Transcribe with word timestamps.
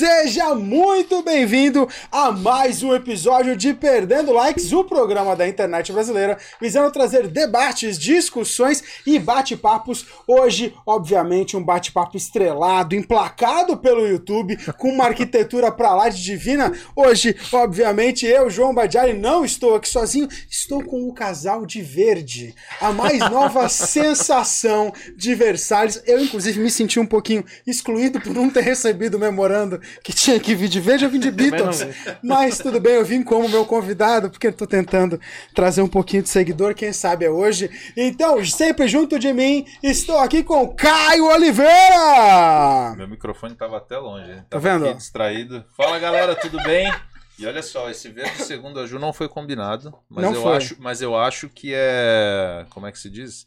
Seja 0.00 0.54
muito 0.54 1.22
bem-vindo 1.22 1.86
a 2.10 2.32
mais 2.32 2.82
um 2.82 2.94
episódio 2.94 3.54
de 3.54 3.74
Perdendo 3.74 4.32
Likes, 4.32 4.72
o 4.72 4.82
programa 4.82 5.36
da 5.36 5.46
internet 5.46 5.92
brasileira, 5.92 6.38
visando 6.58 6.90
trazer 6.90 7.28
debates, 7.28 7.98
discussões 7.98 8.82
e 9.04 9.18
bate-papos. 9.18 10.06
Hoje, 10.26 10.74
obviamente, 10.86 11.54
um 11.54 11.62
bate-papo 11.62 12.16
estrelado, 12.16 12.94
emplacado 12.94 13.76
pelo 13.76 14.08
YouTube, 14.08 14.56
com 14.78 14.88
uma 14.88 15.04
arquitetura 15.04 15.70
pra 15.70 15.94
lá 15.94 16.08
de 16.08 16.24
divina. 16.24 16.72
Hoje, 16.96 17.36
obviamente, 17.52 18.24
eu, 18.24 18.48
João 18.48 18.72
Badiari, 18.72 19.12
não 19.12 19.44
estou 19.44 19.74
aqui 19.74 19.88
sozinho, 19.90 20.28
estou 20.48 20.82
com 20.82 21.06
o 21.06 21.12
casal 21.12 21.66
de 21.66 21.82
verde, 21.82 22.54
a 22.80 22.90
mais 22.90 23.18
nova 23.30 23.68
sensação 23.68 24.94
de 25.14 25.34
Versalhes. 25.34 26.02
Eu, 26.06 26.24
inclusive, 26.24 26.58
me 26.58 26.70
senti 26.70 26.98
um 26.98 27.04
pouquinho 27.04 27.44
excluído 27.66 28.18
por 28.18 28.32
não 28.32 28.48
ter 28.48 28.62
recebido 28.62 29.18
o 29.18 29.20
memorando 29.20 29.78
que 30.02 30.12
tinha 30.12 30.38
que 30.40 30.54
vir 30.54 30.68
de 30.68 30.80
verde, 30.80 31.04
eu 31.04 31.10
vim 31.10 31.18
de 31.18 31.30
Beatles. 31.32 31.86
Mas 32.22 32.58
tudo 32.58 32.80
bem, 32.80 32.94
eu 32.94 33.04
vim 33.04 33.22
como 33.22 33.48
meu 33.48 33.64
convidado, 33.64 34.30
porque 34.30 34.46
eu 34.48 34.52
tô 34.52 34.66
tentando 34.66 35.20
trazer 35.54 35.82
um 35.82 35.88
pouquinho 35.88 36.22
de 36.22 36.28
seguidor, 36.28 36.74
quem 36.74 36.92
sabe 36.92 37.24
é 37.24 37.30
hoje. 37.30 37.70
Então, 37.96 38.44
sempre 38.44 38.88
junto 38.88 39.18
de 39.18 39.32
mim, 39.32 39.66
estou 39.82 40.18
aqui 40.18 40.42
com 40.42 40.68
Caio 40.68 41.26
Oliveira! 41.26 42.94
Meu 42.96 43.08
microfone 43.08 43.54
tava 43.54 43.76
até 43.78 43.96
longe, 43.98 44.30
hein? 44.30 44.42
Tá 44.48 44.58
vendo? 44.58 44.86
aqui 44.86 44.98
distraído. 44.98 45.64
Fala 45.76 45.98
galera, 45.98 46.34
tudo 46.34 46.62
bem? 46.62 46.92
E 47.38 47.46
olha 47.46 47.62
só, 47.62 47.88
esse 47.88 48.08
verde 48.10 48.42
segundo 48.42 48.78
a 48.80 48.86
Ju 48.86 48.98
não 48.98 49.14
foi 49.14 49.26
combinado, 49.28 49.94
mas 50.10 50.24
Não 50.26 50.34
eu 50.34 50.42
foi. 50.42 50.56
acho, 50.56 50.76
mas 50.78 51.00
eu 51.00 51.16
acho 51.16 51.48
que 51.48 51.72
é, 51.74 52.66
como 52.68 52.86
é 52.86 52.92
que 52.92 52.98
se 52.98 53.08
diz? 53.08 53.46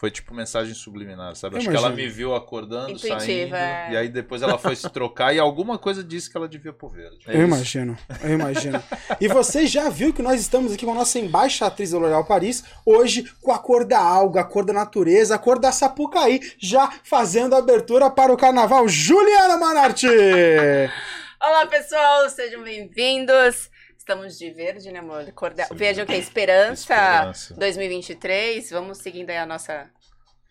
Foi 0.00 0.10
tipo 0.10 0.32
mensagem 0.32 0.72
subliminar, 0.72 1.36
sabe? 1.36 1.56
Eu 1.56 1.58
acho 1.58 1.68
que 1.68 1.76
ela 1.76 1.88
imagino. 1.88 2.08
me 2.08 2.14
viu 2.14 2.34
acordando, 2.34 2.92
Intuitiva, 2.92 3.20
saindo, 3.20 3.54
é. 3.54 3.88
e 3.92 3.96
aí 3.98 4.08
depois 4.08 4.40
ela 4.40 4.56
foi 4.56 4.74
se 4.74 4.88
trocar 4.88 5.34
e 5.34 5.38
alguma 5.38 5.76
coisa 5.76 6.02
disse 6.02 6.30
que 6.30 6.38
ela 6.38 6.48
devia 6.48 6.72
pro 6.72 6.88
verde. 6.88 7.18
É 7.26 7.32
Eu 7.34 7.40
isso. 7.40 7.46
imagino, 7.46 7.98
eu 8.22 8.30
imagino. 8.30 8.82
E 9.20 9.28
você 9.28 9.66
já 9.66 9.90
viu 9.90 10.10
que 10.14 10.22
nós 10.22 10.40
estamos 10.40 10.72
aqui 10.72 10.86
com 10.86 10.92
a 10.92 10.94
nossa 10.94 11.18
embaixatriz 11.18 11.90
da 11.90 11.98
L'Oréal 11.98 12.24
Paris, 12.24 12.64
hoje 12.86 13.30
com 13.42 13.52
a 13.52 13.58
cor 13.58 13.84
da 13.84 14.00
alga, 14.00 14.40
a 14.40 14.44
cor 14.44 14.64
da 14.64 14.72
natureza, 14.72 15.34
a 15.34 15.38
cor 15.38 15.58
da 15.58 15.70
Sapucaí, 15.70 16.40
já 16.58 16.90
fazendo 17.04 17.54
a 17.54 17.58
abertura 17.58 18.08
para 18.08 18.32
o 18.32 18.38
carnaval. 18.38 18.88
Juliana 18.88 19.58
Manarte! 19.58 20.06
Olá, 21.42 21.66
pessoal, 21.66 22.30
sejam 22.30 22.62
bem-vindos. 22.62 23.69
Estamos 24.00 24.38
de 24.38 24.50
verde, 24.50 24.90
né, 24.90 24.98
amor? 24.98 25.30
Cor 25.32 25.52
da... 25.52 25.66
Sim. 25.66 25.74
Verde 25.74 26.00
é 26.00 26.02
o 26.02 26.06
que? 26.06 26.14
Esperança, 26.14 26.94
Esperança. 26.94 27.54
2023. 27.54 28.70
Vamos 28.70 28.96
seguindo 28.96 29.28
aí 29.28 29.36
a 29.36 29.44
nossa 29.44 29.90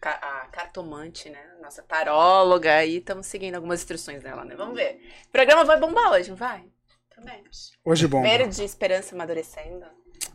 a 0.04 0.48
cartomante, 0.52 1.32
né? 1.32 1.42
Nossa 1.60 1.82
taróloga. 1.82 2.86
E 2.86 2.98
estamos 2.98 3.26
seguindo 3.26 3.56
algumas 3.56 3.80
instruções 3.80 4.22
dela, 4.22 4.46
né? 4.46 4.56
Vamos 4.56 4.76
ver. 4.76 5.02
O 5.28 5.32
programa 5.32 5.66
vai 5.66 5.80
bombar 5.80 6.12
hoje, 6.12 6.30
não 6.30 6.38
vai? 6.38 6.64
Também. 7.14 7.44
Hoje 7.84 8.08
bom. 8.08 8.22
Verde, 8.22 8.64
esperança 8.64 9.16
amadurecendo. 9.16 9.84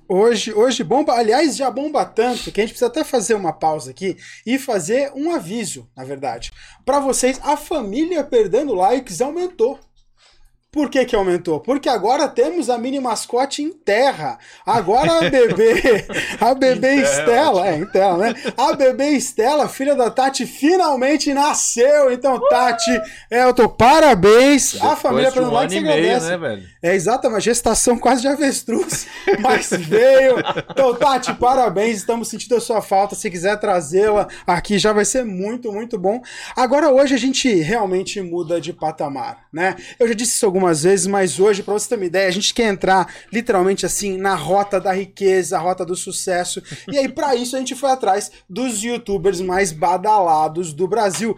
Hoje, 0.09 0.53
hoje 0.53 0.83
bomba, 0.83 1.15
aliás, 1.15 1.57
já 1.57 1.71
bomba 1.71 2.05
tanto 2.05 2.51
que 2.51 2.61
a 2.61 2.65
gente 2.65 2.73
precisa 2.73 2.89
até 2.89 3.05
fazer 3.05 3.35
uma 3.35 3.53
pausa 3.53 3.93
aqui 3.93 4.17
e 4.45 4.59
fazer 4.59 5.13
um 5.15 5.33
aviso, 5.33 5.89
na 5.97 6.03
verdade. 6.03 6.51
Para 6.85 6.99
vocês, 6.99 7.39
a 7.45 7.57
família 7.57 8.25
perdendo 8.25 8.75
likes 8.75 9.21
aumentou. 9.21 9.79
Por 10.75 10.91
que 10.91 11.05
que 11.05 11.15
aumentou? 11.15 11.61
Porque 11.61 11.89
agora 11.89 12.27
temos 12.27 12.69
a 12.69 12.77
mini 12.77 12.99
mascote 12.99 13.63
em 13.63 13.71
terra. 13.71 14.41
Agora 14.67 15.19
a 15.19 15.31
bebê, 15.31 16.05
a 16.41 16.51
bebê 16.53 16.97
Estela, 16.97 17.69
é, 17.69 17.77
em 17.79 17.87
terra, 17.87 18.17
né? 18.17 18.35
A 18.57 18.73
bebê 18.73 19.11
Estela, 19.11 19.69
filha 19.69 19.95
da 19.95 20.11
Tati, 20.11 20.45
finalmente 20.45 21.33
nasceu. 21.33 22.13
Então, 22.13 22.41
Tati, 22.49 22.91
eu 23.31 23.55
tô 23.55 23.69
parabéns. 23.69 24.75
a 24.75 24.79
Depois 24.79 24.99
família 24.99 25.31
de 25.31 25.39
um 25.39 25.43
perdendo 25.43 25.47
ano 25.47 25.55
likes 25.61 25.77
e 25.77 25.81
meio, 25.81 25.95
agradece. 25.95 26.27
né, 26.27 26.37
velho? 26.39 26.63
É 26.83 26.95
gestação 27.39 27.97
quase 27.97 28.23
de 28.23 28.27
avestruz, 28.27 29.07
mas 29.39 29.71
veio. 29.71 30.39
Então, 30.69 30.93
Tati, 30.93 31.35
parabéns, 31.35 31.99
estamos 31.99 32.27
sentindo 32.27 32.57
a 32.57 32.61
sua 32.61 32.83
falta. 32.83 33.15
Se 33.15 33.31
quiser 33.31 33.57
trazê-la 33.61 34.27
aqui, 34.45 34.77
já 34.81 34.93
vai 34.93 35.05
ser 35.05 35.25
muito, 35.25 35.71
muito 35.71 35.97
bom. 35.97 36.21
Agora, 36.57 36.91
hoje 36.91 37.15
a 37.15 37.19
gente 37.19 37.49
realmente 37.61 38.21
muda 38.21 38.61
de 38.61 38.73
patamar, 38.73 39.47
né? 39.53 39.77
Eu 40.01 40.09
já 40.09 40.15
disse 40.15 40.33
isso 40.33 40.45
algumas 40.45 40.64
vezes, 40.83 41.07
mas 41.07 41.39
hoje, 41.39 41.63
para 41.63 41.75
você 41.75 41.89
ter 41.89 41.97
uma 41.97 42.05
ideia, 42.05 42.29
a 42.29 42.33
gente 42.33 42.55
quer 42.55 42.69
entrar 42.69 43.13
literalmente 43.33 43.85
assim 43.85 44.17
na 44.17 44.35
rota 44.35 44.81
da 44.81 44.93
riqueza, 44.93 45.57
a 45.57 45.61
rota 45.61 45.85
do 45.85 45.95
sucesso. 45.95 46.63
E 46.91 46.99
aí, 46.99 47.09
para 47.09 47.35
isso, 47.35 47.57
a 47.57 47.59
gente 47.59 47.75
foi 47.75 47.91
atrás 47.91 48.31
dos 48.49 48.83
youtubers 48.83 49.41
mais 49.41 49.73
badalados 49.73 50.73
do 50.73 50.89
Brasil. 50.89 51.37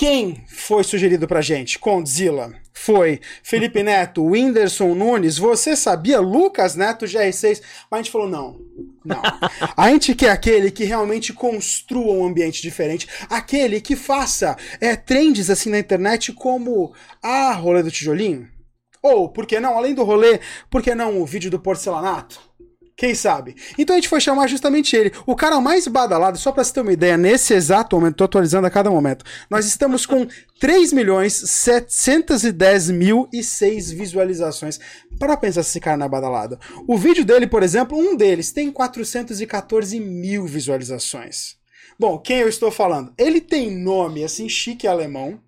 Quem 0.00 0.42
foi 0.48 0.82
sugerido 0.82 1.28
pra 1.28 1.42
gente? 1.42 1.78
Condzilla. 1.78 2.54
Foi 2.72 3.20
Felipe 3.42 3.82
Neto, 3.82 4.24
Whindersson 4.24 4.94
Nunes, 4.94 5.36
você 5.36 5.76
sabia? 5.76 6.18
Lucas 6.18 6.74
Neto, 6.74 7.04
GR6. 7.04 7.60
Mas 7.90 8.00
a 8.00 8.02
gente 8.02 8.10
falou: 8.10 8.26
não, 8.26 8.58
não. 9.04 9.20
A 9.76 9.90
gente 9.90 10.14
quer 10.14 10.30
aquele 10.30 10.70
que 10.70 10.84
realmente 10.84 11.34
construa 11.34 12.14
um 12.14 12.24
ambiente 12.24 12.62
diferente, 12.62 13.06
aquele 13.28 13.78
que 13.82 13.94
faça 13.94 14.56
é, 14.80 14.96
trends 14.96 15.50
assim 15.50 15.68
na 15.68 15.78
internet 15.78 16.32
como 16.32 16.94
a 17.22 17.52
rolê 17.52 17.82
do 17.82 17.90
tijolinho. 17.90 18.48
Ou, 19.02 19.28
por 19.28 19.46
que 19.46 19.58
não, 19.58 19.76
além 19.76 19.94
do 19.94 20.04
rolê, 20.04 20.40
por 20.68 20.82
que 20.82 20.94
não 20.94 21.20
o 21.20 21.26
vídeo 21.26 21.50
do 21.50 21.58
porcelanato? 21.60 22.50
Quem 23.00 23.14
sabe? 23.14 23.56
Então 23.78 23.96
a 23.96 23.98
gente 23.98 24.10
foi 24.10 24.20
chamar 24.20 24.46
justamente 24.46 24.94
ele, 24.94 25.10
o 25.24 25.34
cara 25.34 25.58
mais 25.58 25.86
badalado, 25.86 26.36
só 26.36 26.52
pra 26.52 26.62
você 26.62 26.70
ter 26.70 26.82
uma 26.82 26.92
ideia, 26.92 27.16
nesse 27.16 27.54
exato 27.54 27.96
momento, 27.96 28.16
tô 28.16 28.24
atualizando 28.24 28.66
a 28.66 28.70
cada 28.70 28.90
momento, 28.90 29.24
nós 29.48 29.64
estamos 29.64 30.04
com 30.04 30.26
3 30.60 30.92
milhões 30.92 31.32
710 31.32 32.90
mil 32.90 33.26
e 33.32 33.42
6 33.42 33.90
visualizações. 33.92 34.78
Para 35.18 35.34
pensar 35.34 35.62
se 35.62 35.70
esse 35.70 35.80
cara 35.80 35.96
não 35.96 36.04
é 36.04 36.08
badalado. 36.10 36.58
O 36.86 36.98
vídeo 36.98 37.24
dele, 37.24 37.46
por 37.46 37.62
exemplo, 37.62 37.96
um 37.96 38.14
deles 38.14 38.52
tem 38.52 38.70
414 38.70 39.98
mil 39.98 40.44
visualizações. 40.44 41.58
Bom, 41.98 42.18
quem 42.18 42.40
eu 42.40 42.48
estou 42.48 42.70
falando? 42.70 43.14
Ele 43.16 43.40
tem 43.40 43.70
nome 43.70 44.24
assim 44.24 44.46
chique 44.46 44.86
alemão, 44.86 45.40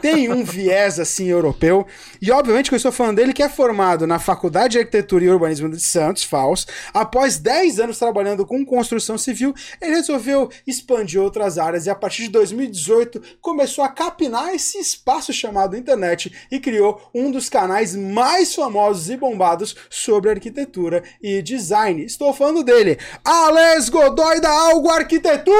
tem 0.00 0.30
um 0.30 0.44
viés 0.44 0.98
assim 0.98 1.26
europeu, 1.28 1.86
e 2.20 2.30
obviamente 2.30 2.68
que 2.68 2.74
eu 2.74 2.78
estou 2.78 2.92
falando 2.92 3.16
dele 3.16 3.32
que 3.32 3.42
é 3.42 3.48
formado 3.48 4.06
na 4.06 4.18
Faculdade 4.18 4.72
de 4.72 4.78
Arquitetura 4.78 5.24
e 5.24 5.30
Urbanismo 5.30 5.68
de 5.68 5.80
Santos, 5.80 6.24
FAUS. 6.24 6.66
Após 6.92 7.38
10 7.38 7.80
anos 7.80 7.98
trabalhando 7.98 8.44
com 8.44 8.64
construção 8.64 9.16
civil, 9.16 9.54
ele 9.80 9.94
resolveu 9.94 10.50
expandir 10.66 11.20
outras 11.20 11.58
áreas 11.58 11.86
e 11.86 11.90
a 11.90 11.94
partir 11.94 12.22
de 12.24 12.30
2018 12.30 13.22
começou 13.40 13.84
a 13.84 13.88
capinar 13.88 14.54
esse 14.54 14.78
espaço 14.78 15.32
chamado 15.32 15.76
internet 15.76 16.32
e 16.50 16.58
criou 16.58 17.00
um 17.14 17.30
dos 17.30 17.48
canais 17.48 17.94
mais 17.94 18.54
famosos 18.54 19.10
e 19.10 19.16
bombados 19.16 19.76
sobre 19.88 20.30
arquitetura 20.30 21.02
e 21.22 21.40
design. 21.42 22.04
Estou 22.04 22.32
falando 22.32 22.62
dele, 22.62 22.98
Alex 23.24 23.88
Godoy 23.88 24.40
da 24.40 24.50
Algo 24.50 24.88
Arquitetura! 24.90 25.54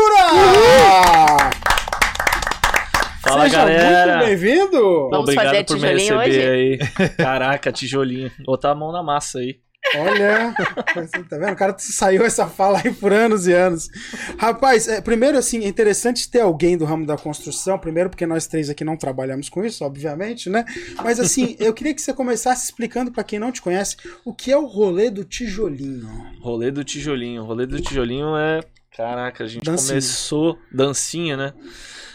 Fala 3.26 3.42
Seja 3.42 3.58
galera! 3.58 4.18
muito 4.18 4.26
bem-vindo! 4.28 5.08
Vamos 5.10 5.18
Obrigado 5.18 5.46
fazer 5.46 5.64
por 5.64 5.74
me 5.80 5.80
tijolinho 5.80 6.18
receber 6.20 6.48
aí. 6.48 6.78
Caraca, 7.18 7.72
tijolinho. 7.72 8.30
Botar 8.44 8.70
a 8.70 8.74
mão 8.74 8.92
na 8.92 9.02
massa 9.02 9.40
aí. 9.40 9.58
Olha, 9.96 10.54
tá 11.28 11.38
vendo? 11.38 11.52
O 11.52 11.56
cara 11.56 11.74
saiu 11.78 12.24
essa 12.24 12.46
fala 12.46 12.80
aí 12.84 12.92
por 12.92 13.12
anos 13.12 13.46
e 13.46 13.52
anos. 13.52 13.88
Rapaz, 14.38 14.88
é, 14.88 15.00
primeiro 15.00 15.38
assim, 15.38 15.64
é 15.64 15.68
interessante 15.68 16.30
ter 16.30 16.40
alguém 16.40 16.76
do 16.76 16.84
ramo 16.84 17.06
da 17.06 17.16
construção, 17.16 17.78
primeiro 17.78 18.10
porque 18.10 18.26
nós 18.26 18.46
três 18.46 18.68
aqui 18.68 18.84
não 18.84 18.96
trabalhamos 18.96 19.48
com 19.48 19.64
isso, 19.64 19.84
obviamente, 19.84 20.48
né? 20.48 20.64
Mas 21.02 21.20
assim, 21.20 21.56
eu 21.60 21.72
queria 21.72 21.94
que 21.94 22.02
você 22.02 22.12
começasse 22.12 22.66
explicando 22.66 23.12
pra 23.12 23.24
quem 23.24 23.38
não 23.38 23.52
te 23.52 23.62
conhece 23.62 23.96
o 24.24 24.32
que 24.34 24.50
é 24.50 24.56
o 24.56 24.66
rolê 24.66 25.10
do 25.10 25.24
tijolinho. 25.24 26.08
Rolê 26.40 26.70
do 26.70 26.82
tijolinho. 26.82 27.44
Rolê 27.44 27.66
do 27.66 27.80
tijolinho 27.80 28.36
é. 28.36 28.60
Caraca, 28.96 29.44
a 29.44 29.46
gente 29.46 29.62
Dancinha. 29.62 29.88
começou. 29.88 30.58
Dancinha, 30.72 31.36
né? 31.36 31.52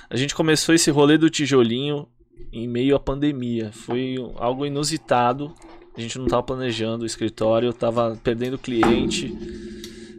A 0.09 0.15
gente 0.15 0.33
começou 0.33 0.73
esse 0.73 0.89
rolê 0.89 1.15
do 1.15 1.29
tijolinho 1.29 2.07
em 2.51 2.67
meio 2.67 2.95
à 2.95 2.99
pandemia. 2.99 3.71
Foi 3.71 4.15
algo 4.37 4.65
inusitado. 4.65 5.53
A 5.95 6.01
gente 6.01 6.17
não 6.17 6.25
tava 6.25 6.41
planejando 6.41 7.03
o 7.03 7.05
escritório, 7.05 7.71
tava 7.71 8.19
perdendo 8.23 8.57
cliente, 8.57 9.29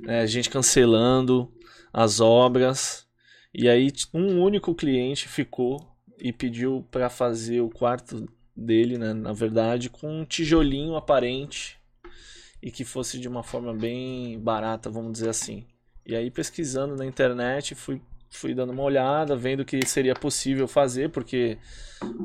né, 0.03 0.21
a 0.21 0.27
gente 0.27 0.49
cancelando 0.49 1.51
as 1.93 2.21
obras. 2.21 3.09
E 3.53 3.69
aí 3.69 3.91
um 4.15 4.41
único 4.41 4.73
cliente 4.73 5.29
ficou 5.29 5.85
e 6.19 6.33
pediu 6.33 6.87
para 6.91 7.11
fazer 7.11 7.61
o 7.61 7.71
quarto 7.71 8.29
dele, 8.55 8.99
né, 8.99 9.13
na 9.13 9.33
verdade, 9.33 9.91
com 9.91 10.21
um 10.21 10.25
tijolinho 10.25 10.95
aparente 10.95 11.77
e 12.63 12.71
que 12.71 12.85
fosse 12.85 13.19
de 13.19 13.27
uma 13.27 13.43
forma 13.43 13.75
bem 13.75 14.39
barata, 14.39 14.89
vamos 14.89 15.13
dizer 15.13 15.31
assim. 15.31 15.67
E 16.05 16.17
aí 16.17 16.31
pesquisando 16.31 16.97
na 16.97 17.07
internet, 17.07 17.75
fui, 17.75 18.01
fui 18.31 18.55
dando 18.55 18.73
uma 18.73 18.83
olhada, 18.83 19.37
vendo 19.37 19.65
que 19.65 19.87
seria 19.87 20.15
possível 20.15 20.67
fazer, 20.67 21.11
porque 21.11 21.59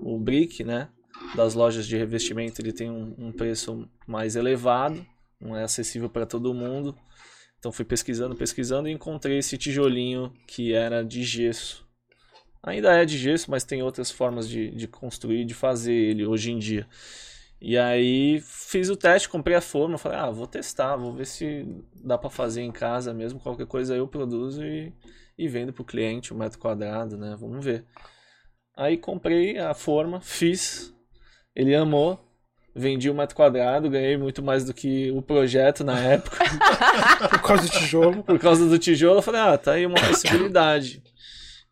o 0.01 0.17
brick, 0.19 0.63
né, 0.63 0.89
das 1.35 1.53
lojas 1.53 1.87
de 1.87 1.97
revestimento, 1.97 2.61
ele 2.61 2.71
tem 2.71 2.89
um, 2.89 3.13
um 3.17 3.31
preço 3.31 3.87
mais 4.07 4.35
elevado, 4.35 5.05
não 5.39 5.55
é 5.55 5.63
acessível 5.63 6.09
para 6.09 6.25
todo 6.25 6.53
mundo. 6.53 6.97
Então 7.59 7.71
fui 7.71 7.85
pesquisando, 7.85 8.35
pesquisando 8.35 8.87
e 8.87 8.91
encontrei 8.91 9.39
esse 9.39 9.57
tijolinho 9.57 10.31
que 10.47 10.73
era 10.73 11.03
de 11.03 11.23
gesso. 11.23 11.85
Ainda 12.61 12.93
é 12.93 13.05
de 13.05 13.17
gesso, 13.17 13.49
mas 13.49 13.63
tem 13.63 13.81
outras 13.81 14.11
formas 14.11 14.47
de, 14.47 14.71
de 14.71 14.87
construir, 14.87 15.45
de 15.45 15.53
fazer 15.53 15.93
ele 15.93 16.25
hoje 16.25 16.51
em 16.51 16.59
dia. 16.59 16.87
E 17.59 17.77
aí 17.77 18.39
fiz 18.41 18.89
o 18.89 18.95
teste, 18.95 19.29
comprei 19.29 19.55
a 19.55 19.61
forma, 19.61 19.97
falei, 19.97 20.19
ah, 20.19 20.29
vou 20.29 20.45
testar, 20.45 20.95
vou 20.95 21.13
ver 21.13 21.25
se 21.25 21.65
dá 22.03 22.17
para 22.17 22.29
fazer 22.29 22.61
em 22.61 22.71
casa 22.71 23.13
mesmo, 23.13 23.39
qualquer 23.39 23.65
coisa 23.65 23.95
eu 23.95 24.07
produzo 24.07 24.63
e, 24.63 24.93
e 25.37 25.47
vendo 25.47 25.73
pro 25.73 25.83
cliente 25.83 26.31
o 26.31 26.37
metro 26.37 26.59
quadrado, 26.59 27.17
né? 27.17 27.35
Vamos 27.39 27.65
ver. 27.65 27.83
Aí 28.75 28.95
comprei 28.95 29.57
a 29.57 29.73
forma, 29.73 30.21
fiz, 30.21 30.93
ele 31.55 31.73
amou, 31.73 32.19
vendi 32.75 33.09
o 33.09 33.15
metro 33.15 33.35
quadrado, 33.35 33.89
ganhei 33.89 34.17
muito 34.17 34.43
mais 34.43 34.63
do 34.63 34.71
que 34.71 35.09
o 35.11 35.21
projeto 35.23 35.83
na 35.83 35.99
época. 35.99 36.37
Por 37.31 37.41
causa 37.41 37.63
do 37.63 37.69
tijolo. 37.69 38.23
Por 38.23 38.39
causa 38.39 38.69
do 38.69 38.77
tijolo, 38.77 39.17
eu 39.17 39.23
falei, 39.23 39.41
ah, 39.41 39.57
tá 39.57 39.71
aí 39.71 39.85
uma 39.85 39.99
possibilidade. 39.99 41.01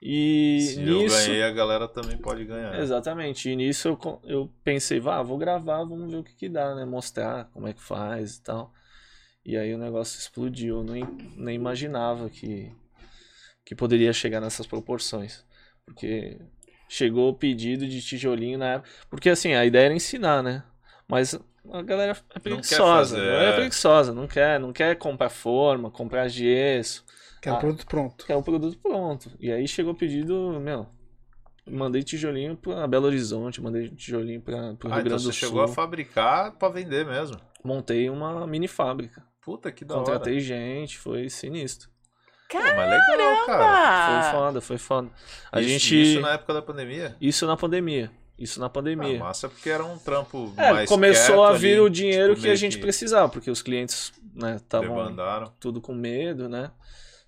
E 0.07 0.61
Se 0.61 0.81
eu 0.87 0.99
nisso. 1.01 1.15
ganhei, 1.27 1.41
a 1.41 1.49
galera 1.51 1.87
também 1.87 2.15
pode 2.15 2.45
ganhar. 2.45 2.79
Exatamente. 2.79 3.49
E 3.49 3.55
nisso 3.55 3.87
eu, 3.87 4.21
eu 4.23 4.51
pensei, 4.63 4.99
vá, 4.99 5.19
vou 5.23 5.35
gravar, 5.35 5.77
vamos 5.83 6.11
ver 6.11 6.17
o 6.17 6.23
que 6.23 6.35
que 6.35 6.47
dá, 6.47 6.75
né? 6.75 6.85
Mostrar 6.85 7.45
como 7.45 7.67
é 7.67 7.73
que 7.73 7.81
faz 7.81 8.35
e 8.35 8.41
tal. 8.43 8.71
E 9.43 9.57
aí 9.57 9.73
o 9.73 9.79
negócio 9.79 10.19
explodiu. 10.19 10.77
Eu 10.77 10.83
nem, 10.83 11.03
nem 11.35 11.55
imaginava 11.55 12.29
que, 12.29 12.71
que 13.65 13.73
poderia 13.73 14.13
chegar 14.13 14.39
nessas 14.39 14.67
proporções. 14.67 15.43
Porque 15.83 16.39
chegou 16.87 17.29
o 17.29 17.35
pedido 17.35 17.87
de 17.87 17.99
tijolinho 17.99 18.59
na 18.59 18.73
época. 18.73 18.89
Porque 19.09 19.29
assim, 19.29 19.53
a 19.55 19.65
ideia 19.65 19.85
era 19.85 19.93
ensinar, 19.95 20.43
né? 20.43 20.63
Mas 21.07 21.33
a 21.71 21.81
galera 21.81 22.11
é 22.11 22.33
quer 22.33 22.39
preguiçosa. 22.41 23.15
fazer, 23.15 23.21
A 23.21 23.31
galera 23.31 23.45
é 23.45 23.49
é. 23.49 23.55
preguiçosa, 23.55 24.13
não 24.13 24.27
quer, 24.27 24.59
não 24.59 24.71
quer 24.73 24.95
comprar 24.97 25.29
forma, 25.29 25.89
comprar 25.89 26.27
gesso. 26.27 27.04
Que 27.45 27.49
é 27.49 27.51
o 27.51 27.55
Ah. 27.55 27.59
produto 27.59 27.85
pronto. 27.85 28.25
Que 28.25 28.31
é 28.33 28.35
o 28.35 28.41
produto 28.41 28.77
pronto. 28.79 29.31
E 29.39 29.51
aí 29.51 29.67
chegou 29.67 29.93
o 29.93 29.95
pedido, 29.95 30.59
meu. 30.59 30.87
Mandei 31.69 32.01
tijolinho 32.01 32.55
pra 32.55 32.87
Belo 32.87 33.05
Horizonte, 33.05 33.61
mandei 33.61 33.87
tijolinho 33.89 34.41
pra, 34.41 34.73
pro 34.73 34.89
Ah, 34.89 34.95
Rio 34.95 35.01
então 35.01 35.03
Grande 35.03 35.23
você 35.23 35.29
do 35.29 35.33
chegou 35.33 35.61
a 35.61 35.67
fabricar 35.67 36.53
pra 36.53 36.69
vender 36.69 37.05
mesmo. 37.05 37.37
Montei 37.63 38.09
uma 38.09 38.47
mini 38.47 38.67
fábrica. 38.67 39.23
Puta 39.41 39.71
que 39.71 39.85
da 39.85 39.93
Contratei 39.93 40.39
gente, 40.39 40.97
foi 40.97 41.29
sinistro. 41.29 41.87
hora. 42.53 42.63
Pô, 42.71 42.75
mas 42.77 42.89
legal, 42.89 43.45
cara. 43.45 43.57
Foi 43.57 44.15
Ah, 44.15 44.31
foda, 44.31 44.61
foi 44.61 44.77
foda. 44.79 45.09
A 45.51 45.59
isso, 45.61 45.69
gente. 45.69 46.01
isso 46.01 46.21
na 46.21 46.31
época 46.33 46.51
da 46.53 46.61
pandemia? 46.63 47.15
Isso 47.21 47.45
na 47.45 47.55
pandemia. 47.55 48.11
Isso 48.39 48.59
na 48.59 48.65
Ah, 48.65 48.69
pandemia. 48.69 49.19
massa 49.19 49.47
porque 49.49 49.69
era 49.69 49.83
um 49.85 49.97
trampo 49.99 50.51
É, 50.57 50.71
mais 50.73 50.89
começou 50.89 51.35
quieto 51.37 51.47
a 51.47 51.53
vir 51.53 51.71
ali, 51.73 51.79
o 51.81 51.89
dinheiro 51.89 52.33
tipo, 52.33 52.41
que 52.45 52.49
a 52.51 52.55
gente 52.55 52.77
precisava, 52.79 53.29
porque 53.29 53.49
os 53.51 53.61
clientes 53.61 54.11
né, 54.33 54.57
estavam 54.57 54.89
debandaram. 54.97 55.53
tudo 55.59 55.79
com 55.79 55.93
medo, 55.93 56.49
né? 56.49 56.69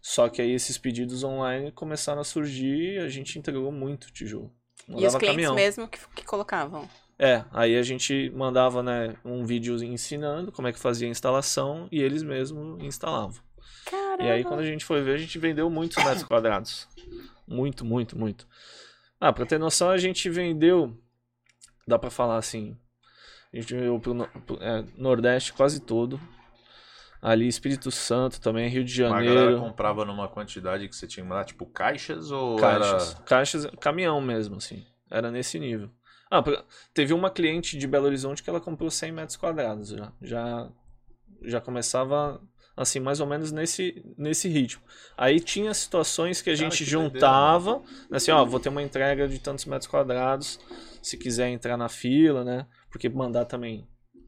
Só 0.02 0.30
que 0.30 0.42
aí 0.42 0.52
esses 0.52 0.78
pedidos 0.78 1.24
online 1.24 1.72
começaram 1.72 2.22
a 2.22 2.24
surgir 2.24 2.96
e 2.96 3.00
a 3.00 3.10
gente 3.10 3.38
entregou 3.38 3.72
muito 3.72 4.12
tijolo. 4.12 4.52
e 4.88 4.92
os 4.92 4.96
Mandava 4.96 5.20
clientes 5.20 5.32
caminhão. 5.36 5.56
mesmo 5.56 5.88
que, 5.88 6.00
que 6.16 6.24
colocavam. 6.26 6.88
É, 7.20 7.44
aí 7.52 7.76
a 7.76 7.82
gente 7.82 8.30
mandava, 8.36 8.84
né, 8.84 9.16
um 9.26 9.44
vídeo 9.44 9.76
ensinando 9.84 10.52
como 10.52 10.68
é 10.68 10.72
que 10.74 10.80
fazia 10.80 11.08
a 11.08 11.12
instalação 11.12 11.88
e 11.92 12.00
eles 12.02 12.22
mesmos 12.24 12.82
instalavam. 12.84 13.42
Caramba. 13.86 14.24
E 14.24 14.30
aí 14.32 14.44
quando 14.44 14.60
a 14.60 14.66
gente 14.66 14.86
foi 14.86 15.02
ver, 15.02 15.16
a 15.16 15.18
gente 15.18 15.38
vendeu 15.40 15.70
muitos 15.70 15.98
metros 16.04 16.24
quadrados. 16.24 16.88
Muito, 17.48 17.84
muito, 17.84 18.18
muito. 18.18 18.48
Ah, 19.20 19.34
pra 19.34 19.46
ter 19.48 19.58
noção, 19.58 19.90
a 19.90 19.98
gente 19.98 20.30
vendeu, 20.30 20.96
dá 21.88 21.98
pra 21.98 22.12
falar 22.12 22.38
assim, 22.38 22.78
a 23.52 23.58
gente 23.60 23.74
vendeu 23.74 24.00
pro, 24.00 24.28
pro- 24.46 24.62
é, 24.62 24.86
Nordeste 24.96 25.54
quase 25.54 25.80
todo. 25.82 26.20
Ali 27.22 27.48
Espírito 27.48 27.90
Santo 27.92 28.40
também, 28.40 28.70
Rio 28.70 28.84
de 28.84 29.02
Mas 29.02 29.12
a 29.12 29.16
galera 29.16 29.40
Janeiro. 29.42 29.60
comprava 29.60 30.06
numa 30.06 30.28
quantidade 30.28 30.88
que 30.88 30.96
você 30.96 31.08
tinha 31.08 31.24
que 31.24 31.30
mandar, 31.30 31.46
tipo 31.46 31.66
caixas 31.66 32.32
ou 32.32 32.58
Caixas. 32.58 33.14
era... 33.14 33.24
Caixas, 33.24 33.66
caminhão 33.80 34.22
mesmo, 34.22 34.58
assim. 34.58 34.86
Era 35.10 35.32
nesse 35.32 35.60
nível. 35.60 35.90
Ah, 36.30 36.44
teve 36.94 37.14
uma 37.14 37.30
cliente 37.32 37.78
de 37.78 37.88
Belo 37.88 38.06
Horizonte 38.06 38.44
que 38.44 38.50
ela 38.50 38.60
comprou 38.60 38.92
100 38.92 39.12
metros 39.12 39.38
quadrados 39.38 39.90
já. 39.90 40.12
Já, 40.22 40.70
já 41.44 41.62
começava, 41.62 42.42
assim, 42.76 43.00
mais 43.00 43.20
ou 43.22 43.26
menos 43.28 43.52
nesse, 43.52 44.04
nesse 44.18 44.48
ritmo. 44.50 44.84
Aí 45.18 45.40
tinha 45.40 45.74
situações 45.74 46.42
que 46.42 46.50
a 46.50 46.54
Cara, 46.54 46.70
gente 46.70 46.84
que 46.84 46.92
doideira, 46.92 47.14
juntava, 47.14 47.82
assim, 48.12 48.32
ó, 48.32 48.44
vou 48.46 48.60
ter 48.60 48.70
uma 48.70 48.84
entrega 48.84 49.28
de 49.28 49.40
tantos 49.40 49.66
metros 49.66 49.90
quadrados, 49.90 50.60
se 51.02 51.18
quiser 51.18 51.48
entrar 51.50 51.78
na 51.78 51.88
fila, 51.88 52.44
né? 52.44 52.68
Porque 52.92 53.08
mandar 53.08 53.46
também 53.46 53.88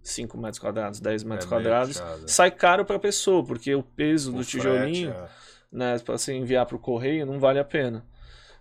5 0.10 0.38
metros 0.38 0.60
quadrados, 0.60 1.00
10 1.00 1.24
metros 1.24 1.46
É 1.46 1.50
quadrados, 1.50 2.02
sai 2.28 2.52
caro 2.52 2.84
pra 2.86 3.00
pessoa, 3.00 3.44
porque 3.44 3.74
o 3.76 3.84
peso 3.84 4.32
O 4.32 4.38
do 4.38 4.44
frete, 4.44 4.52
tijolinho 4.58 5.12
é. 5.12 5.28
né, 5.72 6.00
para 6.00 6.18
você 6.18 6.34
enviar 6.34 6.66
para 6.66 6.76
o 6.76 6.80
correio 6.80 7.26
não 7.26 7.40
vale 7.40 7.60
a 7.60 7.64
pena, 7.64 8.06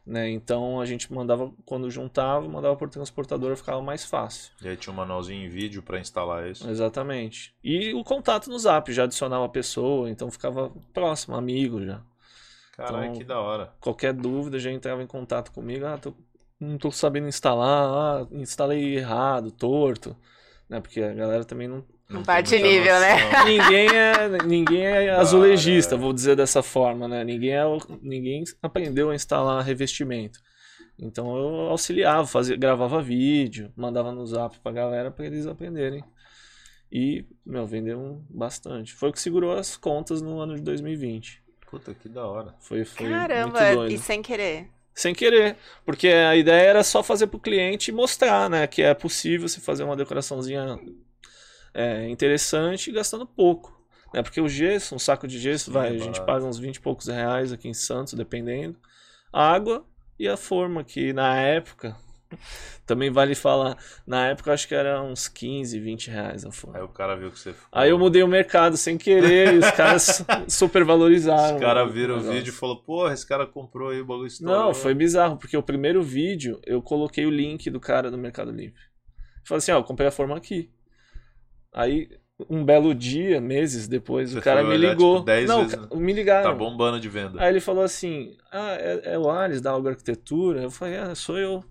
né? 0.06 0.31
Então 0.31 0.81
a 0.81 0.87
gente 0.87 1.12
mandava 1.12 1.53
quando 1.67 1.91
juntava, 1.91 2.49
mandava 2.49 2.77
por 2.77 2.89
transportador, 2.89 3.55
ficava 3.56 3.81
mais 3.83 4.05
fácil. 4.05 4.53
E 4.62 4.69
aí 4.69 4.77
tinha 4.77 4.93
um 4.93 4.97
manualzinho 4.97 5.45
em 5.45 5.49
vídeo 5.49 5.83
pra 5.83 5.99
instalar 6.00 6.49
isso. 6.49 6.69
Exatamente. 6.69 7.55
E 7.62 7.93
o 7.95 8.03
contato 8.05 8.49
no 8.49 8.59
Zap 8.59 8.93
já 8.93 9.05
adicionava 9.05 9.45
a 9.45 9.49
pessoa, 9.49 10.09
então 10.09 10.31
ficava 10.31 10.71
próximo, 10.95 11.35
amigo 11.37 11.85
já. 11.85 12.00
Caralho, 12.77 13.05
Então- 13.06 13.19
que 13.19 13.25
da 13.25 13.41
hora. 13.41 13.73
Qualquer 13.81 14.12
dúvida 14.12 14.59
já 14.59 14.71
entrava 14.71 15.03
em 15.03 15.06
contato 15.06 15.50
comigo, 15.50 15.85
ah, 15.85 15.99
tô- 15.99 16.15
não 16.61 16.79
tô 16.79 16.91
sabendo 16.93 17.27
instalar, 17.29 18.23
ah, 18.23 18.27
instalei 18.33 18.97
errado, 18.97 19.50
torto, 19.50 20.17
né? 20.69 20.81
Porque 20.81 21.00
a 21.03 21.12
galera 21.12 21.44
também 21.44 21.69
não 21.69 21.85
Não 22.09 22.23
Bate 22.23 22.56
nível, 22.61 22.99
né? 23.00 23.25
noção. 23.25 23.44
ninguém 23.44 23.88
é 23.88 24.29
ninguém 24.44 24.87
é 24.87 25.11
azulejista, 25.11 25.94
é. 25.94 25.99
vou 25.99 26.12
dizer 26.12 26.37
dessa 26.37 26.62
forma, 26.62 27.06
né? 27.09 27.25
Ninguém 27.25 27.53
é, 27.53 27.62
ninguém 28.03 28.44
aprendeu 28.62 29.11
a 29.11 29.15
instalar 29.15 29.62
revestimento. 29.65 30.41
Então 30.99 31.37
eu 31.37 31.49
auxiliava, 31.70 32.26
fazia, 32.26 32.56
gravava 32.56 33.00
vídeo, 33.00 33.73
mandava 33.76 34.11
no 34.11 34.26
Zap 34.26 34.59
pra 34.61 34.73
galera 34.73 35.11
pra 35.11 35.26
eles 35.26 35.47
aprenderem. 35.47 36.03
E, 36.91 37.25
meu, 37.44 37.67
venderam 37.67 38.25
bastante. 38.31 38.94
Foi 38.94 39.11
o 39.11 39.12
que 39.12 39.21
segurou 39.21 39.53
as 39.53 39.76
contas 39.76 40.23
no 40.23 40.41
ano 40.41 40.55
de 40.56 40.62
2020. 40.62 41.43
Puta, 41.71 41.93
que 41.94 42.09
da 42.09 42.26
hora. 42.26 42.55
Foi, 42.61 42.82
foi 42.85 43.06
muito 43.06 43.19
Caramba, 43.21 43.75
doido. 43.75 43.93
e 43.93 43.99
sem 43.99 44.23
querer. 44.23 44.71
Sem 44.99 45.15
querer, 45.15 45.56
porque 45.85 46.09
a 46.09 46.35
ideia 46.35 46.71
era 46.71 46.83
só 46.83 47.05
fazer 47.05 47.29
pro 47.29 47.39
cliente 47.39 47.93
e 47.93 47.95
mostrar, 47.95 48.50
né, 48.50 48.67
que 48.67 48.83
é 48.83 48.93
possível 48.95 49.49
você 49.49 49.61
fazer 49.61 49.85
uma 49.85 49.95
decoraçãozinha 49.95 50.77
é, 51.73 52.09
interessante 52.09 52.91
gastando 52.91 53.25
pouco, 53.25 53.81
né? 54.12 54.25
Porque 54.25 54.41
o 54.41 54.49
gesso, 54.49 54.97
um 54.97 54.99
saco 54.99 55.29
de 55.29 55.39
gesso, 55.39 55.67
Sim, 55.67 55.71
vai, 55.71 55.87
é 55.87 55.91
a 55.91 55.99
gente 55.99 56.19
barato. 56.19 56.27
paga 56.27 56.45
uns 56.47 56.59
20 56.59 56.77
e 56.77 56.81
poucos 56.81 57.06
reais 57.06 57.53
aqui 57.53 57.69
em 57.69 57.75
Santos, 57.75 58.15
dependendo. 58.15 58.77
A 59.33 59.49
água 59.49 59.87
e 60.19 60.27
a 60.27 60.37
forma, 60.37 60.83
que 60.83 61.12
na 61.12 61.39
época, 61.39 61.97
também 62.86 63.10
vale 63.10 63.34
falar, 63.34 63.76
na 64.06 64.28
época 64.28 64.50
eu 64.50 64.54
acho 64.54 64.66
que 64.69 64.75
era 64.75 65.02
uns 65.02 65.28
15, 65.28 65.78
20 65.80 66.11
reais 66.11 66.44
a 66.44 66.52
forma. 66.52 66.78
Aí 66.78 66.82
o 66.85 66.88
cara 66.88 67.16
viu 67.16 67.30
que 67.30 67.38
você 67.38 67.52
ficou... 67.52 67.68
Aí 67.73 67.90
eu 67.90 67.99
mudei 67.99 68.23
o 68.23 68.28
mercado 68.28 68.76
sem 68.76 68.97
querer 68.99 69.54
e 69.54 69.58
os 69.58 69.70
caras 69.73 70.25
super 70.49 70.85
valorizaram. 70.85 71.56
Os 71.56 71.61
caras 71.61 71.92
viram 71.92 72.14
o 72.14 72.16
negócio. 72.18 72.38
vídeo 72.38 72.50
e 72.50 72.54
falou, 72.54 72.82
porra, 72.82 73.12
esse 73.14 73.26
cara 73.26 73.47
comprou 73.47 73.90
aí 73.90 74.00
o 74.00 74.06
bagulho 74.06 74.26
estourou. 74.26 74.56
Não, 74.56 74.75
foi 74.75 74.94
bizarro, 74.94 75.37
porque 75.37 75.56
o 75.56 75.62
primeiro 75.62 76.02
vídeo 76.02 76.61
eu 76.66 76.80
coloquei 76.82 77.26
o 77.26 77.30
link 77.30 77.68
do 77.70 77.80
cara 77.80 78.11
do 78.11 78.18
Mercado 78.18 78.50
Livre. 78.50 78.75
Falei 79.44 79.58
assim, 79.58 79.73
ó, 79.73 79.76
eu 79.78 79.85
comprei 79.85 80.08
a 80.08 80.12
forma 80.12 80.37
aqui. 80.37 80.70
Aí, 81.73 82.08
um 82.49 82.64
belo 82.64 82.94
dia, 82.94 83.40
meses 83.40 83.88
depois, 83.88 84.30
Você 84.30 84.38
o 84.38 84.42
cara 84.42 84.62
me 84.62 84.70
olhar, 84.70 84.90
ligou. 84.90 85.14
tipo, 85.16 85.26
10 85.26 85.49
Não, 85.49 85.62
vezes, 85.66 85.75
ca- 85.87 85.97
me 85.97 86.12
ligaram. 86.12 86.50
Tá 86.50 86.56
bombando 86.56 87.00
de 87.00 87.08
venda. 87.08 87.42
Aí 87.42 87.50
ele 87.50 87.61
falou 87.61 87.82
assim: 87.82 88.37
Ah, 88.50 88.75
é, 88.78 89.14
é 89.14 89.18
o 89.18 89.28
Ares 89.30 89.61
da 89.61 89.70
Alga 89.73 89.90
Arquitetura? 89.90 90.62
Eu 90.62 90.70
falei: 90.70 90.97
Ah, 90.99 91.14
sou 91.14 91.38
eu. 91.38 91.64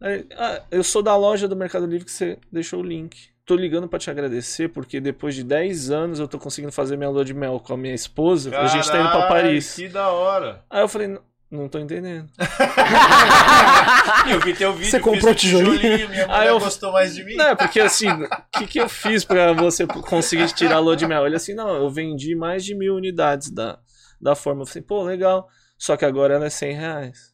Aí, 0.00 0.26
ah, 0.36 0.62
eu 0.70 0.82
sou 0.82 1.02
da 1.02 1.16
loja 1.16 1.46
do 1.46 1.54
Mercado 1.56 1.86
Livre 1.86 2.04
que 2.04 2.12
você 2.12 2.38
deixou 2.50 2.80
o 2.80 2.82
link. 2.82 3.30
Tô 3.44 3.54
ligando 3.56 3.88
pra 3.88 3.98
te 3.98 4.10
agradecer 4.10 4.68
porque 4.68 5.00
depois 5.00 5.34
de 5.34 5.42
10 5.44 5.90
anos 5.90 6.18
eu 6.20 6.28
tô 6.28 6.38
conseguindo 6.38 6.72
fazer 6.72 6.96
minha 6.96 7.10
lua 7.10 7.24
de 7.24 7.34
mel 7.34 7.58
com 7.60 7.74
a 7.74 7.76
minha 7.76 7.94
esposa. 7.94 8.56
a 8.56 8.66
gente 8.66 8.88
tá 8.90 8.98
indo 9.00 9.10
pra 9.10 9.26
Paris. 9.28 9.74
Que 9.74 9.88
da 9.88 10.08
hora. 10.10 10.64
Aí 10.70 10.80
eu 10.80 10.88
falei: 10.88 11.18
"Não- 11.50 11.68
tô 11.68 11.78
entendendo. 11.78 12.28
eu 14.30 14.40
vi 14.40 14.54
teu 14.54 14.72
vídeo, 14.72 14.90
Você 14.90 15.00
comprou 15.00 15.32
o 15.32 15.34
tijolinho? 15.34 16.08
minha 16.08 16.22
Aí 16.24 16.26
mulher 16.28 16.48
eu- 16.48 16.60
gostou 16.60 16.92
mais 16.92 17.14
de 17.14 17.24
mim. 17.24 17.34
Não, 17.34 17.56
porque 17.56 17.80
assim, 17.80 18.08
o 18.10 18.28
que, 18.58 18.66
que 18.66 18.80
eu 18.80 18.88
fiz 18.88 19.24
pra 19.24 19.52
você 19.52 19.86
conseguir 19.86 20.46
tirar 20.54 20.76
a 20.76 20.80
lua 20.80 20.96
de 20.96 21.06
mel? 21.06 21.26
Ele 21.26 21.36
assim, 21.36 21.54
não, 21.54 21.74
eu 21.76 21.90
vendi 21.90 22.34
mais 22.34 22.64
de 22.64 22.74
mil 22.74 22.94
unidades 22.94 23.50
da, 23.50 23.78
da 24.20 24.34
forma. 24.34 24.62
Eu 24.62 24.66
falei, 24.66 24.82
pô, 24.82 25.02
legal. 25.02 25.48
Só 25.78 25.96
que 25.96 26.04
agora 26.04 26.34
ela 26.34 26.46
é 26.46 26.50
100 26.50 26.74
reais. 26.74 27.31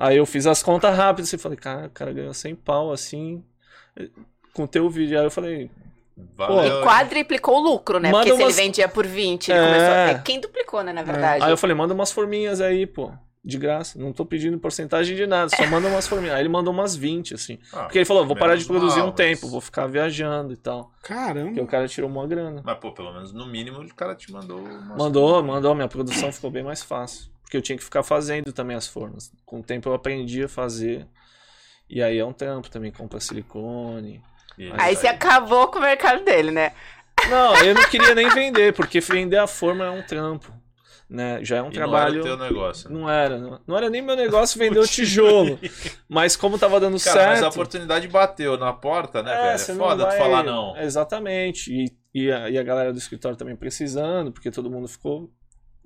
Aí 0.00 0.16
eu 0.16 0.24
fiz 0.24 0.46
as 0.46 0.62
contas 0.62 0.96
rápidas 0.96 1.32
e 1.32 1.38
falei, 1.38 1.58
cara, 1.58 1.88
o 1.88 1.90
cara 1.90 2.12
ganhou 2.12 2.32
100 2.32 2.54
pau 2.54 2.92
assim, 2.92 3.42
com 4.54 4.62
o 4.62 4.68
teu 4.68 4.88
vídeo. 4.88 5.18
Aí 5.18 5.24
eu 5.26 5.30
falei, 5.30 5.68
Valeu. 6.36 6.80
E 6.80 6.84
quadriplicou 6.84 7.58
o 7.58 7.60
lucro, 7.60 7.98
né? 8.00 8.10
Manda 8.10 8.24
Porque 8.26 8.36
se 8.36 8.42
umas- 8.44 8.58
ele 8.58 8.66
vendia 8.66 8.88
por 8.88 9.06
20, 9.06 9.50
ele 9.50 9.58
É. 9.58 9.64
começou 9.66 9.88
a... 9.94 9.96
é, 10.10 10.18
Quem 10.24 10.40
duplicou, 10.40 10.82
né, 10.82 10.92
na 10.92 11.02
verdade? 11.02 11.44
Aí 11.44 11.50
eu 11.50 11.56
falei, 11.56 11.76
manda 11.76 11.92
umas 11.94 12.10
forminhas 12.12 12.60
aí, 12.60 12.86
pô. 12.86 13.12
De 13.44 13.56
graça. 13.56 13.96
Não 13.98 14.12
tô 14.12 14.26
pedindo 14.26 14.58
porcentagem 14.58 15.16
de 15.16 15.24
nada, 15.26 15.48
só 15.48 15.64
manda 15.68 15.86
umas 15.88 16.08
forminhas. 16.08 16.34
Aí 16.34 16.42
ele 16.42 16.48
mandou 16.48 16.72
umas 16.74 16.94
20, 16.96 17.34
assim. 17.34 17.56
Ah, 17.72 17.84
Porque 17.84 17.98
ele 17.98 18.04
falou, 18.04 18.26
vou 18.26 18.36
parar 18.36 18.56
de 18.56 18.64
produzir 18.64 18.98
mal, 18.98 19.06
um 19.06 19.10
mas- 19.10 19.16
tempo, 19.16 19.48
vou 19.48 19.60
ficar 19.60 19.86
viajando 19.86 20.52
e 20.52 20.56
tal. 20.56 20.90
Porque 21.00 21.14
Caramba. 21.14 21.62
o 21.62 21.66
cara 21.66 21.86
tirou 21.86 22.10
uma 22.10 22.26
grana. 22.26 22.62
Mas, 22.64 22.78
pô, 22.78 22.92
pelo 22.92 23.12
menos 23.12 23.32
no 23.32 23.46
mínimo 23.46 23.80
o 23.80 23.94
cara 23.94 24.14
te 24.16 24.30
mandou. 24.32 24.60
Mandou, 24.98 25.40
mandou. 25.42 25.74
Minha 25.74 25.88
produção 25.88 26.32
ficou 26.32 26.50
bem 26.50 26.64
mais 26.64 26.82
fácil. 26.82 27.30
Porque 27.48 27.56
eu 27.56 27.62
tinha 27.62 27.78
que 27.78 27.84
ficar 27.84 28.02
fazendo 28.02 28.52
também 28.52 28.76
as 28.76 28.86
formas. 28.86 29.32
Com 29.46 29.60
o 29.60 29.62
tempo 29.62 29.88
eu 29.88 29.94
aprendi 29.94 30.44
a 30.44 30.48
fazer. 30.48 31.06
E 31.88 32.02
aí 32.02 32.18
é 32.18 32.24
um 32.24 32.32
trampo 32.34 32.68
também, 32.68 32.92
compra 32.92 33.18
silicone. 33.20 34.22
E 34.58 34.70
Aí 34.76 34.94
você 34.94 35.06
acabou 35.06 35.68
com 35.68 35.78
o 35.78 35.80
mercado 35.80 36.22
dele, 36.22 36.50
né? 36.50 36.72
Não, 37.30 37.56
eu 37.64 37.74
não 37.74 37.88
queria 37.88 38.14
nem 38.14 38.28
vender, 38.28 38.74
porque 38.74 39.00
vender 39.00 39.38
a 39.38 39.46
forma 39.46 39.86
é 39.86 39.90
um 39.90 40.02
trampo. 40.02 40.52
Né? 41.08 41.42
Já 41.42 41.56
é 41.56 41.62
um 41.62 41.70
e 41.70 41.72
trabalho. 41.72 42.16
Não 42.18 42.26
era 42.26 42.34
o 42.34 42.36
teu 42.36 42.46
negócio. 42.48 42.90
Não 42.90 43.08
era, 43.10 43.38
não, 43.38 43.60
não 43.66 43.76
era 43.78 43.88
nem 43.88 44.02
meu 44.02 44.14
negócio 44.14 44.58
vender 44.58 44.78
o 44.78 44.84
tijolo. 44.86 45.58
Mas 46.06 46.36
como 46.36 46.58
tava 46.58 46.78
dando 46.78 47.00
Cara, 47.02 47.18
certo. 47.18 47.30
mas 47.30 47.42
a 47.44 47.48
oportunidade 47.48 48.06
bateu 48.08 48.58
na 48.58 48.74
porta, 48.74 49.22
né, 49.22 49.34
velho? 49.34 49.58
você 49.58 49.72
É 49.72 49.74
não 49.74 49.84
foda 49.86 50.04
tu 50.04 50.08
vai- 50.08 50.18
falar 50.18 50.42
não. 50.42 50.76
Exatamente. 50.76 51.72
E, 51.72 51.96
e, 52.14 52.30
a, 52.30 52.50
e 52.50 52.58
a 52.58 52.62
galera 52.62 52.92
do 52.92 52.98
escritório 52.98 53.38
também 53.38 53.56
precisando, 53.56 54.30
porque 54.30 54.50
todo 54.50 54.70
mundo 54.70 54.86
ficou 54.86 55.30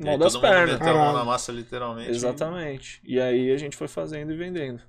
mal 0.04 0.12
aí 0.14 0.18
das 0.18 0.36
pernas. 0.36 0.78
meteu 0.78 0.92
a 0.92 1.04
mão 1.04 1.12
na 1.14 1.24
massa, 1.24 1.52
literalmente. 1.52 2.10
Exatamente. 2.10 3.00
E 3.04 3.20
aí 3.20 3.50
a 3.52 3.56
gente 3.56 3.76
foi 3.76 3.88
fazendo 3.88 4.32
e 4.32 4.36
vendendo. 4.36 4.80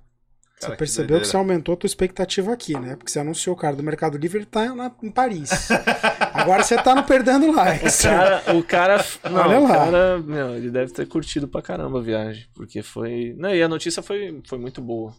Você 0.56 0.60
Cara, 0.66 0.72
que 0.74 0.78
percebeu 0.78 1.04
que, 1.06 1.08
doideira. 1.12 1.24
você 1.30 1.36
aumentou 1.36 1.74
a 1.74 1.76
tua 1.76 1.86
expectativa 1.88 2.52
aqui, 2.52 2.78
né? 2.78 2.94
Porque 2.96 3.10
você 3.10 3.18
anunciou 3.18 3.56
o 3.56 3.58
cara 3.58 3.74
do 3.74 3.82
Mercado 3.82 4.16
Livre, 4.16 4.38
ele 4.38 4.46
tá 4.46 4.72
na- 4.74 4.92
em 5.02 5.10
Paris. 5.10 5.50
Agora 6.32 6.62
você 6.62 6.76
tá 6.76 6.94
no 6.94 7.02
perdendo 7.04 7.50
likes. 7.50 8.00
O 8.00 8.02
cara, 8.04 8.42
o 8.56 8.62
cara, 8.62 9.04
não, 9.30 9.40
Olha 9.42 9.58
o 9.58 9.62
lá. 9.64 9.68
cara, 9.74 10.18
meu, 10.18 10.54
ele 10.54 10.70
deve 10.70 10.92
ter 10.92 11.06
curtido 11.06 11.48
pra 11.48 11.60
caramba 11.60 11.98
a 11.98 12.02
viagem, 12.02 12.46
porque 12.54 12.82
foi, 12.82 13.34
não, 13.36 13.52
e 13.54 13.62
a 13.62 13.68
notícia 13.68 14.02
foi, 14.02 14.40
foi 14.46 14.58
muito 14.58 14.80
boa. 14.80 15.12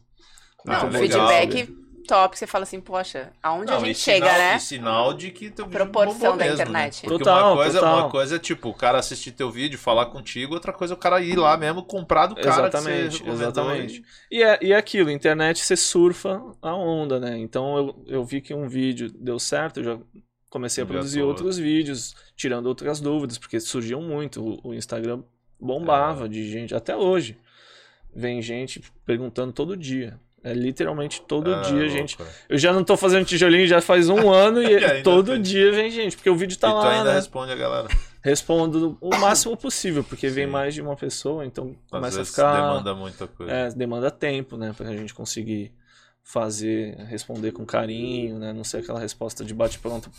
Ah, 0.67 0.83
Muito 0.85 0.93
Não, 0.93 0.99
legal, 1.01 1.27
feedback 1.29 1.84
top, 2.05 2.37
você 2.37 2.47
fala 2.47 2.63
assim, 2.63 2.79
poxa, 2.79 3.31
aonde 3.41 3.71
Não, 3.71 3.77
a 3.77 3.85
gente 3.85 3.99
chega, 3.99 4.25
sinal, 4.27 4.39
né? 4.39 4.55
E 4.55 4.59
sinal 4.59 5.13
de 5.13 5.31
que 5.31 5.49
teu 5.49 5.65
vídeo 5.65 5.77
Proporção 5.79 6.37
da 6.37 6.45
mesmo, 6.45 6.53
internet. 6.55 6.95
Né? 7.03 7.09
Porque 7.09 7.23
Total, 7.23 7.47
uma 7.49 7.55
coisa, 7.55 7.79
total. 7.79 7.99
uma 7.99 8.09
coisa 8.09 8.35
é 8.35 8.39
tipo, 8.39 8.69
o 8.69 8.73
cara 8.73 8.99
assistir 8.99 9.31
teu 9.31 9.49
vídeo, 9.51 9.77
falar 9.77 10.07
contigo, 10.07 10.53
outra 10.53 10.71
coisa 10.73 10.93
é 10.93 10.95
o 10.95 10.99
cara 10.99 11.21
ir 11.21 11.35
lá 11.37 11.57
mesmo 11.57 11.83
comprar 11.83 12.27
do 12.27 12.35
cara 12.35 12.67
Exatamente, 12.67 13.17
recomendou 13.17 13.33
exatamente. 13.41 14.03
e- 14.31 14.43
é, 14.43 14.59
e 14.61 14.71
é 14.73 14.75
aquilo, 14.77 15.09
internet 15.09 15.59
você 15.63 15.75
surfa 15.75 16.41
a 16.61 16.75
onda, 16.75 17.19
né? 17.19 17.37
Então 17.37 17.77
eu, 17.77 18.03
eu 18.07 18.25
vi 18.25 18.41
que 18.41 18.53
um 18.53 18.67
vídeo 18.67 19.09
deu 19.11 19.39
certo, 19.39 19.79
eu 19.79 19.83
já 19.83 19.99
comecei 20.49 20.83
a 20.83 20.87
produzir 20.87 21.21
outros 21.21 21.57
vídeos, 21.57 22.15
tirando 22.35 22.67
outras 22.67 23.01
dúvidas, 23.01 23.37
porque 23.37 23.59
surgiam 23.59 24.01
muito. 24.01 24.41
O, 24.63 24.69
o 24.69 24.73
Instagram 24.73 25.21
bombava 25.59 26.29
de 26.29 26.49
gente, 26.49 26.73
até 26.73 26.95
hoje. 26.95 27.37
Vem 28.15 28.41
gente 28.41 28.81
perguntando 29.05 29.51
todo 29.51 29.75
dia. 29.75 30.17
É 30.45 30.53
literalmente 30.53 31.21
todo 31.23 31.51
Ah, 31.53 31.61
dia, 31.61 31.73
louco, 31.79 31.89
gente. 31.89 32.21
né? 32.21 32.27
Eu 32.47 32.57
já 32.59 32.71
não 32.71 32.83
tô 32.83 32.95
fazendo 32.95 33.25
tijolinho 33.25 33.65
já 33.65 33.81
faz 33.81 34.07
um 34.09 34.31
ano 34.31 34.61
e, 34.61 34.67
E 34.77 35.01
todo 35.01 35.39
dia 35.39 35.71
vem 35.71 35.89
gente, 35.89 36.15
porque 36.15 36.29
o 36.29 36.35
vídeo 36.35 36.55
tá 36.57 36.67
e 36.69 36.71
tu 36.71 36.77
lá, 36.77 36.89
ainda 36.91 37.09
né? 37.09 37.15
responde 37.15 37.51
a 37.51 37.55
galera. 37.55 37.87
Respondo 38.21 38.95
o 39.01 39.09
máximo 39.17 39.57
possível, 39.57 40.03
porque 40.03 40.29
vem 40.29 40.45
Sim. 40.45 40.51
mais 40.51 40.73
de 40.75 40.81
uma 40.83 40.95
pessoa, 40.95 41.43
então 41.43 41.75
Às 41.85 41.89
começa 41.91 42.21
a 42.21 42.25
ficar. 42.25 42.61
demanda 42.61 42.93
muita 42.93 43.25
coisa. 43.27 43.51
É, 43.51 43.69
demanda 43.71 44.11
tempo, 44.11 44.55
né? 44.55 44.71
Pra 44.77 44.91
gente 44.95 45.13
conseguir 45.15 45.71
fazer, 46.27 46.95
responder 47.07 47.51
com 47.51 47.63
carinho, 47.63 48.39
né? 48.39 48.51
Não 48.51 48.63
ser 48.63 48.77
aquela 48.77 48.99
resposta 48.99 49.45
de 49.45 49.53
bate-pronto, 49.53 50.09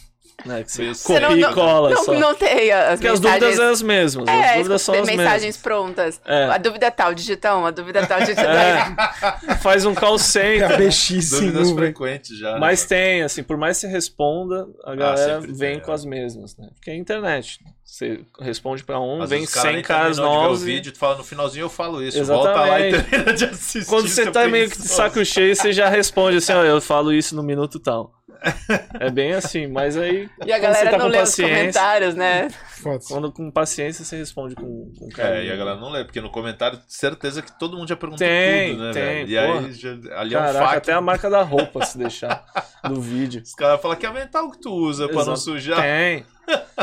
né? 0.46 0.62
Que 0.62 0.70
você 0.70 0.92
copia 1.04 1.28
não, 1.28 1.36
e 1.36 1.52
cola 1.52 1.90
não, 1.90 2.04
só. 2.04 2.14
não 2.14 2.32
tem 2.32 2.70
as 2.70 2.92
Porque 2.92 3.08
as 3.08 3.20
mensagens... 3.20 3.40
dúvidas 3.40 3.58
é 3.58 3.70
as 3.72 3.82
mesmas, 3.82 4.28
É, 4.28 4.50
as 4.50 4.56
dúvidas 4.58 4.82
são 4.82 4.94
as 4.94 5.06
mensagens 5.06 5.42
mesmas. 5.42 5.62
prontas. 5.62 6.20
É. 6.24 6.44
A 6.44 6.58
dúvida 6.58 6.86
é 6.86 6.90
tal, 6.92 7.12
digitão, 7.12 7.66
a 7.66 7.72
dúvida 7.72 7.98
é 7.98 8.06
tal, 8.06 8.20
digitão. 8.20 8.44
É, 8.44 9.56
faz 9.60 9.84
um 9.84 9.96
call 9.96 10.16
center. 10.16 10.78
BX 10.78 10.94
sim, 10.94 11.20
Dúvidas 11.20 11.68
nuvem. 11.70 11.76
frequentes 11.76 12.38
já. 12.38 12.56
Mas 12.56 12.82
né? 12.82 12.88
tem, 12.88 13.22
assim, 13.22 13.42
por 13.42 13.56
mais 13.56 13.76
que 13.76 13.88
você 13.88 13.92
responda, 13.92 14.68
a 14.84 14.94
galera 14.94 15.40
sempre 15.40 15.52
vem 15.54 15.74
tem, 15.74 15.80
com 15.82 15.90
é. 15.90 15.94
as 15.94 16.04
mesmas, 16.04 16.56
né? 16.56 16.68
Porque 16.72 16.88
é 16.88 16.92
a 16.92 16.96
internet. 16.96 17.58
Você 17.86 18.20
responde 18.40 18.82
pra 18.82 18.98
um, 19.00 19.22
Às 19.22 19.30
vem 19.30 19.38
vezes 19.40 19.54
o 19.54 19.56
cara 19.58 19.68
100 19.68 19.74
nem 19.76 19.82
caras 19.84 20.16
de 20.16 20.22
ver 20.22 20.28
novos. 20.28 20.60
O 20.60 20.64
e- 20.64 20.66
vídeo, 20.66 20.92
tu 20.92 20.98
fala 20.98 21.16
no 21.16 21.22
finalzinho 21.24 21.62
eu 21.64 21.70
falo 21.70 22.02
isso. 22.02 22.22
Volta 22.24 22.50
lá 22.52 22.80
e 22.80 22.88
Exatamente. 22.88 23.10
termina 23.10 23.32
de 23.32 23.44
assistir. 23.44 23.88
Quando 23.88 24.08
você 24.08 24.30
tá 24.30 24.48
meio 24.48 24.68
que 24.68 24.76
de 24.76 24.88
saco 24.88 25.24
cheio, 25.24 25.54
você 25.54 25.72
já 25.72 25.88
responde 25.88 26.38
assim, 26.38 26.52
ó, 26.52 26.64
eu 26.64 26.80
falo 26.80 27.12
isso 27.12 27.36
no 27.36 27.44
minuto 27.44 27.78
tal. 27.78 28.12
É 29.00 29.08
bem 29.10 29.32
assim, 29.32 29.66
mas 29.68 29.96
aí. 29.96 30.28
E 30.44 30.52
a 30.52 30.58
galera 30.58 30.84
você 30.84 30.90
tá 30.90 30.98
não 30.98 31.06
com 31.06 31.12
lê 31.12 31.18
os 31.22 31.30
paciência, 31.30 31.56
comentários, 31.56 32.14
né? 32.16 32.48
Quando 33.08 33.32
com 33.32 33.50
paciência 33.50 34.04
você 34.04 34.16
responde 34.16 34.54
com, 34.54 34.92
com 34.98 35.08
carinho. 35.08 35.36
É, 35.42 35.44
e 35.46 35.52
a 35.52 35.56
galera 35.56 35.80
não 35.80 35.90
lê, 35.90 36.04
porque 36.04 36.20
no 36.20 36.28
comentário, 36.30 36.78
certeza 36.86 37.40
que 37.40 37.56
todo 37.58 37.76
mundo 37.76 37.88
já 37.88 37.96
perguntou 37.96 38.26
Tem, 38.26 38.72
tudo, 38.72 38.82
né, 38.84 38.92
tem, 38.92 39.02
velho? 39.26 39.30
E 39.30 39.46
porra. 39.52 39.66
aí, 39.66 39.72
já, 39.72 39.90
ali 40.20 40.34
é 40.34 40.38
um 40.38 40.42
Caraca, 40.42 40.66
fato. 40.66 40.76
até 40.76 40.92
a 40.92 41.00
marca 41.00 41.30
da 41.30 41.42
roupa 41.42 41.84
se 41.86 41.96
deixar 41.96 42.44
do 42.86 43.00
vídeo. 43.00 43.42
Os 43.42 43.54
caras 43.54 43.80
falam 43.80 43.96
que 43.96 44.04
é 44.06 44.12
mental 44.12 44.50
que 44.50 44.60
tu 44.60 44.70
usa 44.72 45.06
pra 45.06 45.16
não 45.24 45.32
Exato. 45.32 45.38
sujar. 45.40 45.80
Tem. 45.80 46.24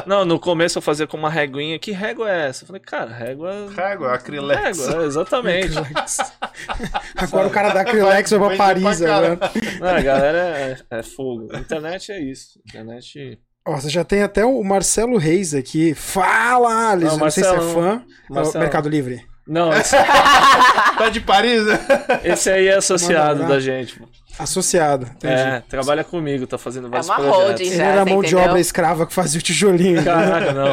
Não, 0.05 0.25
no 0.25 0.39
começo 0.39 0.77
eu 0.77 0.82
fazia 0.82 1.08
com 1.08 1.17
uma 1.17 1.29
réguinha. 1.29 1.77
Que 1.79 1.91
régua 1.91 2.29
é 2.29 2.48
essa? 2.48 2.63
Eu 2.63 2.67
falei, 2.67 2.82
cara, 2.82 3.12
régua. 3.12 3.70
Régua, 3.75 4.13
acrilex. 4.13 4.79
Régua, 4.79 5.03
é, 5.03 5.05
exatamente. 5.05 5.74
Agora 7.15 7.48
o 7.48 7.51
cara 7.51 7.70
da 7.74 7.82
Acrylex 7.82 8.32
vai 8.32 8.39
pra 8.39 8.58
Paris 8.58 9.00
pra 9.00 9.15
agora. 9.15 9.39
Não, 9.79 9.88
a 9.88 10.01
galera 10.01 10.38
é, 10.38 10.77
é 10.89 11.03
fogo. 11.03 11.55
Internet 11.55 12.12
é 12.12 12.20
isso. 12.20 12.60
Internet. 12.67 13.39
Ó, 13.65 13.75
você 13.75 13.89
já 13.89 14.03
tem 14.03 14.22
até 14.22 14.46
o 14.46 14.62
Marcelo 14.63 15.17
Reis 15.17 15.53
aqui. 15.53 15.93
Fala, 15.93 16.91
Alisson. 16.91 17.12
Não, 17.12 17.25
Não, 17.25 17.32
sei 17.32 17.43
se 17.43 17.50
é 17.50 17.53
Marcelo, 17.53 17.74
fã. 17.74 18.05
É 18.29 18.34
Marcelo. 18.34 18.60
Mercado 18.60 18.89
Livre. 18.89 19.32
Não, 19.47 19.71
esse, 19.75 19.95
Tá 19.95 21.09
de 21.12 21.19
Paris, 21.21 21.65
né? 21.65 21.79
esse 22.23 22.50
aí 22.50 22.67
é 22.67 22.75
associado 22.75 23.47
da 23.47 23.59
gente. 23.59 24.01
Associado. 24.39 25.05
Entendi. 25.05 25.33
É, 25.33 25.59
trabalha 25.67 26.03
comigo, 26.03 26.47
tá 26.47 26.57
fazendo 26.57 26.89
vários 26.89 27.07
uma 27.07 27.15
projetos. 27.17 27.43
holding. 27.43 27.63
Ele 27.65 27.75
Já, 27.75 27.83
era 27.85 28.03
você 28.03 28.09
mão 28.09 28.21
de 28.21 28.27
entendeu? 28.29 28.50
obra 28.50 28.59
escrava 28.59 29.05
que 29.05 29.13
fazia 29.13 29.39
o 29.39 29.43
tijolinho. 29.43 30.03
Caraca, 30.03 30.53
não. 30.53 30.67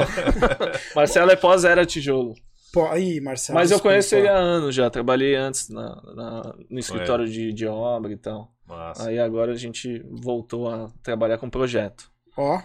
Marcelo 0.96 1.30
é 1.30 1.36
pós-era 1.36 1.84
tijolo. 1.84 2.34
Pô, 2.72 2.94
Ih, 2.96 3.20
Marcelo. 3.20 3.58
Mas 3.58 3.70
eu 3.70 3.80
conheço 3.80 4.14
ele 4.14 4.28
há 4.28 4.36
anos 4.36 4.74
já. 4.74 4.88
Trabalhei 4.88 5.34
antes 5.34 5.68
na, 5.68 6.00
na- 6.14 6.54
no 6.70 6.78
escritório 6.78 7.28
de, 7.28 7.52
de 7.52 7.66
obra 7.66 8.12
e 8.12 8.16
tal. 8.16 8.52
Nossa. 8.66 9.08
Aí 9.08 9.18
agora 9.18 9.52
a 9.52 9.56
gente 9.56 10.00
voltou 10.10 10.68
a 10.72 10.88
trabalhar 11.02 11.36
com 11.36 11.50
projeto. 11.50 12.04
Ó. 12.36 12.60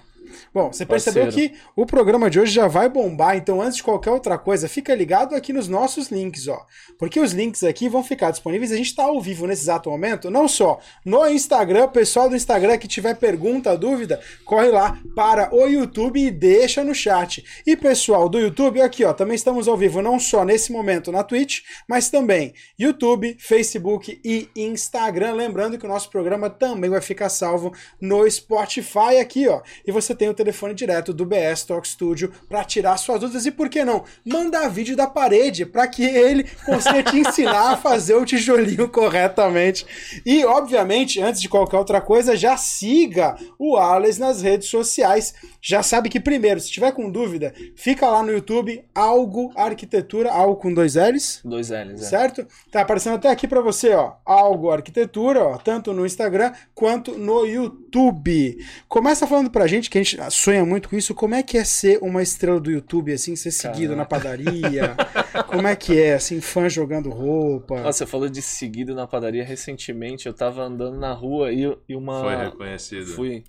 Bom, 0.54 0.72
você 0.72 0.86
percebeu 0.86 1.24
Parceiro. 1.24 1.54
que 1.54 1.60
o 1.76 1.86
programa 1.86 2.30
de 2.30 2.40
hoje 2.40 2.54
já 2.54 2.68
vai 2.68 2.90
bombar, 2.90 3.38
então 3.38 3.62
antes 3.62 3.78
de 3.78 3.84
qualquer 3.84 4.12
outra 4.12 4.38
coisa, 4.38 4.70
fica 4.70 4.94
ligado 4.94 5.36
aqui 5.36 5.52
nos 5.52 5.68
nossos 5.68 6.10
links, 6.10 6.48
ó. 6.48 6.66
Porque 6.98 7.20
os 7.20 7.32
links 7.32 7.64
aqui 7.64 7.90
vão 7.90 8.04
ficar 8.04 8.32
disponíveis, 8.32 8.72
a 8.72 8.78
gente 8.78 8.96
tá 8.96 9.04
ao 9.04 9.22
vivo 9.22 9.48
nesse 9.48 9.64
exato 9.64 9.90
momento, 9.90 10.30
não 10.30 10.48
só 10.48 10.80
no 11.04 11.28
Instagram, 11.28 11.88
pessoal 11.90 12.30
do 12.30 12.36
Instagram 12.36 12.78
que 12.78 12.88
tiver 12.88 13.16
pergunta, 13.16 13.78
dúvida, 13.78 14.20
corre 14.44 14.70
lá 14.70 14.98
para 15.16 15.54
o 15.54 15.68
YouTube 15.68 16.20
e 16.20 16.32
deixa 16.32 16.84
no 16.84 16.94
chat. 16.94 17.44
E 17.66 17.76
pessoal 17.76 18.30
do 18.30 18.40
YouTube, 18.40 18.82
aqui 18.82 19.04
ó, 19.04 19.14
também 19.14 19.36
estamos 19.36 19.68
ao 19.68 19.78
vivo 19.78 20.02
não 20.02 20.20
só 20.20 20.44
nesse 20.44 20.72
momento 20.72 21.12
na 21.12 21.24
Twitch, 21.24 21.62
mas 21.88 22.10
também 22.10 22.54
YouTube, 22.78 23.38
Facebook 23.40 24.20
e 24.24 24.50
Instagram. 24.56 25.34
Lembrando 25.34 25.78
que 25.78 25.86
o 25.86 25.90
nosso 25.90 26.10
programa 26.10 26.50
também 26.50 26.90
vai 26.90 27.02
ficar 27.02 27.30
salvo 27.30 27.74
no 28.00 28.30
Spotify 28.30 29.18
aqui, 29.22 29.48
ó. 29.48 29.62
E 29.86 29.92
você 29.92 30.16
tem 30.16 30.25
o 30.30 30.34
telefone 30.34 30.74
direto 30.74 31.14
do 31.14 31.26
BS 31.26 31.66
Talk 31.66 31.88
Studio 31.88 32.32
para 32.48 32.64
tirar 32.64 32.98
suas 32.98 33.20
dúvidas 33.20 33.46
e 33.46 33.52
por 33.52 33.70
que 33.70 33.84
não 33.84 34.04
mandar 34.26 34.70
vídeo 34.70 34.96
da 34.96 35.08
parede 35.08 35.66
para 35.66 35.88
que 35.88 36.04
ele 36.04 36.46
consiga 36.66 37.04
te 37.04 37.18
ensinar 37.20 37.74
a 37.74 37.78
fazer 37.78 38.16
o 38.16 38.26
tijolinho 38.26 38.90
corretamente. 38.90 39.86
E 40.26 40.44
obviamente, 40.46 41.22
antes 41.22 41.42
de 41.42 41.50
qualquer 41.50 41.78
outra 41.78 42.02
coisa, 42.02 42.36
já 42.36 42.58
siga 42.58 43.36
o 43.58 43.78
Alex 43.78 44.18
nas 44.18 44.42
redes 44.42 44.70
sociais. 44.70 45.34
Já 45.62 45.82
sabe 45.82 46.10
que 46.10 46.20
primeiro, 46.20 46.60
se 46.60 46.70
tiver 46.70 46.92
com 46.92 47.10
dúvida, 47.10 47.54
fica 47.76 48.08
lá 48.08 48.22
no 48.22 48.32
YouTube 48.32 48.84
Algo 48.94 49.52
Arquitetura, 49.56 50.32
algo 50.32 50.56
com 50.58 50.74
dois 50.74 50.96
L's. 50.96 51.42
Dois 51.44 51.70
L's, 51.70 52.02
é. 52.02 52.06
Certo? 52.06 52.46
Tá 52.72 52.82
aparecendo 52.82 53.16
até 53.16 53.30
aqui 53.30 53.48
pra 53.48 53.62
você, 53.62 53.94
ó. 53.94 54.14
Algo 54.26 54.70
Arquitetura, 54.70 55.44
ó, 55.44 55.58
tanto 55.58 55.94
no 55.94 56.06
Instagram 56.06 56.54
quanto 56.74 57.18
no 57.18 57.46
YouTube. 57.46 58.58
Começa 58.88 59.26
falando 59.26 59.50
pra 59.50 59.68
gente, 59.68 59.90
que 59.90 59.98
a 59.98 60.04
gente 60.04 60.15
sonha 60.30 60.66
muito 60.66 60.90
com 60.90 60.96
isso, 60.96 61.14
como 61.14 61.36
é 61.36 61.44
que 61.44 61.58
é 61.58 61.64
ser 61.64 62.00
uma 62.02 62.22
estrela 62.22 62.60
do 62.60 62.72
YouTube, 62.72 63.14
assim, 63.14 63.36
ser 63.36 63.52
seguido 63.52 63.96
Caraca. 63.96 63.96
na 63.96 64.06
padaria? 64.06 64.96
como 65.48 65.68
é 65.68 65.76
que 65.76 66.00
é, 66.00 66.16
assim, 66.16 66.42
fã 66.42 66.70
jogando 66.70 67.10
roupa? 67.10 67.82
Nossa, 67.82 68.00
você 68.00 68.06
falou 68.06 68.30
de 68.30 68.42
seguido 68.42 68.94
na 68.96 69.08
padaria 69.08 69.44
recentemente. 69.44 70.28
Eu 70.28 70.34
tava 70.34 70.64
andando 70.64 70.98
na 70.98 71.14
rua 71.14 71.52
e, 71.52 71.64
e 71.88 71.96
uma. 71.96 72.22
Foi 72.22 72.36
reconhecido. 72.36 73.08
Fui. 73.08 73.44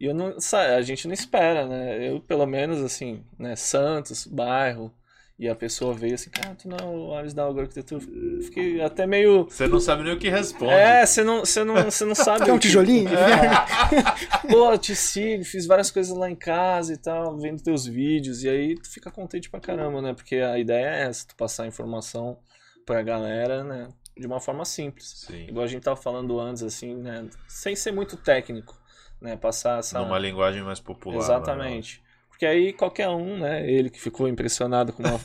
E 0.00 0.06
eu 0.06 0.14
não. 0.14 0.36
A 0.76 0.82
gente 0.82 1.06
não 1.06 1.14
espera, 1.14 1.66
né? 1.66 2.08
Eu, 2.10 2.20
pelo 2.20 2.46
menos, 2.46 2.82
assim, 2.82 3.24
né? 3.38 3.56
Santos, 3.56 4.26
bairro. 4.26 4.92
E 5.36 5.48
a 5.48 5.54
pessoa 5.56 5.92
veio 5.92 6.14
assim, 6.14 6.30
cara, 6.30 6.54
tu 6.54 6.68
não 6.68 6.76
é 6.76 6.84
o 6.84 7.12
Ares 7.12 7.34
da 7.34 7.44
Arquitetura. 7.44 8.00
Fiquei 8.42 8.80
até 8.80 9.04
meio. 9.04 9.44
Você 9.50 9.66
não 9.66 9.80
sabe 9.80 10.04
nem 10.04 10.12
o 10.14 10.18
que 10.18 10.28
responde. 10.28 10.70
É, 10.72 11.04
você 11.04 11.24
não, 11.24 11.40
você 11.40 11.64
não, 11.64 11.74
você 11.82 12.04
não 12.04 12.14
sabe. 12.14 12.44
Quer 12.44 12.52
um 12.52 12.56
o 12.56 12.58
que- 12.60 12.68
tijolinho? 12.68 13.08
É. 13.08 14.46
Pô, 14.48 14.70
eu 14.70 14.78
te 14.78 14.94
sigo, 14.94 15.42
fiz 15.44 15.66
várias 15.66 15.90
coisas 15.90 16.16
lá 16.16 16.30
em 16.30 16.36
casa 16.36 16.92
e 16.92 16.96
tal, 16.96 17.36
vendo 17.36 17.60
teus 17.60 17.84
vídeos. 17.84 18.44
E 18.44 18.48
aí 18.48 18.76
tu 18.76 18.88
fica 18.88 19.10
contente 19.10 19.50
pra 19.50 19.58
caramba, 19.58 20.00
né? 20.00 20.14
Porque 20.14 20.36
a 20.36 20.56
ideia 20.56 20.86
é 20.86 21.02
essa, 21.08 21.26
tu 21.26 21.34
passar 21.34 21.66
informação 21.66 22.38
pra 22.86 23.02
galera, 23.02 23.64
né? 23.64 23.88
De 24.16 24.28
uma 24.28 24.38
forma 24.38 24.64
simples. 24.64 25.24
Sim. 25.26 25.46
Igual 25.48 25.64
a 25.64 25.68
gente 25.68 25.82
tava 25.82 25.96
falando 26.00 26.38
antes, 26.38 26.62
assim, 26.62 26.94
né? 26.94 27.26
Sem 27.48 27.74
ser 27.74 27.90
muito 27.90 28.16
técnico, 28.16 28.80
né? 29.20 29.34
Passar 29.36 29.80
essa. 29.80 29.98
Numa 29.98 30.16
linguagem 30.20 30.62
mais 30.62 30.78
popular. 30.78 31.16
né? 31.16 31.24
Exatamente. 31.24 32.03
Porque 32.34 32.46
aí 32.46 32.72
qualquer 32.72 33.08
um, 33.08 33.38
né? 33.38 33.70
Ele 33.70 33.88
que 33.88 34.00
ficou 34.00 34.26
impressionado 34.28 34.92
com 34.92 35.04
uma, 35.04 35.20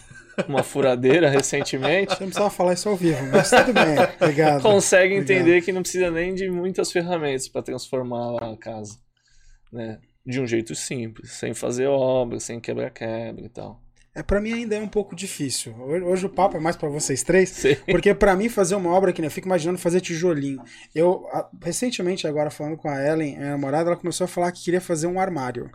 uma 0.48 0.64
furadeira 0.64 1.28
recentemente, 1.32 2.14
Você 2.14 2.20
não 2.20 2.28
precisava 2.28 2.52
falar 2.52 2.74
isso 2.74 2.88
ao 2.88 2.96
vivo, 2.96 3.26
mas 3.32 3.50
tudo 3.50 3.74
bem. 3.74 3.96
Obrigado. 4.22 4.62
consegue 4.62 5.16
Obrigado. 5.16 5.38
entender 5.38 5.62
que 5.64 5.72
não 5.72 5.82
precisa 5.82 6.12
nem 6.12 6.36
de 6.36 6.50
muitas 6.50 6.92
ferramentas 6.92 7.48
para 7.48 7.64
transformar 7.64 8.38
a 8.44 8.56
casa, 8.56 8.98
né? 9.74 10.00
De 10.24 10.40
um 10.40 10.46
jeito 10.46 10.76
simples, 10.76 11.32
sem 11.32 11.56
fazer 11.56 11.88
obra, 11.88 12.40
sem 12.40 12.60
quebra-quebra 12.60 13.44
e 13.44 13.50
tal. 13.50 13.82
É, 14.14 14.22
pra 14.22 14.40
mim 14.40 14.54
ainda 14.54 14.76
é 14.76 14.80
um 14.80 14.88
pouco 14.88 15.16
difícil. 15.16 15.74
Hoje, 15.82 16.26
o 16.26 16.30
papo 16.30 16.58
é 16.58 16.60
mais 16.60 16.76
pra 16.76 16.90
vocês 16.90 17.24
três. 17.24 17.50
Sei. 17.50 17.76
Porque 17.76 18.14
pra 18.14 18.36
mim 18.36 18.50
fazer 18.50 18.76
uma 18.76 18.92
obra 18.92 19.12
que 19.14 19.22
nem 19.22 19.28
eu 19.28 19.32
fico 19.32 19.48
imaginando 19.48 19.80
fazer 19.80 20.02
tijolinho. 20.02 20.62
Eu 20.94 21.26
recentemente 21.64 22.28
agora 22.28 22.52
falando 22.52 22.78
com 22.78 22.90
a 22.90 23.02
Ellen, 23.02 23.38
minha 23.38 23.52
namorada, 23.52 23.90
ela 23.90 23.98
começou 23.98 24.26
a 24.26 24.28
falar 24.28 24.52
que 24.52 24.64
queria 24.64 24.82
fazer 24.82 25.08
um 25.08 25.20
armário. 25.20 25.72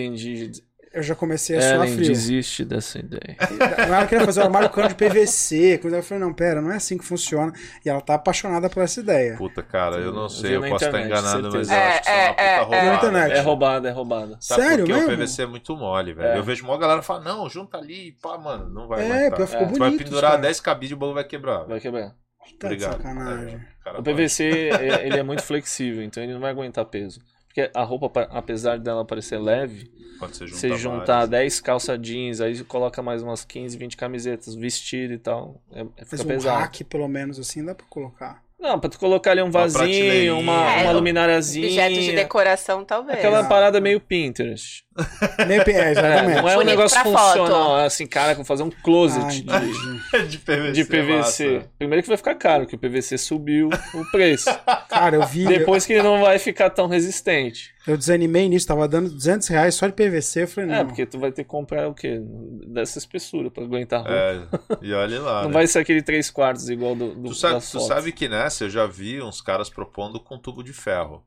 Entendi. 0.00 0.50
Eu 0.92 1.02
já 1.02 1.14
comecei 1.14 1.58
a 1.58 1.60
suar 1.60 1.74
Ellen, 1.74 1.94
frio. 1.94 2.08
desiste 2.08 2.64
dessa 2.64 2.98
ideia. 2.98 3.36
Ela 3.76 4.06
queria 4.06 4.24
fazer 4.24 4.40
um 4.40 4.44
armário 4.44 4.70
cano 4.70 4.88
de 4.88 4.94
PVC. 4.94 5.76
Quando 5.76 5.92
eu 5.92 6.02
falei, 6.02 6.24
não, 6.24 6.32
pera, 6.32 6.62
não 6.62 6.72
é 6.72 6.76
assim 6.76 6.96
que 6.96 7.04
funciona. 7.04 7.52
E 7.84 7.90
ela 7.90 8.00
tá 8.00 8.14
apaixonada 8.14 8.70
por 8.70 8.82
essa 8.82 9.00
ideia. 9.00 9.36
Puta, 9.36 9.62
cara, 9.62 9.96
eu 9.96 10.10
não 10.10 10.22
Eu 10.22 10.28
sei, 10.30 10.56
eu 10.56 10.60
na 10.62 10.68
posso 10.70 10.86
estar 10.86 11.02
enganado, 11.02 11.50
mas 11.52 11.68
eu 11.68 11.74
É, 11.74 11.86
acho 11.88 12.02
que 12.02 12.08
isso 12.08 12.10
é 12.10 12.24
uma 12.24 12.32
puta 12.32 12.42
é, 12.42 12.46
é, 12.46 12.60
roubada. 12.62 13.18
é. 13.34 13.36
É 13.36 13.40
roubada, 13.40 13.88
é 13.88 13.92
roubada. 13.92 14.38
Sabe 14.40 14.62
Sério 14.62 14.78
porque 14.86 14.92
mesmo? 14.94 15.08
o 15.08 15.16
PVC 15.18 15.42
é 15.42 15.46
muito 15.46 15.76
mole, 15.76 16.14
velho. 16.14 16.28
É. 16.28 16.38
Eu 16.38 16.42
vejo 16.44 16.64
uma 16.64 16.78
galera 16.78 17.02
falar, 17.02 17.20
não, 17.20 17.46
junta 17.50 17.76
ali, 17.76 18.12
pá, 18.22 18.38
mano, 18.38 18.70
não 18.70 18.88
vai 18.88 19.02
É, 19.02 19.26
aguentar. 19.26 19.46
ficou 19.48 19.62
É. 19.66 19.68
Você 19.68 19.78
bonito. 19.78 19.78
vai 19.78 19.90
pendurar 19.98 20.30
cara. 20.30 20.42
10 20.42 20.60
cabides 20.60 20.90
e 20.92 20.94
o 20.94 20.96
bolo 20.96 21.12
vai 21.12 21.24
quebrar. 21.24 21.64
Vai 21.64 21.78
quebrar. 21.78 22.14
Tá 22.58 22.68
de 22.68 22.74
Obrigado. 22.74 22.92
sacanagem. 22.92 23.60
É, 23.84 23.90
O. 23.98 24.02
PVC, 24.02 24.44
é- 24.70 25.06
ele 25.06 25.18
é 25.18 25.22
muito 25.22 25.42
flexível, 25.42 26.02
então 26.02 26.22
ele 26.22 26.32
não 26.32 26.40
vai 26.40 26.52
aguentar 26.52 26.86
peso. 26.86 27.20
Porque 27.56 27.70
a 27.72 27.82
roupa, 27.84 28.10
pa- 28.10 28.28
apesar 28.32 28.78
dela 28.78 29.02
parecer 29.02 29.38
leve, 29.38 29.90
Quando 30.18 30.34
você 30.34 30.46
junta 30.46 30.60
você 30.60 30.76
juntar 30.76 31.06
vários. 31.06 31.30
10 31.30 31.60
calça 31.60 31.96
jeans, 31.96 32.38
aí 32.42 32.62
coloca 32.64 33.02
mais 33.02 33.22
umas 33.22 33.46
15, 33.46 33.78
20 33.78 33.96
camisetas, 33.96 34.54
vestido 34.54 35.14
e 35.14 35.18
tal, 35.18 35.62
é, 35.72 35.80
é- 35.80 35.84
Mas 35.98 36.10
fica 36.10 36.22
um 36.22 36.26
pesado. 36.26 36.58
rack, 36.60 36.84
pelo 36.84 37.08
menos, 37.08 37.38
assim, 37.38 37.64
dá 37.64 37.74
pra 37.74 37.86
colocar. 37.88 38.44
Não, 38.58 38.80
pra 38.80 38.88
tu 38.88 38.98
colocar 38.98 39.32
ali 39.32 39.42
um 39.42 39.50
vasinho, 39.50 39.78
prateleirinha. 39.84 40.34
uma, 40.34 40.72
É, 40.72 40.82
uma 40.84 40.92
luminariazinha. 40.92 41.66
Objetos 41.66 42.04
de 42.04 42.12
decoração, 42.12 42.84
talvez. 42.84 43.18
Aquela 43.18 43.40
Ah. 43.40 43.44
parada 43.44 43.80
meio 43.80 44.00
Pinterest. 44.00 44.84
Meio, 45.46 45.60
é, 45.62 45.70
É, 45.70 45.90
exatamente. 45.90 46.40
não 46.40 46.48
é 46.48 46.52
um 46.52 46.54
Bonito 46.56 46.70
negócio 46.70 46.98
foto. 47.02 47.18
funcional, 47.18 47.78
é 47.80 47.84
assim, 47.84 48.06
cara, 48.06 48.34
com 48.34 48.42
fazer 48.44 48.62
um 48.62 48.70
closet 48.70 49.44
Ah, 49.48 49.58
de, 49.58 50.22
de 50.26 50.38
PVC. 50.38 50.72
de 50.72 50.84
PVC. 50.86 51.62
Primeiro 51.78 52.02
que 52.02 52.08
vai 52.08 52.16
ficar 52.16 52.34
caro, 52.34 52.66
que 52.66 52.74
o 52.74 52.78
PVC 52.78 53.18
subiu 53.18 53.68
o 53.92 54.10
preço. 54.10 54.48
Cara, 54.88 55.16
eu 55.16 55.26
vi. 55.26 55.44
Depois 55.44 55.84
que 55.84 55.92
ele 55.92 56.02
não 56.02 56.22
vai 56.22 56.38
ficar 56.38 56.70
tão 56.70 56.86
resistente. 56.88 57.75
Eu 57.86 57.96
desanimei 57.96 58.48
nisso, 58.48 58.66
tava 58.66 58.88
dando 58.88 59.10
200 59.10 59.46
reais 59.48 59.74
só 59.74 59.86
de 59.86 59.92
PVC. 59.92 60.42
Eu 60.42 60.48
falei, 60.48 60.70
não. 60.70 60.76
É, 60.76 60.84
porque 60.84 61.06
tu 61.06 61.18
vai 61.18 61.30
ter 61.30 61.44
que 61.44 61.48
comprar 61.48 61.88
o 61.88 61.94
quê? 61.94 62.20
Dessa 62.66 62.98
espessura 62.98 63.50
pra 63.50 63.62
aguentar 63.62 64.00
a 64.00 64.48
roupa. 64.48 64.76
É, 64.82 64.86
e 64.86 64.92
olha 64.92 65.20
lá. 65.20 65.42
não 65.44 65.48
né? 65.48 65.54
vai 65.54 65.66
ser 65.66 65.78
aquele 65.78 66.02
3 66.02 66.30
quartos 66.30 66.68
igual 66.68 66.96
do, 66.96 67.14
do 67.14 67.28
Tu 67.28 67.34
sabe, 67.34 67.54
das 67.54 67.70
tu 67.70 67.80
sabe 67.80 68.10
que 68.10 68.28
nessa 68.28 68.64
eu 68.64 68.70
já 68.70 68.86
vi 68.86 69.22
uns 69.22 69.40
caras 69.40 69.70
propondo 69.70 70.18
com 70.18 70.36
tubo 70.36 70.64
de 70.64 70.72
ferro. 70.72 71.22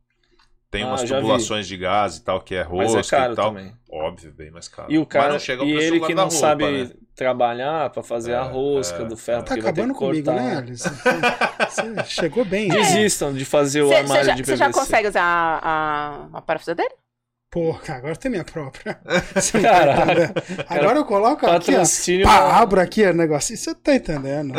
Tem 0.71 0.83
Ah, 0.83 0.87
umas 0.89 1.01
já 1.01 1.15
vi. 1.15 1.21
tubulações 1.21 1.67
de 1.67 1.75
gás 1.77 2.17
e 2.17 2.23
tal, 2.23 2.39
que 2.41 2.53
é 2.53 2.63
Mas 2.63 2.93
rosca 2.93 3.15
é 3.15 3.19
caro 3.19 3.33
e 3.33 3.35
tal. 3.35 3.47
também. 3.49 3.73
Óbvio, 3.91 4.31
bem 4.31 4.51
mais 4.51 4.67
caro. 4.67 4.91
E 4.91 4.97
o 4.97 5.01
Mas 5.01 5.09
cara, 5.09 5.31
não 5.33 5.39
chega 5.39 5.63
ao 5.63 5.67
e 5.67 5.71
ele 5.71 5.99
que 5.99 6.13
não 6.13 6.25
guarda-roupa, 6.25 6.31
sabe 6.35 6.83
né? 6.83 6.91
trabalhar 7.15 7.89
pra 7.89 8.03
fazer 8.03 8.35
a 8.35 8.45
É, 8.45 8.49
rosca 8.49 9.01
é, 9.01 9.05
do 9.05 9.17
ferro, 9.17 9.39
é. 9.39 9.43
Tá 9.43 9.55
vai 9.55 9.63
ter 9.63 9.67
acabando 9.69 9.93
que 9.93 9.99
comigo, 9.99 10.25
cortar. 10.25 10.41
né, 10.43 10.57
Alice? 10.57 10.87
Você 10.87 12.03
chegou 12.05 12.45
bem. 12.45 12.69
Desistam 12.69 13.33
de 13.33 13.45
fazer 13.45 13.81
o 13.81 13.87
Você 13.87 13.95
armário 13.95 14.25
já, 14.25 14.31
de 14.33 14.45
cê 14.45 14.51
PVC. 14.51 14.57
já 14.57 14.71
consegue 14.71 15.07
usar 15.07 15.23
a, 15.23 15.59
a, 15.63 16.37
a 16.37 16.41
parafusadeira? 16.41 16.93
Porra, 17.51 17.95
agora 17.95 18.15
tem 18.15 18.29
minha 18.29 18.43
própria. 18.43 18.99
Você 19.33 19.59
tá? 19.59 20.05
Agora 20.69 20.99
eu 20.99 21.03
coloco 21.05 21.47
aqui, 21.47 21.71
ó. 21.75 21.83
Pá, 22.23 22.59
abro 22.61 22.79
aqui 22.79 23.03
o 23.03 23.11
negócio. 23.13 23.57
Você 23.57 23.73
tá 23.73 23.95
entendendo? 23.95 24.53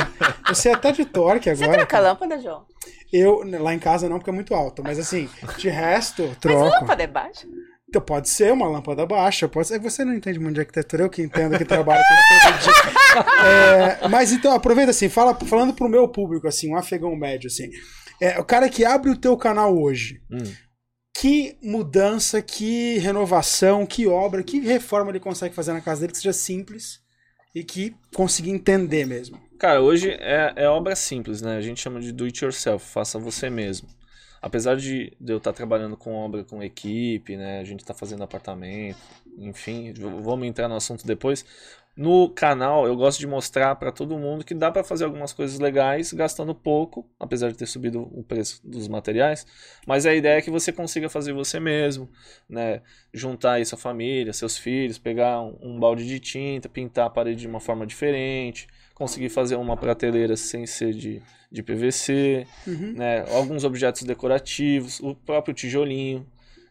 Eu 0.49 0.55
sei 0.57 0.73
até 0.75 0.91
de 0.91 1.05
torque 1.05 1.55
Você 1.55 1.63
agora. 1.63 1.79
troca 1.79 1.97
a 1.99 2.01
lâmpada, 2.01 2.41
João? 2.41 2.65
Eu, 3.13 3.43
lá 3.61 3.75
em 3.75 3.79
casa 3.79 4.09
não, 4.09 4.19
porque 4.19 4.31
é 4.31 4.33
muito 4.33 4.55
alto. 4.55 4.83
Mas 4.83 4.99
assim, 4.99 5.29
de 5.59 5.69
resto, 5.69 6.23
Mas 6.29 6.39
troco. 6.39 6.65
lâmpada 6.81 7.03
é 7.03 7.07
baixa? 7.07 7.47
Então, 7.89 8.01
pode 8.01 8.29
ser 8.29 8.53
uma 8.53 8.69
lâmpada 8.69 9.05
baixa, 9.05 9.49
pode 9.49 9.67
ser. 9.67 9.81
Você 9.81 10.05
não 10.05 10.15
entende 10.15 10.39
muito 10.39 10.55
de 10.55 10.61
arquitetura, 10.61 11.03
eu 11.03 11.11
que 11.11 11.23
entendo 11.23 11.59
que 11.59 11.65
trabalho 11.65 12.03
com. 12.03 12.71
É, 13.45 14.07
mas 14.09 14.31
então, 14.33 14.53
aproveita 14.53 14.93
assim, 14.93 15.09
fala, 15.09 15.35
falando 15.35 15.75
pro 15.75 15.89
meu 15.89 16.07
público, 16.07 16.47
assim, 16.47 16.71
um 16.71 16.77
afegão 16.77 17.17
médio, 17.17 17.49
assim. 17.49 17.69
É, 18.21 18.39
o 18.39 18.45
cara 18.45 18.69
que 18.69 18.85
abre 18.85 19.11
o 19.11 19.17
teu 19.17 19.37
canal 19.37 19.77
hoje, 19.77 20.23
Hum. 20.31 20.39
que 21.17 21.57
mudança, 21.61 22.41
que 22.41 22.99
renovação, 22.99 23.85
que 23.85 24.07
obra, 24.07 24.45
que 24.45 24.61
reforma 24.61 25.11
ele 25.11 25.19
consegue 25.19 25.53
fazer 25.55 25.73
na 25.73 25.81
casa 25.81 26.03
dele 26.03 26.13
que 26.13 26.19
seja 26.19 26.33
simples 26.33 27.01
e 27.53 27.65
que 27.65 27.93
consiga 28.15 28.49
entender 28.49 29.05
mesmo. 29.05 29.41
Cara, 29.61 29.83
hoje 29.83 30.11
é, 30.13 30.55
é 30.57 30.69
obra 30.71 30.97
simples, 30.97 31.43
né? 31.43 31.59
A 31.59 31.61
gente 31.61 31.83
chama 31.83 32.01
de 32.01 32.13
do 32.13 32.25
it 32.25 32.43
yourself, 32.43 32.83
faça 32.83 33.19
você 33.19 33.51
mesmo. 33.51 33.89
Apesar 34.41 34.75
de, 34.75 35.13
eu 35.21 35.37
estar 35.37 35.53
trabalhando 35.53 35.99
com 35.99 36.15
obra 36.15 36.43
com 36.43 36.63
equipe, 36.63 37.37
né? 37.37 37.61
A 37.61 37.65
gente 37.65 37.81
está 37.81 37.93
fazendo 37.93 38.25
apartamento, 38.25 38.97
enfim, 39.37 39.93
vamos 40.23 40.49
entrar 40.49 40.67
no 40.67 40.77
assunto 40.77 41.07
depois. 41.07 41.45
No 41.95 42.31
canal, 42.31 42.87
eu 42.87 42.97
gosto 42.97 43.19
de 43.19 43.27
mostrar 43.27 43.77
para 43.77 43.93
todo 43.93 44.17
mundo 44.17 44.47
que 44.47 44.55
dá 44.55 44.71
para 44.71 44.83
fazer 44.83 45.05
algumas 45.05 45.35
coisas 45.35 45.59
legais 45.59 46.11
gastando 46.15 46.55
pouco, 46.55 47.07
apesar 47.19 47.51
de 47.51 47.59
ter 47.59 47.67
subido 47.67 48.09
o 48.19 48.25
preço 48.25 48.67
dos 48.67 48.89
materiais. 48.89 49.47
Mas 49.87 50.07
a 50.07 50.15
ideia 50.15 50.39
é 50.39 50.43
que 50.43 50.51
você 50.51 50.73
consiga 50.73 51.11
fazer 51.11 51.35
você 51.35 51.61
mesmo, 51.61 52.09
né? 52.49 52.81
Juntar 53.13 53.63
sua 53.67 53.77
família, 53.77 54.33
seus 54.33 54.57
filhos, 54.57 54.97
pegar 54.97 55.43
um, 55.43 55.59
um 55.61 55.79
balde 55.79 56.07
de 56.07 56.19
tinta, 56.19 56.67
pintar 56.67 57.09
a 57.09 57.11
parede 57.11 57.43
de 57.43 57.47
uma 57.47 57.61
forma 57.61 57.87
diferente, 57.87 58.67
conseguir 59.01 59.31
fazer 59.31 59.57
uma 59.57 59.79
prateleira 59.79 60.37
sem 60.37 60.67
ser 60.67 60.93
de, 60.93 61.23
de 61.51 61.63
PVC, 61.63 62.47
Uhum. 62.67 62.93
né? 62.93 63.25
Alguns 63.33 63.65
objetos 63.65 64.03
decorativos, 64.03 65.01
o 65.01 65.15
próprio 65.15 65.55
tijolinho, 65.55 66.27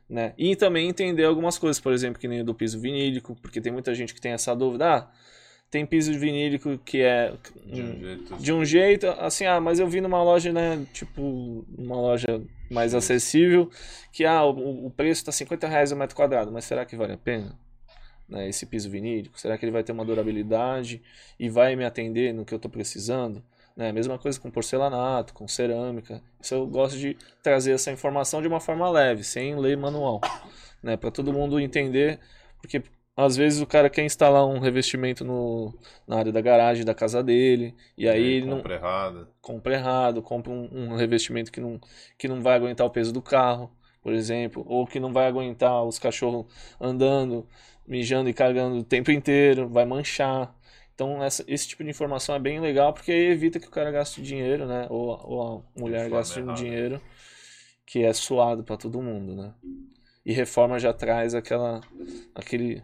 né? 0.08 0.34
E 0.38 0.56
também 0.56 0.88
entender 0.88 1.24
algumas 1.26 1.58
coisas, 1.58 1.80
por 1.82 1.92
exemplo, 1.92 2.20
que 2.20 2.28
nem 2.28 2.42
o 2.42 2.44
do 2.46 2.54
piso 2.54 2.80
vinílico, 2.80 3.36
porque 3.42 3.60
tem 3.60 3.72
muita 3.74 3.96
gente 3.96 4.13
que 4.13 4.22
tem 4.22 4.32
essa 4.32 4.56
dúvida, 4.56 4.86
ah, 4.96 5.08
tem 5.72 5.86
piso 5.88 6.12
vinílico 6.20 6.78
que 6.86 7.02
é 7.02 7.34
De 7.65 7.82
um 7.82 8.00
jeito. 8.00 8.36
de 8.38 8.54
um 8.54 8.65
jeito, 8.65 9.08
assim, 9.20 9.46
ah, 9.48 9.60
mas 9.60 9.80
eu 9.80 9.88
vi 9.88 10.00
numa 10.00 10.22
loja, 10.24 10.54
né, 10.54 10.86
tipo, 10.94 11.65
uma 11.78 11.96
loja 11.96 12.42
mais 12.70 12.94
acessível, 12.94 13.72
que 14.13 14.24
ah, 14.24 14.44
o, 14.46 14.86
o 14.86 14.92
preço 14.92 15.26
tá 15.26 15.32
50 15.32 15.68
reais 15.68 15.92
o 15.92 15.96
metro 15.96 16.15
quadrado, 16.15 16.52
mas 16.52 16.65
será 16.65 16.86
que 16.86 16.96
vale 16.96 17.13
a 17.13 17.18
pena? 17.18 17.58
Né, 18.30 18.48
esse 18.48 18.65
piso 18.65 18.89
vinílico? 18.89 19.39
Será 19.39 19.58
que 19.58 19.65
ele 19.65 19.72
vai 19.72 19.84
ter 19.84 19.92
uma 19.92 20.06
durabilidade 20.06 21.02
e 21.39 21.50
vai 21.50 21.76
me 21.76 21.84
atender 21.84 22.34
no 22.34 22.46
que 22.46 22.54
eu 22.54 22.58
estou 22.58 22.70
precisando? 22.70 23.44
Né, 23.76 23.92
mesma 23.92 24.20
coisa 24.20 24.39
com 24.39 24.52
porcelanato, 24.52 25.34
com 25.34 25.48
cerâmica. 25.48 26.22
Isso 26.39 26.54
eu 26.54 26.68
gosto 26.68 26.98
de 26.98 27.18
trazer 27.42 27.72
essa 27.72 27.92
informação 27.92 28.42
de 28.42 28.48
uma 28.48 28.60
forma 28.60 28.89
leve, 28.89 29.24
sem 29.24 29.56
ler 29.56 29.78
manual, 29.78 30.22
né, 30.84 30.96
para 30.96 31.10
todo 31.10 31.34
mundo 31.34 31.60
entender, 31.60 32.20
porque 32.62 32.84
às 33.15 33.36
vezes 33.36 33.62
o 33.62 33.65
cara 33.65 33.89
quer 33.89 34.04
instalar 34.04 34.46
um 34.46 34.60
revestimento 34.60 35.26
no, 35.26 35.74
na 36.08 36.18
área 36.18 36.32
da 36.32 36.42
garagem 36.42 36.86
da 36.86 36.94
casa 36.94 37.24
dele, 37.24 37.76
e 37.98 38.08
aí 38.08 38.24
ele 38.24 38.46
não, 38.46 38.58
compra 38.58 38.76
errado. 38.76 39.28
compra 39.42 39.74
errado, 39.74 40.22
compra 40.22 40.52
um, 40.52 40.70
um 40.72 40.96
revestimento 40.96 41.52
que 41.52 41.60
não, 41.60 41.80
que 42.18 42.28
não 42.28 42.42
vai 42.42 42.56
aguentar 42.56 42.86
o 42.86 42.89
peso 42.89 43.12
do 43.12 43.22
carro, 43.22 43.72
por 44.02 44.13
exemplo, 44.13 44.63
ou 44.68 44.88
que 44.88 45.00
não 45.00 45.12
vai 45.12 45.28
aguentar 45.28 45.84
os 45.84 46.00
cachorros 46.00 46.46
andando, 46.80 47.48
mijando 47.89 48.30
e 48.30 48.34
cagando 48.34 48.78
o 48.78 48.84
tempo 48.84 49.12
inteiro, 49.12 49.67
vai 49.67 49.86
manchar. 49.86 50.56
Então 50.95 51.23
essa- 51.23 51.43
esse 51.47 51.67
tipo 51.67 51.84
de 51.84 51.89
informação 51.89 52.36
é 52.36 52.39
bem 52.39 52.60
legal 52.60 52.93
porque 52.93 53.12
aí 53.12 53.25
evita 53.32 53.60
que 53.60 53.67
o 53.67 53.71
cara 53.71 53.91
gaste 53.91 54.21
dinheiro, 54.21 54.65
né? 54.67 54.86
Ou, 54.89 55.08
ou 55.23 55.65
a 55.75 55.80
mulher 55.80 56.10
gaste 56.10 56.39
um 56.39 56.43
errada. 56.43 56.58
dinheiro 56.62 57.02
que 57.86 58.04
é 58.04 58.13
suado 58.13 58.63
para 58.63 58.78
todo 58.78 59.02
mundo, 59.02 59.36
né? 59.36 59.54
E 60.25 60.32
reforma 60.32 60.78
já 60.78 60.93
traz 60.93 61.34
aquela 61.34 61.82
aquele 62.36 62.84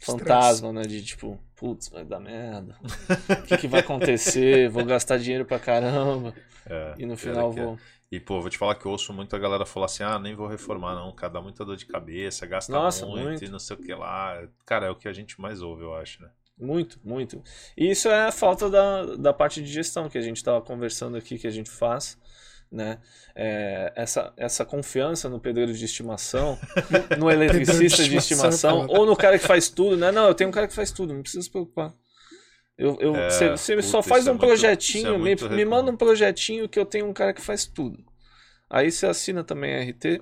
fantasma, 0.00 0.72
né? 0.72 0.82
De 0.82 1.02
tipo, 1.04 1.38
putz, 1.56 1.88
vai 1.88 2.04
dar 2.04 2.20
merda. 2.20 2.76
O 3.42 3.42
que, 3.46 3.56
que 3.58 3.68
vai 3.68 3.80
acontecer? 3.80 4.68
Vou 4.70 4.84
gastar 4.84 5.18
dinheiro 5.18 5.44
pra 5.44 5.58
caramba. 5.58 6.34
É, 6.68 6.94
E 6.98 7.04
no 7.06 7.16
final 7.16 7.50
é 7.50 7.54
que 7.54 7.60
é. 7.60 7.62
E, 8.10 8.20
pô, 8.20 8.40
vou 8.40 8.48
te 8.48 8.56
falar 8.56 8.76
que 8.76 8.86
eu 8.86 8.92
ouço 8.92 9.12
muito 9.12 9.34
a 9.34 9.38
galera 9.38 9.66
falar 9.66 9.86
assim: 9.86 10.04
ah, 10.04 10.18
nem 10.18 10.34
vou 10.34 10.46
reformar, 10.46 10.94
não. 10.94 11.12
Cara, 11.12 11.34
dá 11.34 11.40
muita 11.40 11.64
dor 11.64 11.76
de 11.76 11.86
cabeça, 11.86 12.46
gasta 12.46 12.72
Nossa, 12.72 13.04
muito, 13.04 13.24
muito. 13.24 13.44
e 13.44 13.48
não 13.48 13.58
sei 13.58 13.76
o 13.76 13.80
que 13.80 13.92
lá. 13.92 14.46
Cara, 14.64 14.86
é 14.86 14.90
o 14.90 14.94
que 14.94 15.08
a 15.08 15.12
gente 15.12 15.40
mais 15.40 15.60
ouve, 15.60 15.82
eu 15.82 15.94
acho, 15.94 16.22
né? 16.22 16.30
Muito, 16.58 16.98
muito. 17.04 17.42
E 17.76 17.90
isso 17.90 18.08
é 18.08 18.26
a 18.26 18.32
falta 18.32 18.70
da, 18.70 19.16
da 19.16 19.32
parte 19.32 19.60
de 19.60 19.70
gestão 19.70 20.08
que 20.08 20.16
a 20.16 20.22
gente 20.22 20.38
estava 20.38 20.60
conversando 20.62 21.16
aqui, 21.16 21.38
que 21.38 21.46
a 21.46 21.50
gente 21.50 21.70
faz. 21.70 22.16
Né? 22.70 22.98
É, 23.34 23.92
essa, 23.94 24.32
essa 24.36 24.64
confiança 24.64 25.28
no 25.28 25.38
pedreiro 25.38 25.72
de 25.72 25.84
estimação, 25.84 26.58
no 27.16 27.30
eletricista 27.30 28.02
de 28.02 28.10
de 28.10 28.16
estimação, 28.16 28.50
estimação, 28.50 28.86
cara. 28.88 28.98
ou 28.98 29.06
no 29.06 29.16
cara 29.16 29.38
que 29.38 29.46
faz 29.46 29.68
tudo, 29.68 29.96
né? 29.96 30.10
Não, 30.10 30.26
eu 30.26 30.34
tenho 30.34 30.50
um 30.50 30.52
cara 30.52 30.66
que 30.66 30.74
faz 30.74 30.90
tudo, 30.90 31.14
não 31.14 31.22
precisa 31.22 31.42
se 31.42 31.50
preocupar. 31.50 31.94
Eu, 32.78 32.96
eu, 33.00 33.16
É, 33.16 33.30
você 33.30 33.50
você 33.50 33.76
puta, 33.76 33.86
só 33.88 34.02
faz 34.02 34.26
é 34.26 34.30
um 34.30 34.34
muito- 34.34 34.46
projetinho, 34.46 35.14
é 35.14 35.18
me, 35.18 35.34
me 35.34 35.64
manda 35.64 35.90
um 35.90 35.96
projetinho 35.96 36.68
que 36.68 36.78
eu 36.78 36.84
tenho 36.84 37.06
um 37.08 37.12
cara 37.12 37.32
que 37.32 37.40
faz 37.40 37.64
tudo. 37.64 38.04
Aí 38.68 38.90
você 38.90 39.06
assina 39.06 39.44
também 39.44 39.74
a 39.76 39.80
RT. 39.80 40.20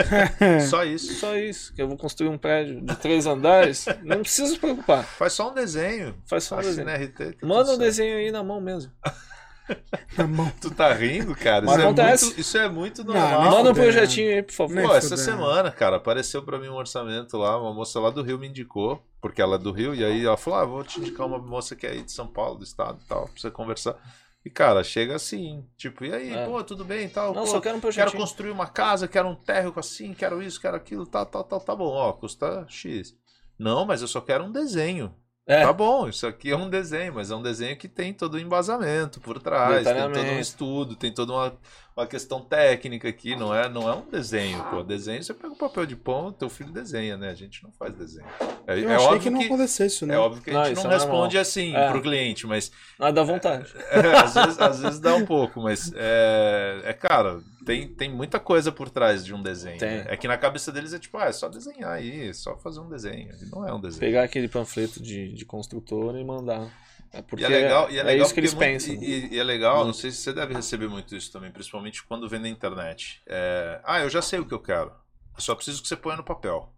Só 0.70 0.84
isso. 0.84 1.14
Só 1.14 1.36
isso, 1.36 1.74
que 1.74 1.82
eu 1.82 1.86
vou 1.86 1.98
construir 1.98 2.30
um 2.30 2.38
prédio 2.38 2.80
de 2.80 2.96
três 2.96 3.26
andares. 3.26 3.84
Não 4.02 4.20
precisa 4.22 4.54
se 4.54 4.58
preocupar. 4.58 5.04
Faz 5.04 5.34
só 5.34 5.50
um 5.50 5.54
desenho. 5.54 6.14
Faz 6.26 6.44
só 6.44 6.56
um 6.56 6.60
desenho. 6.62 6.88
Assina 6.88 7.04
RT. 7.06 7.36
tá 7.38 7.46
Manda 7.46 7.62
um 7.64 7.66
certo. 7.66 7.78
desenho 7.80 8.16
aí 8.16 8.32
na 8.32 8.42
mão 8.42 8.60
mesmo. 8.60 8.90
Na 10.18 10.26
mão. 10.26 10.52
Tu 10.60 10.70
tá 10.70 10.92
rindo, 10.92 11.34
cara? 11.34 11.64
Mas 11.64 11.76
Isso 11.78 11.88
é, 11.88 11.88
muito, 12.26 12.40
isso 12.40 12.58
é 12.58 12.68
muito 12.68 13.04
Não, 13.04 13.14
normal. 13.14 13.30
nem 13.30 13.50
Manda 13.50 13.54
um 13.70 13.74
fudendo. 13.74 13.74
projetinho 13.92 14.30
aí, 14.34 14.42
por 14.42 14.52
favor. 14.52 14.82
Pô, 14.82 14.94
essa 14.94 15.16
semana, 15.16 15.70
cara, 15.70 15.96
apareceu 15.96 16.42
pra 16.42 16.58
mim 16.58 16.68
um 16.68 16.74
orçamento 16.74 17.38
lá, 17.38 17.58
uma 17.58 17.72
moça 17.72 17.98
lá 17.98 18.10
do 18.10 18.22
Rio 18.22 18.38
me 18.38 18.46
indicou, 18.46 19.02
porque 19.24 19.40
ela 19.40 19.54
é 19.54 19.58
do 19.58 19.72
Rio, 19.72 19.94
e 19.94 20.04
aí 20.04 20.26
ela 20.26 20.36
falou: 20.36 20.58
Ah, 20.58 20.64
vou 20.66 20.84
te 20.84 21.00
indicar 21.00 21.26
uma 21.26 21.38
moça 21.38 21.74
que 21.74 21.86
é 21.86 21.92
aí 21.92 22.02
de 22.02 22.12
São 22.12 22.26
Paulo, 22.26 22.58
do 22.58 22.62
estado 22.64 22.98
e 23.02 23.08
tal, 23.08 23.24
pra 23.26 23.32
você 23.40 23.50
conversar. 23.50 23.96
E, 24.44 24.50
cara, 24.50 24.84
chega 24.84 25.14
assim, 25.16 25.66
tipo, 25.78 26.04
e 26.04 26.12
aí, 26.12 26.30
É. 26.34 26.44
pô, 26.44 26.62
tudo 26.62 26.84
bem 26.84 27.06
e 27.06 27.08
tal? 27.08 27.32
Não, 27.32 27.40
pô, 27.40 27.46
só 27.46 27.58
quero 27.58 27.78
um 27.78 27.80
quero 27.80 27.92
projetinho. 27.94 28.20
construir 28.20 28.50
uma 28.50 28.66
casa, 28.66 29.08
quero 29.08 29.26
um 29.26 29.34
térreo 29.34 29.72
assim, 29.78 30.12
quero 30.12 30.42
isso, 30.42 30.60
quero 30.60 30.76
aquilo, 30.76 31.06
tal, 31.06 31.24
tal, 31.24 31.42
tal, 31.42 31.58
tá 31.58 31.74
bom, 31.74 31.86
ó, 31.90 32.12
custa 32.12 32.66
X. 32.68 33.16
Não, 33.58 33.86
mas 33.86 34.02
eu 34.02 34.08
só 34.08 34.20
quero 34.20 34.44
um 34.44 34.52
desenho. 34.52 35.14
É. 35.46 35.62
Tá 35.62 35.74
bom, 35.74 36.08
isso 36.08 36.26
aqui 36.26 36.50
é 36.50 36.56
um 36.56 36.70
desenho, 36.70 37.12
mas 37.14 37.30
é 37.30 37.34
um 37.36 37.42
desenho 37.42 37.76
que 37.76 37.86
tem 37.86 38.14
todo 38.14 38.34
o 38.34 38.40
embasamento 38.40 39.20
por 39.20 39.38
trás, 39.38 39.84
tem 39.84 39.94
todo 40.10 40.18
um 40.18 40.40
estudo, 40.40 40.96
tem 40.96 41.12
toda 41.12 41.34
uma, 41.34 41.54
uma 41.94 42.06
questão 42.06 42.40
técnica 42.40 43.08
aqui, 43.10 43.36
não 43.36 43.54
é, 43.54 43.68
não 43.68 43.86
é 43.86 43.94
um 43.94 44.08
desenho, 44.08 44.64
pô. 44.70 44.82
Desenho, 44.82 45.22
você 45.22 45.34
pega 45.34 45.52
um 45.52 45.56
papel 45.56 45.84
de 45.84 45.96
pão, 45.96 46.32
teu 46.32 46.48
filho 46.48 46.72
desenha, 46.72 47.18
né? 47.18 47.28
A 47.28 47.34
gente 47.34 47.62
não 47.62 47.70
faz 47.72 47.94
desenho. 47.94 48.26
É, 48.66 48.78
Eu 48.80 48.88
é 48.90 48.94
achei 48.96 49.06
óbvio 49.06 49.20
que 49.20 49.28
não 49.30 49.40
que, 49.40 49.44
acontecesse 49.44 49.96
isso, 49.96 50.06
né? 50.06 50.14
é 50.14 50.18
óbvio 50.18 50.42
que 50.42 50.50
a 50.50 50.64
gente 50.64 50.76
não 50.76 50.80
é 50.80 50.84
normal. 50.84 50.98
responde 50.98 51.36
assim 51.38 51.76
É. 51.76 51.90
pro 51.90 52.00
cliente, 52.00 52.46
mas 52.46 52.72
Ah, 52.98 53.10
dá 53.10 53.22
vontade. 53.22 53.70
é, 53.92 54.16
às, 54.16 54.32
vezes, 54.34 54.58
às 54.58 54.80
vezes 54.80 54.98
dá 54.98 55.14
um 55.14 55.26
pouco, 55.26 55.60
mas 55.60 55.92
é, 55.94 56.80
é 56.84 56.92
cara, 56.94 57.42
tem, 57.64 57.88
tem 57.88 58.10
muita 58.10 58.38
coisa 58.38 58.70
por 58.70 58.88
trás 58.90 59.24
de 59.24 59.34
um 59.34 59.42
desenho. 59.42 59.80
Né? 59.80 60.04
É 60.08 60.16
que 60.16 60.28
na 60.28 60.36
cabeça 60.38 60.70
deles 60.70 60.92
é 60.92 60.98
tipo, 60.98 61.16
ah, 61.18 61.26
é 61.26 61.32
só 61.32 61.48
desenhar 61.48 61.90
aí, 61.92 62.28
é 62.28 62.32
só 62.32 62.56
fazer 62.58 62.80
um 62.80 62.88
desenho. 62.88 63.30
E 63.40 63.46
não 63.50 63.66
é 63.66 63.72
um 63.72 63.80
desenho. 63.80 64.00
Pegar 64.00 64.22
aquele 64.24 64.48
panfleto 64.48 65.02
de, 65.02 65.32
de 65.32 65.44
construtora 65.44 66.20
e 66.20 66.24
mandar. 66.24 66.70
É 67.12 67.22
porque 67.22 67.44
E 67.44 67.46
é 67.46 67.48
legal, 67.48 67.90
e 67.90 67.98
é 67.98 68.02
legal 68.02 68.24
isso 68.26 68.34
que 68.34 68.40
eles 68.40 68.52
muito- 68.54 68.66
pensam. 68.66 68.94
E, 68.94 69.34
e 69.34 69.38
é 69.38 69.44
legal, 69.44 69.76
não 69.78 69.84
Muito. 69.84 69.98
sei 69.98 70.10
se 70.10 70.16
você 70.18 70.32
deve 70.32 70.52
receber 70.52 70.88
muito 70.88 71.14
isso 71.14 71.30
também, 71.30 71.50
principalmente 71.52 72.02
quando 72.04 72.28
vem 72.28 72.40
na 72.40 72.48
internet. 72.48 73.22
É, 73.26 73.80
ah, 73.84 74.00
eu 74.00 74.10
já 74.10 74.20
sei 74.20 74.40
o 74.40 74.44
que 74.44 74.52
eu 74.52 74.58
quero. 74.60 74.90
Eu 75.36 75.40
só 75.40 75.54
preciso 75.54 75.80
que 75.80 75.86
você 75.88 75.94
ponha 75.96 76.16
no 76.16 76.24
papel. 76.24 76.72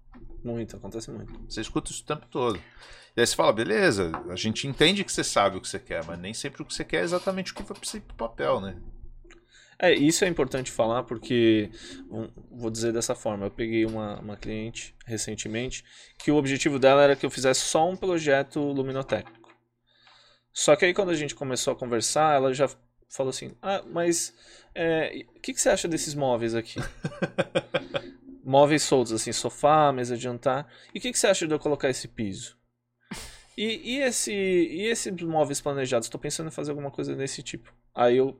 Muito, 0.44 0.76
acontece 0.76 1.10
muito. 1.10 1.32
Você 1.48 1.60
escuta 1.62 1.90
isso 1.90 2.02
o 2.02 2.06
tempo 2.06 2.26
todo. 2.30 2.58
E 3.16 3.20
aí 3.20 3.26
você 3.26 3.34
fala, 3.34 3.50
beleza, 3.50 4.12
a 4.28 4.36
gente 4.36 4.66
entende 4.68 5.02
que 5.02 5.10
você 5.10 5.24
sabe 5.24 5.56
o 5.56 5.60
que 5.60 5.68
você 5.68 5.78
quer, 5.78 6.04
mas 6.04 6.18
nem 6.18 6.34
sempre 6.34 6.60
o 6.62 6.66
que 6.66 6.74
você 6.74 6.84
quer 6.84 6.98
é 6.98 7.04
exatamente 7.04 7.52
o 7.52 7.54
que 7.54 7.62
vai 7.62 7.76
precisar 7.78 8.02
pro 8.06 8.14
papel, 8.16 8.60
né? 8.60 8.76
É, 9.78 9.92
isso 9.92 10.24
é 10.24 10.28
importante 10.28 10.70
falar 10.70 11.02
porque, 11.02 11.70
vou 12.50 12.70
dizer 12.70 12.92
dessa 12.92 13.14
forma, 13.14 13.46
eu 13.46 13.50
peguei 13.50 13.84
uma, 13.84 14.18
uma 14.20 14.36
cliente 14.36 14.94
recentemente 15.04 15.84
que 16.18 16.30
o 16.30 16.36
objetivo 16.36 16.78
dela 16.78 17.02
era 17.02 17.16
que 17.16 17.26
eu 17.26 17.30
fizesse 17.30 17.60
só 17.60 17.88
um 17.88 17.96
projeto 17.96 18.58
luminotécnico. 18.60 19.50
Só 20.52 20.74
que 20.74 20.86
aí 20.86 20.94
quando 20.94 21.10
a 21.10 21.14
gente 21.14 21.34
começou 21.34 21.74
a 21.74 21.76
conversar, 21.76 22.36
ela 22.36 22.54
já 22.54 22.66
falou 23.10 23.28
assim, 23.28 23.54
ah, 23.60 23.82
mas 23.86 24.34
é, 24.74 25.26
o 25.36 25.40
que, 25.40 25.52
que 25.52 25.60
você 25.60 25.68
acha 25.68 25.86
desses 25.86 26.14
móveis 26.14 26.54
aqui? 26.54 26.80
móveis 28.42 28.82
soltos, 28.82 29.12
assim, 29.12 29.32
sofá, 29.32 29.92
mesa 29.92 30.16
de 30.16 30.22
jantar. 30.22 30.66
E 30.94 30.98
o 30.98 31.02
que, 31.02 31.12
que 31.12 31.18
você 31.18 31.26
acha 31.26 31.46
de 31.46 31.52
eu 31.52 31.58
colocar 31.58 31.90
esse 31.90 32.08
piso? 32.08 32.56
E, 33.56 33.96
e, 33.96 34.02
esse, 34.02 34.32
e 34.32 34.86
esses 34.86 35.12
móveis 35.22 35.60
planejados? 35.60 36.06
Estou 36.06 36.20
pensando 36.20 36.48
em 36.48 36.52
fazer 36.52 36.70
alguma 36.70 36.90
coisa 36.90 37.14
desse 37.14 37.42
tipo. 37.42 37.74
Aí 37.94 38.16
eu 38.16 38.38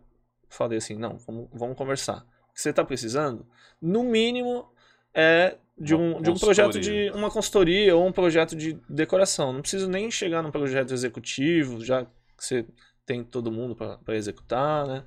falei 0.57 0.79
assim, 0.79 0.97
não, 0.97 1.17
vamos, 1.19 1.49
vamos 1.53 1.77
conversar. 1.77 2.27
O 2.51 2.55
que 2.55 2.61
você 2.63 2.71
está 2.71 2.85
precisando, 2.85 3.47
no 3.81 4.03
mínimo, 4.03 4.69
é 5.15 5.57
de 5.79 5.95
um, 5.95 6.23
de 6.23 6.31
um 6.31 6.35
projeto 6.39 6.81
de 6.81 7.11
uma 7.15 7.31
consultoria 7.31 7.95
ou 7.95 8.07
um 8.07 8.13
projeto 8.13 8.57
de 8.57 8.75
decoração. 8.89 9.53
Não 9.53 9.61
preciso 9.61 9.89
nem 9.89 10.11
chegar 10.11 10.43
num 10.43 10.51
projeto 10.51 10.93
executivo, 10.95 11.85
já 11.85 12.05
que 12.05 12.11
você 12.45 12.67
tem 13.05 13.23
todo 13.23 13.53
mundo 13.53 13.77
para 13.77 14.17
executar, 14.17 14.87
né? 14.87 15.05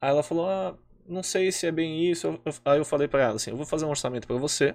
Aí 0.00 0.10
ela 0.10 0.22
falou, 0.22 0.48
ah, 0.48 0.76
não 1.06 1.22
sei 1.22 1.50
se 1.50 1.66
é 1.66 1.72
bem 1.72 2.04
isso. 2.10 2.26
Eu- 2.26 2.40
eu- 2.44 2.52
Aí 2.64 2.78
eu 2.78 2.84
falei 2.84 3.08
para 3.08 3.22
ela 3.22 3.36
assim, 3.36 3.50
eu 3.50 3.56
vou 3.56 3.66
fazer 3.66 3.84
um 3.86 3.90
orçamento 3.90 4.26
para 4.26 4.36
você 4.36 4.74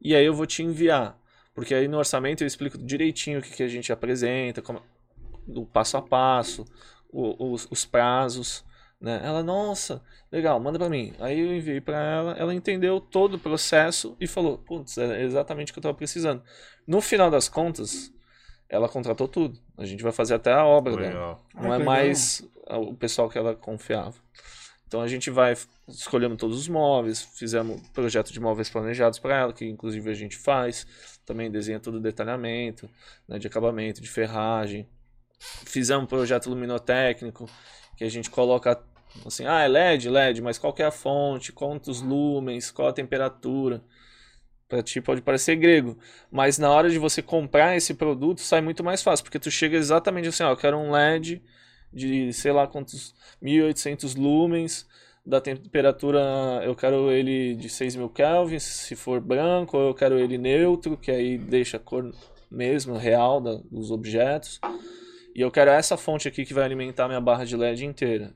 e 0.00 0.14
aí 0.14 0.24
eu 0.24 0.34
vou 0.34 0.46
te 0.46 0.62
enviar. 0.62 1.18
Porque 1.54 1.74
aí 1.74 1.88
no 1.88 1.98
orçamento 1.98 2.42
eu 2.42 2.46
explico 2.46 2.78
direitinho 2.78 3.40
o 3.40 3.42
que, 3.42 3.50
que 3.50 3.62
a 3.62 3.68
gente 3.68 3.92
apresenta, 3.92 4.62
como, 4.62 4.80
o 5.48 5.66
passo 5.66 5.96
a 5.96 6.02
passo, 6.02 6.64
o- 7.10 7.52
os, 7.52 7.66
os 7.70 7.84
prazos, 7.84 8.64
né? 9.00 9.20
Ela, 9.22 9.42
nossa, 9.42 10.02
legal, 10.30 10.58
manda 10.60 10.78
pra 10.78 10.88
mim. 10.88 11.12
Aí 11.20 11.38
eu 11.38 11.54
enviei 11.54 11.80
pra 11.80 11.98
ela, 11.98 12.32
ela 12.32 12.54
entendeu 12.54 13.00
todo 13.00 13.34
o 13.34 13.38
processo 13.38 14.16
e 14.20 14.26
falou, 14.26 14.58
putz, 14.58 14.98
é 14.98 15.22
exatamente 15.22 15.70
o 15.70 15.72
que 15.72 15.78
eu 15.78 15.82
tava 15.82 15.94
precisando. 15.94 16.42
No 16.86 17.00
final 17.00 17.30
das 17.30 17.48
contas, 17.48 18.12
ela 18.68 18.88
contratou 18.88 19.28
tudo. 19.28 19.58
A 19.76 19.84
gente 19.84 20.02
vai 20.02 20.12
fazer 20.12 20.34
até 20.34 20.52
a 20.52 20.64
obra 20.64 20.96
dela. 20.96 21.08
Legal. 21.08 21.46
Ah, 21.54 21.62
Não 21.62 21.74
é 21.74 21.78
legal. 21.78 21.94
mais 21.94 22.46
o 22.70 22.94
pessoal 22.94 23.28
que 23.30 23.38
ela 23.38 23.54
confiava. 23.54 24.14
Então 24.86 25.02
a 25.02 25.06
gente 25.08 25.30
vai, 25.30 25.54
escolhemos 25.86 26.38
todos 26.38 26.58
os 26.58 26.66
móveis, 26.66 27.20
fizemos 27.22 27.78
projeto 27.90 28.32
de 28.32 28.40
móveis 28.40 28.70
planejados 28.70 29.18
para 29.18 29.36
ela, 29.36 29.52
que 29.52 29.66
inclusive 29.66 30.10
a 30.10 30.14
gente 30.14 30.34
faz, 30.36 30.86
também 31.26 31.50
desenha 31.50 31.78
todo 31.78 31.96
o 31.96 32.00
detalhamento, 32.00 32.88
né, 33.28 33.38
de 33.38 33.46
acabamento, 33.46 34.00
de 34.00 34.08
ferragem. 34.08 34.88
Fizemos 35.38 36.04
um 36.04 36.06
projeto 36.06 36.48
luminotécnico, 36.48 37.48
que 37.98 38.04
a 38.04 38.08
gente 38.08 38.30
coloca 38.30 38.80
assim, 39.26 39.44
ah, 39.44 39.62
é 39.62 39.68
LED, 39.68 40.08
LED, 40.08 40.40
mas 40.40 40.56
qual 40.56 40.72
é 40.78 40.84
a 40.84 40.90
fonte, 40.90 41.52
quantos 41.52 42.00
lumens, 42.00 42.70
qual 42.70 42.86
a 42.88 42.92
temperatura. 42.92 43.82
Pra 44.68 44.82
ti 44.82 45.00
pode 45.00 45.22
parecer 45.22 45.56
grego, 45.56 45.98
mas 46.30 46.58
na 46.58 46.70
hora 46.70 46.90
de 46.90 46.98
você 46.98 47.22
comprar 47.22 47.74
esse 47.76 47.94
produto 47.94 48.40
sai 48.42 48.60
muito 48.60 48.84
mais 48.84 49.02
fácil, 49.02 49.24
porque 49.24 49.38
tu 49.38 49.50
chega 49.50 49.76
exatamente 49.78 50.28
assim, 50.28 50.42
ó, 50.42 50.50
eu 50.50 50.56
quero 50.58 50.76
um 50.76 50.92
LED 50.94 51.42
de 51.90 52.30
sei 52.34 52.52
lá 52.52 52.66
quantos 52.66 53.14
1800 53.40 54.14
lumens, 54.14 54.86
da 55.24 55.40
temperatura 55.40 56.20
eu 56.64 56.74
quero 56.76 57.10
ele 57.10 57.54
de 57.56 57.68
6000 57.70 58.10
kelvins, 58.10 58.62
se 58.62 58.94
for 58.94 59.20
branco, 59.20 59.76
eu 59.76 59.94
quero 59.94 60.18
ele 60.18 60.36
neutro, 60.38 60.98
que 60.98 61.10
aí 61.10 61.38
deixa 61.38 61.78
a 61.78 61.80
cor 61.80 62.14
mesmo 62.50 62.96
real 62.96 63.40
da- 63.40 63.60
dos 63.70 63.90
objetos. 63.90 64.60
E 65.34 65.40
eu 65.40 65.50
quero 65.50 65.70
essa 65.70 65.96
fonte 65.96 66.26
aqui 66.28 66.44
que 66.44 66.54
vai 66.54 66.64
alimentar 66.64 67.06
minha 67.08 67.20
barra 67.20 67.44
de 67.44 67.56
LED 67.56 67.84
inteira. 67.84 68.34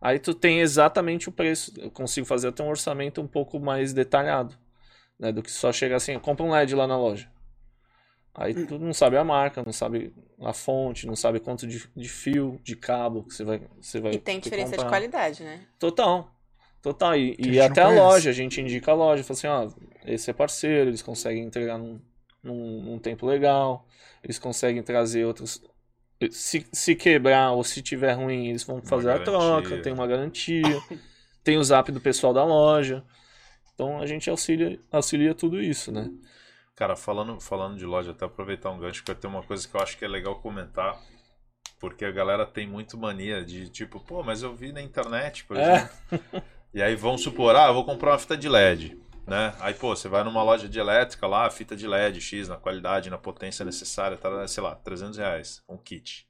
Aí 0.00 0.18
tu 0.18 0.32
tem 0.32 0.60
exatamente 0.60 1.28
o 1.28 1.32
preço. 1.32 1.72
Eu 1.76 1.90
consigo 1.90 2.26
fazer 2.26 2.48
até 2.48 2.62
um 2.62 2.68
orçamento 2.68 3.20
um 3.20 3.26
pouco 3.26 3.58
mais 3.58 3.92
detalhado, 3.92 4.56
né, 5.18 5.32
do 5.32 5.42
que 5.42 5.50
só 5.50 5.72
chegar 5.72 5.96
assim, 5.96 6.18
compra 6.18 6.44
um 6.44 6.50
LED 6.50 6.74
lá 6.74 6.86
na 6.86 6.96
loja. 6.96 7.28
Aí 8.34 8.54
tu 8.66 8.78
não 8.78 8.94
sabe 8.94 9.16
a 9.16 9.24
marca, 9.24 9.64
não 9.66 9.72
sabe 9.72 10.14
a 10.40 10.52
fonte, 10.52 11.08
não 11.08 11.16
sabe 11.16 11.40
quanto 11.40 11.66
de, 11.66 11.84
de 11.96 12.08
fio, 12.08 12.60
de 12.62 12.76
cabo 12.76 13.24
que 13.24 13.34
você 13.34 13.42
vai, 13.42 13.60
você 13.80 14.00
vai 14.00 14.12
E 14.12 14.18
tem 14.20 14.38
diferença 14.38 14.70
de 14.70 14.76
comprar. 14.76 14.88
qualidade, 14.88 15.42
né? 15.42 15.66
Total. 15.76 16.30
Total. 16.80 17.16
E, 17.16 17.36
a 17.40 17.46
e 17.46 17.60
até 17.60 17.82
a 17.82 17.88
loja, 17.88 18.30
a 18.30 18.32
gente 18.32 18.60
indica 18.60 18.92
a 18.92 18.94
loja, 18.94 19.24
fala 19.24 19.36
assim, 19.36 19.46
ó, 19.48 19.68
esse 20.06 20.30
é 20.30 20.32
parceiro, 20.32 20.88
eles 20.88 21.02
conseguem 21.02 21.42
entregar 21.42 21.78
num, 21.78 22.00
num, 22.40 22.82
num 22.82 22.98
tempo 23.00 23.26
legal, 23.26 23.84
eles 24.22 24.38
conseguem 24.38 24.84
trazer 24.84 25.24
outros. 25.24 25.60
Se, 26.30 26.66
se 26.72 26.96
quebrar 26.96 27.52
ou 27.52 27.62
se 27.62 27.80
tiver 27.80 28.12
ruim, 28.12 28.48
eles 28.48 28.64
vão 28.64 28.82
fazer 28.82 29.10
a 29.10 29.18
garantia. 29.18 29.32
troca, 29.32 29.78
tem 29.82 29.92
uma 29.92 30.06
garantia, 30.06 30.62
tem 31.44 31.56
o 31.58 31.64
zap 31.64 31.92
do 31.92 32.00
pessoal 32.00 32.32
da 32.34 32.44
loja. 32.44 33.04
Então 33.74 34.00
a 34.00 34.06
gente 34.06 34.28
auxilia, 34.28 34.80
auxilia 34.90 35.34
tudo 35.34 35.60
isso, 35.62 35.92
né? 35.92 36.10
Cara, 36.74 36.96
falando, 36.96 37.40
falando 37.40 37.76
de 37.76 37.84
loja, 37.84 38.10
até 38.12 38.24
aproveitar 38.24 38.70
um 38.70 38.78
gancho, 38.78 39.02
que 39.04 39.14
tem 39.14 39.30
uma 39.30 39.42
coisa 39.42 39.66
que 39.66 39.74
eu 39.76 39.80
acho 39.80 39.96
que 39.98 40.04
é 40.04 40.08
legal 40.08 40.36
comentar, 40.40 41.00
porque 41.80 42.04
a 42.04 42.10
galera 42.10 42.44
tem 42.46 42.66
muito 42.68 42.98
mania 42.98 43.44
de 43.44 43.68
tipo, 43.68 44.00
pô, 44.00 44.22
mas 44.22 44.42
eu 44.42 44.54
vi 44.54 44.72
na 44.72 44.82
internet, 44.82 45.44
por 45.44 45.56
É. 45.56 45.74
exemplo. 45.74 46.42
E 46.74 46.82
aí 46.82 46.94
vamos 46.94 47.22
supor, 47.22 47.56
ah, 47.56 47.68
eu 47.68 47.74
vou 47.74 47.84
comprar 47.84 48.12
uma 48.12 48.18
fita 48.18 48.36
de 48.36 48.48
LED, 48.48 48.96
né? 49.28 49.54
Aí, 49.60 49.74
pô, 49.74 49.94
você 49.94 50.08
vai 50.08 50.24
numa 50.24 50.42
loja 50.42 50.68
de 50.68 50.78
elétrica 50.78 51.26
lá, 51.26 51.48
fita 51.50 51.76
de 51.76 51.86
LED, 51.86 52.20
X, 52.20 52.48
na 52.48 52.56
qualidade, 52.56 53.10
na 53.10 53.18
potência 53.18 53.64
necessária, 53.64 54.16
tá, 54.16 54.48
sei 54.48 54.62
lá, 54.62 54.74
300 54.74 55.18
reais, 55.18 55.62
um 55.68 55.76
kit. 55.76 56.26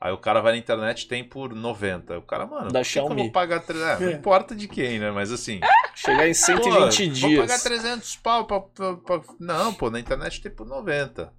Aí 0.00 0.12
o 0.12 0.18
cara 0.18 0.40
vai 0.40 0.52
na 0.52 0.58
internet 0.58 1.08
tem 1.08 1.24
por 1.24 1.52
90. 1.52 2.18
O 2.18 2.22
cara, 2.22 2.46
mano, 2.46 2.66
Da 2.66 2.66
por 2.66 2.72
que, 2.72 2.78
eu 2.78 2.84
Xiaomi. 2.84 3.22
vou 3.22 3.32
pagar 3.32 3.58
300? 3.60 4.00
É, 4.00 4.04
não 4.04 4.12
É. 4.12 4.14
importa 4.14 4.54
de 4.54 4.68
quem, 4.68 4.98
né? 5.00 5.10
Mas 5.10 5.32
assim, 5.32 5.58
Chegar 5.96 6.28
em 6.28 6.34
120 6.34 7.08
Pô, 7.08 7.14
dias. 7.14 7.20
Vou 7.20 7.36
pagar 7.48 7.58
300 7.60 8.16
pau 8.18 8.44
pra, 8.46 8.60
pra- 8.60 8.96
pra- 8.96 9.20
Não, 9.40 9.74
pô, 9.74 9.90
na 9.90 9.98
internet 9.98 10.40
tem 10.40 10.52
por 10.52 10.64
90. 10.64 11.32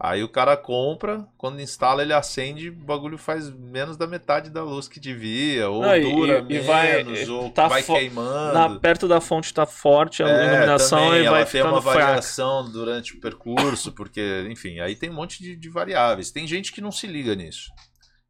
Aí 0.00 0.22
o 0.22 0.28
cara 0.28 0.56
compra, 0.56 1.26
quando 1.36 1.60
instala 1.60 2.02
ele 2.02 2.12
acende, 2.12 2.68
o 2.68 2.72
bagulho 2.72 3.18
faz 3.18 3.50
menos 3.50 3.96
da 3.96 4.06
metade 4.06 4.48
da 4.48 4.62
luz 4.62 4.86
que 4.86 5.00
devia, 5.00 5.68
ou 5.68 5.82
Não, 5.82 5.96
e- 5.96 6.00
dura 6.02 6.38
e- 6.48 6.54
e 6.54 6.60
menos, 6.60 6.66
vai- 6.66 7.28
ou 7.28 7.50
tá 7.50 7.66
vai 7.66 7.82
queimando. 7.82 8.52
Na, 8.54 8.78
perto 8.78 9.08
da 9.08 9.20
fonte 9.20 9.52
tá 9.52 9.66
forte 9.66 10.22
a 10.22 10.28
É, 10.28 10.44
iluminação 10.44 11.06
também, 11.06 11.22
e 11.22 11.26
ela 11.26 11.38
vai 11.38 11.46
tem 11.46 11.62
uma 11.62 11.82
fraca. 11.82 11.98
variação 11.98 12.70
durante 12.70 13.16
o 13.16 13.20
percurso, 13.20 13.90
porque, 13.90 14.46
enfim, 14.48 14.78
aí 14.78 14.94
tem 14.94 15.10
um 15.10 15.14
monte 15.14 15.42
de, 15.42 15.56
de 15.56 15.68
variáveis. 15.68 16.30
Tem 16.30 16.46
gente 16.46 16.70
que 16.72 16.80
não 16.80 16.92
se 16.92 17.08
liga 17.08 17.34
nisso. 17.34 17.68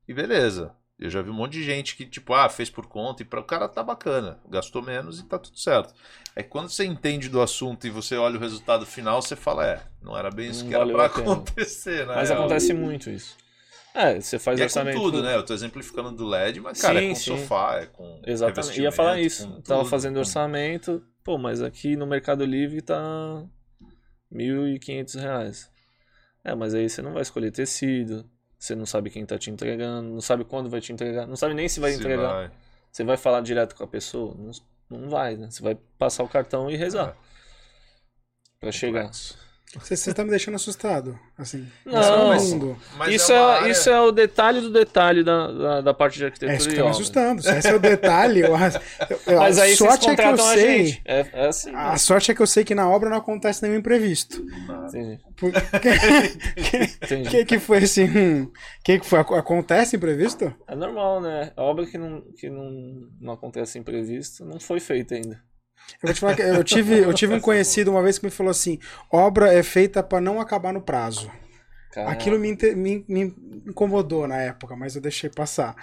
E 0.08 0.14
beleza. 0.14 0.72
Eu 0.98 1.10
já 1.10 1.22
vi 1.22 1.30
um 1.30 1.34
monte 1.34 1.52
de 1.52 1.62
gente 1.62 1.94
que, 1.94 2.04
tipo, 2.04 2.34
ah, 2.34 2.48
fez 2.48 2.68
por 2.70 2.86
conta 2.86 3.22
e 3.22 3.26
para 3.26 3.38
o 3.38 3.44
cara 3.44 3.68
tá 3.68 3.84
bacana, 3.84 4.40
gastou 4.50 4.82
menos 4.82 5.20
e 5.20 5.24
tá 5.28 5.38
tudo 5.38 5.56
certo. 5.56 5.94
É 6.38 6.42
que 6.44 6.48
quando 6.50 6.68
você 6.68 6.84
entende 6.84 7.28
do 7.28 7.40
assunto 7.42 7.84
e 7.86 7.90
você 7.90 8.16
olha 8.16 8.36
o 8.36 8.40
resultado 8.40 8.86
final, 8.86 9.20
você 9.20 9.34
fala, 9.34 9.66
é, 9.66 9.82
não 10.00 10.16
era 10.16 10.30
bem 10.30 10.50
isso 10.50 10.62
Não 10.62 10.68
que 10.68 10.74
era 10.74 10.84
valeu 10.84 10.96
pra 10.96 11.06
a 11.06 11.08
pena. 11.08 11.32
acontecer, 11.32 12.06
né? 12.06 12.14
Mas 12.14 12.30
acontece 12.30 12.72
muito 12.72 13.10
isso. 13.10 13.36
É, 13.92 14.20
você 14.20 14.38
faz 14.38 14.60
E 14.60 14.62
é 14.62 14.64
com 14.64 14.68
orçamento. 14.68 15.00
tudo, 15.00 15.20
né? 15.22 15.34
Eu 15.34 15.44
tô 15.44 15.52
exemplificando 15.52 16.12
do 16.12 16.24
LED, 16.24 16.60
mas, 16.60 16.80
cara, 16.80 17.02
é 17.02 17.08
com 17.08 17.14
sim. 17.16 17.36
sofá, 17.36 17.80
é 17.80 17.86
com. 17.86 18.20
Exatamente. 18.24 18.80
Ia 18.80 18.92
falar 18.92 19.18
isso. 19.20 19.48
com 19.48 19.60
Tava 19.62 19.80
tudo, 19.80 19.90
fazendo 19.90 20.18
orçamento, 20.18 21.02
pô, 21.24 21.36
mas 21.38 21.60
aqui 21.60 21.96
no 21.96 22.06
Mercado 22.06 22.44
Livre 22.44 22.80
tá 22.82 23.44
1.500 24.32 25.20
reais. 25.20 25.70
É, 26.44 26.54
mas 26.54 26.72
aí 26.74 26.88
você 26.88 27.02
não 27.02 27.12
vai 27.12 27.22
escolher 27.22 27.50
tecido, 27.50 28.24
você 28.56 28.76
não 28.76 28.86
sabe 28.86 29.10
quem 29.10 29.26
tá 29.26 29.36
te 29.36 29.50
entregando, 29.50 30.08
não 30.10 30.20
sabe 30.20 30.44
quando 30.44 30.70
vai 30.70 30.80
te 30.80 30.92
entregar, 30.92 31.26
não 31.26 31.34
sabe 31.36 31.54
nem 31.54 31.68
se 31.68 31.80
vai 31.80 31.90
Se 31.92 31.98
entregar. 31.98 32.32
vai. 32.32 32.50
Você 32.92 33.02
vai 33.02 33.16
falar 33.16 33.40
direto 33.40 33.74
com 33.74 33.82
a 33.84 33.88
pessoa? 33.88 34.34
Não, 34.38 34.52
não 34.90 35.08
vai, 35.08 35.36
né? 35.36 35.50
Você 35.50 35.62
vai 35.62 35.74
passar 35.98 36.22
o 36.24 36.28
cartão 36.28 36.70
e 36.70 36.76
rezar 36.76 37.10
É. 37.10 37.14
pra 38.60 38.72
chegar. 38.72 39.10
Você, 39.74 39.96
você 39.96 40.14
tá 40.14 40.24
me 40.24 40.30
deixando 40.30 40.54
assustado, 40.54 41.18
assim. 41.36 41.68
Não, 41.84 42.34
mundo. 42.34 42.76
Mas 42.96 43.14
isso, 43.16 43.30
é, 43.30 43.36
é, 43.36 43.38
área- 43.38 43.70
isso 43.70 43.90
é 43.90 44.00
o 44.00 44.10
detalhe 44.10 44.62
do 44.62 44.70
detalhe 44.72 45.22
da, 45.22 45.52
da, 45.52 45.80
da 45.82 45.94
parte 45.94 46.16
de 46.16 46.24
arquitetura 46.24 46.54
É 46.54 46.56
isso 46.56 46.68
que 46.70 46.74
e 46.74 46.78
tá 46.78 46.84
me 46.84 46.90
assustando. 46.90 47.42
Se 47.42 47.50
esse 47.54 47.68
é 47.68 47.74
o 47.74 47.78
detalhe, 47.78 48.40
eu, 48.40 48.48
eu, 49.26 49.38
Mas 49.38 49.58
a 49.58 49.64
aí 49.64 49.76
vocês 49.76 49.78
sorte 49.78 50.08
é 50.08 50.16
que 50.16 50.22
eu 50.22 50.32
a 50.32 50.38
sei. 50.38 50.86
gente. 50.86 51.02
É, 51.04 51.26
é 51.34 51.46
assim. 51.48 51.70
né? 51.72 51.78
A 51.78 51.98
sorte 51.98 52.30
é 52.30 52.34
que 52.34 52.40
eu 52.40 52.46
sei 52.46 52.64
que 52.64 52.74
na 52.74 52.88
obra 52.88 53.10
não 53.10 53.18
acontece 53.18 53.62
nenhum 53.62 53.76
imprevisto. 53.76 54.42
Entendi. 54.88 55.20
Por- 55.36 55.52
Entendi. 57.02 57.28
que 57.30 57.44
que 57.44 57.58
foi 57.58 57.78
assim? 57.78 58.04
hum, 58.04 58.50
que 58.82 58.98
que 59.00 59.06
foi? 59.06 59.18
Ac- 59.20 59.34
Acontece 59.34 59.96
imprevisto? 59.96 60.52
É 60.66 60.74
normal, 60.74 61.20
né? 61.20 61.52
A 61.56 61.62
obra 61.62 61.84
que 61.86 61.98
não, 61.98 62.22
que 62.38 62.48
não, 62.48 62.70
não 63.20 63.34
acontece 63.34 63.78
imprevisto 63.78 64.44
não 64.44 64.58
foi 64.58 64.80
feita 64.80 65.14
ainda. 65.14 65.40
Eu 66.02 66.14
falar 66.14 66.36
que 66.36 66.42
eu 66.42 66.62
tive, 66.64 66.98
eu 66.98 67.14
tive 67.14 67.34
um 67.34 67.40
conhecido 67.40 67.90
uma 67.90 68.02
vez 68.02 68.18
que 68.18 68.24
me 68.26 68.30
falou 68.30 68.50
assim: 68.50 68.78
obra 69.12 69.52
é 69.52 69.62
feita 69.62 70.02
pra 70.02 70.20
não 70.20 70.40
acabar 70.40 70.72
no 70.72 70.80
prazo. 70.82 71.30
Cara, 71.92 72.10
Aquilo 72.10 72.38
me, 72.38 72.56
me- 72.76 73.04
me 73.08 73.34
incomodou 73.66 74.28
na 74.28 74.36
época, 74.36 74.76
mas 74.76 74.94
eu 74.94 75.00
deixei 75.02 75.30
passar. 75.30 75.74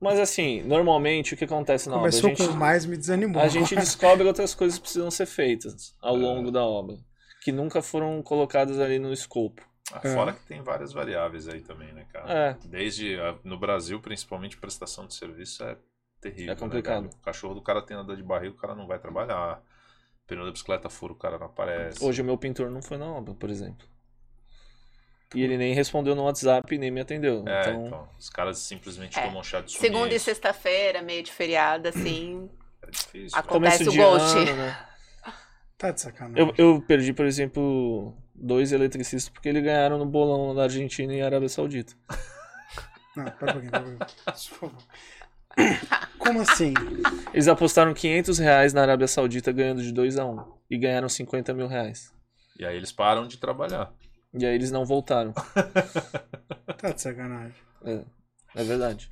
Mas 0.00 0.18
assim, 0.18 0.62
normalmente 0.62 1.34
o 1.34 1.36
que 1.36 1.44
acontece 1.44 1.88
na 1.88 1.96
Começou 1.96 2.30
obra? 2.30 2.36
Gente, 2.44 2.52
com 2.52 2.56
mais, 2.58 2.84
me 2.84 2.96
desanimou. 2.96 3.40
a 3.42 3.48
gente 3.48 3.74
descobre 3.74 4.26
outras 4.26 4.54
coisas 4.54 4.78
que 4.78 4.82
precisam 4.82 5.10
ser 5.10 5.26
feitas 5.26 5.94
ao 6.00 6.16
É. 6.16 6.18
longo 6.20 6.50
da 6.50 6.62
obra. 6.62 6.96
Que 7.42 7.50
nunca 7.52 7.80
foram 7.82 8.22
colocadas 8.22 8.78
ali 8.78 8.98
no 8.98 9.12
escopo. 9.12 9.62
Ah, 9.92 10.00
É. 10.04 10.14
Fora 10.14 10.32
que 10.32 10.44
tem 10.46 10.62
várias 10.62 10.92
variáveis 10.92 11.48
aí 11.48 11.60
também, 11.62 11.92
né, 11.94 12.04
cara? 12.12 12.32
É. 12.32 12.56
Desde 12.68 13.18
ah, 13.18 13.36
no 13.42 13.58
Brasil, 13.58 13.98
principalmente 14.00 14.56
prestação 14.58 15.06
de 15.06 15.14
serviço 15.14 15.64
é 15.64 15.76
terrível. 16.30 16.52
É 16.52 16.56
complicado. 16.56 17.04
Né, 17.04 17.10
o 17.12 17.24
cachorro 17.24 17.54
do 17.54 17.62
cara 17.62 17.82
tem 17.82 17.96
a 17.96 18.02
dor 18.02 18.16
de 18.16 18.22
barriga, 18.22 18.54
o 18.54 18.56
cara 18.58 18.74
não 18.74 18.86
vai 18.86 18.98
trabalhar. 18.98 19.62
Pneu 20.26 20.44
da 20.44 20.52
bicicleta 20.52 20.90
fura, 20.90 21.12
o 21.12 21.16
cara 21.16 21.38
não 21.38 21.46
aparece. 21.46 22.04
Hoje 22.04 22.20
o 22.20 22.24
meu 22.24 22.36
pintor 22.36 22.70
não 22.70 22.82
foi 22.82 22.98
na 22.98 23.06
obra, 23.06 23.34
por 23.34 23.48
exemplo. 23.48 23.86
E 25.34 25.42
ele 25.42 25.58
nem 25.58 25.74
respondeu 25.74 26.14
no 26.14 26.24
WhatsApp 26.24 26.74
e 26.74 26.78
nem 26.78 26.90
me 26.90 27.00
atendeu. 27.00 27.44
É, 27.46 27.60
então, 27.60 27.86
então, 27.86 28.08
os 28.18 28.30
caras 28.30 28.58
simplesmente 28.58 29.18
É. 29.18 29.26
tomam 29.26 29.42
chá 29.42 29.60
de 29.60 29.72
sumiço. 29.72 29.80
Segunda 29.80 30.14
e 30.14 30.18
sexta-feira, 30.20 31.02
meio 31.02 31.22
de 31.22 31.32
feriado, 31.32 31.88
assim. 31.88 32.48
É 32.82 32.90
difícil. 32.90 33.36
Né? 33.36 33.42
acontece 33.44 33.88
o 33.88 33.94
ghost. 33.94 34.36
ano, 34.38 34.56
né? 34.56 34.84
Tá 35.76 35.90
de 35.92 36.00
sacanagem. 36.00 36.54
Eu, 36.56 36.74
eu 36.74 36.82
perdi, 36.82 37.12
por 37.12 37.24
exemplo, 37.26 38.14
dois 38.34 38.72
eletricistas 38.72 39.28
porque 39.28 39.48
eles 39.48 39.62
ganharam 39.62 39.98
no 39.98 40.06
bolão 40.06 40.54
da 40.54 40.64
Argentina 40.64 41.14
e 41.14 41.22
Arábia 41.22 41.48
Saudita. 41.48 41.94
Não, 43.14 43.24
pera 43.24 43.50
um 43.50 43.52
pouquinho, 43.52 43.70
pera 43.70 43.84
um 43.86 43.96
pouquinho. 44.58 44.78
Como 46.18 46.40
assim? 46.40 46.74
Eles 47.32 47.48
apostaram 47.48 47.94
500 47.94 48.38
reais 48.38 48.72
na 48.72 48.82
Arábia 48.82 49.06
Saudita 49.08 49.50
ganhando 49.52 49.82
de 49.82 49.92
2 49.92 50.18
a 50.18 50.24
1 50.26 50.58
e 50.70 50.78
ganharam 50.78 51.08
50 51.08 51.54
mil 51.54 51.66
reais. 51.66 52.12
E 52.58 52.64
aí 52.64 52.76
eles 52.76 52.92
param 52.92 53.26
de 53.26 53.38
trabalhar. 53.38 53.92
E 54.34 54.44
aí 54.44 54.54
eles 54.54 54.70
não 54.70 54.84
voltaram. 54.84 55.32
Tá 56.78 56.92
de 56.92 57.00
sacanagem. 57.02 57.54
É, 57.84 58.04
é 58.54 58.62
verdade. 58.62 59.10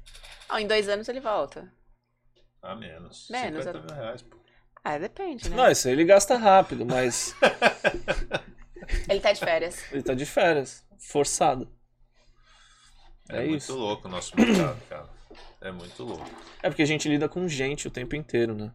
Ah, 0.49 0.61
em 0.63 0.69
dois 0.69 0.89
anos 0.89 1.09
ele 1.09 1.19
volta. 1.19 1.69
A 2.63 2.77
menos. 2.77 3.27
Menos, 3.29 3.65
50 3.65 3.79
é. 3.79 3.81
mil 3.83 3.95
reais, 4.05 4.23
pô. 4.23 4.37
Ah, 4.85 4.99
depende, 4.99 5.49
né? 5.51 5.57
Não, 5.57 5.69
isso 5.69 5.89
aí 5.89 5.95
ele 5.95 6.05
gasta 6.05 6.37
rápido, 6.37 6.87
mas 6.87 7.35
Ele 9.09 9.19
tá 9.19 9.33
de 9.33 9.41
férias. 9.41 9.93
ele 9.93 10.03
tá 10.03 10.15
de 10.15 10.25
férias, 10.25 10.87
forçado. 11.11 11.69
É, 13.29 13.39
É 13.39 13.47
muito 13.47 13.63
isso. 13.63 13.77
louco 13.77 14.07
o 14.07 14.11
nosso 14.11 14.37
mercado, 14.37 14.81
cara. 14.89 15.09
É 15.61 15.71
muito 15.71 16.03
louco. 16.03 16.29
É 16.63 16.69
porque 16.69 16.83
a 16.83 16.87
gente 16.87 17.09
lida 17.09 17.29
com 17.29 17.49
gente 17.49 17.89
o 17.89 17.91
tempo 17.91 18.15
inteiro, 18.15 18.55
né? 18.55 18.73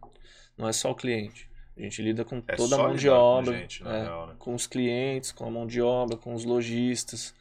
Não 0.58 0.68
é 0.68 0.74
só 0.74 0.92
o 0.92 0.96
cliente. 0.96 1.50
A 1.78 1.82
gente 1.82 2.02
lida 2.02 2.26
com 2.26 2.44
É 2.48 2.56
toda 2.56 2.76
a 2.76 2.78
mão 2.78 2.96
de 2.96 3.04
lidar 3.06 3.16
com 3.16 3.22
obra, 3.22 3.58
gente, 3.58 3.84
na 3.84 3.96
é, 3.96 4.04
real, 4.04 4.28
né? 4.28 4.36
com 4.38 4.54
os 4.54 4.68
clientes, 4.68 5.32
com 5.32 5.46
a 5.46 5.50
mão 5.50 5.66
de 5.66 5.82
obra, 5.82 6.18
com 6.18 6.34
os 6.34 6.44
lojistas. 6.44 7.34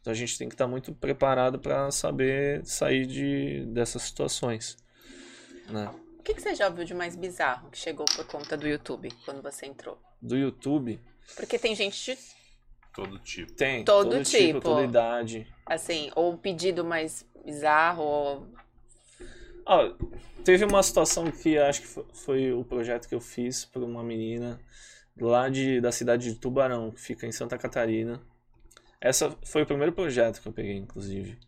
Então 0.00 0.12
a 0.12 0.16
gente 0.16 0.36
tem 0.36 0.48
que 0.48 0.54
estar 0.54 0.66
muito 0.66 0.92
preparado 0.92 1.58
para 1.58 1.90
saber 1.90 2.64
sair 2.64 3.06
de, 3.06 3.64
dessas 3.66 4.02
situações. 4.02 4.76
Né? 5.68 5.90
O 6.18 6.22
que, 6.22 6.34
que 6.34 6.42
você 6.42 6.54
já 6.54 6.68
ouviu 6.68 6.84
de 6.84 6.94
mais 6.94 7.16
bizarro 7.16 7.70
que 7.70 7.78
chegou 7.78 8.04
por 8.06 8.26
conta 8.26 8.56
do 8.56 8.66
YouTube 8.68 9.08
quando 9.24 9.42
você 9.42 9.66
entrou? 9.66 9.98
Do 10.20 10.36
YouTube 10.36 11.00
Porque 11.36 11.58
tem 11.58 11.74
gente 11.74 12.12
de, 12.12 12.18
Todo 12.96 13.18
tipo. 13.18 13.52
tem 13.52 13.84
Todo 13.84 14.22
tipo. 14.22 14.60
toda 14.60 14.82
idade. 14.82 15.46
assim, 15.66 16.10
ou 16.16 16.32
um 16.32 16.36
pedido 16.36 16.84
mais 16.84 17.26
bizarro, 17.44 18.02
ou. 18.02 18.46
Ah, 19.66 19.92
teve 20.44 20.64
uma 20.64 20.82
situação 20.82 21.30
que 21.30 21.58
acho 21.58 21.80
que 21.82 21.86
fo- 21.88 22.06
foi 22.12 22.52
o 22.52 22.64
projeto 22.64 23.08
que 23.08 23.14
eu 23.14 23.20
fiz 23.20 23.64
para 23.64 23.84
uma 23.84 24.02
menina 24.02 24.60
lá 25.20 25.48
de, 25.48 25.80
da 25.80 25.90
cidade 25.92 26.32
de 26.32 26.38
Tubarão, 26.38 26.90
que 26.92 27.00
fica 27.00 27.26
em 27.26 27.32
Santa 27.32 27.58
Catarina. 27.58 28.20
Essa 29.00 29.36
foi 29.44 29.62
o 29.62 29.66
primeiro 29.66 29.92
projeto 29.92 30.42
que 30.42 30.48
eu 30.48 30.52
peguei, 30.52 30.76
inclusive. 30.76 31.38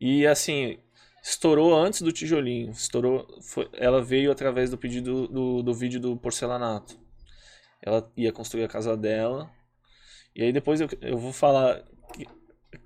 E 0.00 0.26
assim, 0.26 0.78
estourou 1.22 1.74
antes 1.76 2.02
do 2.02 2.12
tijolinho. 2.12 2.72
Estourou, 2.72 3.26
foi- 3.42 3.70
ela 3.74 4.02
veio 4.02 4.32
através 4.32 4.70
do 4.70 4.78
pedido 4.78 5.28
do, 5.28 5.62
do 5.62 5.74
vídeo 5.74 6.00
do 6.00 6.16
porcelanato. 6.16 6.98
Ela 7.82 8.10
ia 8.16 8.32
construir 8.32 8.64
a 8.64 8.68
casa 8.68 8.96
dela. 8.96 9.50
E 10.34 10.42
aí 10.42 10.52
depois 10.52 10.80
eu, 10.80 10.88
eu 11.02 11.18
vou 11.18 11.32
falar 11.32 11.84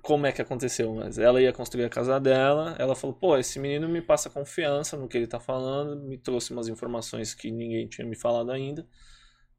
como 0.01 0.25
é 0.25 0.31
que 0.31 0.41
aconteceu, 0.41 0.93
mas 0.95 1.17
ela 1.19 1.41
ia 1.41 1.51
construir 1.53 1.85
a 1.85 1.89
casa 1.89 2.19
dela, 2.19 2.75
ela 2.79 2.95
falou, 2.95 3.15
pô, 3.15 3.37
esse 3.37 3.59
menino 3.59 3.87
me 3.89 4.01
passa 4.01 4.29
confiança 4.29 4.95
no 4.97 5.07
que 5.07 5.17
ele 5.17 5.27
tá 5.27 5.39
falando, 5.39 5.95
me 6.01 6.17
trouxe 6.17 6.51
umas 6.53 6.67
informações 6.67 7.33
que 7.33 7.51
ninguém 7.51 7.87
tinha 7.87 8.07
me 8.07 8.15
falado 8.15 8.51
ainda. 8.51 8.85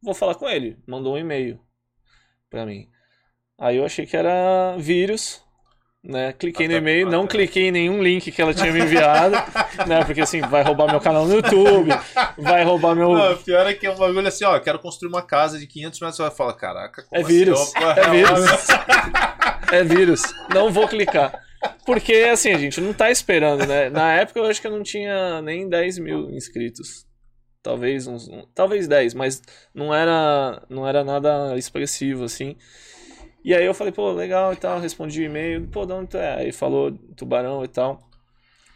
Vou 0.02 0.14
falar 0.14 0.34
com 0.34 0.48
ele. 0.48 0.78
Mandou 0.86 1.14
um 1.14 1.18
e-mail 1.18 1.60
pra 2.48 2.64
mim. 2.66 2.88
Aí 3.58 3.76
eu 3.76 3.84
achei 3.84 4.06
que 4.06 4.16
era 4.16 4.74
vírus, 4.78 5.42
né? 6.02 6.32
Cliquei 6.32 6.66
no 6.66 6.72
Até- 6.74 6.78
e-mail, 6.80 7.10
não 7.10 7.26
cliquei 7.26 7.68
em 7.68 7.70
nenhum 7.70 8.02
link 8.02 8.32
que 8.32 8.40
ela 8.40 8.54
tinha 8.54 8.72
me 8.72 8.80
enviado, 8.80 9.34
né? 9.86 10.02
Porque 10.06 10.22
assim, 10.22 10.40
vai 10.40 10.62
roubar 10.62 10.90
meu 10.90 11.00
canal 11.00 11.26
no 11.26 11.34
YouTube, 11.34 11.90
vai 12.38 12.64
roubar 12.64 12.94
meu... 12.96 13.12
Não, 13.12 13.32
o 13.34 13.36
pior 13.36 13.66
é 13.66 13.74
que 13.74 13.86
é 13.86 13.90
um 13.90 13.96
bagulho 13.98 14.26
assim, 14.26 14.44
ó, 14.46 14.56
eu 14.56 14.62
quero 14.62 14.78
construir 14.78 15.10
uma 15.10 15.20
casa 15.20 15.58
de 15.58 15.66
500 15.66 16.00
metros, 16.00 16.16
você 16.16 16.22
vai 16.22 16.30
falar, 16.30 16.54
caraca, 16.54 17.02
como 17.06 17.20
É 17.20 17.22
vírus. 17.24 17.60
assim? 17.60 17.78
Opa, 17.78 18.00
É 18.00 18.10
vírus. 18.10 18.40
É 19.72 19.84
vírus. 19.84 20.22
Não 20.52 20.70
vou 20.70 20.88
clicar. 20.88 21.44
Porque, 21.84 22.14
assim, 22.32 22.50
a 22.50 22.58
gente 22.58 22.80
não 22.80 22.92
tá 22.92 23.10
esperando, 23.10 23.66
né? 23.66 23.88
Na 23.90 24.12
época 24.14 24.40
eu 24.40 24.46
acho 24.46 24.60
que 24.60 24.66
eu 24.66 24.70
não 24.70 24.82
tinha 24.82 25.40
nem 25.42 25.68
10 25.68 25.98
mil 25.98 26.30
inscritos. 26.30 27.06
Talvez 27.62 28.06
uns. 28.06 28.28
um- 28.28 28.46
talvez 28.54 28.88
10, 28.88 29.12
mas 29.14 29.42
não 29.74 29.94
era, 29.94 30.62
não 30.68 30.88
era 30.88 31.04
nada 31.04 31.56
expressivo, 31.56 32.24
assim. 32.24 32.56
E 33.44 33.54
aí 33.54 33.64
eu 33.64 33.74
falei, 33.74 33.92
pô, 33.92 34.12
legal 34.12 34.52
e 34.52 34.56
tal, 34.56 34.80
respondi 34.80 35.20
o 35.22 35.24
e-mail, 35.24 35.66
pô, 35.68 35.84
de 35.86 35.92
onde 35.92 36.08
tu 36.10 36.16
é? 36.16 36.36
Aí 36.36 36.52
falou 36.52 36.92
tubarão 37.16 37.64
e 37.64 37.68
tal. 37.68 38.08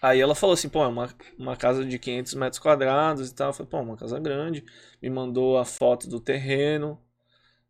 Aí 0.03 0.21
ela 0.21 0.35
falou 0.35 0.55
assim, 0.55 0.69
pô, 0.69 0.85
é 0.85 0.89
uma, 0.89 1.09
uma 1.39 1.57
casa 1.57 1.85
de 1.85 1.99
500 1.99 2.35
metros 2.35 2.59
quadrados 2.61 3.31
e 3.31 3.35
tal. 3.35 3.49
Eu 3.49 3.53
falei, 3.55 3.71
pô, 3.71 3.81
uma 3.81 3.97
casa 3.97 4.19
grande. 4.21 4.65
Me 5.03 5.09
mandou 5.11 5.59
a 5.59 5.65
foto 5.65 6.09
do 6.09 6.21
terreno, 6.21 7.01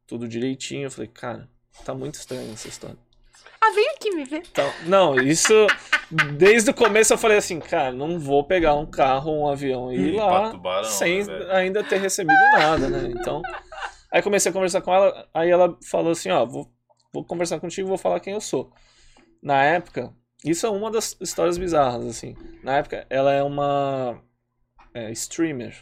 tudo 0.06 0.26
direitinho. 0.28 0.86
Eu 0.86 0.90
falei, 0.90 1.08
cara, 1.08 1.48
tá 1.84 1.94
muito 1.94 2.14
estranha 2.16 2.52
essa 2.52 2.68
história. 2.68 2.98
Ah, 3.66 3.72
vem 3.74 3.88
aqui 3.96 4.10
me 4.14 4.24
ver. 4.24 4.42
Então, 4.50 4.70
não, 4.86 5.16
isso 5.16 5.52
desde 6.10 6.70
o 6.70 6.74
começo 6.74 7.14
eu 7.14 7.18
falei 7.18 7.38
assim, 7.38 7.58
cara, 7.58 7.92
não 7.92 8.18
vou 8.18 8.44
pegar 8.44 8.74
um 8.74 8.84
carro 8.84 9.30
ou 9.30 9.44
um 9.44 9.48
avião 9.48 9.90
e 9.92 9.96
ir 9.96 10.14
Pra 10.16 10.26
lá 10.26 10.50
Tubarão, 10.50 10.84
sem 10.84 11.24
né, 11.24 11.46
ainda 11.50 11.82
ter 11.82 11.98
recebido 11.98 12.38
nada, 12.52 12.88
né? 12.88 13.10
Então, 13.10 13.40
aí 14.12 14.20
comecei 14.20 14.50
a 14.50 14.52
conversar 14.52 14.82
com 14.82 14.92
ela, 14.92 15.26
aí 15.32 15.50
ela 15.50 15.78
falou 15.90 16.12
assim, 16.12 16.30
ó, 16.30 16.44
vou, 16.44 16.70
vou 17.12 17.24
conversar 17.24 17.58
contigo, 17.58 17.88
vou 17.88 17.98
falar 17.98 18.20
quem 18.20 18.34
eu 18.34 18.40
sou. 18.40 18.70
Na 19.42 19.64
época, 19.64 20.12
isso 20.44 20.66
é 20.66 20.70
uma 20.70 20.90
das 20.90 21.16
histórias 21.20 21.56
bizarras, 21.56 22.04
assim. 22.04 22.36
Na 22.62 22.76
época, 22.76 23.06
ela 23.08 23.32
é 23.32 23.42
uma 23.42 24.22
é, 24.92 25.10
streamer 25.12 25.74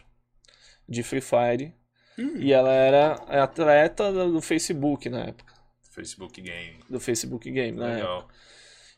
de 0.88 1.02
Free 1.02 1.20
Fire 1.20 1.74
Hum. 2.18 2.34
e 2.36 2.52
ela 2.52 2.70
era 2.70 3.12
atleta 3.42 4.12
do 4.12 4.32
do 4.32 4.42
Facebook 4.42 5.08
na 5.08 5.20
época, 5.20 5.51
Facebook 5.92 6.40
Game. 6.40 6.78
do 6.88 6.98
Facebook 7.00 7.50
Game 7.50 7.78
época. 7.80 7.94
Legal. 7.94 8.28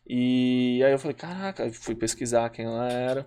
E 0.07 0.83
aí 0.85 0.93
eu 0.93 0.99
falei, 0.99 1.15
caraca, 1.15 1.71
fui 1.73 1.95
pesquisar 1.95 2.51
quem 2.51 2.65
ela 2.67 2.89
era. 2.91 3.27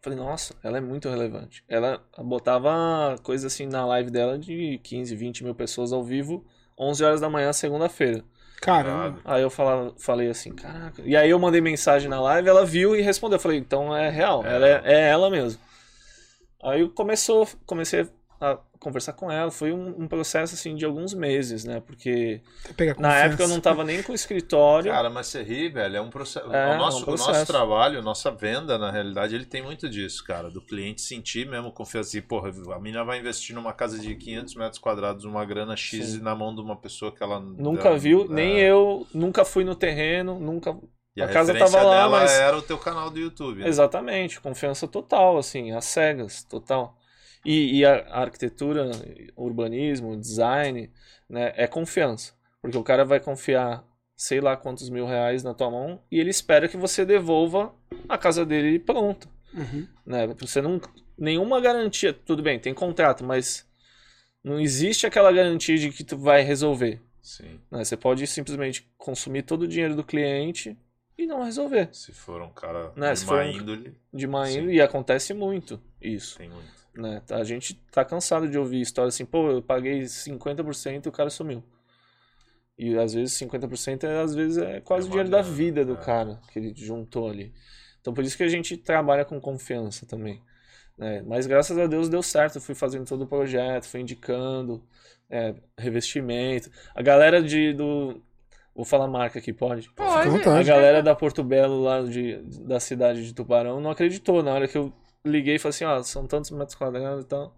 Falei, 0.00 0.16
nossa, 0.18 0.54
ela 0.62 0.78
é 0.78 0.80
muito 0.80 1.08
relevante. 1.08 1.64
Ela 1.68 2.00
botava 2.18 3.16
coisa 3.22 3.48
assim 3.48 3.66
na 3.66 3.84
live 3.84 4.10
dela 4.10 4.38
de 4.38 4.78
15, 4.84 5.14
20 5.16 5.44
mil 5.44 5.54
pessoas 5.54 5.92
ao 5.92 6.04
vivo, 6.04 6.46
11 6.78 7.04
horas 7.04 7.20
da 7.20 7.28
manhã, 7.28 7.52
segunda-feira. 7.52 8.24
Caramba. 8.60 9.20
Aí 9.24 9.42
eu 9.42 9.50
fala, 9.50 9.92
falei 9.98 10.28
assim, 10.28 10.52
caraca. 10.54 11.02
E 11.04 11.16
aí 11.16 11.30
eu 11.30 11.38
mandei 11.38 11.60
mensagem 11.60 12.08
na 12.08 12.20
live, 12.20 12.48
ela 12.48 12.64
viu 12.64 12.94
e 12.94 13.02
respondeu. 13.02 13.36
Eu 13.36 13.40
falei, 13.40 13.58
então 13.58 13.94
é 13.96 14.08
real, 14.08 14.44
É. 14.46 14.54
ela 14.54 14.68
é, 14.68 14.82
é 14.84 15.08
ela 15.08 15.28
mesmo. 15.30 15.60
Aí 16.62 16.88
começou, 16.90 17.48
comecei 17.66 18.08
a 18.40 18.58
conversar 18.78 19.12
com 19.14 19.30
ela. 19.30 19.50
Foi 19.50 19.72
um, 19.72 20.02
um 20.02 20.06
processo 20.08 20.54
assim 20.54 20.74
de 20.76 20.84
alguns 20.84 21.12
meses, 21.14 21.64
né? 21.64 21.80
Porque 21.80 22.40
na 22.98 23.16
época 23.16 23.42
eu 23.42 23.48
não 23.48 23.60
tava 23.60 23.82
nem 23.84 24.02
com 24.02 24.12
o 24.12 24.14
escritório. 24.14 24.90
Cara, 24.92 25.10
mas 25.10 25.26
você 25.26 25.42
ri, 25.42 25.68
velho, 25.68 25.96
é 25.96 26.00
um 26.00 26.10
processo. 26.10 26.50
É, 26.52 26.74
o, 26.74 26.78
nosso, 26.78 26.98
é 26.98 27.00
um 27.00 27.02
o 27.02 27.10
nosso 27.10 27.24
processo. 27.24 27.52
trabalho, 27.52 28.02
nossa 28.02 28.30
venda, 28.30 28.78
na 28.78 28.90
realidade, 28.90 29.34
ele 29.34 29.44
tem 29.44 29.62
muito 29.62 29.88
disso, 29.88 30.24
cara. 30.24 30.50
Do 30.50 30.60
cliente 30.60 31.00
sentir 31.02 31.48
mesmo 31.48 31.72
confiança. 31.72 32.16
E, 32.16 32.22
porra, 32.22 32.50
a 32.74 32.78
mina 32.80 33.04
vai 33.04 33.18
investir 33.18 33.54
numa 33.54 33.72
casa 33.72 33.98
de 33.98 34.14
500 34.14 34.54
metros 34.54 34.78
quadrados, 34.78 35.24
uma 35.24 35.44
grana 35.44 35.76
X 35.76 36.06
Sim. 36.06 36.20
na 36.20 36.34
mão 36.34 36.54
de 36.54 36.60
uma 36.60 36.76
pessoa 36.76 37.10
que 37.10 37.22
ela. 37.22 37.40
Nunca 37.40 37.88
ela- 37.88 37.98
viu, 37.98 38.24
é, 38.24 38.28
nem 38.28 38.58
eu, 38.58 39.06
nunca 39.12 39.44
fui 39.44 39.64
no 39.64 39.74
terreno, 39.74 40.38
nunca. 40.38 40.76
E 41.16 41.22
a, 41.22 41.24
a 41.24 41.28
casa 41.28 41.52
tava 41.52 41.82
lá, 41.82 41.94
dela 41.96 42.20
mas- 42.20 42.30
era 42.30 42.56
o 42.56 42.62
teu 42.62 42.78
canal 42.78 43.10
do 43.10 43.18
YouTube. 43.18 43.60
né? 43.60 43.68
Exatamente, 43.68 44.40
confiança 44.40 44.86
total, 44.86 45.36
assim, 45.36 45.72
às 45.72 45.84
cegas, 45.86 46.44
total. 46.44 46.96
E, 47.50 47.78
e 47.78 47.84
a 47.84 47.94
arquitetura, 48.20 48.90
urbanismo, 49.36 50.16
design, 50.18 50.90
né, 51.28 51.52
é 51.56 51.66
confiança. 51.66 52.34
Porque 52.60 52.76
o 52.76 52.82
cara 52.82 53.04
vai 53.04 53.20
confiar 53.20 53.84
sei 54.16 54.40
lá 54.40 54.56
quantos 54.56 54.90
mil 54.90 55.06
reais 55.06 55.42
na 55.44 55.54
tua 55.54 55.70
mão 55.70 56.02
e 56.10 56.18
ele 56.18 56.30
espera 56.30 56.68
que 56.68 56.76
você 56.76 57.04
devolva 57.04 57.72
a 58.08 58.18
casa 58.18 58.44
dele 58.44 58.78
pronta. 58.78 59.28
Uhum. 59.54 59.86
Né? 60.04 60.26
Você 60.40 60.60
não. 60.60 60.80
Nenhuma 61.16 61.60
garantia. 61.60 62.12
Tudo 62.12 62.42
bem, 62.42 62.58
tem 62.58 62.74
contrato, 62.74 63.24
mas 63.24 63.66
não 64.42 64.60
existe 64.60 65.06
aquela 65.06 65.32
garantia 65.32 65.78
de 65.78 65.90
que 65.90 66.04
tu 66.04 66.16
vai 66.18 66.42
resolver. 66.42 67.00
Sim. 67.22 67.60
né? 67.70 67.84
Você 67.84 67.96
pode 67.96 68.26
simplesmente 68.26 68.90
consumir 68.96 69.42
todo 69.42 69.62
o 69.62 69.68
dinheiro 69.68 69.94
do 69.94 70.02
cliente 70.04 70.76
e 71.16 71.26
não 71.26 71.42
resolver. 71.44 71.88
Se 71.92 72.12
for 72.12 72.40
um 72.42 72.50
cara 72.50 72.92
Né, 72.96 73.12
de 73.12 73.24
má 73.26 73.34
um- 73.42 73.50
índole, 73.50 73.96
De 74.12 74.26
má 74.26 74.50
índole, 74.50 74.74
e 74.76 74.80
acontece 74.80 75.34
muito 75.34 75.80
isso. 76.00 76.38
tem 76.38 76.48
muito. 76.48 76.77
Né? 76.98 77.22
A 77.30 77.44
gente 77.44 77.74
tá 77.92 78.04
cansado 78.04 78.48
de 78.48 78.58
ouvir 78.58 78.80
história 78.80 79.08
assim, 79.08 79.24
pô, 79.24 79.50
eu 79.50 79.62
paguei 79.62 80.00
50% 80.02 81.06
e 81.06 81.08
o 81.08 81.12
cara 81.12 81.30
sumiu. 81.30 81.62
E 82.76 82.96
às 82.96 83.14
vezes 83.14 83.34
50% 83.40 84.04
é, 84.04 84.20
às 84.20 84.34
vezes 84.34 84.58
é 84.58 84.80
quase 84.80 85.06
É 85.06 85.08
o 85.08 85.10
dinheiro 85.10 85.30
da 85.30 85.42
vida 85.42 85.84
do 85.84 85.94
é. 85.94 85.96
cara 85.96 86.40
que 86.52 86.58
ele 86.58 86.74
juntou 86.76 87.28
ali. 87.28 87.52
Então 88.00 88.12
por 88.12 88.24
isso 88.24 88.36
que 88.36 88.42
a 88.42 88.48
gente 88.48 88.76
trabalha 88.76 89.24
com 89.24 89.40
confiança 89.40 90.06
também. 90.06 90.42
né? 90.96 91.22
Mas 91.26 91.46
graças 91.46 91.78
a 91.78 91.86
Deus 91.86 92.08
deu 92.08 92.22
certo, 92.22 92.56
eu 92.56 92.62
fui 92.62 92.74
fazendo 92.74 93.06
todo 93.06 93.22
o 93.22 93.26
projeto, 93.26 93.86
fui 93.86 94.00
indicando 94.00 94.82
é, 95.30 95.54
revestimento. 95.76 96.70
A 96.94 97.02
galera 97.02 97.42
de 97.42 97.72
do 97.72 98.20
vou 98.74 98.84
falar 98.84 99.08
marca 99.08 99.40
aqui, 99.40 99.52
pode? 99.52 99.88
Fica 99.88 100.04
à 100.04 100.22
Pode. 100.22 100.48
A 100.48 100.62
galera 100.62 101.02
da 101.02 101.14
Porto 101.14 101.42
Belo 101.42 101.82
lá 101.82 102.02
de, 102.02 102.36
da 102.64 102.78
cidade 102.78 103.24
de 103.26 103.34
Tubarão 103.34 103.80
não 103.80 103.90
acreditou 103.90 104.40
na 104.40 104.52
hora 104.52 104.68
que 104.68 104.78
eu 104.78 104.92
liguei 105.24 105.56
e 105.56 105.58
falei 105.58 105.70
assim, 105.70 105.84
ó, 105.84 106.02
são 106.02 106.26
tantos 106.26 106.50
metros 106.50 106.74
quadrados 106.74 107.24
e 107.24 107.28
tal. 107.28 107.54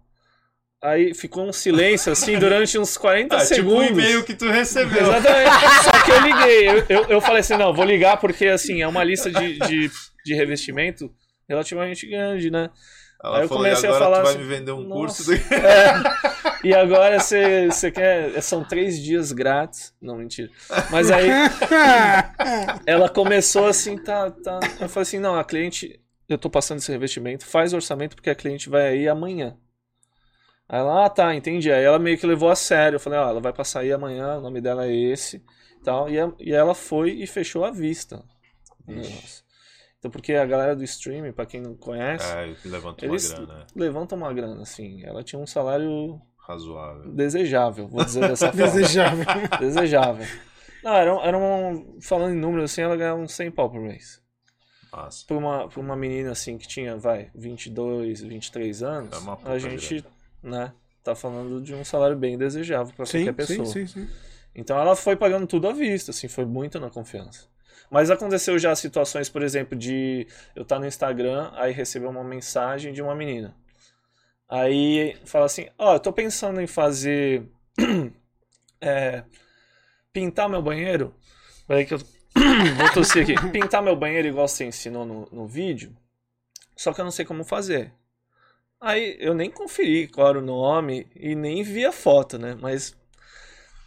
Aí 0.83 1.13
ficou 1.13 1.47
um 1.47 1.53
silêncio 1.53 2.11
assim 2.11 2.39
durante 2.39 2.77
uns 2.79 2.97
40 2.97 3.35
Ah, 3.37 3.39
tipo 3.39 3.51
o 3.51 3.55
segundos. 3.55 3.87
e-mail 3.89 4.23
que 4.23 4.33
tu 4.33 4.49
recebeu. 4.49 5.03
Exatamente. 5.03 5.51
Só 5.83 6.03
que 6.03 6.11
eu 6.11 6.19
liguei. 6.21 6.69
Eu, 6.69 6.85
eu, 6.89 7.03
eu 7.09 7.21
falei 7.21 7.41
assim, 7.41 7.55
não, 7.55 7.73
vou 7.73 7.85
ligar 7.85 8.17
porque 8.17 8.47
assim, 8.47 8.81
é 8.81 8.87
uma 8.87 9.03
lista 9.03 9.29
de, 9.29 9.59
de, 9.59 9.91
de 10.25 10.33
revestimento 10.33 11.13
relativamente 11.47 12.07
grande, 12.07 12.49
né? 12.49 12.69
Ela 13.23 13.37
Aí 13.37 13.43
eu 13.43 13.47
falou, 13.47 13.63
comecei 13.63 13.89
a 13.89 13.93
falar 13.93 14.17
tu 14.21 14.23
vai 14.23 14.33
assim, 14.33 14.41
me 14.41 14.47
vender 14.47 14.71
um 14.71 14.89
curso 14.89 15.23
do... 15.25 15.33
É. 15.53 16.31
E 16.63 16.73
agora 16.73 17.19
você 17.19 17.67
você 17.67 17.91
quer. 17.91 18.41
São 18.41 18.63
três 18.63 18.99
dias 18.99 19.31
grátis. 19.31 19.93
Não, 20.01 20.17
mentira. 20.17 20.49
Mas 20.89 21.11
aí 21.11 21.29
ela 22.85 23.09
começou 23.09 23.67
assim, 23.67 23.97
tá, 23.97 24.31
tá. 24.31 24.59
Eu 24.79 24.89
falei 24.89 25.03
assim, 25.03 25.19
não, 25.19 25.35
a 25.35 25.43
cliente, 25.43 25.99
eu 26.33 26.37
tô 26.37 26.49
passando 26.49 26.77
esse 26.79 26.91
revestimento, 26.91 27.45
faz 27.45 27.73
o 27.73 27.75
orçamento 27.77 28.15
porque 28.15 28.29
a 28.29 28.35
cliente 28.35 28.69
vai 28.69 28.87
aí 28.87 29.07
amanhã. 29.07 29.57
Aí 30.69 30.79
ela, 30.79 31.05
ah, 31.05 31.09
tá, 31.09 31.35
entendi. 31.35 31.71
Aí 31.71 31.83
ela 31.83 31.99
meio 31.99 32.17
que 32.17 32.25
levou 32.25 32.49
a 32.49 32.55
sério. 32.55 32.95
Eu 32.95 32.99
falei, 32.99 33.19
ó, 33.19 33.29
ela 33.29 33.41
vai 33.41 33.51
passar 33.53 33.81
aí 33.81 33.91
amanhã, 33.91 34.37
o 34.37 34.41
nome 34.41 34.61
dela 34.61 34.85
é 34.87 34.93
esse, 34.95 35.43
tal. 35.83 36.09
E, 36.09 36.17
a- 36.19 36.31
e 36.39 36.53
ela 36.53 36.73
foi 36.73 37.11
e 37.11 37.27
fechou 37.27 37.65
a 37.65 37.71
vista. 37.71 38.23
Então, 39.99 40.09
porque 40.09 40.33
a 40.33 40.45
galera 40.45 40.75
do 40.75 40.83
streaming, 40.83 41.31
pra 41.31 41.45
quem 41.45 41.61
não 41.61 41.75
conhece, 41.75 42.25
É, 42.33 42.55
levanta 42.65 43.05
Eles- 43.05 43.29
uma 43.31 43.45
grana, 43.45 43.61
é. 43.61 43.79
levantam 43.79 44.17
uma 44.17 44.33
grana, 44.33 44.61
assim. 44.61 45.03
Ela 45.05 45.23
tinha 45.23 45.39
um 45.39 45.45
salário 45.45 46.19
razoável. 46.47 47.11
desejável, 47.13 47.87
vou 47.87 48.03
dizer 48.03 48.21
dessa 48.27 48.47
forma. 48.51 48.65
Desejável. 48.65 49.25
Desejável. 49.59 50.25
Não, 50.83 50.93
era, 50.95 51.15
um- 51.15 51.21
era 51.23 51.37
um. 51.37 51.99
Falando 52.01 52.33
em 52.33 52.37
números 52.39 52.71
assim, 52.71 52.81
ela 52.81 52.95
ganhava 52.97 53.19
uns 53.19 53.33
100 53.33 53.51
pau 53.51 53.69
por 53.69 53.79
mês. 53.79 54.20
Massa. 54.91 55.25
Pra 55.25 55.37
uma, 55.37 55.67
pra 55.69 55.79
uma 55.79 55.95
menina 55.95 56.31
assim 56.31 56.57
que 56.57 56.67
tinha, 56.67 56.97
vai, 56.97 57.29
22, 57.33 58.21
23 58.21 58.83
anos, 58.83 59.13
É 59.45 59.49
a 59.49 59.57
gente, 59.57 60.05
né, 60.43 60.73
tá 61.03 61.15
falando 61.15 61.61
de 61.61 61.73
um 61.73 61.83
salário 61.85 62.17
bem 62.17 62.37
desejável 62.37 62.93
pra 62.93 63.05
Sim, 63.05 63.25
qualquer 63.25 63.45
sim, 63.45 63.57
pessoa. 63.57 63.65
sim, 63.65 63.87
sim. 63.87 64.09
Então 64.53 64.77
ela 64.77 64.95
foi 64.95 65.15
pagando 65.15 65.47
tudo 65.47 65.67
à 65.67 65.71
vista, 65.73 66.11
assim, 66.11 66.27
foi 66.27 66.45
muito 66.45 66.79
na 66.79 66.89
confiança. 66.89 67.49
Mas 67.89 68.09
aconteceu 68.09 68.57
já 68.59 68.75
situações, 68.75 69.29
por 69.29 69.43
exemplo, 69.43 69.77
de 69.77 70.27
eu 70.55 70.63
estar 70.63 70.79
no 70.79 70.85
Instagram, 70.85 71.51
aí 71.55 71.73
receber 71.73 72.07
uma 72.07 72.23
mensagem 72.23 72.93
de 72.93 73.01
uma 73.01 73.15
menina. 73.15 73.55
Aí 74.47 75.17
fala 75.25 75.45
assim, 75.45 75.67
ó, 75.77 75.95
eu 75.95 75.99
tô 75.99 76.11
pensando 76.11 76.59
em 76.61 76.67
fazer 76.67 77.49
é, 78.81 79.23
pintar 80.11 80.49
meu 80.49 80.61
banheiro. 80.61 81.13
Peraí 81.67 81.85
que 81.85 81.93
eu 81.93 81.99
vou 82.77 82.93
tossir 82.93 83.23
aqui. 83.23 83.49
Pintar 83.51 83.81
meu 83.81 83.95
banheiro 83.95 84.27
igual 84.27 84.47
você 84.47 84.65
ensinou 84.65 85.05
no, 85.05 85.27
no 85.31 85.47
vídeo. 85.47 85.95
Só 86.75 86.93
que 86.93 87.01
eu 87.01 87.05
não 87.05 87.11
sei 87.11 87.25
como 87.25 87.43
fazer. 87.43 87.93
Aí 88.79 89.15
eu 89.19 89.33
nem 89.33 89.51
conferi 89.51 90.09
era 90.17 90.39
o 90.39 90.41
nome 90.41 91.07
e 91.15 91.35
nem 91.35 91.61
vi 91.61 91.85
a 91.85 91.91
foto, 91.91 92.39
né? 92.39 92.57
Mas 92.59 92.95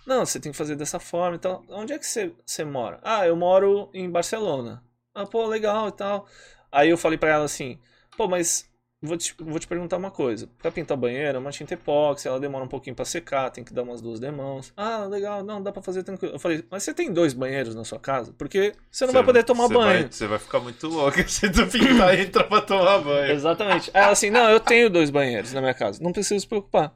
não, 0.07 0.25
você 0.25 0.39
tem 0.39 0.53
que 0.53 0.59
fazer 0.59 0.77
dessa 0.77 1.01
forma 1.01 1.37
e 1.37 1.41
tal. 1.41 1.65
Onde 1.69 1.93
é 1.93 1.99
que 1.99 2.07
você, 2.07 2.33
você 2.45 2.65
mora? 2.65 3.01
Ah, 3.03 3.27
eu 3.27 3.35
moro 3.35 3.91
em 3.93 4.09
Barcelona. 4.09 4.83
Ah, 5.15 5.27
pô, 5.27 5.47
legal 5.47 5.89
e 5.89 5.93
tal. 5.93 6.27
Aí 6.71 6.91
eu 6.91 6.99
falei 6.99 7.19
pra 7.19 7.31
ela 7.31 7.45
assim, 7.45 7.79
pô, 8.17 8.29
mas 8.29 8.69
vou 9.05 9.17
te, 9.17 9.35
vou 9.39 9.59
te 9.59 9.67
perguntar 9.67 9.97
uma 9.97 10.11
coisa. 10.11 10.49
Pra 10.59 10.71
pintar 10.71 10.97
banheiro, 10.97 11.37
é 11.37 11.41
uma 11.41 11.51
tinta 11.51 11.75
epóxi, 11.75 12.27
ela 12.27 12.41
demora 12.41 12.65
um 12.65 12.69
pouquinho 12.69 12.97
pra 12.97 13.05
secar, 13.05 13.51
tem 13.51 13.63
que 13.63 13.73
dar 13.73 13.83
umas 13.83 14.01
duas 14.01 14.19
demãos. 14.19 14.73
Ah, 14.77 15.05
legal, 15.05 15.43
não, 15.45 15.63
dá 15.63 15.71
pra 15.71 15.83
fazer 15.83 16.03
tranquilo. 16.03 16.35
Eu 16.35 16.39
falei, 16.39 16.65
mas 16.71 16.83
você 16.83 16.95
tem 16.95 17.13
dois 17.13 17.33
banheiros 17.33 17.75
na 17.75 17.85
sua 17.85 17.99
casa? 18.01 18.33
Porque 18.39 18.73
você 18.91 19.07
não 19.07 19.13
vai 19.13 19.23
poder 19.25 19.45
tomar 19.45 19.69
você 19.69 19.75
banho. 19.75 20.03
Vai, 20.03 20.13
você 20.13 20.27
vai 20.27 20.39
ficar 20.39 20.61
muito 20.61 20.89
louco 20.89 21.19
se 21.29 21.51
tu 21.51 21.67
pintar 21.67 22.19
e 22.19 22.23
entrar 22.23 22.45
pra 22.45 22.61
tomar 22.61 22.99
banho. 22.99 23.33
Exatamente. 23.33 23.91
Aí 23.95 24.03
ela 24.03 24.13
assim, 24.13 24.31
não, 24.31 24.51
eu 24.51 24.59
tenho 24.61 24.89
dois 24.91 25.11
banheiros 25.11 25.53
na 25.53 25.61
minha 25.61 25.75
casa, 25.75 26.03
não 26.03 26.13
preciso 26.13 26.41
se 26.41 26.47
preocupar. 26.49 26.95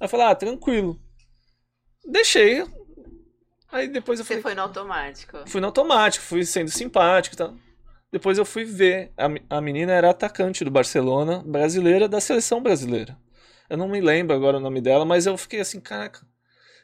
Aí 0.00 0.04
eu 0.06 0.08
falei, 0.08 0.26
ah, 0.26 0.34
tranquilo. 0.34 0.98
Deixei. 2.06 2.64
Aí 3.70 3.88
depois 3.88 4.18
eu 4.18 4.24
Você 4.24 4.28
falei, 4.34 4.42
foi 4.42 4.54
no 4.54 4.62
automático. 4.62 5.38
fui 5.46 5.60
no 5.60 5.66
automático, 5.66 6.24
fui 6.24 6.44
sendo 6.44 6.70
simpático 6.70 7.34
e 7.34 7.38
tal. 7.38 7.54
Depois 8.10 8.38
eu 8.38 8.44
fui 8.44 8.64
ver. 8.64 9.12
A, 9.16 9.56
a 9.58 9.60
menina 9.60 9.92
era 9.92 10.10
atacante 10.10 10.64
do 10.64 10.70
Barcelona, 10.70 11.42
brasileira, 11.44 12.08
da 12.08 12.20
seleção 12.20 12.62
brasileira. 12.62 13.16
Eu 13.68 13.76
não 13.76 13.88
me 13.88 14.00
lembro 14.00 14.34
agora 14.34 14.56
o 14.56 14.60
nome 14.60 14.80
dela, 14.80 15.04
mas 15.04 15.26
eu 15.26 15.36
fiquei 15.36 15.60
assim, 15.60 15.80
caraca. 15.80 16.20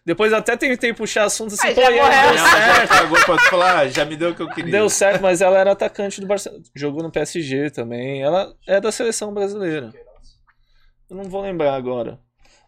Depois 0.04 0.34
até 0.34 0.54
tentei 0.54 0.92
puxar 0.92 1.24
assunto 1.24 1.54
assim, 1.54 1.68
Aí 1.68 1.74
pô, 1.74 1.80
já 1.80 1.90
morreu. 1.90 2.02
deu 2.10 2.12
Ela 2.12 2.36
já 2.36 2.86
certo. 2.86 3.14
tu 3.24 3.48
falar, 3.48 3.88
já 3.88 4.04
me 4.04 4.16
deu 4.16 4.30
o 4.30 4.34
que 4.34 4.42
eu 4.42 4.50
queria. 4.50 4.70
Deu 4.70 4.90
certo, 4.90 5.22
mas 5.22 5.40
ela 5.40 5.58
era 5.58 5.72
atacante 5.72 6.20
do 6.20 6.26
Barcelona. 6.26 6.62
Jogou 6.74 7.02
no 7.02 7.10
PSG 7.10 7.70
também. 7.70 8.22
Ela 8.22 8.54
é 8.68 8.78
da 8.78 8.92
seleção 8.92 9.32
brasileira. 9.32 9.94
Eu 11.08 11.16
não 11.16 11.24
vou 11.24 11.40
lembrar 11.40 11.74
agora. 11.74 12.18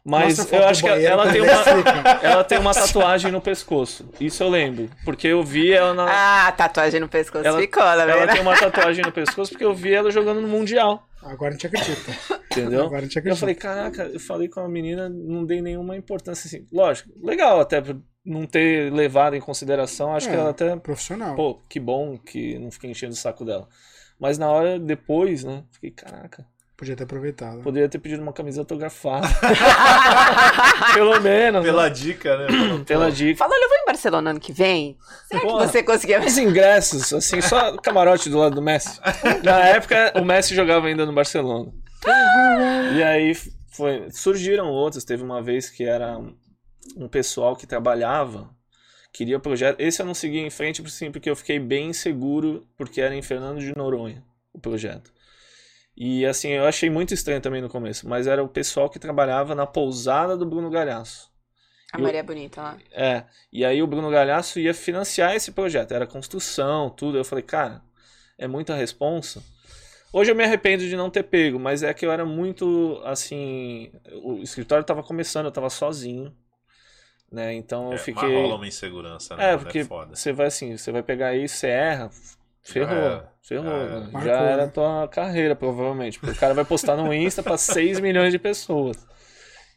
Mas 0.08 0.52
eu 0.52 0.64
acho 0.64 0.82
que 0.84 0.88
ela 0.88 1.32
tem, 1.32 1.40
uma, 1.40 1.52
ela 2.22 2.44
tem 2.44 2.58
uma 2.58 2.72
tatuagem 2.72 3.32
no 3.32 3.40
pescoço. 3.40 4.08
Isso 4.20 4.40
eu 4.42 4.48
lembro. 4.48 4.88
Porque 5.04 5.26
eu 5.26 5.42
vi 5.42 5.72
ela 5.72 5.92
na. 5.92 6.46
Ah, 6.46 6.52
tatuagem 6.52 7.00
no 7.00 7.08
pescoço 7.08 7.44
Ela- 7.44 7.58
ficou, 7.58 7.82
tá 7.82 7.92
Ela 8.02 8.06
vendo? 8.06 8.32
tem 8.32 8.40
uma 8.40 8.56
tatuagem 8.56 9.04
no 9.04 9.10
pescoço 9.10 9.50
porque 9.50 9.64
eu 9.64 9.74
vi 9.74 9.92
ela 9.92 10.10
jogando 10.12 10.40
no 10.40 10.46
Mundial. 10.46 11.04
Agora 11.22 11.50
a 11.50 11.52
gente 11.52 11.66
acredita. 11.66 12.12
Entendeu? 12.52 12.84
Agora 12.84 12.98
a 12.98 13.02
gente 13.02 13.16
Eu 13.16 13.20
acredita. 13.20 13.40
falei, 13.40 13.54
caraca, 13.56 14.02
eu 14.04 14.20
falei 14.20 14.48
com 14.48 14.60
a 14.60 14.68
menina, 14.68 15.08
não 15.08 15.44
dei 15.44 15.60
nenhuma 15.60 15.96
importância 15.96 16.46
assim. 16.46 16.68
Lógico, 16.72 17.10
legal 17.20 17.58
até 17.60 17.80
por 17.80 18.00
não 18.24 18.46
ter 18.46 18.92
levado 18.92 19.34
em 19.34 19.40
consideração. 19.40 20.14
Acho 20.14 20.28
É. 20.28 20.30
que 20.30 20.36
ela 20.36 20.50
até 20.50 20.76
Profissional. 20.76 21.34
Pô, 21.34 21.60
que 21.68 21.80
bom 21.80 22.16
que 22.16 22.56
não 22.60 22.70
fiquei 22.70 22.90
enchendo 22.92 23.12
o 23.12 23.16
saco 23.16 23.44
dela. 23.44 23.66
Mas 24.20 24.38
na 24.38 24.48
hora 24.48 24.78
depois, 24.78 25.42
né? 25.42 25.64
Fiquei, 25.72 25.90
caraca. 25.90 26.46
Podia 26.76 26.94
ter 26.94 27.04
aproveitado. 27.04 27.62
Poderia 27.62 27.88
ter 27.88 27.98
pedido 27.98 28.22
uma 28.22 28.34
camisa 28.34 28.60
autografada. 28.60 29.26
Pelo 30.92 31.18
menos. 31.22 31.64
né? 31.64 31.68
Pela 31.72 31.88
dica, 31.88 32.36
né? 32.36 32.46
Pela 32.86 33.10
dica. 33.10 33.38
Falou, 33.38 33.56
eu 33.56 33.68
vou 33.68 33.78
em 33.78 33.86
Barcelona 33.86 34.30
ano 34.30 34.40
que 34.40 34.52
vem. 34.52 34.98
Será 35.26 35.40
que 35.40 35.46
você 35.46 35.82
conseguia? 35.82 36.20
Os 36.20 36.36
ingressos, 36.36 37.14
assim, 37.14 37.40
só 37.40 37.74
o 37.74 37.80
camarote 37.80 38.28
do 38.28 38.38
lado 38.38 38.54
do 38.54 38.60
Messi. 38.60 39.00
Na 39.42 39.60
época, 39.60 40.12
o 40.16 40.24
Messi 40.24 40.54
jogava 40.54 40.86
ainda 40.86 41.06
no 41.06 41.14
Barcelona. 41.14 41.72
E 42.94 43.02
aí 43.02 43.34
foi, 43.68 44.10
surgiram 44.10 44.68
outros. 44.68 45.02
Teve 45.02 45.22
uma 45.22 45.40
vez 45.42 45.70
que 45.70 45.82
era 45.82 46.18
um, 46.18 47.08
pessoal 47.08 47.56
que 47.56 47.66
trabalhava, 47.66 48.50
queria 49.14 49.38
projeto. 49.40 49.80
Esse 49.80 50.02
eu 50.02 50.06
não 50.06 50.14
segui 50.14 50.40
em 50.40 50.50
frente, 50.50 50.88
sim, 50.90 51.10
porque 51.10 51.30
eu 51.30 51.36
fiquei 51.36 51.58
bem 51.58 51.88
inseguro, 51.88 52.66
porque 52.76 53.00
era 53.00 53.14
em 53.14 53.22
Fernando 53.22 53.60
de 53.60 53.74
Noronha 53.74 54.22
o 54.52 54.58
projeto. 54.58 55.15
E 55.96 56.26
assim, 56.26 56.50
eu 56.50 56.66
achei 56.66 56.90
muito 56.90 57.14
estranho 57.14 57.40
também 57.40 57.62
no 57.62 57.68
começo, 57.70 58.06
mas 58.08 58.26
era 58.26 58.42
o 58.44 58.48
pessoal 58.48 58.90
que 58.90 58.98
trabalhava 58.98 59.54
na 59.54 59.66
pousada 59.66 60.36
do 60.36 60.44
Bruno 60.44 60.68
Galhaço. 60.70 61.30
A 61.92 61.98
Maria 61.98 62.20
é 62.20 62.22
Bonita 62.22 62.60
lá. 62.60 62.76
É, 62.92 63.24
e 63.50 63.64
aí 63.64 63.82
o 63.82 63.86
Bruno 63.86 64.10
Galhaço 64.10 64.60
ia 64.60 64.74
financiar 64.74 65.34
esse 65.34 65.52
projeto, 65.52 65.92
era 65.94 66.06
construção, 66.06 66.90
tudo. 66.90 67.16
Eu 67.16 67.24
falei, 67.24 67.42
cara, 67.42 67.80
é 68.36 68.46
muita 68.46 68.74
responsa. 68.74 69.42
Hoje 70.12 70.30
eu 70.30 70.36
me 70.36 70.44
arrependo 70.44 70.82
de 70.86 70.96
não 70.96 71.08
ter 71.08 71.22
pego, 71.22 71.58
mas 71.58 71.82
é 71.82 71.94
que 71.94 72.04
eu 72.04 72.12
era 72.12 72.24
muito, 72.26 73.00
assim, 73.04 73.90
o 74.22 74.34
escritório 74.42 74.82
estava 74.82 75.02
começando, 75.02 75.46
eu 75.46 75.50
estava 75.50 75.70
sozinho, 75.70 76.34
né? 77.30 77.54
Então 77.54 77.88
eu 77.88 77.94
É, 77.94 77.98
fiquei... 77.98 78.28
Mas 78.28 78.42
rola 78.42 78.54
uma 78.56 78.66
insegurança, 78.66 79.36
né? 79.36 79.44
É, 79.44 79.50
mano? 79.52 79.62
porque 79.62 79.84
foda. 79.84 80.14
você 80.14 80.32
vai 80.32 80.46
assim, 80.46 80.76
você 80.76 80.92
vai 80.92 81.02
pegar 81.02 81.34
isso, 81.34 81.56
você 81.56 81.68
erra, 81.68 82.10
ferrou, 82.66 82.96
era, 82.96 83.32
ferrou. 83.42 83.64
já 83.64 83.76
era. 83.76 84.00
né? 84.00 84.10
Marcou, 84.12 84.22
Já 84.22 84.42
era 84.42 84.64
a 84.64 84.66
né? 84.66 84.72
tua 84.72 85.08
carreira, 85.08 85.56
provavelmente. 85.56 86.18
Porque 86.18 86.32
o 86.32 86.36
cara 86.36 86.54
vai 86.54 86.64
postar 86.64 86.96
no 86.96 87.12
Insta 87.14 87.42
para 87.42 87.56
6 87.58 88.00
milhões 88.00 88.32
de 88.32 88.38
pessoas. 88.38 89.06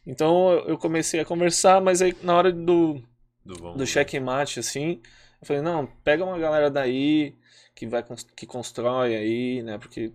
Então 0.06 0.52
eu 0.66 0.78
comecei 0.78 1.20
a 1.20 1.24
conversar, 1.24 1.80
mas 1.80 2.02
aí 2.02 2.16
na 2.22 2.34
hora 2.36 2.52
do, 2.52 3.02
Do, 3.44 3.74
do 3.74 3.86
checkmate, 3.86 4.60
assim, 4.60 5.02
eu 5.40 5.46
falei, 5.46 5.62
não, 5.62 5.86
pega 6.04 6.24
uma 6.24 6.38
galera 6.38 6.70
daí 6.70 7.36
que 7.74 7.86
vai 7.86 8.04
que 8.36 8.46
constrói 8.46 9.16
aí, 9.16 9.62
né? 9.62 9.78
Porque 9.78 10.12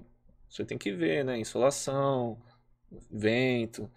você 0.50 0.66
tem 0.66 0.78
que 0.78 0.92
ver, 0.94 1.26
né? 1.26 1.38
Insolação, 1.40 2.40
vento, 3.12 3.92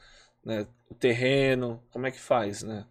né? 0.44 0.66
O 0.90 0.94
terreno, 0.94 1.82
como 1.90 2.06
é 2.06 2.10
que 2.10 2.20
faz, 2.20 2.62
né? 2.62 2.86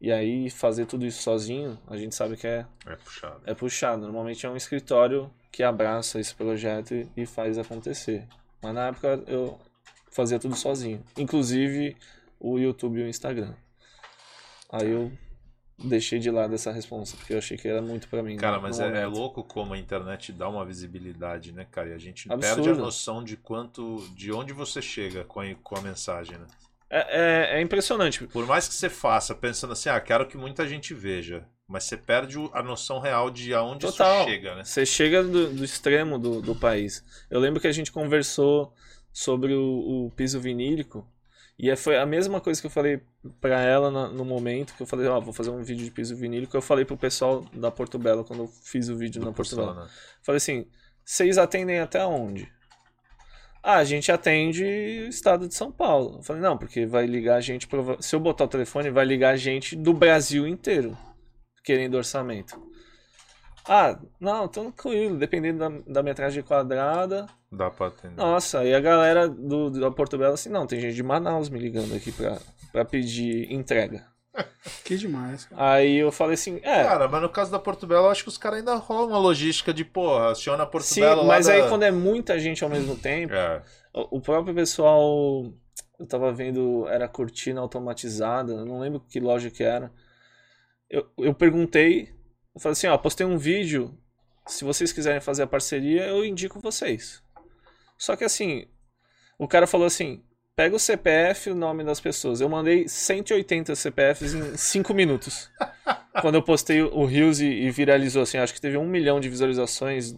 E 0.00 0.12
aí 0.12 0.50
fazer 0.50 0.84
tudo 0.86 1.06
isso 1.06 1.22
sozinho, 1.22 1.78
a 1.86 1.96
gente 1.96 2.14
sabe 2.14 2.36
que 2.36 2.46
é, 2.46 2.66
É 2.86 2.96
puxado. 2.96 3.40
é 3.46 3.54
puxado. 3.54 4.02
Normalmente 4.02 4.44
é 4.44 4.50
um 4.50 4.56
escritório 4.56 5.30
que 5.50 5.62
abraça 5.62 6.20
esse 6.20 6.34
projeto 6.34 6.94
e, 6.94 7.08
e 7.16 7.26
faz 7.26 7.56
acontecer. 7.58 8.26
Mas 8.62 8.74
na 8.74 8.88
época 8.88 9.22
eu 9.26 9.58
fazia 10.10 10.38
tudo 10.38 10.54
sozinho, 10.54 11.02
inclusive 11.16 11.96
o 12.38 12.58
YouTube 12.58 13.00
e 13.00 13.04
o 13.04 13.08
Instagram. 13.08 13.54
Aí 14.70 14.90
eu 14.90 15.10
deixei 15.78 16.18
de 16.18 16.30
lado 16.30 16.54
essa 16.54 16.72
responsa, 16.72 17.16
porque 17.16 17.32
eu 17.34 17.38
achei 17.38 17.56
que 17.56 17.66
era 17.68 17.80
muito 17.80 18.08
pra 18.08 18.22
mim. 18.22 18.36
Cara, 18.36 18.56
no- 18.56 18.62
mas 18.62 18.78
é, 18.80 19.02
é 19.02 19.06
louco 19.06 19.42
como 19.44 19.72
a 19.74 19.78
internet 19.78 20.32
dá 20.32 20.48
uma 20.48 20.64
visibilidade, 20.64 21.52
né, 21.52 21.66
cara? 21.70 21.90
E 21.90 21.92
a 21.94 21.98
gente 21.98 22.30
Absurdo. 22.30 22.62
perde 22.64 22.70
a 22.70 22.82
noção 22.82 23.22
de 23.24 23.36
quanto, 23.36 24.06
de 24.14 24.32
onde 24.32 24.52
você 24.52 24.82
chega 24.82 25.24
com 25.24 25.40
a, 25.40 25.54
com 25.54 25.76
a 25.76 25.80
mensagem, 25.80 26.36
né? 26.38 26.46
É, 26.88 27.54
é, 27.56 27.58
é 27.58 27.60
impressionante. 27.60 28.26
Por 28.26 28.46
mais 28.46 28.68
que 28.68 28.74
você 28.74 28.88
faça 28.88 29.34
pensando 29.34 29.72
assim, 29.72 29.88
ah, 29.88 30.00
quero 30.00 30.26
que 30.26 30.36
muita 30.36 30.68
gente 30.68 30.94
veja, 30.94 31.44
mas 31.66 31.84
você 31.84 31.96
perde 31.96 32.36
a 32.52 32.62
noção 32.62 33.00
real 33.00 33.28
de 33.30 33.52
aonde 33.52 33.86
Total. 33.86 34.20
isso 34.20 34.30
chega, 34.30 34.54
né? 34.54 34.64
Você 34.64 34.86
chega 34.86 35.22
do, 35.22 35.52
do 35.52 35.64
extremo 35.64 36.18
do, 36.18 36.40
do 36.40 36.54
país. 36.54 37.04
Eu 37.30 37.40
lembro 37.40 37.60
que 37.60 37.66
a 37.66 37.72
gente 37.72 37.90
conversou 37.90 38.72
sobre 39.12 39.52
o, 39.54 40.06
o 40.06 40.10
piso 40.14 40.38
vinílico 40.38 41.04
e 41.58 41.70
é- 41.70 41.74
foi 41.76 41.96
a 41.96 42.06
mesma 42.06 42.40
coisa 42.40 42.60
que 42.60 42.66
eu 42.66 42.70
falei 42.70 43.00
pra 43.40 43.60
ela 43.62 43.90
na- 43.90 44.08
no 44.08 44.24
momento 44.24 44.74
que 44.76 44.82
eu 44.82 44.86
falei, 44.86 45.08
ó, 45.08 45.18
vou 45.20 45.32
fazer 45.32 45.50
um 45.50 45.62
vídeo 45.64 45.84
de 45.84 45.90
piso 45.90 46.14
vinílico. 46.14 46.56
Eu 46.56 46.62
falei 46.62 46.84
pro 46.84 46.96
pessoal 46.96 47.44
da 47.52 47.70
Porto 47.70 47.98
Belo 47.98 48.24
quando 48.24 48.44
eu 48.44 48.48
fiz 48.62 48.88
o 48.88 48.96
vídeo 48.96 49.20
Do 49.20 49.26
na 49.26 49.32
Porto 49.32 49.56
Belo. 49.56 49.66
porcelana. 49.68 49.90
Falei 50.22 50.36
assim, 50.36 50.66
vocês 51.04 51.36
atendem 51.38 51.80
até 51.80 52.04
onde? 52.04 52.48
Ah, 53.68 53.78
a 53.78 53.84
gente 53.84 54.12
atende 54.12 54.62
o 54.62 55.08
estado 55.08 55.48
de 55.48 55.54
São 55.56 55.72
Paulo. 55.72 56.18
Eu 56.18 56.22
falei, 56.22 56.40
não, 56.40 56.56
porque 56.56 56.86
vai 56.86 57.04
ligar 57.04 57.34
a 57.34 57.40
gente. 57.40 57.66
Se 57.98 58.14
eu 58.14 58.20
botar 58.20 58.44
o 58.44 58.48
telefone, 58.48 58.90
vai 58.90 59.04
ligar 59.04 59.30
a 59.30 59.36
gente 59.36 59.74
do 59.74 59.92
Brasil 59.92 60.46
inteiro 60.46 60.96
querendo 61.64 61.96
orçamento. 61.96 62.62
Ah, 63.68 63.98
não, 64.20 64.46
tranquilo, 64.46 65.18
dependendo 65.18 65.58
da, 65.58 65.94
da 65.94 66.02
metragem 66.04 66.44
quadrada. 66.44 67.26
Dá 67.50 67.68
pra 67.68 67.88
atender. 67.88 68.14
Nossa, 68.14 68.60
aí 68.60 68.72
a 68.72 68.78
galera 68.78 69.28
do, 69.28 69.68
da 69.68 69.90
Porto 69.90 70.16
Belo 70.16 70.34
assim, 70.34 70.48
não, 70.48 70.64
tem 70.64 70.78
gente 70.78 70.94
de 70.94 71.02
Manaus 71.02 71.48
me 71.48 71.58
ligando 71.58 71.92
aqui 71.92 72.12
pra, 72.12 72.38
pra 72.70 72.84
pedir 72.84 73.52
entrega. 73.52 74.06
Que 74.84 74.96
demais, 74.96 75.44
cara. 75.44 75.72
Aí 75.74 75.96
eu 75.96 76.12
falei 76.12 76.34
assim, 76.34 76.60
é, 76.62 76.82
Cara, 76.84 77.08
mas 77.08 77.22
no 77.22 77.28
caso 77.28 77.50
da 77.50 77.58
Porto 77.58 77.86
Belo, 77.86 78.06
eu 78.06 78.10
acho 78.10 78.22
que 78.22 78.28
os 78.28 78.38
caras 78.38 78.58
ainda 78.60 78.74
rolam 78.76 79.08
uma 79.08 79.18
logística 79.18 79.72
de, 79.72 79.84
porra, 79.84 80.30
aciona 80.32 80.62
a 80.62 80.66
Porto 80.66 80.84
sim, 80.84 81.00
Belo 81.00 81.24
mas 81.26 81.48
aí 81.48 81.62
da- 81.62 81.68
quando 81.68 81.82
é 81.84 81.90
muita 81.90 82.38
gente 82.38 82.62
ao 82.62 82.70
mesmo 82.70 82.96
tempo, 82.96 83.34
É, 83.34 83.62
O 83.92 84.18
o 84.18 84.20
próprio 84.20 84.54
pessoal, 84.54 85.44
eu 85.98 86.06
tava 86.06 86.32
vendo, 86.32 86.86
era 86.88 87.08
cortina 87.08 87.60
automatizada, 87.60 88.52
eu 88.52 88.66
não 88.66 88.78
lembro 88.80 89.00
que 89.00 89.18
loja 89.20 89.50
que 89.50 89.62
era. 89.64 89.90
Eu, 90.88 91.08
eu 91.18 91.34
perguntei, 91.34 92.10
eu 92.54 92.60
falei 92.60 92.72
assim, 92.72 92.86
ó, 92.86 92.96
postei 92.96 93.26
um 93.26 93.38
vídeo, 93.38 93.96
se 94.46 94.64
vocês 94.64 94.92
quiserem 94.92 95.20
fazer 95.20 95.42
a 95.42 95.46
parceria, 95.46 96.06
eu 96.06 96.24
indico 96.24 96.60
vocês. 96.60 97.22
Só 97.98 98.16
que 98.16 98.24
assim, 98.24 98.66
o 99.38 99.48
cara 99.48 99.66
falou 99.66 99.86
assim, 99.86 100.22
pega 100.56 100.74
o 100.74 100.78
CPF 100.78 101.50
e 101.50 101.52
o 101.52 101.54
nome 101.54 101.84
das 101.84 102.00
pessoas. 102.00 102.40
Eu 102.40 102.48
mandei 102.48 102.88
180 102.88 103.74
CPFs 103.74 104.32
em 104.34 104.56
5 104.56 104.94
minutos. 104.94 105.50
Quando 106.22 106.36
eu 106.36 106.42
postei 106.42 106.80
o 106.82 107.04
Reels 107.04 107.40
e, 107.40 107.46
e 107.46 107.70
viralizou, 107.70 108.22
assim, 108.22 108.38
acho 108.38 108.54
que 108.54 108.60
teve 108.60 108.78
um 108.78 108.86
milhão 108.88 109.20
de 109.20 109.28
visualizações 109.28 110.14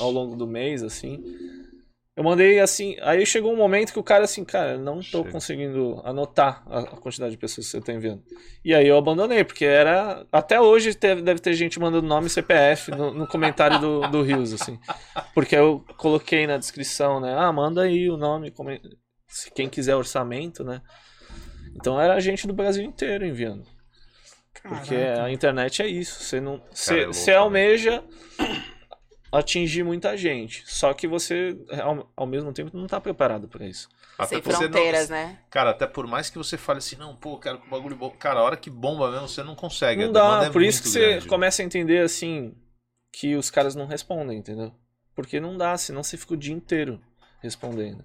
ao 0.00 0.10
longo 0.10 0.34
do 0.34 0.46
mês, 0.46 0.82
assim. 0.82 1.22
Eu 2.16 2.22
mandei 2.24 2.60
assim, 2.60 2.96
aí 3.02 3.26
chegou 3.26 3.52
um 3.52 3.56
momento 3.56 3.92
que 3.92 3.98
o 3.98 4.02
cara 4.02 4.24
assim, 4.24 4.44
cara, 4.44 4.78
não 4.78 5.00
tô 5.00 5.18
Chega. 5.18 5.32
conseguindo 5.32 6.00
anotar 6.04 6.62
a, 6.66 6.78
a 6.78 6.86
quantidade 6.96 7.32
de 7.32 7.36
pessoas 7.36 7.66
que 7.66 7.72
você 7.72 7.80
tá 7.80 7.92
enviando. 7.92 8.22
E 8.64 8.72
aí 8.72 8.86
eu 8.86 8.96
abandonei, 8.96 9.42
porque 9.44 9.64
era. 9.64 10.24
Até 10.30 10.60
hoje 10.60 10.94
teve- 10.94 11.22
deve 11.22 11.40
ter 11.40 11.52
gente 11.54 11.78
mandando 11.80 12.06
nome 12.06 12.28
e 12.28 12.30
CPF 12.30 12.92
no, 12.92 13.12
no 13.12 13.26
comentário 13.26 13.80
do, 13.80 14.00
do 14.08 14.22
Rios, 14.22 14.52
assim. 14.54 14.78
Porque 15.34 15.56
eu 15.56 15.84
coloquei 15.96 16.46
na 16.46 16.56
descrição, 16.56 17.18
né? 17.20 17.34
Ah, 17.36 17.52
manda 17.52 17.82
aí 17.82 18.08
o 18.08 18.16
nome, 18.16 18.52
come- 18.52 18.80
se 19.34 19.50
quem 19.50 19.68
quiser 19.68 19.96
orçamento, 19.96 20.62
né? 20.62 20.80
Então 21.74 22.00
era 22.00 22.20
gente 22.20 22.46
do 22.46 22.54
Brasil 22.54 22.84
inteiro 22.84 23.26
enviando. 23.26 23.66
Porque 24.62 24.96
Caraca. 24.96 25.24
a 25.24 25.32
internet 25.32 25.82
é 25.82 25.88
isso. 25.88 26.22
Você 26.22 26.40
não. 26.40 26.54
É 26.54 26.60
Você 26.70 27.06
você 27.06 27.30
né? 27.32 27.36
almeja 27.36 28.04
atingir 29.32 29.82
muita 29.82 30.16
gente. 30.16 30.62
Só 30.66 30.94
que 30.94 31.08
você, 31.08 31.58
ao, 31.82 32.08
ao 32.16 32.26
mesmo 32.28 32.52
tempo, 32.52 32.76
não 32.76 32.86
tá 32.86 33.00
preparado 33.00 33.48
para 33.48 33.66
isso. 33.66 33.88
Até 34.16 34.36
Sem 34.36 34.42
fronteiras, 34.42 35.08
não... 35.08 35.16
né? 35.16 35.38
Cara, 35.50 35.70
até 35.70 35.88
por 35.88 36.06
mais 36.06 36.30
que 36.30 36.38
você 36.38 36.56
fale 36.56 36.78
assim, 36.78 36.94
não, 36.94 37.16
pô, 37.16 37.36
quero 37.36 37.58
que 37.60 37.66
o 37.66 37.70
bagulho 37.70 37.96
bom. 37.96 38.10
Cara, 38.10 38.38
a 38.38 38.42
hora 38.44 38.56
que 38.56 38.70
bomba 38.70 39.10
mesmo, 39.10 39.28
você 39.28 39.42
não 39.42 39.56
consegue. 39.56 40.02
Não 40.06 40.10
a 40.10 40.40
dá. 40.42 40.46
é 40.46 40.50
Por 40.50 40.62
isso 40.62 40.80
que 40.80 40.88
você 40.88 41.20
começa 41.22 41.60
a 41.60 41.64
entender 41.64 42.04
assim 42.04 42.54
que 43.12 43.34
os 43.34 43.50
caras 43.50 43.74
não 43.74 43.86
respondem, 43.86 44.38
entendeu? 44.38 44.72
Porque 45.12 45.40
não 45.40 45.56
dá, 45.56 45.76
senão 45.76 46.04
você 46.04 46.16
fica 46.16 46.34
o 46.34 46.36
dia 46.36 46.54
inteiro 46.54 47.00
respondendo. 47.42 48.04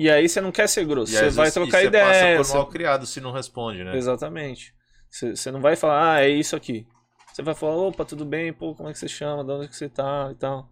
E 0.00 0.08
aí 0.08 0.28
você 0.28 0.40
não 0.40 0.52
quer 0.52 0.68
ser 0.68 0.84
grosso, 0.86 1.12
você 1.12 1.28
vai 1.30 1.48
e 1.48 1.52
trocar 1.52 1.80
você 1.80 1.86
ideia. 1.86 2.04
passa 2.06 2.26
por 2.36 2.44
você- 2.44 2.54
mal 2.54 2.66
criado 2.68 3.06
se 3.06 3.20
não 3.20 3.32
responde, 3.32 3.82
né? 3.82 3.96
Exatamente. 3.96 4.72
Você, 5.10 5.34
você 5.34 5.50
não 5.50 5.60
vai 5.60 5.74
falar, 5.74 6.14
ah, 6.14 6.22
é 6.22 6.28
isso 6.28 6.54
aqui. 6.54 6.86
Você 7.32 7.42
vai 7.42 7.54
falar, 7.54 7.74
opa, 7.76 8.04
tudo 8.04 8.24
bem, 8.24 8.52
pô, 8.52 8.74
como 8.76 8.88
é 8.88 8.92
que 8.92 8.98
você 8.98 9.08
chama, 9.08 9.42
de 9.44 9.50
onde 9.50 9.68
que 9.68 9.76
você 9.76 9.88
tá 9.88 10.28
e 10.30 10.34
tal. 10.36 10.70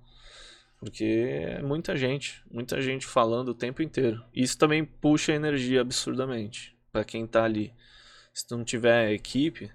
Porque 0.79 1.05
é 1.05 1.63
muita 1.63 1.97
gente, 1.97 2.43
muita 2.51 2.81
gente 2.81 3.05
falando 3.07 3.49
o 3.49 3.55
tempo 3.55 3.83
inteiro. 3.83 4.23
Isso 4.35 4.57
também 4.59 4.85
puxa 4.85 5.33
energia 5.33 5.81
absurdamente 5.81 6.77
pra 6.93 7.03
quem 7.05 7.27
tá 7.27 7.43
ali. 7.45 7.73
Se 8.33 8.47
tu 8.47 8.57
não 8.57 8.65
tiver 8.65 9.11
equipe, 9.13 9.73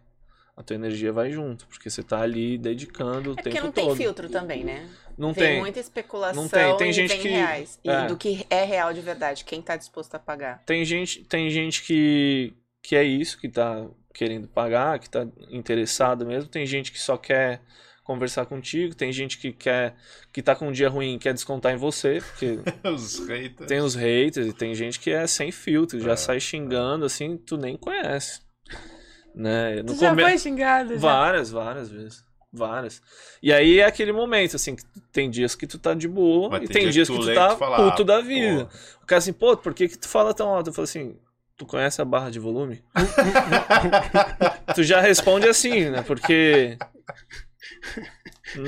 a 0.55 0.61
tua 0.63 0.75
energia 0.75 1.11
vai 1.11 1.31
junto, 1.31 1.65
porque 1.67 1.89
você 1.89 2.03
tá 2.03 2.21
ali 2.21 2.57
dedicando 2.57 3.31
o 3.31 3.33
É 3.33 3.35
tempo 3.41 3.49
porque 3.49 3.61
não 3.61 3.71
todo. 3.71 3.87
tem 3.87 3.95
filtro 3.95 4.29
também, 4.29 4.63
né? 4.63 4.87
Não 5.17 5.33
Vem 5.33 5.43
tem. 5.47 5.59
muita 5.59 5.79
especulação 5.79 6.43
Não 6.43 6.49
tem. 6.49 6.77
Tem 6.77 6.89
e 6.89 6.93
gente 6.93 7.17
que- 7.17 7.27
reais. 7.27 7.79
E 7.83 7.89
é. 7.89 8.07
do 8.07 8.15
que 8.17 8.45
é 8.49 8.63
real 8.63 8.93
de 8.93 9.01
verdade, 9.01 9.43
quem 9.45 9.61
tá 9.61 9.75
disposto 9.75 10.15
a 10.15 10.19
pagar. 10.19 10.63
Tem 10.65 10.83
gente, 10.85 11.23
tem 11.25 11.49
gente 11.49 11.83
que, 11.83 12.53
que 12.83 12.95
é 12.95 13.03
isso, 13.03 13.37
que 13.39 13.49
tá 13.49 13.87
querendo 14.13 14.47
pagar, 14.47 14.99
que 14.99 15.09
tá 15.09 15.25
interessado 15.49 16.25
mesmo. 16.25 16.49
Tem 16.49 16.65
gente 16.65 16.91
que 16.91 16.99
só 16.99 17.17
quer 17.17 17.61
conversar 18.03 18.45
contigo. 18.45 18.93
Tem 18.95 19.11
gente 19.11 19.37
que 19.37 19.53
quer 19.53 19.95
que 20.33 20.41
tá 20.41 20.55
com 20.55 20.67
um 20.67 20.71
dia 20.71 20.89
ruim 20.89 21.15
e 21.15 21.19
quer 21.19 21.33
descontar 21.33 21.71
em 21.73 21.77
você, 21.77 22.19
porque 22.21 22.59
Os 22.89 23.19
haters. 23.27 23.67
tem 23.67 23.79
os 23.79 23.95
haters 23.95 24.47
e 24.47 24.53
tem 24.53 24.73
gente 24.75 24.99
que 24.99 25.11
é 25.11 25.25
sem 25.27 25.51
filtro, 25.51 25.99
já 25.99 26.13
É, 26.13 26.15
sai 26.15 26.39
xingando 26.39 27.05
assim, 27.05 27.37
tu 27.37 27.55
nem 27.57 27.77
conhece. 27.77 28.41
Né? 29.33 29.75
No 29.77 29.93
Tu 29.93 29.99
já 30.01 30.09
come- 30.09 30.23
foi 30.23 30.37
xingado? 30.37 30.93
já? 30.95 30.99
Várias, 30.99 31.51
várias 31.51 31.89
vezes. 31.89 32.23
Várias. 32.53 33.01
E 33.41 33.53
aí 33.53 33.79
é 33.79 33.85
aquele 33.85 34.11
momento, 34.11 34.57
assim, 34.57 34.75
que 34.75 34.83
tem 35.11 35.29
dias 35.29 35.55
que 35.55 35.65
tu 35.65 35.79
tá 35.79 35.93
de 35.93 36.07
boa 36.07 36.49
Mas 36.49 36.63
e 36.63 36.67
tem 36.67 36.73
tem 36.73 36.83
dia 36.83 36.91
dias 36.91 37.07
que 37.07 37.13
que 37.13 37.19
tu 37.19 37.23
tu 37.23 37.27
lê 37.27 37.33
e 37.33 37.35
tá 37.35 37.49
tu 37.49 37.57
fala, 37.57 37.77
puto 37.77 38.01
ah, 38.01 38.05
da 38.05 38.21
vida. 38.21 38.65
pô. 38.65 39.03
O 39.03 39.05
cara 39.05 39.19
assim, 39.19 39.33
pô, 39.33 39.55
por 39.55 39.73
que 39.73 39.87
que 39.87 39.97
tu 39.97 40.09
fala 40.09 40.33
tão 40.33 40.49
alto? 40.49 40.69
Eu 40.69 40.73
falo 40.73 40.83
assim, 40.83 41.15
tu 41.55 41.65
conhece 41.65 42.01
a 42.01 42.05
barra 42.05 42.29
de 42.29 42.39
volume? 42.39 42.83
tu 44.75 44.83
já 44.83 44.99
responde 44.99 45.47
assim, 45.47 45.89
né? 45.89 46.01
Porque 46.01 46.77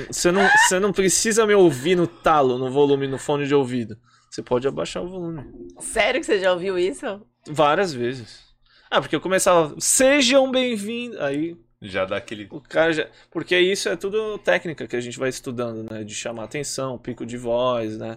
você 0.08 0.32
não, 0.32 0.48
você 0.48 0.80
não 0.80 0.92
precisa 0.92 1.46
me 1.46 1.54
ouvir 1.54 1.94
no 1.94 2.06
talo, 2.06 2.56
no 2.56 2.70
volume, 2.70 3.06
no 3.06 3.18
fone 3.18 3.46
de 3.46 3.54
ouvido. 3.54 3.98
Você 4.30 4.42
pode 4.42 4.66
abaixar 4.66 5.02
o 5.02 5.08
volume. 5.08 5.44
Sério 5.78 6.20
que 6.20 6.26
você 6.26 6.40
já 6.40 6.52
ouviu 6.52 6.78
isso? 6.78 7.20
Várias 7.46 7.92
vezes. 7.92 8.42
Ah, 8.90 9.00
porque 9.00 9.14
eu 9.14 9.20
começava, 9.20 9.74
sejam 9.78 10.50
bem-vindos. 10.50 11.20
Aí 11.20 11.56
Já 11.86 12.04
dá 12.04 12.16
aquele. 12.16 12.48
o 12.50 12.60
cara 12.60 12.92
já. 12.92 13.08
Porque 13.30 13.58
isso 13.58 13.88
é 13.88 13.96
tudo 13.96 14.38
técnica 14.38 14.86
que 14.86 14.96
a 14.96 15.00
gente 15.00 15.18
vai 15.18 15.28
estudando, 15.28 15.88
né? 15.90 16.02
De 16.02 16.14
chamar 16.14 16.44
atenção, 16.44 16.98
pico 16.98 17.26
de 17.26 17.36
voz, 17.36 17.98
né? 17.98 18.16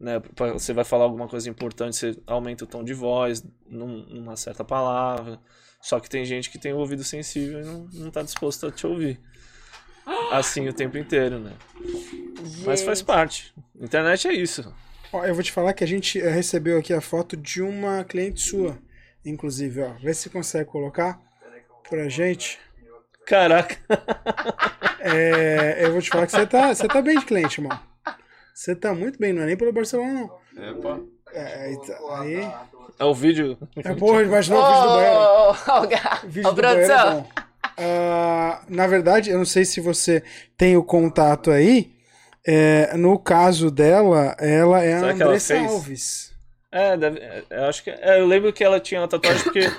né? 0.00 0.22
Você 0.52 0.72
vai 0.72 0.84
falar 0.84 1.04
alguma 1.04 1.26
coisa 1.28 1.48
importante, 1.50 1.96
você 1.96 2.16
aumenta 2.26 2.64
o 2.64 2.66
tom 2.66 2.84
de 2.84 2.94
voz 2.94 3.44
num- 3.68 4.06
numa 4.06 4.36
certa 4.36 4.64
palavra. 4.64 5.40
Só 5.80 5.98
que 6.00 6.08
tem 6.08 6.24
gente 6.24 6.48
que 6.50 6.58
tem 6.58 6.72
o 6.72 6.78
ouvido 6.78 7.02
sensível 7.04 7.60
e 7.60 7.64
não, 7.64 7.88
não 7.92 8.10
tá 8.10 8.22
disposto 8.22 8.66
a 8.66 8.70
te 8.70 8.86
ouvir. 8.86 9.20
Assim 10.30 10.68
o 10.68 10.72
tempo 10.72 10.96
inteiro, 10.98 11.38
né? 11.38 11.52
Mas 12.64 12.82
faz 12.82 12.98
Gente. 12.98 13.06
parte. 13.06 13.54
Internet 13.80 14.28
é 14.28 14.32
isso. 14.32 14.74
Ó, 15.12 15.24
eu 15.24 15.34
vou 15.34 15.42
te 15.42 15.50
falar 15.52 15.72
que 15.72 15.82
a 15.84 15.86
gente 15.86 16.20
eh, 16.20 16.30
recebeu 16.30 16.78
aqui 16.78 16.92
a 16.92 17.00
foto 17.00 17.36
de 17.36 17.62
uma 17.62 18.04
cliente 18.04 18.40
sua, 18.40 18.78
inclusive, 19.24 19.80
ó. 19.82 19.92
Vê 19.94 20.12
se 20.12 20.28
consegue 20.28 20.68
colocar 20.70 21.20
pra 21.88 22.08
gente. 22.08 22.58
Caraca. 23.26 23.76
É, 25.00 25.78
eu 25.84 25.92
vou 25.92 26.00
te 26.02 26.10
falar 26.10 26.26
que 26.26 26.32
você 26.32 26.46
tá, 26.46 26.74
você 26.74 26.86
tá 26.88 27.00
bem 27.02 27.18
de 27.18 27.24
cliente, 27.26 27.60
irmão. 27.60 27.78
Você 28.54 28.74
tá 28.74 28.94
muito 28.94 29.18
bem, 29.18 29.32
não 29.32 29.42
é 29.42 29.46
nem 29.46 29.56
pelo 29.56 29.72
Barcelona, 29.72 30.12
não. 30.54 30.64
Epa. 30.70 31.00
É, 31.32 31.64
aí, 31.64 31.80
tá- 31.86 32.18
aí. 32.20 32.52
É 32.98 33.04
o 33.04 33.14
vídeo. 33.14 33.58
É, 33.84 33.92
porra, 33.94 34.22
imaginou 34.22 34.62
o 34.62 34.66
vídeo 34.66 34.82
do 34.82 34.88
banheiro. 34.88 35.18
Ô, 35.18 35.50
ô, 35.50 35.86
Gá. 35.88 36.20
O 36.22 36.28
vídeo 36.28 36.50
do 36.54 36.62
banheiro 36.62 36.82
é 36.82 36.86
produção. 36.86 37.28
Ah, 37.76 38.62
na 38.68 38.86
verdade, 38.86 39.30
eu 39.30 39.38
não 39.38 39.44
sei 39.44 39.64
se 39.64 39.80
você 39.80 40.22
tem 40.56 40.76
o 40.76 40.84
contato 40.84 41.50
aí. 41.50 41.92
é, 42.46 42.96
no 42.96 43.18
caso 43.18 43.70
dela, 43.70 44.36
ela 44.38 44.82
é 44.84 44.94
a 44.94 44.98
Será 45.00 45.10
ela 45.12 45.24
Andressa? 45.24 45.58
Alves. 45.58 46.32
É, 46.70 46.96
deve, 46.96 47.18
é, 47.20 47.42
eu 47.50 47.64
acho 47.64 47.82
que. 47.82 47.90
é, 47.90 48.20
eu 48.20 48.26
lembro 48.26 48.52
que 48.52 48.62
ela 48.62 48.78
tinha 48.78 49.00
uma 49.00 49.08
tatuagem 49.08 49.42
porque 49.42 49.70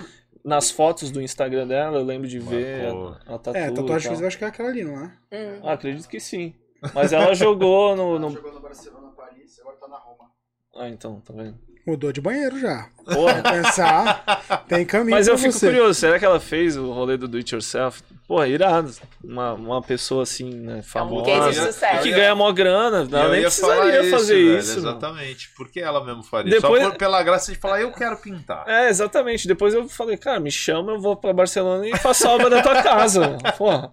nas 0.45 0.69
fotos 0.71 1.09
do 1.11 1.21
Instagram 1.21 1.67
dela 1.67 1.97
eu 1.97 2.03
lembro 2.05 2.27
de 2.27 2.39
ver 2.39 2.83
Marcou. 2.93 3.07
a, 3.25 3.35
a 3.35 3.39
tatu. 3.39 3.57
É, 3.57 3.65
a 3.65 3.71
tatuagem 3.73 4.15
que 4.15 4.23
eu 4.23 4.27
acho 4.27 4.37
que 4.37 4.43
é 4.43 4.47
aquela 4.47 4.69
ali, 4.69 4.83
não 4.83 4.93
é? 5.03 5.05
Hum. 5.33 5.59
Ah, 5.63 5.73
acredito 5.73 6.07
que 6.07 6.19
sim. 6.19 6.53
Mas 6.93 7.11
ela 7.11 7.33
jogou 7.33 7.95
no. 7.95 8.19
no- 8.19 8.29
Jogou 8.31 8.53
no 8.53 8.59
Barcelona, 8.59 9.09
Paris, 9.17 9.59
agora 9.59 9.77
tá 9.77 9.87
na 9.87 9.97
Roma. 9.97 10.31
Ah, 10.75 10.87
então, 10.89 11.19
tá 11.21 11.33
vendo? 11.33 11.57
Mudou 11.85 12.11
de 12.11 12.19
banheiro 12.19 12.59
já. 12.59 12.87
Porra. 13.05 13.43
Pensar, 13.43 14.63
tem 14.67 14.83
caminho 14.83 15.11
Mas 15.11 15.27
eu 15.27 15.37
fico 15.37 15.51
você. 15.51 15.67
curioso, 15.67 15.99
será 15.99 16.17
que 16.17 16.25
ela 16.25 16.39
fez 16.39 16.75
o 16.75 16.91
rolê 16.91 17.15
do 17.17 17.27
Do 17.27 17.37
It 17.37 17.53
Yourself? 17.53 18.01
Porra, 18.27 18.47
irado. 18.47 18.91
Uma, 19.23 19.53
uma 19.53 19.81
pessoa 19.83 20.23
assim, 20.23 20.49
né, 20.51 20.81
famosa. 20.81 21.25
case 21.25 21.51
de 21.51 21.67
e 21.67 21.71
sucesso. 21.71 22.01
que 22.01 22.09
ganha 22.09 22.33
mó 22.33 22.51
grana. 22.51 23.07
Ela 23.11 23.25
eu 23.25 23.31
nem 23.31 23.41
ia 23.41 23.45
precisaria 23.45 23.93
falar 24.03 24.09
fazer 24.17 24.33
velho, 24.33 24.57
isso. 24.57 24.75
mano. 24.81 24.89
Exatamente. 24.89 25.49
Porque 25.55 25.79
ela 25.79 26.03
mesmo 26.03 26.23
faria. 26.23 26.49
Depois- 26.51 26.81
Só 26.83 26.89
por- 26.89 26.97
pela 26.97 27.21
graça 27.21 27.51
de 27.51 27.59
falar, 27.59 27.81
eu 27.81 27.91
quero 27.91 28.17
pintar. 28.17 28.63
É, 28.67 28.89
exatamente. 28.89 29.47
Depois 29.47 29.75
eu 29.75 29.87
falei, 29.87 30.17
cara, 30.17 30.39
me 30.39 30.49
chama, 30.49 30.93
eu 30.93 30.99
vou 30.99 31.15
pra 31.15 31.31
Barcelona 31.33 31.87
e 31.87 31.95
faço 31.99 32.27
a 32.27 32.31
obra 32.31 32.49
da 32.49 32.63
tua 32.63 32.81
casa. 32.81 33.37
Porra, 33.59 33.91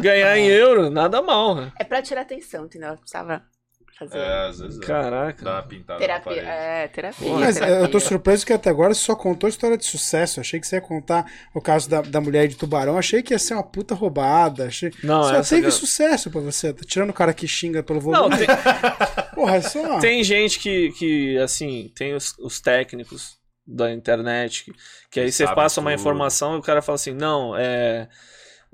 ganhar 0.00 0.38
em 0.38 0.46
euro, 0.46 0.88
nada 0.88 1.20
mal, 1.20 1.56
né? 1.56 1.72
É 1.76 1.82
pra 1.82 2.00
tirar 2.00 2.20
atenção, 2.20 2.66
entendeu? 2.66 2.90
Ela 2.90 2.96
precisava 2.96 3.42
fazer 3.98 4.18
É, 4.18 4.46
às 4.48 4.58
vezes 4.58 4.80
é. 4.80 4.84
Caraca. 4.84 5.44
Dá 5.44 5.52
uma 5.52 5.62
pintada 5.62 5.94
na 5.94 6.06
terapia. 6.06 6.42
parede. 6.42 6.46
É, 6.46 6.88
terapia. 6.88 7.32
Mas 7.32 7.56
é, 7.56 7.60
terapia. 7.60 7.84
eu 7.84 7.90
tô 7.90 8.00
surpreso 8.00 8.44
que 8.46 8.52
até 8.52 8.70
agora 8.70 8.94
você 8.94 9.00
só 9.00 9.14
contou 9.14 9.48
história 9.48 9.76
de 9.76 9.84
sucesso. 9.84 10.40
Achei 10.40 10.58
que 10.60 10.66
você 10.66 10.76
ia 10.76 10.80
contar 10.80 11.30
o 11.54 11.60
caso 11.60 11.88
da, 11.88 12.02
da 12.02 12.20
mulher 12.20 12.48
de 12.48 12.56
tubarão. 12.56 12.98
Achei 12.98 13.22
que 13.22 13.32
ia 13.34 13.38
ser 13.38 13.54
uma 13.54 13.62
puta 13.62 13.94
roubada. 13.94 14.66
Achei... 14.66 14.92
Não, 15.02 15.22
só 15.22 15.42
teve 15.42 15.70
sucesso 15.70 16.30
pra 16.30 16.40
você. 16.40 16.72
Tá 16.72 16.82
tirando 16.86 17.10
o 17.10 17.14
cara 17.14 17.32
que 17.32 17.46
xinga 17.46 17.82
pelo 17.82 18.00
Não, 18.00 18.28
volume. 18.28 18.36
tem, 18.38 18.46
Porra, 19.34 19.56
é 19.56 19.60
só. 19.60 19.98
tem 19.98 20.22
gente 20.22 20.58
que, 20.58 20.90
que 20.92 21.38
assim, 21.38 21.90
tem 21.94 22.14
os, 22.14 22.34
os 22.38 22.60
técnicos 22.60 23.36
da 23.66 23.90
internet, 23.92 24.64
que, 24.64 24.72
que 25.10 25.20
aí 25.20 25.32
você 25.32 25.46
passa 25.46 25.80
uma 25.80 25.90
tudo. 25.90 26.00
informação 26.00 26.54
e 26.56 26.58
o 26.58 26.62
cara 26.62 26.82
fala 26.82 26.96
assim, 26.96 27.14
não, 27.14 27.56
é. 27.56 28.08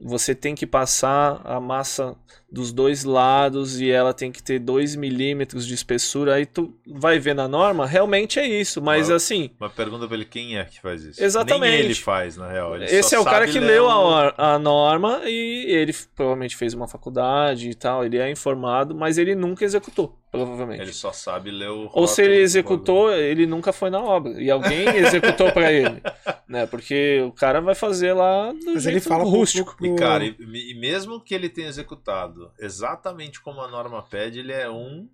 Você 0.02 0.34
tem 0.34 0.54
que 0.54 0.66
passar 0.66 1.40
a 1.44 1.60
massa 1.60 2.16
dos 2.50 2.72
dois 2.72 3.04
lados 3.04 3.80
e 3.80 3.90
ela 3.90 4.12
tem 4.12 4.32
que 4.32 4.42
ter 4.42 4.58
2 4.58 4.96
milímetros 4.96 5.66
de 5.66 5.74
espessura. 5.74 6.34
Aí 6.34 6.46
tu 6.46 6.74
vai 6.86 7.18
ver 7.18 7.34
na 7.34 7.46
norma, 7.46 7.86
realmente 7.86 8.38
é 8.38 8.46
isso. 8.46 8.80
Mas 8.82 9.08
Mas- 9.08 9.10
assim, 9.10 9.50
Mas 9.58 9.72
pergunta 9.72 10.06
pra 10.06 10.16
ele 10.16 10.24
quem 10.24 10.58
é 10.58 10.64
que 10.64 10.80
faz 10.80 11.04
isso. 11.04 11.22
Exatamente. 11.22 11.70
Nem 11.70 11.80
ele 11.80 11.94
faz, 11.94 12.36
na 12.36 12.48
real. 12.48 12.74
Ele 12.76 12.86
Esse 12.86 13.14
é 13.14 13.20
o 13.20 13.24
cara 13.24 13.46
que 13.46 13.60
leu 13.60 13.88
a, 13.88 14.34
a 14.36 14.58
norma 14.58 15.20
e 15.26 15.66
ele 15.68 15.94
provavelmente 16.16 16.56
fez 16.56 16.74
uma 16.74 16.88
faculdade 16.88 17.70
e 17.70 17.74
tal. 17.74 18.04
Ele 18.04 18.18
é 18.18 18.30
informado, 18.30 18.94
mas 18.94 19.18
ele 19.18 19.34
nunca 19.34 19.64
executou, 19.64 20.18
provavelmente. 20.30 20.80
Ele 20.82 20.92
só 20.92 21.12
sabe 21.12 21.50
ler 21.50 21.70
o. 21.70 21.90
Ou 21.92 22.06
se 22.06 22.22
ele 22.22 22.36
executou, 22.36 23.12
ele 23.12 23.46
nunca 23.46 23.72
foi 23.72 23.90
na 23.90 24.00
obra. 24.00 24.40
E 24.40 24.50
alguém 24.50 24.86
executou 24.96 25.50
pra 25.52 25.72
ele. 25.72 26.00
Né? 26.50 26.66
Porque 26.66 27.20
o 27.24 27.30
cara 27.30 27.60
vai 27.60 27.76
fazer 27.76 28.12
lá 28.12 28.50
do 28.50 28.72
Mas 28.74 28.82
jeito 28.82 28.88
ele 28.96 29.00
fala 29.00 29.22
rústico. 29.22 29.76
pro- 29.76 29.86
E, 29.86 29.94
cara, 29.96 30.24
e, 30.24 30.34
e 30.40 30.74
mesmo 30.80 31.20
que 31.20 31.32
ele 31.32 31.48
tenha 31.48 31.68
executado 31.68 32.50
exatamente 32.58 33.40
como 33.40 33.60
a 33.60 33.68
norma 33.68 34.02
pede, 34.02 34.40
ele 34.40 34.52
é 34.52 34.68
um, 34.68 35.08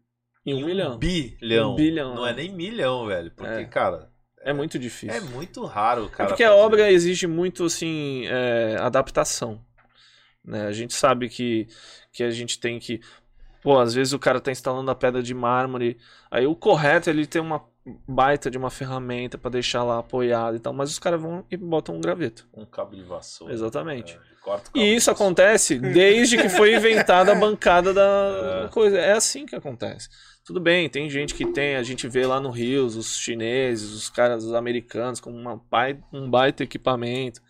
Em 0.46 0.54
um 0.54 0.64
milhão. 0.64 0.96
bilhão. 0.98 1.72
Um 1.72 1.76
bilhão, 1.76 2.14
Não 2.14 2.26
é. 2.26 2.30
é 2.30 2.34
nem 2.36 2.50
milhão, 2.54 3.06
velho. 3.06 3.30
Porque, 3.36 3.52
É. 3.52 3.64
cara, 3.66 4.08
É 4.40 4.54
muito 4.54 4.78
difícil. 4.78 5.14
é 5.14 5.20
muito 5.20 5.62
raro 5.66 6.06
É 6.06 6.08
cara. 6.08 6.28
porque 6.30 6.42
a 6.42 6.48
fazer. 6.48 6.60
obra 6.62 6.90
exige 6.90 7.26
muito, 7.26 7.64
assim, 7.66 8.24
é, 8.28 8.76
adaptação. 8.80 9.60
Né? 10.42 10.66
A 10.66 10.72
gente 10.72 10.94
sabe 10.94 11.28
que, 11.28 11.66
que 12.14 12.22
a 12.22 12.30
gente 12.30 12.58
tem 12.58 12.78
que. 12.78 13.00
Pô, 13.66 13.80
às 13.80 13.92
vezes 13.94 14.12
o 14.12 14.18
cara 14.20 14.40
tá 14.40 14.52
instalando 14.52 14.88
a 14.92 14.94
pedra 14.94 15.20
de 15.20 15.34
mármore. 15.34 15.98
Aí 16.30 16.46
o 16.46 16.54
correto 16.54 17.10
é 17.10 17.12
ele 17.12 17.26
ter 17.26 17.40
uma 17.40 17.64
baita 18.06 18.48
de 18.48 18.56
uma 18.56 18.70
ferramenta 18.70 19.36
pra 19.36 19.50
deixar 19.50 19.82
lá 19.82 19.98
apoiado 19.98 20.54
e 20.54 20.60
tal. 20.60 20.72
Mas 20.72 20.88
os 20.88 21.00
caras 21.00 21.20
vão 21.20 21.44
e 21.50 21.56
botam 21.56 21.96
um 21.96 22.00
graveto. 22.00 22.46
Um 22.54 22.64
cabo 22.64 22.94
de 22.94 23.02
vassoura. 23.02 23.52
Exatamente. 23.52 24.12
É, 24.12 24.18
corta 24.40 24.70
o 24.70 24.72
cabo 24.72 24.78
E 24.78 24.90
de 24.90 24.94
isso 24.94 25.10
vassoura. 25.10 25.30
acontece 25.32 25.80
desde 25.80 26.36
que 26.36 26.48
foi 26.48 26.76
inventada 26.76 27.32
a 27.32 27.34
bancada 27.40 27.92
da 27.92 28.66
É. 28.66 28.68
coisa. 28.68 28.98
É 28.98 29.14
assim 29.14 29.44
que 29.44 29.56
acontece. 29.56 30.08
Tudo 30.44 30.60
bem, 30.60 30.88
tem 30.88 31.10
gente 31.10 31.34
que 31.34 31.44
tem, 31.44 31.74
a 31.74 31.82
gente 31.82 32.06
vê 32.06 32.24
lá 32.24 32.38
no 32.38 32.50
Rios, 32.50 32.94
os 32.94 33.16
chineses, 33.18 33.90
os 33.90 34.08
caras, 34.08 34.44
os 34.44 34.54
americanos, 34.54 35.18
com 35.18 35.32
uma 35.32 35.60
um 36.12 36.30
baita 36.30 36.62
equipamento. 36.62 37.40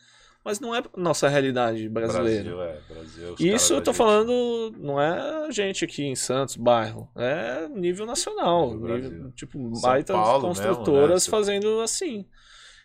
Mas 0.46 0.60
não 0.60 0.72
é 0.72 0.80
nossa 0.96 1.28
realidade 1.28 1.88
brasileira. 1.88 2.44
Brasil, 2.54 2.62
é. 2.62 2.80
Brasil, 2.88 3.34
Isso 3.40 3.74
eu 3.74 3.82
tô 3.82 3.90
gente. 3.90 3.98
falando, 3.98 4.72
não 4.78 5.00
é 5.00 5.46
a 5.48 5.50
gente 5.50 5.84
aqui 5.84 6.04
em 6.04 6.14
Santos, 6.14 6.54
bairro. 6.54 7.10
É 7.16 7.66
nível 7.68 8.06
nacional. 8.06 8.72
Nível- 8.76 9.32
tipo, 9.32 9.58
São 9.74 9.80
baitas 9.90 10.14
Paulo 10.14 10.46
mesmo, 10.48 10.64
construtoras 10.64 11.26
né? 11.26 11.30
fazendo 11.32 11.80
assim. 11.80 12.24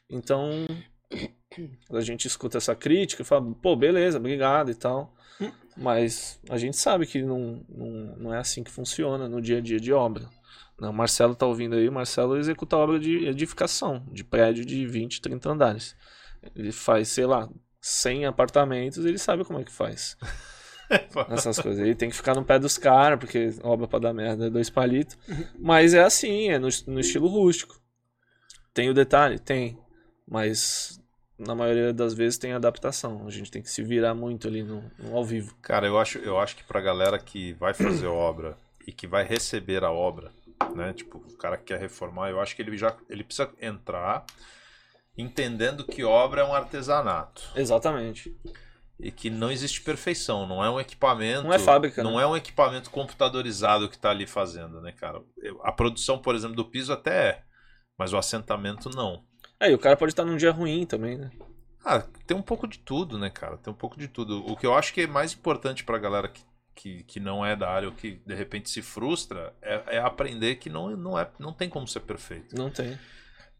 Então, 0.09 0.66
a 1.91 2.01
gente 2.01 2.26
escuta 2.28 2.57
essa 2.57 2.76
crítica 2.76 3.22
e 3.22 3.26
fala, 3.26 3.53
pô, 3.62 3.76
beleza, 3.76 4.18
obrigado 4.18 4.72
e 4.72 4.76
tal. 4.76 5.14
Mas 5.78 6.39
a 6.49 6.57
gente 6.57 6.76
sabe 6.78 7.05
que 7.05 7.22
não, 7.22 7.64
não, 7.70 7.88
não 8.18 8.34
é 8.34 8.39
assim 8.39 8.64
que 8.64 8.72
funciona 8.72 9.30
no 9.30 9.39
dia 9.39 9.59
a 9.59 9.62
dia 9.62 9.80
de 9.80 9.93
obra. 9.93 10.28
né? 10.80 10.89
O 10.89 10.93
Marcelo 10.93 11.36
tá 11.36 11.45
ouvindo 11.45 11.76
aí, 11.76 11.88
o 11.88 11.91
Marcelo 11.91 12.38
executa 12.38 12.76
obra 12.76 12.99
de 12.99 13.26
edificação, 13.28 14.03
de 14.12 14.24
prédio 14.24 14.66
de 14.66 14.86
20, 14.88 15.22
30 15.22 15.49
andares. 15.51 15.95
Ele 16.56 16.72
faz, 16.72 17.10
sei 17.10 17.26
lá, 17.26 17.50
100 17.80 18.26
apartamentos, 18.26 19.06
ele 19.06 19.18
sabe 19.18 19.44
como 19.44 19.60
é 19.60 19.64
que 19.64 19.72
faz 19.72 20.18
essas 21.30 21.60
coisas. 21.60 21.84
Ele 21.84 21.96
tem 21.96 22.10
que 22.10 22.16
ficar 22.16 22.36
no 22.36 22.46
pé 22.46 22.60
dos 22.60 22.78
caras, 22.78 23.20
porque 23.20 23.50
obra 23.64 23.88
pra 23.88 24.00
dar 24.00 24.14
merda 24.14 24.48
é 24.48 24.50
dois 24.50 24.70
palitos. 24.70 25.18
Mas 25.60 25.94
é 25.94 26.04
assim, 26.04 26.50
é 26.50 26.60
no, 26.60 26.70
no 26.88 27.00
estilo 27.00 27.28
rústico. 27.28 27.80
Tem 28.74 28.89
o 28.89 28.94
detalhe? 28.94 29.39
Tem. 29.39 29.78
Mas 30.28 31.02
na 31.38 31.56
maioria 31.56 31.92
das 31.92 32.14
vezes 32.14 32.38
tem 32.38 32.54
adaptação. 32.54 33.26
A 33.26 33.32
gente 33.32 33.52
tem 33.52 33.62
que 33.62 33.70
se 33.70 33.84
virar 33.84 34.14
muito 34.14 34.48
ali 34.48 34.64
no, 34.64 34.84
no 35.00 35.16
ao 35.16 35.26
vivo. 35.26 35.56
Cara, 35.62 35.88
eu 35.88 35.98
acho, 35.98 36.20
eu 36.20 36.39
acho 36.39 36.56
que 36.56 36.64
pra 36.64 36.80
galera 36.80 37.18
que 37.18 37.54
vai 37.54 37.74
fazer 37.74 38.08
obra 38.08 38.56
e 38.86 38.92
que 38.92 39.08
vai 39.08 39.24
receber 39.24 39.84
a 39.84 39.92
obra, 39.92 40.32
né? 40.76 40.94
Tipo, 40.94 41.18
o 41.18 41.38
cara 41.38 41.58
que 41.58 41.66
quer 41.66 41.80
reformar, 41.80 42.30
eu 42.30 42.39
acho 42.39 42.56
que 42.56 42.62
ele 42.62 42.78
já 42.78 42.96
ele 43.10 43.24
precisa 43.24 43.52
entrar 43.60 44.26
entendendo 45.18 45.84
que 45.86 46.03
obra 46.03 46.41
é 46.41 46.43
um 46.45 46.53
artesanato 46.53 47.51
Exatamente. 47.55 48.36
e 48.99 49.12
que 49.12 49.30
não 49.30 49.51
existe 49.51 49.82
perfeição, 49.82 50.47
não 50.47 50.64
é 50.64 50.70
um 50.70 50.80
equipamento, 50.80 51.43
Não 51.43 51.53
é 51.53 51.59
fábrica, 51.59 52.03
não 52.03 52.18
né? 52.18 52.24
é 52.24 52.28
um 52.28 52.38
equipamento 52.38 52.89
computadorizado 52.89 53.89
que 53.89 53.97
tá 53.97 54.09
ali 54.09 54.26
fazendo, 54.26 54.82
né, 54.82 54.91
cara? 54.91 55.22
A 55.64 55.72
produção, 55.72 56.20
por 56.20 56.36
exemplo, 56.36 56.55
do 56.55 56.66
piso 56.66 56.93
até 56.93 57.30
é, 57.30 57.43
mas 57.97 58.14
o 58.14 58.18
assentamento 58.18 58.89
não. 58.89 59.24
Aí 59.59 59.74
o 59.74 59.80
cara 59.80 59.97
pode 59.97 60.12
estar 60.12 60.26
num 60.26 60.38
dia 60.38 60.51
ruim 60.51 60.86
também, 60.86 61.18
né? 61.18 61.30
Ah, 61.84 62.03
tem 62.26 62.38
um 62.38 62.41
pouco 62.41 62.68
de 62.68 62.80
tudo, 62.80 63.18
né, 63.18 63.30
cara? 63.30 63.57
Tem 63.57 63.72
um 63.72 63.76
pouco 63.78 63.99
de 63.99 64.07
tudo. 64.07 64.45
O 64.45 64.55
que 64.55 64.66
eu 64.66 64.74
acho 64.74 64.93
que 64.93 65.01
é 65.01 65.07
mais 65.07 65.34
importante 65.34 65.84
pra 65.84 65.97
galera 65.97 66.28
que, 66.28 66.41
que, 66.76 67.03
que 67.03 67.20
não 67.20 67.45
é 67.45 67.55
da 67.55 67.70
área 67.70 67.89
ou 67.89 67.93
que 67.93 68.22
de 68.26 68.36
repente 68.36 68.70
se 68.70 68.82
frustra 68.82 69.53
é, 69.62 69.97
é 69.97 69.99
aprender 69.99 70.55
que 70.55 70.70
não, 70.70 70.95
não, 70.95 71.18
é, 71.18 71.30
não 71.39 71.53
tem 71.53 71.70
como 71.70 71.88
ser 71.88 72.01
perfeito. 72.01 72.55
Não 72.55 72.70
tem. 72.70 72.97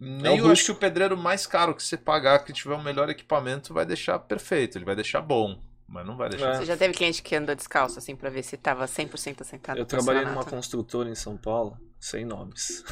Nem 0.02 0.26
É 0.26 0.32
o 0.32 0.48
eu 0.48 0.52
acho 0.52 0.66
que 0.66 0.72
o 0.72 0.76
pedreiro 0.76 1.16
mais 1.16 1.46
caro 1.46 1.76
que 1.76 1.84
você 1.84 1.96
pagar, 1.96 2.40
que 2.40 2.52
tiver 2.52 2.74
o 2.74 2.82
melhor 2.82 3.08
equipamento, 3.08 3.72
vai 3.72 3.86
deixar 3.86 4.18
perfeito. 4.18 4.76
Ele 4.76 4.84
vai 4.84 4.96
deixar 4.96 5.22
bom, 5.22 5.62
mas 5.88 6.04
não 6.04 6.18
vai 6.18 6.28
deixar. 6.28 6.56
É. 6.56 6.58
Você 6.58 6.66
já 6.66 6.76
teve 6.76 6.96
cliente 6.96 7.22
que 7.22 7.36
andou 7.36 7.54
descalço, 7.54 8.00
assim, 8.00 8.16
pra 8.16 8.32
ver 8.32 8.42
se 8.42 8.58
tava 8.58 8.86
100% 8.86 9.42
assentado 9.42 9.80
Eu 9.80 9.86
trabalhei 9.86 10.26
numa 10.26 10.44
construtora 10.44 11.08
em 11.08 11.14
São 11.14 11.38
Paulo, 11.38 11.78
sem 12.00 12.26
nomes. 12.26 12.84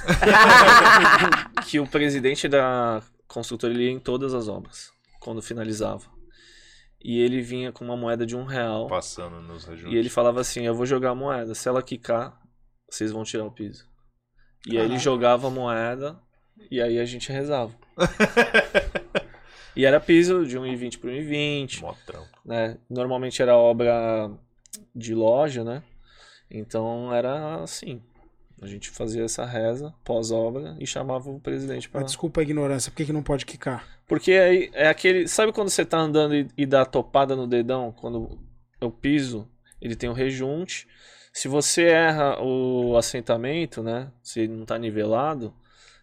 que 1.65 1.79
o 1.79 1.87
presidente 1.87 2.47
da 2.47 3.01
construtora 3.27 3.73
ele 3.73 3.85
ia 3.85 3.91
em 3.91 3.99
todas 3.99 4.35
as 4.35 4.47
obras, 4.47 4.91
quando 5.19 5.41
finalizava. 5.41 6.05
E 7.01 7.19
ele 7.19 7.41
vinha 7.41 7.71
com 7.71 7.83
uma 7.83 7.97
moeda 7.97 8.23
de 8.23 8.35
um 8.35 8.43
real. 8.43 8.85
Passando 8.85 9.41
nos 9.41 9.65
rejuntos. 9.65 9.91
E 9.91 9.97
ele 9.97 10.09
falava 10.09 10.41
assim: 10.41 10.67
Eu 10.67 10.75
vou 10.75 10.85
jogar 10.85 11.11
a 11.11 11.15
moeda. 11.15 11.55
Se 11.55 11.67
ela 11.67 11.81
quicar, 11.81 12.37
vocês 12.87 13.11
vão 13.11 13.23
tirar 13.23 13.45
o 13.45 13.51
piso. 13.51 13.87
E 14.67 14.71
aí 14.71 14.79
ele 14.79 14.89
Caraca. 14.89 15.03
jogava 15.03 15.47
a 15.47 15.49
moeda 15.49 16.21
e 16.69 16.81
aí 16.81 16.99
a 16.99 17.05
gente 17.05 17.31
rezava. 17.31 17.71
e 19.75 19.85
era 19.85 19.99
piso 19.99 20.45
de 20.45 20.57
1,20 20.57 20.99
por 20.99 21.09
1,20 21.09 21.81
Mó 21.81 21.93
trampo. 22.05 22.27
né? 22.45 22.77
Normalmente 22.89 23.41
era 23.41 23.55
obra 23.57 24.31
de 24.95 25.13
loja, 25.13 25.63
né? 25.63 25.83
Então 26.49 27.13
era 27.13 27.61
assim. 27.63 28.01
A 28.61 28.67
gente 28.67 28.89
fazia 28.89 29.23
essa 29.23 29.45
reza 29.45 29.93
pós-obra 30.03 30.75
e 30.79 30.85
chamava 30.85 31.29
o 31.29 31.39
presidente 31.39 31.87
Ah, 31.87 31.91
para. 31.91 32.03
Desculpa 32.03 32.41
a 32.41 32.43
ignorância, 32.43 32.91
por 32.91 32.97
que, 32.97 33.05
que 33.05 33.13
não 33.13 33.23
pode 33.23 33.45
quicar? 33.45 33.87
Porque 34.05 34.33
aí 34.33 34.69
é 34.73 34.89
aquele. 34.89 35.27
Sabe 35.27 35.53
quando 35.53 35.69
você 35.69 35.85
tá 35.85 35.97
andando 35.97 36.35
e, 36.35 36.47
e 36.57 36.65
dá 36.65 36.85
topada 36.85 37.35
no 37.35 37.47
dedão? 37.47 37.93
Quando 37.93 38.37
o 38.81 38.91
piso 38.91 39.47
ele 39.81 39.95
tem 39.95 40.09
um 40.09 40.13
rejunte. 40.13 40.87
Se 41.31 41.47
você 41.47 41.83
erra 41.83 42.41
o 42.41 42.97
assentamento, 42.97 43.81
né? 43.81 44.11
Se 44.21 44.41
ele 44.41 44.53
não 44.53 44.65
tá 44.65 44.77
nivelado, 44.77 45.53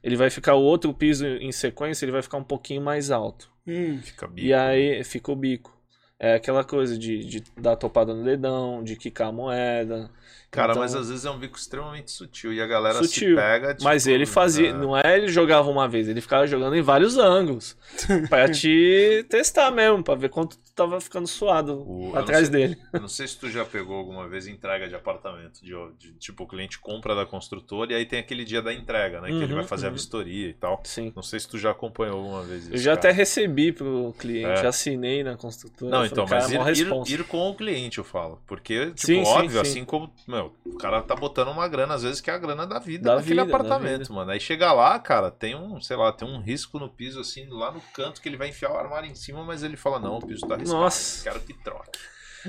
ele 0.07 0.15
vai 0.15 0.31
ficar 0.31 0.55
o 0.55 0.63
outro 0.63 0.95
piso 0.95 1.27
em 1.27 1.51
sequência, 1.51 2.05
ele 2.05 2.13
vai 2.13 2.23
ficar 2.23 2.37
um 2.39 2.45
pouquinho 2.45 2.81
mais 2.81 3.11
alto. 3.11 3.51
Hum, 3.67 4.01
Fica 4.01 4.29
bico. 4.29 4.47
E 4.47 4.55
aí 4.55 5.03
fica 5.03 5.33
o 5.33 5.37
bico. 5.37 5.77
É 6.17 6.35
aquela 6.35 6.63
coisa 6.63 6.97
de, 6.97 7.25
de 7.25 7.43
dar 7.61 7.75
topada 7.75 8.15
no 8.15 8.23
dedão, 8.25 8.85
de 8.85 8.95
quicar 8.95 9.29
a 9.29 9.33
moeda. 9.33 10.09
Cara, 10.51 10.73
Então, 10.73 10.83
mas 10.83 10.95
às 10.95 11.09
vezes 11.11 11.25
é 11.25 11.31
um 11.31 11.39
bico 11.39 11.57
extremamente 11.59 12.11
sutil 12.11 12.53
e 12.53 12.63
a 12.63 12.67
galera 12.67 13.03
Sutil. 13.03 13.31
se 13.31 13.35
pega. 13.35 13.69
Tipo, 13.75 13.85
Mas 13.85 14.07
ele 14.07 14.25
fazia, 14.25 14.69
é, 14.71 14.73
não 14.73 14.97
é 14.97 15.17
ele 15.19 15.29
jogava 15.29 15.69
uma 15.69 15.87
vez, 15.89 16.09
ele 16.09 16.21
ficava 16.21 16.47
jogando 16.47 16.75
em 16.77 16.81
vários 16.81 17.19
ângulos. 17.19 17.77
pra 18.31 18.49
te 18.51 19.27
testar 19.29 19.71
mesmo, 19.71 20.03
pra 20.03 20.15
ver 20.15 20.29
quanto 20.31 20.57
tu 20.57 20.73
tava 20.75 21.01
ficando 21.01 21.27
suado 21.27 21.85
O- 21.87 22.11
eu 22.15 22.17
atrás 22.19 22.49
sei- 22.49 22.51
dele. 22.69 22.79
Eu 22.93 23.01
não 23.01 23.09
sei 23.09 23.27
se 23.29 23.37
tu 23.39 23.51
já 23.51 23.65
pegou 23.65 23.97
alguma 23.97 24.29
vez 24.29 24.47
entrega 24.47 24.89
de 24.89 24.95
apartamento. 24.95 25.61
De, 25.63 25.73
de- 25.99 26.13
tipo, 26.19 26.45
o 26.45 26.47
cliente 26.47 26.79
compra 26.79 27.15
da 27.15 27.27
construtora 27.27 27.93
e 27.93 27.97
aí 27.97 28.07
tem 28.07 28.19
aquele 28.21 28.45
dia 28.45 28.63
da 28.63 28.73
entrega, 28.73 29.21
né? 29.21 29.29
que 29.29 29.35
ele 29.35 29.47
Uhum, 29.53 29.59
vai 29.59 29.65
fazer 29.65 29.87
a 29.87 29.89
uhum. 29.89 29.95
vistoria 29.95 30.49
e 30.49 30.55
tal. 30.55 30.81
Sim. 30.85 31.13
Não 31.15 31.23
sei 31.23 31.41
se 31.41 31.49
tu 31.49 31.59
já 31.59 31.71
acompanhou 31.73 32.17
alguma 32.19 32.43
vez 32.43 32.63
isso. 32.65 32.73
Eu 32.75 32.79
já 32.79 32.97
cara. 32.97 32.99
até 33.11 33.11
recebi 33.11 33.73
pro 33.73 34.15
cliente, 34.19 34.65
É. 34.65 34.67
assinei 34.67 35.23
na 35.23 35.37
construtora. 35.37 35.91
Não, 35.91 35.99
falei, 35.99 36.11
então, 36.13 36.25
cara, 36.27 36.43
mas 36.61 36.79
ir, 36.81 36.87
ir, 36.87 37.21
ir 37.21 37.25
com 37.25 37.51
o 37.51 37.55
cliente, 37.55 37.99
eu 37.99 38.05
falo. 38.05 38.41
Porque, 38.47 38.87
tipo, 38.87 39.01
Sim, 39.01 39.25
sim, 39.25 39.31
óbvio, 39.31 39.51
sim. 39.51 39.59
assim 39.59 39.85
como, 39.85 40.11
meu, 40.27 40.46
o 40.65 40.77
cara 40.79 41.03
tá 41.03 41.15
botando 41.15 41.49
uma 41.49 41.67
grana, 41.69 41.95
às 41.95 42.03
vezes, 42.03 42.21
que 42.21 42.31
é 42.31 42.35
a 42.35 42.39
grana 42.39 42.67
da 42.67 42.79
vida 42.79 43.05
Da 43.05 43.17
naquele 43.17 43.41
vida, 43.41 43.45
da 43.47 43.57
apartamento, 43.57 44.03
vida. 44.03 44.15
mano. 44.15 44.31
Aí 44.31 44.41
chega 44.41 44.73
lá, 44.73 44.99
cara, 44.99 45.31
tem 45.31 45.55
um, 45.55 45.81
sei 45.81 45.97
lá, 45.97 46.13
tem 46.13 46.27
um 46.29 46.41
risco 46.41 46.79
no 46.79 46.89
piso, 46.89 47.21
assim, 47.21 47.47
lá 47.49 47.71
no 47.73 47.81
canto, 47.95 48.21
que 48.21 48.29
ele 48.29 48.37
vai 48.37 48.49
enfiar 48.49 48.73
o 48.73 48.77
armário 48.77 49.11
em 49.11 49.15
cima, 49.15 49.43
mas 49.45 49.63
ele 49.63 49.77
fala, 49.77 49.99
não, 49.99 50.19
o 50.19 50.27
piso 50.27 50.47
tá 50.47 50.57
riscado, 50.57 50.81
Nossa. 50.81 51.23
quero 51.25 51.41
que 51.41 51.53
troque. 51.55 51.99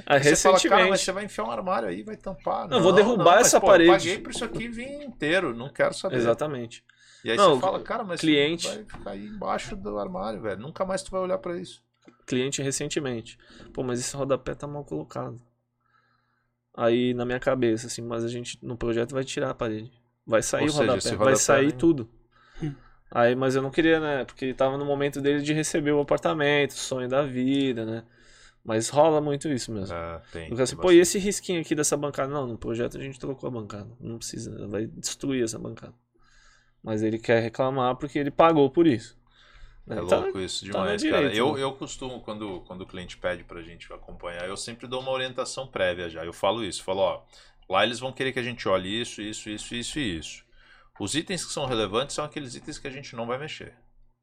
Ah, 0.05 0.15
Aí 0.15 0.23
você 0.23 0.35
fala, 0.35 0.53
recentemente. 0.55 0.69
cara, 0.69 0.89
mas 0.89 1.01
você 1.01 1.11
vai 1.11 1.25
enfiar 1.25 1.43
um 1.45 1.51
armário 1.51 1.89
aí, 1.89 2.03
vai 2.03 2.15
tampar. 2.15 2.67
Não, 2.67 2.81
vou 2.83 2.93
derrubar 2.93 3.37
mas, 3.37 3.47
essa 3.47 3.59
pô, 3.59 3.65
parede. 3.67 3.89
Eu 3.89 3.97
paguei 3.97 4.17
por 4.19 4.31
isso 4.31 4.45
aqui 4.45 4.63
e 4.65 4.67
vim 4.67 5.01
inteiro, 5.03 5.55
não 5.55 5.69
quero 5.69 5.93
saber. 5.93 6.17
Exatamente. 6.17 6.83
E 7.25 7.31
aí 7.31 7.37
Não, 7.37 7.55
você 7.55 7.61
fala, 7.61 7.79
cara, 7.79 8.03
mas 8.03 8.19
cliente- 8.21 8.67
vai 8.67 8.83
ficar 8.85 9.09
aí 9.11 9.25
embaixo 9.25 9.75
do 9.75 9.97
armário, 9.97 10.39
velho. 10.39 10.61
Nunca 10.61 10.85
mais 10.85 11.01
tu 11.01 11.09
vai 11.09 11.19
olhar 11.21 11.39
pra 11.39 11.57
isso. 11.57 11.81
cliente 12.27 12.61
recentemente. 12.61 13.39
Pô, 13.73 13.81
mas 13.81 13.99
esse 13.99 14.15
rodapé 14.15 14.53
tá 14.53 14.67
mal 14.67 14.83
colocado. 14.85 15.41
Aí 16.77 17.11
na 17.15 17.25
minha 17.25 17.39
cabeça, 17.39 17.87
assim, 17.87 18.03
mas 18.03 18.23
a 18.23 18.27
gente 18.27 18.59
no 18.63 18.77
projeto 18.77 19.11
vai 19.11 19.23
tirar 19.23 19.49
a 19.49 19.53
parede. 19.55 19.91
Vai 20.27 20.43
sair 20.43 20.61
Ou 20.61 20.67
o 20.67 20.71
seja, 20.71 20.91
rodapé, 20.91 21.15
vai 21.15 21.35
sair 21.35 21.67
nem- 21.69 21.77
tudo. 21.77 22.07
Hum. 22.61 22.75
Aí, 23.09 23.35
mas 23.35 23.55
eu 23.55 23.63
não 23.63 23.71
queria, 23.71 23.99
né? 23.99 24.25
Porque 24.25 24.45
ele 24.45 24.53
tava 24.53 24.77
no 24.77 24.85
momento 24.85 25.19
dele 25.19 25.41
de 25.41 25.53
receber 25.53 25.91
o 25.91 25.99
apartamento, 26.01 26.73
sonho 26.73 27.09
da 27.09 27.23
vida, 27.23 27.83
né? 27.83 28.03
Mas 28.63 28.89
rola 28.89 29.19
muito 29.19 29.47
isso 29.47 29.71
mesmo. 29.71 29.95
É, 29.95 30.21
tem. 30.31 30.49
Porque 30.49 30.61
assim, 30.61 30.75
tem 30.75 30.81
pô, 30.81 30.91
e 30.91 30.99
esse 30.99 31.17
risquinho 31.17 31.61
aqui 31.61 31.73
dessa 31.73 31.97
bancada? 31.97 32.31
Não, 32.31 32.45
no 32.45 32.57
projeto 32.57 32.97
a 32.97 33.01
gente 33.01 33.17
trocou 33.19 33.47
a 33.47 33.51
bancada. 33.51 33.89
Não 33.99 34.17
precisa, 34.17 34.67
vai 34.67 34.85
destruir 34.85 35.43
essa 35.43 35.57
bancada. 35.57 35.93
Mas 36.83 37.01
ele 37.01 37.17
quer 37.17 37.41
reclamar 37.41 37.95
porque 37.95 38.19
ele 38.19 38.29
pagou 38.29 38.69
por 38.69 38.85
isso. 38.85 39.17
É? 39.89 39.95
Tá- 39.95 40.17
louco 40.17 40.39
isso 40.39 40.59
tá 40.61 40.65
no 40.67 40.71
demais, 40.85 41.03
cara. 41.03 41.17
direito, 41.17 41.37
Eu, 41.37 41.53
né? 41.55 41.63
eu 41.63 41.73
costumo, 41.73 42.19
quando, 42.21 42.61
quando 42.67 42.81
o 42.81 42.85
cliente 42.85 43.17
pede 43.17 43.43
pra 43.43 43.61
gente 43.61 43.91
acompanhar, 43.93 44.47
eu 44.47 44.57
sempre 44.57 44.85
dou 44.87 45.01
uma 45.01 45.11
orientação 45.11 45.65
prévia 45.67 46.09
já. 46.09 46.25
Eu 46.25 46.33
falo 46.33 46.63
isso, 46.63 46.83
falo, 46.83 46.99
ó, 46.99 47.21
lá 47.69 47.85
eles 47.85 47.99
vão 47.99 48.11
querer 48.11 48.31
que 48.33 48.39
a 48.39 48.43
gente 48.43 48.67
olhe 48.67 49.01
isso, 49.01 49.21
isso, 49.21 49.49
isso, 49.49 49.73
isso 49.75 49.99
e 49.99 50.17
isso. 50.17 50.43
Os 50.99 51.15
itens 51.15 51.45
que 51.45 51.53
são 51.53 51.65
relevantes 51.65 52.15
são 52.15 52.25
aqueles 52.25 52.55
itens 52.55 52.77
que 52.79 52.87
a 52.87 52.91
gente 52.91 53.15
não 53.15 53.25
vai 53.27 53.37
mexer. 53.37 53.73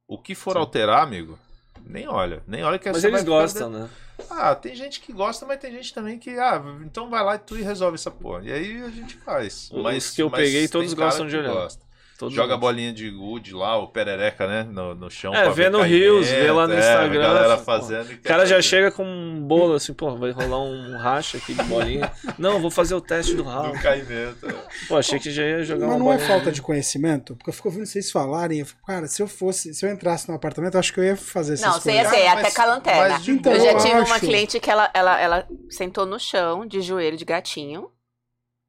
O 0.07 0.19
que 0.19 0.35
for 0.35 0.53
Sim. 0.53 0.59
alterar, 0.59 1.03
amigo, 1.03 1.39
nem 1.83 2.07
olha. 2.09 2.43
Nem 2.47 2.63
olha 2.63 2.79
que 2.79 2.91
Mas 2.91 3.01
você 3.01 3.09
eles 3.09 3.25
gostam, 3.25 3.71
né? 3.71 3.89
Ah, 4.31 4.55
tem 4.55 4.75
gente 4.75 5.01
que 5.01 5.13
gosta, 5.13 5.45
mas 5.47 5.59
tem 5.61 5.73
gente 5.73 5.93
também 5.93 6.19
que, 6.19 6.31
ah, 6.39 6.63
então 6.85 7.09
vai 7.11 7.23
lá 7.25 7.35
e 7.37 7.39
tu 7.39 7.57
e 7.57 7.63
resolve 7.63 7.95
essa 7.97 8.11
porra. 8.11 8.45
E 8.45 8.53
aí 8.53 8.83
a 8.83 8.91
gente 8.91 9.17
faz. 9.19 9.71
Os 9.73 9.83
Mas, 9.83 10.11
que 10.11 10.23
eu 10.23 10.31
peguei, 10.31 10.69
todos 10.69 10.93
gostam 10.95 11.27
de 11.27 11.37
olhar. 11.37 11.53
gosta. 11.53 11.84
Todos 12.17 12.33
Joga 12.33 12.53
a 12.55 12.57
nós. 12.57 12.61
bolinha 12.61 12.93
de 12.93 13.11
gude 13.11 13.53
lá, 13.53 13.77
o 13.77 13.89
perereca, 13.89 14.47
né? 14.47 14.63
No, 14.63 14.95
no 14.95 15.11
chão. 15.11 15.35
É, 15.35 15.49
vê 15.49 15.65
ver 15.65 15.71
no 15.71 15.81
Reels, 15.83 16.29
vê 16.29 16.51
lá 16.53 16.67
no 16.69 16.75
é, 16.75 16.79
Instagram, 16.79 17.25
A 17.25 17.35
galera 17.35 17.59
fazendo. 17.59 18.13
O 18.13 18.19
cara 18.23 18.47
já 18.47 18.63
chega 18.63 18.93
com 18.93 19.05
um 19.05 19.43
bolo 19.43 19.75
assim, 19.75 19.93
pô, 19.93 20.15
vai 20.17 20.31
rolar 20.31 20.63
um 20.63 20.97
racha 20.97 21.39
aqui 21.39 21.53
de 21.55 21.63
bolinha. 21.65 22.11
Não, 22.39 22.61
vou 22.61 22.71
fazer 22.71 22.95
o 22.95 23.01
teste 23.01 23.35
do 23.35 23.43
ralo. 23.43 23.73
Do 23.73 23.83
caimento. 23.83 24.49
é. 24.49 24.55
Pô, 24.87 24.97
achei 24.97 25.19
que 25.19 25.29
já 25.31 25.43
ia 25.43 25.65
jogar 25.65 25.87
Mas 25.89 25.97
uma 25.97 26.05
não 26.05 26.13
é 26.13 26.17
bolinha. 26.17 26.29
falta 26.29 26.53
de 26.53 26.63
conhecimento? 26.63 27.35
Porque 27.35 27.51
eu 27.51 27.55
fico 27.55 27.67
ouvindo 27.69 27.85
vocês 27.87 28.11
falarem. 28.13 28.61
Eu 28.61 28.67
fico, 28.67 28.81
cara, 28.87 29.09
se 29.09 29.21
eu 29.21 29.27
fosse, 29.27 29.75
se 29.75 29.85
eu 29.85 29.91
entrasse 29.91 30.29
no 30.29 30.37
apartamento, 30.37 30.75
eu 30.75 30.81
acho 30.81 30.93
que 30.93 31.01
eu 31.01 31.05
ia 31.05 31.17
fazer 31.17 31.55
essas 31.55 31.67
Não, 31.67 31.81
você 31.81 31.91
coisas. 31.93 32.05
ia 32.05 32.11
ser 32.11 32.25
Cara, 32.25 32.33
até 32.35 32.43
mas- 32.43 32.55
com 32.55 32.63
a 32.63 32.65
lanterna. 32.67 33.21
Então, 33.27 33.53
eu 33.53 33.61
já 33.61 33.73
eu 33.73 33.79
tive 33.79 33.95
uma 33.95 34.03
acho. 34.03 34.21
cliente 34.21 34.61
que 34.61 34.71
ela, 34.71 34.89
ela, 34.95 35.21
ela 35.21 35.49
sentou 35.69 36.07
no 36.07 36.21
chão, 36.21 36.65
de 36.65 36.81
joelho 36.81 37.17
de 37.17 37.25
gatinho, 37.25 37.91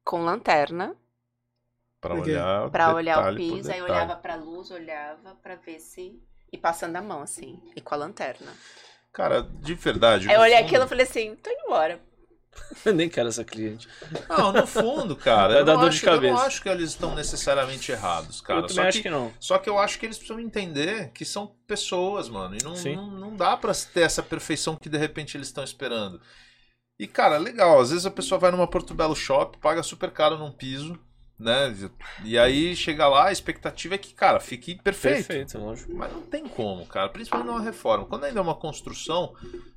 com 0.04 0.24
lanterna, 0.24 0.94
Pra 2.00 2.14
olhar. 2.14 2.70
pra 2.70 2.94
olhar 2.94 3.32
o 3.32 3.36
piso, 3.36 3.70
aí 3.72 3.82
olhava 3.82 4.14
pra 4.16 4.36
luz, 4.36 4.70
olhava 4.70 5.34
pra 5.42 5.56
ver 5.56 5.80
se. 5.80 6.20
E 6.52 6.56
passando 6.58 6.96
a 6.96 7.02
mão, 7.02 7.22
assim, 7.22 7.60
e 7.74 7.80
com 7.80 7.94
a 7.94 7.98
lanterna. 7.98 8.52
Cara, 9.12 9.42
de 9.42 9.74
verdade. 9.74 10.30
Eu 10.30 10.40
olhei 10.40 10.56
fundo- 10.56 10.66
aquilo 10.66 10.84
e 10.84 10.88
falei 10.88 11.06
assim, 11.06 11.34
tô 11.36 11.50
indo 11.50 11.60
embora. 11.66 12.00
Eu 12.86 12.94
nem 12.94 13.08
quero 13.08 13.28
essa 13.28 13.44
cliente. 13.44 13.86
Não, 14.28 14.50
no 14.52 14.66
fundo, 14.66 15.14
cara. 15.16 15.54
Vai 15.54 15.64
dar 15.64 15.74
não 15.74 15.80
dor 15.82 15.90
de 15.90 15.96
acho, 15.96 16.06
eu 16.06 16.12
não 16.12 16.20
cabeça. 16.20 16.46
acho 16.46 16.62
que 16.62 16.68
eles 16.70 16.90
estão 16.90 17.14
necessariamente 17.14 17.92
errados, 17.92 18.40
cara. 18.40 18.60
eu 18.60 18.68
Só 18.68 18.74
também 18.76 18.88
acho 18.88 18.96
que, 18.98 19.02
que 19.02 19.10
não. 19.10 19.32
só 19.40 19.58
que 19.58 19.68
eu 19.68 19.78
acho 19.78 19.98
que 19.98 20.06
eles 20.06 20.16
precisam 20.16 20.40
entender 20.40 21.10
que 21.12 21.24
são 21.24 21.54
pessoas, 21.66 22.28
mano. 22.30 22.56
E 22.56 22.64
não, 22.64 22.74
Sim. 22.76 22.96
não, 22.96 23.10
não 23.10 23.36
dá 23.36 23.56
pra 23.58 23.72
ter 23.74 24.00
essa 24.02 24.22
perfeição 24.22 24.76
que 24.76 24.88
de 24.88 24.96
repente 24.96 25.36
eles 25.36 25.48
estão 25.48 25.64
esperando. 25.64 26.18
E, 26.98 27.06
cara, 27.06 27.36
legal. 27.36 27.78
Às 27.78 27.90
vezes 27.90 28.06
a 28.06 28.10
pessoa 28.10 28.38
vai 28.38 28.50
numa 28.50 28.66
Porto 28.66 28.94
Belo 28.94 29.14
Shop, 29.16 29.58
paga 29.58 29.82
super 29.82 30.10
caro 30.10 30.38
num 30.38 30.50
piso, 30.52 30.98
né? 31.38 31.74
E 32.24 32.38
aí 32.38 32.74
chega 32.74 33.06
lá, 33.08 33.28
a 33.28 33.32
expectativa 33.32 33.94
é 33.94 33.98
que, 33.98 34.14
cara, 34.14 34.40
fique 34.40 34.74
perfeito. 34.82 35.26
Perfeito, 35.28 35.58
lógico. 35.58 35.94
Mas 35.94 36.12
não 36.12 36.22
tem 36.22 36.46
como, 36.48 36.86
cara. 36.86 37.08
Principalmente 37.08 37.46
numa 37.48 37.60
reforma. 37.60 38.06
Quando 38.06 38.24
ainda 38.24 38.38
é 38.40 38.42
uma 38.42 38.54
construção, 38.54 39.34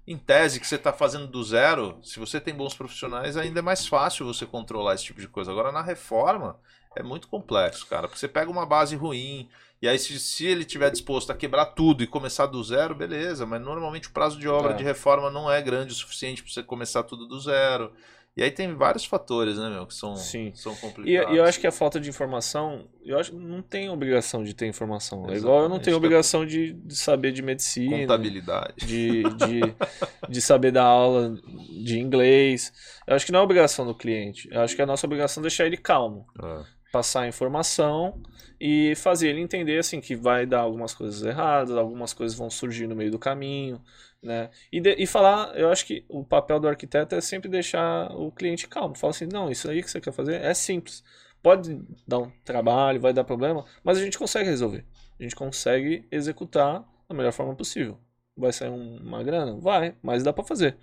em 0.07 0.17
tese, 0.17 0.59
que 0.59 0.65
você 0.67 0.75
está 0.75 0.91
fazendo 0.93 1.27
do 1.27 1.43
zero, 1.43 1.99
se 2.01 2.17
você 2.17 2.39
tem 2.39 2.53
bons 2.53 2.73
profissionais, 2.73 3.37
ainda 3.37 3.59
é 3.59 3.61
mais 3.61 3.85
fácil 3.85 4.25
você 4.25 4.45
controlar 4.45 4.95
esse 4.95 5.03
tipo 5.03 5.19
de 5.21 5.27
coisa. 5.27 5.51
Agora, 5.51 5.71
na 5.71 5.81
reforma, 5.81 6.57
é 6.95 7.03
muito 7.03 7.27
complexo, 7.27 7.85
cara. 7.87 8.07
Porque 8.07 8.19
você 8.19 8.27
pega 8.27 8.49
uma 8.49 8.65
base 8.65 8.95
ruim, 8.95 9.47
e 9.81 9.87
aí 9.87 9.99
se, 9.99 10.19
se 10.19 10.45
ele 10.45 10.65
tiver 10.65 10.89
disposto 10.89 11.31
a 11.31 11.35
quebrar 11.35 11.65
tudo 11.67 12.03
e 12.03 12.07
começar 12.07 12.45
do 12.47 12.63
zero, 12.63 12.95
beleza. 12.95 13.45
Mas 13.45 13.61
normalmente 13.61 14.07
o 14.07 14.11
prazo 14.11 14.39
de 14.39 14.47
obra 14.47 14.71
É. 14.71 14.75
de 14.75 14.83
reforma 14.83 15.29
não 15.29 15.51
é 15.51 15.61
grande 15.61 15.91
o 15.93 15.95
suficiente 15.95 16.41
para 16.41 16.51
você 16.51 16.63
começar 16.63 17.03
tudo 17.03 17.27
do 17.27 17.39
zero. 17.39 17.91
E 18.37 18.43
aí 18.43 18.51
tem 18.51 18.73
vários 18.73 19.03
fatores, 19.03 19.57
né, 19.57 19.69
meu, 19.69 19.85
que 19.85 19.93
são, 19.93 20.15
Sim. 20.15 20.51
são 20.55 20.71
E, 20.71 20.75
complicados. 20.77 21.33
e 21.33 21.37
eu 21.37 21.43
acho 21.43 21.59
que 21.59 21.67
a 21.67 21.71
falta 21.71 21.99
de 21.99 22.07
informação, 22.09 22.87
eu 23.03 23.19
acho 23.19 23.31
que 23.31 23.37
não 23.37 23.61
tem 23.61 23.89
obrigação 23.89 24.43
de 24.43 24.53
ter 24.53 24.65
informação. 24.65 25.29
É 25.29 25.35
igual 25.35 25.63
eu 25.63 25.69
não 25.69 25.77
tenho 25.79 25.95
tá- 25.95 25.97
obrigação 25.97 26.45
de, 26.45 26.71
de 26.73 26.95
saber 26.95 27.33
de 27.33 27.41
medicina, 27.41 27.97
Contabilidade. 27.97 28.75
de, 28.85 29.23
de, 29.23 29.59
de 30.29 30.41
saber 30.41 30.71
dar 30.71 30.83
aula 30.85 31.37
de 31.83 31.99
inglês. 31.99 32.71
Eu 33.05 33.15
acho 33.15 33.25
que 33.25 33.31
não 33.31 33.39
é 33.39 33.43
obrigação 33.43 33.85
do 33.85 33.93
cliente. 33.95 34.47
Eu 34.51 34.61
acho 34.61 34.73
que 34.73 34.81
é 34.81 34.83
a 34.85 34.87
nossa 34.87 35.05
obrigação 35.05 35.41
é 35.41 35.43
deixar 35.43 35.65
ele 35.65 35.75
calmo. 35.77 36.25
É. 36.41 36.63
passar 36.93 37.21
a 37.23 37.27
informação 37.27 38.21
e 38.61 38.93
fazer 38.95 39.29
ele 39.29 39.41
entender 39.41 39.79
assim 39.79 39.99
que 40.01 40.15
vai 40.15 40.45
dar 40.45 40.61
algumas 40.61 40.93
coisas 40.93 41.23
erradas, 41.23 41.75
algumas 41.75 42.13
coisas 42.13 42.37
vão 42.37 42.49
surgir 42.49 42.87
no 42.87 42.95
meio 42.95 43.11
do 43.11 43.19
caminho, 43.19 43.81
né? 44.21 44.49
E, 44.71 44.79
de- 44.81 44.95
e 44.97 45.07
falar, 45.07 45.57
eu 45.57 45.69
acho 45.69 45.85
que 45.85 46.05
o 46.09 46.23
papel 46.23 46.59
do 46.59 46.67
arquiteto 46.67 47.15
é 47.15 47.21
sempre 47.21 47.49
deixar 47.49 48.11
o 48.15 48.31
cliente 48.31 48.67
calmo. 48.67 48.95
Fala 48.95 49.11
assim, 49.11 49.27
não, 49.31 49.49
isso 49.51 49.69
aí 49.69 49.81
que 49.83 49.89
você 49.89 50.01
quer 50.01 50.11
fazer 50.13 50.41
é 50.41 50.53
simples. 50.53 51.03
Pode 51.41 51.81
dar 52.07 52.19
um 52.19 52.31
trabalho, 52.43 52.99
vai 52.99 53.13
dar 53.13 53.23
problema, 53.23 53.65
mas 53.83 53.97
a 53.97 54.03
gente 54.03 54.17
consegue 54.17 54.49
resolver. 54.49 54.85
A 55.19 55.23
gente 55.23 55.35
consegue 55.35 56.05
executar 56.11 56.83
da 57.07 57.15
melhor 57.15 57.31
forma 57.31 57.55
possível. 57.55 57.97
Vai 58.35 58.51
sair 58.53 58.69
um- 58.69 58.97
uma 58.97 59.23
grana? 59.23 59.55
Vai, 59.59 59.95
mas 60.01 60.23
dá 60.23 60.33
pra 60.33 60.43
fazer. 60.43 60.77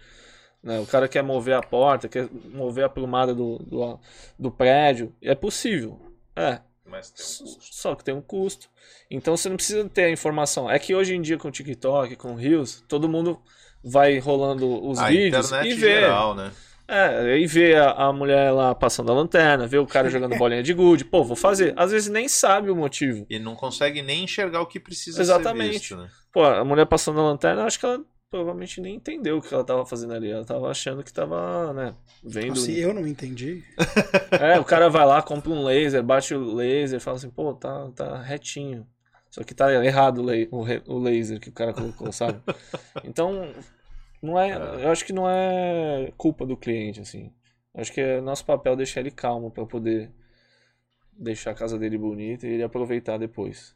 Né? 0.62 0.78
O 0.80 0.86
cara 0.86 1.08
quer 1.08 1.22
mover 1.22 1.54
a 1.54 1.62
porta, 1.62 2.08
quer 2.08 2.28
mover 2.52 2.84
a 2.84 2.88
plumada 2.88 3.34
do, 3.34 3.58
do, 3.58 4.00
do 4.38 4.50
prédio. 4.50 5.14
É 5.22 5.34
possível. 5.34 6.00
É, 6.34 6.60
Mas 6.88 7.10
tem 7.10 7.24
um 7.24 7.52
custo. 7.52 7.74
só 7.74 7.94
que 7.94 8.04
tem 8.04 8.14
um 8.14 8.20
custo. 8.22 8.68
Então 9.10 9.36
você 9.36 9.48
não 9.48 9.56
precisa 9.56 9.88
ter 9.88 10.04
a 10.04 10.10
informação. 10.10 10.70
É 10.70 10.78
que 10.78 10.94
hoje 10.94 11.14
em 11.14 11.20
dia 11.22 11.36
com 11.36 11.48
o 11.48 11.50
TikTok, 11.50 12.16
com 12.16 12.32
o 12.32 12.36
Reels, 12.36 12.82
todo 12.88 13.08
mundo 13.08 13.40
vai 13.82 14.18
rolando 14.18 14.86
os 14.86 14.98
A 14.98 15.08
vídeos 15.08 15.50
e 15.52 15.74
vê. 15.74 16.00
geral, 16.00 16.34
né? 16.34 16.52
É, 16.88 17.36
e 17.36 17.46
vê 17.48 17.74
a, 17.74 17.90
a 17.90 18.12
mulher 18.12 18.52
lá 18.52 18.72
passando 18.72 19.10
a 19.10 19.14
lanterna, 19.14 19.66
vê 19.66 19.76
o 19.76 19.86
cara 19.86 20.08
jogando 20.08 20.36
bolinha 20.38 20.62
de 20.62 20.72
gude. 20.72 21.04
Pô, 21.04 21.24
vou 21.24 21.34
fazer. 21.36 21.74
Às 21.76 21.90
vezes 21.90 22.08
nem 22.08 22.28
sabe 22.28 22.70
o 22.70 22.76
motivo. 22.76 23.26
E 23.28 23.38
não 23.40 23.56
consegue 23.56 24.02
nem 24.02 24.22
enxergar 24.22 24.60
o 24.60 24.66
que 24.66 24.78
precisa 24.78 25.20
Exatamente. 25.20 25.72
ser 25.72 25.78
visto, 25.78 25.96
né? 25.96 26.08
Pô, 26.32 26.44
a 26.44 26.64
mulher 26.64 26.86
passando 26.86 27.18
a 27.20 27.24
lanterna, 27.24 27.64
acho 27.64 27.80
que 27.80 27.86
ela 27.86 28.00
provavelmente 28.36 28.80
nem 28.80 28.96
entendeu 28.96 29.38
o 29.38 29.42
que 29.42 29.52
ela 29.52 29.64
tava 29.64 29.86
fazendo 29.86 30.12
ali. 30.12 30.30
Ela 30.30 30.44
tava 30.44 30.70
achando 30.70 31.02
que 31.02 31.12
tava, 31.12 31.72
né, 31.72 31.94
vendo. 32.22 32.52
Assim, 32.52 32.74
eu 32.74 32.92
não 32.92 33.06
entendi. 33.06 33.64
É, 34.38 34.58
o 34.58 34.64
cara 34.64 34.90
vai 34.90 35.06
lá, 35.06 35.22
compra 35.22 35.50
um 35.50 35.64
laser, 35.64 36.02
bate 36.02 36.34
o 36.34 36.54
laser, 36.54 37.00
fala 37.00 37.16
assim, 37.16 37.30
pô, 37.30 37.54
tá, 37.54 37.90
tá 37.94 38.20
retinho. 38.20 38.86
Só 39.30 39.42
que 39.42 39.54
tá 39.54 39.72
errado 39.84 40.22
o, 40.50 40.98
laser 40.98 41.40
que 41.40 41.48
o 41.48 41.52
cara 41.52 41.72
colocou, 41.72 42.12
sabe? 42.12 42.40
Então, 43.04 43.52
não 44.22 44.38
é, 44.38 44.52
eu 44.82 44.90
acho 44.90 45.04
que 45.04 45.12
não 45.12 45.28
é 45.28 46.12
culpa 46.16 46.44
do 46.44 46.56
cliente, 46.56 47.00
assim. 47.00 47.32
Eu 47.74 47.80
acho 47.80 47.92
que 47.92 48.00
é 48.00 48.20
nosso 48.20 48.44
papel 48.44 48.76
deixar 48.76 49.00
ele 49.00 49.10
calmo 49.10 49.50
pra 49.50 49.64
poder 49.64 50.10
deixar 51.12 51.52
a 51.52 51.54
casa 51.54 51.78
dele 51.78 51.96
bonita 51.96 52.46
e 52.46 52.52
ele 52.52 52.62
aproveitar 52.62 53.18
depois. 53.18 53.74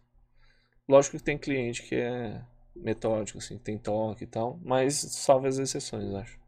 Lógico 0.89 1.17
que 1.17 1.23
tem 1.23 1.39
cliente 1.39 1.83
que 1.83 1.95
é 1.95 2.43
metódico, 2.75 3.39
assim, 3.39 3.59
tem 3.59 3.79
toque 3.79 4.25
e 4.25 4.27
tal, 4.27 4.59
mas 4.63 4.95
salve 4.95 5.49
as 5.49 5.59
exceções, 5.59 6.15
acho. 6.15 6.39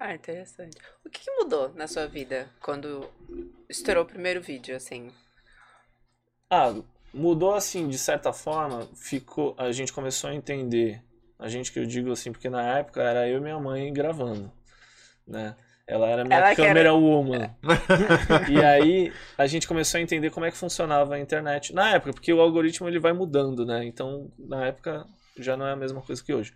Ah, 0.00 0.14
interessante. 0.14 0.76
O 1.04 1.10
que, 1.10 1.20
que 1.20 1.30
mudou 1.32 1.72
na 1.74 1.88
sua 1.88 2.06
vida 2.06 2.48
quando 2.60 3.08
estourou 3.68 4.04
o 4.04 4.06
primeiro 4.06 4.40
vídeo, 4.40 4.76
assim? 4.76 5.10
Ah, 6.50 6.74
mudou 7.12 7.54
assim, 7.54 7.88
de 7.88 7.98
certa 7.98 8.32
forma, 8.32 8.86
ficou, 8.94 9.54
a 9.58 9.70
gente 9.72 9.92
começou 9.92 10.30
a 10.30 10.34
entender, 10.34 11.02
a 11.38 11.48
gente 11.48 11.72
que 11.72 11.78
eu 11.78 11.86
digo 11.86 12.12
assim, 12.12 12.32
porque 12.32 12.48
na 12.48 12.78
época 12.78 13.02
era 13.02 13.28
eu 13.28 13.38
e 13.38 13.40
minha 13.40 13.58
mãe 13.58 13.92
gravando, 13.92 14.50
né? 15.26 15.56
Ela 15.86 16.06
era 16.08 16.24
minha 16.24 16.38
Ela 16.38 16.54
que 16.54 16.60
era- 16.60 16.68
câmera 16.68 16.94
woman. 16.94 17.50
e 18.50 18.62
aí 18.62 19.12
a 19.38 19.46
gente 19.46 19.66
começou 19.66 19.98
a 19.98 20.02
entender 20.02 20.30
como 20.30 20.44
é 20.46 20.50
que 20.50 20.56
funcionava 20.56 21.14
a 21.14 21.18
internet 21.20 21.72
na 21.74 21.90
época, 21.94 22.12
porque 22.12 22.32
o 22.32 22.40
algoritmo 22.40 22.86
ele 22.88 22.98
vai 22.98 23.12
mudando, 23.12 23.64
né? 23.64 23.84
Então, 23.84 24.30
na 24.38 24.66
época 24.66 25.06
já 25.42 25.56
não 25.56 25.66
é 25.66 25.72
a 25.72 25.76
mesma 25.76 26.00
coisa 26.02 26.22
que 26.22 26.32
hoje. 26.32 26.52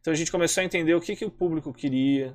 Então 0.00 0.12
a 0.12 0.16
gente 0.16 0.30
começou 0.30 0.62
a 0.62 0.64
entender 0.64 0.94
o 0.94 1.00
que 1.00 1.14
que 1.14 1.24
o 1.24 1.30
público 1.30 1.72
queria, 1.72 2.34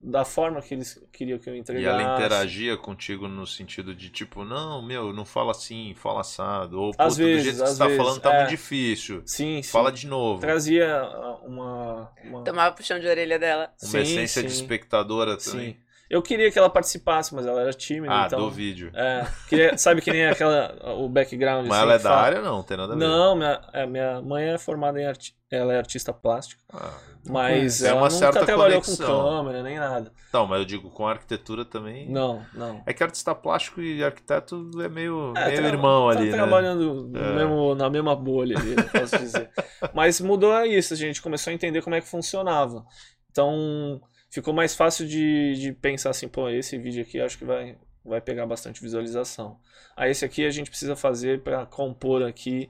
da 0.00 0.24
forma 0.24 0.60
que 0.60 0.74
eles 0.74 1.02
queriam 1.10 1.38
que 1.38 1.48
eu 1.48 1.56
E 1.56 1.58
entregasse. 1.58 2.02
ela 2.02 2.14
interagia 2.14 2.76
contigo 2.76 3.26
no 3.26 3.46
sentido 3.46 3.94
de 3.94 4.10
tipo, 4.10 4.44
não, 4.44 4.82
meu, 4.82 5.12
não 5.12 5.24
fala 5.24 5.52
assim, 5.52 5.94
fala 5.96 6.20
assado. 6.20 6.78
Ou, 6.78 6.94
Às 6.98 7.16
do 7.16 7.24
vezes, 7.24 7.44
jeito 7.44 7.62
que 7.62 7.68
você 7.68 7.78
tá 7.78 7.86
vezes, 7.86 7.96
falando 8.02 8.20
tá 8.20 8.32
é. 8.34 8.38
muito 8.38 8.50
difícil. 8.50 9.22
Sim, 9.24 9.62
sim. 9.62 9.70
Fala 9.70 9.90
de 9.90 10.06
novo. 10.06 10.40
Trazia 10.40 11.00
ah, 11.00 11.38
uma, 11.42 12.12
uma... 12.22 12.44
Tomava 12.44 12.74
puxão 12.74 13.00
de 13.00 13.06
orelha 13.06 13.38
dela. 13.38 13.72
Uma 13.82 13.90
Sim, 13.90 13.98
essência 14.00 14.42
de 14.42 14.50
sim. 14.50 14.60
espectadora 14.60 15.36
também. 15.38 15.72
Sim. 15.72 15.78
Eu 16.14 16.22
queria 16.22 16.48
que 16.48 16.56
ela 16.56 16.70
participasse, 16.70 17.34
mas 17.34 17.44
ela 17.44 17.60
era 17.60 17.72
tímida, 17.72 18.14
Ah, 18.14 18.26
então. 18.26 18.38
do 18.38 18.48
vídeo. 18.48 18.92
É, 18.94 19.26
queria, 19.48 19.76
sabe 19.76 20.00
que 20.00 20.12
nem 20.12 20.26
aquela 20.26 20.72
o 20.96 21.08
background 21.08 21.66
Mas 21.66 21.72
assim, 21.76 21.82
ela 21.82 21.94
é 21.94 21.98
da 21.98 22.02
fala- 22.10 22.22
área, 22.22 22.40
não, 22.40 22.62
tem 22.62 22.76
nada 22.76 22.92
a 22.92 22.96
ver. 22.96 23.04
Não, 23.04 23.34
minha, 23.34 23.60
é, 23.72 23.84
minha 23.86 24.22
mãe 24.22 24.44
é 24.50 24.56
formada 24.56 25.00
em 25.00 25.06
arti... 25.06 25.34
ela 25.50 25.72
é 25.72 25.78
artista 25.78 26.12
plástica, 26.12 26.62
Ah, 26.72 26.92
mas 27.26 27.82
É 27.82 27.88
ela 27.88 27.96
uma 27.96 28.08
nunca 28.08 28.18
certa 28.18 28.46
trabalhou 28.46 28.80
conexão. 28.80 29.06
com 29.24 29.28
câmera 29.38 29.62
nem 29.64 29.76
nada. 29.76 30.12
Então, 30.28 30.46
mas 30.46 30.60
eu 30.60 30.64
digo 30.64 30.88
com 30.90 31.04
arquitetura 31.08 31.64
também. 31.64 32.08
Não, 32.08 32.46
não. 32.54 32.80
É 32.86 32.92
que 32.92 33.02
artista 33.02 33.34
plástico 33.34 33.80
e 33.82 34.04
arquiteto 34.04 34.70
é 34.80 34.88
meio, 34.88 35.32
É, 35.36 35.48
meio 35.48 35.66
irmão 35.66 36.12
tá 36.12 36.18
ali, 36.18 36.30
né? 36.30 36.36
trabalhando 36.36 37.10
É. 37.12 37.32
mesmo- 37.34 37.74
na 37.74 37.90
mesma 37.90 38.14
bolha 38.14 38.56
ali, 38.56 38.76
posso 39.00 39.18
dizer. 39.18 39.50
Mas 39.92 40.20
mudou 40.20 40.56
isso, 40.64 40.94
a 40.94 40.96
gente 40.96 41.20
começou 41.20 41.50
a 41.50 41.54
entender 41.54 41.82
como 41.82 41.96
é 41.96 42.00
que 42.00 42.06
funcionava. 42.08 42.84
Então, 43.32 44.00
ficou 44.34 44.52
mais 44.52 44.74
fácil 44.74 45.06
de, 45.06 45.54
de 45.54 45.72
pensar 45.72 46.10
assim, 46.10 46.26
pô, 46.26 46.48
esse 46.48 46.76
vídeo 46.76 47.02
aqui 47.02 47.20
acho 47.20 47.38
que 47.38 47.44
vai, 47.44 47.78
vai 48.04 48.20
pegar 48.20 48.44
bastante 48.46 48.82
visualização. 48.82 49.60
Aí 49.96 50.10
esse 50.10 50.24
aqui 50.24 50.44
a 50.44 50.50
gente 50.50 50.70
precisa 50.70 50.96
fazer 50.96 51.42
para 51.42 51.64
compor 51.66 52.24
aqui, 52.24 52.68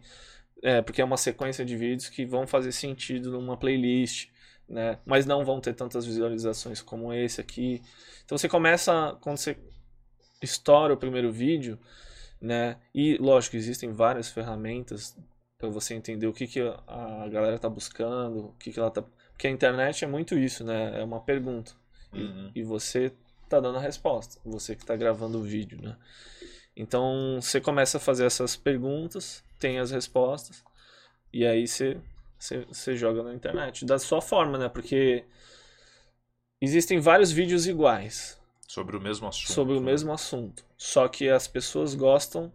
é, 0.63 0.83
porque 0.83 1.01
é 1.01 1.05
uma 1.05 1.17
sequência 1.17 1.65
de 1.65 1.75
vídeos 1.75 2.11
que 2.11 2.27
vão 2.27 2.47
fazer 2.47 2.71
sentido 2.71 3.31
numa 3.33 3.57
playlist, 3.57 4.29
né? 4.69 4.99
Mas 5.07 5.25
não 5.25 5.43
vão 5.43 5.59
ter 5.59 5.73
tantas 5.73 6.05
visualizações 6.05 6.83
como 6.83 7.15
esse 7.15 7.41
aqui. 7.41 7.81
Então 8.27 8.37
você 8.37 8.47
começa, 8.47 9.17
quando 9.23 9.39
você 9.39 9.57
estoura 10.43 10.93
o 10.93 10.99
primeiro 10.99 11.33
vídeo, 11.33 11.79
né? 12.39 12.77
E 12.95 13.17
lógico, 13.17 13.57
existem 13.57 13.91
várias 13.91 14.29
ferramentas 14.29 15.17
para 15.57 15.71
você 15.71 15.95
entender 15.95 16.27
o 16.27 16.33
que, 16.35 16.47
que 16.47 16.61
a 16.87 17.27
galera 17.31 17.59
tá 17.59 17.71
buscando, 17.71 18.49
o 18.49 18.53
que, 18.59 18.71
que 18.71 18.79
ela 18.79 18.91
tá. 18.91 19.03
Porque 19.35 19.47
a 19.47 19.51
internet 19.51 20.05
é 20.05 20.09
muito 20.09 20.39
isso, 20.39 20.65
né? 20.65 21.01
É 21.01 21.05
uma 21.05 21.21
pergunta. 21.21 21.73
E, 22.13 22.23
Uhum. 22.23 22.51
e 22.55 22.63
você 22.63 23.13
tá 23.49 23.61
dando 23.61 23.77
a 23.79 23.81
resposta, 23.81 24.41
você 24.45 24.75
que 24.75 24.87
tá 24.87 24.97
gravando 24.97 25.39
o 25.39 25.43
vídeo, 25.43 25.81
né? 25.83 25.97
Então 26.77 27.39
você 27.41 27.61
começa 27.61 27.99
a 27.99 28.01
fazer 28.01 28.25
essas 28.25 28.57
perguntas, 28.57 29.45
tem 29.59 29.79
as 29.79 29.91
respostas, 29.91 30.65
e 31.33 31.45
aí 31.45 31.67
você, 31.67 31.97
você, 32.39 32.65
você 32.65 32.97
joga 32.97 33.23
na 33.23 33.35
internet. 33.35 33.85
Da 33.85 33.99
sua 33.99 34.21
forma, 34.23 34.57
né? 34.59 34.69
Porque 34.69 35.25
existem 36.61 36.99
vários 37.01 37.31
vídeos 37.31 37.67
iguais 37.67 38.41
Sobre 38.67 38.97
o 38.97 39.01
mesmo 39.01 39.29
assunto. 39.29 39.53
sobre 39.53 39.75
o 39.75 39.81
né? 39.81 39.87
mesmo 39.87 40.13
assunto. 40.13 40.65
Só 40.77 41.07
que 41.09 41.29
as 41.29 41.47
pessoas 41.47 41.95
gostam 41.95 42.53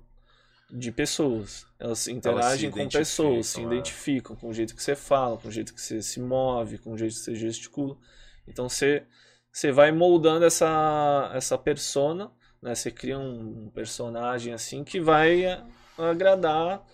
de 0.69 0.91
pessoas. 0.91 1.65
Elas 1.79 2.07
interagem 2.07 2.69
com 2.69 2.87
pessoas, 2.87 3.47
se 3.47 3.61
identificam, 3.61 3.71
é. 3.71 3.75
identificam 3.75 4.35
com 4.35 4.49
o 4.49 4.53
jeito 4.53 4.75
que 4.75 4.83
você 4.83 4.95
fala, 4.95 5.37
com 5.37 5.47
o 5.47 5.51
jeito 5.51 5.73
que 5.73 5.81
você 5.81 6.01
se 6.01 6.19
move, 6.19 6.77
com 6.77 6.91
o 6.93 6.97
jeito 6.97 7.13
que 7.13 7.19
você 7.21 7.35
gesticula. 7.35 7.97
Então 8.47 8.69
você, 8.69 9.03
você 9.51 9.71
vai 9.71 9.91
moldando 9.91 10.45
essa, 10.45 11.31
essa 11.33 11.57
persona, 11.57 12.31
né? 12.61 12.75
Você 12.75 12.91
cria 12.91 13.17
um 13.17 13.69
personagem 13.73 14.53
assim 14.53 14.83
que 14.83 14.99
vai 14.99 15.45
a- 15.45 15.65
agradar 15.97 16.85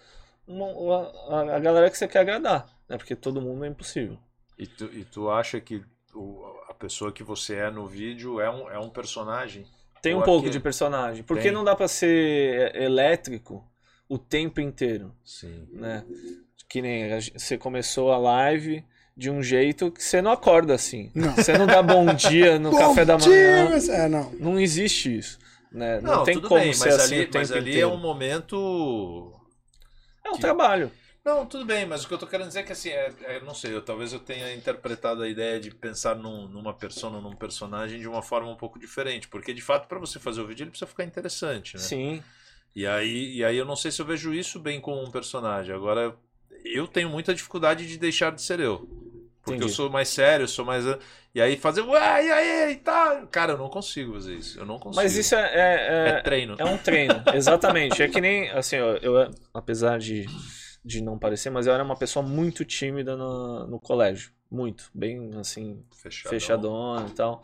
uma- 0.47 1.11
a, 1.29 1.55
a 1.55 1.59
galera 1.59 1.89
que 1.89 1.97
você 1.97 2.07
quer 2.07 2.19
agradar, 2.19 2.67
né? 2.87 2.97
Porque 2.97 3.15
todo 3.15 3.41
mundo 3.41 3.65
é 3.65 3.67
impossível. 3.67 4.17
E 4.57 4.67
tu, 4.67 4.85
e 4.93 5.03
tu 5.03 5.29
acha 5.29 5.59
que 5.59 5.83
o- 6.13 6.45
a 6.69 6.73
pessoa 6.73 7.11
que 7.11 7.23
você 7.23 7.55
é 7.55 7.69
no 7.69 7.87
vídeo 7.87 8.39
é 8.39 8.49
um, 8.49 8.69
é 8.69 8.79
um 8.79 8.89
personagem? 8.89 9.65
Tem 10.05 10.13
um 10.13 10.19
Ou 10.19 10.23
pouco 10.23 10.49
de 10.51 10.59
personagem. 10.59 11.23
Porque 11.23 11.43
Tem. 11.43 11.51
não 11.51 11.63
dá 11.63 11.75
pra 11.75 11.87
ser 11.87 12.75
elétrico 12.75 13.65
o 14.07 14.17
tempo 14.19 14.61
inteiro, 14.61 15.11
Sim. 15.23 15.67
né? 15.73 16.03
Que 16.69 16.79
nem 16.81 17.09
você 17.35 17.57
começou 17.57 18.11
a 18.11 18.17
live 18.17 18.83
de 19.17 19.31
um 19.31 19.41
jeito 19.41 19.89
que 19.91 20.03
você 20.03 20.21
não 20.21 20.31
acorda 20.31 20.75
assim. 20.75 21.09
Não. 21.15 21.33
Você 21.35 21.57
não 21.57 21.65
dá 21.65 21.81
bom 21.81 22.05
dia 22.13 22.59
no 22.59 22.69
Bom 22.71 22.77
café 22.77 23.03
da 23.03 23.15
dia, 23.15 23.29
manhã. 23.31 23.69
mas- 23.71 23.89
É, 23.89 24.07
não. 24.07 24.31
Não 24.33 24.59
existe 24.59 25.17
isso, 25.17 25.39
né? 25.71 25.99
Não, 26.01 26.17
Não, 26.17 26.23
tem 26.23 26.35
tudo 26.35 26.49
como 26.49 26.61
bem, 26.61 26.71
ser 26.73 26.85
mas 26.89 26.95
assim 26.99 27.15
ali, 27.15 27.23
o 27.23 27.25
tempo 27.27 27.37
mas 27.39 27.51
ali 27.51 27.57
é 27.69 27.71
inteiro. 27.71 27.89
um 27.89 27.97
momento. 27.97 29.33
É 30.23 30.29
um 30.29 30.33
que- 30.33 30.41
trabalho. 30.41 30.91
Não, 31.25 31.43
tudo 31.43 31.65
bem, 31.65 31.87
mas 31.87 32.03
o 32.03 32.07
que 32.07 32.13
eu 32.13 32.19
tô 32.19 32.27
querendo 32.27 32.49
dizer 32.49 32.59
é 32.59 32.63
que 32.63 32.71
assim, 32.71 32.89
é, 32.89 33.11
é, 33.23 33.39
não 33.39 33.55
sei, 33.55 33.73
eu, 33.73 33.81
talvez 33.81 34.13
eu 34.13 34.19
tenha 34.19 34.53
interpretado 34.53 35.23
a 35.23 35.27
ideia 35.27 35.59
de 35.59 35.71
pensar 35.71 36.15
num- 36.15 36.47
numa 36.47 36.71
persona, 36.71 37.19
num 37.19 37.35
personagem 37.35 37.99
de 37.99 38.07
uma 38.07 38.21
forma 38.21 38.47
um 38.47 38.55
pouco 38.55 38.77
diferente, 38.77 39.27
porque 39.27 39.51
de 39.51 39.61
fato 39.61 39.87
para 39.87 39.97
você 39.97 40.19
fazer 40.19 40.41
o 40.41 40.45
vídeo 40.45 40.63
ele 40.63 40.69
precisa 40.69 40.87
ficar 40.87 41.03
interessante, 41.03 41.77
né? 41.77 41.81
Sim. 41.81 42.23
E 42.75 42.85
aí, 42.85 43.37
e 43.37 43.43
aí 43.43 43.57
eu 43.57 43.65
não 43.65 43.75
sei 43.75 43.89
se 43.89 43.99
eu 43.99 44.05
vejo 44.05 44.35
isso 44.35 44.59
bem 44.59 44.79
como 44.79 45.01
um 45.01 45.09
personagem. 45.09 45.73
Agora, 45.73 46.15
eu 46.63 46.87
tenho 46.87 47.09
muita 47.09 47.33
dificuldade 47.33 47.87
de 47.87 47.97
deixar 47.97 48.31
de 48.31 48.41
ser 48.41 48.59
eu. 48.59 48.87
Porque 49.41 49.57
Entendi. 49.57 49.71
eu 49.71 49.75
sou 49.75 49.89
mais 49.89 50.09
sério, 50.09 50.43
eu 50.43 50.47
sou 50.47 50.65
mais. 50.65 50.85
E 51.33 51.41
aí 51.41 51.55
fazer, 51.57 51.81
ué, 51.81 52.25
e 52.25 52.31
aí, 52.31 52.71
e 52.73 52.75
tal. 52.77 53.27
Cara, 53.27 53.53
eu 53.53 53.57
não 53.57 53.69
consigo 53.69 54.13
fazer 54.13 54.35
isso. 54.35 54.59
Eu 54.59 54.65
não 54.65 54.77
consigo. 54.77 55.01
Mas 55.01 55.15
isso 55.15 55.33
é, 55.35 55.39
é, 55.39 56.07
é 56.07 56.09
é, 56.09 56.21
treino. 56.21 56.55
É 56.59 56.65
um 56.65 56.77
treino, 56.77 57.23
exatamente. 57.33 58.01
É 58.03 58.07
que 58.07 58.19
nem, 58.19 58.49
assim, 58.49 58.79
ó, 58.79 58.95
eu, 59.01 59.31
apesar 59.53 59.99
de, 59.99 60.25
de 60.85 61.01
não 61.01 61.17
parecer, 61.17 61.49
mas 61.49 61.65
eu 61.65 61.73
era 61.73 61.83
uma 61.83 61.95
pessoa 61.95 62.23
muito 62.23 62.63
tímida 62.63 63.17
no, 63.17 63.65
no 63.65 63.79
colégio. 63.79 64.31
Muito. 64.51 64.89
Bem, 64.93 65.31
assim, 65.35 65.83
fechadona 66.29 67.07
e 67.07 67.11
tal. 67.11 67.43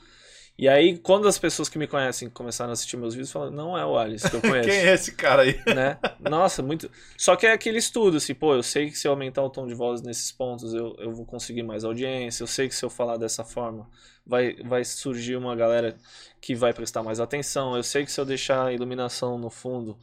E 0.58 0.70
aí, 0.70 0.96
quando 1.00 1.28
as 1.28 1.40
pessoas 1.40 1.68
que 1.68 1.80
me 1.80 1.88
conhecem 1.88 2.30
começaram 2.30 2.70
a 2.70 2.74
assistir 2.74 2.96
meus 2.96 3.16
vídeos, 3.16 3.32
falam, 3.32 3.50
não 3.50 3.76
é 3.76 3.84
o 3.84 3.98
Alice 3.98 4.30
que 4.30 4.36
eu 4.36 4.42
conheço. 4.42 4.70
Quem 4.70 4.78
é 4.78 4.94
esse 4.94 5.16
cara 5.16 5.42
aí? 5.42 5.60
né? 5.66 5.98
Nossa, 6.20 6.62
muito. 6.62 6.92
Só 7.18 7.36
que 7.36 7.48
é 7.48 7.52
aquele 7.52 7.80
estudo, 7.80 8.18
assim, 8.18 8.36
pô, 8.36 8.54
eu 8.54 8.62
sei 8.62 8.92
que 8.92 8.98
se 8.98 9.08
eu 9.08 9.12
aumentar 9.12 9.42
o 9.42 9.50
tom 9.50 9.66
de 9.66 9.74
voz 9.74 10.04
nesses 10.04 10.32
pontos, 10.32 10.76
eu, 10.76 10.96
eu 11.00 11.12
vou 11.12 11.26
conseguir 11.26 11.64
mais 11.64 11.84
audiência. 11.84 12.44
Eu 12.44 12.48
sei 12.48 12.68
que 12.68 12.76
se 12.76 12.86
eu 12.86 12.92
falar 12.92 13.18
dessa 13.18 13.44
forma, 13.44 13.90
vai, 14.24 14.56
vai 14.58 14.86
surgir 14.86 15.36
uma 15.36 15.56
galera 15.56 15.98
que 16.40 16.54
vai 16.54 16.74
prestar 16.74 17.02
mais 17.02 17.20
atenção. 17.20 17.76
Eu 17.76 17.82
sei 17.82 18.06
que 18.06 18.12
se 18.12 18.22
eu 18.22 18.26
deixar 18.26 18.68
a 18.68 18.74
iluminação 18.74 19.40
no 19.40 19.50
fundo, 19.50 19.98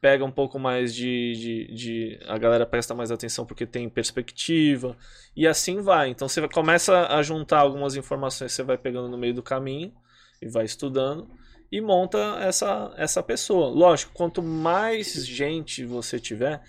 pega 0.00 0.24
um 0.24 0.30
pouco 0.30 0.58
mais 0.58 0.94
de, 0.94 1.32
de, 1.34 1.74
de- 1.74 2.20
A 2.26 2.38
galera 2.38 2.66
presta 2.66 2.94
mais 2.94 3.10
atenção 3.10 3.44
porque 3.46 3.66
tem 3.66 3.88
perspectiva. 3.88 4.96
E 5.36 5.46
assim 5.46 5.80
vai. 5.82 6.08
Então 6.10 6.28
você 6.28 6.46
começa 6.48 7.06
a 7.08 7.22
juntar 7.22 7.60
algumas 7.60 7.96
informações 7.96 8.52
você 8.52 8.62
vai 8.62 8.78
pegando 8.78 9.08
no 9.08 9.18
meio 9.18 9.34
do 9.34 9.42
caminho 9.42 9.92
e 10.40 10.48
vai 10.48 10.64
estudando 10.64 11.28
e 11.70 11.80
monta 11.80 12.18
essa, 12.40 12.92
essa 12.96 13.22
pessoa. 13.22 13.68
Lógico, 13.68 14.12
quanto 14.12 14.42
mais 14.42 15.24
gente 15.26 15.84
você 15.84 16.18
tiver, 16.18 16.60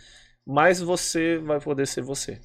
mais 0.45 0.79
você 0.79 1.38
vai 1.39 1.59
poder 1.59 1.88
ser 1.88 2.01
você. 2.01 2.39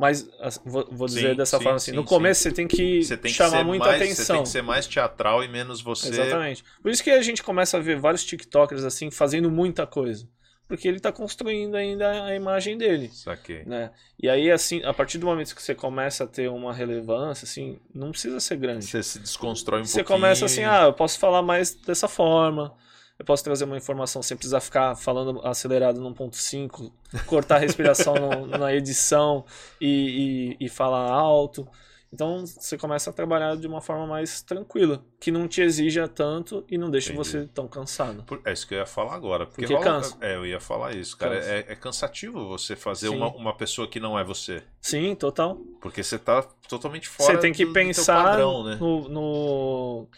Mas 0.00 0.26
as- 0.40 0.58
vou, 0.64 1.06
dizer 1.06 1.30
Sim, 1.32 1.36
dessa 1.36 1.58
sim, 1.58 1.62
forma 1.64 1.76
assim, 1.76 1.90
sim, 1.90 1.96
no 1.96 2.04
começo 2.04 2.40
você 2.42 2.50
tem 2.50 2.66
que 2.66 3.02
Você 3.04 3.16
tem 3.18 3.30
que 3.30 3.36
chamar 3.36 3.58
ser 3.58 3.64
muita 3.64 3.84
mais, 3.84 3.98
Você 3.98 4.04
atenção. 4.06 4.36
tem 4.36 4.42
que 4.44 4.48
ser 4.48 4.62
mais 4.62 4.86
teatral 4.86 5.44
e 5.44 5.48
menos 5.48 5.82
você. 5.82 6.08
Exatamente. 6.08 6.64
Por 6.82 6.90
isso 6.90 7.04
que 7.04 7.10
a 7.10 7.20
gente 7.20 7.42
começa 7.42 7.76
a 7.76 7.80
ver 7.80 7.98
vários 8.00 8.24
TikTokers 8.24 8.82
assim 8.82 9.10
fazendo 9.10 9.50
muita 9.50 9.86
coisa. 9.86 10.26
Porque 10.66 10.86
ele 10.88 11.00
tá 11.00 11.12
construindo 11.12 11.74
ainda 11.74 12.24
a 12.24 12.34
imagem 12.34 12.78
dele, 12.78 13.10
Saquei. 13.12 13.64
né? 13.64 13.90
E 14.22 14.26
aí 14.28 14.50
assim, 14.50 14.82
a 14.84 14.94
partir 14.94 15.18
do 15.18 15.26
momento 15.26 15.54
que 15.54 15.60
você 15.62 15.74
começa 15.74 16.24
a 16.24 16.26
ter 16.26 16.48
uma 16.48 16.72
relevância 16.72 17.44
assim, 17.44 17.78
não 17.94 18.10
precisa 18.12 18.40
ser 18.40 18.56
grande. 18.56 18.86
Você 18.86 19.02
se 19.02 19.18
desconstrói 19.18 19.80
um 19.80 19.84
Você 19.84 19.98
pouquinho. 19.98 20.18
começa 20.18 20.44
assim, 20.46 20.64
ah, 20.64 20.84
eu 20.84 20.92
posso 20.94 21.18
falar 21.18 21.42
mais 21.42 21.74
dessa 21.74 22.08
forma. 22.08 22.74
Eu 23.20 23.24
posso 23.26 23.44
trazer 23.44 23.64
uma 23.64 23.76
informação 23.76 24.22
sem 24.22 24.34
precisar 24.34 24.60
ficar 24.60 24.96
falando 24.96 25.46
acelerado 25.46 26.00
no 26.00 26.10
1.5, 26.14 26.90
cortar 27.26 27.56
a 27.56 27.58
respiração 27.58 28.14
no- 28.14 28.46
na 28.58 28.74
edição 28.74 29.44
e, 29.78 30.56
e, 30.58 30.64
e 30.64 30.68
falar 30.70 31.10
alto. 31.12 31.68
Então 32.10 32.46
você 32.46 32.78
começa 32.78 33.10
a 33.10 33.12
trabalhar 33.12 33.56
de 33.56 33.66
uma 33.66 33.82
forma 33.82 34.06
mais 34.06 34.40
tranquila, 34.40 35.04
que 35.20 35.30
não 35.30 35.46
te 35.46 35.60
exija 35.60 36.08
tanto 36.08 36.64
e 36.68 36.78
não 36.78 36.90
deixa 36.90 37.12
Entendi. 37.12 37.28
você 37.28 37.46
tão 37.48 37.68
cansado. 37.68 38.22
Por- 38.24 38.40
É 38.46 38.54
isso 38.54 38.66
que 38.66 38.72
eu 38.74 38.78
ia 38.78 38.86
falar 38.86 39.14
agora. 39.16 39.44
Porque, 39.44 39.60
Porque 39.66 39.74
rola- 39.74 39.84
cansa. 39.84 40.16
É, 40.22 40.34
eu 40.34 40.46
ia 40.46 40.58
falar 40.58 40.94
isso, 40.96 41.14
cara. 41.16 41.36
É, 41.36 41.66
é 41.68 41.76
cansativo 41.76 42.48
você 42.48 42.74
fazer 42.74 43.10
Sim. 43.10 43.16
uma, 43.16 43.28
uma 43.28 43.54
pessoa 43.54 43.86
que 43.86 44.00
não 44.00 44.18
é 44.18 44.24
você. 44.24 44.62
Sim, 44.80 45.14
total. 45.14 45.56
Porque 45.78 46.02
você 46.02 46.18
tá 46.18 46.42
totalmente 46.68 47.06
fora 47.06 47.34
Você 47.34 47.38
tem 47.38 47.52
que 47.52 47.64
do- 47.66 47.68
do 47.68 47.74
pensar 47.74 48.24
padrão, 48.24 48.64
né? 48.64 48.76
no, 48.80 49.08
no, 49.10 50.08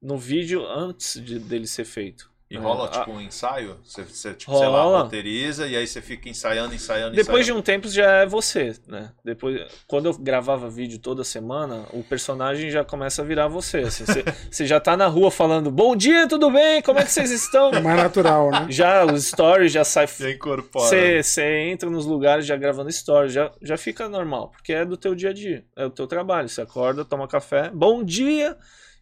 no 0.00 0.16
vídeo 0.16 0.64
antes 0.64 1.20
de, 1.22 1.40
dele 1.40 1.66
ser 1.66 1.84
feito. 1.84 2.30
E 2.48 2.56
É, 2.56 2.60
rola, 2.60 2.84
a- 2.86 2.88
tipo, 2.90 3.10
um 3.10 3.20
ensaio? 3.20 3.76
Você, 3.82 4.04
você 4.04 4.32
tipo, 4.32 4.56
sei 4.56 4.68
lá, 4.68 4.82
Rola. 4.84 5.02
roteiriza 5.02 5.66
e 5.66 5.74
aí 5.76 5.84
você 5.84 6.00
fica 6.00 6.28
ensaiando, 6.28 6.72
ensaiando, 6.72 7.16
Depois 7.16 7.44
de 7.44 7.50
ensaiando. 7.50 7.58
um 7.58 7.62
tempo 7.62 7.88
já 7.88 8.08
é 8.22 8.26
você, 8.26 8.72
né? 8.86 9.10
Depois, 9.24 9.60
quando 9.88 10.06
eu 10.06 10.14
gravava 10.16 10.70
vídeo 10.70 11.00
toda 11.00 11.24
semana, 11.24 11.86
o 11.92 12.04
personagem 12.04 12.70
já 12.70 12.84
começa 12.84 13.20
a 13.20 13.24
virar 13.24 13.48
você. 13.48 13.78
assim. 13.78 14.04
Você, 14.06 14.22
você 14.48 14.64
já 14.64 14.78
tá 14.78 14.96
na 14.96 15.08
rua 15.08 15.28
falando: 15.28 15.72
Bom 15.72 15.96
dia, 15.96 16.28
tudo 16.28 16.48
bem? 16.48 16.80
Como 16.82 17.00
é 17.00 17.04
que 17.04 17.10
vocês 17.10 17.32
estão? 17.32 17.70
É 17.72 17.80
mais 17.80 17.96
natural, 18.00 18.50
né? 18.52 18.66
Já 18.70 19.04
os 19.04 19.24
stories 19.26 19.72
já 19.72 19.82
sai. 19.82 20.06
Já 20.06 20.30
incorpora. 20.30 20.86
Você, 20.88 21.22
você 21.24 21.42
entra 21.68 21.90
nos 21.90 22.06
lugares 22.06 22.46
já 22.46 22.56
gravando 22.56 22.92
stories, 22.92 23.32
já, 23.32 23.50
já 23.60 23.76
fica 23.76 24.08
normal, 24.08 24.50
porque 24.50 24.72
é 24.72 24.84
do 24.84 24.96
teu 24.96 25.16
dia 25.16 25.30
a 25.30 25.32
dia, 25.32 25.64
é 25.74 25.84
o 25.84 25.90
teu 25.90 26.06
trabalho. 26.06 26.48
Você 26.48 26.60
acorda, 26.60 27.04
toma 27.04 27.26
café, 27.26 27.70
bom 27.74 28.04
dia, 28.04 28.56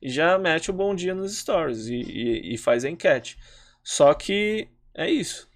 e 0.04 0.10
já 0.10 0.38
mete 0.38 0.70
o 0.70 0.74
bom 0.74 0.94
dia 0.94 1.14
nos 1.14 1.34
stories 1.34 1.86
e, 1.86 1.94
e, 1.94 2.54
e 2.54 2.58
faz 2.58 2.84
a 2.84 2.90
enquete. 2.90 3.38
Só 3.82 4.12
que 4.12 4.68
é 4.94 5.10
isso, 5.10 5.48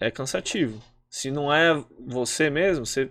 é 0.00 0.10
cansativo. 0.10 0.82
Se 1.10 1.30
não 1.30 1.52
é 1.52 1.84
você 2.00 2.48
mesmo, 2.48 2.86
você, 2.86 3.10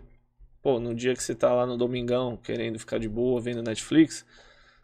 pô, 0.63 0.79
no 0.79 0.95
dia 0.95 1.13
que 1.13 1.21
você 1.21 1.35
tá 1.35 1.53
lá 1.53 1.67
no 1.67 1.77
domingão 1.77 2.35
querendo 2.35 2.79
ficar 2.79 2.97
de 2.97 3.07
boa 3.07 3.39
vendo 3.39 3.61
Netflix, 3.61 4.25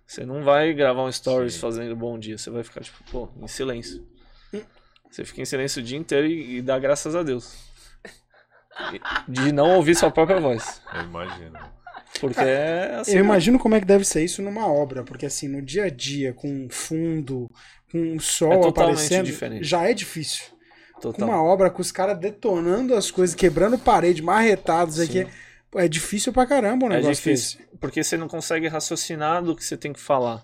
você 0.06 0.24
não 0.24 0.44
vai 0.44 0.74
gravar 0.74 1.04
um 1.04 1.12
stories 1.12 1.56
Sim. 1.56 1.60
fazendo 1.60 1.96
bom 1.96 2.20
dia, 2.20 2.38
você 2.38 2.52
vai 2.52 2.64
ficar 2.64 2.82
tipo, 2.82 3.04
pô, 3.12 3.30
em 3.42 3.48
silêncio. 3.48 4.08
Você 5.10 5.26
fica 5.26 5.42
em 5.42 5.46
silêncio 5.46 5.82
o 5.82 5.84
dia 5.84 5.98
inteiro 5.98 6.28
e, 6.28 6.58
e 6.58 6.62
dá 6.62 6.78
graças 6.78 7.16
a 7.16 7.24
Deus. 7.24 7.68
De 9.28 9.52
não 9.52 9.76
ouvir 9.76 9.96
sua 9.96 10.12
própria 10.12 10.40
voz. 10.40 10.84
Eu 10.94 11.02
imagino. 11.02 11.60
Porque 12.20 12.39
é 12.39 12.95
assim. 12.95 13.14
Eu 13.14 13.24
imagino 13.24 13.60
como 13.60 13.76
é 13.76 13.80
que 13.80 13.86
deve 13.86 14.03
ser 14.05 14.24
isso 14.24 14.41
numa 14.41 14.68
obra, 14.68 15.03
porque 15.03 15.26
assim, 15.26 15.47
no 15.47 15.62
dia 15.62 15.86
a 15.86 15.89
dia, 15.89 16.34
com 16.34 16.68
fundo, 16.70 17.49
com 17.91 18.16
o 18.16 18.20
sol 18.20 18.51
É 18.66 18.68
aparecendo, 18.68 19.26
diferente. 19.26 19.64
já 19.66 19.88
é 19.89 19.93
difícil. 19.93 20.45
Com 20.95 21.01
Total. 21.01 21.30
uma 21.30 21.41
obra 21.41 21.70
com 21.70 21.82
os 21.82 21.91
caras 21.91 22.18
detonando 22.20 22.93
as 22.93 23.10
coisas, 23.10 23.36
quebrando 23.36 23.78
parede, 23.78 24.22
marretados 24.22 24.99
aqui. 24.99 25.26
É 25.76 25.88
difícil 25.88 26.34
pra 26.34 26.45
caramba 26.47 26.88
um 26.88 26.91
É 26.91 26.95
negócio 26.95 27.14
difícil. 27.16 27.60
desse. 27.60 27.78
Porque 27.80 28.03
você 28.03 28.18
não 28.18 28.28
consegue 28.28 28.68
raciocinar 28.68 29.41
do 29.43 29.55
que 29.55 29.64
você 29.64 29.78
tem 29.78 29.93
que 29.93 29.99
falar. 29.99 30.43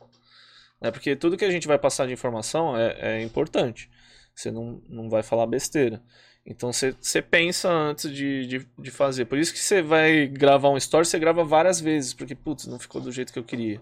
É 0.80 0.92
porque 0.92 1.16
tudo 1.16 1.36
que 1.36 1.44
a 1.44 1.50
gente 1.50 1.68
vai 1.68 1.78
passar 1.80 2.06
de 2.06 2.14
informação 2.14 2.78
é, 2.78 2.96
é 3.18 3.24
importante. 3.24 3.90
Você 4.36 4.52
não, 4.52 4.82
não 4.88 5.10
vai 5.10 5.24
falar 5.24 5.48
besteira. 5.48 6.02
Então 6.46 6.72
você, 6.72 6.94
pensa 7.24 7.70
antes 7.72 8.12
de, 8.14 8.46
de, 8.46 8.68
de 8.78 8.92
fazer. 8.92 9.26
Por 9.26 9.38
isso 9.38 9.52
que 9.52 9.58
você 9.60 9.82
vai 9.82 10.28
gravar 10.28 10.70
um 10.70 10.78
story, 10.78 11.06
você 11.06 11.18
grava 11.18 11.44
várias 11.44 11.80
vezes. 11.82 12.14
Porque, 12.14 12.36
putz, 12.36 12.68
não 12.68 12.78
ficou 12.80 13.02
do 13.02 13.12
jeito 13.12 13.34
que 13.34 13.40
eu 13.40 13.44
queria. 13.44 13.82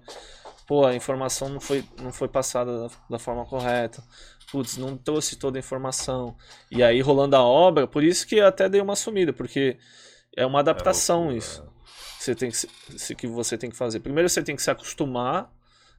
Pô, 0.66 0.86
a 0.86 0.96
informação 0.96 1.50
não 1.50 1.60
foi, 1.60 1.84
não 2.02 2.14
foi 2.14 2.30
passada 2.30 2.88
da, 2.88 2.90
da 3.10 3.20
forma 3.20 3.46
correta. 3.46 4.02
Putz, 4.50 4.78
não 4.78 4.96
trouxe 4.96 5.36
toda 5.36 5.58
a 5.58 5.60
informação. 5.60 6.38
E 6.72 6.82
aí, 6.82 7.02
rolando 7.02 7.36
a 7.36 7.44
obra, 7.44 7.86
por 7.86 8.02
isso 8.02 8.26
que 8.26 8.40
até 8.40 8.70
dei 8.70 8.80
uma 8.80 8.96
sumida. 8.96 9.34
Porque 9.34 9.78
é 10.36 10.46
uma 10.46 10.60
adaptação 10.60 11.24
loucura, 11.24 11.38
isso 11.38 11.62
que 12.18 12.24
você 12.24 12.36
tem 12.36 12.50
que, 12.50 12.58
se- 12.58 12.70
se- 12.98 13.16
que 13.16 13.28
você 13.28 13.58
tem 13.58 13.70
que 13.70 13.76
fazer. 13.76 14.00
Primeiro 14.00 14.30
você 14.30 14.42
tem 14.42 14.56
que 14.56 14.62
se 14.64 14.72
acostumar 14.72 15.52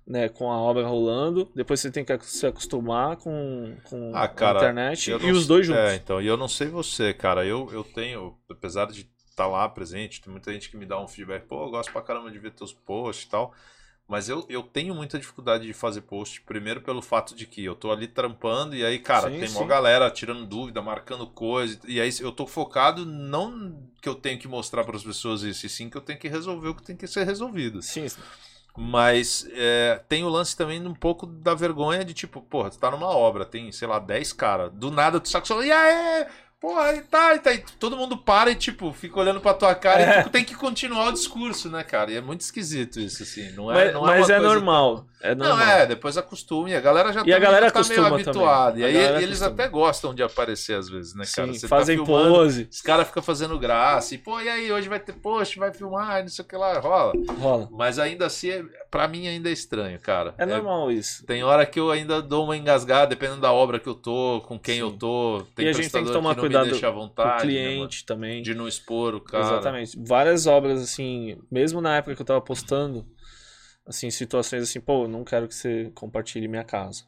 né, 0.07 0.29
com 0.29 0.51
a 0.51 0.59
obra 0.59 0.87
rolando, 0.87 1.51
depois 1.55 1.81
você 1.81 1.91
tem 1.91 2.05
que 2.05 2.19
se 2.25 2.47
acostumar 2.47 3.17
com, 3.17 3.75
com 3.85 4.13
Ah, 4.15 4.29
cara, 4.29 4.59
a 4.59 4.63
internet 4.63 5.11
e 5.11 5.19
não 5.19 5.31
os 5.31 5.47
dois 5.47 5.67
juntos. 5.67 5.83
É, 5.83 5.97
então, 5.97 6.21
e 6.21 6.27
eu 6.27 6.37
não 6.37 6.49
sei 6.49 6.69
você, 6.69 7.13
cara. 7.15 7.45
Eu, 7.45 7.71
eu 7.73 7.83
tenho, 7.83 8.37
apesar 8.51 8.87
de 8.87 9.09
estar 9.29 9.47
lá 9.47 9.69
presente, 9.69 10.21
tem 10.21 10.31
muita 10.31 10.53
gente 10.53 10.71
que 10.71 10.77
me 10.77 10.87
dá 10.87 11.01
um 11.01 11.09
feedback, 11.09 11.47
pô, 11.47 11.65
eu 11.65 11.71
gosto 11.71 11.91
pra 11.91 12.03
caramba 12.03 12.31
de 12.31 12.39
ver 12.39 12.53
teus 12.53 12.73
posts 12.73 13.27
e 13.27 13.31
tal. 13.31 13.55
Mas 14.07 14.29
eu, 14.29 14.45
eu 14.51 14.63
tenho 14.63 14.95
muita 14.95 15.19
dificuldade 15.19 15.67
de 15.67 15.73
fazer 15.73 16.03
post, 16.03 16.43
primeiro 16.43 16.83
pelo 16.83 17.01
fato 17.01 17.35
de 17.35 17.47
que 17.47 17.65
eu 17.65 17.75
tô 17.75 17.91
ali 17.91 18.07
trampando 18.07 18.77
e 18.77 18.85
aí, 18.85 18.99
cara, 18.99 19.31
Sim, 19.31 19.39
tem 19.41 19.49
sim. 19.49 19.55
mó 19.55 19.65
galera 19.65 20.11
tirando 20.11 20.45
dúvida, 20.45 20.83
marcando 20.83 21.27
coisa. 21.27 21.81
E 21.89 21.99
aí 21.99 22.11
eu 22.21 22.31
tô 22.31 22.47
focado 22.47 23.07
não 23.07 23.83
que 24.03 24.09
eu 24.09 24.15
tenho 24.15 24.39
que 24.39 24.47
mostrar 24.47 24.85
para 24.85 24.95
as 24.97 25.03
pessoas 25.03 25.43
isso, 25.43 25.65
e 25.65 25.71
sim 25.71 25.89
que 25.89 25.97
eu 25.97 26.03
tenho 26.03 26.19
que 26.19 26.29
resolver 26.29 26.69
o 26.69 26.75
que 26.75 26.83
tem 26.83 26.95
que 26.97 27.07
ser 27.07 27.25
resolvido. 27.25 27.81
Sim, 27.81 28.07
Mas 28.77 29.47
é, 29.53 30.03
tem 30.09 30.25
o 30.25 30.29
lance 30.29 30.57
também 30.57 30.85
um 30.85 30.95
pouco 30.95 31.27
da 31.27 31.55
vergonha 31.55 32.05
de 32.05 32.13
tipo, 32.13 32.43
porra, 32.43 32.71
tu 32.71 32.79
tá 32.79 32.91
numa 32.91 33.07
obra, 33.09 33.45
tem, 33.45 33.71
sei 33.71 33.87
lá, 33.87 34.01
10 34.01 34.33
caras. 34.33 34.73
Do 34.73 34.91
nada 34.91 35.21
tu 35.21 35.29
saca 35.29 35.55
e 35.65 35.71
aí, 35.71 36.27
porra, 36.65 36.95
e 36.95 37.03
tá, 37.03 37.35
e 37.35 37.39
tá. 37.41 37.53
E 37.53 37.59
todo 37.79 37.95
mundo 37.97 38.17
para 38.17 38.51
e, 38.51 38.55
tipo, 38.55 38.91
fica 38.93 39.21
olhando 39.21 39.39
pra 39.41 39.53
tua 39.53 39.75
cara 39.75 40.01
É. 40.01 40.21
e 40.21 40.23
tu 40.25 40.31
tem 40.31 40.43
que 40.45 40.55
continuar 40.55 41.09
o 41.09 41.13
discurso, 41.13 41.69
né, 41.69 41.83
cara? 41.85 42.11
E 42.11 42.17
é 42.17 42.21
muito 42.23 42.41
esquisito 42.41 42.99
isso, 42.99 43.23
assim. 43.23 43.51
Não 43.53 43.71
é, 43.71 43.85
mas 43.87 43.95
não 43.95 44.01
mas 44.03 44.31
é, 44.31 44.33
é, 44.33 44.37
uma 44.39 44.41
coisa- 44.41 44.55
normal. 44.55 45.07
É 45.21 45.35
Não, 45.35 45.49
normal. 45.49 45.67
é, 45.69 45.87
depois 45.87 46.19
acostume. 46.19 46.75
A 46.75 46.81
galera 46.83 47.11
já, 47.11 47.21
E 47.21 47.23
a 47.23 47.25
também 47.25 47.41
galera 47.41 47.67
já 47.67 47.73
tá 47.73 47.83
meio 47.89 48.05
habituada. 48.07 48.79
E 48.79 48.85
A 48.85 48.87
aí 48.87 48.95
eles 49.23 49.41
acostuma. 49.41 49.47
até 49.65 49.69
gostam 49.69 50.15
de 50.15 50.23
aparecer 50.23 50.75
às 50.79 50.89
vezes, 50.89 51.15
né, 51.15 51.25
cara? 51.35 51.49
Sim, 51.53 51.59
Você 51.59 51.67
fazem 51.69 51.97
tá 51.99 52.05
filmando, 52.05 52.35
pose, 52.35 52.69
os 52.71 52.83
caras 52.83 53.07
ficam 53.07 53.23
fazendo 53.23 53.59
graça. 53.59 54.15
E, 54.15 54.19
pô, 54.19 54.39
e 54.41 54.49
aí, 54.51 54.71
hoje 54.71 54.87
vai 54.87 55.01
ter 55.01 55.15
post, 55.15 55.59
vai 55.59 55.73
filmar, 55.73 56.21
não 56.21 56.29
sei 56.29 56.45
o 56.45 56.49
que 56.49 56.55
lá, 56.57 56.79
rola. 56.79 57.13
rola. 57.41 57.69
Mas 57.73 57.99
ainda 57.99 58.27
assim, 58.27 58.67
é- 58.95 58.99
pra 58.99 59.09
mim 59.09 59.27
ainda 59.27 59.49
é 59.49 59.53
estranho, 59.53 59.99
cara. 60.01 60.35
É 60.39 60.47
normal 60.47 60.91
isso. 60.91 61.25
Tem 61.27 61.43
hora 61.45 61.65
que 61.67 61.79
eu 61.79 61.91
ainda 61.91 62.23
dou 62.23 62.45
uma 62.45 62.57
engasgada, 62.57 63.09
dependendo 63.09 63.41
da 63.41 63.53
obra 63.53 63.79
que 63.79 63.89
eu 63.89 63.95
tô, 63.95 64.41
com 64.47 64.59
quem 64.59 64.77
Sim. 64.77 64.81
eu 64.81 64.93
tô. 64.93 65.45
Tem 65.55 65.67
E 65.67 65.69
a 65.69 65.73
gente 65.73 65.91
tem 65.91 66.05
que 66.05 66.13
tomar 66.13 66.35
não 66.35 66.41
cuidado 66.41 66.75
à 66.75 66.81
Com 66.81 66.93
vontade. 66.93 67.31
o 67.31 67.35
né, 67.35 67.41
cliente 67.43 68.05
também. 68.05 68.31
mano? 68.33 68.43
de 68.43 68.55
não 68.55 68.69
expor 68.69 69.15
o 69.15 69.21
cara. 69.21 69.45
Exatamente. 69.45 69.99
Várias 69.99 70.47
obras, 70.47 70.81
assim, 70.83 71.37
mesmo 71.51 71.81
na 71.81 71.97
época 71.97 72.15
que 72.17 72.23
eu 72.23 72.27
tava 72.27 72.41
postando, 72.41 73.07
assim, 73.87 74.11
situações 74.11 74.63
assim, 74.63 74.81
pô, 74.81 75.07
não 75.09 75.25
quero 75.25 75.47
que 75.49 75.55
você 75.55 75.91
compartilhe 75.95 76.49
minha 76.49 76.65
casa. 76.65 77.05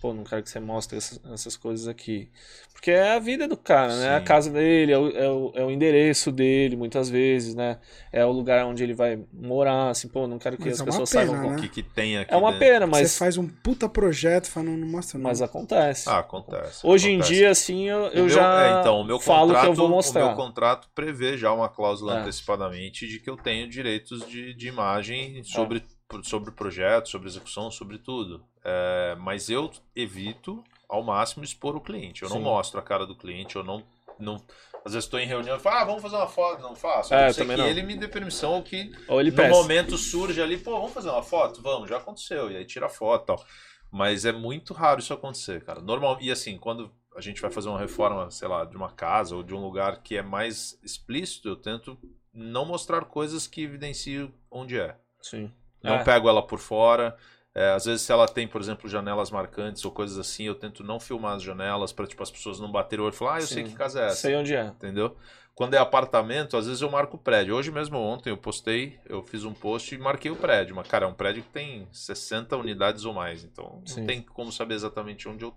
Pô, 0.00 0.14
não 0.14 0.22
quero 0.22 0.42
que 0.44 0.48
você 0.50 0.60
mostre 0.60 0.96
essas, 0.96 1.20
essas 1.32 1.56
coisas 1.56 1.88
aqui. 1.88 2.30
Porque 2.72 2.92
é 2.92 3.14
a 3.14 3.18
vida 3.18 3.48
do 3.48 3.56
cara, 3.56 3.96
né? 3.96 4.06
É 4.06 4.14
a 4.14 4.18
Sim. 4.20 4.24
casa 4.24 4.50
dele, 4.50 4.92
é 4.92 4.96
o, 4.98 5.08
é, 5.10 5.28
o, 5.28 5.52
é 5.56 5.64
o 5.64 5.70
endereço 5.72 6.30
dele, 6.30 6.76
muitas 6.76 7.10
vezes, 7.10 7.56
né? 7.56 7.80
É 8.12 8.24
o 8.24 8.30
lugar 8.30 8.64
onde 8.64 8.84
ele 8.84 8.94
vai 8.94 9.18
morar, 9.32 9.90
assim, 9.90 10.06
pô, 10.06 10.28
não 10.28 10.38
quero 10.38 10.56
que 10.56 10.66
Mas 10.66 10.74
as 10.74 10.80
é 10.82 10.84
pessoas 10.84 11.10
pena, 11.10 11.26
saibam. 11.26 11.48
O 11.48 11.50
né? 11.50 11.56
que, 11.60 11.68
que 11.68 11.82
tem 11.82 12.16
aqui. 12.16 12.32
É 12.32 12.36
uma 12.36 12.52
dentro. 12.52 12.66
pena, 12.68 12.86
mas, 12.86 13.10
Você 13.10 13.18
faz 13.18 13.36
um 13.36 13.48
puta 13.48 13.88
projeto, 13.88 14.48
fala, 14.48 14.66
não, 14.66 14.86
mostra, 14.86 15.18
não. 15.18 15.24
mas 15.24 15.42
acontece. 15.42 16.08
Ah, 16.08 16.18
acontece. 16.20 16.86
Hoje 16.86 17.08
acontece. 17.08 17.32
em 17.32 17.34
dia, 17.36 17.50
assim, 17.50 17.88
eu, 17.88 17.98
O 18.02 18.06
eu 18.06 18.12
meu- 18.12 18.28
já 18.28 18.64
é, 18.68 18.80
então, 18.80 19.00
o 19.00 19.04
meu 19.04 19.18
falo 19.18 19.48
contrato, 19.48 19.64
que 19.64 19.70
eu 19.70 19.74
vou 19.74 19.86
O 19.86 19.90
mostrar. 19.90 20.24
meu 20.26 20.36
contrato 20.36 20.88
prevê 20.94 21.36
já 21.36 21.52
uma 21.52 21.68
cláusula 21.68 22.14
É. 22.18 22.20
antecipadamente 22.20 23.08
de 23.08 23.18
que 23.18 23.28
eu 23.28 23.36
tenho 23.36 23.68
direitos 23.68 24.24
de, 24.28 24.54
de 24.54 24.68
imagem 24.68 25.42
sobre 25.42 25.80
pro- 25.80 25.97
sobre 26.22 26.50
o 26.50 26.52
projeto, 26.52 27.08
sobre 27.08 27.28
execução, 27.28 27.70
sobre 27.70 27.98
tudo. 27.98 28.42
É, 28.64 29.16
mas 29.20 29.48
eu 29.50 29.70
evito 29.94 30.62
ao 30.88 31.02
máximo 31.02 31.44
expor 31.44 31.76
o 31.76 31.80
cliente. 31.80 32.22
Eu 32.22 32.28
não 32.28 32.38
Sim. 32.38 32.42
mostro 32.42 32.80
a 32.80 32.82
cara 32.82 33.06
do 33.06 33.14
cliente, 33.16 33.56
eu 33.56 33.62
não. 33.64 33.84
não 34.18 34.36
às 34.84 34.92
vezes 34.94 35.04
estou 35.04 35.20
em 35.20 35.26
reunião 35.26 35.56
e 35.56 35.60
falo, 35.60 35.76
ah, 35.76 35.84
vamos 35.84 36.00
fazer 36.02 36.16
uma 36.16 36.28
foto. 36.28 36.62
Não 36.62 36.74
faço. 36.74 37.12
É, 37.12 37.28
Eu 37.28 37.34
sei 37.34 37.46
que 37.46 37.56
não. 37.56 37.66
ele 37.66 37.82
me 37.82 37.96
dê 37.96 38.08
permissão 38.08 38.52
ou 38.54 38.62
que 38.62 38.90
Ou 39.06 39.20
ele 39.20 39.30
no 39.30 39.36
peça. 39.36 39.50
momento 39.50 39.98
surge 39.98 40.40
ali, 40.40 40.56
pô, 40.56 40.72
vamos 40.72 40.92
fazer 40.92 41.10
uma 41.10 41.22
foto? 41.22 41.60
Vamos, 41.60 41.90
já 41.90 41.98
aconteceu. 41.98 42.50
E 42.50 42.56
aí 42.56 42.64
tira 42.64 42.86
a 42.86 42.88
foto 42.88 43.24
e 43.24 43.26
tal. 43.26 43.44
Mas 43.90 44.24
é 44.24 44.32
muito 44.32 44.72
raro 44.72 45.00
isso 45.00 45.12
acontecer, 45.12 45.62
cara. 45.64 45.80
Normal, 45.80 46.18
e 46.20 46.30
assim, 46.30 46.56
quando 46.56 46.90
a 47.16 47.20
gente 47.20 47.40
vai 47.40 47.50
fazer 47.50 47.68
uma 47.68 47.78
reforma, 47.78 48.30
sei 48.30 48.46
lá, 48.48 48.64
de 48.64 48.76
uma 48.76 48.90
casa 48.92 49.34
ou 49.34 49.42
de 49.42 49.52
um 49.54 49.60
lugar 49.60 50.02
que 50.02 50.16
é 50.16 50.22
mais 50.22 50.78
explícito, 50.82 51.48
eu 51.48 51.56
tento 51.56 51.98
não 52.32 52.64
mostrar 52.64 53.04
coisas 53.06 53.46
que 53.46 53.62
evidenciam 53.62 54.32
onde 54.50 54.78
é. 54.78 54.96
Sim. 55.20 55.52
Não 55.82 55.94
É. 55.96 56.04
pego 56.04 56.28
ela 56.28 56.42
por 56.42 56.58
fora. 56.58 57.16
É, 57.54 57.70
às 57.72 57.86
vezes, 57.86 58.02
se 58.02 58.12
ela 58.12 58.28
tem, 58.28 58.46
por 58.46 58.60
exemplo, 58.60 58.88
janelas 58.88 59.30
marcantes 59.30 59.84
ou 59.84 59.90
coisas 59.90 60.18
assim, 60.18 60.44
eu 60.44 60.54
tento 60.54 60.84
não 60.84 61.00
filmar 61.00 61.34
as 61.34 61.42
janelas 61.42 61.92
para 61.92 62.06
tipo, 62.06 62.22
as 62.22 62.30
pessoas 62.30 62.60
não 62.60 62.70
baterem 62.70 63.02
o 63.02 63.06
olho 63.06 63.14
e 63.14 63.16
falar, 63.16 63.36
ah, 63.36 63.40
eu 63.40 63.46
sei 63.46 63.64
Sim. 63.64 63.70
que 63.70 63.76
casa 63.76 64.00
é 64.02 64.06
essa 64.06 64.16
Sei 64.16 64.36
onde 64.36 64.54
é. 64.54 64.66
entendeu? 64.66 65.16
Quando 65.56 65.74
é 65.74 65.78
apartamento, 65.78 66.56
às 66.56 66.66
vezes 66.66 66.80
eu 66.82 66.88
marco 66.90 67.16
o 67.16 67.18
prédio. 67.18 67.56
Hoje 67.56 67.72
mesmo, 67.72 67.98
ontem, 67.98 68.30
eu 68.30 68.36
postei, 68.36 69.00
eu 69.06 69.24
fiz 69.24 69.44
um 69.44 69.52
post 69.52 69.92
e 69.92 69.98
marquei 69.98 70.30
o 70.30 70.36
prédio. 70.36 70.76
Mas, 70.76 70.86
cara, 70.86 71.04
é 71.04 71.08
um 71.08 71.12
prédio 71.14 71.42
que 71.42 71.48
tem 71.48 71.88
60 71.90 72.56
unidades 72.56 73.04
ou 73.04 73.12
mais, 73.12 73.42
então 73.42 73.82
Sim. 73.84 74.00
não 74.00 74.06
tem 74.06 74.22
como 74.22 74.52
saber 74.52 74.74
exatamente 74.74 75.28
onde 75.28 75.44
eu, 75.44 75.52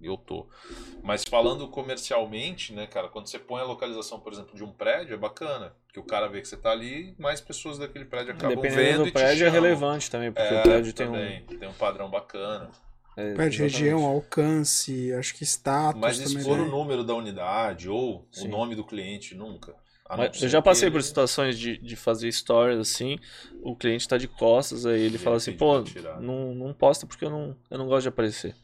eu 0.00 0.16
tô. 0.16 0.46
Mas 1.02 1.24
falando 1.24 1.68
comercialmente, 1.68 2.72
né, 2.72 2.86
cara, 2.86 3.08
quando 3.08 3.26
você 3.28 3.38
põe 3.38 3.60
a 3.60 3.64
localização, 3.64 4.20
por 4.20 4.32
exemplo, 4.32 4.54
de 4.56 4.64
um 4.64 4.72
prédio, 4.72 5.14
é 5.14 5.16
bacana. 5.16 5.74
Que 5.92 5.98
o 6.00 6.04
cara 6.04 6.28
vê 6.28 6.40
que 6.40 6.48
você 6.48 6.56
tá 6.56 6.70
ali, 6.70 7.14
mais 7.18 7.40
pessoas 7.40 7.78
daquele 7.78 8.04
prédio 8.04 8.32
acabam 8.34 8.62
Dependendo 8.62 8.76
vendo 8.82 9.02
do 9.04 9.08
e 9.08 9.12
te 9.12 9.12
prédio 9.12 9.46
é 9.46 9.50
chamam. 9.50 9.52
relevante 9.52 10.10
também, 10.10 10.32
porque 10.32 10.54
É, 10.54 10.60
o 10.60 10.62
prédio 10.62 10.92
tem 10.92 11.08
um. 11.08 11.46
tem 11.58 11.68
um 11.68 11.72
padrão 11.74 12.10
bacana. 12.10 12.70
é, 13.16 13.34
Pede 13.34 13.56
exatamente. 13.56 13.62
região, 13.62 14.04
alcance, 14.04 15.12
acho 15.14 15.34
que 15.34 15.44
status 15.44 16.00
Mas 16.00 16.18
expor 16.18 16.58
né? 16.58 16.62
o 16.62 16.66
número 16.66 17.02
da 17.04 17.14
unidade 17.14 17.88
ou 17.88 18.26
Sim. 18.30 18.48
o 18.48 18.50
nome 18.50 18.74
do 18.74 18.84
cliente, 18.84 19.34
nunca. 19.34 19.74
Eu 20.40 20.48
já 20.48 20.62
passei 20.62 20.88
por 20.90 21.02
situações 21.02 21.58
de, 21.58 21.78
de 21.78 21.96
fazer 21.96 22.30
stories 22.30 22.78
assim, 22.78 23.18
o 23.62 23.74
cliente 23.74 24.06
tá 24.06 24.16
de 24.16 24.28
costas, 24.28 24.86
aí 24.86 25.00
ele 25.00 25.16
E 25.16 25.18
fala 25.18 25.36
assim, 25.36 25.52
pô, 25.52 25.80
não, 26.20 26.54
não 26.54 26.72
posta 26.72 27.06
porque 27.06 27.24
eu 27.24 27.30
não, 27.30 27.56
eu 27.68 27.76
não 27.78 27.86
gosto 27.86 28.02
de 28.02 28.08
aparecer. 28.08 28.54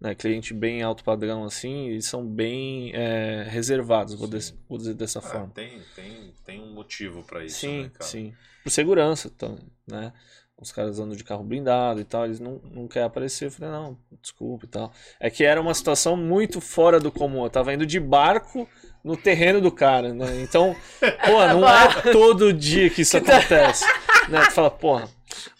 Né, 0.00 0.14
cliente 0.14 0.54
bem 0.54 0.80
alto 0.80 1.02
padrão 1.02 1.44
assim, 1.44 1.88
eles 1.88 2.06
são 2.06 2.24
bem 2.24 2.92
é, 2.94 3.44
reservados, 3.48 4.14
vou, 4.14 4.28
des- 4.28 4.54
vou 4.68 4.78
dizer 4.78 4.94
dessa 4.94 5.18
Ah, 5.18 5.22
forma. 5.22 5.48
tem, 5.52 5.80
tem, 5.96 6.32
tem 6.44 6.60
um 6.62 6.72
motivo 6.72 7.24
pra 7.24 7.44
isso, 7.44 7.58
sim, 7.58 7.82
né, 7.82 7.90
cara? 7.92 8.04
sim. 8.08 8.32
Por 8.62 8.70
segurança, 8.70 9.26
então, 9.34 9.58
né? 9.88 10.12
Os 10.60 10.70
caras 10.72 10.98
andam 10.98 11.16
de 11.16 11.22
carro 11.24 11.42
blindado 11.44 12.00
e 12.00 12.04
tal, 12.04 12.24
eles 12.24 12.38
não, 12.40 12.60
não 12.72 12.88
querem 12.88 13.06
aparecer. 13.06 13.46
Eu 13.46 13.50
falei, 13.52 13.70
não, 13.72 13.96
desculpa 14.20 14.64
e 14.64 14.68
tal. 14.68 14.92
É 15.20 15.30
que 15.30 15.44
era 15.44 15.60
uma 15.60 15.72
situação 15.72 16.16
muito 16.16 16.60
fora 16.60 16.98
do 16.98 17.12
comum. 17.12 17.44
Eu 17.44 17.50
tava 17.50 17.72
indo 17.72 17.86
de 17.86 18.00
barco 18.00 18.68
no 19.04 19.16
terreno 19.16 19.60
do 19.60 19.70
cara, 19.70 20.12
né? 20.12 20.42
Então, 20.42 20.74
pô, 21.00 21.46
não 21.46 21.68
é 21.68 22.12
todo 22.12 22.52
dia 22.52 22.90
que 22.90 23.02
isso 23.02 23.16
acontece. 23.16 23.84
Né? 24.28 24.40
Tu 24.46 24.52
fala, 24.52 24.68
porra, 24.70 25.08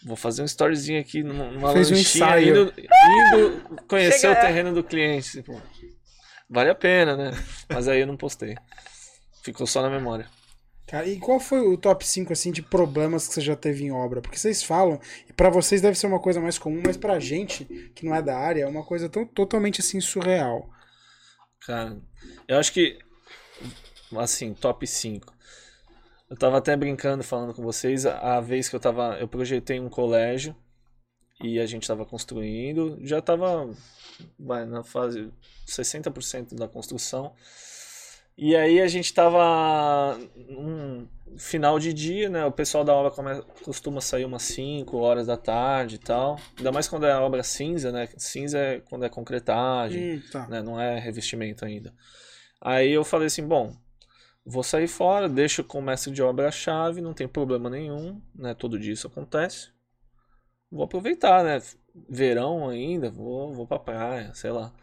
vou 0.03 0.15
fazer 0.15 0.41
um 0.41 0.45
storyzinho 0.45 0.99
aqui 0.99 1.23
numa 1.23 1.73
Fez 1.73 1.91
um 1.91 1.95
lanchinha, 1.95 2.25
ensaio. 2.25 2.49
indo, 2.49 2.73
indo 2.77 3.81
conhecer 3.87 4.19
Chega- 4.19 4.39
o 4.39 4.41
terreno 4.41 4.73
do 4.73 4.83
cliente. 4.83 5.31
Tipo, 5.31 5.61
vale 6.49 6.69
a 6.69 6.75
pena, 6.75 7.15
né? 7.15 7.31
Mas 7.69 7.87
aí 7.87 7.99
eu 8.01 8.07
não 8.07 8.17
postei. 8.17 8.55
Ficou 9.43 9.65
só 9.67 9.81
na 9.81 9.89
memória. 9.89 10.27
Cara, 10.87 11.05
e 11.07 11.19
qual 11.19 11.39
foi 11.39 11.59
o 11.59 11.77
top 11.77 12.03
5 12.05 12.33
assim 12.33 12.51
de 12.51 12.63
problemas 12.63 13.27
que 13.27 13.33
você 13.35 13.41
já 13.41 13.55
teve 13.55 13.83
em 13.83 13.91
obra? 13.91 14.21
Porque 14.21 14.37
vocês 14.39 14.63
falam, 14.63 14.99
e 15.29 15.33
pra 15.33 15.49
vocês 15.51 15.81
deve 15.81 15.95
ser 15.97 16.07
uma 16.07 16.19
coisa 16.19 16.41
mais 16.41 16.57
comum, 16.57 16.81
mas 16.83 16.97
pra 16.97 17.19
gente 17.19 17.63
que 17.93 18.03
não 18.05 18.15
é 18.15 18.21
da 18.23 18.35
área 18.35 18.63
é 18.63 18.67
uma 18.67 18.83
coisa 18.83 19.07
tão 19.07 19.23
totalmente 19.23 19.81
assim 19.81 20.01
surreal. 20.01 20.67
Cara, 21.65 21.95
eu 22.47 22.57
acho 22.57 22.73
que. 22.73 22.97
Assim, 24.17 24.55
top 24.55 24.87
5. 24.87 25.31
Eu 26.29 26.37
tava 26.37 26.57
até 26.57 26.75
brincando 26.77 27.23
falando 27.23 27.53
com 27.53 27.63
vocês, 27.63 28.05
a, 28.05 28.39
vez 28.39 28.69
que 28.69 28.75
eu 28.75 28.79
tava. 28.79 29.17
Eu 29.19 29.27
projetei 29.27 29.79
um 29.79 29.89
colégio 29.89 30.55
e 31.41 31.59
a 31.59 31.65
gente 31.65 31.87
tava 31.87 32.05
construindo, 32.05 32.99
já 33.01 33.21
tava 33.21 33.69
vai, 34.37 34.65
na 34.65 34.83
fase 34.83 35.31
60% 35.67 36.53
da 36.55 36.67
construção. 36.67 37.33
E 38.37 38.55
aí 38.55 38.79
a 38.79 38.87
gente 38.87 39.13
tava 39.13 40.17
num 40.47 41.07
final 41.37 41.77
de 41.77 41.91
dia, 41.93 42.29
né? 42.29 42.45
O 42.45 42.51
pessoal 42.51 42.85
da 42.85 42.93
obra 42.93 43.11
come- 43.11 43.41
costuma 43.63 43.99
sair 43.99 44.23
umas 44.23 44.43
5 44.43 44.97
horas 44.97 45.27
da 45.27 45.35
tarde 45.35 45.95
e 45.95 45.99
tal. 45.99 46.39
Ainda 46.57 46.71
mais 46.71 46.87
quando 46.87 47.05
é 47.05 47.13
obra 47.17 47.43
cinza, 47.43 47.91
né? 47.91 48.07
Cinza 48.17 48.57
é 48.57 48.79
quando 48.79 49.03
é 49.03 49.09
concretagem 49.09 50.01
né? 50.47 50.61
Não 50.61 50.79
é 50.79 50.97
revestimento 50.99 51.65
ainda. 51.65 51.93
Aí 52.61 52.91
eu 52.91 53.03
falei 53.03 53.27
assim, 53.27 53.45
bom, 53.45 53.75
vou 54.49 54.63
sair 54.63 54.87
fora, 54.87 55.29
deixo 55.29 55.63
com 55.63 55.77
o 55.77 55.81
mestre 55.81 56.11
de 56.11 56.23
obra 56.23 56.47
a 56.47 56.51
chave, 56.51 57.01
não 57.01 57.13
tem 57.13 57.27
problema 57.27 57.69
nenhum, 57.69 58.19
né? 58.33 58.55
Todo 58.55 58.79
dia 58.79 58.93
isso 58.93 59.05
acontece. 59.05 59.69
Vou 60.71 60.83
aproveitar, 60.83 61.43
né? 61.43 61.61
Verão 62.09 62.67
ainda, 62.67 63.11
vou, 63.11 63.53
vou 63.53 63.67
pra 63.67 63.77
praia, 63.77 64.33
sei 64.33 64.51
lá. 64.51 64.73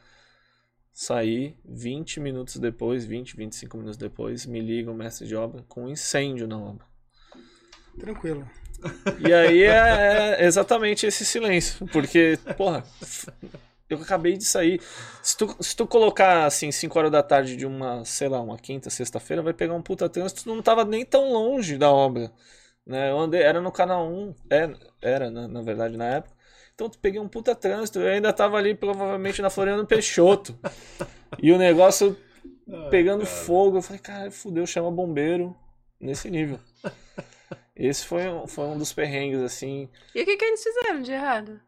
Saí 0.93 1.57
20 1.65 2.21
minutos 2.21 2.57
depois, 2.59 3.05
20, 3.05 3.37
25 3.37 3.77
minutos 3.77 3.97
depois, 3.97 4.47
me 4.47 4.61
liga 4.61 4.91
o 4.91 4.95
mestre 4.95 5.27
de 5.27 5.35
obra 5.35 5.65
com 5.69 5.85
um 5.85 5.89
incêndio 5.89 6.47
na 6.47 6.59
obra. 6.59 6.87
Tranquilo. 7.99 8.49
E 9.27 9.33
aí 9.33 9.65
é, 9.65 10.37
é 10.41 10.47
exatamente 10.47 11.07
esse 11.07 11.25
silêncio. 11.25 11.87
Porque, 11.89 12.39
porra, 12.57 12.85
eu 13.89 13.99
acabei 13.99 14.37
de 14.37 14.45
sair. 14.45 14.81
Se 15.23 15.37
tu, 15.37 15.57
se 15.61 15.75
tu 15.77 15.87
colocar 15.87 16.45
assim, 16.47 16.71
5 16.73 16.99
horas 16.99 17.11
da 17.13 17.23
tarde 17.23 17.57
de 17.57 17.67
uma, 17.67 18.05
sei 18.05 18.29
lá, 18.29 18.41
uma 18.41 18.57
quinta, 18.59 18.91
sexta-feira, 18.91 19.43
vai 19.43 19.53
pegar 19.53 19.75
um 19.75 19.83
puta 19.83 20.09
trânsito, 20.09 20.45
tu 20.45 20.55
não 20.55 20.63
tava 20.63 20.85
nem 20.85 21.05
tão 21.05 21.33
longe 21.33 21.77
da 21.79 21.91
obra. 21.91 22.33
Né? 22.87 23.11
Eu 23.11 23.19
andei, 23.19 23.43
era 23.43 23.61
no 23.61 23.73
canal 23.73 24.07
1, 24.09 24.35
é, 24.51 24.71
era, 25.03 25.31
na, 25.31 25.49
na 25.49 25.63
verdade, 25.63 25.97
na 25.97 26.05
época. 26.07 26.35
Então 26.75 26.89
tu 26.91 26.99
peguei 26.99 27.19
um 27.21 27.29
puta 27.29 27.55
trânsito, 27.55 28.01
eu 28.01 28.09
ainda 28.13 28.33
tava 28.33 28.57
ali 28.59 28.75
provavelmente 28.75 29.41
na 29.41 29.49
Floriano 29.51 29.87
Peixoto. 29.87 30.59
E 31.43 31.51
o 31.51 31.59
negócio 31.59 32.17
pegando 32.91 33.25
fogo. 33.25 33.79
Eu 33.79 33.83
falei, 33.83 34.01
cara, 34.01 34.31
fudeu, 34.31 34.67
chama 34.67 34.91
bombeiro 34.91 35.57
nesse 36.01 36.31
nível. 36.31 36.59
Esse 37.75 38.05
foi, 38.05 38.29
um- 38.29 38.47
foi 38.47 38.65
um 38.67 38.79
dos 38.79 38.93
perrengues, 38.93 39.41
assim. 39.41 39.89
E 40.15 40.23
o 40.23 40.25
que, 40.25 40.37
que 40.37 40.45
eles 40.45 40.63
fizeram 40.63 41.01
de 41.03 41.13
errado? 41.13 41.61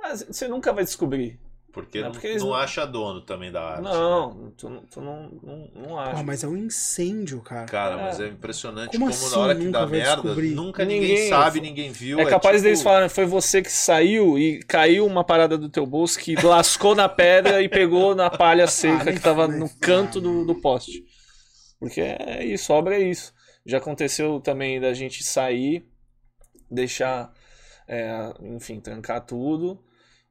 Ah, 0.00 0.14
você 0.14 0.46
nunca 0.46 0.72
vai 0.72 0.84
descobrir. 0.84 1.38
Porque 1.82 1.98
Não, 1.98 2.06
não, 2.06 2.12
porque 2.12 2.26
eles 2.26 2.42
não 2.42 2.50
não- 2.50 2.56
acha 2.56 2.84
dono 2.86 3.20
também 3.20 3.52
da 3.52 3.62
arte. 3.62 3.82
né? 3.82 3.90
Não, 3.90 4.52
tu, 4.56 4.68
não- 4.68 4.82
tu 4.86 5.00
não, 5.00 5.30
não, 5.42 5.70
não 5.74 5.98
acha. 5.98 6.16
Pô, 6.16 6.22
mas 6.24 6.42
é 6.44 6.48
um 6.48 6.56
incêndio, 6.56 7.40
cara. 7.40 7.66
Cara, 7.66 7.94
É. 8.00 8.02
mas 8.04 8.20
é 8.20 8.26
impressionante 8.28 8.92
Como 8.98 9.04
como, 9.10 9.10
assim 9.10 9.30
na 9.34 9.38
hora 9.42 9.54
que 9.54 9.68
dá 9.68 9.86
merda, 9.86 10.22
descobrir? 10.22 10.50
nunca 10.54 10.84
ninguém, 10.84 11.00
Ninguém- 11.08 11.28
sabe, 11.28 11.60
ninguém 11.60 11.90
viu. 11.92 12.18
É 12.20 12.24
capaz 12.24 12.56
tipo, 12.56 12.64
deles 12.64 12.82
falarem, 12.82 13.08
foi 13.08 13.26
você 13.26 13.62
que 13.62 13.70
saiu 13.70 14.38
e 14.38 14.60
caiu 14.64 15.06
uma 15.06 15.22
parada 15.24 15.56
do 15.56 15.68
teu 15.68 15.86
bolso 15.86 16.18
que 16.18 16.34
lascou 16.44 16.94
na 16.94 17.08
pedra 17.08 17.62
e 17.62 17.68
pegou 17.68 18.14
na 18.14 18.28
palha 18.30 18.66
seca 19.02 19.04
nem 19.04 19.14
que 19.14 19.20
tava 19.20 19.46
no 19.46 19.68
canto 19.80 20.20
do, 20.20 20.44
do 20.44 20.54
poste. 20.54 21.04
Porque 21.78 22.00
é 22.00 22.44
isso, 22.44 22.72
obra 22.72 22.96
é 22.96 23.02
isso. 23.02 23.32
Já 23.64 23.78
aconteceu 23.78 24.40
também 24.40 24.80
da 24.80 24.92
gente 24.94 25.22
sair, 25.22 25.86
deixar, 26.70 27.32
é, 27.86 28.32
enfim, 28.42 28.80
trancar 28.80 29.24
tudo. 29.24 29.78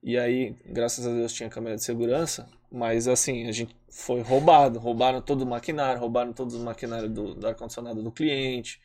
E 0.01 0.17
aí, 0.17 0.55
graças 0.65 1.05
a 1.05 1.11
Deus, 1.11 1.33
tinha 1.33 1.49
câmera 1.49 1.75
de 1.75 1.83
segurança. 1.83 2.47
Mas 2.71 3.07
assim, 3.07 3.47
a 3.47 3.51
gente 3.51 3.75
foi 3.89 4.21
roubado. 4.21 4.79
Roubaram 4.79 5.21
todo 5.21 5.41
o 5.41 5.45
maquinário, 5.45 5.99
roubaram 5.99 6.33
todos 6.33 6.55
os 6.55 6.63
maquinários 6.63 7.11
do, 7.11 7.35
do 7.35 7.47
ar-condicionado 7.47 8.03
do 8.03 8.11
cliente. 8.11 8.79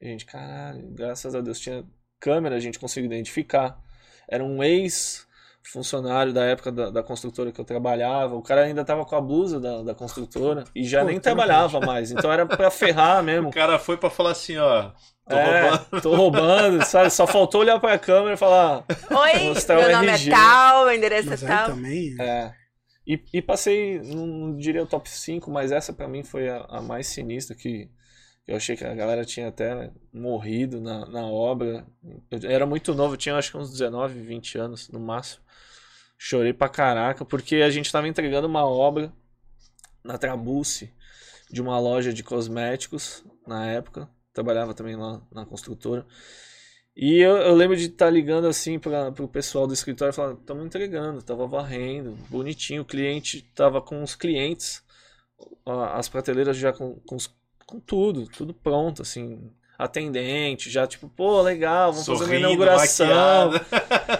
E 0.00 0.06
a 0.06 0.10
gente, 0.10 0.26
caralho, 0.26 0.88
graças 0.90 1.34
a 1.34 1.40
Deus 1.40 1.58
tinha 1.58 1.84
câmera, 2.20 2.56
a 2.56 2.60
gente 2.60 2.78
conseguiu 2.78 3.10
identificar. 3.10 3.82
Era 4.28 4.44
um 4.44 4.62
ex-funcionário 5.64 6.32
da 6.32 6.44
época 6.44 6.72
da, 6.72 6.90
da 6.90 7.02
construtora 7.02 7.52
que 7.52 7.60
eu 7.60 7.64
trabalhava. 7.64 8.34
O 8.34 8.42
cara 8.42 8.62
ainda 8.62 8.84
tava 8.84 9.04
com 9.04 9.14
a 9.16 9.20
blusa 9.20 9.60
da, 9.60 9.82
da 9.82 9.94
construtora 9.94 10.64
e 10.74 10.84
já 10.84 11.00
Pô, 11.00 11.06
nem 11.06 11.20
trabalhava 11.20 11.80
mais. 11.80 12.10
Então 12.10 12.32
era 12.32 12.46
pra 12.46 12.70
ferrar 12.70 13.22
mesmo. 13.24 13.48
O 13.48 13.52
cara 13.52 13.78
foi 13.78 13.96
pra 13.96 14.10
falar 14.10 14.32
assim, 14.32 14.56
ó. 14.56 14.90
Tô 15.28 15.36
é, 15.36 15.70
roubando. 15.70 16.02
tô 16.02 16.16
roubando, 16.16 16.84
sabe? 16.86 17.10
Só 17.10 17.26
faltou 17.26 17.60
olhar 17.60 17.78
pra 17.78 17.98
câmera 17.98 18.34
e 18.34 18.38
falar. 18.38 18.84
Oi, 19.10 19.38
Mostrar 19.44 19.76
meu 19.76 19.88
o 19.88 19.92
nome 19.92 20.08
RG. 20.08 20.30
é 20.30 20.34
tal, 20.34 20.84
meu 20.86 20.94
endereço 20.94 21.28
Mas 21.28 21.42
é 21.42 21.46
tal. 21.46 21.66
também. 21.68 22.16
É. 22.18 22.52
E, 23.06 23.22
e 23.32 23.42
passei, 23.42 24.00
não, 24.00 24.26
não 24.26 24.56
diria 24.56 24.82
o 24.82 24.86
top 24.86 25.08
5, 25.08 25.50
mas 25.50 25.72
essa 25.72 25.92
pra 25.92 26.08
mim 26.08 26.22
foi 26.22 26.48
a, 26.48 26.64
a 26.68 26.82
mais 26.82 27.06
sinistra 27.06 27.54
que 27.56 27.90
eu 28.46 28.56
achei 28.56 28.74
que 28.76 28.84
a 28.84 28.94
galera 28.94 29.26
tinha 29.26 29.48
até 29.48 29.90
morrido 30.12 30.80
na, 30.80 31.06
na 31.06 31.26
obra. 31.26 31.86
Eu 32.30 32.50
era 32.50 32.64
muito 32.64 32.94
novo, 32.94 33.12
eu 33.12 33.18
tinha 33.18 33.36
acho 33.36 33.50
que 33.50 33.58
uns 33.58 33.70
19, 33.70 34.20
20 34.20 34.58
anos 34.58 34.88
no 34.88 34.98
máximo. 34.98 35.42
Chorei 36.18 36.52
pra 36.52 36.68
caraca, 36.68 37.24
porque 37.24 37.56
a 37.56 37.70
gente 37.70 37.92
tava 37.92 38.08
entregando 38.08 38.48
uma 38.48 38.66
obra 38.66 39.12
na 40.04 40.18
Trabuce 40.18 40.92
de 41.48 41.62
uma 41.62 41.78
loja 41.78 42.12
de 42.12 42.24
cosméticos 42.24 43.24
na 43.46 43.66
época. 43.66 44.10
Trabalhava 44.32 44.74
também 44.74 44.96
lá 44.96 45.22
na 45.32 45.46
construtora. 45.46 46.04
E 47.00 47.20
eu, 47.20 47.36
eu 47.36 47.54
lembro 47.54 47.76
de 47.76 47.84
estar 47.84 48.10
ligando 48.10 48.48
assim 48.48 48.76
para 48.76 49.10
o 49.22 49.28
pessoal 49.28 49.68
do 49.68 49.72
escritório 49.72 50.12
falando, 50.12 50.40
estamos 50.40 50.66
entregando, 50.66 51.22
tava 51.22 51.46
varrendo, 51.46 52.16
bonitinho, 52.28 52.82
o 52.82 52.84
cliente 52.84 53.40
tava 53.54 53.80
com 53.80 54.02
os 54.02 54.16
clientes, 54.16 54.82
as 55.64 56.08
prateleiras 56.08 56.56
já 56.56 56.72
com, 56.72 56.96
com, 57.06 57.16
com 57.64 57.78
tudo, 57.78 58.26
tudo 58.26 58.52
pronto, 58.52 59.02
assim, 59.02 59.48
atendente, 59.78 60.68
já 60.68 60.88
tipo, 60.88 61.08
pô, 61.08 61.40
legal, 61.40 61.92
vamos 61.92 62.04
fazer 62.04 62.18
uma 62.18 62.26
Sorrindo, 62.26 62.46
inauguração. 62.48 63.52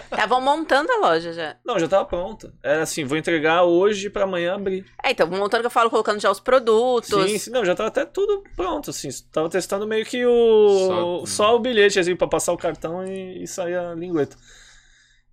Estavam 0.04 0.40
montando 0.40 0.92
a 0.92 0.98
loja 0.98 1.32
já. 1.32 1.56
Não, 1.64 1.78
já 1.80 1.88
tava 1.88 2.04
pronta. 2.04 2.54
Era 2.62 2.82
assim, 2.82 3.04
vou 3.04 3.18
entregar 3.18 3.64
hoje 3.64 4.08
para 4.08 4.22
amanhã 4.22 4.54
abrir. 4.54 4.86
É, 5.02 5.10
então, 5.10 5.26
montando 5.26 5.62
que 5.62 5.66
eu 5.66 5.70
falo, 5.70 5.90
colocando 5.90 6.20
já 6.20 6.30
os 6.30 6.38
produtos. 6.38 7.08
Sim, 7.28 7.38
sim, 7.38 7.50
não, 7.50 7.64
já 7.64 7.74
tava 7.74 7.88
até 7.88 8.06
tudo 8.06 8.44
pronto, 8.54 8.90
assim. 8.90 9.08
Tava 9.32 9.48
testando 9.50 9.84
meio 9.86 10.06
que 10.06 10.24
o. 10.24 10.86
Só- 10.86 11.26
Só, 11.26 11.56
o 11.56 11.58
bilhete, 11.58 11.98
assim, 11.98 12.14
pra 12.14 12.28
passar 12.28 12.52
o 12.52 12.56
cartão 12.58 13.04
e, 13.04 13.42
e 13.42 13.46
sair 13.48 13.74
a 13.74 13.94
lingueta. 13.94 14.36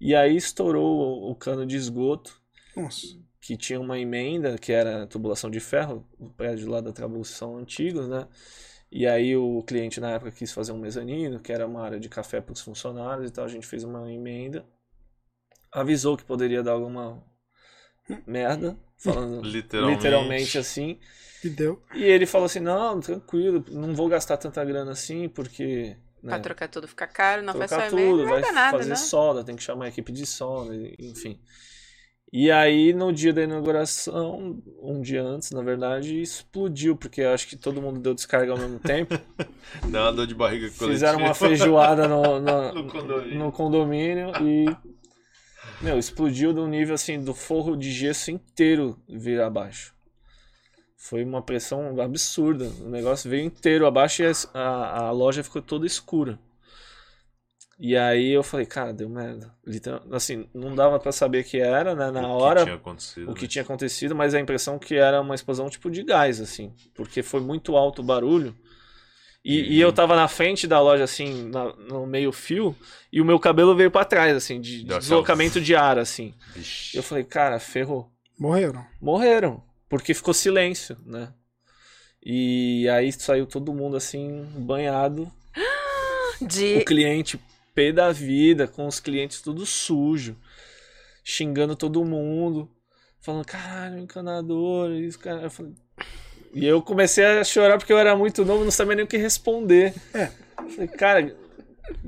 E 0.02 0.16
aí 0.16 0.36
estourou 0.36 0.84
o, 1.28 1.32
o 1.32 1.36
cano 1.36 1.66
de 1.68 1.76
esgoto, 1.76 2.34
Nossa. 2.76 3.06
que 3.40 3.56
tinha 3.56 3.80
uma 3.80 3.98
emenda, 4.00 4.58
que 4.58 4.72
era 4.72 5.06
tubulação 5.06 5.52
de 5.52 5.60
ferro, 5.60 6.04
o 6.20 6.30
prédio 6.32 6.70
lá 6.70 6.82
da 6.82 6.92
Trabução 6.92 7.58
Antigos, 7.58 8.08
né? 8.08 8.28
E 8.98 9.06
aí 9.06 9.36
o 9.36 9.62
cliente 9.64 10.00
na 10.00 10.12
época 10.12 10.32
quis 10.32 10.52
fazer 10.54 10.72
um 10.72 10.80
mezanino, 10.80 11.42
que 11.42 11.52
era 11.52 11.68
uma 11.68 11.84
área 11.84 12.00
de 12.00 12.10
café 12.10 12.40
para 12.42 12.54
os 12.54 12.62
funcionários 12.62 13.30
e 13.30 13.34
tal. 13.34 13.46
A 13.46 13.50
gente 13.50 13.68
fez 13.68 13.84
uma 13.84 14.12
emenda, 14.12 14.66
avisou 15.72 16.18
que 16.18 16.24
poderia 16.24 16.64
dar 16.64 16.72
alguma 16.72 17.22
merda, 18.26 18.78
falando 18.98 19.42
Literalmente. 19.48 19.98
literalmente 19.98 20.58
assim. 20.58 21.00
E 21.44 21.50
deu. 21.50 21.82
E 21.94 22.04
ele 22.04 22.26
falou 22.26 22.46
assim: 22.46 22.60
não, 22.60 23.00
tranquilo, 23.00 23.64
não 23.72 23.94
vou 23.96 24.08
gastar 24.08 24.38
tanta 24.38 24.64
grana 24.64 24.92
assim, 24.92 25.30
porque. 25.30 25.96
Né, 26.24 26.32
Pra 26.32 26.40
trocar 26.40 26.68
tudo 26.68 26.88
ficar 26.88 27.08
caro, 27.08 27.44
não 27.44 27.54
faz 27.54 27.70
trocar 27.70 27.90
só 27.90 27.98
e-mail, 27.98 28.10
tudo, 28.10 28.24
não 28.24 28.30
vai 28.30 28.54
nada, 28.54 28.78
fazer 28.78 28.90
né? 28.90 28.96
solda, 28.96 29.44
tem 29.44 29.56
que 29.56 29.64
chamar 29.64 29.86
a 29.86 29.90
equipe 29.90 30.12
de 30.12 30.26
solda, 30.26 30.76
e- 30.76 30.96
enfim. 31.00 31.40
E 32.38 32.52
aí, 32.52 32.92
no 32.92 33.14
dia 33.14 33.32
da 33.32 33.44
inauguração, 33.44 34.62
um 34.82 35.00
dia 35.02 35.24
antes, 35.24 35.52
na 35.52 35.62
verdade, 35.62 36.20
explodiu, 36.22 36.94
porque 36.98 37.22
acho 37.22 37.48
que 37.48 37.56
todo 37.56 37.82
mundo 37.82 37.98
deu 38.02 38.14
descarga 38.14 38.52
ao 38.52 38.58
mesmo 38.58 38.78
tempo. 38.78 39.18
Dá 39.90 40.02
uma 40.02 40.12
dor 40.12 40.28
de 40.28 40.36
barriga 40.36 40.66
coletiva. 40.68 40.92
Fizeram 40.92 41.20
uma 41.20 41.34
feijoada 41.34 42.10
no, 42.10 42.42
na- 42.42 42.74
No 42.76 42.84
condomínio. 42.92 43.40
no 43.40 43.52
condomínio 43.54 44.32
e. 44.42 44.66
Meu, 45.82 45.98
explodiu 45.98 46.52
de 46.52 46.60
um 46.60 46.68
nível 46.68 46.96
assim, 46.96 47.24
do 47.24 47.34
forro 47.34 47.78
de 47.78 47.90
gesso 47.90 48.32
inteiro 48.32 49.00
vir 49.08 49.40
abaixo. 49.40 49.94
Foi 50.98 51.24
uma 51.24 51.42
pressão 51.42 52.02
absurda. 52.02 52.66
O 52.82 52.90
negócio 52.90 53.30
veio 53.30 53.46
inteiro 53.46 53.88
abaixo 53.88 54.24
e 54.24 54.26
as- 54.26 54.50
a, 54.54 55.06
a 55.06 55.12
loja 55.12 55.42
ficou 55.42 55.62
toda 55.62 55.86
escura. 55.88 56.38
E 57.78 57.98
aí 57.98 58.32
eu 58.32 58.42
falei, 58.42 58.66
cara, 58.66 58.94
deu 58.94 59.10
merda. 59.10 59.54
Literal- 59.66 60.02
Assim, 60.12 60.48
não 60.54 60.74
dava 60.74 60.98
pra 60.98 61.12
saber 61.12 61.44
que 61.44 61.60
era, 61.60 61.94
né, 61.94 62.10
na 62.10 62.22
O 62.22 62.24
que 62.38 62.44
hora 62.44 62.64
tinha 62.64 62.76
acontecido. 62.76 63.30
o 63.32 63.34
que 63.34 63.42
né? 63.42 63.48
tinha 63.50 63.62
acontecido, 63.64 64.16
mas 64.16 64.34
a 64.34 64.40
impressão 64.40 64.80
que 64.80 64.96
era 64.96 65.20
uma 65.20 65.36
explosão 65.36 65.70
tipo 65.70 65.92
de 65.92 66.02
gás, 66.04 66.40
assim, 66.40 66.74
porque 66.94 67.22
foi 67.22 67.42
muito 67.42 67.76
alto 67.76 68.00
o 68.02 68.06
barulho. 68.06 68.56
E, 69.44 69.76
e 69.76 69.82
eu 69.82 69.92
tava 69.94 70.16
na 70.16 70.28
frente 70.28 70.66
da 70.68 70.80
loja, 70.80 71.04
assim, 71.04 71.50
na- 71.50 71.74
no 71.76 72.08
meio 72.08 72.32
fio, 72.32 72.76
e 73.12 73.20
o 73.22 73.26
meu 73.26 73.40
cabelo 73.40 73.76
veio 73.76 73.92
pra 73.92 74.06
trás, 74.06 74.36
assim, 74.36 74.60
de, 74.62 74.84
de 74.84 74.98
deslocamento 74.98 75.60
de 75.62 75.76
ar, 75.76 76.00
assim. 76.00 76.34
Vixe. 76.56 76.96
Eu 76.98 77.04
falei, 77.04 77.24
cara, 77.26 77.60
ferrou. 77.60 78.10
Morreram. 78.40 78.86
Morreram, 79.02 79.62
porque 79.90 80.14
ficou 80.14 80.34
silêncio, 80.34 80.98
né? 81.06 81.32
E 82.26 82.88
aí 82.90 83.12
saiu 83.12 83.46
todo 83.46 83.74
mundo, 83.74 83.96
assim, 83.98 84.46
banhado, 84.58 85.30
De... 86.42 86.78
o 86.78 86.86
cliente 86.86 87.40
pé 87.76 87.92
da 87.92 88.12
vida, 88.12 88.68
com 88.68 88.88
os 88.88 89.00
clientes 89.00 89.42
tudo 89.42 89.66
sujo, 89.66 90.36
xingando 91.24 91.76
todo 91.76 92.04
mundo, 92.06 92.72
falando, 93.20 93.46
caralho, 93.46 94.00
encanador, 94.00 94.92
isso, 94.92 95.20
cara. 95.20 95.42
Eu 95.42 95.52
falei... 95.52 95.74
E 96.54 96.66
eu 96.66 96.82
comecei 96.82 97.26
a 97.26 97.44
chorar 97.44 97.78
porque 97.78 97.92
eu 97.92 97.98
era 98.00 98.16
muito 98.16 98.46
novo, 98.46 98.64
não 98.64 98.72
sabia 98.72 98.96
nem 98.96 99.04
o 99.04 99.08
que 99.08 99.18
responder. 99.18 99.94
É. 100.14 100.32
Falei, 100.56 100.88
cara, 100.88 101.36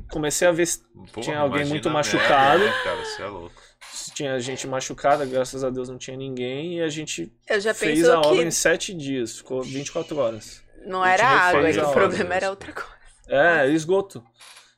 comecei 0.10 0.48
a 0.48 0.54
ver 0.54 0.66
se 0.66 0.82
Porra, 1.12 1.22
tinha 1.22 1.40
alguém 1.40 1.66
muito 1.66 1.90
machucado. 1.90 2.60
merda, 2.64 2.66
né, 2.78 2.84
cara, 2.84 3.06
você 3.06 3.22
é 3.24 3.28
louco. 3.28 3.62
se 3.92 4.12
tinha 4.14 4.40
gente 4.40 4.66
machucada, 4.66 5.26
graças 5.26 5.66
a 5.66 5.70
Deus 5.70 5.90
não 5.90 5.98
tinha 5.98 6.16
ninguém, 6.16 6.78
e 6.78 6.82
a 6.82 6.88
gente 6.88 7.30
Eu 7.50 7.60
já 7.60 7.74
fez 7.74 8.08
a 8.08 8.20
obra 8.20 8.38
que 8.38 8.44
em 8.44 8.52
sete 8.52 8.94
dias, 8.94 9.38
ficou 9.38 9.62
24 9.62 10.18
horas. 10.18 10.64
não 10.86 11.06
era 11.06 11.28
água, 11.28 11.70
o 11.70 11.92
problema 11.92 12.24
obra. 12.24 12.36
era 12.36 12.50
outra 12.50 12.72
coisa. 12.72 12.98
É, 13.28 13.70
esgoto. 13.70 14.24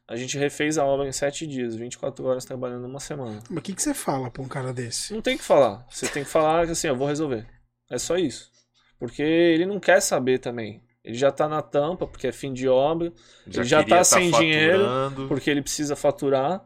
A 0.09 0.15
gente 0.15 0.37
refez 0.39 0.77
a 0.79 0.83
obra 0.85 1.07
em 1.07 1.11
sete 1.11 1.45
dias, 1.45 1.75
24 1.75 2.25
horas 2.25 2.43
trabalhando 2.43 2.85
uma 2.87 2.99
semana. 2.99 3.39
Mas 3.47 3.59
o 3.59 3.61
que, 3.61 3.75
que 3.75 3.81
você 3.81 3.93
fala 3.93 4.31
pra 4.31 4.41
um 4.41 4.47
cara 4.47 4.73
desse? 4.73 5.13
Não 5.13 5.21
tem 5.21 5.35
o 5.35 5.37
que 5.37 5.43
falar. 5.43 5.85
Você 5.89 6.07
tem 6.07 6.23
que 6.23 6.29
falar 6.29 6.65
que 6.65 6.71
assim, 6.71 6.87
eu 6.87 6.95
vou 6.95 7.07
resolver. 7.07 7.45
É 7.91 7.99
só 7.99 8.17
isso. 8.17 8.49
Porque 8.97 9.21
ele 9.21 9.67
não 9.67 9.79
quer 9.79 10.01
saber 10.01 10.39
também. 10.39 10.81
Ele 11.03 11.15
já 11.15 11.31
tá 11.31 11.47
na 11.47 11.61
tampa, 11.61 12.07
porque 12.07 12.27
é 12.27 12.31
fim 12.31 12.51
de 12.51 12.67
obra, 12.67 13.13
Ele 13.45 13.63
já 13.63 13.79
queria 13.83 13.97
tá 13.97 14.03
sem 14.03 14.31
dinheiro, 14.31 14.83
porque 15.27 15.49
ele 15.49 15.61
precisa 15.61 15.95
faturar, 15.95 16.65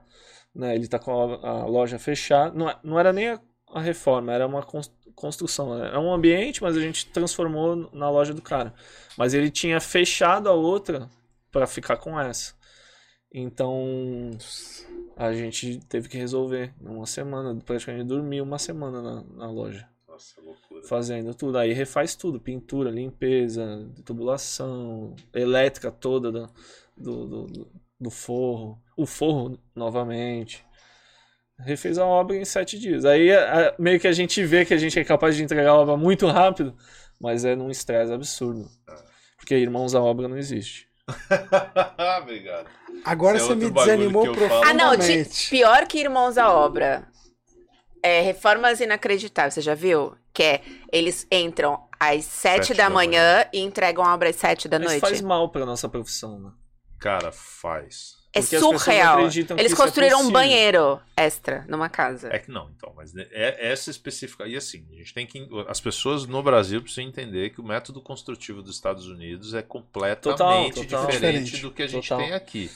né? 0.56 0.74
Ele 0.74 0.88
tá 0.88 0.98
com 0.98 1.12
a, 1.46 1.66
loja 1.66 2.00
fechada. 2.00 2.54
Não, 2.58 2.70
é- 2.70 2.80
não 2.84 2.98
era 3.00 3.12
nem 3.14 3.30
a, 3.30 3.40
a 3.74 3.82
reforma, 3.82 4.32
era 4.34 4.48
uma 4.48 4.64
cons- 4.64 4.92
construção. 5.16 5.78
Era 5.84 6.00
um 6.00 6.12
ambiente, 6.14 6.64
mas 6.64 6.76
a 6.76 6.80
gente 6.82 7.06
transformou 7.08 7.90
na 7.94 8.10
loja 8.10 8.34
do 8.34 8.42
cara. 8.42 8.74
Mas 9.18 9.34
ele 9.34 9.52
tinha 9.52 9.80
fechado 9.82 10.50
a 10.50 10.54
outra 10.54 11.10
para 11.52 11.68
ficar 11.68 11.98
com 11.98 12.20
essa. 12.20 12.54
Então 13.34 14.30
a 15.16 15.34
gente 15.34 15.80
teve 15.90 16.08
que 16.08 16.18
resolver 16.18 16.74
numa 16.80 17.06
semana, 17.06 17.60
praticamente 17.66 18.06
dormi 18.06 18.40
uma 18.42 18.60
semana 18.60 19.02
na, 19.02 19.24
na 19.24 19.52
loja 19.52 19.88
Nossa, 20.08 20.40
loucura. 20.42 20.84
fazendo 20.84 21.34
tudo. 21.34 21.58
Aí 21.58 21.74
refaz 21.74 22.16
tudo, 22.16 22.40
pintura, 22.40 22.92
limpeza, 22.92 23.90
tubulação, 24.06 25.16
elétrica 25.34 25.92
toda 25.92 26.32
do, 26.32 26.48
do, 26.96 27.48
do, 27.48 27.72
do 28.00 28.10
forro, 28.12 28.80
o 28.96 29.06
forro 29.06 29.58
novamente. 29.76 30.64
Refez 31.60 31.98
a 31.98 32.06
obra 32.06 32.36
em 32.36 32.46
sete 32.46 32.78
dias. 32.78 33.06
Aí 33.06 33.32
a- 33.32 33.76
meio 33.80 34.00
que 34.00 34.08
a 34.08 34.12
gente 34.12 34.44
vê 34.44 34.66
que 34.66 34.74
a 34.74 34.78
gente 34.78 35.00
é 35.00 35.04
capaz 35.04 35.36
de 35.36 35.44
entregar 35.44 35.70
a 35.72 35.80
obra 35.80 35.96
muito 35.98 36.28
rápido, 36.28 36.76
mas 37.20 37.46
é 37.46 37.56
num 37.56 37.70
estresse 37.70 38.12
absurdo. 38.12 38.70
Porque 39.38 39.56
irmãos, 39.56 39.94
a 39.96 40.02
obra 40.02 40.28
não 40.28 40.38
existe. 40.38 40.88
Obrigado. 42.22 42.68
Agora 43.06 43.38
Esse 43.38 43.46
é 43.46 43.48
você 43.50 43.56
me 43.56 43.66
outro 43.66 43.74
bagulho 43.76 43.98
desanimou 43.98 44.36
falo. 44.50 44.64
Ah, 44.64 44.74
não, 44.74 44.92
de- 44.92 44.98
profundamente. 44.98 45.50
pior 45.50 45.88
que 45.88 46.00
Irmãos 46.00 46.38
à 46.38 46.52
Obra. 46.52 47.08
É 48.02 48.22
Reformas 48.22 48.80
Inacreditáveis, 48.82 49.54
você 49.54 49.62
já 49.62 49.76
viu? 49.76 50.16
Que 50.34 50.44
é, 50.44 50.62
eles 50.92 51.26
entram 51.32 51.88
às 52.00 52.26
sete, 52.26 52.68
Sete 52.68 52.78
da, 52.78 52.84
da 52.86 52.90
manhã, 52.90 53.46
e 53.54 53.60
entregam 53.60 54.04
a 54.04 54.14
obra 54.14 54.30
às 54.30 54.36
sete 54.36 54.68
da 54.68 54.78
Mas 54.78 54.88
noite. 54.88 55.02
faz 55.02 55.22
mal 55.22 55.50
pra 55.50 55.66
nossa 55.66 55.88
profissão, 55.88 56.38
né? 56.40 56.52
Cara, 57.00 57.32
faz. 57.32 58.16
É 58.36 58.40
porque 58.42 58.60
surreal. 58.60 59.20
Eles 59.22 59.74
é 59.74 59.76
construíram 59.76 60.16
um 60.18 60.22
possível. 60.22 60.32
banheiro 60.34 61.00
extra 61.16 61.64
numa 61.70 61.88
casa. 61.88 62.30
É 62.34 62.40
que 62.40 62.50
não, 62.50 62.70
então, 62.76 62.92
mas 62.96 63.16
é, 63.16 63.28
é 63.32 63.72
essa 63.72 63.92
específica. 63.92 64.48
E 64.48 64.56
assim, 64.58 64.88
a 64.92 64.96
gente 64.96 65.14
tem 65.14 65.28
que. 65.28 65.48
As 65.68 65.80
pessoas 65.80 66.26
no 66.26 66.42
Brasil 66.42 66.82
precisam 66.82 67.04
entender 67.04 67.52
que 67.52 67.62
o 67.62 67.64
método 67.64 68.02
construtivo 68.02 68.64
dos 68.64 68.76
Estados 68.76 69.08
Unidos 69.08 69.54
é 69.54 69.62
completamente 69.62 70.24
Total, 70.24 70.64
total. 70.72 71.06
diferente 71.08 71.44
Diferente. 71.44 71.62
do 71.62 71.72
que 71.72 71.84
a 71.84 71.88
gente 71.88 72.10
Total. 72.10 72.26
tem 72.26 72.34
aqui. 72.34 72.72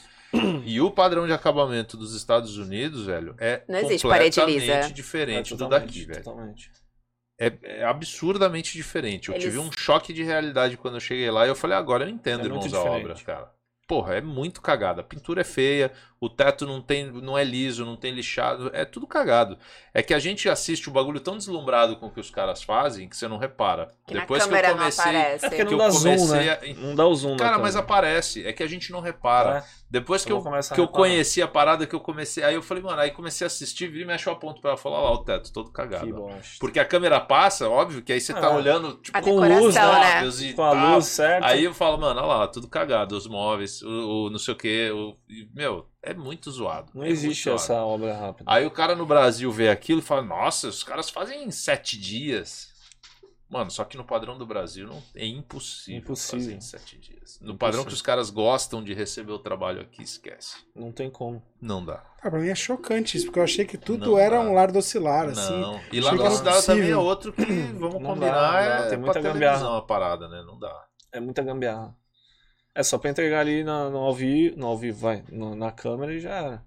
E 0.66 0.80
o 0.82 0.91
padrão 0.91 1.26
de 1.26 1.34
acabamento 1.34 1.95
dos 1.97 2.14
Estados 2.14 2.58
Unidos, 2.58 3.05
velho, 3.05 3.34
é 3.39 3.64
Não 3.68 3.80
existe 3.80 4.08
parede 4.08 4.39
completamente 4.39 4.82
lisa. 4.84 4.93
diferente 4.93 5.53
É, 5.53 5.58
do 5.58 5.68
daqui, 5.70 6.05
velho. 6.05 6.22
Totalmente. 6.24 6.70
É, 7.39 7.53
é 7.64 7.84
absurdamente 7.84 8.74
diferente. 8.74 9.30
Eu 9.30 9.36
Eles- 9.36 9.45
tive 9.45 9.58
um 9.58 9.70
choque 9.76 10.12
de 10.12 10.24
realidade 10.24 10.76
quando 10.78 10.95
eu 10.95 10.99
cheguei 10.99 11.32
lá 11.32 11.45
e 11.45 11.49
eu 11.49 11.55
falei, 11.55 11.78
agora 11.78 12.03
eu 12.03 12.10
entendo, 12.10 12.41
É 12.41 12.45
irmãos, 12.45 12.74
a 12.74 12.82
obra, 12.84 13.16
cara. 13.16 13.51
Porra, 13.88 14.16
é 14.16 14.22
muito 14.22 14.62
cagada. 14.62 15.02
A 15.02 15.04
pintura 15.04 15.42
é 15.42 15.44
feia, 15.44 15.92
o 16.20 16.30
teto 16.30 16.65
não 16.65 16.82
tem, 16.82 17.06
não 17.11 17.38
é 17.38 17.44
liso, 17.44 17.85
não 17.85 17.95
tem 17.95 18.11
lixado, 18.11 18.72
é 18.73 18.84
tudo 18.85 19.06
cagado. 19.06 19.57
É 19.94 20.02
que 20.02 20.14
a 20.14 20.19
gente 20.19 20.49
assiste 20.49 20.89
o 20.89 20.91
bagulho 20.91 21.19
tão 21.19 21.38
deslumbrado 21.38 21.95
com 21.98 22.07
o 22.07 22.11
que 22.11 22.19
os 22.19 22.30
caras 22.30 22.64
fazem 22.64 23.07
que 23.07 23.15
você 23.15 23.27
não 23.27 23.38
repara. 23.38 23.91
Que 24.07 24.14
na 24.14 24.22
Depois 24.22 24.44
que 24.44 24.49
câmera 24.49 24.69
eu 24.69 24.77
comecei, 24.77 25.03
não 25.11 25.19
aparece. 25.19 25.45
É 25.45 25.49
porque 25.49 25.57
que 25.57 25.64
não 25.65 25.72
eu 25.72 25.77
dá 25.77 25.89
zoom, 25.89 26.02
comecei 26.18 26.39
né? 26.45 26.52
a- 26.52 26.73
Não 26.88 26.95
dá 26.95 27.06
o 27.07 27.15
zoom 27.15 27.38
Cara, 27.38 27.57
mas 27.60 27.76
aparece. 27.76 28.45
É 28.45 28.53
que 28.53 28.64
a 28.64 28.68
gente 28.68 28.91
não 28.91 28.99
repara. 28.99 29.60
É. 29.60 29.64
Depois 29.89 30.26
que 30.26 30.31
Eu 30.31 30.44
que 30.73 30.80
eu 30.81 30.88
conheci 30.88 31.41
a 31.41 31.48
parada, 31.48 31.88
que 31.88 31.95
eu 31.95 31.99
comecei. 31.99 32.44
Aí 32.44 32.56
eu 32.56 32.61
falei, 32.61 32.84
mano, 32.84 32.99
aí 32.99 33.11
comecei 33.11 33.45
a 33.45 33.48
assistir, 33.48 33.88
vi 33.88 34.02
e 34.02 34.06
me 34.06 34.14
achou 34.14 34.34
a 34.34 34.35
ponto 34.35 34.60
pra 34.61 34.72
ela 34.72 34.77
falar 34.77 34.99
lá 34.99 35.11
o 35.11 35.23
teto, 35.23 35.52
todo 35.53 35.72
cagado. 35.72 36.27
Porque 36.60 36.80
a 36.80 36.85
câmera 36.85 37.19
passa, 37.22 37.69
óbvio, 37.69 38.02
que 38.02 38.11
aí 38.11 38.19
você 38.19 38.34
tá 38.34 38.48
Ah. 38.48 38.56
olhando, 38.56 38.95
tipo, 38.98 39.19
com 39.22 39.39
luz, 39.39 39.76
né? 39.76 39.81
móveis 39.85 40.41
e 40.41 40.53
Com 40.53 40.64
a 40.64 40.94
luz 40.95 41.06
certa. 41.06 41.48
Aí 41.48 41.64
eu 41.64 41.73
falo, 41.73 41.98
mano, 41.98 42.19
olha 42.19 42.27
lá, 42.27 42.48
tudo 42.48 42.68
cagado, 42.68 43.15
os 43.15 43.27
móveis, 43.27 43.81
o, 43.81 44.26
o 44.26 44.30
não 44.30 44.39
sei 44.39 44.53
o 44.53 44.57
que, 44.57 44.91
o, 44.91 45.15
e, 45.30 45.48
meu, 45.56 45.88
é 46.12 46.14
muito 46.14 46.50
zoado. 46.52 46.92
Não 46.94 47.04
é 47.04 47.10
existe 47.10 47.50
essa 47.50 47.74
zoado. 47.74 47.88
obra 47.88 48.16
rápida. 48.18 48.52
Aí 48.52 48.66
o 48.66 48.72
cara 48.72 48.96
no 48.96 49.06
Brasil 49.06 49.52
vê 49.52 49.70
aquilo 49.70 50.00
e 50.00 50.04
fala, 50.04 50.22
nossa, 50.22 50.68
os 50.68 50.84
caras 50.84 51.10
fazem 51.10 51.44
em 51.44 51.52
sete 51.52 51.98
dias. 52.00 52.76
Mano, 53.50 53.72
só 53.72 53.86
que 53.86 53.96
no 53.96 54.04
padrão 54.04 54.38
do 54.38 54.46
Brasil 54.46 54.86
não, 54.88 55.02
é 55.16 55.26
impossível, 55.26 56.02
Impossível. 56.02 56.40
fazer 56.42 56.54
em 56.56 56.60
sete 56.60 56.98
dias. 56.98 57.40
No 57.40 57.54
Impossível. 57.54 57.58
padrão 57.58 57.86
que 57.86 57.94
os 57.94 58.02
caras 58.02 58.30
gostam 58.30 58.84
de 58.84 58.94
receber 58.94 59.32
o 59.32 59.40
trabalho 59.40 59.80
aqui, 59.80 60.04
esquece. 60.04 60.58
Não 60.76 60.92
tem 60.92 61.10
como. 61.10 61.42
Não 61.62 61.84
dá. 61.84 61.96
Cara, 62.18 62.32
pra 62.32 62.40
mim 62.42 62.50
é 62.50 62.56
chocante 62.56 63.16
isso, 63.16 63.28
porque 63.28 63.40
eu 63.40 63.44
achei 63.44 63.64
que 63.64 63.78
tudo 63.78 64.12
Não 64.12 64.18
era 64.18 64.36
dá. 64.38 64.44
um 64.44 64.54
lar 64.54 64.70
docilar, 64.70 65.30
assim. 65.30 65.62
não. 65.62 65.80
E 65.94 65.98
era 66.06 66.30
cidade 66.32 66.66
também 66.66 66.90
é 66.92 66.98
outro 66.98 67.32
que, 67.32 67.42
vamos 67.46 67.80
Não 67.80 67.90
dá, 68.02 68.08
combinar, 68.10 68.34
não 68.34 68.52
dá. 68.52 68.60
é 68.60 68.78
Tem 68.80 68.90
pra 68.90 68.98
muita 68.98 69.14
televisão 69.22 69.34
gambiarra. 69.54 69.78
a 69.78 69.82
parada, 69.82 70.28
né? 70.28 70.44
Não 70.46 70.60
dá. 70.60 70.86
É 71.14 71.20
muita 71.22 71.42
gambiarra. 71.42 71.96
É 72.78 72.84
só 72.84 72.98
pra 72.98 73.10
entregar 73.10 73.40
ali 73.40 73.64
na- 73.64 73.90
no 73.90 73.98
ao 73.98 74.14
vivo, 74.14 74.56
no 74.58 74.68
ao 74.68 74.78
vivo, 74.78 74.99
vai, 74.99 75.24
no- 75.32 75.56
na 75.56 75.72
câmera 75.72 76.14
e 76.14 76.20
já 76.20 76.30
era. 76.30 76.64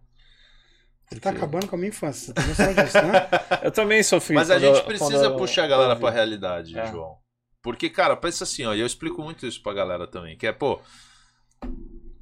Você 1.09 1.21
tá 1.21 1.31
acabando 1.31 1.67
com 1.69 1.77
a 1.77 1.79
minha 1.79 1.89
infância, 1.91 2.33
você 2.35 2.35
tem 2.35 2.47
noção 2.49 2.85
disso, 2.85 2.97
né? 3.03 3.29
Eu 3.63 3.71
também 3.71 4.03
sofri. 4.03 4.35
Mas 4.35 4.51
a 4.51 4.59
gente 4.59 4.79
eu- 4.79 4.85
precisa 4.85 5.25
eu- 5.27 5.37
puxar 5.37 5.65
a 5.65 5.69
galera 5.69 5.97
pra 5.97 6.11
realidade, 6.11 6.77
É. 6.79 6.87
João. 6.89 7.17
Porque, 7.63 7.89
cara, 7.91 8.17
pensa 8.17 8.45
assim, 8.45 8.65
ó, 8.65 8.75
e 8.75 8.81
eu 8.81 8.87
explico 8.87 9.23
muito 9.23 9.47
isso 9.47 9.63
pra 9.63 9.73
galera 9.75 10.07
também, 10.07 10.37
que 10.37 10.47
é, 10.47 10.53
pô, 10.53 10.81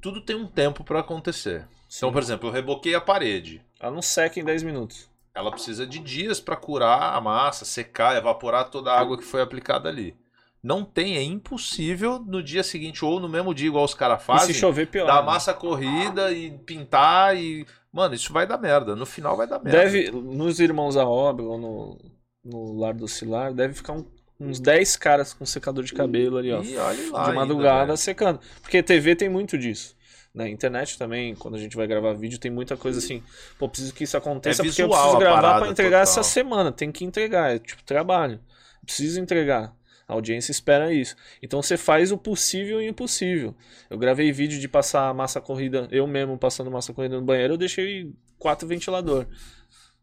tudo 0.01 0.21
tem 0.21 0.35
um 0.35 0.47
tempo 0.47 0.83
pra 0.83 0.99
acontecer. 0.99 1.67
Então, 1.87 2.09
Sim. 2.09 2.11
por 2.11 2.21
exemplo, 2.21 2.49
eu 2.49 2.53
reboquei 2.53 2.93
a 2.95 3.01
parede. 3.01 3.61
Ela 3.79 3.91
não 3.91 4.01
seca 4.01 4.39
em 4.39 4.43
10 4.43 4.63
minutos. 4.63 5.09
Ela 5.33 5.51
precisa 5.51 5.85
de 5.87 5.99
dias 5.99 6.39
pra 6.39 6.55
curar 6.55 7.13
a 7.15 7.21
massa, 7.21 7.65
secar, 7.65 8.15
evaporar 8.17 8.69
toda 8.69 8.91
a 8.91 8.99
água 8.99 9.17
que 9.17 9.23
foi 9.23 9.41
aplicada 9.41 9.87
ali. 9.89 10.15
Não 10.61 10.83
tem, 10.83 11.15
é 11.17 11.23
impossível 11.23 12.19
no 12.19 12.43
dia 12.43 12.63
seguinte 12.63 13.05
ou 13.05 13.19
no 13.19 13.29
mesmo 13.29 13.53
dia, 13.53 13.67
igual 13.67 13.85
os 13.85 13.93
caras 13.93 14.21
E 14.21 14.25
fazem, 14.25 14.53
se 14.53 14.59
chover, 14.59 14.87
pior. 14.87 15.07
dar 15.07 15.21
né? 15.21 15.25
massa 15.25 15.53
corrida 15.53 16.31
e 16.31 16.51
pintar 16.51 17.37
e. 17.37 17.65
Mano, 17.91 18.13
isso 18.13 18.31
vai 18.33 18.45
dar 18.45 18.57
merda. 18.57 18.95
No 18.95 19.05
final 19.05 19.35
vai 19.37 19.47
dar 19.47 19.59
merda. 19.63 19.79
Deve, 19.79 20.11
nos 20.11 20.59
Irmãos 20.59 20.97
à 20.97 21.07
Obra 21.07 21.45
ou 21.45 21.57
no, 21.57 21.97
no 22.43 22.77
Lar 22.79 22.93
do 22.93 23.07
Cilar, 23.07 23.53
deve 23.53 23.73
ficar 23.73 23.93
um- 23.93 24.05
uns 24.39 24.59
10 24.59 24.95
caras 24.95 25.33
com 25.33 25.45
secador 25.45 25.83
de 25.83 25.93
cabelo 25.93 26.37
ali, 26.37 26.51
ó. 26.51 26.61
E 26.61 26.77
olha 26.77 27.11
lá 27.11 27.23
de 27.23 27.29
ainda, 27.29 27.33
madrugada 27.33 27.85
velho. 27.87 27.97
secando. 27.97 28.39
Porque 28.61 28.83
TV 28.83 29.15
tem 29.15 29.27
muito 29.29 29.57
disso. 29.57 29.95
Na 30.35 30.47
internet 30.47 30.97
também, 30.97 31.33
quando 31.35 31.55
a 31.55 31.57
gente 31.57 31.75
vai 31.75 31.87
gravar 31.87 32.13
vídeo, 32.13 32.37
tem 32.39 32.51
muita 32.51 32.77
coisa 32.77 32.99
assim. 32.99 33.23
Pô, 33.57 33.67
preciso 33.67 33.93
que 33.93 34.03
isso 34.03 34.15
aconteça 34.15 34.61
É 34.61 34.65
porque 34.65 34.81
eu 34.83 34.89
preciso 34.89 35.15
a 35.15 35.19
gravar 35.19 35.59
pra 35.59 35.69
entregar 35.69 35.99
total. 36.05 36.21
essa 36.21 36.23
semana. 36.23 36.71
Tem 36.71 36.91
que 36.91 37.03
entregar, 37.03 37.55
é 37.55 37.59
tipo 37.59 37.81
trabalho. 37.83 38.39
Preciso 38.85 39.19
entregar. 39.19 39.73
A 40.09 40.13
audiência 40.13 40.51
espera 40.51 40.91
isso. 40.91 41.15
Então 41.41 41.61
você 41.61 41.77
faz 41.77 42.11
o 42.11 42.17
possível 42.17 42.81
e 42.81 42.87
o 42.87 42.89
impossível. 42.89 43.55
Eu 43.89 43.97
gravei 43.97 44.31
vídeo 44.31 44.59
de 44.59 44.67
passar 44.67 45.13
massa 45.13 45.39
corrida, 45.39 45.87
eu 45.91 46.07
mesmo 46.07 46.35
passando 46.35 46.71
massa 46.71 46.91
corrida 46.91 47.15
no 47.19 47.21
banheiro, 47.25 47.53
eu 47.53 47.57
deixei 47.57 48.11
quatro 48.39 48.67
ventilador. 48.67 49.27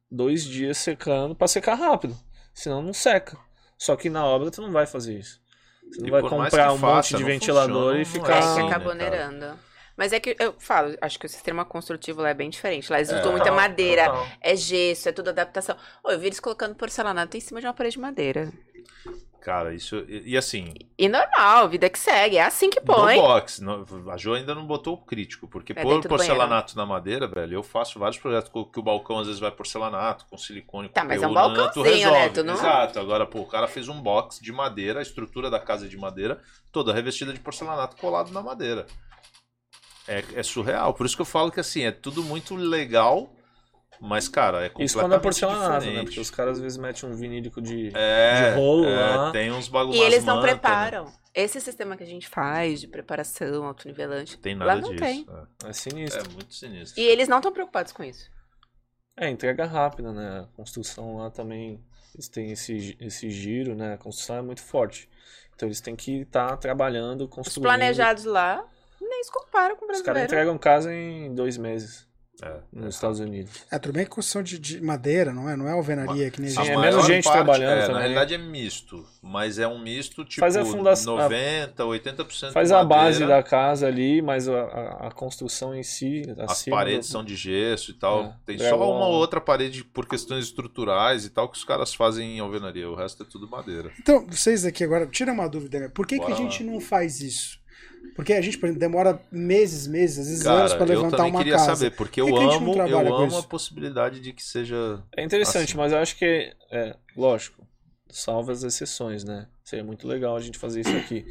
Dois 0.09 0.45
dias 0.45 0.78
secando 0.78 1.35
pra 1.35 1.49
secar 1.49 1.74
rápido. 1.74 2.16
Senão 2.55 2.81
não 2.81 2.93
seca. 2.93 3.37
Só 3.77 3.97
que 3.97 4.09
na 4.09 4.24
obra 4.24 4.49
tu 4.51 4.62
não 4.62 4.70
vai 4.70 4.87
fazer 4.87 5.19
isso. 5.19 5.41
Você 5.91 6.01
não 6.01 6.07
E 6.09 6.11
vai 6.12 6.23
comprar 6.23 6.73
um 6.73 6.78
faça, 6.78 7.16
monte 7.16 7.16
de 7.16 7.24
ventilador 7.24 7.97
funciona, 7.97 8.01
e 8.03 8.05
ficar. 8.05 8.59
é 8.59 8.62
né, 8.62 8.70
cara? 8.70 8.89
onerando. 8.89 9.59
Mas 9.97 10.12
é 10.12 10.20
que 10.20 10.37
eu 10.39 10.55
falo, 10.59 10.95
acho 11.01 11.19
que 11.19 11.27
o 11.27 11.28
sistema 11.28 11.65
construtivo 11.65 12.20
lá 12.23 12.28
é 12.28 12.35
bem 12.35 12.51
diferente. 12.51 12.93
Lá 12.93 12.99
eles 12.99 13.11
É, 13.11 13.19
usam 13.19 13.33
muita 13.33 13.51
madeira, 13.51 14.05
total. 14.05 14.27
é 14.41 14.55
gesso, 14.55 15.09
é 15.09 15.12
tudo 15.12 15.31
adaptação. 15.31 15.77
Ô, 16.05 16.11
eu 16.11 16.19
vi 16.19 16.27
eles 16.27 16.39
colocando 16.39 16.74
porcelanato 16.77 17.37
em 17.37 17.41
cima 17.41 17.61
de 17.61 17.66
uma 17.66 17.73
parede 17.74 17.95
de 17.97 18.01
madeira. 18.01 18.53
Cara, 19.41 19.73
isso. 19.75 19.97
E, 20.09 20.33
e 20.33 20.37
assim, 20.37 20.75
E 20.99 21.09
normal, 21.09 21.69
vida 21.69 21.89
que 21.89 21.99
segue, 21.99 22.37
é 22.37 22.43
assim 22.45 22.69
que 22.69 22.81
no 22.81 22.87
põe. 22.87 23.15
box, 23.15 23.61
no- 23.63 23.87
a 24.11 24.17
Jo 24.17 24.35
ainda 24.35 24.55
não 24.55 24.67
botou 24.67 24.95
o 24.95 24.99
crítico, 24.99 25.47
porque 25.47 25.73
É 25.77 25.85
do 25.85 26.03
porcelanato 26.09 26.77
na 26.77 26.85
madeira, 26.85 27.29
velho, 27.29 27.55
eu 27.55 27.63
faço 27.63 27.99
vários 27.99 28.19
projetos 28.19 28.51
que 28.73 28.81
o 28.81 28.83
balcão 28.83 29.19
às 29.21 29.27
vezes 29.27 29.41
vai 29.41 29.53
porcelanato, 29.53 30.27
com 30.29 30.37
silicone, 30.37 30.89
com 30.89 30.95
Tá, 30.95 31.05
mas 31.05 31.23
é 31.23 31.27
um 31.29 31.33
balcãozinho, 31.33 31.85
né? 31.85 31.93
resolve. 31.93 32.31
Tu 32.35 32.43
não- 32.45 32.55
Exato, 32.55 32.99
agora, 32.99 33.25
pô, 33.25 33.41
o 33.41 33.47
cara 33.47 33.69
fez 33.69 33.87
um 33.89 34.01
box 34.01 34.41
de 34.43 34.51
madeira, 34.53 34.99
a 34.99 35.03
estrutura 35.03 35.49
da 35.49 35.61
casa 35.61 35.87
é 35.87 35.89
de 35.89 35.97
madeira, 35.97 36.43
toda 36.73 36.93
revestida 36.93 37.33
de 37.33 37.39
porcelanato 37.39 37.97
colado 37.97 38.33
na 38.33 38.43
madeira. 38.43 38.87
É, 40.09 40.25
é 40.35 40.43
surreal, 40.43 40.95
por 40.95 41.05
isso 41.07 41.17
que 41.17 41.23
eu 41.23 41.27
falo 41.27 41.51
que 41.53 41.61
assim, 41.61 41.83
é 41.85 41.91
tudo 41.93 42.23
muito 42.23 42.55
legal, 42.55 43.33
mas, 44.01 44.28
cara, 44.28 44.59
é 44.59 44.68
completamente 44.68 44.86
Isso 44.86 44.98
quando 44.98 45.14
é 45.14 45.18
porcelanato, 45.18 45.86
né? 45.86 46.02
Porque 46.02 46.20
os 46.20 46.31
caras 46.31 46.56
às 46.56 46.60
vezes 46.62 46.78
metem 46.78 47.09
um 47.09 47.14
vinílico 47.14 47.60
de. 47.60 47.90
É, 47.94 48.51
de 48.51 48.56
rolo 48.56 48.86
é, 48.86 49.16
lá. 49.16 49.32
tem 49.32 49.51
uns 49.52 49.68
bagulhos. 49.68 49.97
E 49.97 50.02
eles 50.02 50.24
não 50.24 50.36
manta, 50.36 50.47
né? 50.47 50.52
preparam. 50.52 51.12
Esse 51.35 51.60
sistema 51.60 51.97
que 51.97 52.02
a 52.02 52.06
gente 52.06 52.28
faz 52.28 52.81
de 52.81 52.89
preparação, 52.89 53.64
autonivelante, 53.64 54.39
Tem 54.39 54.55
lá 54.56 54.66
nada 54.66 54.81
não 54.81 54.90
disso. 54.90 55.05
tem. 55.05 55.27
É. 55.64 55.68
É 55.68 55.73
sinistro. 55.73 56.20
É 56.24 56.32
muito 56.32 56.55
sinistro. 56.55 57.01
E 57.01 57.05
eles 57.05 57.28
não 57.28 57.39
estão 57.39 57.52
preocupados 57.52 57.93
com 57.93 58.02
isso. 58.02 58.31
É, 59.18 59.28
entrega 59.28 59.66
rápida, 59.66 60.12
né? 60.12 60.40
A 60.40 60.56
construção 60.56 61.18
lá 61.18 61.31
também. 61.31 61.82
Eles 62.14 62.28
têm 62.28 62.52
esse, 62.52 62.97
esse 62.98 63.28
giro, 63.31 63.74
né? 63.74 63.94
A 63.94 63.98
construção 63.98 64.36
é 64.36 64.43
muito 64.43 64.62
forte. 64.62 65.09
Então 65.55 65.68
eles 65.68 65.81
têm 65.81 65.94
que 65.94 66.23
estar 66.23 66.56
trabalhando, 66.56 67.24
Os 67.24 67.31
construindo. 67.31 67.64
planejados 67.64 68.24
lá 68.24 68.66
nem 69.01 69.23
se 69.23 69.32
comparam 69.32 69.77
com 69.77 69.85
o 69.85 69.89
Os 69.90 70.02
caras 70.02 70.05
brasileiro. 70.05 70.27
entregam 70.32 70.59
casa 70.59 70.93
em 70.93 71.35
dois 71.35 71.56
meses 71.56 72.06
É, 72.43 72.57
nos 72.73 72.85
é. 72.85 72.89
Estados 72.89 73.21
Unidos. 73.21 73.51
É, 73.71 73.79
tudo 73.79 73.95
bem 73.95 74.05
que 74.05 74.11
construção 74.11 74.43
de, 74.43 74.59
de 74.59 74.81
madeira, 74.81 75.33
não 75.33 75.49
é? 75.49 75.57
Não 75.57 75.67
é 75.67 75.73
alvenaria 75.73 76.31
que 76.31 76.41
nem 76.41 76.49
existe. 76.49 76.71
é 76.71 76.77
menos 76.77 77.07
gente 77.07 77.25
trabalhando 77.25 77.79
é, 77.79 77.81
também. 77.83 77.95
Na 77.95 78.01
realidade 78.01 78.35
é 78.35 78.39
misto, 78.39 79.07
mas 79.23 79.59
é 79.59 79.67
um 79.67 79.79
misto 79.79 80.25
tipo 80.25 80.41
Faz 80.41 80.57
a 80.57 80.65
fundação- 80.65 81.17
90, 81.17 81.83
80% 81.85 82.53
Faz 82.53 82.71
a 82.71 82.85
base 82.85 83.27
da 83.27 83.43
casa 83.43 83.87
ali, 83.87 84.21
mas 84.21 84.49
a, 84.49 84.53
a, 84.55 85.07
a 85.09 85.11
construção 85.11 85.75
em 85.75 85.83
si. 85.83 86.23
As 86.47 86.65
paredes 86.65 87.09
do- 87.09 87.13
são 87.13 87.25
de 87.25 87.35
gesso 87.35 87.91
e 87.91 87.95
tal. 87.95 88.25
É, 88.25 88.35
Tem 88.45 88.59
só 88.59 88.77
uma 88.77 89.07
ou 89.07 89.15
outra 89.15 89.41
parede 89.41 89.83
por 89.83 90.07
questões 90.07 90.45
estruturais 90.45 91.25
e 91.25 91.31
tal 91.31 91.49
que 91.49 91.57
os 91.57 91.65
caras 91.65 91.95
fazem 91.95 92.37
em 92.37 92.41
alvenaria. 92.41 92.89
O 92.89 92.95
resto 92.95 93.23
é 93.23 93.27
tudo 93.27 93.49
madeira. 93.49 93.91
Então, 93.99 94.27
vocês 94.27 94.65
aqui 94.65 94.85
agora, 94.85 95.07
tira 95.07 95.33
uma 95.33 95.49
dúvida. 95.49 95.91
Por 95.91 96.07
que, 96.07 96.19
que 96.19 96.33
a 96.33 96.35
gente 96.35 96.63
lá. 96.63 96.73
não 96.73 96.81
faz 96.81 97.21
isso? 97.21 97.59
Porque 98.15 98.33
a 98.33 98.41
gente, 98.41 98.59
por 98.59 98.66
exemplo, 98.66 98.81
demora 98.81 99.20
meses, 99.31 99.87
meses, 99.87 100.19
às 100.19 100.27
vezes 100.28 100.43
Cara, 100.43 100.61
anos 100.61 100.74
para 100.74 100.85
eu 100.85 100.89
levantar 100.89 101.16
também 101.19 101.33
uma 101.33 101.39
queria 101.41 101.57
casa. 101.57 101.77
saber, 101.77 101.91
porque 101.91 102.20
eu 102.20 102.27
que 102.27 102.33
a 102.35 102.41
gente 102.41 102.62
não 102.62 102.73
amo, 102.73 102.89
eu 102.89 103.16
amo 103.16 103.27
isso? 103.27 103.39
a 103.39 103.43
possibilidade 103.43 104.20
de 104.20 104.33
que 104.33 104.43
seja. 104.43 105.03
É 105.16 105.23
interessante, 105.24 105.70
Assim. 105.70 105.77
mas 105.77 105.93
eu 105.93 105.99
acho 105.99 106.16
que, 106.16 106.53
é, 106.70 106.97
lógico, 107.16 107.66
salva 108.09 108.53
as 108.53 108.62
exceções, 108.62 109.24
né? 109.24 109.49
Seria 109.65 109.85
muito 109.85 110.07
legal 110.07 110.37
a 110.37 110.41
gente 110.41 110.59
fazer 110.59 110.81
isso 110.81 110.97
aqui. 110.97 111.27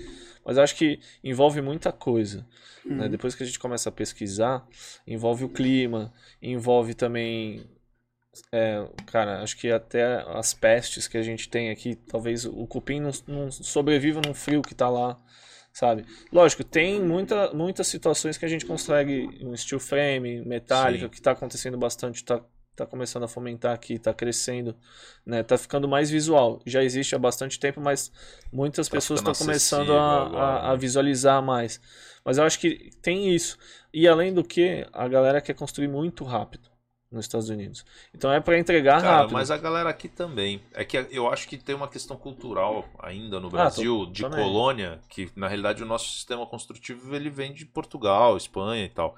Mas 0.46 0.58
eu 0.58 0.64
acho 0.64 0.76
que 0.76 1.00
envolve 1.24 1.60
muita 1.62 1.92
coisa. 1.92 2.46
Uhum. 2.86 2.98
né? 2.98 3.10
Depois 3.10 3.34
que 3.34 3.42
a 3.42 3.46
gente 3.46 3.58
começa 3.58 3.90
a 3.90 3.92
pesquisar, 3.92 4.64
envolve 5.08 5.44
o 5.44 5.50
clima, 5.50 6.14
envolve 6.42 6.94
também. 6.94 7.66
é, 8.52 8.88
cara, 9.08 9.42
acho 9.42 9.58
que 9.58 9.72
até 9.72 10.24
as 10.28 10.54
pestes 10.54 11.08
que 11.08 11.18
a 11.18 11.24
gente 11.24 11.50
tem 11.50 11.72
aqui, 11.72 11.96
talvez 11.96 12.46
o 12.46 12.68
cupim 12.68 13.00
não, 13.00 13.12
não 13.28 13.50
sobreviva 13.50 14.22
num 14.24 14.34
frio 14.36 14.62
que 14.62 14.76
tá 14.76 14.88
lá, 14.90 15.18
sabe? 15.76 16.06
Lógico, 16.32 16.64
tem 16.64 17.02
muita, 17.02 17.54
muitas 17.54 17.88
situações 17.88 18.38
que 18.38 18.46
a 18.46 18.48
gente 18.48 18.66
consegue 18.66 19.30
um 19.42 19.56
steel 19.56 19.80
frame, 19.80 20.42
metálica, 20.46 21.10
que 21.10 21.22
tá 21.22 21.32
acontecendo 21.32 21.78
bastante, 21.78 22.24
tá, 22.24 22.42
tá 22.74 22.86
começando 22.86 23.24
a 23.24 23.28
fomentar 23.28 23.74
aqui, 23.74 24.00
tá 24.00 24.14
crescendo, 24.14 24.74
né? 25.26 25.44
Tá 25.44 25.58
ficando 25.58 25.86
mais 25.86 26.10
visual. 26.10 26.62
Já 26.66 26.82
existe 26.82 27.14
há 27.14 27.20
bastante 27.20 27.60
tempo, 27.60 27.82
mas 27.82 28.10
muitas 28.54 28.88
Tá 28.88 28.96
pessoas 28.96 29.20
estão 29.20 29.34
começando 29.34 29.92
a, 29.92 30.28
a, 30.28 30.70
a 30.70 30.72
né? 30.72 30.78
visualizar 30.78 31.44
mais. 31.44 31.82
Mas 32.24 32.38
eu 32.38 32.46
acho 32.46 32.58
que 32.58 32.92
tem 33.02 33.36
isso. 33.36 33.58
E 33.94 34.08
além 34.08 34.34
do 34.34 34.46
que, 34.46 34.88
a 34.94 35.10
galera 35.10 35.42
quer 35.42 35.56
construir 35.56 35.90
muito 35.90 36.24
rápido 36.24 36.75
nos 37.16 37.26
Estados 37.26 37.50
Unidos. 37.50 37.86
Então 38.14 38.32
é 38.32 38.40
para 38.40 38.60
entregar 38.60 39.02
Cara, 39.02 39.18
rápido. 39.18 39.34
mas 39.34 39.50
a 39.50 39.58
galera 39.58 39.90
aqui 39.90 40.08
também. 40.08 40.62
É 40.74 40.84
que 40.86 40.98
eu 41.10 41.28
acho 41.32 41.48
que 41.48 41.58
tem 41.58 41.74
uma 41.74 41.88
questão 41.88 42.16
cultural 42.18 42.86
ainda 43.00 43.40
no 43.40 43.48
Ah, 43.48 43.52
Brasil, 43.52 44.06
tô- 44.06 44.12
de 44.12 44.22
também. 44.22 44.44
colônia, 44.44 45.00
que 45.10 45.30
na 45.36 45.48
realidade 45.48 45.82
o 45.82 45.86
nosso 45.86 46.10
sistema 46.12 46.46
construtivo 46.46 47.16
ele 47.16 47.30
vem 47.30 47.54
de 47.54 47.66
Portugal, 47.66 48.38
Espanha 48.38 48.86
e 48.86 48.90
tal. 48.90 49.16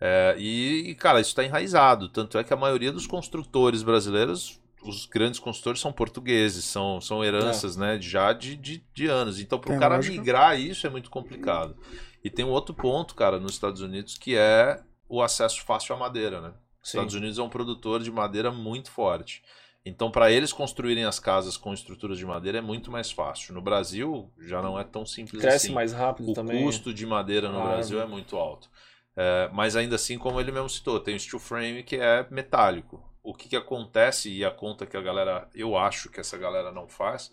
É, 0.00 0.34
e, 0.38 0.94
cara, 0.96 1.20
isso 1.20 1.30
está 1.30 1.44
enraizado. 1.44 2.08
Tanto 2.08 2.38
é 2.38 2.44
que 2.44 2.52
a 2.52 2.56
maioria 2.56 2.90
dos 2.90 3.06
construtores 3.06 3.82
brasileiros, 3.82 4.58
os 4.82 5.04
grandes 5.04 5.38
construtores 5.38 5.78
são 5.80 5.92
portugueses, 5.92 6.64
são, 6.64 7.00
são 7.02 7.22
heranças, 7.22 7.76
né, 7.76 7.98
de- 7.98 8.08
já 8.08 8.32
de, 8.32 8.56
de, 8.56 8.82
de 8.94 9.06
anos. 9.08 9.38
Então, 9.40 9.58
para 9.58 9.72
o 9.72 9.74
É 9.76 9.78
cara 9.78 9.96
lógico. 9.96 10.16
migrar 10.16 10.58
isso 10.58 10.86
é 10.86 10.90
muito 10.90 11.10
complicado. 11.10 11.76
E 12.24 12.30
tem 12.30 12.44
um 12.44 12.50
outro 12.50 12.74
ponto, 12.74 13.14
cara, 13.14 13.38
nos 13.38 13.52
Estados 13.52 13.82
Unidos, 13.82 14.16
que 14.16 14.34
é 14.36 14.80
o 15.06 15.22
acesso 15.22 15.62
fácil 15.64 15.94
à 15.94 15.98
madeira, 15.98 16.40
né? 16.40 16.52
Os. 16.82 16.88
Estados 16.88 17.14
Unidos 17.14 17.38
é 17.38 17.42
um 17.42 17.48
produtor 17.48 18.02
de 18.02 18.10
madeira 18.10 18.50
muito 18.50 18.90
forte. 18.90 19.42
Então, 19.84 20.10
para 20.10 20.30
eles 20.30 20.52
construírem 20.52 21.04
as 21.04 21.18
casas 21.18 21.56
com 21.56 21.72
estruturas 21.72 22.18
de 22.18 22.26
madeira 22.26 22.58
é 22.58 22.60
muito 22.60 22.90
mais 22.90 23.10
fácil. 23.10 23.54
No 23.54 23.62
Brasil, 23.62 24.30
já 24.38 24.60
não 24.60 24.78
é 24.78 24.84
tão 24.84 25.06
simples 25.06 25.40
Cresce 25.40 25.66
assim. 25.66 25.74
mais 25.74 25.92
rápido 25.92 26.32
O 26.32 26.34
também. 26.34 26.62
custo 26.62 26.92
de 26.92 27.06
madeira 27.06 27.48
no 27.48 27.60
Ah, 27.60 27.68
Brasil 27.68 28.00
é 28.00 28.06
muito 28.06 28.36
alto. 28.36 28.68
É, 29.16 29.48
mas 29.52 29.76
ainda 29.76 29.96
assim, 29.96 30.18
como 30.18 30.38
ele 30.40 30.52
mesmo 30.52 30.68
citou, 30.68 31.00
tem 31.00 31.16
o 31.16 31.20
steel 31.20 31.40
frame 31.40 31.82
que 31.82 31.96
é 31.96 32.26
metálico. 32.30 33.02
O 33.22 33.34
que, 33.34 33.48
que 33.48 33.56
acontece, 33.56 34.30
e 34.30 34.44
a 34.44 34.50
conta 34.50 34.86
que 34.86 34.96
a 34.96 35.00
galera, 35.00 35.48
eu 35.54 35.76
acho 35.76 36.10
que 36.10 36.20
essa 36.20 36.36
galera 36.38 36.70
não 36.72 36.86
faz, 36.86 37.30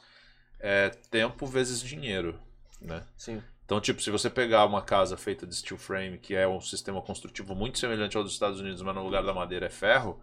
é 0.60 0.90
tempo 1.12 1.46
vezes 1.46 1.82
dinheiro. 1.82 2.40
Né? 2.82 3.04
Sim. 3.18 3.42
Então, 3.68 3.80
tipo, 3.82 4.02
se 4.02 4.10
você 4.10 4.30
pegar 4.30 4.66
uma 4.66 4.82
casa 4.82 5.18
feita 5.18 5.46
de 5.46 5.54
steel 5.54 5.78
frame, 5.78 6.18
que 6.18 6.34
é 6.34 6.48
um 6.48 6.60
sistema 6.60 7.02
construtivo 7.02 7.54
muito 7.54 7.78
semelhante 7.78 8.16
ao 8.16 8.24
dos 8.24 8.32
Estados 8.32 8.62
Unidos, 8.62 8.82
mas 8.82 8.96
no 8.96 9.04
lugar 9.04 9.24
da 9.24 9.34
madeira 9.34 9.66
é 9.66 9.70
ferro, 9.70 10.20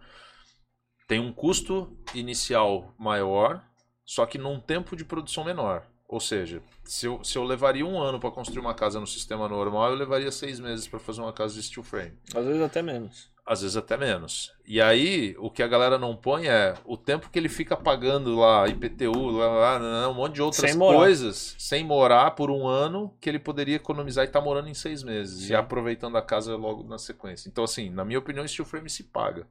tem 1.07 1.19
um 1.19 1.31
custo 1.31 1.95
inicial 2.15 2.93
maior 2.97 3.63
só 4.05 4.25
que 4.25 4.37
num 4.37 4.59
tempo 4.59 4.95
de 4.95 5.03
produção 5.03 5.43
menor. 5.43 5.87
Ou 6.07 6.19
seja, 6.19 6.61
se 6.83 7.07
eu, 7.07 7.23
se 7.23 7.35
eu 7.35 7.43
levaria 7.43 7.85
um 7.85 7.99
ano 7.99 8.19
para 8.19 8.29
construir 8.29 8.59
uma 8.59 8.75
casa 8.75 8.99
no 8.99 9.07
sistema 9.07 9.49
normal, 9.49 9.89
eu 9.89 9.95
levaria 9.95 10.31
seis 10.31 10.59
meses 10.59 10.87
para 10.87 10.99
fazer 10.99 11.21
uma 11.21 11.33
casa 11.33 11.55
de 11.55 11.63
steel 11.63 11.83
frame. 11.83 12.13
Às 12.33 12.45
vezes 12.45 12.61
até 12.61 12.83
menos. 12.83 13.31
Às 13.45 13.61
vezes 13.61 13.77
até 13.77 13.95
menos. 13.95 14.51
E 14.65 14.81
aí, 14.81 15.35
o 15.37 15.51
que 15.51 15.61
a 15.61 15.67
galera 15.67 15.99
não 15.99 16.15
põe 16.15 16.47
é 16.47 16.73
o 16.83 16.97
tempo 16.97 17.29
que 17.29 17.37
ele 17.37 17.47
fica 17.47 17.77
pagando 17.77 18.35
lá, 18.35 18.67
IPTU, 18.67 19.29
lá, 19.29 19.77
lá, 19.77 20.09
um 20.09 20.15
monte 20.15 20.33
de 20.33 20.41
outras 20.41 20.71
Sem 20.71 20.79
coisas, 20.79 21.55
sem 21.59 21.83
morar 21.83 22.31
por 22.31 22.49
um 22.49 22.67
ano, 22.67 23.15
que 23.21 23.29
ele 23.29 23.37
poderia 23.37 23.75
economizar 23.75 24.25
e 24.25 24.29
tá 24.29 24.41
morando 24.41 24.67
em 24.67 24.73
seis 24.73 25.03
meses. 25.03 25.45
Sim. 25.45 25.53
E 25.53 25.55
aproveitando 25.55 26.17
a 26.17 26.23
casa 26.23 26.55
logo 26.55 26.83
na 26.83 26.97
sequência. 26.97 27.47
Então, 27.47 27.63
assim, 27.63 27.91
na 27.91 28.03
minha 28.03 28.17
opinião, 28.17 28.47
steel 28.47 28.65
frame 28.65 28.89
se 28.89 29.03
paga. 29.03 29.47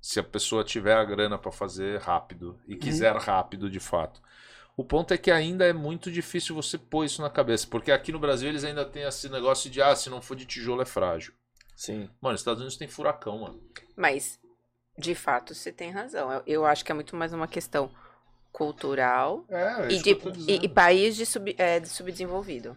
Se 0.00 0.18
a 0.18 0.24
pessoa 0.24 0.64
tiver 0.64 0.96
a 0.96 1.04
grana 1.04 1.38
para 1.38 1.52
fazer 1.52 2.00
rápido 2.00 2.58
e 2.66 2.74
quiser 2.74 3.14
rápido 3.16 3.70
de 3.70 3.78
fato. 3.78 4.20
O 4.76 4.84
ponto 4.84 5.14
é 5.14 5.16
que 5.16 5.30
ainda 5.30 5.64
é 5.64 5.72
muito 5.72 6.10
difícil 6.10 6.54
você 6.54 6.76
pôr 6.76 7.04
isso 7.04 7.22
na 7.22 7.30
cabeça, 7.30 7.66
porque 7.70 7.92
aqui 7.92 8.10
no 8.10 8.18
Brasil 8.18 8.48
eles 8.48 8.64
ainda 8.64 8.84
têm 8.84 9.04
esse 9.04 9.28
negócio 9.28 9.70
de 9.70 9.80
ah, 9.80 9.94
se 9.94 10.10
não 10.10 10.20
for 10.20 10.36
de 10.36 10.44
tijolo 10.44 10.82
é 10.82 10.84
frágil. 10.84 11.32
Sim. 11.74 12.08
Mano, 12.20 12.34
os 12.34 12.40
Estados 12.40 12.60
Unidos 12.60 12.76
tem 12.76 12.88
furacão, 12.88 13.38
mano. 13.38 13.60
Mas, 13.96 14.38
de 14.98 15.14
fato, 15.14 15.54
você 15.54 15.72
tem 15.72 15.90
razão. 15.90 16.32
Eu, 16.32 16.42
eu 16.46 16.66
acho 16.66 16.84
que 16.84 16.92
é 16.92 16.94
muito 16.94 17.16
mais 17.16 17.32
uma 17.32 17.48
questão 17.48 17.90
cultural 18.52 19.44
É, 19.48 19.88
e, 19.92 19.98
de, 20.00 20.10
e, 20.46 20.64
e 20.64 20.68
país 20.68 21.16
de, 21.16 21.26
sub, 21.26 21.54
é, 21.58 21.80
de 21.80 21.88
subdesenvolvido. 21.88 22.76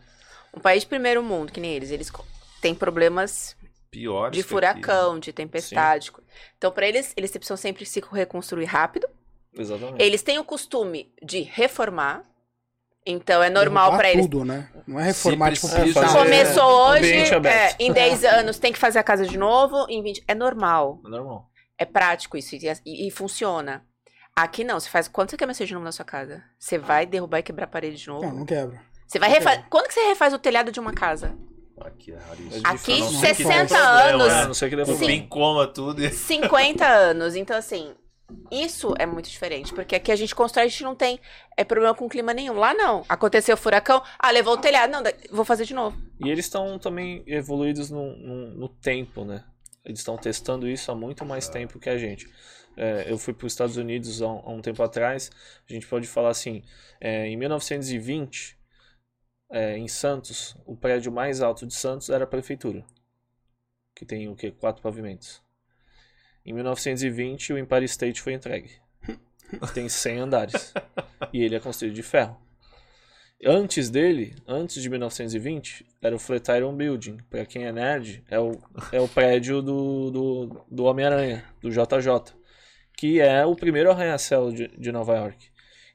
Um 0.53 0.59
país 0.59 0.81
de 0.81 0.89
primeiro 0.89 1.21
mundo, 1.21 1.51
que 1.51 1.59
nem 1.59 1.73
eles, 1.73 1.91
eles 1.91 2.11
têm 2.59 2.73
problemas 2.73 3.55
pior 3.91 4.31
de 4.31 4.41
furacão, 4.41 5.19
de 5.19 5.31
tempestade. 5.31 6.11
Então, 6.57 6.71
para 6.71 6.87
eles, 6.87 7.13
eles 7.15 7.31
precisam 7.31 7.57
sempre 7.57 7.85
se 7.85 8.01
reconstruir 8.11 8.65
rápido. 8.65 9.07
Exatamente. 9.53 10.01
Eles 10.01 10.21
têm 10.23 10.39
o 10.39 10.43
costume 10.43 11.13
de 11.21 11.41
reformar. 11.41 12.25
Então, 13.09 13.41
é 13.41 13.49
normal 13.49 13.95
para 13.95 14.09
eles. 14.11 14.25
tudo, 14.25 14.43
né? 14.43 14.67
Não 14.85 14.99
é 14.99 15.03
reformar, 15.03 15.53
tipo, 15.53 15.69
precisa- 15.69 16.07
Começou 16.09 16.89
hoje, 16.89 17.13
é, 17.47 17.75
em 17.79 17.91
10 17.93 18.25
anos 18.25 18.59
tem 18.59 18.73
que 18.73 18.77
fazer 18.77 18.99
a 18.99 19.03
casa 19.03 19.25
de 19.25 19.37
novo, 19.37 19.85
em 19.89 20.03
20. 20.03 20.23
É 20.27 20.35
normal. 20.35 20.99
É 21.05 21.09
normal. 21.09 21.49
É 21.77 21.85
prático 21.85 22.35
isso 22.37 22.55
e, 22.55 23.07
e- 23.07 23.11
funciona. 23.11 23.83
Aqui 24.35 24.63
não, 24.63 24.79
você 24.79 24.89
faz. 24.89 25.07
Quando 25.07 25.29
você 25.31 25.37
quer 25.37 25.45
mexer 25.47 25.65
de 25.65 25.73
novo 25.73 25.85
na 25.85 25.91
sua 25.91 26.05
casa? 26.05 26.43
Você 26.59 26.77
vai 26.77 27.05
derrubar 27.05 27.39
e 27.39 27.43
quebrar 27.43 27.63
a 27.63 27.67
parede 27.67 27.97
de 27.97 28.07
novo? 28.07 28.25
Não, 28.25 28.33
não 28.39 28.45
quebra. 28.45 28.79
Você 29.07 29.17
vai 29.19 29.29
refazer. 29.29 29.63
Quando 29.69 29.87
que 29.87 29.93
você 29.93 30.01
refaz 30.07 30.33
o 30.33 30.37
telhado 30.39 30.71
de 30.71 30.79
uma 30.79 30.91
casa? 30.93 31.33
Aqui 31.79 32.11
é 32.11 32.15
É 32.15 32.19
raríssimo. 32.19 32.61
Aqui, 32.65 32.93
A 32.93 32.99
não 33.05 33.11
ser 33.11 33.27
que 33.35 33.43
60 33.43 33.67
tenha 33.67 33.67
problema, 33.67 34.23
anos. 34.23 34.27
né? 34.33 34.45
Não 34.47 34.53
ser 34.53 34.69
que 34.69 34.75
problema. 34.75 34.99
Bim 35.07 35.27
coma 35.27 35.67
tudo 35.67 36.03
e... 36.03 36.09
50 36.11 36.85
anos. 36.85 37.35
Então, 37.35 37.55
assim, 37.55 37.93
isso 38.51 38.93
é 38.99 39.05
muito 39.05 39.29
diferente. 39.29 39.73
Porque 39.73 39.95
aqui 39.95 40.11
a 40.11 40.15
gente 40.15 40.35
constrói, 40.35 40.65
a 40.65 40.67
gente 40.67 40.83
não 40.83 40.95
tem 40.95 41.19
é, 41.55 41.63
problema 41.63 41.93
com 41.95 42.09
clima 42.09 42.33
nenhum. 42.33 42.53
Lá 42.53 42.73
não. 42.73 43.03
Aconteceu 43.07 43.55
o 43.55 43.57
furacão, 43.57 44.01
ah, 44.19 44.31
levou 44.31 44.53
o 44.53 44.57
telhado. 44.57 44.91
Não, 44.91 45.03
vou 45.31 45.45
fazer 45.45 45.65
de 45.65 45.73
novo. 45.73 45.97
E 46.19 46.29
eles 46.29 46.45
estão 46.45 46.77
também 46.77 47.23
evoluídos 47.25 47.89
no, 47.89 48.15
no, 48.15 48.49
no 48.51 48.69
tempo, 48.69 49.23
né? 49.23 49.43
Eles 49.83 49.99
estão 49.99 50.17
testando 50.17 50.67
isso 50.67 50.91
há 50.91 50.95
muito 50.95 51.25
mais 51.25 51.47
tempo 51.47 51.79
que 51.79 51.89
a 51.89 51.97
gente. 51.97 52.29
É, 52.75 53.11
eu 53.11 53.17
fui 53.17 53.33
para 53.33 53.47
os 53.47 53.53
Estados 53.53 53.77
Unidos 53.77 54.21
há 54.21 54.27
um, 54.27 54.39
há 54.39 54.51
um 54.51 54.61
tempo 54.61 54.83
atrás. 54.83 55.31
A 55.67 55.73
gente 55.73 55.87
pode 55.87 56.07
falar 56.07 56.29
assim: 56.29 56.61
é, 56.99 57.27
em 57.27 57.37
1920, 57.37 58.57
é, 59.49 59.77
em 59.77 59.87
Santos, 59.87 60.55
o 60.65 60.75
prédio 60.75 61.11
mais 61.11 61.41
alto 61.41 61.65
de 61.65 61.73
Santos 61.73 62.09
era 62.09 62.25
a 62.25 62.27
prefeitura, 62.27 62.85
que 63.95 64.05
tem 64.05 64.27
o 64.27 64.35
quê? 64.35 64.51
Quatro 64.51 64.83
pavimentos. 64.83 65.41
Em 66.47 66.53
1920, 66.53 67.51
o 67.51 67.57
Empire 67.57 67.83
State 67.85 68.21
foi 68.21 68.31
entregue. 68.33 68.71
Tem 69.73 69.89
100 69.89 70.19
andares. 70.19 70.73
E 71.33 71.43
ele 71.43 71.55
é 71.55 71.59
construído 71.59 71.93
de 71.93 72.01
ferro. 72.01 72.37
Antes 73.45 73.89
dele, 73.89 74.33
antes 74.47 74.81
de 74.81 74.89
1920, 74.89 75.85
era 76.01 76.15
o 76.15 76.19
Flatiron 76.19 76.73
Building. 76.73 77.17
Pra 77.29 77.45
quem 77.45 77.65
é 77.65 77.71
nerd, 77.71 78.23
é 78.31 78.39
o, 78.39 78.53
é 78.91 78.99
o 79.01 79.07
prédio 79.09 79.61
do, 79.61 80.09
do, 80.09 80.65
do 80.71 80.83
Homem-Aranha, 80.85 81.43
do 81.61 81.69
JJ. 81.69 82.33
Que 82.97 83.19
é 83.19 83.45
o 83.45 83.53
primeiro 83.55 83.91
arranha-céu 83.91 84.49
de, 84.51 84.69
de 84.69 84.91
Nova 84.91 85.15
York. 85.17 85.49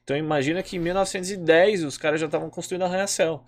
Então 0.05 0.17
imagina 0.17 0.63
que 0.63 0.77
em 0.77 0.81
1910 0.81 1.83
os 1.83 1.97
caras 1.97 2.21
já 2.21 2.27
estavam 2.27 2.51
construindo 2.51 2.83
arranha-céu. 2.85 3.43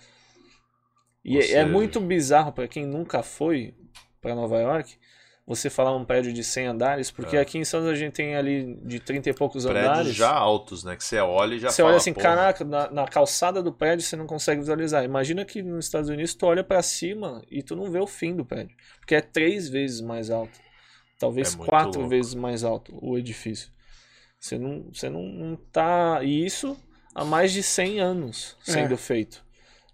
E 1.24 1.34
Ou 1.36 1.42
é, 1.42 1.46
seja- 1.46 1.66
muito 1.66 2.00
bizarro 2.00 2.50
pra 2.50 2.66
quem 2.66 2.86
nunca 2.86 3.22
foi 3.22 3.74
pra 4.20 4.34
Nova 4.34 4.58
York, 4.58 4.96
você 5.46 5.68
falar 5.68 5.94
um 5.94 6.04
prédio 6.04 6.32
de 6.32 6.42
100 6.42 6.66
andares, 6.68 7.10
porque 7.10 7.36
É. 7.36 7.40
aqui 7.40 7.58
em 7.58 7.64
Santos 7.64 7.88
a 7.90 7.94
gente 7.94 8.14
tem 8.14 8.34
ali 8.34 8.76
de 8.82 8.98
30 8.98 9.28
e 9.28 9.34
poucos 9.34 9.64
Prédios 9.66 9.84
andares. 9.90 10.14
já 10.14 10.30
altos, 10.32 10.84
né? 10.84 10.96
Que 10.96 11.04
você 11.04 11.18
olha 11.18 11.54
e 11.54 11.58
já 11.58 11.68
Você 11.70 11.76
fala, 11.82 11.88
olha 11.90 11.96
assim, 11.98 12.14
"Pô, 12.14 12.20
caraca, 12.20 12.64
na, 12.64 12.90
na 12.90 13.06
calçada 13.06 13.62
do 13.62 13.70
prédio 13.72 14.04
você 14.06 14.16
não 14.16 14.26
consegue 14.26 14.60
visualizar. 14.60 15.04
Imagina 15.04 15.44
que 15.44 15.62
nos 15.62 15.84
Estados 15.84 16.08
Unidos 16.08 16.34
tu 16.34 16.46
olha 16.46 16.64
pra 16.64 16.82
cima 16.82 17.42
e 17.50 17.62
tu 17.62 17.76
não 17.76 17.90
vê 17.90 17.98
o 17.98 18.06
fim 18.06 18.34
do 18.34 18.44
prédio. 18.44 18.74
Porque 19.00 19.14
é 19.14 19.20
três 19.20 19.68
vezes 19.68 20.00
mais 20.00 20.30
alto. 20.30 20.58
Talvez 21.18 21.54
É 21.54 21.58
quatro 21.58 22.00
louco. 22.00 22.08
vezes 22.08 22.34
mais 22.34 22.64
alto 22.64 22.98
o 23.02 23.18
edifício. 23.18 23.70
Você 24.40 24.58
não, 24.58 24.86
você 24.92 25.08
não, 25.10 25.22
não 25.22 25.56
tá. 25.56 26.20
E 26.22 26.44
isso 26.44 26.76
há 27.14 27.24
mais 27.24 27.52
de 27.52 27.62
100 27.62 28.00
anos 28.00 28.56
sendo 28.62 28.94
É. 28.94 28.96
feito. 28.96 29.44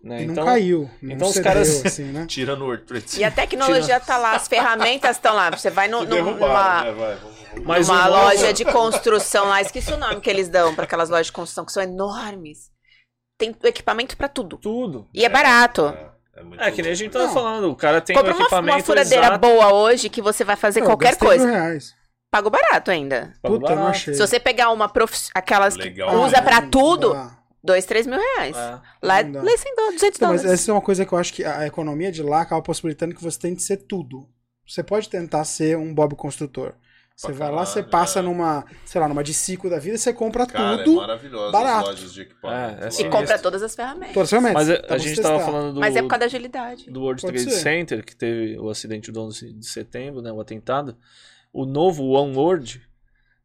Né? 0.02 0.22
E 0.22 0.26
não 0.26 0.32
Então, 0.32 0.44
caiu. 0.46 0.90
Não 1.02 1.14
então 1.14 1.28
os 1.28 1.34
cedeu, 1.34 1.50
caras- 1.52 1.84
assim, 1.86 2.04
né? 2.12 2.24
Tira 2.28 2.56
no 2.56 2.64
World 2.64 2.84
Trade 2.84 3.18
E 3.20 3.24
a 3.24 3.30
tecnologia 3.30 4.00
tá 4.00 4.16
lá, 4.16 4.32
as 4.34 4.48
ferramentas 4.48 5.16
estão 5.16 5.34
lá. 5.34 5.50
Você 5.50 5.68
vai 5.70 5.88
no, 5.88 6.06
derrubaram, 6.06 6.38
numa, 6.38 6.84
né? 6.84 6.92
Vai, 6.92 7.80
vamos- 7.82 7.88
numa 7.88 8.06
loja 8.06 8.52
de 8.52 8.64
construção 8.64 9.46
lá, 9.48 9.60
esqueci 9.60 9.92
o 9.92 9.98
nome 9.98 10.20
que 10.20 10.30
eles 10.30 10.48
dão 10.48 10.74
para 10.74 10.84
aquelas 10.84 11.10
lojas 11.10 11.26
de 11.26 11.32
construção 11.32 11.64
que 11.64 11.72
são 11.72 11.82
enormes. 11.82 12.70
Tem 13.38 13.54
equipamento 13.64 14.16
para 14.16 14.28
tudo. 14.28 14.58
tudo. 14.58 15.08
E 15.14 15.24
é 15.24 15.28
barato. 15.28 15.86
É, 15.86 16.10
é 16.58 16.68
É 16.68 16.70
que 16.70 16.82
nem 16.82 16.92
a 16.92 16.94
gente 16.94 17.10
tava 17.12 17.28
falando, 17.32 17.70
o 17.70 17.76
cara 17.76 18.00
tem 18.00 18.14
Compra 18.16 18.32
um 18.32 18.36
uma, 18.36 18.42
equipamento 18.42 18.78
uma 18.78 18.84
furadeira 18.84 19.24
exato, 19.26 19.38
boa 19.38 19.72
hoje 19.74 20.08
que 20.08 20.20
você 20.22 20.44
vai 20.44 20.56
fazer 20.56 20.80
Eu 20.80 20.86
qualquer 20.86 21.16
coisa. 21.16 21.46
reais. 21.46 21.94
Pago 22.30 22.48
barato 22.48 22.90
ainda. 22.90 23.32
paga 23.42 23.54
Puta, 23.54 23.70
não 23.70 23.76
barato. 23.76 23.90
achei. 23.96 24.14
Se 24.14 24.20
você 24.20 24.38
pegar 24.38 24.70
uma 24.70 24.88
prof... 24.88 25.28
aquelas 25.34 25.74
que 25.76 25.82
Legal. 25.84 26.14
usa 26.20 26.38
Ah, 26.38 26.42
pra 26.42 26.60
não 26.60 26.70
tudo, 26.70 27.12
dá. 27.14 27.36
Dois, 27.62 27.84
três 27.84 28.06
mil 28.06 28.18
reais. 28.18 28.56
É. 28.56 28.80
Lá 29.02 29.22
Não 29.22 29.32
dá. 29.32 29.42
lê 29.42 29.56
100 29.56 29.74
dólares, 29.74 29.94
200 30.00 30.16
Então, 30.16 30.28
mas 30.30 30.42
dólares. 30.42 30.60
essa 30.60 30.70
é 30.70 30.74
uma 30.74 30.80
coisa 30.80 31.04
que 31.06 31.12
eu 31.12 31.18
acho 31.18 31.32
que 31.32 31.44
a 31.44 31.66
economia 31.66 32.10
de 32.12 32.22
lá 32.22 32.40
acaba 32.42 32.62
possibilitando 32.62 33.14
que 33.14 33.22
você 33.22 33.38
tem 33.38 33.54
de 33.54 33.62
ser 33.62 33.76
tudo. 33.78 34.28
Você 34.66 34.82
pode 34.82 35.08
tentar 35.08 35.44
ser 35.44 35.76
um 35.76 35.92
Bob 35.94 36.14
construtor. 36.14 36.74
Você 37.16 37.26
Pra 37.26 37.36
vai 37.36 37.50
lá, 37.54 37.66
você 37.66 37.82
passa 37.82 38.20
é. 38.20 38.22
numa, 38.22 38.64
sei 38.86 38.98
lá, 38.98 39.06
numa 39.06 39.22
de 39.22 39.34
ciclo 39.34 39.68
da 39.68 39.78
vida, 39.78 39.98
você 39.98 40.10
compra 40.10 40.46
Cara, 40.46 40.80
é 40.80 40.84
tudo, 40.84 40.96
maravilhoso 40.96 41.52
barato. 41.52 41.90
as 41.90 41.96
lojas 41.96 42.14
de 42.14 42.20
equipamento. 42.22 42.82
É, 42.82 42.86
é 42.86 42.90
lá. 42.90 42.90
E 42.98 43.10
compra 43.10 43.38
todas 43.38 43.62
as 43.62 43.74
ferramentas. 43.74 44.14
todas 44.14 44.26
as 44.26 44.30
ferramentas. 44.30 44.54
Mas 44.54 44.70
a, 44.70 44.74
Então, 44.82 44.96
a 44.96 44.98
gente 44.98 45.20
tava 45.20 45.36
testar. 45.36 45.52
falando 45.52 45.74
do, 45.74 45.80
Mas 45.80 45.96
é 45.96 46.00
por 46.02 46.08
causa 46.08 46.20
da 46.20 46.26
agilidade. 46.26 46.90
do 46.90 47.00
World 47.02 47.20
Pode 47.20 47.34
Trade 47.34 47.50
ser. 47.54 47.60
Center, 47.60 48.04
que 48.06 48.16
teve 48.16 48.58
o 48.58 48.70
acidente 48.70 49.12
do 49.12 49.20
11 49.20 49.52
de 49.52 49.66
setembro, 49.66 50.22
né, 50.22 50.32
o 50.32 50.40
atentado. 50.40 50.96
O 51.52 51.66
novo 51.66 52.04
One 52.08 52.34
World, 52.34 52.80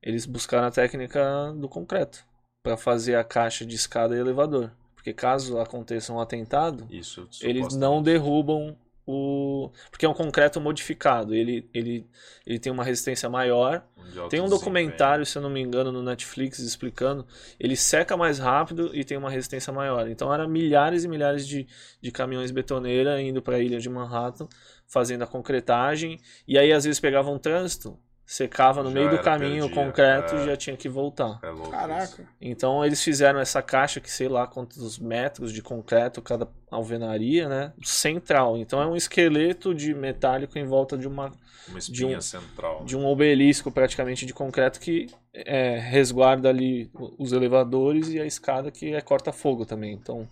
eles 0.02 0.26
buscaram 0.26 0.68
a 0.68 0.72
técnica 0.72 1.52
do 1.58 1.68
concreto 1.68 2.24
para 2.66 2.76
fazer 2.76 3.14
a 3.14 3.24
caixa 3.24 3.64
de 3.64 3.76
escada 3.76 4.16
e 4.16 4.20
elevador. 4.20 4.72
Porque 4.96 5.14
caso 5.14 5.60
aconteça 5.60 6.12
um 6.12 6.20
atentado, 6.20 6.88
Isso, 6.90 7.30
eles 7.44 7.76
não 7.76 8.02
derrubam 8.02 8.76
o. 9.06 9.70
Porque 9.92 10.04
é 10.04 10.10
um 10.10 10.16
concreto 10.16 10.60
modificado. 10.60 11.36
Ele, 11.36 11.70
ele, 11.72 12.08
ele 12.44 12.58
tem 12.58 12.72
uma 12.72 12.84
resistência 12.84 13.30
maior. 13.30 13.84
Tem 14.32 14.42
um 14.42 14.50
documentário, 14.50 15.24
se 15.28 15.38
eu 15.38 15.44
não 15.44 15.50
me 15.50 15.62
engano, 15.62 15.92
no 15.92 16.02
Netflix 16.02 16.58
explicando. 16.58 17.24
Ele 17.60 17.76
seca 17.76 18.18
mais 18.18 18.40
rápido 18.40 18.90
e 18.96 19.04
tem 19.04 19.16
uma 19.16 19.30
resistência 19.30 19.72
maior. 19.72 20.10
Então 20.10 20.34
era 20.34 20.48
milhares 20.48 21.04
e 21.04 21.08
milhares 21.08 21.48
de, 21.48 21.68
de 22.02 22.12
caminhões 22.12 22.50
betoneira 22.50 23.22
indo 23.22 23.44
para 23.44 23.58
a 23.58 23.60
ilha 23.60 23.80
de 23.80 23.90
Manhattan, 23.90 24.48
fazendo 24.88 25.24
a 25.24 25.28
concretagem. 25.28 26.20
E 26.48 26.58
aí 26.58 26.74
às 26.74 26.84
vezes 26.84 27.00
pegava 27.00 27.30
um 27.30 27.38
trânsito, 27.38 27.96
secava 28.26 28.82
no 28.82 28.90
Já 28.90 28.96
meio 28.96 29.10
do 29.12 29.20
caminho 29.20 29.66
o 29.66 29.68
perdia. 29.70 29.84
concreto 29.86 30.36
É. 30.36 30.42
e 30.42 30.46
já 30.48 30.58
tinha 30.58 30.76
que 30.76 30.90
voltar. 30.90 31.40
É 31.44 31.48
louco 31.50 31.64
isso. 31.64 31.72
Caraca. 31.72 32.28
Então 32.42 32.84
eles 32.84 33.04
fizeram 33.04 33.40
essa 33.40 33.62
caixa 33.62 34.00
que 34.00 34.10
sei 34.10 34.28
lá 34.28 34.48
quantos 34.48 34.98
metros 34.98 35.54
de 35.54 35.62
concreto 35.62 36.22
cada 36.22 36.48
alvenaria, 36.72 37.48
né? 37.48 37.72
Central. 37.84 38.58
Então 38.58 38.82
é 38.82 38.88
um 38.88 38.96
esqueleto 38.96 39.74
de 39.76 39.94
metálico 39.94 40.58
em 40.58 40.66
volta 40.66 40.98
de 40.98 41.08
uma 41.08 41.32
Uma 41.68 41.80
espinha 41.80 42.18
um- 42.18 42.22
central. 42.22 42.84
de 42.84 42.98
um 42.98 43.06
obelisco 43.06 43.72
praticamente 43.72 44.26
de 44.26 44.34
concreto 44.34 44.80
que 44.80 45.08
é, 45.34 45.78
resguarda 45.80 46.50
ali 46.50 46.90
os 47.20 47.32
elevadores 47.34 48.08
e 48.10 48.20
a 48.20 48.26
escada 48.26 48.72
que 48.72 48.94
é 48.94 49.02
corta-fogo 49.02 49.66
também. 49.66 49.94
Então, 49.94 50.28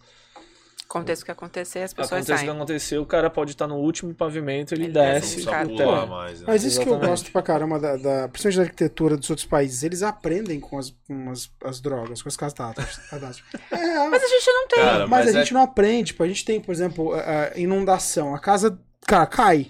Aconteça 0.93 1.23
o 1.23 1.25
que 1.25 1.31
acontecer, 1.31 1.79
as 1.79 1.91
pessoas 1.91 2.11
acontece 2.11 2.31
o 2.31 2.35
que 2.35 2.39
saem. 2.45 2.55
acontecer, 2.55 2.97
o 2.99 3.05
cara 3.05 3.27
pode 3.27 3.51
estar 3.51 3.65
no 3.67 3.77
último 3.77 4.13
pavimento, 4.13 4.75
ele, 4.75 4.83
Ele 4.83 4.93
desce 4.93 5.43
cara. 5.43 5.67
pular 5.67 6.05
mais, 6.05 6.39
né? 6.39 6.45
Mas 6.47 6.63
isso 6.63 6.79
que 6.79 6.87
eu 6.87 6.99
gosto 6.99 7.31
pra 7.31 7.41
caramba, 7.41 7.79
da, 7.79 7.95
da, 7.97 8.27
principalmente 8.29 8.57
da 8.57 8.63
arquitetura 8.63 9.17
dos 9.17 9.27
outros 9.29 9.47
países. 9.47 9.81
Eles 9.81 10.03
aprendem 10.03 10.59
com 10.59 10.77
as, 10.77 10.91
com 11.07 11.31
as, 11.31 11.49
as 11.63 11.81
drogas, 11.81 12.21
com 12.21 12.29
as 12.29 12.37
catástrofes. 12.37 12.97
catástrofes. 13.09 13.59
É, 13.71 14.07
Mas 14.07 14.23
a 14.23 14.27
gente 14.27 14.47
não 14.51 14.67
tem. 14.67 14.79
Cara, 14.83 14.99
mas, 15.07 15.09
mas 15.09 15.27
a 15.27 15.29
é- 15.31 15.41
gente 15.41 15.53
não 15.53 15.61
aprende. 15.63 16.03
Tipo, 16.11 16.23
a 16.23 16.27
gente 16.27 16.45
tem, 16.45 16.61
por 16.61 16.71
exemplo, 16.71 17.13
a, 17.13 17.51
a 17.55 17.59
inundação. 17.59 18.35
A 18.35 18.39
casa, 18.39 18.77
cara, 19.07 19.25
cai. 19.25 19.67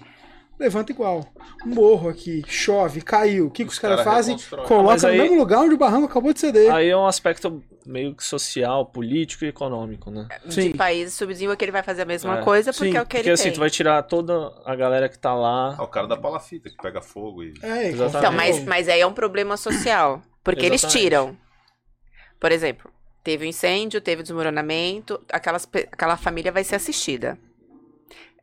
Levanta 0.58 0.92
igual. 0.92 1.26
Um 1.66 1.74
morro 1.74 2.08
aqui, 2.08 2.42
chove, 2.46 3.00
caiu. 3.00 3.46
O 3.46 3.50
que, 3.50 3.64
que 3.64 3.68
os, 3.68 3.74
Os 3.74 3.78
caras 3.80 3.98
cara 4.02 4.10
fazem? 4.16 4.36
Coloca 4.66 5.08
no 5.08 5.14
mesmo 5.16 5.36
lugar 5.36 5.60
onde 5.60 5.74
o 5.74 5.78
barranco 5.78 6.06
acabou 6.06 6.32
de 6.32 6.40
ceder. 6.40 6.72
Aí 6.72 6.88
é 6.88 6.96
um 6.96 7.06
aspecto 7.06 7.62
meio 7.86 8.14
que 8.14 8.24
social, 8.24 8.86
político 8.86 9.44
e 9.44 9.48
econômico, 9.48 10.10
né? 10.10 10.26
Sim. 10.48 10.70
De 10.70 10.76
países 10.78 11.14
subdesenvolvidos 11.14 11.58
que 11.58 11.64
ele 11.64 11.72
vai 11.72 11.82
fazer 11.82 12.02
a 12.02 12.06
mesma 12.06 12.38
É. 12.38 12.42
coisa 12.42 12.72
porque 12.72 12.90
Sim, 12.92 12.96
é 12.96 13.02
o 13.02 13.04
que 13.06 13.16
Porque 13.16 13.28
ele 13.28 13.34
assim, 13.34 13.44
tem. 13.44 13.52
tu 13.52 13.60
vai 13.60 13.68
tirar 13.70 14.02
toda 14.04 14.52
a 14.64 14.74
galera 14.74 15.08
que 15.08 15.18
tá 15.18 15.34
lá. 15.34 15.76
Ah, 15.78 15.82
o 15.82 15.88
cara 15.88 16.06
da 16.06 16.16
palafita 16.16 16.70
que 16.70 16.76
pega 16.76 17.00
fogo 17.02 17.42
e. 17.42 17.52
É, 17.62 17.88
Exatamente. 17.88 18.16
Então, 18.18 18.32
mas, 18.32 18.64
mas 18.64 18.88
aí 18.88 19.00
é 19.00 19.06
um 19.06 19.12
problema 19.12 19.56
social. 19.56 20.22
Porque 20.42 20.64
eles 20.64 20.82
tiram. 20.82 21.36
Por 22.40 22.52
exemplo, 22.52 22.90
teve 23.22 23.46
um 23.46 23.48
incêndio, 23.48 24.00
teve 24.00 24.22
desmoronamento, 24.22 25.20
aquelas, 25.32 25.66
aquela 25.90 26.16
família 26.16 26.52
vai 26.52 26.62
ser 26.64 26.76
assistida. 26.76 27.38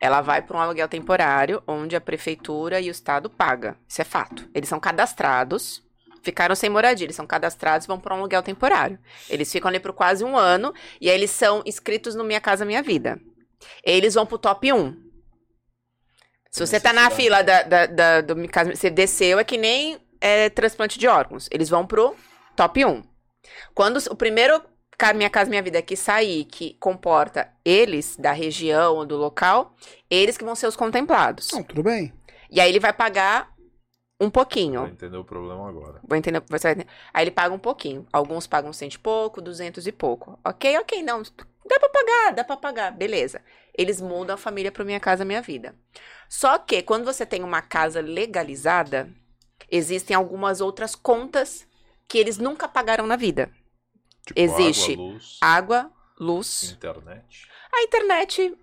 Ela 0.01 0.19
vai 0.21 0.41
para 0.41 0.57
um 0.57 0.59
aluguel 0.59 0.87
temporário, 0.87 1.61
onde 1.67 1.95
a 1.95 2.01
prefeitura 2.01 2.81
e 2.81 2.89
o 2.89 2.91
estado 2.91 3.29
paga. 3.29 3.77
Isso 3.87 4.01
é 4.01 4.03
fato. 4.03 4.49
Eles 4.53 4.67
são 4.67 4.79
cadastrados, 4.79 5.83
ficaram 6.23 6.55
sem 6.55 6.69
moradia, 6.71 7.05
eles 7.05 7.15
são 7.15 7.27
cadastrados 7.27 7.85
e 7.85 7.87
vão 7.87 7.99
para 7.99 8.15
um 8.15 8.17
aluguel 8.17 8.41
temporário. 8.41 8.97
Eles 9.29 9.51
ficam 9.51 9.69
ali 9.69 9.79
por 9.79 9.93
quase 9.93 10.23
um 10.23 10.35
ano 10.35 10.73
e 10.99 11.07
aí 11.09 11.15
eles 11.15 11.29
são 11.29 11.61
inscritos 11.67 12.15
no 12.15 12.23
Minha 12.23 12.41
Casa 12.41 12.65
Minha 12.65 12.81
Vida. 12.81 13.19
Eles 13.85 14.15
vão 14.15 14.25
pro 14.25 14.39
top 14.39 14.73
1. 14.73 15.11
Se 16.49 16.65
você 16.65 16.79
tá 16.79 16.91
na 16.91 17.09
fila 17.11 17.43
da, 17.43 17.63
da, 17.63 17.85
da- 17.85 18.21
do 18.21 18.35
Minha 18.35 18.49
Casa, 18.49 18.75
você 18.75 18.89
desceu, 18.89 19.37
é 19.39 19.43
que 19.43 19.57
nem 19.57 19.99
é, 20.19 20.49
transplante 20.49 20.97
de 20.99 21.07
órgãos. 21.07 21.47
Eles 21.51 21.69
vão 21.69 21.85
pro 21.85 22.15
top 22.55 22.83
1. 22.83 23.03
Quando 23.73 23.97
o 24.09 24.15
primeiro 24.15 24.61
Minha 25.13 25.29
Casa 25.29 25.49
Minha 25.49 25.63
Vida 25.63 25.81
que 25.81 25.95
sair, 25.95 26.45
que 26.45 26.75
comporta 26.75 27.51
eles 27.65 28.15
da 28.15 28.31
região 28.31 28.95
ou 28.95 29.05
do 29.05 29.17
local, 29.17 29.75
eles 30.09 30.37
que 30.37 30.43
vão 30.43 30.55
ser 30.55 30.67
os 30.67 30.75
contemplados. 30.75 31.49
Não, 31.51 31.63
tudo 31.63 31.83
bem. 31.83 32.13
E 32.49 32.59
aí 32.59 32.69
ele 32.69 32.79
vai 32.79 32.93
pagar 32.93 33.51
um 34.19 34.25
Vou 34.25 34.31
pouquinho. 34.31 34.85
entender 34.87 35.17
o 35.17 35.25
problema 35.25 35.67
agora. 35.67 35.99
Vou 36.07 36.15
entender, 36.15 36.43
você 36.47 36.67
vai 36.67 36.71
entender. 36.73 36.89
Aí 37.11 37.23
ele 37.23 37.31
paga 37.31 37.55
um 37.55 37.59
pouquinho. 37.59 38.05
Alguns 38.13 38.45
pagam 38.45 38.71
cento 38.71 38.93
e 38.93 38.99
pouco, 38.99 39.41
duzentos 39.41 39.87
e 39.87 39.91
pouco. 39.91 40.39
Ok, 40.45 40.77
ok, 40.77 41.01
não. 41.01 41.23
Dá 41.65 41.79
pra 41.79 41.89
pagar, 41.89 42.33
dá 42.33 42.43
pra 42.43 42.57
pagar. 42.57 42.91
Beleza. 42.91 43.41
Eles 43.75 43.99
mudam 43.99 44.35
a 44.35 44.37
família 44.37 44.71
pro 44.71 44.85
Minha 44.85 44.99
Casa 44.99 45.25
Minha 45.25 45.41
Vida. 45.41 45.73
Só 46.29 46.59
que 46.59 46.83
quando 46.83 47.03
você 47.03 47.25
tem 47.25 47.43
uma 47.43 47.61
casa 47.61 47.99
legalizada, 47.99 49.09
existem 49.69 50.15
algumas 50.15 50.61
outras 50.61 50.95
contas 50.95 51.65
que 52.07 52.17
eles 52.17 52.37
nunca 52.37 52.67
pagaram 52.67 53.07
na 53.07 53.15
vida. 53.15 53.49
Tipo, 54.25 54.39
Existe. 54.39 54.93
Água, 54.93 55.03
luz, 55.03 55.37
Água, 55.41 55.91
luz, 56.19 56.71
internet. 56.71 57.47
a 57.73 57.83
internet. 57.83 58.57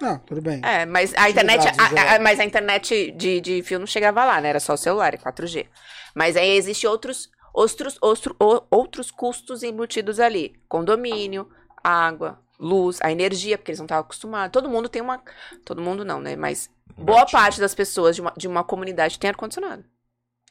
Não, 0.00 0.18
tudo 0.20 0.42
bem. 0.42 0.60
É, 0.64 0.84
mas 0.86 1.14
a 1.14 1.30
internet, 1.30 1.66
a- 1.66 2.14
a- 2.16 2.18
mas 2.20 2.38
a 2.38 2.44
internet 2.44 3.10
de, 3.12 3.40
de 3.40 3.62
fio 3.62 3.78
não 3.78 3.86
chegava 3.86 4.24
lá, 4.24 4.40
né? 4.40 4.50
Era 4.50 4.60
só 4.60 4.74
o 4.74 4.76
celular, 4.76 5.14
é 5.14 5.16
4G. 5.16 5.66
Mas 6.14 6.36
aí 6.36 6.50
existe 6.50 6.86
outros, 6.86 7.30
outros, 7.54 7.96
outros, 8.00 8.36
outros 8.70 9.10
custos 9.10 9.62
embutidos 9.62 10.20
ali. 10.20 10.54
Condomínio, 10.68 11.48
água, 11.82 12.38
luz, 12.58 12.98
a 13.02 13.10
energia, 13.10 13.56
porque 13.56 13.70
eles 13.70 13.78
não 13.80 13.86
estavam 13.86 14.02
acostumados. 14.02 14.52
Todo 14.52 14.68
mundo 14.68 14.88
tem 14.88 15.00
uma. 15.00 15.22
Todo 15.64 15.80
mundo 15.80 16.04
não, 16.04 16.20
né? 16.20 16.36
Mas 16.36 16.68
boa 16.96 17.20
Gatinho. 17.20 17.40
parte 17.40 17.58
das 17.60 17.74
pessoas 17.74 18.14
de 18.14 18.20
uma, 18.20 18.32
de 18.36 18.46
uma 18.46 18.62
comunidade 18.62 19.18
tem 19.18 19.30
ar-condicionado. 19.30 19.82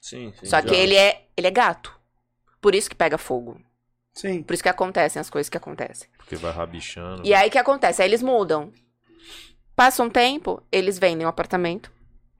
Sim, 0.02 0.34
sim. 0.40 0.45
Só 0.48 0.57
já. 0.57 0.64
que 0.64 0.73
ele 0.76 0.95
é, 0.95 1.27
ele 1.38 1.45
é 1.48 1.52
gato. 1.52 1.95
Por 2.60 2.73
isso 2.73 2.90
que 2.90 2.95
pega 2.95 3.18
fogo. 3.18 3.61
Sim. 4.22 4.44
Por 4.44 4.54
isso 4.54 4.64
que 4.64 4.70
acontecem 4.70 5.20
as 5.20 5.30
coisas 5.30 5.50
que 5.50 5.58
acontecem. 5.58 6.08
Porque 6.18 6.36
vai 6.36 6.52
rabichando. 6.52 7.22
E 7.26 7.34
aí 7.34 7.48
o 7.48 7.52
que 7.52 7.58
acontece? 7.58 8.02
Aí 8.02 8.08
eles 8.10 8.22
mudam. 8.22 8.72
Passa 9.76 10.04
um 10.04 10.10
tempo, 10.10 10.62
eles 10.72 11.00
vendem 11.00 11.26
um 11.26 11.30
apartamento 11.30 11.90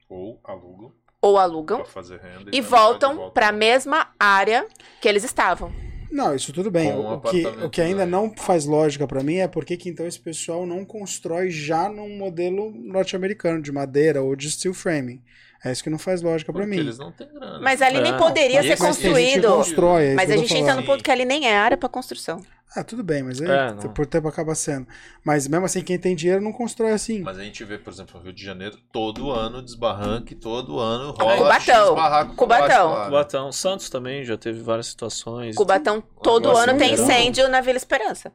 Ou 0.08 0.38
alugam 0.44 0.92
ou 1.22 1.38
alugam 1.38 1.78
pra 1.78 1.86
fazer 1.86 2.18
renda. 2.18 2.48
e 2.48 2.52
de 2.52 2.60
voltam 2.62 3.14
volta. 3.16 3.32
pra 3.32 3.52
mesma 3.52 4.08
área 4.18 4.66
que 5.00 5.06
eles 5.08 5.22
estavam. 5.24 5.70
Não, 6.10 6.34
isso 6.34 6.52
tudo 6.52 6.70
bem. 6.70 6.90
Um 6.92 7.12
O, 7.14 7.20
que, 7.20 7.46
o 7.46 7.70
que 7.70 7.80
ainda 7.80 7.98
velho. 7.98 8.10
não 8.10 8.34
faz 8.34 8.64
lógica 8.64 9.06
pra 9.06 9.22
mim 9.22 9.36
é 9.36 9.46
por 9.46 9.64
que 9.64 9.76
que 9.76 9.88
então 9.88 10.06
esse 10.06 10.18
pessoal 10.18 10.64
não 10.66 10.84
constrói 10.84 11.50
já 11.50 11.88
num 11.88 12.16
modelo 12.16 12.70
norte-americano, 12.74 13.60
de 13.62 13.70
madeira 13.70 14.22
ou 14.22 14.34
de 14.34 14.50
steel 14.50 14.74
framing. 14.74 15.22
É 15.64 15.70
isso 15.72 15.82
que 15.84 15.90
não 15.90 15.98
faz 15.98 16.22
lógica 16.22 16.52
pra 16.52 16.62
Porque 16.62 16.74
mim. 16.76 16.80
eles 16.82 16.96
não 16.98 17.12
têm 17.12 17.28
grana. 17.32 17.60
Mas 17.60 17.82
ali 17.82 18.00
nem 18.00 18.14
É. 18.14 18.16
poderia 18.16 18.62
ser 18.62 18.78
construído. 18.78 19.48
constrói, 19.48 20.06
é 20.08 20.14
Mas 20.14 20.30
a 20.30 20.36
gente 20.36 20.56
entra 20.56 20.74
no 20.74 20.82
ponto 20.84 21.04
que 21.04 21.10
ali 21.10 21.24
nem 21.24 21.46
é 21.48 21.56
área 21.56 21.76
pra 21.76 21.88
construção. 21.88 22.40
Ah, 22.74 22.84
tudo 22.84 23.02
bem, 23.02 23.22
mas 23.24 23.40
aí, 23.42 23.48
É, 23.50 23.72
por 23.88 24.06
tempo 24.06 24.28
acaba 24.28 24.54
sendo. 24.54 24.86
Mas 25.24 25.48
mesmo 25.48 25.66
assim, 25.66 25.82
quem 25.82 25.98
tem 25.98 26.14
dinheiro 26.14 26.40
não 26.40 26.52
constrói 26.52 26.92
assim. 26.92 27.20
Mas 27.20 27.36
a 27.36 27.42
gente 27.42 27.64
vê, 27.64 27.76
por 27.76 27.92
exemplo, 27.92 28.16
no 28.16 28.22
Rio 28.24 28.32
de 28.32 28.44
Janeiro, 28.44 28.78
todo 28.92 29.32
ano 29.32 29.60
desbarranque, 29.60 30.36
todo 30.36 30.78
ano 30.78 31.10
rola 31.10 31.36
Cubatão. 31.36 32.34
Cubatão. 32.36 32.98
né? 33.00 33.04
Cubatão. 33.06 33.52
Santos 33.52 33.90
também 33.90 34.24
já 34.24 34.36
teve 34.38 34.62
várias 34.62 34.86
situações. 34.86 35.56
Cubatão 35.56 36.00
todo 36.22 36.56
ano 36.56 36.78
tem 36.78 36.94
incêndio 36.94 37.48
na 37.48 37.60
Vila 37.60 37.76
Esperança. 37.76 38.32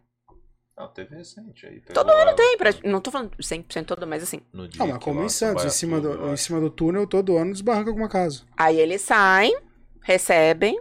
Não, 0.78 0.88
teve 0.90 1.16
recente 1.16 1.66
aí. 1.66 1.80
Todo 1.80 2.06
pegou 2.08 2.22
a- 2.30 2.34
Tem, 2.34 2.58
pra- 2.58 2.74
não 2.84 3.00
tô 3.00 3.10
falando 3.10 3.32
100% 3.42 3.86
todo, 3.88 4.06
mas 4.06 4.22
assim. 4.24 4.42
No 4.52 4.68
dia 4.68 4.80
Não, 4.80 4.88
mas 4.90 4.98
que 4.98 5.04
como 5.06 5.20
lá, 5.22 5.26
em 5.26 5.30
Santos, 5.30 5.64
em 5.66 5.70
cima, 5.70 6.02
do, 6.02 6.34
em 6.34 6.38
cima 6.38 6.60
do 6.60 6.70
túnel, 6.70 7.08
todo 7.08 7.38
ano 7.38 7.54
desbarranca 7.54 7.90
alguma 7.90 8.10
casa. 8.10 8.44
Aí 8.58 8.78
eles 8.78 9.02
saem, 9.02 9.58
recebem, 10.02 10.78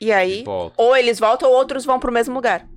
e 0.00 0.10
aí. 0.12 0.42
E. 0.42 0.44
Ou 0.76 0.96
eles 0.96 1.20
voltam 1.20 1.48
ou 1.48 1.56
outros 1.56 1.84
vão 1.84 2.00
pro 2.00 2.10
mesmo 2.12 2.34
lugar. 2.34 2.68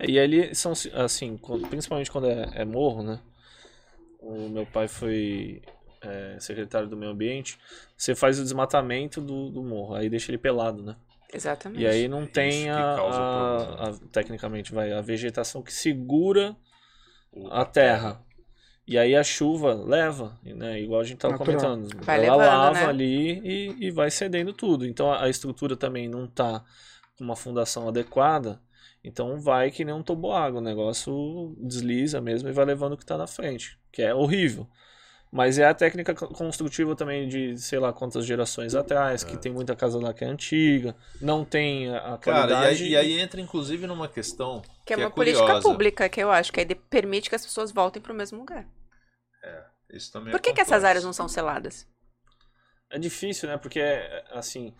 E 0.00 0.18
ali 0.18 0.52
são, 0.52 0.72
assim, 0.94 1.38
principalmente 1.70 2.10
quando 2.10 2.26
é, 2.26 2.50
é 2.54 2.64
morro, 2.64 3.04
né? 3.04 3.20
O 4.18 4.48
meu 4.48 4.66
pai 4.66 4.88
foi 4.88 5.62
é, 6.00 6.36
secretário 6.40 6.88
do 6.88 6.96
meio 6.96 7.12
ambiente. 7.12 7.56
Você 7.96 8.14
faz 8.16 8.40
o 8.40 8.42
desmatamento 8.42 9.20
do, 9.20 9.48
do 9.48 9.62
morro, 9.62 9.94
aí 9.94 10.08
deixa 10.08 10.30
ele 10.32 10.38
pelado, 10.38 10.82
né? 10.82 10.96
Exatamente. 11.32 11.82
E 11.82 11.86
aí 11.86 12.08
não 12.08 12.24
Isso 12.24 12.32
tem 12.32 12.64
que 12.64 12.68
a, 12.68 12.94
a- 12.96 13.88
a- 13.88 13.98
tecnicamente 14.10 14.72
vai 14.72 14.92
a 14.92 15.00
vegetação 15.00 15.62
que 15.62 15.72
segura 15.72 16.56
O- 17.32 17.48
a 17.48 17.64
terra. 17.64 18.22
E 18.86 18.98
aí 18.98 19.14
a 19.14 19.22
chuva 19.24 19.74
leva, 19.74 20.38
né? 20.44 20.80
Igual 20.80 21.00
a 21.00 21.04
gente 21.04 21.14
estava 21.16 21.32
Natural. 21.38 21.60
comentando. 21.60 22.04
Vai 22.04 22.24
ela 22.26 22.36
levando, 22.36 22.48
lava 22.48 22.72
né? 22.80 22.86
ali 22.86 23.40
e, 23.40 23.86
e 23.86 23.90
vai 23.90 24.10
cedendo 24.10 24.52
tudo. 24.52 24.86
Então 24.86 25.10
a, 25.10 25.24
a 25.24 25.28
estrutura 25.30 25.76
também 25.76 26.08
não 26.08 26.26
tá 26.26 26.64
com 27.16 27.24
uma 27.24 27.36
fundação 27.36 27.88
adequada. 27.88 28.60
Então 29.04 29.40
vai 29.40 29.70
que 29.70 29.84
nem 29.84 29.94
um 29.94 30.02
toboágua. 30.02 30.60
O 30.60 30.64
negócio 30.64 31.56
desliza 31.60 32.20
mesmo 32.20 32.48
e 32.48 32.52
vai 32.52 32.64
levando 32.64 32.92
o 32.94 32.96
que 32.96 33.06
tá 33.06 33.16
na 33.16 33.26
frente. 33.26 33.78
Que 33.92 34.02
é 34.02 34.14
horrível. 34.14 34.68
Mas 35.32 35.58
é 35.58 35.64
a 35.66 35.74
técnica 35.74 36.14
co- 36.14 36.28
construtiva 36.28 36.94
também 36.94 37.28
de 37.28 37.58
sei 37.58 37.78
lá 37.78 37.92
quantas 37.92 38.26
gerações 38.26 38.74
atrás, 38.74 39.24
que 39.24 39.36
tem 39.36 39.52
muita 39.52 39.74
casa 39.74 39.98
lá 39.98 40.12
que 40.14 40.24
é 40.24 40.28
antiga, 40.28 40.94
não 41.20 41.44
tem 41.44 41.88
a 41.90 42.14
a 42.14 42.18
Cara, 42.20 42.54
e 42.54 42.64
qualidade. 42.64 42.64
aí, 42.64 42.88
e 42.88 42.96
aí 42.96 43.18
entra 43.20 43.40
inclusive 43.40 43.86
numa 43.86 44.08
questão 44.08 44.62
Que 44.86 44.92
é 44.92 44.96
uma 44.96 45.10
política 45.10 45.56
curiosa. 45.56 45.56
pública 45.56 46.08
que 46.08 46.20
eu 46.22 46.30
acho, 46.30 46.52
que 46.52 46.60
aí 46.60 46.66
permite 46.74 47.28
que 47.28 47.34
as 47.34 47.44
pessoas 47.44 47.72
voltem 47.72 48.00
pro 48.00 48.14
mesmo 48.14 48.38
lugar. 48.38 48.64
Isso 49.90 50.10
também 50.12 50.34
é 50.34 50.38
Por 50.38 50.40
que, 50.40 50.52
que 50.52 50.60
essas 50.60 50.82
áreas 50.82 51.04
não 51.04 51.12
são 51.12 51.28
seladas? 51.28 51.86
É 52.90 52.98
difícil, 52.98 53.48
né? 53.48 53.56
Porque, 53.56 53.80
assim, 54.30 54.74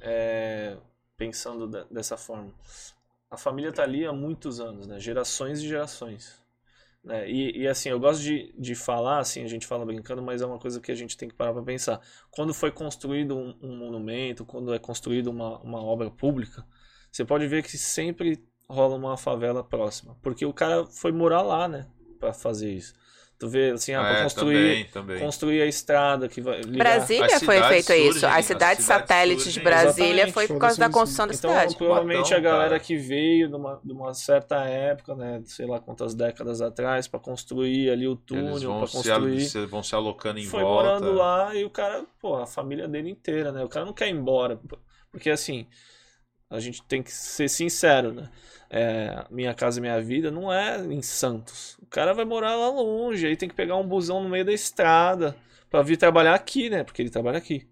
é, 0.00 0.76
pensando 1.16 1.68
de- 1.68 1.84
dessa 1.94 2.16
forma, 2.16 2.52
a 3.30 3.38
família 3.38 3.72
tá 3.72 3.84
ali 3.84 4.06
há 4.06 4.12
muitos 4.14 4.60
anos, 4.60 4.86
né? 4.88 5.00
Gerações 5.00 5.60
e 5.60 5.68
gerações. 5.68 6.43
Né? 7.04 7.30
E, 7.30 7.62
e, 7.62 7.68
assim, 7.68 7.90
eu 7.90 8.00
gosto 8.00 8.22
de, 8.22 8.54
de 8.58 8.74
falar, 8.74 9.18
assim, 9.18 9.44
a 9.44 9.48
gente 9.48 9.66
fala 9.66 9.84
brincando, 9.84 10.22
mas 10.22 10.40
é 10.40 10.46
uma 10.46 10.58
coisa 10.58 10.80
que 10.80 10.90
a 10.90 10.94
gente 10.94 11.16
tem 11.16 11.28
que 11.28 11.34
parar 11.34 11.52
para 11.52 11.62
pensar. 11.62 12.00
Quando 12.30 12.54
foi 12.54 12.70
construído 12.70 13.36
um, 13.36 13.54
um 13.60 13.76
monumento, 13.76 14.44
quando 14.44 14.72
é 14.72 14.78
construída 14.78 15.28
uma, 15.28 15.58
uma 15.60 15.82
obra 15.82 16.10
pública, 16.10 16.64
você 17.12 17.24
pode 17.24 17.46
ver 17.46 17.62
que 17.62 17.76
sempre 17.76 18.42
rola 18.68 18.96
uma 18.96 19.16
favela 19.18 19.62
próxima. 19.62 20.16
Porque 20.22 20.46
o 20.46 20.52
cara 20.52 20.86
foi 20.86 21.12
morar 21.12 21.42
lá, 21.42 21.68
né? 21.68 21.86
Para 22.18 22.32
fazer 22.32 22.72
isso. 22.72 22.94
Tu 23.36 23.48
vê, 23.48 23.72
assim, 23.72 23.92
ah, 23.92 24.00
Ah, 24.00 24.12
é, 24.20 24.22
construir 24.22 24.54
também, 24.54 24.84
também. 24.86 25.18
construir 25.18 25.60
a 25.62 25.66
estrada 25.66 26.28
que 26.28 26.40
vai 26.40 26.60
ligar. 26.60 26.78
Brasília 26.78 27.26
As 27.36 27.42
foi 27.42 27.60
feito 27.64 27.92
isso. 27.92 28.12
surgem, 28.12 28.28
As 28.28 28.36
as 28.38 28.44
cidades 28.44 28.84
cidades 28.84 28.84
satélites 28.84 29.52
de. 29.52 29.60
Brasília 29.60 30.10
Exatamente. 30.12 30.32
foi 30.32 30.46
por 30.46 30.58
causa 30.58 30.78
da 30.78 30.88
construção 30.88 31.26
da 31.26 31.34
Então, 31.34 31.50
cidade. 31.50 31.76
provavelmente 31.76 32.18
Cubatão, 32.28 32.38
a 32.38 32.40
galera 32.40 32.68
cara. 32.70 32.80
que 32.80 32.96
veio 32.96 33.48
de 33.48 33.54
uma, 33.56 33.80
de 33.82 33.92
uma 33.92 34.14
certa 34.14 34.64
época, 34.64 35.16
né, 35.16 35.42
sei 35.46 35.66
lá 35.66 35.80
quantas 35.80 36.14
décadas 36.14 36.60
atrás, 36.62 37.08
para 37.08 37.18
construir 37.18 37.90
ali 37.90 38.06
o 38.06 38.14
túnel, 38.14 38.78
para 38.78 38.88
construir, 38.88 39.40
se- 39.40 39.66
vão 39.66 39.82
se 39.82 39.94
alocando 39.96 40.38
em 40.38 40.44
foi 40.44 40.62
volta. 40.62 41.00
morando 41.00 41.12
lá 41.12 41.54
e 41.56 41.64
o 41.64 41.70
cara, 41.70 42.04
pô, 42.20 42.36
a 42.36 42.46
família 42.46 42.86
dele 42.86 43.10
inteira, 43.10 43.50
né? 43.50 43.64
O 43.64 43.68
cara 43.68 43.84
não 43.84 43.92
quer 43.92 44.06
ir 44.08 44.12
embora, 44.12 44.60
porque 45.10 45.28
assim, 45.28 45.66
a 46.50 46.60
gente 46.60 46.82
tem 46.84 47.02
que 47.02 47.12
ser 47.12 47.48
sincero, 47.48 48.12
né? 48.12 48.30
É, 48.70 49.24
minha 49.30 49.54
casa 49.54 49.80
minha 49.80 50.00
vida 50.00 50.30
não 50.30 50.52
é 50.52 50.78
em 50.84 51.02
Santos. 51.02 51.76
O 51.80 51.86
cara 51.86 52.12
vai 52.12 52.24
morar 52.24 52.56
lá 52.56 52.68
longe, 52.70 53.26
aí 53.26 53.36
tem 53.36 53.48
que 53.48 53.54
pegar 53.54 53.76
um 53.76 53.86
busão 53.86 54.22
no 54.22 54.28
meio 54.28 54.44
da 54.44 54.52
estrada 54.52 55.36
para 55.70 55.82
vir 55.82 55.96
trabalhar 55.96 56.34
aqui, 56.34 56.70
né? 56.70 56.84
Porque 56.84 57.02
ele 57.02 57.10
trabalha 57.10 57.38
aqui. 57.38 57.66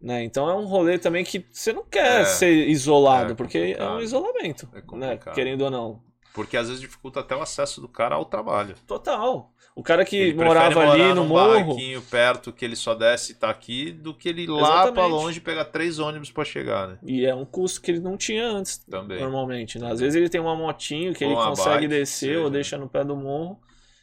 Né? 0.00 0.22
Então 0.22 0.48
é 0.48 0.54
um 0.54 0.64
rolê 0.64 0.98
também 0.98 1.24
que 1.24 1.44
você 1.50 1.72
não 1.72 1.84
quer 1.84 2.20
É, 2.20 2.24
ser 2.24 2.68
isolado, 2.68 3.32
é 3.32 3.34
porque 3.34 3.74
é 3.76 3.84
um 3.90 4.00
isolamento, 4.00 4.68
É 4.72 4.96
né? 4.96 5.16
Querendo 5.34 5.62
ou 5.62 5.70
não. 5.70 6.07
Porque 6.34 6.56
às 6.56 6.66
vezes 6.68 6.80
dificulta 6.80 7.20
até 7.20 7.34
o 7.36 7.42
acesso 7.42 7.80
do 7.80 7.88
cara 7.88 8.14
ao 8.14 8.24
trabalho. 8.24 8.74
Total. 8.86 9.52
O 9.74 9.82
cara 9.82 10.04
que 10.04 10.16
Ele 10.16 10.34
morava 10.44 10.90
ali 10.90 11.14
no 11.14 11.24
morro. 11.24 11.52
barraquinho 11.66 12.02
perto 12.02 12.52
que 12.52 12.64
ele 12.64 12.74
só 12.74 12.94
desce 12.96 13.30
e 13.30 13.34
tá 13.36 13.48
aqui, 13.48 13.92
do 13.92 14.12
que 14.12 14.28
ele 14.28 14.42
ir 14.42 14.48
lá 14.48 14.58
Exatamente. 14.60 14.94
pra 14.94 15.06
longe 15.06 15.40
pegar 15.40 15.64
três 15.66 16.00
ônibus 16.00 16.32
pra 16.32 16.44
chegar, 16.44 16.88
né? 16.88 16.98
E 17.06 17.24
é 17.24 17.32
um 17.32 17.44
custo 17.44 17.80
que 17.80 17.92
ele 17.92 18.00
não 18.00 18.16
tinha 18.16 18.44
antes, 18.48 18.78
Também. 18.78 19.20
normalmente. 19.20 19.78
Né? 19.78 19.90
Às 19.92 20.00
vezes 20.00 20.16
ele 20.16 20.28
tem 20.28 20.40
uma 20.40 20.56
motinho 20.56 21.14
que 21.14 21.24
Ou 21.24 21.30
ele 21.30 21.40
consegue 21.40 21.86
bike, 21.86 21.88
descer 21.88 22.28
seja. 22.30 22.40
ou 22.40 22.50
deixa 22.50 22.76
no 22.76 22.88
pé 22.88 23.04
do 23.04 23.14
morro 23.14 23.60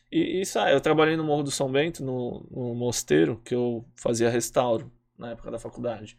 e, 0.09 0.39
e 0.41 0.45
sai. 0.45 0.73
Eu 0.73 0.79
trabalhei 0.79 1.17
no 1.17 1.25
Morro 1.25 1.43
do 1.43 1.51
São 1.51 1.69
Bento, 1.69 2.03
no, 2.05 2.47
no 2.49 2.73
mosteiro, 2.73 3.41
que 3.43 3.53
eu 3.53 3.83
fazia 3.97 4.29
restauro 4.29 4.89
na 5.17 5.31
época 5.31 5.51
da 5.51 5.59
faculdade. 5.59 6.17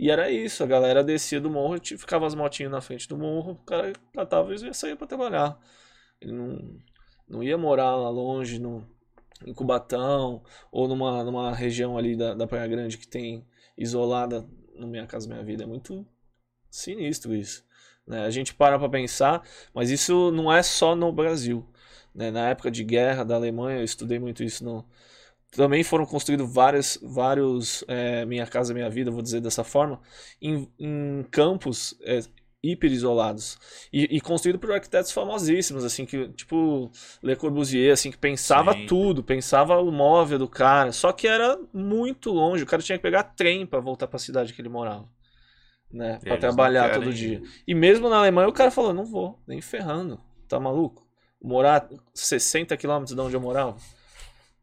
E 0.00 0.10
era 0.10 0.30
isso, 0.30 0.64
a 0.64 0.66
galera 0.66 1.04
descia 1.04 1.38
do 1.38 1.50
morro, 1.50 1.76
ficava 1.84 2.26
as 2.26 2.34
motinhas 2.34 2.72
na 2.72 2.80
frente 2.80 3.06
do 3.06 3.18
morro, 3.18 3.52
o 3.52 3.64
cara 3.66 3.92
catava 4.14 4.54
e 4.54 4.72
sair 4.72 4.96
pra 4.96 5.06
trabalhar. 5.06 5.60
Ele 6.18 6.32
não, 6.32 6.80
não 7.28 7.42
ia 7.42 7.58
morar 7.58 7.96
lá 7.96 8.08
longe, 8.08 8.58
no, 8.58 8.88
em 9.44 9.52
Cubatão, 9.52 10.42
ou 10.72 10.88
numa, 10.88 11.22
numa 11.22 11.54
região 11.54 11.98
ali 11.98 12.16
da, 12.16 12.32
da 12.34 12.46
Praia 12.46 12.66
Grande 12.66 12.96
que 12.96 13.06
tem 13.06 13.46
isolada 13.76 14.48
no 14.74 14.86
Minha 14.86 15.06
Casa 15.06 15.28
Minha 15.28 15.44
Vida. 15.44 15.64
É 15.64 15.66
muito 15.66 16.06
sinistro 16.70 17.34
isso. 17.34 17.62
né? 18.06 18.24
A 18.24 18.30
gente 18.30 18.54
para 18.54 18.78
pra 18.78 18.88
pensar, 18.88 19.42
mas 19.74 19.90
isso 19.90 20.30
não 20.32 20.50
é 20.50 20.62
só 20.62 20.96
no 20.96 21.12
Brasil. 21.12 21.68
né? 22.14 22.30
Na 22.30 22.48
época 22.48 22.70
de 22.70 22.82
guerra 22.84 23.22
da 23.22 23.34
Alemanha, 23.34 23.80
eu 23.80 23.84
estudei 23.84 24.18
muito 24.18 24.42
isso 24.42 24.64
no, 24.64 24.88
também 25.50 25.82
foram 25.82 26.06
construídos 26.06 26.52
vários, 26.52 26.98
vários 27.02 27.84
é, 27.88 28.24
Minha 28.24 28.46
Casa 28.46 28.72
Minha 28.72 28.88
Vida, 28.88 29.10
vou 29.10 29.22
dizer 29.22 29.40
dessa 29.40 29.64
forma, 29.64 30.00
em, 30.40 30.68
em 30.78 31.24
campos 31.30 31.98
é, 32.02 32.20
hiper 32.62 32.92
isolados. 32.92 33.58
E, 33.92 34.16
e 34.16 34.20
construído 34.20 34.58
por 34.58 34.70
arquitetos 34.70 35.10
famosíssimos, 35.10 35.84
assim, 35.84 36.04
que, 36.04 36.28
tipo 36.30 36.90
Le 37.22 37.34
Corbusier, 37.34 37.92
assim, 37.92 38.10
que 38.10 38.18
pensava 38.18 38.74
Sim. 38.74 38.86
tudo, 38.86 39.24
pensava 39.24 39.80
o 39.80 39.90
móvel 39.90 40.38
do 40.38 40.48
cara, 40.48 40.92
só 40.92 41.12
que 41.12 41.26
era 41.26 41.58
muito 41.72 42.30
longe, 42.30 42.62
o 42.62 42.66
cara 42.66 42.82
tinha 42.82 42.98
que 42.98 43.02
pegar 43.02 43.24
trem 43.24 43.66
para 43.66 43.80
voltar 43.80 44.06
para 44.06 44.16
a 44.16 44.20
cidade 44.20 44.52
que 44.52 44.60
ele 44.60 44.68
morava. 44.68 45.08
Né, 45.92 46.20
E 46.22 46.26
para 46.26 46.36
trabalhar 46.36 46.92
todo 46.92 47.12
dia. 47.12 47.42
E 47.66 47.74
mesmo 47.74 48.08
na 48.08 48.18
Alemanha 48.18 48.48
o 48.48 48.52
cara 48.52 48.70
falou: 48.70 48.94
não 48.94 49.04
vou, 49.04 49.40
nem 49.44 49.60
ferrando, 49.60 50.20
tá 50.46 50.60
maluco? 50.60 51.04
Morar 51.42 51.88
60 52.14 52.76
quilômetros 52.76 53.16
de 53.16 53.20
onde 53.20 53.34
eu 53.34 53.40
morava? 53.40 53.76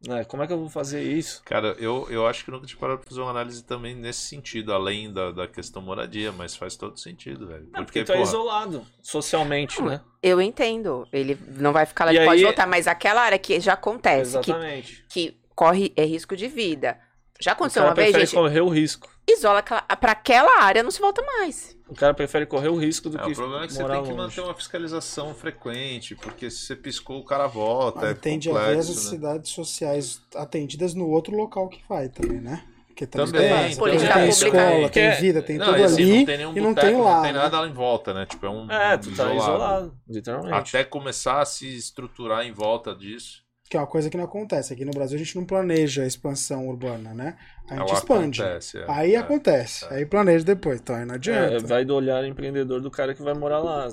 Né, 0.06 0.24
como 0.26 0.44
é 0.44 0.48
que 0.48 0.54
eu 0.54 0.60
vou 0.60 0.70
fazer 0.70 1.02
isso? 1.02 1.42
Cara, 1.44 1.76
eu, 1.80 2.08
eu 2.12 2.28
acho 2.28 2.46
que 2.46 2.52
nunca 2.52 2.68
tinha 2.68 2.80
parado 2.80 3.00
pra 3.00 3.10
fazer 3.10 3.20
uma 3.20 3.32
análise 3.32 3.64
também 3.64 3.96
nesse 3.96 4.20
sentido, 4.28 4.72
além 4.72 5.12
da, 5.12 5.32
da 5.32 5.48
questão 5.48 5.82
moradia, 5.82 6.32
mas 6.32 6.56
faz 6.56 6.76
todo 6.76 7.00
sentido, 7.00 7.48
velho. 7.48 7.64
Não, 7.74 7.84
Porque, 7.84 8.04
porque 8.04 8.04
tu 8.04 8.12
é 8.14 8.22
isolado 8.22 8.86
socialmente, 9.02 9.82
né? 9.82 10.00
Eu 10.22 10.40
entendo. 10.40 11.08
Ele 11.12 11.38
não 11.58 11.74
vai 11.74 11.86
ficar 11.86 12.06
lá, 12.06 12.14
E 12.14 12.18
ele 12.18 12.26
pode 12.26 12.40
aí- 12.40 12.46
voltar, 12.46 12.68
mas 12.68 12.86
aquela 12.88 13.22
área 13.22 13.40
que 13.40 13.60
já 13.60 13.74
acontece, 13.74 14.40
que, 14.40 14.52
Exatamente. 14.52 15.06
que 15.10 15.38
corre 15.56 15.92
é 15.96 16.06
risco 16.06 16.36
de 16.38 16.48
vida. 16.48 17.00
Já 17.40 17.52
aconteceu 17.52 17.84
uma 17.84 17.94
vez, 17.94 18.08
prefere 18.10 18.26
gente, 18.26 18.36
correr 18.36 18.62
o 18.62 18.70
risco. 18.70 19.10
isola 19.28 19.60
aquela, 19.60 19.82
pra 19.82 20.12
aquela 20.14 20.62
área, 20.64 20.82
não 20.84 20.92
se 20.92 21.00
volta 21.00 21.22
mais. 21.22 21.76
O 21.88 21.96
cara 21.96 22.14
prefere 22.14 22.46
correr 22.46 22.68
o 22.70 22.76
risco 22.78 23.10
do 23.10 23.18
É, 23.18 23.24
que 23.24 23.32
o 23.32 23.36
problema 23.36 23.64
é 23.64 23.68
que 23.68 23.74
você 23.74 23.80
tem 23.84 23.88
que 23.92 23.96
longe. 24.10 24.14
manter 24.14 24.42
uma 24.42 24.54
fiscalização 24.54 25.34
frequente, 25.34 26.16
porque 26.16 26.50
se 26.52 26.60
você 26.66 26.76
piscou, 26.76 27.20
o 27.20 27.24
cara 27.26 27.48
volta. 27.48 28.06
Aí 28.08 28.12
é 28.12 28.14
tende 28.14 28.50
a 28.50 28.54
ver 28.54 28.60
as 28.60 28.66
complexo, 28.66 28.90
né? 28.90 28.96
necessidades 28.96 29.52
sociais 29.52 30.22
atendidas 30.36 30.94
no 30.94 31.08
outro 31.08 31.36
local 31.36 31.70
que 31.70 31.82
vai 31.88 32.10
também, 32.10 32.42
né? 32.42 32.64
Porque 32.88 33.06
também, 33.06 33.32
Também, 33.32 33.68
tem, 33.68 33.78
política 33.78 34.14
tem 34.16 34.28
escola, 34.30 34.90
tem 34.90 35.12
Que- 35.12 35.22
vida, 35.22 35.42
tem 35.44 35.58
não, 35.60 35.66
tudo 35.68 35.84
assim, 35.84 36.02
ali 36.04 36.18
não 36.18 36.26
tem 36.26 36.38
nenhum 36.38 36.52
e 36.58 36.60
não 36.60 36.70
boteco, 36.74 36.88
tem 36.88 37.02
lá. 37.02 37.16
Não 37.18 37.22
tem 37.22 37.34
né? 37.34 37.40
nada 37.40 37.60
lá 37.62 37.68
em 37.68 37.74
volta, 37.74 38.12
né? 38.14 38.26
Tipo, 38.26 38.46
é 38.48 38.50
um. 38.50 38.72
É, 38.72 38.98
tu 38.98 39.16
tá 39.16 39.32
isolado, 39.36 39.96
literalmente. 40.10 40.56
Até 40.56 40.84
começar 40.84 41.40
a 41.42 41.46
se 41.46 41.68
estruturar 41.78 42.44
em 42.44 42.52
volta 42.52 42.96
disso. 42.96 43.44
Que 43.70 43.76
é 43.76 43.80
uma 43.80 43.88
coisa 43.88 44.10
que 44.10 44.16
não 44.16 44.24
acontece. 44.24 44.74
Aqui 44.74 44.86
no 44.86 44.92
Brasil 44.92 45.16
a 45.16 45.20
gente 45.20 45.36
não 45.36 45.46
planeja 45.46 46.04
a 46.04 46.08
expansão 46.08 46.68
urbana, 46.70 47.14
né? 47.14 47.38
A 47.70 47.76
gente 47.76 47.90
Ela 47.90 47.94
expande. 48.00 48.42
acontece, 48.42 48.78
é. 48.78 48.86
Aí 48.88 49.16
É, 49.16 49.18
acontece. 49.18 49.86
é. 49.86 49.96
Aí 49.96 50.06
planeja 50.06 50.46
depois. 50.46 50.80
Então 50.80 50.96
aí 50.96 51.04
não 51.06 51.16
É, 51.16 51.18
adianta. 51.18 51.60
vai 51.68 51.84
do 51.84 51.94
olhar 51.94 52.24
empreendedor 52.26 52.80
do 52.82 52.90
cara 52.90 53.14
que 53.14 53.22
vai 53.22 53.34
morar 53.34 53.60
lá. 53.60 53.88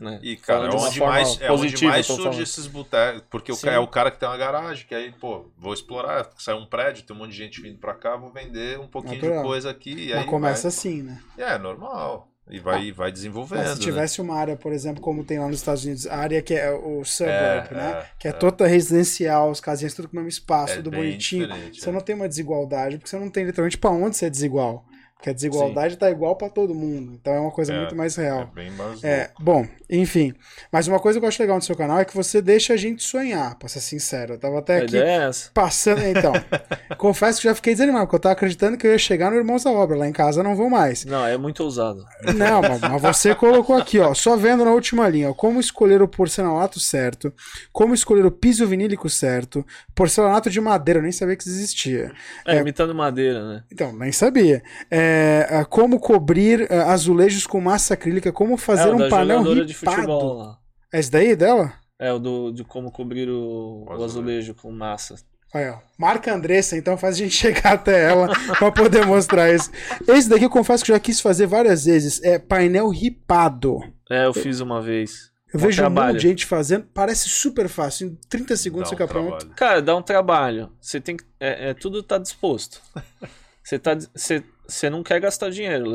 Né? 0.00 0.18
E, 0.24 0.36
cara, 0.36 0.66
é 0.66 0.70
onde 0.70 0.98
mais, 0.98 1.40
é 1.40 1.52
onde 1.52 1.86
mais 1.86 2.04
surge 2.06 2.22
falando. 2.24 2.42
esses 2.42 2.66
botecos. 2.66 3.22
Porque 3.30 3.52
o 3.52 3.56
é 3.68 3.78
o 3.78 3.86
cara 3.86 4.10
que 4.10 4.18
tem 4.18 4.28
uma 4.28 4.36
garagem, 4.36 4.84
que 4.88 4.92
aí, 4.94 5.12
pô, 5.12 5.48
vou 5.56 5.72
explorar, 5.72 6.28
sai 6.36 6.54
um 6.56 6.66
prédio, 6.66 7.04
tem 7.06 7.14
um 7.14 7.18
monte 7.20 7.30
de 7.30 7.36
gente 7.36 7.60
vindo 7.62 7.78
pra 7.78 7.94
cá, 7.94 8.16
vou 8.16 8.32
vender 8.32 8.80
um 8.80 8.88
pouquinho 8.88 9.14
Natural. 9.14 9.36
de 9.42 9.48
coisa 9.48 9.70
aqui. 9.70 9.92
E 9.92 10.08
Mas 10.10 10.18
aí 10.18 10.24
começa 10.26 10.62
vai. 10.62 10.68
assim, 10.68 11.02
né? 11.02 11.22
É, 11.38 11.56
normal. 11.56 12.28
E 12.50 12.58
vai, 12.58 12.92
vai 12.92 13.10
desenvolvendo. 13.10 13.60
Mas 13.60 13.70
se 13.70 13.76
né? 13.76 13.80
tivesse 13.80 14.20
uma 14.20 14.36
área, 14.36 14.54
por 14.54 14.72
exemplo, 14.72 15.00
como 15.00 15.24
tem 15.24 15.38
lá 15.38 15.48
nos 15.48 15.56
Estados 15.60 15.84
Unidos, 15.84 16.06
a 16.06 16.16
área 16.16 16.42
que 16.42 16.54
é 16.54 16.70
o 16.70 17.02
suburb, 17.02 17.32
É, 17.32 17.68
né? 17.72 17.90
é, 17.90 18.06
que 18.18 18.28
é, 18.28 18.30
é. 18.30 18.34
toda 18.34 18.66
residencial, 18.66 19.50
as 19.50 19.60
casinhas 19.60 19.94
tudo 19.94 20.08
com 20.08 20.12
o 20.12 20.16
mesmo 20.16 20.28
espaço, 20.28 20.74
É 20.74 20.76
tudo 20.76 20.90
bonitinho. 20.90 21.48
Você 21.72 21.88
é. 21.88 21.92
não 21.92 22.00
tem 22.00 22.14
uma 22.14 22.28
desigualdade, 22.28 22.98
porque 22.98 23.08
você 23.08 23.18
não 23.18 23.30
tem 23.30 23.44
literalmente 23.44 23.78
pra 23.78 23.90
onde 23.90 24.16
ser 24.16 24.30
desigual. 24.30 24.84
Porque 25.24 25.30
a 25.30 25.32
desigualdade 25.32 25.96
tá 25.96 26.10
igual 26.10 26.36
pra 26.36 26.50
todo 26.50 26.74
mundo. 26.74 27.14
Então 27.18 27.32
é 27.32 27.40
uma 27.40 27.50
coisa 27.50 27.72
É, 27.72 27.78
muito 27.78 27.96
mais 27.96 28.18
É 28.18 28.22
real. 28.24 28.50
bem 28.54 28.70
mais 28.72 29.02
É, 29.02 29.30
bom, 29.40 29.66
enfim. 29.88 30.34
Mas 30.70 30.86
uma 30.86 31.00
coisa 31.00 31.18
que 31.18 31.24
eu 31.24 31.28
acho 31.30 31.40
legal 31.40 31.56
no 31.56 31.62
seu 31.62 31.74
canal 31.74 31.98
é 31.98 32.04
que 32.04 32.14
você 32.14 32.42
deixa 32.42 32.74
a 32.74 32.76
gente 32.76 33.02
sonhar, 33.02 33.54
pra 33.58 33.66
ser 33.66 33.80
sincero. 33.80 34.34
Eu 34.34 34.38
tava 34.38 34.58
até 34.58 34.82
aqui 34.82 34.98
é 34.98 35.24
essa. 35.26 35.50
passando. 35.54 36.02
Então, 36.02 36.32
confesso 36.98 37.40
que 37.40 37.48
já 37.48 37.54
fiquei 37.54 37.72
desanimado, 37.72 38.04
porque 38.04 38.16
eu 38.16 38.20
tava 38.20 38.34
acreditando 38.34 38.76
que 38.76 38.86
eu 38.86 38.90
ia 38.92 38.98
chegar 38.98 39.30
no 39.30 39.38
Irmãos 39.38 39.64
da 39.64 39.70
Obra. 39.70 39.96
Lá 39.96 40.06
em 40.06 40.12
casa 40.12 40.42
não 40.42 40.54
vou 40.54 40.68
mais. 40.68 41.06
Não, 41.06 41.26
é 41.26 41.38
muito 41.38 41.64
ousado. 41.64 42.04
Não, 42.36 42.60
mas, 42.60 42.80
mas 42.82 43.00
você 43.00 43.34
colocou 43.34 43.76
aqui, 43.76 43.98
ó, 44.00 44.12
só 44.12 44.36
vendo 44.36 44.62
na 44.62 44.72
última 44.72 45.08
linha, 45.08 45.30
ó, 45.30 45.32
como 45.32 45.58
escolher 45.58 46.02
o 46.02 46.08
porcelanato 46.08 46.78
certo, 46.78 47.32
como 47.72 47.94
escolher 47.94 48.26
o 48.26 48.30
piso 48.30 48.66
vinílico 48.66 49.08
certo, 49.08 49.64
porcelanato 49.94 50.50
de 50.50 50.60
madeira, 50.60 50.98
eu 50.98 51.02
nem 51.02 51.12
sabia 51.12 51.34
que 51.34 51.44
isso 51.44 51.52
existia. 51.56 52.12
É, 52.46 52.56
É. 52.56 52.60
imitando 52.60 52.94
madeira, 52.94 53.48
né? 53.48 53.62
Então, 53.72 53.90
nem 53.96 54.12
sabia. 54.12 54.62
É, 54.90 55.13
é, 55.50 55.64
como 55.64 55.98
cobrir 55.98 56.66
é, 56.70 56.78
azulejos 56.80 57.46
com 57.46 57.60
massa 57.60 57.94
acrílica, 57.94 58.32
como 58.32 58.56
fazer 58.56 58.88
é, 58.88 58.92
um 58.94 59.08
painel 59.08 59.38
jogadora 59.38 59.66
de 59.66 59.72
ripado. 59.72 59.96
futebol 59.96 60.34
lá. 60.34 60.58
É 60.92 61.00
esse 61.00 61.10
daí 61.10 61.34
dela? 61.34 61.72
É, 61.98 62.12
o 62.12 62.18
do, 62.18 62.52
de 62.52 62.64
como 62.64 62.90
cobrir 62.90 63.28
o, 63.28 63.84
O 63.88 64.04
azulejo. 64.04 64.54
com 64.54 64.70
massa. 64.70 65.16
Olha, 65.54 65.74
ó. 65.74 65.78
Marca 65.96 66.32
a 66.32 66.34
Andressa, 66.34 66.76
então 66.76 66.96
faz 66.96 67.14
a 67.14 67.18
gente 67.18 67.34
chegar 67.36 67.74
até 67.74 68.10
ela 68.10 68.28
pra 68.58 68.72
poder 68.72 69.06
mostrar 69.06 69.52
isso. 69.52 69.70
Esse 70.08 70.28
daqui 70.28 70.44
eu 70.44 70.50
confesso 70.50 70.84
que 70.84 70.90
eu 70.90 70.96
já 70.96 71.00
quis 71.00 71.20
fazer 71.20 71.46
várias 71.46 71.84
vezes. 71.84 72.22
É 72.22 72.38
painel 72.38 72.88
ripado. 72.88 73.80
É, 74.10 74.26
eu 74.26 74.34
fiz 74.34 74.60
uma 74.60 74.82
vez. 74.82 75.32
Eu 75.52 75.60
Mó 75.60 75.66
vejo 75.66 75.86
um 75.86 75.90
monte 75.90 76.16
de 76.16 76.18
gente 76.22 76.46
fazendo. 76.46 76.86
Parece 76.92 77.28
super 77.28 77.68
fácil. 77.68 78.08
Em 78.08 78.18
30 78.28 78.56
segundos 78.56 78.90
Dá 78.90 78.96
um 78.96 78.98
fica 78.98 79.06
pronto. 79.06 79.46
Cara, 79.54 79.80
dá 79.80 79.96
um 79.96 80.02
trabalho. 80.02 80.72
Você 80.80 81.00
tem 81.00 81.16
que. 81.16 81.24
É, 81.38 81.70
é, 81.70 81.74
tudo 81.74 82.02
tá 82.02 82.18
disposto. 82.18 82.82
Você 83.62 83.78
tá. 83.78 83.96
Você, 84.14 84.42
você 84.66 84.88
não 84.88 85.02
quer 85.02 85.20
gastar 85.20 85.50
dinheiro. 85.50 85.92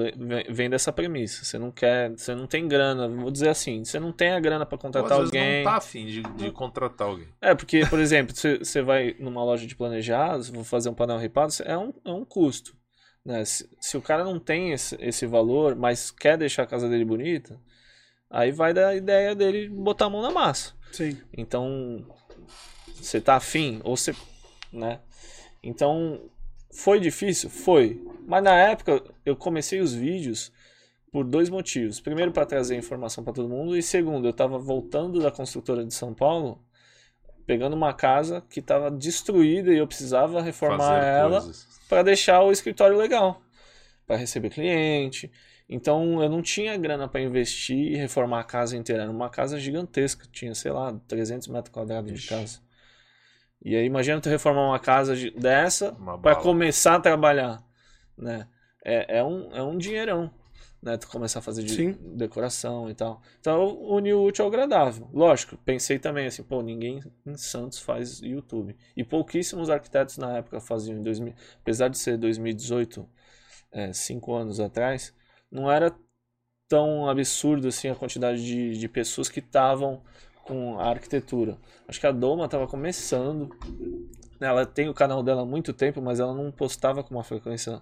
Vem, 0.50 0.70
dessa 0.70 0.92
premissa. 0.92 1.44
Você 1.44 1.58
não 1.58 1.72
quer. 1.72 2.12
Você 2.12 2.36
não 2.36 2.46
tem 2.46 2.68
grana. 2.68 3.08
Vou 3.08 3.32
dizer 3.32 3.50
assim. 3.50 3.84
Você 3.84 4.00
não 4.00 4.12
tem 4.12 4.32
a 4.32 4.40
grana 4.40 4.66
pra 4.66 4.76
Ou 4.76 4.82
contratar 4.82 5.12
às 5.12 5.18
vezes 5.18 5.34
alguém. 5.36 5.64
não 5.64 5.72
tá 5.72 5.78
afim 5.78 6.06
de, 6.06 6.22
de 6.22 6.52
contratar 6.52 7.08
alguém. 7.08 7.28
É, 7.42 7.56
porque, 7.56 7.86
por 7.88 8.00
exemplo, 8.00 8.36
você 8.36 8.60
você 8.60 8.82
vai 8.82 9.16
numa 9.20 9.44
loja 9.44 9.66
de 9.66 9.76
planejados, 9.76 10.50
vou 10.50 10.64
fazer 10.64 10.90
um 10.90 10.94
painel 10.94 11.18
ripado, 11.18 11.54
é 11.64 11.78
um, 11.78 11.94
é 12.06 12.12
um 12.12 12.24
custo. 12.24 12.76
Né? 13.26 13.44
Se, 13.44 13.70
se 13.80 13.98
o 13.98 14.02
cara 14.02 14.24
não 14.24 14.40
tem 14.40 14.72
esse, 14.72 14.96
esse 15.00 15.26
valor, 15.26 15.76
mas 15.76 16.12
quer 16.12 16.38
deixar 16.38 16.64
a 16.64 16.68
casa 16.68 16.88
dele 16.88 17.06
bonita, 17.06 17.60
aí 18.30 18.52
vai 18.52 18.74
da 18.74 18.96
ideia 18.96 19.36
dele 19.36 19.68
botar 19.68 20.06
a 20.06 20.10
mão 20.10 20.22
na 20.22 20.32
massa. 20.32 20.74
Sim. 20.92 21.18
Então, 21.36 22.06
você 22.96 23.20
tá 23.20 23.36
afim, 23.36 23.82
ou 23.84 23.98
você. 23.98 24.16
Né? 24.72 25.00
Então, 25.64 26.30
foi 26.72 27.00
difícil? 27.00 27.50
Foi. 27.50 28.02
Mas 28.28 28.44
na 28.44 28.56
época, 28.56 29.04
eu 29.26 29.36
comecei 29.36 29.80
os 29.80 29.94
vídeos 29.94 30.52
por 31.12 31.24
dois 31.24 31.50
motivos. 31.50 32.00
Primeiro, 32.00 32.32
para 32.32 32.46
trazer 32.46 32.76
informação 32.76 33.24
para 33.24 33.34
todo 33.34 33.50
mundo, 33.50 33.76
e 33.76 33.82
segundo, 33.82 34.28
eu 34.28 34.32
estava 34.32 34.58
voltando 34.58 35.20
da 35.20 35.32
construtora 35.32 35.84
de 35.84 35.94
São 35.94 36.14
Paulo, 36.14 36.64
pegando 37.46 37.76
uma 37.76 37.94
casa 37.94 38.44
que 38.48 38.60
estava 38.60 38.92
destruída 38.92 39.74
e 39.74 39.78
eu 39.78 39.88
precisava 39.88 40.42
reformar 40.42 40.78
Fazer 40.78 41.06
ela 41.08 41.52
para 41.88 42.04
deixar 42.04 42.44
o 42.44 42.52
escritório 42.52 42.96
legal, 42.96 43.42
para 44.06 44.18
receber 44.18 44.52
cliente. 44.52 45.32
Então 45.68 46.22
eu 46.22 46.30
não 46.30 46.42
tinha 46.42 46.78
grana 46.78 47.08
para 47.08 47.22
investir 47.22 47.94
e 47.94 47.96
reformar 47.96 48.42
a 48.42 48.44
casa 48.44 48.78
inteira. 48.78 49.04
Era 49.04 49.12
uma 49.12 49.30
casa 49.30 49.60
gigantesca, 49.60 50.28
tinha, 50.32 50.54
sei 50.54 50.72
lá, 50.72 50.94
300 51.08 51.48
metros 51.48 51.74
quadrados 51.74 52.20
de 52.20 52.28
casa. 52.28 52.60
E 53.62 53.76
aí 53.76 53.86
imagina 53.86 54.22
tu 54.22 54.30
reformar 54.30 54.68
uma 54.68 54.80
casa 54.80 55.16
de- 55.16 55.32
dessa 55.32 55.98
para 56.22 56.36
começar 56.36 56.96
a 56.96 57.00
trabalhar, 57.00 57.64
né? 58.18 58.48
É, 58.84 59.20
é, 59.20 59.24
um, 59.24 59.54
é 59.56 59.62
um 59.62 59.78
dinheirão, 59.78 60.32
né? 60.82 60.98
Tu 60.98 61.08
começar 61.08 61.40
a 61.40 61.42
fazer 61.42 61.64
de 61.64 61.84
decoração 62.16 62.90
e 62.90 62.96
tal. 62.96 63.22
Então 63.40 63.62
eu 63.62 63.82
uni 63.92 64.14
o 64.14 64.24
útil 64.24 64.46
ao 64.46 64.50
agradável. 64.50 65.10
Lógico, 65.14 65.58
pensei 65.58 66.00
também 66.00 66.28
assim, 66.28 66.44
pô, 66.44 66.62
ninguém 66.62 67.02
em 67.26 67.36
Santos 67.38 67.80
faz 67.80 68.22
YouTube. 68.22 68.76
E 68.96 69.04
pouquíssimos 69.04 69.70
arquitetos 69.70 70.18
na 70.18 70.38
época 70.38 70.60
faziam 70.62 70.98
em 70.98 71.04
2000, 71.04 71.34
apesar 71.62 71.90
de 71.90 71.98
ser 71.98 72.18
2018, 72.18 73.08
é, 73.72 73.92
cinco 73.94 74.34
anos 74.34 74.60
atrás, 74.60 75.14
não 75.52 75.70
era 75.72 75.94
tão 76.68 77.10
absurdo 77.10 77.68
assim 77.68 77.90
a 77.90 77.96
quantidade 77.96 78.44
de, 78.46 78.78
de 78.78 78.88
pessoas 78.88 79.30
que 79.30 79.40
estavam 79.40 80.04
com 80.50 80.80
a 80.80 80.90
arquitetura. 80.90 81.60
Acho 81.88 82.00
que 82.00 82.08
a 82.08 82.12
Doma 82.12 82.46
estava 82.46 82.66
começando. 82.68 83.56
Ela 84.42 84.66
tem 84.66 84.90
o 84.90 84.94
canal 84.96 85.22
dela 85.22 85.44
há 85.44 85.46
muito 85.46 85.72
tempo, 85.72 86.02
mas 86.02 86.20
ela 86.20 86.34
não 86.34 86.52
postava 86.52 87.04
com 87.04 87.14
uma 87.14 87.24
frequência 87.24 87.80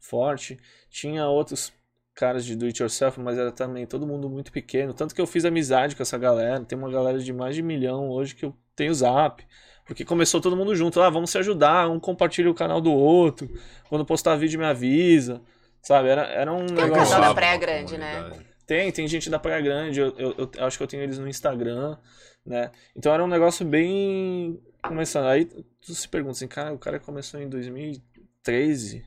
forte. 0.00 0.58
Tinha 0.88 1.26
outros 1.28 1.74
caras 2.14 2.46
de 2.46 2.56
do 2.56 2.64
it 2.64 2.80
yourself, 2.80 3.20
mas 3.20 3.36
era 3.36 3.52
também 3.52 3.86
todo 3.86 4.06
mundo 4.06 4.30
muito 4.30 4.50
pequeno. 4.50 4.94
Tanto 4.94 5.14
que 5.14 5.20
eu 5.20 5.26
fiz 5.26 5.44
amizade 5.44 5.94
com 5.94 6.02
essa 6.02 6.16
galera. 6.16 6.64
Tem 6.64 6.78
uma 6.78 6.90
galera 6.90 7.18
de 7.18 7.32
mais 7.34 7.54
de 7.54 7.62
milhão 7.62 8.08
hoje 8.08 8.34
que 8.34 8.46
eu 8.46 8.56
tenho 8.74 8.94
zap. 8.94 9.44
Porque 9.84 10.02
começou 10.02 10.40
todo 10.40 10.56
mundo 10.56 10.74
junto. 10.74 11.00
Ah, 11.02 11.10
vamos 11.10 11.30
se 11.30 11.36
ajudar, 11.36 11.90
um 11.90 12.00
compartilha 12.00 12.50
o 12.50 12.54
canal 12.54 12.80
do 12.80 12.92
outro. 12.92 13.46
Quando 13.90 14.06
postar 14.06 14.36
vídeo 14.36 14.58
me 14.58 14.64
avisa. 14.64 15.42
Sabe? 15.82 16.08
Era, 16.08 16.22
era 16.22 16.52
um 16.52 16.64
Tem 16.64 16.76
um 16.76 16.88
negócio. 16.88 17.14
canal 17.14 17.28
da 17.28 17.34
Praia 17.34 17.58
Grande, 17.58 17.98
né? 17.98 18.30
Tem, 18.66 18.90
tem 18.90 19.06
gente 19.06 19.30
da 19.30 19.38
Praia 19.38 19.60
Grande, 19.62 20.00
eu, 20.00 20.14
eu, 20.18 20.50
eu 20.54 20.64
acho 20.66 20.76
que 20.76 20.82
eu 20.82 20.88
tenho 20.88 21.02
eles 21.02 21.18
no 21.18 21.28
Instagram, 21.28 21.96
né? 22.44 22.70
Então 22.96 23.12
era 23.12 23.22
um 23.24 23.28
negócio 23.28 23.64
bem 23.64 24.60
começando. 24.82 25.26
Aí 25.26 25.44
tu 25.44 25.94
se 25.94 26.08
pergunta 26.08 26.32
assim, 26.32 26.48
cara, 26.48 26.72
o 26.74 26.78
cara 26.78 26.98
começou 26.98 27.40
em 27.40 27.48
2013, 27.48 29.04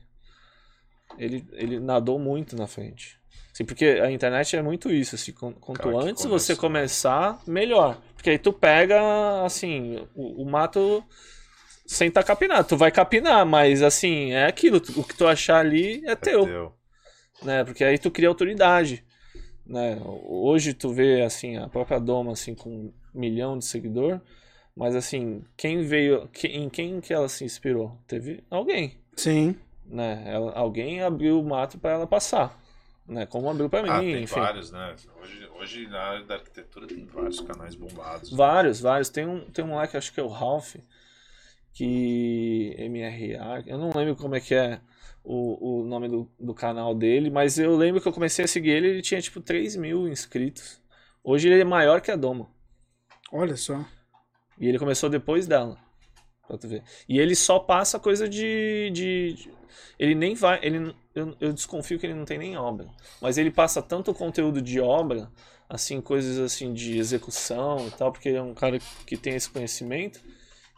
ele, 1.18 1.46
ele 1.52 1.78
nadou 1.80 2.18
muito 2.18 2.56
na 2.56 2.66
frente. 2.66 3.18
Assim, 3.52 3.64
porque 3.64 3.84
a 3.84 4.10
internet 4.10 4.56
é 4.56 4.62
muito 4.62 4.90
isso, 4.90 5.14
assim, 5.14 5.32
quan- 5.32 5.52
quanto 5.52 5.82
Cara 5.82 6.04
antes 6.04 6.24
você 6.24 6.56
começar, 6.56 7.40
melhor. 7.46 8.00
Porque 8.14 8.30
aí 8.30 8.38
tu 8.38 8.52
pega, 8.52 9.44
assim, 9.44 10.06
o, 10.14 10.42
o 10.42 10.50
mato 10.50 11.04
sem 11.86 12.08
estar 12.08 12.22
capinado. 12.22 12.68
Tu 12.68 12.76
vai 12.76 12.90
capinar, 12.90 13.44
mas 13.44 13.82
assim, 13.82 14.32
é 14.32 14.46
aquilo, 14.46 14.78
o 14.96 15.04
que 15.04 15.16
tu 15.16 15.26
achar 15.26 15.58
ali 15.58 16.00
é 16.06 16.14
teu 16.14 16.46
Deu. 16.46 16.72
né? 17.42 17.64
Porque 17.64 17.82
aí 17.84 17.98
tu 17.98 18.10
cria 18.10 18.28
autoridade, 18.28 19.04
né? 19.70 20.00
Hoje 20.04 20.74
tu 20.74 20.92
vê 20.92 21.22
assim 21.22 21.56
a 21.56 21.68
própria 21.68 22.00
Doma 22.00 22.32
assim 22.32 22.54
com 22.56 22.68
um 22.68 22.92
milhão 23.14 23.56
de 23.56 23.64
seguidor, 23.64 24.20
mas 24.76 24.96
assim 24.96 25.44
quem 25.56 25.82
veio, 25.82 26.26
que- 26.28 26.48
em 26.48 26.68
quem 26.68 27.00
que 27.00 27.12
ela 27.14 27.28
se 27.28 27.44
inspirou? 27.44 27.96
Teve 28.08 28.42
alguém, 28.50 28.98
Sim. 29.16 29.54
né? 29.86 30.24
Ela, 30.26 30.52
alguém 30.52 31.00
abriu 31.02 31.40
o 31.40 31.44
mato 31.44 31.78
para 31.78 31.92
ela 31.92 32.06
passar, 32.06 32.58
né? 33.06 33.26
Como 33.26 33.48
abriu 33.48 33.70
para 33.70 33.82
mim, 33.84 33.88
Ah, 33.90 34.00
tem 34.00 34.22
enfim. 34.24 34.40
vários, 34.40 34.72
né? 34.72 34.96
Hoje, 35.22 35.48
hoje 35.60 35.86
na 35.86 36.00
área 36.00 36.24
da 36.24 36.34
arquitetura 36.34 36.86
tem 36.88 37.04
vários 37.06 37.40
canais 37.40 37.74
bombados. 37.76 38.30
Vários, 38.30 38.80
vários. 38.80 39.08
Tem 39.08 39.24
um, 39.26 39.40
tem 39.50 39.64
um 39.64 39.74
lá 39.76 39.86
que 39.86 39.96
acho 39.96 40.12
que 40.12 40.18
é 40.18 40.22
o 40.22 40.28
Ralph, 40.28 40.74
que 41.72 42.74
MRA, 42.78 43.62
eu 43.66 43.78
não 43.78 43.90
lembro 43.94 44.16
como 44.16 44.34
é 44.34 44.40
que 44.40 44.54
é 44.54 44.80
o, 45.24 45.80
o 45.82 45.86
nome 45.86 46.08
do, 46.08 46.30
do 46.38 46.54
canal 46.54 46.94
dele, 46.94 47.30
mas 47.30 47.58
eu 47.58 47.76
lembro 47.76 48.00
que 48.00 48.08
eu 48.08 48.12
comecei 48.12 48.44
a 48.44 48.48
seguir 48.48 48.70
ele, 48.70 48.88
ele 48.88 49.02
tinha 49.02 49.20
tipo 49.20 49.40
3 49.40 49.76
mil 49.76 50.08
inscritos. 50.08 50.80
Hoje 51.22 51.48
ele 51.48 51.60
é 51.60 51.64
maior 51.64 52.00
que 52.00 52.10
a 52.10 52.16
Doma. 52.16 52.48
Olha 53.32 53.56
só. 53.56 53.84
E 54.58 54.68
ele 54.68 54.78
começou 54.78 55.08
depois 55.08 55.46
dela. 55.46 55.78
Pra 56.46 56.58
tu 56.58 56.68
ver. 56.68 56.82
E 57.08 57.18
ele 57.18 57.34
só 57.34 57.58
passa 57.58 57.98
coisa 57.98 58.28
de. 58.28 58.90
de 58.92 59.34
de- 59.34 59.50
ele 59.98 60.14
nem 60.14 60.34
vai. 60.34 60.58
Ele, 60.62 60.94
eu, 61.14 61.36
eu 61.40 61.52
desconfio 61.52 61.98
que 61.98 62.06
ele 62.06 62.14
não 62.14 62.24
tem 62.24 62.38
nem 62.38 62.56
obra. 62.56 62.88
Mas 63.20 63.38
ele 63.38 63.50
passa 63.50 63.80
tanto 63.80 64.12
conteúdo 64.12 64.60
de 64.60 64.80
obra, 64.80 65.30
assim, 65.68 66.00
coisas 66.00 66.38
assim 66.38 66.72
de 66.74 66.98
execução 66.98 67.86
e 67.86 67.90
tal, 67.92 68.10
porque 68.12 68.28
ele 68.30 68.38
é 68.38 68.42
um 68.42 68.54
cara 68.54 68.78
que 69.06 69.16
tem 69.16 69.34
esse 69.34 69.48
conhecimento, 69.48 70.20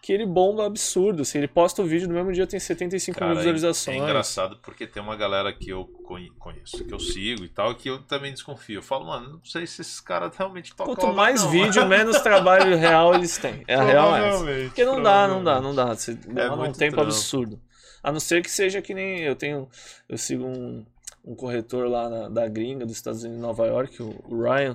que 0.02 0.12
ele 0.12 0.26
bomba 0.26 0.66
absurdo. 0.66 1.24
Se 1.24 1.38
ele 1.38 1.46
posta 1.46 1.80
o 1.80 1.86
vídeo 1.86 2.08
no 2.08 2.14
mesmo 2.14 2.32
dia 2.32 2.44
tem 2.44 2.58
75 2.58 3.16
Cara, 3.16 3.30
mil 3.30 3.36
é- 3.38 3.42
visualizações. 3.42 3.96
É 3.96 4.00
engraçado 4.02 4.58
porque 4.60 4.84
tem 4.84 5.00
uma 5.00 5.14
galera 5.14 5.52
que 5.52 5.70
eu 5.70 5.84
conhe- 6.04 6.32
conheço, 6.40 6.84
que 6.84 6.92
eu 6.92 6.98
sigo 6.98 7.44
e 7.44 7.48
tal, 7.48 7.72
que 7.76 7.88
eu 7.88 8.02
também 8.02 8.32
desconfio. 8.32 8.78
Eu 8.80 8.82
falo, 8.82 9.06
mano, 9.06 9.34
não 9.34 9.44
sei 9.44 9.64
se 9.64 9.80
esses 9.80 10.00
caras 10.00 10.36
realmente 10.36 10.74
tocam. 10.74 10.92
Quanto 10.96 11.14
mais 11.14 11.44
não. 11.44 11.50
vídeo, 11.52 11.86
menos 11.86 12.20
trabalho 12.20 12.76
real 12.76 13.14
eles 13.14 13.38
têm. 13.38 13.62
É 13.68 13.76
a 13.76 13.82
real 13.84 14.16
é 14.16 14.64
Porque 14.64 14.84
não 14.84 15.00
dá, 15.00 15.28
não 15.28 15.42
dá, 15.44 15.60
não 15.60 15.72
dá. 15.74 15.94
Você 15.94 16.14
demora 16.14 16.68
um 16.68 16.72
tempo 16.72 16.96
trampo. 16.96 17.02
absurdo. 17.02 17.60
A 18.02 18.10
não 18.10 18.18
ser 18.18 18.42
que 18.42 18.50
seja 18.50 18.82
que 18.82 18.92
nem 18.92 19.20
eu 19.20 19.36
tenho. 19.36 19.68
Eu 20.08 20.18
sigo 20.18 20.44
um, 20.44 20.84
um 21.24 21.36
corretor 21.36 21.86
lá 21.88 22.08
na- 22.10 22.28
da 22.28 22.48
gringa, 22.48 22.84
dos 22.84 22.96
Estados 22.96 23.22
Unidos, 23.22 23.40
Nova 23.40 23.64
York, 23.68 24.02
o 24.02 24.42
Ryan, 24.42 24.74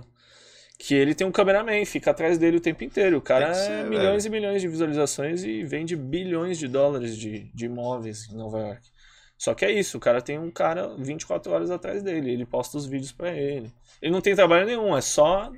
que 0.78 0.94
ele 0.94 1.16
tem 1.16 1.26
um 1.26 1.32
cameraman, 1.32 1.84
fica 1.86 2.12
atrás 2.12 2.38
dele 2.38 2.58
o 2.58 2.62
tempo 2.62 2.84
inteiro. 2.84 3.18
O 3.18 3.22
cara 3.22 3.48
é 3.50 3.54
ser, 3.54 3.86
milhões 3.86 4.26
e 4.26 4.30
milhões 4.30 4.62
de 4.62 4.68
visualizações 4.68 5.44
e 5.44 5.64
vende 5.64 5.96
bilhões 5.96 6.58
de 6.60 6.68
dólares 6.68 7.18
de, 7.18 7.50
de 7.54 7.66
imóveis 7.66 8.30
em 8.32 8.36
Nova 8.36 8.60
York. 8.60 8.82
Só 9.38 9.54
que 9.54 9.66
é 9.66 9.72
isso, 9.72 9.98
o 9.98 10.00
cara 10.00 10.22
tem 10.22 10.38
um 10.40 10.50
cara 10.52 10.96
24 10.98 11.52
horas 11.52 11.70
atrás 11.72 12.02
dele, 12.02 12.32
ele 12.32 12.46
posta 12.46 12.78
os 12.78 12.86
vídeos 12.88 13.12
pra 13.12 13.32
ele. 13.32 13.72
Ele 14.02 14.12
não 14.12 14.22
tem 14.22 14.36
trabalho 14.36 14.66
nenhum, 14.66 14.96
é 14.98 15.02
só 15.02 15.52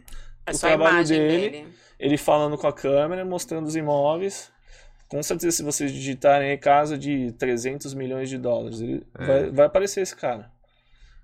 É 0.46 0.52
o 0.52 0.54
só 0.56 0.68
trabalho 0.68 1.06
dele, 1.08 1.50
dele. 1.50 1.68
ele 1.98 2.18
falando 2.18 2.58
com 2.58 2.68
a 2.68 2.74
câmera, 2.74 3.24
mostrando 3.24 3.68
os 3.68 3.76
imóveis. 3.76 4.52
Com 5.08 5.24
certeza, 5.24 5.58
se 5.58 5.64
vocês 5.64 5.92
digitarem 5.92 6.52
aí 6.52 6.58
casa 6.58 6.98
de 6.98 7.32
300 7.34 7.94
milhões 7.94 8.30
de 8.30 8.38
dólares, 8.38 8.80
ele 8.82 9.04
É. 9.18 9.26
vai, 9.26 9.50
vai 9.52 9.66
aparecer 9.66 10.02
esse 10.02 10.16
cara. 10.16 10.52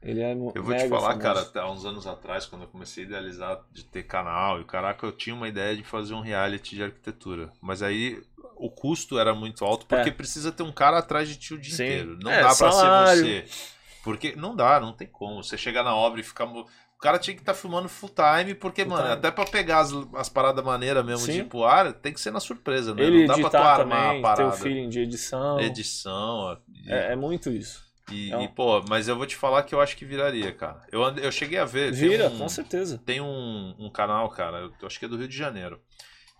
Ele 0.06 0.22
é 0.22 0.34
Eu 0.34 0.64
vou 0.64 0.76
te 0.76 0.88
falar, 0.88 1.02
famoso. 1.10 1.19
cara, 1.19 1.41
até 1.41 1.60
há 1.60 1.69
uns 1.69 1.84
anos 1.84 2.06
atrás, 2.06 2.45
quando 2.45 2.61
eu 2.61 2.68
comecei 2.68 3.03
a 3.03 3.07
idealizar 3.07 3.60
de 3.73 3.84
ter 3.84 4.03
canal, 4.03 4.61
e 4.61 4.64
caraca, 4.64 5.03
eu 5.06 5.11
tinha 5.11 5.36
uma 5.36 5.48
ideia 5.48 5.76
de 5.76 5.84
fazer 5.84 6.14
um 6.14 6.22
reality 6.22 6.76
de 6.76 6.84
arquitetura. 6.84 7.49
Mas 7.60 7.82
aí 7.82 8.22
o 8.56 8.69
custo 8.69 9.18
era 9.18 9.34
muito 9.34 9.65
alto, 9.65 9.88
porque 9.88 10.10
É. 10.10 10.14
precisa 10.14 10.52
ter 10.52 10.61
um 10.61 10.72
cara 10.72 10.99
atrás 10.99 11.27
de 11.27 11.36
ti 11.38 11.56
o 11.56 11.57
dia 11.57 11.76
Sim. 11.76 11.84
inteiro. 11.84 12.19
Não 12.22 12.32
É, 12.32 12.36
dá 12.41 12.56
pra 12.56 12.72
salário. 12.72 13.23
ser 13.26 13.45
você. 13.48 13.76
Porque 14.03 14.36
não 14.36 14.56
dá, 14.56 14.80
não 14.80 14.94
tem 14.94 15.07
como. 15.07 15.44
Você 15.44 15.57
chegar 15.57 15.84
na 15.84 15.95
obra 15.95 16.19
e 16.19 16.23
ficar. 16.23 16.45
O 16.45 16.68
cara 16.99 17.18
tinha 17.18 17.36
que 17.36 17.41
estar 17.41 17.56
filmando 17.56 17.90
full 17.90 18.10
time, 18.10 18.53
porque, 18.53 18.84
Full 18.84 18.91
mano, 18.91 19.03
time. 19.03 19.14
até 19.18 19.32
pra 19.32 19.45
pegar 19.45 19.80
as, 19.80 19.91
as 20.14 20.30
paradas 20.30 20.64
maneiras 20.64 21.03
mesmo 21.03 21.26
Sim. 21.26 21.32
de 21.34 21.40
ir 21.40 21.44
pro 21.45 21.64
ar, 21.64 21.91
tem 21.94 22.14
que 22.14 22.22
ser 22.22 22.32
na 22.32 22.40
surpresa, 22.40 22.94
né? 22.94 23.03
Ele 23.03 23.26
não 23.27 23.36
dá 23.36 23.41
pra 23.41 23.49
tu 23.49 23.57
armar 23.57 23.77
também, 23.80 23.98
a 24.07 24.11
ter 24.11 24.19
o 24.19 24.22
parada. 24.22 24.52
feeling 24.57 24.88
de 24.90 24.99
edição. 24.99 25.60
Edição. 25.60 26.57
É, 26.88 27.14
é 27.14 27.15
muito 27.15 27.49
isso. 27.49 27.84
E, 28.11 28.32
É 28.32 28.38
um- 28.38 28.41
e, 28.44 28.48
pô, 28.48 28.84
mas 28.88 29.07
eu 29.07 29.15
vou 29.15 29.26
te 29.26 29.36
falar 29.36 29.64
que 29.64 29.73
eu 29.73 29.82
acho 29.82 29.95
que 29.98 30.06
viraria, 30.06 30.52
cara. 30.52 30.82
Eu, 30.91 31.02
eu 31.18 31.32
cheguei 31.32 31.57
a 31.60 31.65
ver. 31.65 31.91
Vira, 31.91 32.27
um- 32.30 32.38
com 32.38 32.49
certeza. 32.49 33.02
Tem 33.06 33.19
um, 33.22 33.76
um 33.80 33.90
canal, 33.90 34.30
cara, 34.30 34.69
eu 34.82 34.88
acho 34.88 34.99
que 34.99 35.06
é 35.06 35.07
do 35.07 35.18
Rio 35.18 35.27
de 35.27 35.36
Janeiro, 35.38 35.80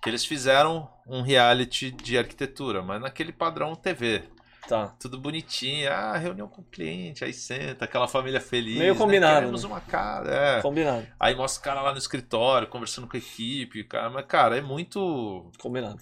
que 0.02 0.10
eles 0.10 0.26
fizeram 0.26 0.88
um 1.08 1.22
reality 1.22 1.92
de 1.92 2.18
arquitetura, 2.18 2.82
mas 2.82 3.02
naquele 3.02 3.32
padrão 3.32 3.76
TV. 3.76 4.24
Tá. 4.68 4.96
Tudo 5.00 5.20
bonitinho, 5.20 5.92
ah, 5.92 6.18
reunião 6.18 6.48
com 6.48 6.62
o 6.62 6.66
cliente, 6.66 7.24
aí 7.24 7.32
senta, 7.34 7.86
aquela 7.86 8.08
família 8.08 8.42
feliz. 8.42 8.78
Meio 8.78 8.94
né? 8.94 9.00
combinado, 9.00 9.36
Queremos 9.42 9.64
né? 9.64 9.70
uma 9.70 9.82
casa, 9.82 10.32
é. 10.32 10.62
Combinado. 10.62 11.06
Aí 11.20 11.36
mostra 11.36 11.62
o 11.62 11.64
cara 11.64 11.82
lá 11.82 11.92
no 11.92 11.98
escritório, 11.98 12.68
conversando 12.68 13.08
com 13.08 13.16
a 13.16 13.20
equipe, 13.20 13.84
cara, 13.84 14.10
mas, 14.10 14.26
cara, 14.26 14.58
é 14.58 14.62
muito. 14.62 15.52
Combinado. 15.60 16.00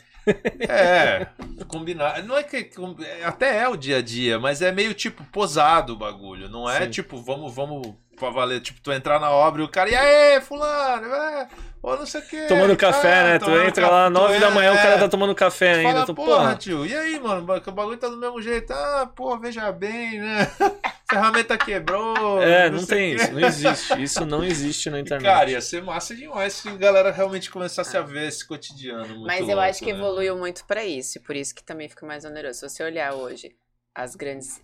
É, 0.70 1.28
combinar. 1.68 2.24
Não 2.24 2.38
é 2.38 2.44
que. 2.44 2.70
é- 3.06 3.26
Até 3.26 3.60
é 3.60 3.68
o 3.68 3.76
dia 3.76 3.98
a 3.98 4.02
dia, 4.02 4.40
mas 4.40 4.62
é 4.62 4.72
meio 4.72 4.94
tipo 4.94 5.24
posado 5.26 5.94
o 5.94 5.98
bagulho. 5.98 6.48
Não 6.50 6.70
é 6.70 6.86
Sim. 6.86 6.92
tipo, 6.92 7.18
vamos, 7.18 7.54
vamos 7.54 7.94
pra 8.16 8.30
valer. 8.30 8.62
Tipo, 8.62 8.80
tu 8.82 8.92
entrar 8.94 9.20
na 9.20 9.30
obra 9.30 9.62
e 9.62 9.66
o 9.66 9.70
cara, 9.70 9.90
e 9.90 9.96
aí, 9.96 10.40
fulano, 10.40 11.08
é, 11.08 11.48
ou 11.84 11.98
não 11.98 12.06
sei 12.06 12.22
o 12.22 12.26
quê. 12.26 12.46
Tomando 12.48 12.78
café, 12.78 13.20
ah, 13.20 13.24
né? 13.26 13.40
Tu 13.40 13.52
entra 13.52 13.84
café, 13.84 13.94
lá, 13.94 14.10
9 14.10 14.40
da 14.40 14.48
é, 14.48 14.50
manhã, 14.52 14.72
o 14.72 14.78
cara 14.78 14.96
é. 14.96 14.98
tá 15.00 15.10
tomando 15.10 15.36
café 15.36 15.74
ainda. 15.74 15.92
Fala, 15.92 16.06
tu, 16.06 16.16
porra, 16.16 16.38
porra. 16.38 16.56
tio, 16.56 16.86
e 16.86 16.96
aí, 16.96 17.20
mano, 17.20 17.42
o 17.42 17.72
bagulho 17.74 17.98
tá 17.98 18.08
do 18.08 18.16
mesmo 18.16 18.42
jeito. 18.42 18.72
Ah, 18.72 19.12
pô, 19.14 19.38
veja 19.38 19.70
bem, 19.74 20.18
né? 20.18 20.50
Ferramenta 21.12 21.58
quebrou. 21.58 22.42
É, 22.42 22.70
não 22.70 22.80
sei 22.80 22.98
tem 22.98 23.16
isso. 23.16 23.32
Não 23.34 23.46
existe. 23.46 24.02
Isso 24.02 24.26
não 24.26 24.44
existe 24.46 24.90
na 24.90 25.02
internet. 25.02 25.30
Cara, 25.30 25.52
ia 25.52 25.60
ser 25.60 25.84
massa 25.84 26.16
demais 26.16 26.54
se 26.54 26.70
a 26.70 26.76
galera 26.78 27.12
realmente 27.12 27.52
começasse 27.52 27.98
a 27.98 28.02
ver 28.02 28.30
esse 28.30 28.48
cotidiano. 28.48 29.06
Muito 29.06 29.28
Mas 29.28 29.42
eu 29.42 29.48
louco, 29.48 29.62
acho 29.62 29.80
que 29.80 29.92
né? 29.92 30.00
evoluiu 30.00 30.38
muito 30.38 30.64
pra 30.64 30.86
isso, 30.86 31.18
e 31.18 31.22
por 31.22 31.36
isso 31.36 31.54
que 31.54 31.64
também 31.66 31.90
fica 31.90 32.06
mais 32.06 32.24
oneroso. 32.24 32.60
Se 32.60 32.70
você 32.70 32.82
olhar 32.82 33.14
hoje 33.14 33.54
as 33.94 34.16
grandes 34.16 34.62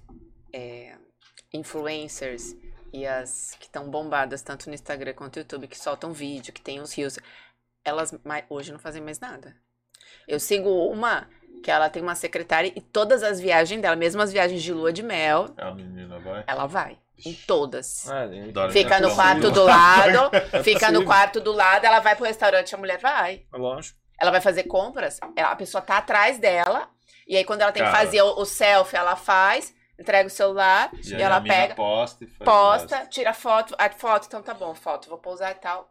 é, 0.53 0.93
influencers 1.53 2.55
e 2.93 3.05
as 3.05 3.55
que 3.59 3.65
estão 3.65 3.89
bombadas 3.89 4.41
tanto 4.41 4.67
no 4.67 4.73
Instagram 4.75 5.13
quanto 5.13 5.35
no 5.37 5.41
YouTube, 5.41 5.67
que 5.67 5.77
soltam 5.77 6.11
vídeo, 6.13 6.53
que 6.53 6.61
tem 6.61 6.79
os 6.79 6.93
rios, 6.93 7.17
elas 7.83 8.13
hoje 8.49 8.71
não 8.71 8.79
fazem 8.79 9.01
mais 9.01 9.19
nada. 9.19 9.55
Eu 10.27 10.39
sigo 10.39 10.69
uma 10.89 11.27
que 11.63 11.69
ela 11.71 11.89
tem 11.89 12.01
uma 12.01 12.15
secretária 12.15 12.71
e 12.75 12.79
todas 12.81 13.21
as 13.23 13.39
viagens 13.39 13.81
dela, 13.81 13.95
mesmo 13.95 14.21
as 14.21 14.31
viagens 14.31 14.61
de 14.61 14.73
lua 14.73 14.93
de 14.93 15.03
mel, 15.03 15.53
A 15.57 15.71
menina 15.73 16.19
vai. 16.19 16.43
ela 16.47 16.65
vai. 16.67 16.97
Em 17.25 17.33
todas. 17.33 18.07
É, 18.09 18.25
ele- 18.27 18.51
Dora 18.53 18.71
Fica 18.71 18.99
no 19.01 19.13
quarto 19.13 19.51
do 19.51 19.63
lado, 19.63 20.29
É 20.53 20.63
fica 20.63 20.89
no 20.91 21.03
quarto 21.03 21.41
do 21.41 21.51
lado, 21.51 21.83
ela 21.85 21.99
vai 21.99 22.15
pro 22.15 22.25
restaurante, 22.25 22.73
a 22.73 22.77
mulher 22.77 22.97
vai. 22.99 23.45
Lógico. 23.51 23.99
Ela 24.17 24.31
vai 24.31 24.39
fazer 24.41 24.63
compras, 24.63 25.19
a 25.37 25.55
pessoa 25.55 25.81
tá 25.81 25.97
atrás 25.97 26.37
dela, 26.37 26.89
e 27.27 27.35
aí 27.35 27.43
quando 27.43 27.61
ela 27.61 27.71
tem 27.73 27.83
que 27.83 27.89
Cara. 27.91 28.05
fazer 28.05 28.21
o, 28.21 28.39
o 28.39 28.45
selfie, 28.45 28.95
ela 28.97 29.15
faz, 29.17 29.73
entrega 29.99 30.27
o 30.27 30.31
celular, 30.31 30.89
E 30.93 31.13
e, 31.13 31.21
ela 31.21 31.41
pega, 31.41 31.75
posta, 31.75 32.23
e 32.23 32.27
posta, 32.27 33.05
tira 33.07 33.33
foto, 33.33 33.75
a 33.77 33.89
foto, 33.89 34.25
então 34.27 34.41
tá 34.41 34.53
bom, 34.53 34.73
foto, 34.73 35.09
vou 35.09 35.17
pousar 35.17 35.51
e 35.51 35.55
tal. 35.55 35.89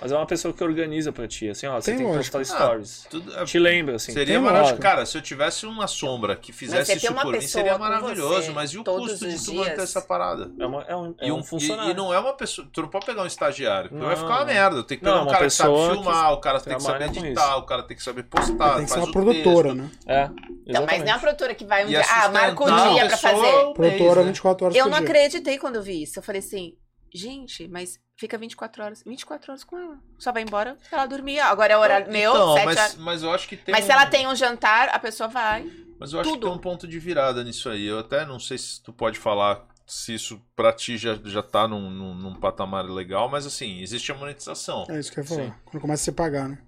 Mas 0.00 0.12
é 0.12 0.16
uma 0.16 0.26
pessoa 0.26 0.54
que 0.54 0.62
organiza 0.62 1.10
pra 1.12 1.26
ti, 1.26 1.48
assim, 1.48 1.66
ó, 1.66 1.80
você 1.80 1.90
Tem 1.90 1.98
tem, 1.98 2.06
que 2.08 2.16
postar 2.16 2.44
stories. 2.44 3.06
Tudo, 3.10 3.36
é- 3.36 3.44
Te 3.44 3.58
lembra, 3.58 3.96
assim. 3.96 4.12
Seria 4.12 4.40
maravilhoso. 4.40 4.80
Cara, 4.80 5.04
se 5.04 5.18
eu 5.18 5.22
tivesse 5.22 5.66
uma 5.66 5.88
sombra 5.88 6.36
que 6.36 6.52
fizesse 6.52 6.96
isso 6.96 7.10
uma 7.12 7.22
por 7.22 7.32
mim, 7.32 7.40
seria 7.40 7.76
maravilhoso. 7.76 8.52
Mas 8.52 8.70
e 8.70 8.78
o 8.78 8.84
custo 8.84 9.28
de 9.28 9.44
tu 9.44 9.54
manter 9.54 9.80
essa 9.80 10.00
parada? 10.00 10.52
É, 10.58 10.66
uma, 10.66 10.82
é 10.84 10.94
um, 10.94 11.14
é 11.18 11.26
E, 11.26 11.32
um 11.32 11.38
um, 11.38 11.42
funcionário. 11.42 11.88
e, 11.90 11.92
e 11.92 11.96
não 11.96 12.14
é 12.14 12.18
uma 12.20 12.32
pessoa. 12.32 12.68
Tu 12.72 12.80
não 12.80 12.88
pode 12.88 13.06
pegar 13.06 13.22
um 13.22 13.26
estagiário, 13.26 13.90
porque 13.90 14.04
vai 14.04 14.14
Não, 14.14 14.22
ficar 14.22 14.36
uma 14.38 14.44
merda. 14.44 14.84
Tem 14.84 14.98
que 14.98 15.04
pegar 15.04 15.16
Não, 15.16 15.22
um 15.22 15.24
uma 15.24 15.32
cara 15.32 15.44
que 15.46 15.50
sabe 15.50 15.70
pessoa 15.74 15.94
filmar, 15.94 16.32
o 16.32 16.40
cara 16.40 16.60
tem 16.60 16.76
que 16.76 16.82
saber 16.82 17.04
editar, 17.06 17.56
o 17.56 17.62
cara 17.66 17.82
tem 17.82 17.96
que 17.96 18.02
saber 18.02 18.22
postar. 18.22 18.76
Tem 18.76 18.84
que 18.84 18.90
ser 18.92 18.98
uma 19.00 19.10
produtora, 19.10 19.74
texto. 19.74 19.82
né? 19.82 19.90
É, 20.06 20.24
Então, 20.24 20.32
mas 20.32 20.64
não 20.64 20.78
é 20.78 20.80
a 20.80 20.84
exatamente. 20.84 21.20
produtora 21.20 21.54
que 21.56 21.64
vai 21.64 21.84
um 21.84 21.88
dia. 21.88 22.02
Ah, 22.08 22.28
marca 22.28 22.62
o 22.62 22.66
sustentar 22.68 22.92
dia 22.94 23.06
pra 23.08 23.16
fazer. 23.16 23.66
um 23.66 23.72
Produtora 23.72 24.20
né? 24.20 24.26
24 24.28 24.64
horas 24.66 24.76
Eu 24.76 24.88
não 24.88 24.98
acreditei 24.98 25.58
quando 25.58 25.74
eu 25.76 25.82
vi 25.82 26.02
isso. 26.04 26.20
Eu 26.20 26.22
falei 26.22 26.38
assim, 26.38 26.74
gente, 27.12 27.66
mas 27.66 27.98
fica 28.18 28.36
24 28.36 28.82
horas. 28.84 29.02
24 29.06 29.52
horas 29.52 29.64
com 29.64 29.78
ela. 29.78 29.96
Só 30.18 30.32
vai 30.32 30.42
embora 30.42 30.76
pra 30.90 30.98
ela 30.98 31.06
dormir. 31.06 31.38
Agora 31.40 31.72
é 31.72 31.76
o 31.76 31.80
horário 31.80 32.12
meu, 32.12 32.32
Então, 32.32 32.54
7 32.54 32.64
mas, 32.66 32.76
horas. 32.78 32.94
mas 32.96 33.22
eu 33.22 33.32
acho 33.32 33.48
que 33.48 33.56
tem. 33.56 33.72
Mas 33.72 33.84
se 33.84 33.90
um- 33.90 33.94
ela 33.94 34.06
tem 34.06 34.26
um 34.26 34.34
jantar, 34.34 34.88
a 34.90 34.98
pessoa 34.98 35.28
vai. 35.28 35.62
Mas 35.98 36.12
eu 36.12 36.20
acho 36.20 36.28
tudo. 36.30 36.40
que 36.40 36.46
tem 36.46 36.54
um 36.54 36.60
ponto 36.60 36.86
de 36.86 36.98
virada 36.98 37.42
nisso 37.42 37.68
aí. 37.70 37.86
Eu 37.86 37.98
até 38.00 38.26
não 38.26 38.38
sei 38.38 38.58
se 38.58 38.82
tu 38.82 38.92
pode 38.92 39.18
falar 39.18 39.66
se 39.86 40.14
isso 40.14 40.40
pra 40.54 40.72
ti 40.72 40.98
já, 40.98 41.18
já 41.24 41.42
tá 41.42 41.66
num, 41.66 41.88
num, 41.90 42.14
num 42.14 42.34
patamar 42.34 42.84
legal, 42.84 43.28
mas 43.28 43.46
assim, 43.46 43.80
existe 43.80 44.12
a 44.12 44.14
monetização. 44.14 44.84
É 44.90 44.98
isso 45.00 45.10
que 45.10 45.18
eu 45.20 45.24
ia 45.24 45.28
falar. 45.28 45.42
Sim. 45.44 45.54
Quando 45.64 45.80
começa 45.80 46.02
a 46.02 46.04
se 46.04 46.12
pagar, 46.12 46.48
né? 46.48 46.58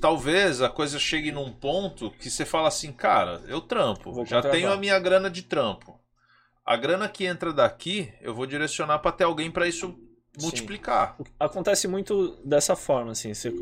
Talvez 0.00 0.60
a 0.60 0.68
coisa 0.68 0.98
chegue 0.98 1.32
num 1.32 1.50
ponto 1.52 2.10
que 2.12 2.28
você 2.30 2.44
fala 2.44 2.68
assim, 2.68 2.92
cara, 2.92 3.42
eu 3.46 3.60
trampo, 3.60 4.12
Vou 4.12 4.26
já 4.26 4.42
tenho 4.42 4.70
a 4.72 4.76
minha 4.76 4.98
grana 4.98 5.30
de 5.30 5.42
trampo. 5.42 5.98
A 6.64 6.76
grana 6.76 7.08
que 7.08 7.24
entra 7.24 7.52
daqui, 7.52 8.12
eu 8.20 8.34
vou 8.34 8.44
direcionar 8.46 8.98
pra 8.98 9.12
ter 9.12 9.24
alguém 9.24 9.50
pra 9.50 9.68
isso 9.68 9.96
Sim. 10.36 10.46
multiplicar. 10.46 11.16
Acontece 11.38 11.88
muito 11.88 12.36
dessa 12.44 12.76
forma, 12.76 13.12
assim, 13.12 13.32
você 13.32 13.52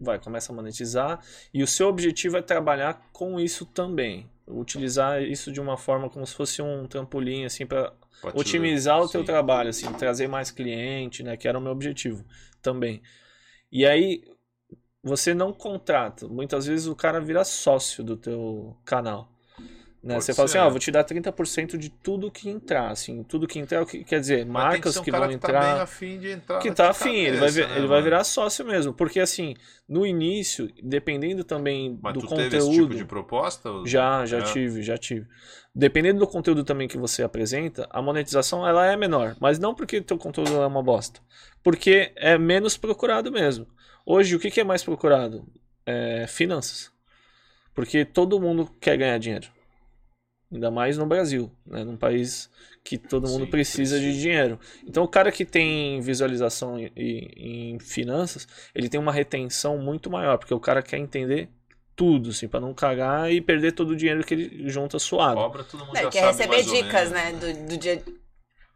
vai, 0.00 0.18
começa 0.18 0.52
a 0.52 0.54
monetizar 0.54 1.20
e 1.52 1.62
o 1.62 1.66
seu 1.66 1.88
objetivo 1.88 2.36
é 2.36 2.42
trabalhar 2.42 3.08
com 3.12 3.40
isso 3.40 3.64
também. 3.66 4.28
Utilizar 4.46 5.22
isso 5.22 5.50
de 5.50 5.60
uma 5.60 5.76
forma 5.76 6.10
como 6.10 6.26
se 6.26 6.34
fosse 6.34 6.60
um 6.60 6.86
trampolim, 6.86 7.44
assim, 7.44 7.64
para 7.66 7.92
otimizar 8.34 9.00
o 9.00 9.08
teu 9.08 9.20
Sim. 9.20 9.26
trabalho, 9.26 9.70
assim, 9.70 9.90
trazer 9.94 10.28
mais 10.28 10.50
cliente, 10.50 11.22
né, 11.22 11.36
que 11.36 11.48
era 11.48 11.58
o 11.58 11.62
meu 11.62 11.72
objetivo 11.72 12.24
também. 12.60 13.02
E 13.72 13.86
aí 13.86 14.22
você 15.02 15.34
não 15.34 15.52
contrata, 15.52 16.28
muitas 16.28 16.66
vezes 16.66 16.86
o 16.86 16.94
cara 16.96 17.20
vira 17.20 17.44
sócio 17.44 18.04
do 18.04 18.16
teu 18.16 18.76
canal. 18.84 19.33
Né? 20.04 20.20
Você 20.20 20.34
fala 20.34 20.46
ser. 20.46 20.58
assim, 20.58 20.66
ó, 20.66 20.70
vou 20.70 20.78
te 20.78 20.90
dar 20.90 21.02
30% 21.02 21.78
de 21.78 21.88
tudo 21.88 22.30
que 22.30 22.50
entrar, 22.50 22.90
assim, 22.90 23.22
tudo 23.22 23.46
que 23.46 23.58
entrar, 23.58 23.82
o 23.82 23.86
que 23.86 24.04
quer 24.04 24.20
dizer, 24.20 24.44
Mas 24.44 24.64
marcas 24.64 24.92
ser 24.92 25.00
um 25.00 25.02
que 25.02 25.10
vão 25.10 25.20
Tá 25.20 25.32
entrar 25.32 25.60
bem 25.74 25.80
afim 25.82 26.18
de 26.18 26.30
entrar 26.30 26.58
que 26.58 26.70
tá 26.70 26.90
afim, 26.90 27.14
ele 27.14 27.38
vai, 27.38 27.48
cabeça, 27.48 27.52
vir- 27.62 27.68
né, 27.68 27.78
ele 27.78 27.86
vai 27.86 28.02
virar 28.02 28.22
sócio 28.22 28.66
mesmo. 28.66 28.92
Porque 28.92 29.18
assim, 29.18 29.54
no 29.88 30.04
início, 30.04 30.70
dependendo 30.82 31.42
também 31.42 31.98
Mas 32.02 32.12
do 32.12 32.20
tu 32.20 32.26
conteúdo. 32.26 32.50
teve 32.50 32.56
esse 32.58 32.70
tipo 32.70 32.94
de 32.94 33.04
proposta? 33.06 33.70
Já, 33.86 34.26
já 34.26 34.38
É. 34.38 34.42
tive, 34.42 34.82
já 34.82 34.98
tive. 34.98 35.26
Dependendo 35.74 36.18
do 36.20 36.26
conteúdo 36.26 36.62
também 36.64 36.86
que 36.86 36.98
você 36.98 37.22
apresenta, 37.22 37.88
a 37.90 38.02
monetização 38.02 38.68
ela 38.68 38.86
é 38.86 38.96
menor. 38.98 39.34
Mas 39.40 39.58
não 39.58 39.74
porque 39.74 40.02
teu 40.02 40.18
conteúdo 40.18 40.52
é 40.54 40.66
uma 40.66 40.82
bosta. 40.82 41.18
Porque 41.62 42.12
é 42.16 42.36
menos 42.36 42.76
procurado 42.76 43.32
mesmo. 43.32 43.66
Hoje, 44.04 44.36
o 44.36 44.38
que, 44.38 44.50
que 44.50 44.60
é 44.60 44.64
mais 44.64 44.84
procurado? 44.84 45.46
É 45.86 46.26
finanças. 46.28 46.92
Porque 47.74 48.04
todo 48.04 48.38
mundo 48.38 48.70
quer 48.80 48.96
ganhar 48.98 49.18
dinheiro. 49.18 49.48
Ainda 50.54 50.70
mais 50.70 50.96
no 50.96 51.06
Brasil, 51.06 51.50
né? 51.66 51.84
num 51.84 51.96
país 51.96 52.48
que 52.84 52.96
todo 52.98 53.28
mundo 53.28 53.46
Sim, 53.46 53.50
precisa, 53.50 53.98
de 53.98 54.04
precisa. 54.04 54.22
dinheiro. 54.22 54.60
Então, 54.86 55.02
o 55.04 55.08
cara 55.08 55.32
que 55.32 55.44
tem 55.44 56.00
visualização 56.00 56.78
em, 56.78 56.92
em- 56.96 57.78
finanças, 57.80 58.46
ele 58.74 58.88
tem 58.88 59.00
uma 59.00 59.12
retenção 59.12 59.78
muito 59.78 60.10
maior, 60.10 60.38
porque 60.38 60.54
o 60.54 60.60
cara 60.60 60.82
quer 60.82 60.98
entender 60.98 61.48
tudo, 61.96 62.30
assim, 62.30 62.48
para 62.48 62.60
não 62.60 62.74
cagar 62.74 63.32
e 63.32 63.40
perder 63.40 63.72
todo 63.72 63.90
o 63.90 63.96
dinheiro 63.96 64.24
que 64.24 64.34
ele 64.34 64.68
junta 64.68 64.98
suado. 64.98 65.40
Obra, 65.40 65.64
todo 65.64 65.84
mundo 65.86 65.96
É, 65.96 66.02
já 66.02 66.10
quer 66.10 66.20
sabe 66.20 66.26
receber 66.28 66.48
mais 66.48 66.68
ou 66.68 66.74
dicas, 66.76 67.10
menos. 67.10 67.12
né? 67.12 67.32
Do, 67.32 67.68
do 67.68 67.76
dia. 67.76 68.02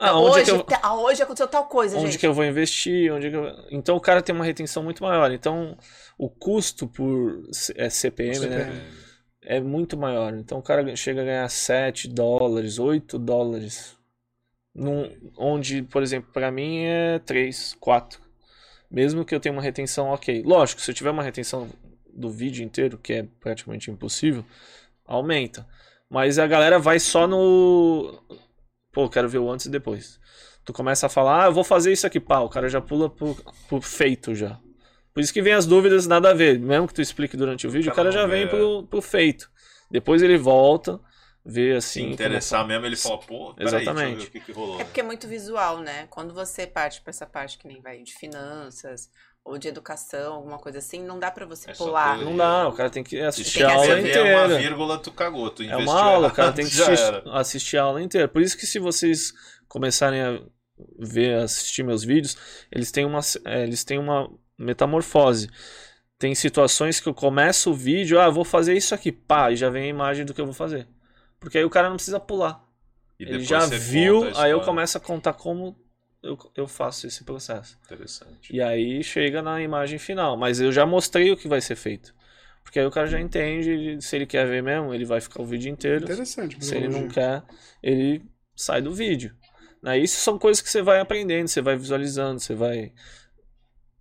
Ah, 0.00 0.16
onde, 0.18 0.30
hoje, 0.30 0.44
que 0.44 0.50
eu, 0.52 0.62
tá- 0.62 0.94
hoje 0.94 1.22
aconteceu 1.22 1.48
tal 1.48 1.66
coisa, 1.66 1.98
onde 1.98 2.12
gente. 2.12 2.18
que 2.20 2.26
eu 2.26 2.32
vou 2.32 2.44
investir? 2.44 3.12
Onde 3.12 3.30
que 3.30 3.36
eu- 3.36 3.52
Então, 3.70 3.96
o 3.96 4.00
cara 4.00 4.22
tem 4.22 4.34
uma 4.34 4.44
retenção 4.44 4.82
muito 4.82 5.02
maior. 5.02 5.30
Então, 5.32 5.76
o 6.16 6.28
custo 6.28 6.86
por 6.86 7.42
é, 7.74 7.90
CPM, 7.90 8.46
né? 8.48 8.66
É 9.48 9.60
muito 9.60 9.96
maior. 9.96 10.34
Então 10.34 10.58
o 10.58 10.62
cara 10.62 10.94
chega 10.94 11.22
a 11.22 11.24
ganhar 11.24 11.48
7 11.48 12.06
dólares, 12.06 12.78
8 12.78 13.18
dólares. 13.18 13.96
Num, 14.74 15.10
onde, 15.38 15.82
por 15.82 16.02
exemplo, 16.02 16.30
para 16.32 16.50
mim 16.52 16.80
é 16.84 17.18
3, 17.20 17.74
4. 17.80 18.20
Mesmo 18.90 19.24
que 19.24 19.34
eu 19.34 19.40
tenha 19.40 19.54
uma 19.54 19.62
retenção 19.62 20.08
ok. 20.08 20.42
Lógico, 20.44 20.82
se 20.82 20.90
eu 20.90 20.94
tiver 20.94 21.10
uma 21.10 21.22
retenção 21.22 21.68
do 22.12 22.30
vídeo 22.30 22.62
inteiro, 22.62 22.98
que 22.98 23.14
é 23.14 23.22
praticamente 23.40 23.90
impossível, 23.90 24.44
aumenta. 25.06 25.66
Mas 26.10 26.38
a 26.38 26.46
galera 26.46 26.78
vai 26.78 27.00
só 27.00 27.26
no. 27.26 28.22
Pô, 28.92 29.08
quero 29.08 29.28
ver 29.30 29.38
o 29.38 29.50
antes 29.50 29.66
e 29.66 29.70
depois. 29.70 30.20
Tu 30.64 30.72
começa 30.74 31.06
a 31.06 31.08
falar, 31.08 31.44
ah, 31.44 31.46
eu 31.46 31.52
vou 31.52 31.64
fazer 31.64 31.92
isso 31.92 32.06
aqui, 32.06 32.20
pá, 32.20 32.40
o 32.40 32.48
cara 32.50 32.68
já 32.68 32.80
pula 32.80 33.08
pro, 33.08 33.34
pro 33.68 33.80
feito 33.80 34.34
já. 34.34 34.60
Por 35.18 35.22
isso 35.22 35.32
que 35.32 35.42
vem 35.42 35.52
as 35.52 35.66
dúvidas 35.66 36.06
nada 36.06 36.30
a 36.30 36.32
ver. 36.32 36.60
Mesmo 36.60 36.86
que 36.86 36.94
tu 36.94 37.02
explique 37.02 37.36
durante 37.36 37.66
o 37.66 37.70
vídeo, 37.72 37.90
o 37.90 37.94
cara 37.94 38.08
cara 38.12 38.22
já 38.22 38.26
vem 38.28 38.44
vê, 38.44 38.50
pro, 38.50 38.84
pro 38.84 39.02
feito. 39.02 39.50
Depois 39.90 40.22
ele 40.22 40.38
volta, 40.38 41.00
vê 41.44 41.72
Se 41.72 41.76
assim. 41.76 42.00
como- 42.02 42.14
interessar 42.14 42.64
mesmo, 42.64 42.86
ele 42.86 42.94
fala, 42.94 43.18
pô, 43.18 43.52
peraí, 43.52 43.68
deixa 43.72 43.90
eu 43.90 43.94
ver 43.94 44.00
Exatamente. 44.00 44.26
o 44.28 44.30
que, 44.30 44.38
que 44.38 44.52
rolou. 44.52 44.80
É 44.80 44.84
porque 44.84 45.00
é 45.00 45.02
muito 45.02 45.26
visual, 45.26 45.80
né? 45.80 46.06
Quando 46.08 46.32
você 46.32 46.68
parte 46.68 47.00
pra 47.00 47.10
essa 47.10 47.26
parte 47.26 47.58
que 47.58 47.66
nem 47.66 47.80
vai 47.80 48.00
de 48.00 48.12
finanças 48.14 49.10
ou 49.44 49.58
de 49.58 49.66
educação, 49.66 50.34
alguma 50.34 50.58
coisa 50.60 50.78
assim, 50.78 51.02
não 51.02 51.18
dá 51.18 51.32
pra 51.32 51.44
você 51.46 51.72
É 51.72 51.74
pular. 51.74 52.16
Não 52.18 52.36
dá, 52.36 52.68
o 52.68 52.72
cara 52.72 52.88
tem 52.88 53.02
que 53.02 53.18
assistir 53.18 53.58
Tem 53.58 53.66
a 53.66 53.70
que 53.70 53.74
aula 53.74 53.94
assistir. 53.94 54.12
vê 54.12 54.20
uma 54.20 54.44
inteira. 54.44 54.58
vírgula, 54.62 54.98
tu 54.98 55.10
cagou, 55.10 55.50
tu 55.50 55.64
É 55.64 55.76
uma 55.76 56.00
aula, 56.00 56.28
o 56.28 56.32
cara 56.32 56.52
tem 56.52 56.64
que 56.64 56.70
assistir, 56.80 57.22
assistir 57.32 57.76
a 57.76 57.82
aula 57.82 58.00
inteira. 58.00 58.28
Por 58.28 58.40
isso 58.40 58.56
que 58.56 58.66
se 58.68 58.78
vocês 58.78 59.32
começarem 59.66 60.20
a 60.22 60.40
ver, 60.96 61.34
assistir 61.42 61.82
meus 61.82 62.04
vídeos, 62.04 62.36
eles 62.70 62.92
têm 62.92 63.04
uma, 63.04 63.18
é, 63.46 63.64
eles 63.64 63.82
têm 63.82 63.98
uma 63.98 64.30
metamorfose. 64.58 65.48
Tem 66.18 66.34
situações 66.34 66.98
que 67.00 67.08
eu 67.08 67.14
começo 67.14 67.70
o 67.70 67.74
vídeo, 67.74 68.20
ah, 68.20 68.24
eu 68.24 68.32
vou 68.32 68.44
fazer 68.44 68.76
isso 68.76 68.94
aqui, 68.94 69.12
pá, 69.12 69.52
e 69.52 69.56
já 69.56 69.70
vem 69.70 69.84
a 69.84 69.88
imagem 69.88 70.24
do 70.24 70.34
que 70.34 70.40
eu 70.40 70.44
vou 70.46 70.54
fazer. 70.54 70.86
Porque 71.38 71.58
aí 71.58 71.64
o 71.64 71.70
cara 71.70 71.88
não 71.88 71.96
precisa 71.96 72.18
pular. 72.18 72.64
E 73.18 73.24
Ele 73.24 73.44
já 73.44 73.60
viu, 73.66 74.20
aí 74.36 74.50
eu 74.50 74.60
começo 74.60 74.96
a 74.98 75.00
contar 75.00 75.32
como 75.34 75.76
eu, 76.22 76.36
eu 76.56 76.66
faço 76.66 77.06
esse 77.06 77.24
processo. 77.24 77.78
Interessante. 77.84 78.54
E 78.54 78.60
aí 78.60 79.02
chega 79.04 79.40
na 79.42 79.60
imagem 79.60 79.98
final. 79.98 80.36
Mas 80.36 80.60
eu 80.60 80.72
já 80.72 80.84
mostrei 80.84 81.30
o 81.30 81.36
que 81.36 81.48
vai 81.48 81.60
ser 81.60 81.76
feito. 81.76 82.14
Porque 82.62 82.78
aí 82.78 82.86
o 82.86 82.90
cara 82.90 83.06
já 83.06 83.20
entende, 83.20 83.70
ele- 83.70 84.00
se 84.02 84.14
ele 84.16 84.26
quer 84.26 84.46
ver 84.46 84.62
mesmo, 84.62 84.92
ele 84.92 85.04
vai 85.04 85.20
ficar 85.20 85.40
o 85.42 85.46
vídeo 85.46 85.70
inteiro. 85.70 86.04
Interessante. 86.04 86.62
Se 86.64 86.76
ele 86.76 86.88
não 86.88 87.08
quer, 87.08 87.42
ele 87.82 88.22
sai 88.54 88.82
do 88.82 88.92
vídeo. 88.92 89.34
Né? 89.82 89.98
Isso 89.98 90.20
são 90.20 90.38
coisas 90.38 90.60
que 90.60 90.68
você 90.68 90.82
vai 90.82 91.00
aprendendo, 91.00 91.48
você 91.48 91.62
vai 91.62 91.76
visualizando, 91.76 92.40
você 92.40 92.54
vai 92.54 92.92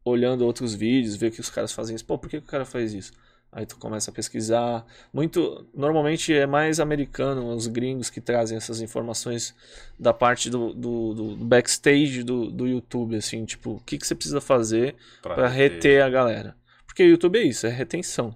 olhando 0.08 0.46
outros 0.46 0.74
vídeos, 0.74 1.16
ver 1.16 1.32
que 1.32 1.42
os 1.42 1.50
caras 1.50 1.72
fazem 1.72 1.96
isso. 1.96 2.06
Pô, 2.06 2.18
por 2.18 2.30
que, 2.30 2.40
que 2.40 2.48
o 2.48 2.50
cara 2.50 2.66
faz 2.66 2.94
isso? 2.94 3.12
Aí 3.52 3.66
tu 3.66 3.78
começa 3.78 4.12
a 4.12 4.14
pesquisar. 4.14 4.86
Muito, 5.12 5.66
normalmente 5.74 6.34
é 6.34 6.46
mais 6.46 6.80
americano, 6.80 7.50
os 7.54 7.68
gringos 7.68 8.10
que 8.10 8.20
trazem 8.20 8.58
essas 8.58 8.82
informações 8.82 9.56
da 9.98 10.14
parte 10.14 10.50
do, 10.50 10.74
do, 10.74 11.14
do 11.14 11.36
backstage 11.38 12.24
do, 12.24 12.52
do 12.52 12.68
YouTube, 12.68 13.16
assim, 13.16 13.46
tipo, 13.46 13.72
o 13.72 13.80
que, 13.80 13.98
que 13.98 14.06
você 14.06 14.14
precisa 14.14 14.42
fazer 14.42 14.96
para 15.22 15.48
reter 15.48 16.04
a 16.04 16.10
galera. 16.10 16.56
Porque 16.86 17.04
o 17.04 17.08
YouTube 17.08 17.40
é 17.40 17.44
isso, 17.44 17.66
é 17.66 17.70
retenção, 17.70 18.36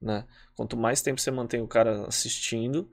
né? 0.00 0.24
Quanto 0.56 0.76
mais 0.76 1.02
tempo 1.02 1.20
você 1.20 1.30
mantém 1.30 1.60
o 1.60 1.66
cara 1.66 2.06
assistindo, 2.06 2.88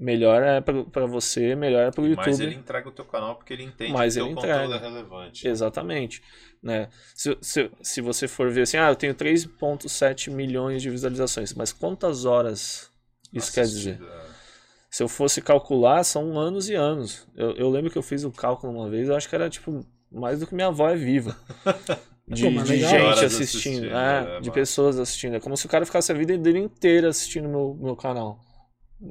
melhor 0.00 0.42
é 0.42 0.60
para 0.60 1.06
você, 1.06 1.54
melhor 1.54 1.86
é 1.86 1.90
para 1.90 2.02
o 2.02 2.06
YouTube. 2.06 2.26
Mas 2.26 2.40
ele 2.40 2.54
entrega 2.54 2.88
o 2.88 2.92
teu 2.92 3.04
canal 3.04 3.36
porque 3.36 3.52
ele 3.52 3.64
entende 3.64 3.92
Mas 3.92 4.14
que 4.14 4.20
o 4.20 4.24
teu 4.24 4.34
conteúdo 4.34 4.64
entrega. 4.64 4.74
é 4.74 4.88
relevante. 4.88 5.46
Exatamente, 5.46 6.22
né? 6.62 6.88
Se, 7.14 7.36
se, 7.42 7.70
se 7.82 8.00
você 8.00 8.26
for 8.26 8.50
ver 8.50 8.62
assim, 8.62 8.78
ah, 8.78 8.88
eu 8.88 8.96
tenho 8.96 9.14
3.7 9.14 10.30
milhões 10.30 10.80
de 10.80 10.88
visualizações, 10.88 11.52
mas 11.52 11.72
quantas 11.72 12.24
horas 12.24 12.90
isso 13.32 13.52
quer 13.52 13.64
dizer? 13.66 13.94
Assistida. 13.96 14.30
Se 14.90 15.02
eu 15.02 15.08
fosse 15.08 15.40
calcular, 15.40 16.02
são 16.02 16.36
anos 16.36 16.68
e 16.68 16.74
anos. 16.74 17.28
Eu, 17.36 17.52
eu 17.52 17.70
lembro 17.70 17.90
que 17.90 17.98
eu 17.98 18.02
fiz 18.02 18.24
o 18.24 18.32
cálculo 18.32 18.72
uma 18.72 18.88
vez, 18.88 19.08
eu 19.08 19.14
acho 19.14 19.28
que 19.28 19.34
era 19.34 19.48
tipo 19.48 19.86
mais 20.10 20.40
do 20.40 20.46
que 20.46 20.54
minha 20.54 20.68
avó 20.68 20.88
é 20.88 20.96
viva. 20.96 21.36
De, 22.30 22.44
Pô, 22.44 22.62
de 22.62 22.78
gente 22.78 22.94
assistindo, 23.24 23.26
assistindo, 23.26 23.86
é, 23.86 24.18
é, 24.20 24.24
de 24.24 24.30
mano. 24.30 24.52
pessoas 24.52 25.00
assistindo. 25.00 25.34
É 25.34 25.40
como 25.40 25.56
se 25.56 25.66
o 25.66 25.68
cara 25.68 25.84
ficasse 25.84 26.12
a 26.12 26.14
vida 26.14 26.38
dele 26.38 26.60
inteira 26.60 27.08
assistindo 27.08 27.48
meu, 27.48 27.74
meu 27.74 27.96
canal. 27.96 28.38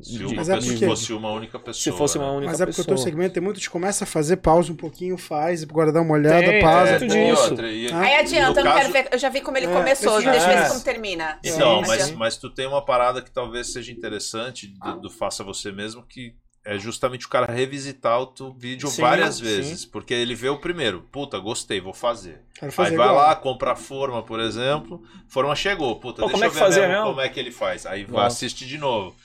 Se 0.03 0.23
uma 0.23 0.35
Mas 0.35 0.49
é 0.49 0.57
porque- 0.57 0.85
fosse 0.85 1.13
uma 1.13 1.31
única 1.31 1.57
pessoa. 1.57 1.73
se 1.81 1.91
fosse 1.91 2.17
uma 2.19 2.27
né? 2.27 2.37
única 2.37 2.51
Mas 2.51 2.61
é 2.61 2.65
porque 2.67 2.81
o 2.81 2.85
teu 2.85 2.97
segmento 2.97 3.33
tem 3.33 3.41
muito, 3.41 3.59
te 3.59 3.69
começa 3.69 4.03
a 4.03 4.07
fazer 4.07 4.37
pausa 4.37 4.71
um 4.71 4.75
pouquinho, 4.75 5.17
faz, 5.17 5.63
agora 5.63 5.91
dá 5.91 5.99
uma 5.99 6.13
olhada, 6.13 6.45
Tem, 6.45 6.61
pausa. 6.61 6.91
é, 6.91 6.99
e 7.03 7.31
isso. 7.33 7.41
outra, 7.49 7.71
e- 7.71 7.91
Ah. 7.91 7.99
Aí 8.01 8.15
adianta, 8.17 8.59
eu 8.59 8.63
caso- 8.65 8.77
quero 8.77 8.93
ver. 8.93 9.09
Eu 9.11 9.17
já 9.17 9.29
vi 9.29 9.41
como 9.41 9.57
ele 9.57 9.65
É, 9.65 9.73
começou, 9.73 10.21
deixa 10.21 10.29
eu 10.51 10.57
ver 10.57 10.63
é. 10.65 10.67
como 10.69 10.79
termina. 10.81 11.39
Então, 11.43 11.81
Sim, 11.83 11.87
mas, 11.89 12.11
mas 12.11 12.37
tu 12.37 12.51
tem 12.51 12.67
uma 12.67 12.85
parada 12.85 13.19
que 13.19 13.31
talvez 13.31 13.73
seja 13.73 13.91
interessante 13.91 14.67
do, 14.67 15.01
do 15.01 15.09
faça 15.09 15.43
você 15.43 15.71
mesmo, 15.71 16.03
que 16.03 16.35
é 16.63 16.77
justamente 16.77 17.25
o 17.25 17.29
cara 17.29 17.51
revisitar 17.51 18.21
o 18.21 18.27
tu- 18.27 18.53
vídeo 18.53 18.87
Sim, 18.89 19.01
várias 19.01 19.37
sim. 19.37 19.43
vezes. 19.43 19.85
Porque 19.85 20.13
ele 20.13 20.35
vê 20.35 20.49
o 20.49 20.57
primeiro, 20.59 21.01
puta, 21.11 21.39
gostei, 21.39 21.81
vou 21.81 21.93
fazer. 21.93 22.41
Fazer 22.69 22.91
Aí 22.91 22.95
vai 22.97 23.07
igual. 23.07 23.15
lá, 23.15 23.35
compra 23.35 23.71
a 23.71 23.75
forma, 23.75 24.21
por 24.21 24.39
exemplo. 24.39 25.01
Forma 25.27 25.55
chegou, 25.55 25.95
puta, 25.99 26.21
Pô, 26.21 26.27
deixa 26.27 26.31
como 26.33 26.43
é 26.43 26.47
eu 26.47 26.51
que 26.51 26.57
ver 26.57 26.63
fazia 26.63 26.81
mesmo 26.83 26.93
mesmo? 26.95 27.09
como 27.09 27.21
é 27.21 27.29
que 27.29 27.39
ele 27.39 27.51
faz. 27.51 27.87
Aí 27.87 28.03
vai 28.03 28.27
assistir 28.27 28.67
de 28.67 28.77
novo. 28.77 29.15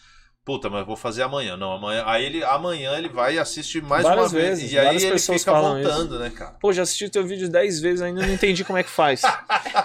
Puta, 0.45 0.69
mas 0.69 0.81
eu 0.81 0.87
vou 0.87 0.95
fazer 0.97 1.23
amanhã. 1.23 1.57
Não, 1.57 1.73
amanhã. 1.73 2.03
Aí 2.07 2.23
ele 2.23 2.45
amanhã 2.45 2.99
ele 2.99 3.09
vai 3.09 3.37
e 3.37 3.39
assiste 3.39 3.81
mais 3.81 4.03
Várias 4.03 4.25
uma 4.27 4.29
vez. 4.29 4.59
vezes, 4.61 4.73
e 4.73 4.79
aí 4.79 4.97
ele 4.97 5.11
pessoas 5.13 5.41
fica 5.41 5.53
falam 5.53 5.75
voltando, 5.83 6.19
né, 6.19 6.29
cara? 6.29 6.51
Pô, 6.61 6.71
já 6.71 6.83
assisti 6.83 7.09
teu 7.09 7.25
vídeo 7.27 7.49
10 7.49 7.81
vezes 7.81 8.03
ainda 8.03 8.27
não 8.27 8.35
entendi 8.35 8.63
como 8.63 8.79
é 8.79 8.83
que 8.83 8.91
faz. 8.91 9.23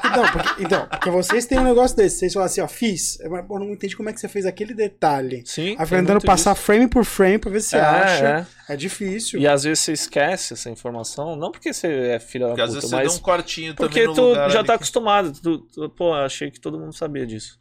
Então 0.09 0.23
porque, 0.31 0.63
então, 0.63 0.87
porque 0.87 1.09
vocês 1.09 1.45
têm 1.45 1.59
um 1.59 1.63
negócio 1.63 1.95
desse. 1.95 2.17
Vocês 2.19 2.33
falam 2.33 2.45
assim, 2.47 2.61
ó, 2.61 2.67
fiz. 2.67 3.17
Mas, 3.29 3.45
pô, 3.45 3.59
não 3.59 3.71
entendi 3.71 3.95
como 3.95 4.09
é 4.09 4.13
que 4.13 4.19
você 4.19 4.27
fez 4.27 4.45
aquele 4.45 4.73
detalhe. 4.73 5.43
Sim. 5.45 5.75
Aí 5.79 5.85
tentando 5.87 6.11
muito 6.13 6.25
passar 6.25 6.53
disso. 6.53 6.65
frame 6.65 6.87
por 6.87 7.05
frame 7.05 7.37
pra 7.37 7.51
ver 7.51 7.61
se 7.61 7.69
você 7.69 7.77
É, 7.77 7.79
acha. 7.81 8.47
é. 8.69 8.73
É 8.73 8.75
difícil. 8.75 9.39
E 9.39 9.47
às 9.47 9.63
vezes 9.63 9.79
você 9.79 9.93
esquece 9.93 10.53
essa 10.53 10.69
informação, 10.69 11.35
não 11.35 11.51
porque 11.51 11.73
você 11.73 11.87
é 11.87 12.19
filha 12.19 12.45
da 12.47 12.49
Porque 12.51 12.61
às 12.61 12.67
puta, 12.69 12.75
vezes 12.81 12.89
você 12.89 12.95
mas 12.95 13.07
deu 13.07 13.17
um 13.17 13.21
cortinho 13.21 13.75
porque 13.75 14.01
também 14.01 14.07
no 14.07 14.13
tu 14.15 14.35
já 14.35 14.41
ali 14.43 14.53
tá 14.53 14.63
que- 14.63 14.71
acostumado. 14.73 15.31
Tu, 15.41 15.57
tu- 15.59 15.89
pô, 15.89 16.13
achei 16.13 16.49
que 16.51 16.59
todo 16.59 16.77
mundo 16.79 16.93
sabia 16.93 17.25
disso. 17.25 17.57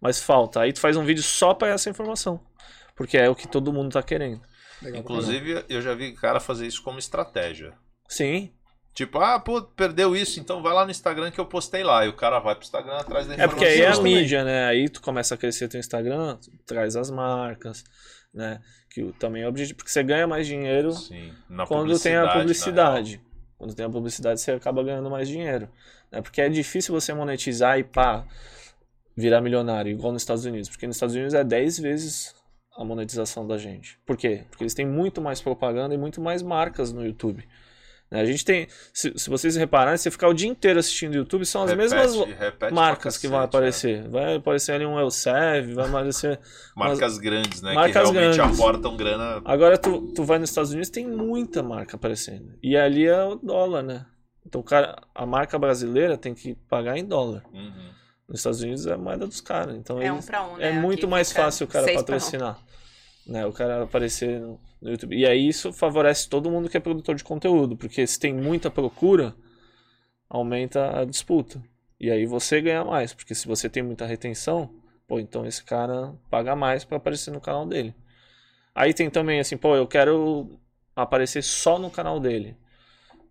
Mas 0.00 0.20
falta. 0.22 0.60
Aí 0.60 0.72
tu 0.72 0.80
faz 0.80 0.96
um 0.96 1.04
vídeo 1.04 1.22
só 1.22 1.52
pra 1.54 1.68
essa 1.68 1.90
informação. 1.90 2.40
Porque 2.96 3.16
é 3.18 3.28
o 3.28 3.34
que 3.34 3.48
todo 3.48 3.72
mundo 3.72 3.92
tá 3.92 4.02
querendo. 4.02 4.40
Legal 4.82 5.00
Inclusive, 5.00 5.64
eu 5.68 5.82
já 5.82 5.94
vi 5.94 6.12
cara 6.12 6.40
fazer 6.40 6.66
isso 6.66 6.82
como 6.82 6.98
estratégia. 6.98 7.72
Sim. 8.08 8.50
Tipo, 8.94 9.18
ah, 9.20 9.38
pô, 9.38 9.62
perdeu 9.62 10.16
isso, 10.16 10.40
então 10.40 10.62
vai 10.62 10.72
lá 10.74 10.84
no 10.84 10.90
Instagram 10.90 11.30
que 11.30 11.38
eu 11.38 11.46
postei 11.46 11.82
lá. 11.84 12.04
E 12.04 12.08
o 12.08 12.12
cara 12.16 12.40
vai 12.40 12.54
pro 12.54 12.64
Instagram 12.64 12.96
atrás 12.96 13.26
da 13.26 13.34
É 13.34 13.36
informação. 13.36 13.58
porque 13.58 13.64
aí 13.72 13.80
é 13.82 13.88
a 13.88 13.92
também. 13.92 14.16
mídia, 14.16 14.44
né? 14.44 14.66
Aí 14.66 14.88
tu 14.88 15.00
começa 15.00 15.34
a 15.34 15.38
crescer 15.38 15.68
teu 15.68 15.78
Instagram, 15.78 16.36
tu 16.36 16.50
traz 16.66 16.96
as 16.96 17.10
marcas, 17.10 17.84
né? 18.34 18.60
Que 18.92 19.02
o- 19.02 19.12
também 19.12 19.42
é 19.42 19.46
o 19.46 19.48
objetivo. 19.48 19.76
Porque 19.76 19.90
você 19.92 20.02
ganha 20.02 20.26
mais 20.26 20.46
dinheiro 20.46 20.92
Sim, 20.92 21.32
na 21.48 21.66
quando 21.66 21.98
tem 22.00 22.16
a 22.16 22.28
publicidade. 22.32 23.20
Quando 23.56 23.74
tem 23.74 23.84
a 23.86 23.90
publicidade, 23.90 24.40
você 24.40 24.52
acaba 24.52 24.82
ganhando 24.82 25.08
mais 25.10 25.28
dinheiro. 25.28 25.68
Né? 26.10 26.20
Porque 26.20 26.40
é 26.40 26.48
difícil 26.48 26.92
você 26.92 27.14
monetizar 27.14 27.78
e 27.78 27.84
pá, 27.84 28.24
virar 29.16 29.40
milionário, 29.40 29.90
igual 29.92 30.12
nos 30.12 30.22
Estados 30.22 30.44
Unidos. 30.44 30.68
Porque 30.68 30.86
nos 30.86 30.96
Estados 30.96 31.14
Unidos 31.14 31.34
é 31.34 31.44
10 31.44 31.78
vezes 31.78 32.34
a 32.76 32.84
monetização 32.84 33.46
da 33.46 33.58
gente. 33.58 33.98
Por 34.06 34.16
quê? 34.16 34.44
Porque 34.50 34.62
eles 34.64 34.74
têm 34.74 34.86
muito 34.86 35.20
mais 35.20 35.40
propaganda 35.40 35.94
e 35.94 35.98
muito 35.98 36.20
mais 36.20 36.42
marcas 36.42 36.92
no 36.92 37.04
YouTube. 37.04 37.46
Né? 38.10 38.20
A 38.20 38.24
gente 38.24 38.44
tem. 38.44 38.66
Se, 38.92 39.12
se 39.16 39.28
vocês 39.30 39.54
repararem, 39.56 39.96
se 39.96 40.04
você 40.04 40.10
ficar 40.10 40.28
o 40.28 40.34
dia 40.34 40.48
inteiro 40.48 40.78
assistindo 40.80 41.14
YouTube, 41.14 41.44
são 41.46 41.62
as 41.62 41.70
Repete- 41.70 41.94
mesmas 41.94 42.16
repete 42.38 42.72
marcas 42.74 43.16
que 43.18 43.28
vão 43.28 43.38
cacete, 43.38 43.56
aparecer. 43.56 44.08
Vai 44.08 44.36
aparecer 44.36 44.72
ali 44.72 44.86
um 44.86 44.98
Elsev, 44.98 45.74
vai 45.74 45.88
aparecer. 45.88 46.32
é. 46.32 46.38
Marcas 46.74 47.18
grandes, 47.18 47.62
né? 47.62 47.72
Marcas 47.74 48.08
que 48.08 48.12
realmente 48.16 48.36
grandes. 48.36 48.58
aportam 48.60 48.96
grana. 48.96 49.42
Agora 49.44 49.76
tu, 49.78 50.12
tu 50.14 50.24
vai 50.24 50.38
nos 50.38 50.50
Estados 50.50 50.70
Unidos, 50.72 50.90
tem 50.90 51.06
muita 51.06 51.62
marca 51.62 51.96
aparecendo. 51.96 52.54
E 52.62 52.76
ali 52.76 53.06
é 53.06 53.22
o 53.24 53.34
dólar, 53.36 53.82
né? 53.82 54.06
Então 54.46 54.60
cara, 54.62 54.96
a 55.14 55.24
marca 55.26 55.56
brasileira 55.58 56.16
tem 56.16 56.34
que 56.34 56.54
pagar 56.68 56.96
em 56.98 57.04
dólar. 57.04 57.44
Uhum. 57.52 57.90
Nos 58.30 58.38
Estados 58.38 58.62
Unidos 58.62 58.86
é 58.86 58.92
a 58.92 58.96
moeda 58.96 59.26
dos 59.26 59.40
caras. 59.40 59.74
Então 59.74 60.00
É 60.00 60.12
um 60.12 60.18
um, 60.18 60.56
né? 60.56 60.68
é 60.68 60.72
muito 60.72 61.00
Aqui 61.00 61.06
mais 61.08 61.32
fácil 61.32 61.66
o 61.66 61.68
cara 61.68 61.92
patrocinar. 61.92 62.60
Né? 63.26 63.44
O 63.44 63.52
cara 63.52 63.82
aparecer 63.82 64.38
no, 64.38 64.60
no 64.80 64.90
YouTube. 64.90 65.16
E 65.16 65.26
aí 65.26 65.48
isso 65.48 65.72
favorece 65.72 66.28
todo 66.28 66.48
mundo 66.48 66.68
que 66.68 66.76
é 66.76 66.80
produtor 66.80 67.16
de 67.16 67.24
conteúdo. 67.24 67.76
Porque 67.76 68.06
se 68.06 68.20
tem 68.20 68.32
muita 68.32 68.70
procura, 68.70 69.34
aumenta 70.28 71.00
a 71.00 71.04
disputa. 71.04 71.60
E 71.98 72.08
aí 72.08 72.24
você 72.24 72.60
ganha 72.60 72.84
mais. 72.84 73.12
Porque 73.12 73.34
se 73.34 73.48
você 73.48 73.68
tem 73.68 73.82
muita 73.82 74.06
retenção, 74.06 74.70
pô, 75.08 75.18
então 75.18 75.44
esse 75.44 75.64
cara 75.64 76.14
paga 76.30 76.54
mais 76.54 76.84
pra 76.84 76.98
aparecer 76.98 77.32
no 77.32 77.40
canal 77.40 77.66
dele. 77.66 77.92
Aí 78.72 78.94
tem 78.94 79.10
também 79.10 79.40
assim, 79.40 79.56
pô, 79.56 79.74
eu 79.74 79.88
quero 79.88 80.56
aparecer 80.94 81.42
só 81.42 81.80
no 81.80 81.90
canal 81.90 82.20
dele. 82.20 82.56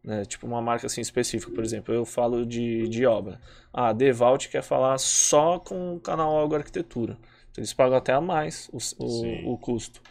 Né? 0.04 0.26
Tipo 0.26 0.48
uma 0.48 0.62
marca 0.62 0.88
assim 0.88 1.02
específica, 1.02 1.52
por 1.52 1.64
exemplo, 1.64 1.94
eu 1.94 2.06
falo 2.06 2.46
de, 2.46 2.88
de 2.88 3.06
obra. 3.06 3.40
Ah, 3.74 3.90
a 3.90 3.94
Devalt 3.94 4.48
quer 4.48 4.64
falar 4.64 4.98
só 4.98 5.60
com 5.60 5.96
o 5.96 6.00
canal 6.00 6.38
Algo 6.38 6.56
Arquitetura. 6.56 7.18
Então 7.52 7.62
eles 7.62 7.74
pagam 7.74 7.98
até 7.98 8.14
a 8.14 8.22
mais 8.22 8.70
o, 8.72 8.78
o, 9.04 9.54
o 9.54 9.58
custo. 9.58 10.02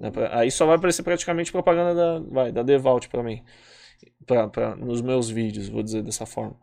né? 0.00 0.10
Aí 0.30 0.50
só 0.50 0.66
vai 0.66 0.76
aparecer 0.76 1.02
praticamente 1.02 1.50
propaganda 1.50 1.94
da, 1.94 2.28
vai, 2.30 2.52
da 2.52 2.62
Devalt 2.62 3.08
pra 3.08 3.22
mim. 3.22 3.42
Pra, 4.26 4.48
pra, 4.48 4.76
nos 4.76 5.00
meus 5.00 5.28
vídeos, 5.28 5.68
vou 5.68 5.82
dizer 5.82 6.02
dessa 6.02 6.26
forma. 6.26 6.56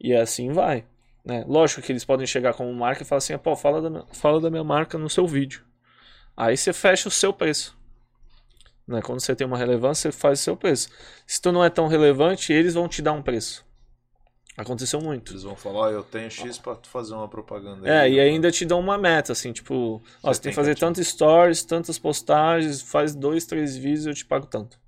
E 0.00 0.14
assim 0.14 0.52
vai. 0.52 0.84
Né? 1.24 1.44
Lógico 1.48 1.82
que 1.82 1.90
eles 1.90 2.04
podem 2.04 2.26
chegar 2.26 2.54
como 2.54 2.72
marca 2.72 3.02
e 3.02 3.04
falar 3.04 3.18
assim, 3.18 3.36
pô, 3.38 3.56
fala 3.56 3.90
da, 3.90 4.06
fala 4.12 4.40
da 4.40 4.50
minha 4.50 4.62
marca 4.64 4.96
no 4.96 5.10
seu 5.10 5.26
vídeo. 5.26 5.64
Aí 6.36 6.56
você 6.56 6.72
fecha 6.72 7.08
o 7.08 7.10
seu 7.10 7.32
preço. 7.32 7.75
Né? 8.86 9.02
Quando 9.02 9.20
você 9.20 9.34
tem 9.34 9.46
uma 9.46 9.58
relevância, 9.58 10.10
você 10.12 10.16
faz 10.16 10.40
o 10.40 10.42
seu 10.42 10.56
preço. 10.56 10.88
Se 11.26 11.40
tu 11.40 11.50
não 11.50 11.64
é 11.64 11.68
tão 11.70 11.88
relevante, 11.88 12.52
eles 12.52 12.74
vão 12.74 12.88
te 12.88 13.02
dar 13.02 13.12
um 13.12 13.22
preço. 13.22 13.64
Aconteceu 14.56 15.00
muito. 15.02 15.32
Eles 15.32 15.42
vão 15.42 15.54
falar, 15.54 15.78
ó, 15.80 15.90
eu 15.90 16.02
tenho 16.02 16.30
X 16.30 16.56
pra 16.56 16.74
tu 16.76 16.88
fazer 16.88 17.12
uma 17.12 17.28
propaganda. 17.28 17.86
É, 17.86 18.00
aí, 18.00 18.14
e 18.14 18.18
eu- 18.18 18.24
ainda 18.24 18.50
te 18.50 18.64
dão 18.64 18.80
uma 18.80 18.96
meta, 18.96 19.32
assim, 19.32 19.52
tipo, 19.52 20.00
ó, 20.22 20.28
Você 20.32 20.34
você 20.34 20.40
tem 20.40 20.42
tem 20.44 20.52
que 20.52 20.56
fazer 20.56 20.74
que- 20.74 20.80
tantos 20.80 21.06
stories, 21.06 21.62
tantas 21.62 21.98
postagens, 21.98 22.80
faz 22.80 23.14
dois, 23.14 23.44
três 23.44 23.76
vídeos 23.76 24.06
eu 24.06 24.14
te 24.14 24.24
pago 24.24 24.46
tanto. 24.46 24.78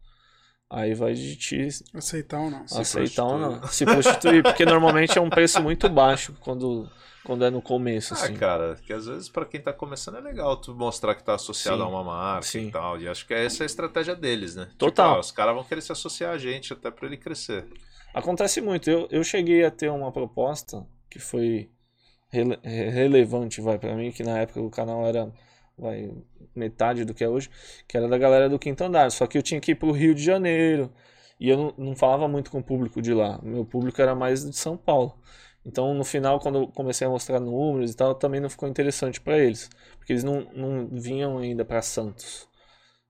Aí 0.71 0.93
vai 0.95 1.15
de 1.15 1.35
ti 1.37 1.67
Aceitar 1.95 2.41
ou 2.41 2.51
não. 2.51 2.69
Se 2.69 2.79
aceitar 2.81 3.25
ou 3.25 3.39
não. 3.39 3.63
Se 3.69 3.85
prostituir, 3.87 4.43
porque 4.43 4.65
normalmente 4.67 5.17
é 5.17 5.21
um 5.21 5.31
preço 5.31 5.63
muito 5.63 5.89
baixo 5.89 6.37
quando, 6.41 6.87
quando 7.25 7.43
é 7.45 7.49
no 7.51 7.63
começo, 7.63 8.13
Ah, 8.13 8.19
assim. 8.19 8.35
cara, 8.37 8.77
que 8.87 8.93
às 8.93 9.07
vezes 9.07 9.31
pra 9.31 9.47
quem 9.47 9.63
tá 9.63 9.73
começando 9.73 10.19
é 10.19 10.21
legal 10.21 10.59
tu 10.59 10.75
mostrar 10.75 11.15
que 11.15 11.25
tá 11.25 11.35
associado 11.37 11.79
Sim. 11.79 11.85
a 11.85 11.89
uma 11.89 12.05
marca 12.05 12.43
Sim. 12.47 12.69
e 12.69 12.71
tal. 12.71 13.01
E 13.01 13.09
acho 13.09 13.27
que 13.27 13.33
essa 13.33 13.63
é 13.63 13.65
a 13.65 13.67
estratégia 13.67 14.15
deles, 14.15 14.57
né? 14.57 14.69
Total. 14.77 15.07
Tipo, 15.07 15.17
ah, 15.17 15.21
os 15.21 15.31
caras 15.33 15.55
vão 15.55 15.65
querer 15.65 15.81
se 15.81 15.91
associar 15.91 16.35
a 16.35 16.39
gente 16.39 16.71
até 16.73 16.91
pra 16.91 17.07
ele 17.07 17.17
crescer. 17.17 17.67
Acontece 18.13 18.61
muito. 18.61 18.91
Eu, 18.91 19.09
eu 19.11 19.25
cheguei 19.25 19.65
a 19.65 19.71
ter 19.71 19.91
uma 19.91 20.13
proposta 20.13 20.85
que 21.11 21.19
foi 21.19 21.71
rele- 22.31 22.59
re- 22.63 22.91
relevante, 22.91 23.63
vai, 23.63 23.79
pra 23.79 23.95
mim, 23.95 24.13
que 24.13 24.23
na 24.23 24.39
época 24.41 24.61
o 24.61 24.69
canal 24.71 25.07
era 25.07 25.33
vai, 25.79 26.11
metade 26.55 27.05
do 27.05 27.15
que 27.15 27.25
é 27.25 27.29
hoje, 27.29 27.51
que 27.87 27.97
era 27.97 28.09
da 28.09 28.19
galera 28.19 28.49
do 28.49 28.59
Quinto 28.59 28.85
Andar. 28.85 29.11
Só 29.11 29.27
que 29.27 29.39
eu 29.39 29.43
tinha 29.43 29.61
que 29.61 29.73
ir 29.73 29.75
pro 29.75 29.93
Rio 29.93 30.15
de 30.15 30.23
Janeiro. 30.23 30.93
E 31.41 31.49
eu 31.49 31.57
não, 31.57 31.75
não 31.79 31.97
falava 31.97 32.27
muito 32.27 32.51
com 32.51 32.59
o 32.59 32.63
público 32.63 33.01
de 33.01 33.15
lá. 33.15 33.39
Meu 33.43 33.65
público 33.65 34.01
era 34.03 34.15
mais 34.15 34.45
de 34.45 34.57
São 34.57 34.77
Paulo. 34.77 35.15
Então, 35.65 35.93
no 35.95 36.05
final, 36.05 36.41
quando 36.41 36.59
eu 36.59 36.69
comecei 36.69 37.07
a 37.07 37.11
mostrar 37.11 37.39
números 37.39 37.93
e 37.93 37.97
tal, 37.97 38.15
também 38.15 38.41
não 38.41 38.51
ficou 38.51 38.69
interessante 38.69 39.21
para 39.21 39.39
eles. 39.39 39.69
Porque 39.99 40.13
eles 40.13 40.25
não, 40.25 40.41
não 40.55 40.89
vinham 40.89 41.39
ainda 41.39 41.65
para 41.65 41.83
Santos, 41.83 42.49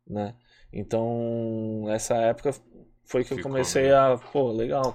né? 0.07 0.35
Então, 0.73 1.85
essa 1.89 2.15
época 2.17 2.53
foi 3.05 3.25
que 3.25 3.33
eu 3.33 3.39
Ficou, 3.39 3.53
comecei 3.53 3.89
né? 3.89 3.95
a... 3.95 4.19
Pô, 4.33 4.53
legal. 4.53 4.95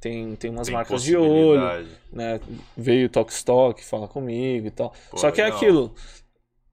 Tem, 0.00 0.34
tem 0.36 0.50
umas 0.50 0.66
Tem 0.66 0.74
marcas 0.74 1.02
de 1.02 1.16
olho, 1.16 1.86
né? 2.12 2.40
Veio 2.76 3.06
o 3.06 3.10
Talkstock, 3.10 3.84
fala 3.84 4.08
comigo 4.08 4.66
e 4.66 4.70
tal. 4.70 4.92
Pô, 5.10 5.18
Só 5.18 5.30
que 5.30 5.40
é 5.40 5.46
aquilo. 5.46 5.94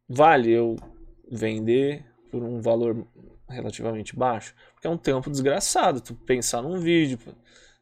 Vale 0.09 0.51
eu 0.51 0.75
vender 1.31 2.03
por 2.31 2.41
um 2.43 2.59
valor 2.59 3.05
relativamente 3.47 4.15
baixo? 4.15 4.55
Porque 4.73 4.87
é 4.87 4.89
um 4.89 4.97
tempo 4.97 5.29
desgraçado 5.29 6.01
tu 6.01 6.15
pensar 6.15 6.61
num 6.61 6.79
vídeo. 6.79 7.19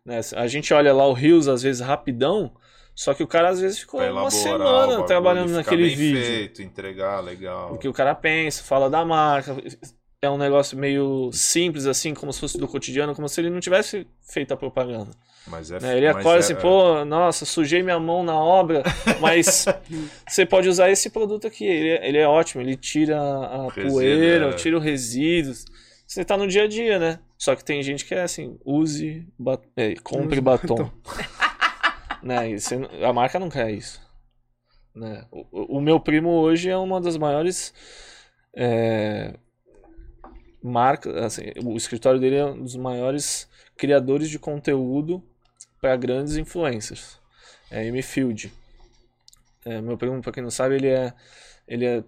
né? 0.06 0.20
A 0.36 0.48
gente 0.48 0.74
olha 0.74 0.94
lá 0.94 1.08
o 1.08 1.14
Rios 1.14 1.48
às 1.48 1.64
vezes 1.64 1.82
rapidão, 1.82 2.52
só 2.94 3.14
que 3.14 3.24
o 3.24 3.28
cara 3.28 3.50
às 3.50 3.62
vezes 3.62 3.80
ficou 3.80 4.02
uma 4.02 4.30
semana 4.32 5.04
trabalhando 5.06 5.52
naquele 5.52 5.90
vídeo. 5.90 6.22
feito, 6.22 6.62
entregar, 6.62 7.20
legal. 7.24 7.70
Porque 7.70 7.88
o 7.88 7.94
cara 7.94 8.14
pensa, 8.14 8.64
fala 8.64 8.90
da 8.90 9.06
marca. 9.06 9.56
É 10.22 10.30
um 10.30 10.38
negócio 10.38 10.76
meio 10.78 11.30
simples, 11.32 11.86
assim, 11.86 12.14
como 12.16 12.34
se 12.34 12.40
fosse 12.40 12.58
do 12.58 12.68
cotidiano, 12.68 13.14
como 13.14 13.30
se 13.30 13.40
ele 13.40 13.52
não 13.52 13.60
tivesse 13.60 14.08
feito 14.22 14.52
a 14.52 14.58
propaganda. 14.58 15.12
Mas 15.46 15.70
é 15.70 15.80
né? 15.80 15.96
Ele 15.96 16.08
mas 16.08 16.18
acorda 16.18 16.38
é- 16.38 16.40
assim, 16.40 16.56
pô, 16.56 17.06
nossa, 17.06 17.46
sujei 17.46 17.84
minha 17.84 18.00
mão 18.00 18.24
na 18.24 18.34
obra, 18.36 18.82
mas 19.22 19.66
você 20.28 20.44
pode 20.46 20.68
usar 20.68 20.90
esse 20.90 21.12
produto 21.12 21.46
aqui. 21.46 21.66
Ele 21.66 21.90
é, 21.90 22.08
ele 22.10 22.18
é 22.18 22.28
ótimo, 22.28 22.64
ele 22.64 22.76
tira 22.76 23.16
a 23.20 23.68
Resíduo, 23.70 23.92
poeira, 23.92 24.50
é. 24.50 24.54
tira 24.54 24.76
o 24.76 24.80
resíduo. 24.80 25.54
Você 26.08 26.26
tá 26.26 26.36
no 26.36 26.48
dia 26.48 26.64
a 26.64 26.68
dia, 26.68 26.98
né? 26.98 27.20
Só 27.38 27.56
que 27.56 27.64
tem 27.64 27.84
gente 27.84 28.04
que 28.04 28.16
é 28.16 28.24
assim, 28.24 28.58
use, 28.66 29.24
ba- 29.38 29.62
é, 29.76 29.94
compre 30.02 30.38
Use 30.38 30.42
batom. 30.42 30.92
né? 32.24 32.50
e 32.50 32.60
você 32.60 32.76
a 33.06 33.14
marca 33.14 33.38
não 33.38 33.50
quer 33.50 33.70
isso. 33.70 34.02
Né? 34.96 35.26
O, 35.32 35.46
o- 35.52 35.78
o 35.78 35.82
meu 35.82 36.00
primo 36.00 36.30
hoje 36.32 36.70
é 36.72 36.78
uma 36.78 37.00
das 37.00 37.18
maiores 37.18 37.72
é, 38.56 39.36
marcas, 40.68 41.16
assim, 41.16 41.44
o 41.64 41.76
escritório 41.76 42.20
dele 42.20 42.36
é 42.36 42.46
um 42.46 42.64
dos 42.64 42.76
maiores 42.76 43.50
criadores 43.76 44.30
de 44.30 44.38
conteúdo 44.38 45.24
para 45.82 45.96
grandes 45.96 46.38
influencers. 46.38 47.20
É 47.72 47.86
M 47.86 48.02
Field. 48.02 48.52
É, 49.66 49.82
meu 49.82 49.98
primo, 49.98 50.22
para 50.22 50.32
quem 50.32 50.44
não 50.44 50.52
sabe, 50.52 50.76
ele 50.76 50.88
é 50.88 51.14
ele 51.68 51.86
é, 51.86 52.04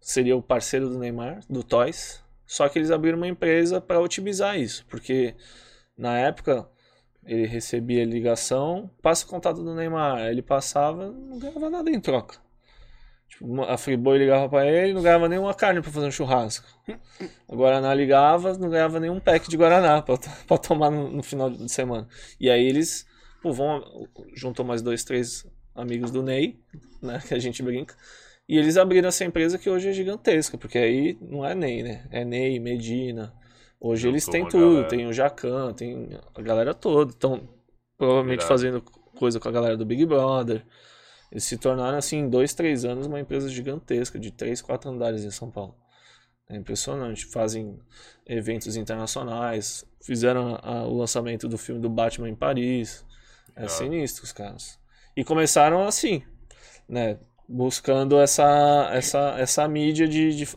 seria 0.00 0.36
o 0.36 0.42
parceiro 0.42 0.88
do 0.88 0.98
Neymar, 0.98 1.40
do 1.48 1.64
Toys. 1.64 2.22
Só 2.46 2.68
que 2.68 2.78
eles 2.78 2.90
abriram 2.90 3.16
uma 3.16 3.28
empresa 3.28 3.80
para 3.80 4.00
otimizar 4.00 4.58
isso, 4.58 4.84
porque 4.88 5.36
na 5.96 6.18
época 6.18 6.68
ele 7.24 7.46
recebia 7.46 8.04
ligação, 8.04 8.90
passa 9.00 9.24
o 9.24 9.28
contato 9.28 9.62
do 9.62 9.74
Neymar, 9.74 10.26
ele 10.26 10.42
passava, 10.42 11.10
não 11.10 11.38
ganhava 11.38 11.70
nada 11.70 11.90
em 11.90 12.00
troca. 12.00 12.38
A 13.68 13.78
Friboi 13.78 14.18
ligava 14.18 14.48
pra 14.48 14.66
ele, 14.66 14.92
não 14.92 15.02
ganhava 15.02 15.28
nenhuma 15.28 15.54
carne 15.54 15.80
pra 15.80 15.90
fazer 15.90 16.06
um 16.06 16.10
churrasco. 16.10 16.66
A 17.48 17.54
Guaraná 17.54 17.94
ligava, 17.94 18.56
não 18.58 18.68
ganhava 18.68 19.00
nenhum 19.00 19.18
pack 19.18 19.48
de 19.48 19.56
Guaraná 19.56 20.02
pra 20.02 20.58
tomar 20.58 20.90
no, 20.90 21.10
no 21.10 21.22
final 21.22 21.48
de 21.48 21.70
semana. 21.72 22.06
E 22.38 22.50
aí 22.50 22.66
eles, 22.66 23.06
pô, 23.42 23.52
vão, 23.52 23.82
juntou 24.34 24.64
mais 24.64 24.82
dois, 24.82 25.04
três 25.04 25.46
amigos 25.74 26.10
do 26.10 26.22
Ney, 26.22 26.60
né, 27.00 27.22
que 27.26 27.32
a 27.32 27.38
gente 27.38 27.62
brinca, 27.62 27.94
e 28.46 28.58
eles 28.58 28.76
abriram 28.76 29.08
essa 29.08 29.24
empresa 29.24 29.56
que 29.56 29.70
hoje 29.70 29.88
é 29.88 29.92
gigantesca, 29.92 30.58
porque 30.58 30.76
aí 30.76 31.16
não 31.20 31.44
é 31.46 31.54
Ney, 31.54 31.82
né, 31.82 32.06
é 32.10 32.24
Ney, 32.24 32.58
Medina. 32.58 33.32
Hoje 33.80 34.02
Juntou 34.02 34.12
eles 34.12 34.26
têm 34.26 34.46
tudo, 34.46 34.72
galera. 34.72 34.88
tem 34.88 35.06
o 35.06 35.12
Jacan, 35.12 35.72
tem 35.72 36.10
a 36.34 36.42
galera 36.42 36.74
toda, 36.74 37.12
estão 37.12 37.48
provavelmente 37.96 38.40
Irado. 38.40 38.48
fazendo 38.48 38.82
coisa 38.82 39.40
com 39.40 39.48
a 39.48 39.52
galera 39.52 39.76
do 39.76 39.86
Big 39.86 40.04
Brother. 40.04 40.62
Eles 41.30 41.44
se 41.44 41.56
tornaram, 41.56 41.96
assim, 41.98 42.18
em 42.18 42.28
dois, 42.28 42.52
três 42.54 42.84
anos, 42.84 43.06
uma 43.06 43.20
empresa 43.20 43.48
gigantesca, 43.48 44.18
de 44.18 44.30
três, 44.32 44.60
quatro 44.60 44.90
andares 44.90 45.24
em 45.24 45.30
São 45.30 45.50
Paulo. 45.50 45.76
É 46.48 46.56
impressionante. 46.56 47.26
Fazem 47.26 47.78
eventos 48.26 48.74
internacionais, 48.76 49.84
fizeram 50.04 50.58
a- 50.62 50.84
o 50.86 50.96
lançamento 50.96 51.48
do 51.48 51.56
filme 51.56 51.80
do 51.80 51.88
Batman 51.88 52.28
em 52.28 52.34
Paris. 52.34 53.04
É 53.54 53.60
Irado. 53.60 53.72
sinistro, 53.72 54.24
os 54.24 54.32
caras. 54.32 54.78
E 55.16 55.22
começaram 55.24 55.86
assim, 55.86 56.22
né? 56.88 57.18
Buscando 57.48 58.18
essa, 58.20 58.88
essa, 58.92 59.34
essa 59.38 59.68
mídia 59.68 60.06
de, 60.08 60.34
de- 60.34 60.48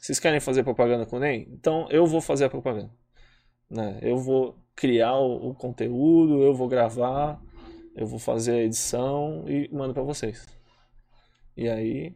Vocês 0.00 0.20
querem 0.20 0.40
fazer 0.40 0.62
propaganda 0.62 1.06
com 1.06 1.16
o 1.16 1.18
NEM? 1.20 1.48
Então 1.50 1.86
eu 1.90 2.06
vou 2.06 2.20
fazer 2.20 2.44
a 2.44 2.50
propaganda. 2.50 2.90
Né? 3.70 3.98
Eu 4.02 4.18
vou 4.18 4.56
criar 4.76 5.16
o, 5.16 5.50
o 5.50 5.54
conteúdo, 5.54 6.42
eu 6.42 6.54
vou 6.54 6.68
gravar, 6.68 7.40
eu 7.96 8.06
vou 8.06 8.18
fazer 8.18 8.52
a 8.52 8.62
edição 8.62 9.44
e 9.46 9.68
mando 9.72 9.94
pra 9.94 10.02
vocês. 10.02 10.46
E 11.56 11.68
aí 11.68 12.14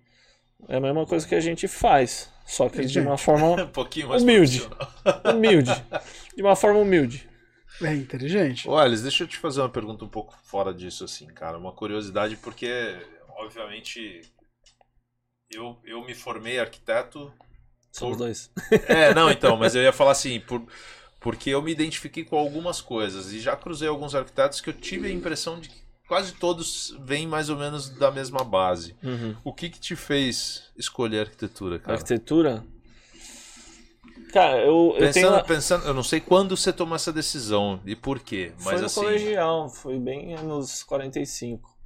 é 0.69 0.77
a 0.77 0.81
mesma 0.81 1.07
coisa 1.07 1.27
que 1.27 1.35
a 1.35 1.41
gente 1.41 1.69
faz, 1.69 2.33
só 2.47 2.69
que 2.69 2.85
de 2.85 2.99
uma 3.01 3.17
forma 3.17 3.63
Um 3.63 3.69
pouquinho 3.69 4.09
mais 4.09 4.23
Humilde. 4.23 4.69
humilde. 5.35 5.73
De 6.35 6.43
uma 6.43 6.57
forma 6.57 6.81
humilde. 6.81 7.29
É 7.81 7.95
inteligente. 7.95 8.69
Ô, 8.69 8.77
Alice, 8.77 9.03
deixa 9.03 9.23
eu 9.23 9.29
te 9.29 9.37
fazer 9.37 9.61
uma 9.61 9.69
pergunta 9.69 10.05
um 10.05 10.09
pouco 10.09 10.37
fora 10.43 10.75
disso, 10.75 11.05
assim, 11.05 11.27
cara. 11.29 11.57
Uma 11.57 11.71
curiosidade, 11.73 12.37
porque, 12.39 12.97
obviamente, 13.39 14.23
eu, 15.51 15.79
eu 15.85 16.05
me 16.05 16.13
formei 16.15 16.59
arquiteto. 16.59 17.33
Somos 17.93 18.17
Por- 18.17 18.25
dois. 18.25 18.51
É, 18.89 19.15
não, 19.15 19.31
então, 19.31 19.57
mas 19.57 19.77
eu 19.77 19.83
ia 19.83 19.93
falar 19.93 20.11
assim, 20.13 20.41
por, 20.41 20.67
porque 21.21 21.51
eu 21.51 21.63
me 21.63 21.73
identifiquei 21.73 22.25
com 22.25 22.37
algumas 22.37 22.81
coisas 22.81 23.33
e 23.33 23.41
já 23.41 23.57
cruzei 23.57 23.89
alguns 23.89 24.15
arquitetos 24.15 24.61
que 24.61 24.71
eu 24.71 24.75
tive 24.75 25.09
a 25.09 25.11
impressão 25.11 25.61
de 25.61 25.69
que 25.69 25.83
quase 26.07 26.33
todos 26.33 26.97
vêm 27.01 27.27
mais 27.27 27.51
ou 27.51 27.57
menos 27.57 27.91
da 27.91 28.11
mesma 28.11 28.43
base. 28.43 28.97
Uhum. 29.03 29.37
O 29.45 29.53
que 29.53 29.69
que 29.69 29.79
te 29.79 29.95
fez 29.95 30.71
escolher 30.77 31.21
arquitetura, 31.21 31.79
cara? 31.79 31.95
Arquitetura? 31.95 32.65
Cara, 34.33 34.61
eu, 34.61 34.95
eu 34.99 35.13
tenho. 35.13 35.29
Pensando, 35.29 35.45
pensando, 35.45 35.87
eu 35.87 35.95
não 35.95 36.03
sei 36.03 36.21
quando 36.21 36.57
você 36.57 36.73
tomou 36.73 36.97
essa 36.97 37.13
decisão 37.13 37.81
e 37.85 37.97
por 37.97 38.21
quê, 38.21 38.53
Foi 38.59 38.73
mas 38.73 38.81
no 38.81 38.87
assim, 38.87 39.01
colegial, 39.01 39.69
foi 39.69 39.99
bem 39.99 40.37
nos 40.43 40.83
45. 40.83 41.77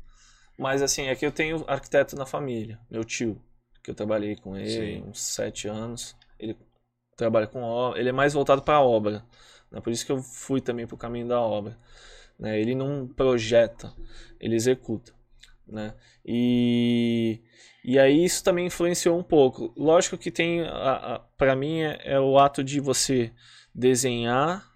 Mas 0.58 0.82
assim, 0.82 1.06
é 1.06 1.14
que 1.14 1.24
eu 1.24 1.32
tenho 1.32 1.64
arquiteto 1.66 2.16
na 2.16 2.26
família, 2.26 2.78
meu 2.90 3.04
tio, 3.04 3.40
que 3.82 3.90
eu 3.90 3.94
trabalhei 3.94 4.36
com 4.36 4.56
ele 4.56 4.96
Sim. 4.96 5.04
uns 5.08 5.20
sete 5.20 5.68
anos. 5.68 6.16
Ele 6.38 6.56
trabalha 7.22 7.46
com 7.46 7.62
obra, 7.62 8.00
ele 8.00 8.08
é 8.08 8.12
mais 8.12 8.34
voltado 8.34 8.62
para 8.62 8.74
a 8.74 8.82
obra. 8.82 9.24
Né? 9.70 9.80
Por 9.80 9.92
isso 9.92 10.04
que 10.04 10.12
eu 10.12 10.20
fui 10.20 10.60
também 10.60 10.86
para 10.86 10.94
o 10.94 10.98
caminho 10.98 11.28
da 11.28 11.40
obra. 11.40 11.78
Né? 12.38 12.60
Ele 12.60 12.74
não 12.74 13.06
projeta, 13.06 13.92
ele 14.40 14.56
executa. 14.56 15.12
Né? 15.66 15.94
E, 16.26 17.40
e 17.84 17.98
aí 17.98 18.24
isso 18.24 18.42
também 18.42 18.66
influenciou 18.66 19.16
um 19.18 19.22
pouco. 19.22 19.72
Lógico 19.76 20.18
que 20.18 20.30
tem, 20.30 20.62
para 21.38 21.54
mim, 21.54 21.80
é, 21.80 22.00
é 22.04 22.20
o 22.20 22.38
ato 22.38 22.64
de 22.64 22.80
você 22.80 23.32
desenhar 23.74 24.68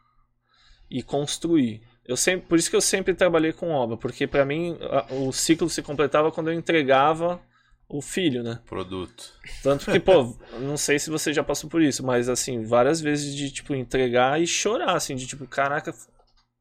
e 0.89 1.03
construir. 1.03 1.83
Eu 2.07 2.17
sempre, 2.17 2.47
por 2.47 2.57
isso 2.57 2.71
que 2.71 2.77
eu 2.77 2.81
sempre 2.81 3.13
trabalhei 3.13 3.53
com 3.53 3.71
obra, 3.71 3.97
porque 3.97 4.29
para 4.29 4.45
mim 4.45 4.79
a- 4.81 5.13
o 5.13 5.33
ciclo 5.33 5.69
se 5.69 5.83
completava 5.83 6.31
quando 6.31 6.51
eu 6.51 6.55
entregava 6.55 7.41
o 7.89 8.03
filho, 8.03 8.43
né? 8.43 8.59
produto. 8.67 9.33
Tanto 9.63 9.91
que, 9.91 10.01
pô, 10.01 10.37
não 10.61 10.77
sei 10.77 10.99
se 10.99 11.09
você 11.11 11.33
já 11.33 11.43
passou 11.45 11.71
por 11.71 11.81
isso, 11.83 12.05
mas 12.05 12.29
assim, 12.29 12.63
várias 12.65 13.01
vezes 13.01 13.35
de 13.35 13.51
tipo 13.51 13.75
entregar 13.75 14.41
e 14.41 14.47
chorar, 14.47 14.97
assim, 14.97 15.15
de 15.15 15.27
tipo, 15.27 15.47
caraca, 15.47 15.95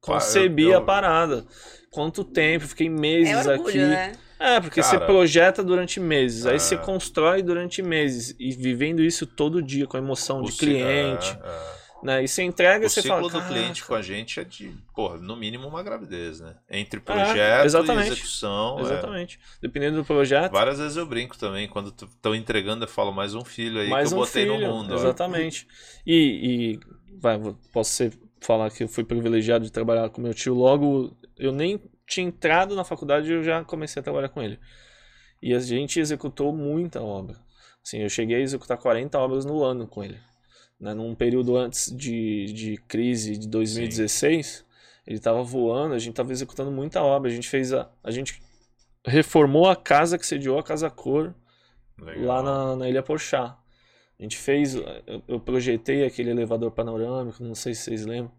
concebi 0.02 0.64
eu- 0.64 0.72
eu- 0.72 0.78
a 0.78 0.82
parada. 0.82 1.46
Quanto 1.92 2.24
tempo, 2.24 2.68
fiquei 2.68 2.88
É 2.88 2.90
meses 2.90 3.46
orgulho, 3.48 3.70
aqui. 3.70 3.78
né? 3.78 4.12
É, 4.38 4.60
porque 4.60 4.82
Cara. 4.82 5.00
você 5.00 5.06
projeta 5.06 5.64
durante 5.64 5.98
meses, 6.00 6.46
aí 6.46 6.56
É. 6.56 6.60
você 6.60 6.76
constrói 6.78 7.42
durante 7.42 7.82
meses 7.82 8.36
e 8.38 8.52
vivendo 8.52 9.02
isso 9.02 9.26
todo 9.26 9.64
dia 9.64 9.88
com 9.88 9.96
a 9.96 10.00
emoção 10.02 10.42
de 10.42 10.50
O 10.50 10.52
ci- 10.52 10.60
cliente, 10.60 11.38
é, 11.42 11.48
é. 11.48 11.75
Né? 12.06 12.24
E 12.24 12.28
você 12.28 12.44
entrega 12.44 12.84
O 12.84 12.88
e 12.88 12.90
você 12.90 13.02
ciclo 13.02 13.18
fala, 13.18 13.22
do 13.30 13.32
"Caraca". 13.32 13.50
cliente 13.54 13.84
com 13.84 13.96
a 13.96 14.02
gente 14.02 14.40
é 14.40 14.44
de, 14.44 14.72
porra, 14.96 15.18
no 15.18 15.36
mínimo 15.36 15.68
uma 15.68 15.82
gravidez, 15.84 16.40
né? 16.40 16.56
Entre 16.70 17.00
projeto 17.00 17.36
e 17.36 17.40
É, 17.40 17.66
exatamente. 17.66 18.12
execução. 18.12 18.78
é. 18.80 18.82
Exatamente. 18.84 19.40
Dependendo 19.62 19.98
do 19.98 20.06
projeto, 20.06 20.52
Várias 20.52 20.78
vezes 20.80 20.96
eu 20.96 21.06
brinco 21.06 21.38
também, 21.38 21.68
quando 21.68 21.90
estão 21.90 22.34
entregando, 22.36 22.86
eu 22.86 22.88
falo 22.88 23.12
mais 23.12 23.34
um 23.36 23.44
filho 23.44 23.80
aí 23.82 23.90
mais 23.90 24.10
que 24.10 24.14
eu 24.14 24.18
um 24.20 24.22
botei 24.22 24.44
filho. 24.46 24.60
no 24.60 24.74
mundo. 24.74 24.94
ó. 24.94 24.96
Exatamente. 24.98 25.68
E, 26.06 26.76
e 26.76 26.80
vai, 27.20 27.40
posso 27.74 27.92
ser, 27.92 28.14
falar 28.40 28.70
que 28.70 28.84
eu 28.84 28.88
fui 28.88 29.04
privilegiado 29.04 29.66
de 29.66 29.72
trabalhar 29.72 30.10
com 30.10 30.22
meu 30.22 30.34
tio 30.34 30.54
logo. 30.54 31.18
Eu 31.38 31.52
nem 31.52 31.82
tinha 32.08 32.28
entrado 32.28 32.76
na 32.76 32.84
faculdade 32.84 33.30
e 33.32 33.34
eu 33.34 33.44
já 33.44 33.64
comecei 33.66 34.00
a 34.00 34.04
trabalhar 34.04 34.30
com 34.30 34.42
ele. 34.42 34.60
E 35.42 35.54
a 35.54 35.60
gente 35.60 36.00
executou 36.00 36.54
muita 36.56 37.02
obra. 37.02 37.36
Assim, 37.84 38.00
eu 38.00 38.10
cheguei 38.10 38.38
a 38.38 38.40
executar 38.40 38.78
40 38.78 39.18
obras 39.20 39.46
no 39.46 39.64
ano 39.64 39.88
com 39.88 40.04
ele. 40.04 40.18
Né? 40.80 40.94
Num 40.94 41.16
período 41.16 41.58
antes 41.58 41.96
de, 41.96 42.52
de 42.54 42.78
crise 42.88 43.38
de 43.38 43.48
2016, 43.48 44.66
ele 45.08 45.18
estava 45.18 45.42
voando, 45.44 45.94
a 45.94 46.00
gente 46.00 46.12
estava 46.12 46.32
executando 46.32 46.72
muita 46.72 47.02
obra. 47.02 47.30
A 47.30 47.34
gente 47.34 47.48
fez 47.48 47.72
a. 47.74 47.90
A 48.04 48.12
gente 48.12 48.42
reformou 49.06 49.70
a 49.70 49.76
casa 49.76 50.18
que 50.18 50.26
sediou 50.26 50.58
a 50.58 50.64
Casa 50.64 50.90
Cor 50.90 51.34
Legal. 52.00 52.26
lá 52.26 52.44
na, 52.44 52.76
na 52.76 52.90
Ilha 52.90 53.04
Porchá. 53.04 53.58
A 54.18 54.24
gente 54.24 54.38
fez, 54.38 54.76
eu, 54.76 55.24
eu 55.28 55.40
projetei 55.40 56.06
aquele 56.06 56.32
elevador 56.32 56.72
panorâmico, 56.72 57.44
não 57.44 57.54
sei 57.54 57.76
se 57.76 57.84
vocês 57.84 58.06
lembram. 58.06 58.32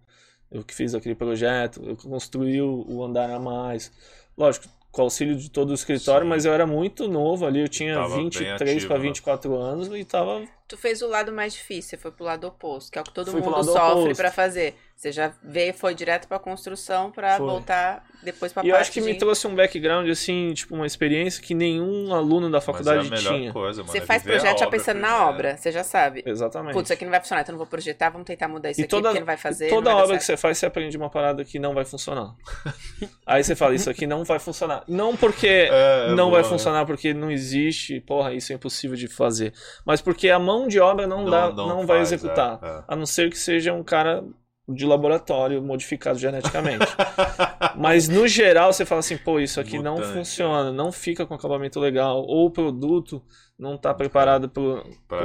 Eu 0.50 0.64
que 0.64 0.74
fiz 0.74 0.94
aquele 0.94 1.14
projeto, 1.14 1.82
eu 1.84 1.96
construí 1.96 2.60
o, 2.62 2.84
o 2.88 3.04
andar 3.04 3.30
a 3.30 3.38
mais. 3.38 3.92
Lógico, 4.36 4.66
com 4.90 5.02
auxílio 5.02 5.36
de 5.36 5.50
todo 5.50 5.70
o 5.70 5.74
escritório, 5.74 6.24
Sim. 6.24 6.30
mas 6.30 6.44
eu 6.46 6.52
era 6.54 6.66
muito 6.66 7.06
novo 7.06 7.44
ali, 7.44 7.60
eu 7.60 7.68
tinha 7.68 7.94
Tava 7.94 8.16
bem 8.16 8.24
23 8.24 8.70
ativo, 8.70 8.86
para 8.86 8.96
né? 8.96 9.02
24 9.02 9.54
anos 9.54 9.88
e 9.88 10.04
tava 10.04 10.42
Tu 10.68 10.76
fez 10.76 11.00
o 11.00 11.06
lado 11.08 11.32
mais 11.32 11.52
difícil, 11.52 11.90
você 11.90 11.96
foi 11.96 12.10
pro 12.10 12.24
lado 12.24 12.44
oposto, 12.46 12.90
que 12.90 12.98
é 12.98 13.00
o 13.00 13.04
que 13.04 13.12
todo 13.12 13.30
Fui 13.30 13.40
mundo 13.40 13.62
sofre 13.62 14.14
pra 14.16 14.32
fazer. 14.32 14.74
Você 14.96 15.12
já 15.12 15.30
veio, 15.42 15.74
foi 15.74 15.94
direto 15.94 16.26
pra 16.26 16.38
construção 16.38 17.10
pra 17.12 17.36
Foi. 17.36 17.46
voltar 17.46 18.02
depois 18.22 18.50
pra 18.50 18.64
E 18.64 18.68
eu 18.68 18.72
parte 18.72 18.80
acho 18.84 18.92
que 18.92 19.00
me 19.02 19.12
de- 19.12 19.18
trouxe 19.18 19.46
um 19.46 19.54
background, 19.54 20.08
assim, 20.08 20.54
tipo, 20.54 20.74
uma 20.74 20.86
experiência 20.86 21.42
que 21.42 21.54
nenhum 21.54 22.14
aluno 22.14 22.46
da 22.50 22.56
Mas 22.56 22.64
faculdade 22.64 23.04
é 23.04 23.06
a 23.06 23.10
melhor 23.10 23.34
tinha. 23.34 23.52
coisa, 23.52 23.82
mano. 23.82 23.92
Você 23.92 23.98
é 23.98 24.00
faz 24.00 24.22
projeto 24.22 24.58
já 24.58 24.66
pensando 24.66 24.98
na 25.00 25.28
obra, 25.28 25.54
você 25.58 25.70
já 25.70 25.84
sabe. 25.84 26.22
Exatamente. 26.26 26.72
Putz, 26.72 26.86
isso 26.86 26.94
aqui 26.94 27.04
não 27.04 27.10
vai 27.10 27.20
funcionar, 27.20 27.42
então 27.42 27.52
não 27.52 27.58
vou 27.58 27.66
projetar, 27.66 28.08
vamos 28.08 28.26
tentar 28.26 28.48
mudar 28.48 28.70
isso 28.70 28.80
E 28.80 28.84
aqui, 28.84 28.90
toda, 28.90 29.08
porque 29.10 29.20
não 29.20 29.26
vai 29.26 29.36
fazer. 29.36 29.66
e 29.66 29.68
toda 29.68 29.92
vai 29.92 30.02
obra 30.02 30.16
que 30.16 30.24
você 30.24 30.36
faz, 30.36 30.56
você 30.56 30.64
aprende 30.64 30.96
uma 30.96 31.10
parada 31.10 31.44
que 31.44 31.58
não 31.58 31.74
vai 31.74 31.84
funcionar. 31.84 32.34
Aí 33.26 33.44
você 33.44 33.54
fala, 33.54 33.74
isso 33.74 33.90
aqui 33.90 34.06
não 34.06 34.24
vai 34.24 34.38
funcionar. 34.38 34.82
Não 34.88 35.14
porque 35.14 35.46
É, 35.70 36.06
é 36.06 36.14
não 36.14 36.30
boa, 36.30 36.40
vai 36.40 36.50
funcionar, 36.50 36.86
porque 36.86 37.12
não 37.12 37.30
existe, 37.30 38.00
porra, 38.00 38.32
isso 38.32 38.50
é 38.50 38.54
impossível 38.56 38.96
de 38.96 39.08
fazer. 39.08 39.52
Mas 39.84 40.00
porque 40.00 40.30
a 40.30 40.38
mão 40.38 40.55
de 40.66 40.80
obra 40.80 41.06
não, 41.06 41.24
dá, 41.28 41.50
não, 41.50 41.86
vai 41.86 41.98
faz, 41.98 42.12
executar. 42.12 42.58
é, 42.62 42.66
é. 42.68 42.84
A 42.88 42.96
não 42.96 43.06
ser 43.06 43.30
que 43.30 43.38
seja 43.38 43.72
um 43.72 43.82
cara 43.84 44.24
de 44.68 44.84
laboratório 44.84 45.62
modificado 45.62 46.18
geneticamente. 46.18 46.86
Mas 47.78 48.08
no 48.08 48.26
geral 48.26 48.72
você 48.72 48.84
fala 48.84 48.98
assim, 49.00 49.16
pô, 49.16 49.38
isso 49.38 49.60
aqui 49.60 49.78
não 49.78 49.96
Mutante, 49.96 50.14
funciona, 50.14 50.72
não 50.72 50.90
fica 50.90 51.26
com 51.26 51.34
acabamento 51.34 51.78
legal, 51.78 52.22
ou 52.22 52.46
o 52.46 52.50
produto 52.50 53.22
não 53.58 53.74
está 53.76 53.94
preparado 53.94 54.50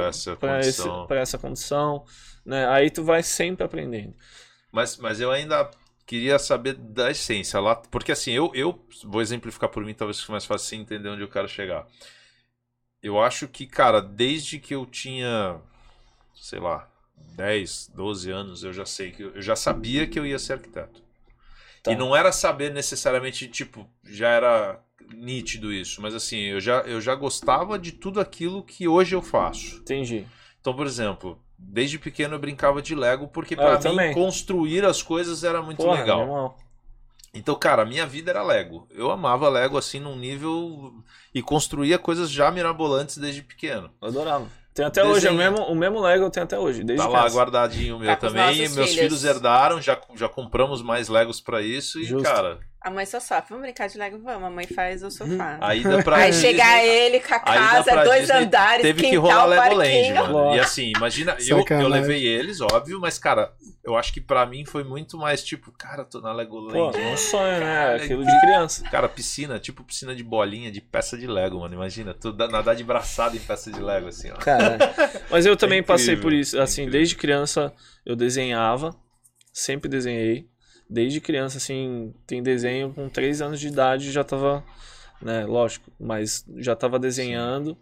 essa 0.08 0.36
para 0.36 0.60
esse- 0.60 0.82
pra 1.06 1.20
essa 1.20 1.38
condição, 1.38 2.04
né? 2.44 2.66
Aí 2.68 2.90
tu 2.90 3.02
vai 3.02 3.22
sempre 3.22 3.64
aprendendo. 3.64 4.14
Mas, 4.70 4.96
mas 4.96 5.20
eu 5.20 5.30
ainda 5.30 5.70
queria 6.06 6.38
saber 6.38 6.74
da 6.74 7.10
essência 7.10 7.60
lá, 7.60 7.74
porque 7.76 8.12
assim, 8.12 8.32
eu, 8.32 8.50
eu 8.54 8.78
vou 9.04 9.20
exemplificar 9.20 9.68
por 9.68 9.84
mim, 9.84 9.94
talvez 9.94 10.20
fique 10.20 10.30
mais 10.32 10.44
fácil 10.44 10.78
entender 10.78 11.08
onde 11.08 11.22
eu 11.22 11.28
quero 11.28 11.48
chegar. 11.48 11.86
Eu 13.02 13.20
acho 13.20 13.48
que, 13.48 13.66
cara, 13.66 14.00
desde 14.00 14.58
que 14.58 14.74
eu 14.74 14.86
tinha, 14.86 15.60
sei 16.34 16.60
lá, 16.60 16.88
10, 17.36 17.90
12 17.94 18.30
anos, 18.30 18.62
eu 18.62 18.72
já 18.72 18.86
sei 18.86 19.10
que 19.10 19.22
eu 19.22 19.42
já 19.42 19.56
sabia 19.56 20.06
que 20.06 20.18
eu 20.18 20.26
ia 20.26 20.38
ser 20.38 20.54
arquiteto. 20.54 21.02
Tá. 21.82 21.90
E 21.90 21.96
não 21.96 22.14
era 22.14 22.30
saber 22.30 22.72
necessariamente, 22.72 23.48
tipo, 23.48 23.88
já 24.04 24.28
era 24.28 24.80
nítido 25.12 25.72
isso, 25.72 26.00
mas 26.00 26.14
assim, 26.14 26.38
eu 26.38 26.60
já, 26.60 26.80
eu 26.82 27.00
já 27.00 27.14
gostava 27.14 27.78
de 27.78 27.92
tudo 27.92 28.20
aquilo 28.20 28.62
que 28.62 28.86
hoje 28.86 29.14
eu 29.14 29.20
faço. 29.22 29.76
Entendi. 29.78 30.24
Então, 30.60 30.74
por 30.74 30.86
exemplo, 30.86 31.42
desde 31.58 31.98
pequeno 31.98 32.36
eu 32.36 32.38
brincava 32.38 32.80
de 32.80 32.94
Lego 32.94 33.26
porque 33.26 33.54
Ah, 33.54 33.56
pra 33.58 33.76
mim 33.76 33.82
também. 33.82 34.14
construir 34.14 34.84
as 34.84 35.02
coisas 35.02 35.42
era 35.42 35.60
muito 35.60 35.78
Porra, 35.78 35.98
legal. 36.00 36.56
Então, 37.34 37.54
cara, 37.54 37.82
a 37.82 37.86
minha 37.86 38.06
vida 38.06 38.30
era 38.30 38.42
Lego. 38.42 38.86
Eu 38.90 39.10
amava 39.10 39.48
Lego 39.48 39.78
assim 39.78 39.98
num 39.98 40.16
nível 40.16 40.92
e 41.34 41.40
construía 41.42 41.98
coisas 41.98 42.30
já 42.30 42.50
mirabolantes 42.50 43.16
desde 43.16 43.42
pequeno. 43.42 43.90
Eu 44.02 44.08
adorava. 44.08 44.46
Tem 44.74 44.84
até 44.84 45.02
hoje, 45.02 45.26
o 45.28 45.30
Desenho. 45.32 45.36
mesmo, 45.36 45.66
o 45.66 45.74
mesmo 45.74 46.00
Lego 46.00 46.24
eu 46.24 46.30
tenho 46.30 46.44
até 46.44 46.58
hoje, 46.58 46.82
desde 46.84 47.04
Tá 47.04 47.10
lá 47.10 47.18
criança. 47.20 47.36
guardadinho 47.36 47.96
o 47.96 47.98
meu 47.98 48.08
Tá 48.08 48.16
também. 48.16 48.56
Meus 48.58 48.72
filhos. 48.74 48.94
filhos 48.94 49.24
herdaram, 49.24 49.80
já, 49.82 49.98
já 50.14 50.28
compramos 50.28 50.80
mais 50.82 51.08
Legos 51.08 51.40
pra 51.40 51.60
isso 51.62 51.98
e, 52.00 52.04
Justo. 52.04 52.24
cara, 52.24 52.58
A 52.84 52.90
mãe 52.90 53.06
só 53.06 53.20
sofre. 53.20 53.46
Vamos 53.50 53.62
brincar 53.62 53.88
de 53.88 53.96
Lego? 53.96 54.18
Vamos. 54.18 54.44
A 54.44 54.50
mãe 54.50 54.66
faz 54.66 55.02
o 55.02 55.10
sofá. 55.10 55.56
a 55.60 55.74
ida 55.76 56.02
pra 56.02 56.16
Aí 56.24 56.30
Disney- 56.32 56.48
chega 56.50 56.82
ele 56.84 57.20
com 57.20 57.34
a 57.34 57.38
casa, 57.40 58.04
dois 58.04 58.22
Disney 58.22 58.36
andares, 58.44 58.82
Teve 58.82 59.02
que 59.02 59.16
rolar 59.16 59.44
Legoland, 59.46 60.12
mano. 60.14 60.32
Lógico. 60.32 60.56
E 60.56 60.60
assim, 60.60 60.92
imagina, 60.96 61.36
eu, 61.38 61.56
eu 61.56 61.58
Sacanagem. 61.60 61.90
levei 61.92 62.26
eles, 62.26 62.60
óbvio, 62.60 62.98
mas, 63.00 63.18
cara, 63.18 63.52
eu 63.84 63.96
acho 63.96 64.12
que 64.12 64.20
pra 64.20 64.44
mim 64.46 64.64
foi 64.64 64.82
muito 64.82 65.16
mais 65.16 65.44
tipo, 65.44 65.70
cara, 65.72 66.04
tô 66.04 66.20
na 66.20 66.32
Legoland. 66.32 66.72
Pô, 66.72 66.90
é 66.98 67.12
um 67.12 67.16
sonho, 67.16 67.60
né? 67.60 67.94
Aquilo 67.94 68.24
de 68.24 68.40
criança. 68.40 68.82
Cara, 68.90 69.08
piscina, 69.08 69.58
tipo 69.60 69.84
piscina 69.84 70.14
de 70.14 70.24
bolinha, 70.24 70.70
de 70.72 70.80
peça 70.80 71.16
de 71.16 71.26
Lego, 71.26 71.60
mano. 71.60 71.74
Imagina, 71.74 72.12
tu 72.12 72.32
dá- 72.32 72.48
nadar 72.48 72.74
de 72.74 72.82
braçada 72.82 73.36
em 73.36 73.40
peça 73.40 73.70
de 73.70 73.80
Lego, 73.80 74.08
assim, 74.08 74.30
ó. 74.30 74.36
Cara, 74.36 74.76
mas 75.30 75.46
eu 75.46 75.56
também 75.56 75.78
É 75.78 75.80
incrível, 75.80 75.94
passei 75.98 76.16
por 76.16 76.32
isso. 76.32 76.58
é 76.58 76.62
Assim, 76.62 76.82
incrível. 76.82 76.98
desde 77.00 77.14
criança 77.16 77.72
eu 78.04 78.16
desenhava, 78.16 78.90
sempre 79.52 79.88
desenhei. 79.88 80.50
Desde 80.92 81.20
criança, 81.20 81.56
assim, 81.58 82.12
tem 82.26 82.42
desenho 82.42 82.92
com 82.92 83.08
3 83.08 83.40
anos 83.40 83.58
de 83.58 83.68
idade 83.68 84.12
já 84.12 84.22
tava, 84.22 84.62
né, 85.22 85.46
lógico, 85.46 85.90
mas 85.98 86.44
já 86.58 86.76
tava 86.76 86.98
desenhando. 86.98 87.76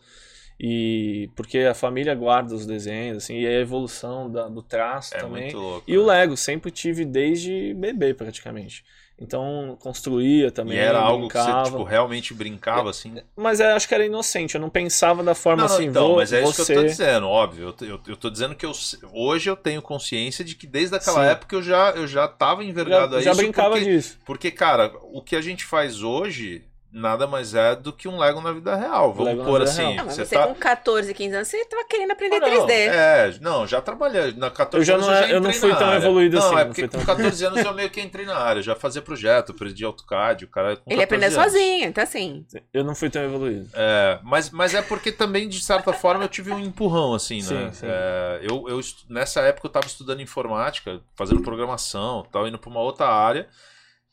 E 0.62 1.30
porque 1.34 1.58
a 1.60 1.72
família 1.74 2.14
guarda 2.14 2.54
os 2.54 2.66
desenhos, 2.66 3.16
assim, 3.16 3.38
e 3.40 3.46
a 3.46 3.52
evolução 3.60 4.30
da- 4.30 4.46
do 4.48 4.62
traço 4.62 5.14
É 5.16 5.18
também. 5.18 5.42
muito 5.44 5.56
louco. 5.58 5.90
E 5.90 5.96
o 5.96 6.02
né? 6.06 6.12
Lego, 6.12 6.36
sempre 6.36 6.70
tive 6.70 7.04
desde 7.04 7.72
bebê, 7.74 8.12
praticamente. 8.12 8.84
Então, 9.20 9.76
construía 9.80 10.50
também. 10.50 10.78
E 10.78 10.80
era 10.80 10.98
algo 10.98 11.28
que 11.28 11.34
brincava. 11.34 11.64
você, 11.64 11.70
tipo, 11.70 11.84
realmente 11.84 12.32
brincava, 12.32 12.88
assim. 12.88 13.16
Mas 13.36 13.60
eu 13.60 13.68
acho 13.76 13.86
que 13.86 13.94
era 13.94 14.06
inocente, 14.06 14.54
eu 14.54 14.60
não 14.60 14.70
pensava 14.70 15.22
da 15.22 15.34
forma 15.34 15.62
Não, 15.62 15.68
não, 15.68 15.74
assim, 15.74 15.84
então, 15.86 16.06
vou, 16.06 16.16
mas 16.16 16.32
é 16.32 16.42
isso 16.42 16.64
que 16.64 16.72
eu 16.72 16.76
tô 16.76 16.84
dizendo, 16.84 17.28
óbvio. 17.28 17.74
Eu, 17.78 17.86
eu, 17.86 18.00
eu 18.08 18.16
tô 18.16 18.30
dizendo 18.30 18.54
que 18.54 18.64
eu, 18.64 18.72
hoje 19.12 19.50
eu 19.50 19.56
tenho 19.56 19.82
consciência 19.82 20.42
de 20.42 20.54
que 20.54 20.66
desde 20.66 20.96
aquela 20.96 21.22
Sim. 21.24 21.30
época 21.32 21.54
eu 21.54 21.62
já, 21.62 21.90
eu 21.90 22.06
já 22.06 22.26
tava 22.26 22.64
envergado 22.64 23.12
já, 23.12 23.18
a 23.18 23.22
já 23.22 23.30
isso. 23.32 23.40
brincava 23.40 23.74
porque, 23.74 23.84
disso. 23.84 24.18
Porque, 24.24 24.50
cara, 24.50 24.90
o 25.12 25.20
que 25.20 25.36
a 25.36 25.42
gente 25.42 25.66
faz 25.66 26.02
hoje 26.02 26.64
nada 26.92 27.26
mais 27.26 27.54
é 27.54 27.74
do 27.76 27.92
que 27.92 28.08
um 28.08 28.18
Lego 28.18 28.40
na 28.40 28.52
vida 28.52 28.74
real. 28.74 29.12
Vamos 29.12 29.44
pôr 29.44 29.62
assim. 29.62 29.96
Não, 29.96 30.04
você 30.06 30.24
você 30.24 30.34
tá. 30.36 30.46
com 30.46 30.54
14, 30.54 31.14
15 31.14 31.34
anos, 31.36 31.48
você 31.48 31.64
tava 31.66 31.84
querendo 31.84 32.10
aprender 32.10 32.40
não, 32.40 32.48
3D. 32.48 32.70
É, 32.72 33.34
não, 33.40 33.66
já 33.66 33.80
trabalhei. 33.80 34.32
Na 34.32 34.50
14 34.50 34.80
Eu 34.80 34.84
já 34.84 34.94
anos 34.94 35.06
não 35.06 35.14
eu 35.14 35.18
é- 35.24 35.28
já 35.28 35.34
eu 35.34 35.40
não 35.40 35.52
fui 35.52 35.68
na 35.70 35.76
tão 35.76 35.86
área. 35.88 35.98
evoluído 35.98 36.36
não, 36.38 36.46
assim, 36.46 36.56
é 36.56 36.64
porque 36.64 36.82
com 36.82 36.88
tão- 36.98 37.04
14 37.06 37.44
anos 37.46 37.64
eu 37.64 37.74
meio 37.74 37.90
que 37.90 38.00
entrei 38.00 38.26
na 38.26 38.36
área. 38.36 38.60
Já 38.62 38.74
fazia 38.74 39.00
projeto, 39.02 39.52
aprendi 39.52 39.84
AutoCAD, 39.84 40.44
o 40.44 40.48
cara 40.48 40.76
com 40.76 40.82
Ele 40.90 41.00
14 41.00 41.04
aprendeu 41.04 41.40
anos. 41.40 41.52
sozinho, 41.52 41.84
então 41.88 42.02
assim. 42.04 42.46
Eu 42.74 42.84
não 42.84 42.94
fui 42.94 43.08
tão 43.10 43.22
evoluído. 43.22 43.68
É, 43.74 44.18
mas, 44.22 44.50
mas 44.50 44.74
é 44.74 44.82
porque 44.82 45.12
também, 45.12 45.48
de 45.48 45.62
certa 45.62 45.92
forma, 45.92 46.24
eu 46.24 46.28
tive 46.28 46.50
um 46.52 46.58
empurrão, 46.58 47.14
assim, 47.14 47.36
né? 47.42 47.42
Sim, 47.42 47.72
sim. 47.72 47.86
É, 47.88 48.40
eu, 48.42 48.68
eu, 48.68 48.80
nessa 49.08 49.40
época 49.42 49.66
eu 49.66 49.70
tava 49.72 49.86
estudando 49.86 50.20
informática, 50.20 51.00
fazendo 51.14 51.40
programação, 51.42 52.24
tava 52.32 52.48
indo 52.48 52.58
pra 52.58 52.70
uma 52.70 52.80
outra 52.80 53.06
área. 53.06 53.48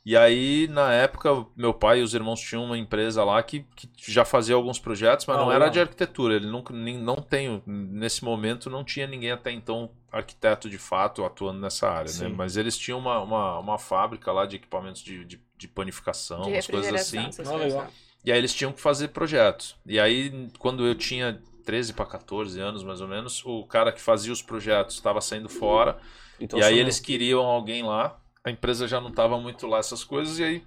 E 0.07 0.15
aí, 0.15 0.69
na 0.69 0.93
época, 0.93 1.45
meu 1.53 1.73
pai 1.73 1.99
e 1.99 2.01
os 2.01 2.13
irmãos 2.13 2.39
tinham 2.39 2.63
uma 2.63 2.77
empresa 2.77 3.25
lá 3.25 3.43
que, 3.43 3.65
que 3.75 4.09
já 4.09 4.23
fazia 4.23 4.55
alguns 4.55 4.79
projetos, 4.79 5.25
mas 5.25 5.35
Ah, 5.35 5.41
não 5.41 5.51
era 5.51 5.65
legal. 5.65 5.69
de 5.73 5.79
arquitetura. 5.81 6.35
Ele 6.35 6.47
nunca, 6.47 6.73
nem, 6.73 6.97
não 6.97 7.17
tem, 7.17 7.61
nesse 7.65 8.23
momento, 8.23 8.69
não 8.69 8.85
tinha 8.85 9.05
ninguém 9.05 9.31
até 9.31 9.51
então 9.51 9.89
arquiteto 10.09 10.69
de 10.69 10.77
fato 10.77 11.25
atuando 11.25 11.59
nessa 11.59 11.89
área, 11.89 12.09
né? 12.21 12.29
Mas 12.29 12.55
eles 12.55 12.77
tinham 12.77 12.99
uma, 12.99 13.19
uma, 13.19 13.59
uma 13.59 13.77
fábrica 13.77 14.31
lá 14.31 14.45
de 14.45 14.55
equipamentos 14.55 15.03
de, 15.03 15.25
de, 15.25 15.41
de 15.57 15.67
panificação, 15.67 16.43
De 16.43 16.51
umas 16.51 16.67
coisas 16.67 16.93
assim. 16.93 17.29
Ah, 17.45 17.57
legal. 17.57 17.87
E 18.23 18.31
aí 18.31 18.37
eles 18.37 18.53
tinham 18.53 18.71
que 18.71 18.79
fazer 18.79 19.09
projetos. 19.09 19.75
E 19.85 19.99
aí, 19.99 20.47
quando 20.57 20.87
eu 20.87 20.95
tinha 20.95 21.41
13 21.65 21.91
para 21.91 22.05
14 22.05 22.57
anos, 22.61 22.81
mais 22.81 23.01
ou 23.01 23.09
menos, 23.09 23.43
o 23.45 23.65
cara 23.65 23.91
que 23.91 23.99
fazia 23.99 24.31
os 24.31 24.41
projetos 24.41 24.95
estava 24.95 25.19
saindo 25.19 25.49
fora. 25.49 25.97
Então, 26.39 26.57
e 26.57 26.63
aí 26.63 26.79
eles 26.79 26.97
queriam 26.97 27.43
alguém 27.43 27.83
lá. 27.83 28.17
A 28.47 28.51
empresa 28.51 28.87
já 28.87 29.01
não 29.01 29.09
estava 29.09 29.37
muito 29.39 29.67
lá, 29.67 29.77
essas 29.79 30.03
coisas. 30.03 30.39
E 30.39 30.43
aí 30.43 30.63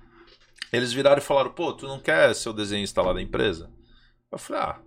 eles 0.73 0.93
viraram 0.93 1.19
e 1.19 1.25
falaram: 1.25 1.51
pô, 1.53 1.73
tu 1.73 1.87
não 1.87 1.99
quer 1.99 2.35
ser 2.35 2.49
o 2.51 2.53
desenhista 2.53 3.01
lá 3.03 3.13
da 3.13 3.23
empresa? 3.23 3.71
Eu 4.31 4.39
falei: 4.39 4.63
ah, 4.63 4.81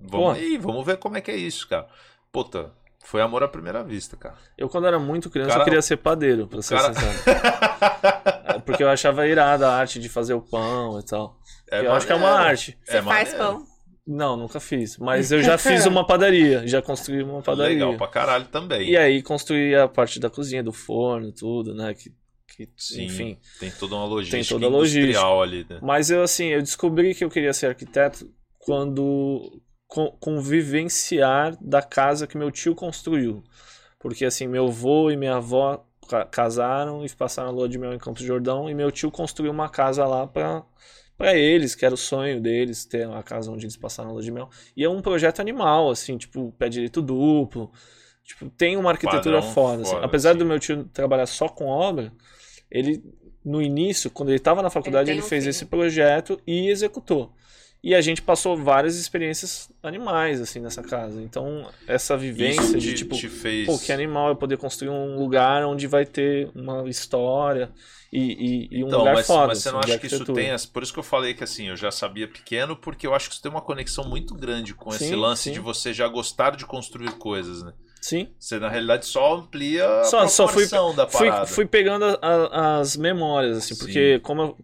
vamos 0.00 0.10
Pô. 0.10 0.30
aí, 0.30 0.56
vamos 0.58 0.86
ver 0.86 0.96
como 0.98 1.16
é 1.16 1.20
que 1.20 1.30
é 1.30 1.36
isso, 1.36 1.68
cara. 1.68 1.88
Puta, 2.30 2.72
foi 3.04 3.20
amor 3.20 3.42
à 3.42 3.48
primeira 3.48 3.82
vista, 3.82 4.16
cara. 4.16 4.36
Eu, 4.56 4.68
quando 4.68 4.86
era 4.86 4.98
muito 4.98 5.28
criança, 5.30 5.50
Cara- 5.50 5.60
eu 5.62 5.64
queria 5.64 5.82
ser 5.82 5.96
padeiro, 5.96 6.46
pra 6.46 6.62
ser 6.62 6.76
cara- 6.76 6.94
sincero. 6.94 7.18
É, 8.48 8.58
Porque 8.60 8.82
eu 8.82 8.88
achava 8.88 9.26
irada 9.26 9.68
a 9.68 9.76
arte 9.76 9.98
de 9.98 10.08
fazer 10.08 10.32
o 10.34 10.40
pão 10.40 11.00
e 11.00 11.04
tal. 11.04 11.36
eu 11.70 11.92
acho 11.92 12.06
que 12.06 12.12
é 12.12 12.16
uma 12.16 12.30
arte. 12.30 12.78
Você 12.84 12.98
É 12.98 13.02
faz 13.02 13.32
maneiro. 13.34 13.38
pão. 13.58 13.66
Não, 14.06 14.36
nunca 14.36 14.60
fiz. 14.60 14.96
Mas 14.98 15.32
eu 15.32 15.42
já 15.42 15.58
fiz 15.58 15.84
uma 15.86 16.06
padaria. 16.06 16.66
Já 16.66 16.80
construí 16.80 17.22
uma 17.22 17.42
padaria. 17.42 17.74
Legal 17.74 17.96
pra 17.96 18.06
caralho 18.06 18.44
também. 18.46 18.88
E 18.88 18.96
aí 18.96 19.20
construí 19.22 19.74
a 19.74 19.88
parte 19.88 20.20
da 20.20 20.30
cozinha, 20.30 20.62
do 20.62 20.72
forno, 20.72 21.32
tudo, 21.32 21.74
né? 21.74 21.92
Que, 21.92 22.10
que 22.56 22.68
Sim, 22.76 23.04
enfim. 23.06 23.38
tem 23.58 23.70
toda 23.72 23.96
uma 23.96 24.04
logística 24.06 24.36
Tem 24.38 24.48
toda 24.48 24.66
a 24.66 24.68
logística. 24.68 25.02
industrial 25.06 25.42
ali, 25.42 25.66
né? 25.68 25.78
Mas 25.82 26.10
eu 26.10 26.22
assim, 26.22 26.46
eu 26.46 26.62
descobri 26.62 27.14
que 27.14 27.24
eu 27.24 27.28
queria 27.30 27.52
ser 27.52 27.66
arquiteto 27.66 28.30
quando 28.60 29.60
convivenciar 30.20 31.56
da 31.60 31.82
casa 31.82 32.26
que 32.26 32.36
meu 32.38 32.50
tio 32.50 32.74
construiu. 32.74 33.42
Porque 33.98 34.24
assim, 34.24 34.46
meu 34.46 34.66
avô 34.68 35.10
e 35.10 35.16
minha 35.16 35.36
avó 35.36 35.84
ca- 36.08 36.26
casaram 36.26 37.04
e 37.04 37.08
passaram 37.10 37.48
a 37.48 37.52
lua 37.52 37.68
de 37.68 37.78
mel 37.78 37.92
em 37.92 37.98
Campos 37.98 38.22
do 38.22 38.26
Jordão 38.26 38.68
e 38.70 38.74
meu 38.74 38.90
tio 38.92 39.10
construiu 39.10 39.50
uma 39.52 39.68
casa 39.68 40.04
lá 40.06 40.26
para 40.26 40.62
para 41.16 41.34
eles, 41.34 41.74
que 41.74 41.84
era 41.84 41.94
o 41.94 41.98
sonho 41.98 42.40
deles 42.40 42.84
ter 42.84 43.06
uma 43.06 43.22
casa 43.22 43.50
onde 43.50 43.64
eles 43.64 43.76
passaram 43.76 44.10
a 44.10 44.12
lua 44.12 44.22
de 44.22 44.30
mel. 44.30 44.50
E 44.76 44.84
é 44.84 44.88
um 44.88 45.00
projeto 45.00 45.40
animal, 45.40 45.90
assim, 45.90 46.16
tipo, 46.18 46.52
pé 46.58 46.68
direito 46.68 47.00
duplo. 47.00 47.72
Tipo, 48.22 48.50
tem 48.50 48.76
uma 48.76 48.90
arquitetura 48.90 49.36
Padrão 49.36 49.54
foda. 49.54 49.82
assim. 49.82 49.92
foda, 49.92 50.04
Apesar 50.04 50.32
sim. 50.32 50.38
do 50.38 50.44
meu 50.44 50.58
tio 50.58 50.84
trabalhar 50.92 51.26
só 51.26 51.48
com 51.48 51.66
obra, 51.66 52.12
ele 52.70 53.02
no 53.44 53.62
início, 53.62 54.10
quando 54.10 54.30
ele 54.30 54.38
estava 54.38 54.60
na 54.60 54.68
faculdade, 54.70 55.08
ele, 55.08 55.20
um 55.20 55.22
fez 55.22 55.44
fim. 55.44 55.50
esse 55.50 55.66
projeto 55.66 56.40
e 56.44 56.68
executou. 56.68 57.32
E 57.88 57.94
a 57.94 58.00
gente 58.00 58.20
passou 58.20 58.56
várias 58.56 58.96
experiências 58.96 59.70
animais 59.80 60.40
assim 60.40 60.58
nessa 60.58 60.82
casa. 60.82 61.22
Então, 61.22 61.70
essa 61.86 62.16
vivência 62.16 62.76
de 62.80 62.88
te, 62.88 62.94
tipo, 62.94 63.14
te 63.14 63.28
fez. 63.28 63.64
pô, 63.64 63.78
que 63.78 63.92
animal 63.92 64.30
eu 64.30 64.34
poder 64.34 64.56
construir 64.56 64.88
um 64.88 65.16
lugar 65.16 65.64
onde 65.64 65.86
vai 65.86 66.04
ter 66.04 66.50
uma 66.52 66.88
história 66.88 67.70
e, 68.12 68.18
e, 68.72 68.78
e 68.78 68.82
um 68.84 68.88
Então, 68.88 68.98
lugar 68.98 69.14
mas, 69.14 69.26
foda. 69.28 69.46
mas 69.46 69.58
você 69.58 69.70
não 69.70 69.78
assim, 69.78 69.86
de 69.86 69.92
acha 69.92 70.00
que 70.00 70.06
isso 70.08 70.24
tem. 70.34 70.50
as- 70.50 70.66
Por 70.66 70.82
isso 70.82 70.92
que 70.92 70.98
eu 70.98 71.02
falei 71.04 71.32
que 71.32 71.44
assim, 71.44 71.68
eu 71.68 71.76
já 71.76 71.92
sabia 71.92 72.26
pequeno, 72.26 72.74
porque 72.74 73.06
eu 73.06 73.14
acho 73.14 73.28
que 73.28 73.34
isso 73.34 73.42
tem 73.42 73.52
uma 73.52 73.62
conexão 73.62 74.02
muito 74.02 74.34
grande 74.34 74.74
com 74.74 74.90
esse 74.90 75.10
Sim, 75.10 75.14
lance 75.14 75.44
sim. 75.44 75.52
de 75.52 75.60
você 75.60 75.92
já 75.94 76.08
gostar 76.08 76.56
de 76.56 76.66
construir 76.66 77.12
coisas, 77.12 77.62
né? 77.62 77.72
Sim. 78.00 78.28
Você, 78.36 78.58
na 78.58 78.68
realidade, 78.68 79.06
só 79.06 79.36
amplia 79.36 80.00
a 80.00 80.04
Só- 80.04 80.26
só 80.26 80.48
fui- 80.48 80.66
da 80.96 81.06
Fui, 81.06 81.28
parada. 81.28 81.46
fui 81.46 81.66
pegando 81.66 82.04
a- 82.04 82.18
a- 82.20 82.78
as 82.80 82.96
memórias, 82.96 83.58
assim, 83.58 83.74
Sim. 83.76 83.80
porque 83.84 84.18
como 84.24 84.42
eu 84.42 84.56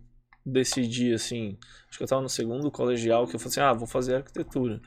decidi, 0.44 1.14
assim, 1.14 1.56
que 2.02 2.04
eu 2.04 2.08
tava 2.08 2.20
no 2.22 2.28
segundo 2.28 2.68
colegial, 2.68 3.28
que 3.28 3.36
eu 3.36 3.38
falei 3.38 3.50
assim, 3.52 3.60
ah, 3.60 3.72
vou 3.72 3.86
fazer 3.86 4.16
arquitetura, 4.16 4.80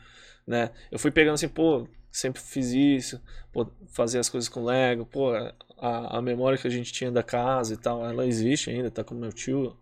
né? 0.46 0.72
Eu 0.92 1.00
fui 1.00 1.12
pegando 1.12 1.36
assim, 1.36 1.48
pô, 1.48 1.88
sempre 2.12 2.42
fiz 2.42 2.74
isso, 2.74 3.22
pô, 3.54 3.66
fazer 3.88 4.20
as 4.20 4.28
coisas 4.28 4.50
com 4.50 4.66
Lego, 4.66 5.06
pô, 5.06 5.32
a, 5.78 6.18
a 6.18 6.22
memória 6.22 6.58
que 6.58 6.68
a 6.68 6.72
gente 6.72 6.92
tinha 6.92 7.10
da 7.10 7.24
casa 7.24 7.74
e 7.74 7.78
tal, 7.78 8.06
ela 8.06 8.26
existe 8.28 8.70
ainda, 8.70 8.92
tá 8.92 9.02
com 9.02 9.16
meu 9.16 9.32
tio, 9.32 9.78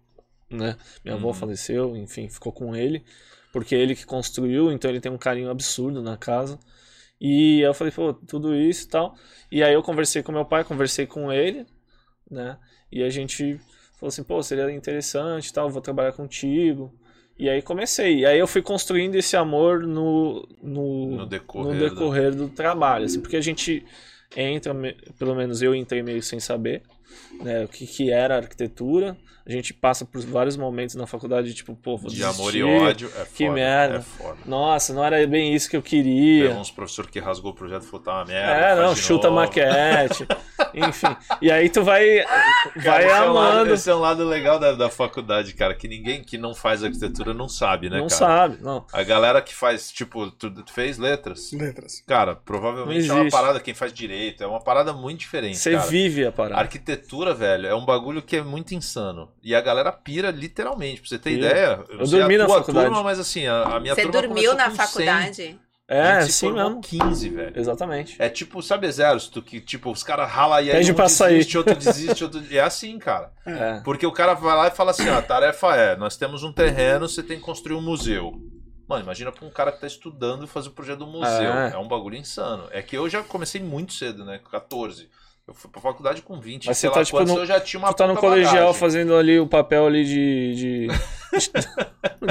né? 0.49 0.77
Minha 1.03 1.15
avó 1.15 1.33
Uhum. 1.33 1.33
faleceu, 1.33 1.97
enfim, 1.97 2.29
ficou 2.29 2.51
com 2.53 2.75
ele, 2.75 3.03
porque 3.51 3.73
ele 3.75 3.95
que 3.95 4.05
construiu, 4.05 4.71
então 4.71 4.91
ele 4.91 4.99
tem 5.01 5.11
um 5.11 5.17
carinho 5.17 5.49
absurdo 5.49 6.03
na 6.03 6.17
casa. 6.17 6.59
E 7.19 7.61
eu 7.61 7.73
falei, 7.73 7.91
pô, 7.93 8.13
tudo 8.13 8.55
isso 8.55 8.85
e 8.85 8.89
tal. 8.89 9.15
E 9.51 9.63
aí 9.63 9.73
eu 9.73 9.83
conversei 9.83 10.23
com 10.23 10.31
meu 10.31 10.45
pai, 10.45 10.63
conversei 10.63 11.07
com 11.07 11.31
ele, 11.31 11.65
né? 12.29 12.57
E 12.91 13.03
a 13.03 13.09
gente 13.09 13.59
falou 13.97 14.09
assim, 14.09 14.23
pô, 14.23 14.41
seria 14.43 14.71
interessante 14.71 15.51
tal, 15.53 15.69
vou 15.69 15.81
trabalhar 15.81 16.13
contigo. 16.13 16.93
E 17.37 17.49
aí 17.49 17.61
comecei. 17.61 18.19
E 18.19 18.25
aí 18.25 18.37
eu 18.37 18.47
fui 18.47 18.61
construindo 18.61 19.15
esse 19.15 19.35
amor 19.35 19.81
no, 19.85 20.47
no, 20.61 21.07
No 21.17 21.25
decorrer 21.25 21.73
no 21.73 21.79
decorrer 21.79 22.35
do 22.35 22.47
trabalho, 22.47 23.05
assim, 23.05 23.19
porque 23.19 23.35
a 23.37 23.41
gente 23.41 23.83
entra, 24.35 24.73
pelo 25.17 25.35
menos 25.35 25.61
eu 25.61 25.73
entrei 25.75 26.01
meio 26.03 26.21
sem 26.23 26.39
saber, 26.39 26.81
né, 27.41 27.63
o 27.63 27.67
que, 27.67 27.85
que 27.87 28.11
era 28.11 28.37
arquitetura. 28.37 29.15
A 29.45 29.51
gente 29.51 29.73
passa 29.73 30.05
por 30.05 30.21
vários 30.21 30.55
momentos 30.55 30.95
na 30.95 31.05
faculdade, 31.05 31.53
tipo, 31.53 31.75
pô, 31.75 31.97
vou 31.97 32.09
De 32.09 32.23
amor 32.23 32.55
e 32.55 32.63
ódio. 32.63 33.09
É 33.09 33.11
foda, 33.11 33.27
Que 33.35 33.49
merda. 33.49 33.97
É 33.97 34.01
foda. 34.01 34.37
Nossa, 34.45 34.93
não 34.93 35.03
era 35.03 35.27
bem 35.27 35.53
isso 35.53 35.69
que 35.69 35.75
eu 35.75 35.81
queria. 35.81 36.47
Teve 36.47 36.59
uns 36.61 36.71
professor 36.71 37.07
que 37.07 37.19
rasgou 37.19 37.51
o 37.51 37.53
projeto 37.53 37.83
e 37.83 37.85
falou, 37.87 38.05
tá 38.05 38.13
uma 38.19 38.25
merda. 38.25 38.53
É, 38.53 38.75
não, 38.81 38.93
de 38.93 39.01
chuta 39.01 39.27
novo. 39.29 39.41
maquete. 39.41 40.25
Enfim. 40.73 41.13
E 41.41 41.51
aí 41.51 41.67
tu 41.69 41.83
vai, 41.83 42.23
Cara, 42.23 42.73
vai 42.81 43.05
esse 43.05 43.13
é 43.13 43.21
um 43.29 43.33
lado- 43.33 43.51
amando. 43.57 43.73
esse 43.73 43.89
é 43.89 43.95
um 43.95 43.99
lado 43.99 44.23
legal 44.23 44.57
da, 44.59 44.71
da 44.71 44.89
faculdade, 44.89 45.53
cara, 45.55 45.75
que 45.75 45.89
ninguém 45.89 46.23
que 46.23 46.37
não 46.37 46.55
faz 46.55 46.81
arquitetura 46.81 47.33
não 47.33 47.49
sabe, 47.49 47.89
né, 47.89 47.97
não 47.97 48.07
cara? 48.07 48.17
sabe, 48.19 48.57
não. 48.61 48.85
A 48.93 49.03
galera 49.03 49.41
que 49.41 49.53
faz, 49.53 49.91
tipo, 49.91 50.31
tu, 50.31 50.49
tu 50.51 50.71
fez 50.71 50.97
letras, 50.97 51.51
Letras. 51.51 52.01
cara, 52.07 52.33
provavelmente 52.33 53.09
é 53.09 53.13
uma 53.13 53.29
parada 53.29 53.59
quem 53.59 53.73
faz 53.73 53.91
direito, 53.91 54.22
conceito, 54.23 54.43
é 54.43 54.47
uma 54.47 54.59
parada 54.61 54.93
muito 54.93 55.19
diferente. 55.19 55.57
Você 55.57 55.71
cara. 55.71 55.85
vive 55.85 56.25
a 56.25 56.31
parada. 56.31 56.61
Arquitetura, 56.61 57.33
velho, 57.33 57.67
é 57.67 57.75
um 57.75 57.85
bagulho 57.85 58.21
que 58.21 58.37
é 58.37 58.41
muito 58.41 58.73
insano. 58.73 59.29
E 59.43 59.53
a 59.53 59.61
galera 59.61 59.91
pira 59.91 60.31
literalmente. 60.31 61.01
Pra 61.01 61.09
você 61.09 61.19
ter 61.19 61.31
Pira. 61.31 61.47
ideia. 61.47 61.79
Eu 61.89 62.05
sei 62.05 62.19
dormi 62.19 62.35
a 62.35 62.37
na 62.39 62.45
tua 62.45 62.57
faculdade. 62.59 62.87
Turma, 62.87 63.03
mas 63.03 63.19
assim, 63.19 63.45
a, 63.47 63.63
a 63.63 63.79
minha 63.79 63.95
Você 63.95 64.01
turma 64.03 64.21
dormiu 64.21 64.51
começou 64.51 64.55
na 64.55 64.69
com 64.69 64.75
faculdade? 64.75 65.35
100, 65.35 65.59
É, 65.87 66.01
a 66.01 66.17
assim 66.19 66.47
formou 66.47 66.69
mesmo. 66.69 66.81
15, 66.81 67.29
velho. 67.29 67.59
Exatamente. 67.59 68.15
É 68.19 68.29
tipo, 68.29 68.61
sabe 68.61 68.87
exército, 68.87 69.41
que 69.41 69.59
tipo, 69.59 69.91
os 69.91 70.03
caras 70.03 70.29
ralam 70.29 70.59
e 70.61 70.71
aí 70.71 70.77
Pede 70.77 70.91
um 70.91 70.95
pra 70.95 71.09
sair. 71.09 71.33
desiste, 71.37 71.57
outro 71.57 71.75
desiste, 71.75 72.23
outro... 72.23 72.43
É 72.51 72.59
assim, 72.59 72.97
cara. 72.97 73.31
É. 73.45 73.81
Porque 73.83 74.05
o 74.05 74.11
cara 74.11 74.33
vai 74.33 74.55
lá 74.55 74.67
e 74.67 74.71
fala 74.71 74.91
assim, 74.91 75.09
ó, 75.09 75.17
a 75.17 75.21
tarefa 75.21 75.75
é, 75.75 75.95
nós 75.95 76.15
temos 76.15 76.43
um 76.43 76.51
terreno, 76.53 77.07
você 77.07 77.21
tem 77.21 77.37
que 77.37 77.43
construir 77.43 77.75
um 77.75 77.81
museu. 77.81 78.33
Mano, 78.87 79.03
imagina 79.03 79.31
pra 79.31 79.45
um 79.45 79.49
cara 79.49 79.71
que 79.71 79.79
tá 79.81 79.87
estudando 79.87 80.45
fazer 80.47 80.67
o 80.69 80.71
projeto 80.71 80.99
do 80.99 81.07
museu. 81.07 81.29
É. 81.53 81.71
É. 81.73 81.77
um 81.77 81.87
bagulho 81.87 82.15
insano. 82.17 82.67
É 82.71 82.81
que 82.81 82.97
eu 82.97 83.09
já 83.09 83.23
comecei 83.23 83.61
muito 83.61 83.93
cedo, 83.93 84.25
né? 84.25 84.39
Com 84.43 84.49
14. 84.49 85.09
Eu 85.47 85.53
fui 85.53 85.69
pra 85.69 85.81
faculdade 85.81 86.21
com 86.21 86.39
20. 86.39 86.67
Mas 86.67 86.77
você 86.77 86.89
tá, 86.89 86.99
lá 86.99 87.05
tipo, 87.05 87.23
no- 87.25 87.37
eu 87.39 87.45
já 87.45 87.59
tinha 87.59 87.79
uma 87.79 87.89
Tu 87.93 87.97
tá 87.97 88.07
no 88.07 88.15
colegial 88.15 88.53
bagagem. 88.53 88.73
fazendo 88.79 89.15
ali 89.15 89.39
o 89.39 89.47
papel 89.47 89.85
ali 89.87 90.05
de. 90.05 90.55
de, 90.55 90.87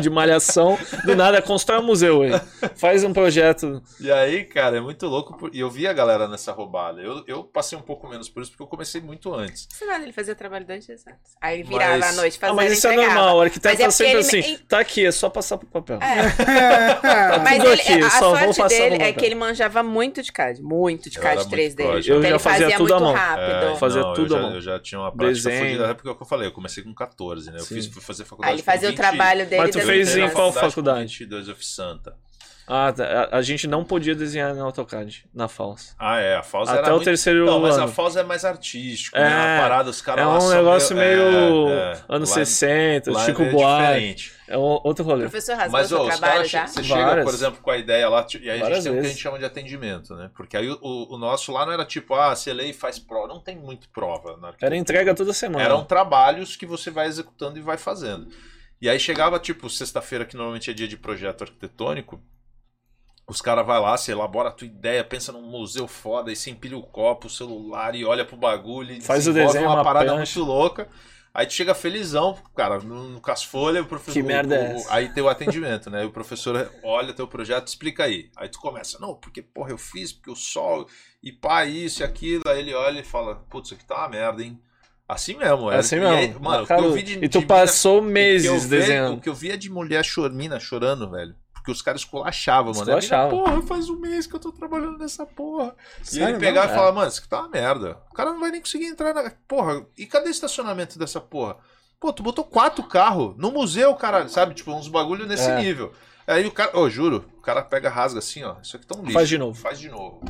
de 0.00 0.10
malhação. 0.10 0.78
Do 1.04 1.14
nada, 1.16 1.40
constrói 1.42 1.80
um 1.80 1.84
museu 1.84 2.22
aí. 2.22 2.30
Faz 2.76 3.04
um 3.04 3.12
projeto. 3.12 3.82
E 4.00 4.10
aí, 4.10 4.44
cara, 4.44 4.76
é 4.76 4.80
muito 4.80 5.06
louco. 5.06 5.36
por- 5.36 5.54
E 5.54 5.60
eu 5.60 5.70
vi 5.70 5.86
a 5.86 5.92
galera 5.92 6.28
nessa 6.28 6.52
roubada. 6.52 7.00
Eu, 7.00 7.22
eu 7.26 7.44
passei 7.44 7.76
um 7.76 7.82
pouco 7.82 8.08
menos 8.08 8.28
por 8.28 8.42
isso, 8.42 8.50
porque 8.52 8.62
eu 8.62 8.66
comecei 8.66 9.00
muito 9.00 9.34
antes. 9.34 9.68
Lá, 9.86 10.00
ele 10.00 10.12
fazia 10.12 10.34
trabalho 10.34 10.66
dois 10.66 10.84
dias 10.86 11.04
antes. 11.06 11.36
Aí 11.40 11.60
ele 11.60 11.68
virava 11.68 11.98
Mas- 11.98 12.12
à 12.18 12.20
noite 12.20 12.36
Ah, 12.36 12.40
fazendo 12.40 12.56
mas 12.56 12.72
isso 12.72 12.86
é 12.86 12.92
entregava. 12.94 13.14
normal. 13.14 13.36
O 13.36 13.40
arquiteto 13.42 13.68
Mas 13.74 13.80
é 13.80 13.84
tá 13.84 13.90
sempre 13.90 14.12
porque 14.22 14.36
assim. 14.38 14.52
ele- 14.52 14.58
Tá 14.68 14.78
aqui, 14.78 15.06
é 15.06 15.12
só 15.12 15.28
passar 15.28 15.58
pro 15.58 15.66
papel. 15.66 15.98
É, 16.02 16.02
mas 17.42 17.58
tudo 17.58 17.72
ele, 17.72 17.80
aqui, 17.82 17.92
a 18.04 18.10
só 18.10 18.28
vou 18.30 18.38
sorte 18.38 18.56
passar 18.62 18.68
dele 18.68 18.98
no 18.98 19.04
é 19.04 19.12
que 19.12 19.24
ele 19.24 19.34
manjava 19.34 19.82
muito 19.82 20.22
de 20.22 20.32
CAD, 20.32 20.62
muito 20.62 21.10
de 21.10 21.16
Eu 21.18 21.22
CAD 21.22 21.40
era 21.40 21.48
muito 21.48 21.56
3D. 21.56 21.74
pro, 21.76 21.84
Então 21.84 21.94
eu 22.16 22.22
já 22.22 22.28
ele 22.28 22.38
fazia 22.38 22.60
fazia 22.62 22.76
tudo 22.76 22.94
à 22.94 23.00
muito 23.00 23.06
mão. 23.12 23.14
rápido. 23.26 23.42
É, 23.52 23.76
Fazia 23.76 24.00
não, 24.02 24.12
tudo 24.14 24.34
eu 24.34 24.38
à 24.38 24.40
já, 24.40 24.46
mão. 24.46 24.54
eu 24.56 24.60
já 24.60 24.78
tinha 24.80 25.00
uma 25.00 25.12
prática 25.12 25.48
Desenho. 25.50 25.66
fodida. 25.66 25.86
É 25.90 25.94
porque 25.94 26.08
eu 26.08 26.26
falei, 26.26 26.46
eu 26.48 26.52
comecei 26.52 26.82
com 26.84 26.94
14, 26.94 27.50
né? 27.50 27.58
Eu 27.58 27.64
Sim. 27.64 27.74
fiz, 27.74 27.86
fui 27.86 28.02
fazer 28.02 28.24
faculdade 28.24 28.52
Aí 28.52 28.56
ele 28.56 28.62
fazia 28.62 28.91
o 28.92 28.96
trabalho 28.96 29.46
dele 29.46 29.62
Mas 29.62 29.70
tu 29.70 29.80
fez 29.80 30.16
em 30.16 30.28
qual 30.30 30.52
faculdade? 30.52 31.18
22, 31.18 31.48
eu 31.48 31.56
fiz 31.56 31.68
Santa. 31.68 32.14
Ah, 32.64 32.92
tá. 32.92 33.28
a, 33.32 33.38
a 33.38 33.42
gente 33.42 33.66
não 33.66 33.84
podia 33.84 34.14
desenhar 34.14 34.54
no 34.54 34.64
AutoCAD, 34.64 35.24
na 35.34 35.48
FAUS. 35.48 35.96
Ah, 35.98 36.20
é, 36.20 36.36
a 36.36 36.44
Foz 36.44 36.68
Até 36.68 36.88
o 36.88 36.92
muito... 36.92 37.04
terceiro 37.04 37.44
Não, 37.44 37.58
mas 37.60 37.76
a 37.76 37.82
ano. 37.82 37.92
Foz 37.92 38.14
é 38.16 38.22
mais 38.22 38.44
artístico, 38.44 39.18
É, 39.18 39.20
né? 39.28 39.58
A 39.58 39.60
parada, 39.60 39.90
os 39.90 40.00
caras 40.00 40.24
É 40.24 40.28
um 40.28 40.48
negócio 40.48 40.96
meio 40.96 41.68
é, 41.68 41.92
é. 41.92 42.00
anos 42.08 42.30
Lá- 42.30 42.36
60, 42.36 43.10
lá 43.12 43.24
Chico 43.26 43.42
é 43.42 43.50
Buarque. 43.50 43.82
diferente. 43.88 44.32
É 44.48 44.56
um 44.56 44.60
outro 44.84 45.04
O 45.04 45.08
rolê. 45.08 45.22
professor 45.22 45.56
rasgou 45.56 45.72
Mas 45.72 45.88
seu 45.88 46.00
os 46.02 46.06
trabalho 46.06 46.32
caras, 46.34 46.50
já? 46.50 46.66
você 46.68 46.82
chega, 46.84 47.04
Várias. 47.04 47.24
por 47.24 47.34
exemplo, 47.34 47.60
com 47.60 47.70
a 47.70 47.76
ideia 47.78 48.08
lá, 48.08 48.26
e 48.32 48.36
aí 48.38 48.50
a 48.50 48.52
gente 48.54 48.62
Várias 48.62 48.84
tem 48.84 48.92
o 48.92 48.94
que 48.94 49.00
a 49.00 49.08
gente 49.08 49.20
chama 49.20 49.38
de 49.40 49.44
atendimento, 49.44 50.14
né? 50.14 50.30
Porque 50.34 50.56
aí 50.56 50.70
o, 50.70 50.78
o- 50.80 51.14
o 51.16 51.18
nosso 51.18 51.50
lá 51.52 51.66
não 51.66 51.72
era 51.72 51.84
tipo, 51.84 52.14
ah, 52.14 52.34
você 52.34 52.52
lê 52.52 52.66
e 52.66 52.72
faz 52.72 52.96
prova. 52.98 53.26
Não 53.26 53.40
tem 53.40 53.56
muito 53.56 53.88
prova 53.90 54.36
na. 54.40 54.54
Era 54.62 54.76
entrega 54.76 55.14
toda 55.16 55.32
semana. 55.32 55.64
Eram 55.64 55.84
trabalhos 55.84 56.54
que 56.54 56.64
você 56.64 56.90
vai 56.92 57.08
executando 57.08 57.58
e 57.58 57.60
vai 57.60 57.76
fazendo. 57.76 58.28
E 58.82 58.88
aí 58.90 59.00
chegava, 59.00 59.40
tipo, 59.40 59.70
sexta-feira, 59.70 60.26
que 60.26 60.36
normalmente 60.36 60.70
é 60.70 60.74
dia 60.74 60.88
de 60.88 60.98
projeto 60.98 61.42
arquitetônico, 61.42 62.20
os 63.26 63.40
caras 63.40 63.64
vai 63.66 63.80
lá, 63.80 63.96
você 63.96 64.12
elabora 64.12 64.48
a 64.48 64.52
tua 64.52 64.66
ideia, 64.66 65.04
pensa 65.04 65.32
num 65.32 65.42
museu 65.42 65.86
foda, 65.88 66.30
e 66.30 66.36
você 66.36 66.50
empilha 66.50 66.76
o 66.76 66.82
copo, 66.82 67.28
o 67.28 67.30
celular 67.30 67.94
e 67.94 68.04
olha 68.04 68.24
pro 68.24 68.36
bagulho 68.36 68.92
e 68.92 69.00
Faz 69.00 69.26
o 69.26 69.32
desenho, 69.32 69.66
uma 69.66 69.74
uma 69.76 69.84
parada 69.84 70.14
muito 70.16 70.42
louca. 70.42 70.88
Aí 71.34 71.46
tu 71.46 71.54
chega 71.54 71.74
felizão, 71.74 72.36
cara, 72.54 72.78
no, 72.80 73.08
no 73.08 73.20
Casfolha, 73.20 73.80
o 73.80 73.86
professor. 73.86 74.12
Que 74.12 74.22
merda 74.22 74.54
é 74.54 74.58
o- 74.58 74.76
essa? 74.76 74.92
Aí 74.92 75.08
tem 75.08 75.22
o 75.22 75.28
atendimento, 75.30 75.88
né? 75.88 76.04
O 76.04 76.10
professor 76.10 76.70
olha 76.82 77.14
teu 77.14 77.26
projeto, 77.26 77.68
explica 77.68 78.04
aí. 78.04 78.30
Aí 78.36 78.50
tu 78.50 78.58
começa, 78.60 78.98
não, 78.98 79.14
porque, 79.14 79.40
porra, 79.40 79.70
eu 79.70 79.78
fiz, 79.78 80.12
porque 80.12 80.30
o 80.30 80.36
sol, 80.36 80.86
e 81.22 81.32
pá, 81.32 81.64
isso 81.64 82.02
e 82.02 82.04
aquilo. 82.04 82.42
Aí 82.46 82.58
ele 82.58 82.74
olha 82.74 83.00
e 83.00 83.04
fala, 83.04 83.36
putz, 83.48 83.68
isso 83.68 83.74
aqui 83.76 83.84
tá 83.86 83.96
uma 83.96 84.08
merda, 84.10 84.42
hein? 84.42 84.60
Assim 85.12 85.36
mesmo, 85.36 85.70
É 85.70 85.76
assim 85.78 85.96
E 85.96 86.00
mesmo. 86.00 86.14
aí, 86.16 86.34
mano, 86.40 86.64
o 86.64 86.66
que 86.66 86.72
eu 86.72 86.92
vi 86.92 87.02
de, 87.02 87.24
e 87.24 87.28
tu 87.28 87.40
de 87.40 87.46
passou 87.46 88.00
mina- 88.02 88.06
o 88.06 88.08
eu 88.08 88.12
meses 88.12 88.62
vi- 88.64 88.68
desenhando. 88.70 89.14
O 89.16 89.20
que 89.20 89.28
eu 89.28 89.34
via 89.34 89.56
de 89.56 89.70
mulher 89.70 90.04
chormina 90.04 90.58
chorando, 90.60 91.10
velho. 91.10 91.34
Porque 91.54 91.70
os 91.70 91.80
caras 91.80 92.00
esculachavam, 92.00 92.72
mano. 92.74 92.98
Mina, 93.00 93.28
Porra, 93.28 93.62
faz 93.62 93.88
um 93.88 93.96
mês 94.00 94.26
que 94.26 94.34
eu 94.34 94.40
tô 94.40 94.50
trabalhando 94.50 94.98
nessa 94.98 95.24
porra. 95.24 95.76
E 96.02 96.06
Sério 96.06 96.30
ele 96.30 96.38
pegava 96.38 96.66
mesmo? 96.66 96.74
e 96.74 96.78
falava, 96.78 96.96
mano, 96.96 97.08
isso 97.08 97.20
aqui 97.20 97.28
tá 97.28 97.38
uma 97.40 97.48
merda. 97.48 97.98
O 98.10 98.14
cara 98.14 98.32
não 98.32 98.40
vai 98.40 98.50
nem 98.50 98.60
conseguir 98.60 98.86
entrar 98.86 99.14
na. 99.14 99.30
Porra, 99.46 99.86
e 99.96 100.04
cadê 100.04 100.28
o 100.28 100.30
estacionamento 100.30 100.98
dessa 100.98 101.20
porra? 101.20 101.56
Pô, 102.00 102.12
tu 102.12 102.20
botou 102.20 102.44
quatro 102.44 102.82
carros 102.82 103.36
no 103.38 103.52
museu, 103.52 103.94
caralho, 103.94 104.28
sabe? 104.28 104.54
Tipo, 104.54 104.72
uns 104.72 104.88
bagulho 104.88 105.24
nesse 105.24 105.48
É. 105.48 105.60
nível. 105.60 105.92
Aí 106.26 106.44
o 106.46 106.50
cara, 106.50 106.76
ô, 106.76 106.90
juro, 106.90 107.24
o 107.38 107.40
cara 107.40 107.62
pega, 107.62 107.88
rasga 107.88 108.18
assim, 108.18 108.42
ó. 108.42 108.56
Isso 108.60 108.76
aqui 108.76 108.84
tá 108.84 108.96
um 108.96 109.02
lixo. 109.02 109.12
Faz 109.12 109.28
de 109.28 109.38
novo. 109.38 109.54
Faz 109.60 109.78
de 109.78 109.88
novo. 109.88 110.20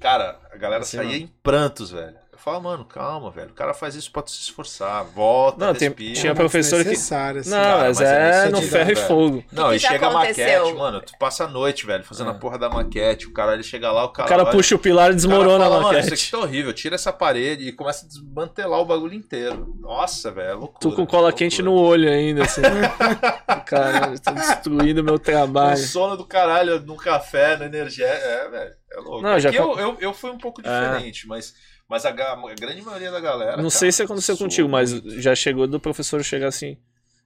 Cara, 0.00 0.38
a 0.52 0.56
galera 0.58 0.82
Assim, 0.82 0.98
saía 0.98 1.16
em 1.16 1.26
prantos, 1.42 1.90
velho. 1.90 2.14
Eu 2.48 2.52
falo, 2.52 2.62
mano, 2.62 2.84
calma, 2.84 3.28
velho. 3.28 3.50
O 3.50 3.54
cara 3.54 3.74
faz 3.74 3.96
isso 3.96 4.08
pra 4.12 4.22
tu 4.22 4.30
se 4.30 4.40
esforçar. 4.40 5.02
Volta, 5.02 5.66
Não, 5.66 5.74
tem- 5.74 5.88
respira. 5.88 6.14
tinha 6.14 6.32
professor 6.32 6.84
que- 6.84 6.90
assim. 6.92 7.50
Não, 7.50 7.56
Cara, 7.58 7.78
mas, 7.88 7.98
mas 7.98 8.08
é 8.08 8.46
é 8.46 8.48
no 8.50 8.62
ferro 8.62 8.92
e 8.92 8.94
fogo. 8.94 9.44
Não, 9.50 9.70
que 9.70 9.74
e 9.74 9.80
chega 9.80 10.06
a 10.06 10.10
aconteceu? 10.10 10.60
maquete, 10.60 10.78
mano. 10.78 11.00
Tu 11.00 11.12
passa 11.18 11.42
a 11.42 11.48
noite, 11.48 11.84
velho, 11.84 12.04
fazendo 12.04 12.30
É. 12.30 12.34
a 12.34 12.36
porra 12.36 12.56
da 12.56 12.68
maquete. 12.68 13.26
O 13.26 13.32
cara 13.32 13.52
ele 13.54 13.64
chega 13.64 13.90
lá, 13.90 14.04
o 14.04 14.10
cara. 14.10 14.26
O 14.26 14.28
cara 14.30 14.42
olha, 14.44 14.52
puxa 14.52 14.76
o 14.76 14.78
pilar 14.78 15.06
e 15.06 15.06
o 15.06 15.08
cara 15.08 15.14
desmorona 15.16 15.64
fala, 15.64 15.76
a 15.76 15.80
Mano, 15.80 15.98
isso 15.98 16.04
maquete. 16.10 16.22
aqui 16.22 16.30
tá 16.30 16.38
horrível. 16.38 16.72
Tira 16.72 16.94
essa 16.94 17.12
parede 17.12 17.66
e 17.66 17.72
começa 17.72 18.06
a 18.06 18.08
desmantelar 18.08 18.78
o 18.78 18.84
bagulho 18.84 19.14
inteiro. 19.14 19.74
Nossa, 19.80 20.30
velho, 20.30 20.48
é 20.48 20.54
loucura. 20.54 20.78
Tu 20.80 20.92
com 20.92 21.04
cola 21.04 21.22
loucura. 21.22 21.36
quente 21.38 21.60
no 21.62 21.72
olho 21.74 22.08
ainda, 22.08 22.44
assim. 22.44 22.60
Caralho, 23.66 24.20
tô 24.20 24.30
destruindo 24.30 25.02
meu 25.02 25.18
trabalho. 25.18 25.76
sono 25.78 26.16
do 26.16 26.24
caralho 26.24 26.78
no 26.80 26.94
café, 26.96 27.56
na 27.56 27.64
energia. 27.66 28.06
É, 28.06 28.48
velho. 28.48 28.70
É 28.92 29.00
louco. 29.00 29.20
Não, 29.22 29.38
já 29.40 29.50
com- 29.50 29.56
eu, 29.56 29.78
eu, 29.80 29.96
eu 30.00 30.14
fui 30.14 30.30
um 30.30 30.38
pouco 30.38 30.62
diferente, 30.62 31.26
mas, 31.26 31.52
mas 31.88 32.04
a, 32.04 32.10
a 32.10 32.54
grande 32.58 32.82
maioria 32.82 33.10
da 33.10 33.20
galera. 33.20 33.52
Não 33.52 33.64
cara, 33.64 33.70
sei 33.70 33.92
se 33.92 34.02
aconteceu 34.02 34.36
contigo, 34.36 34.68
mas 34.68 34.90
já 34.90 35.34
chegou 35.34 35.66
do 35.66 35.78
professor 35.80 36.22
chegar 36.24 36.48
assim. 36.48 36.76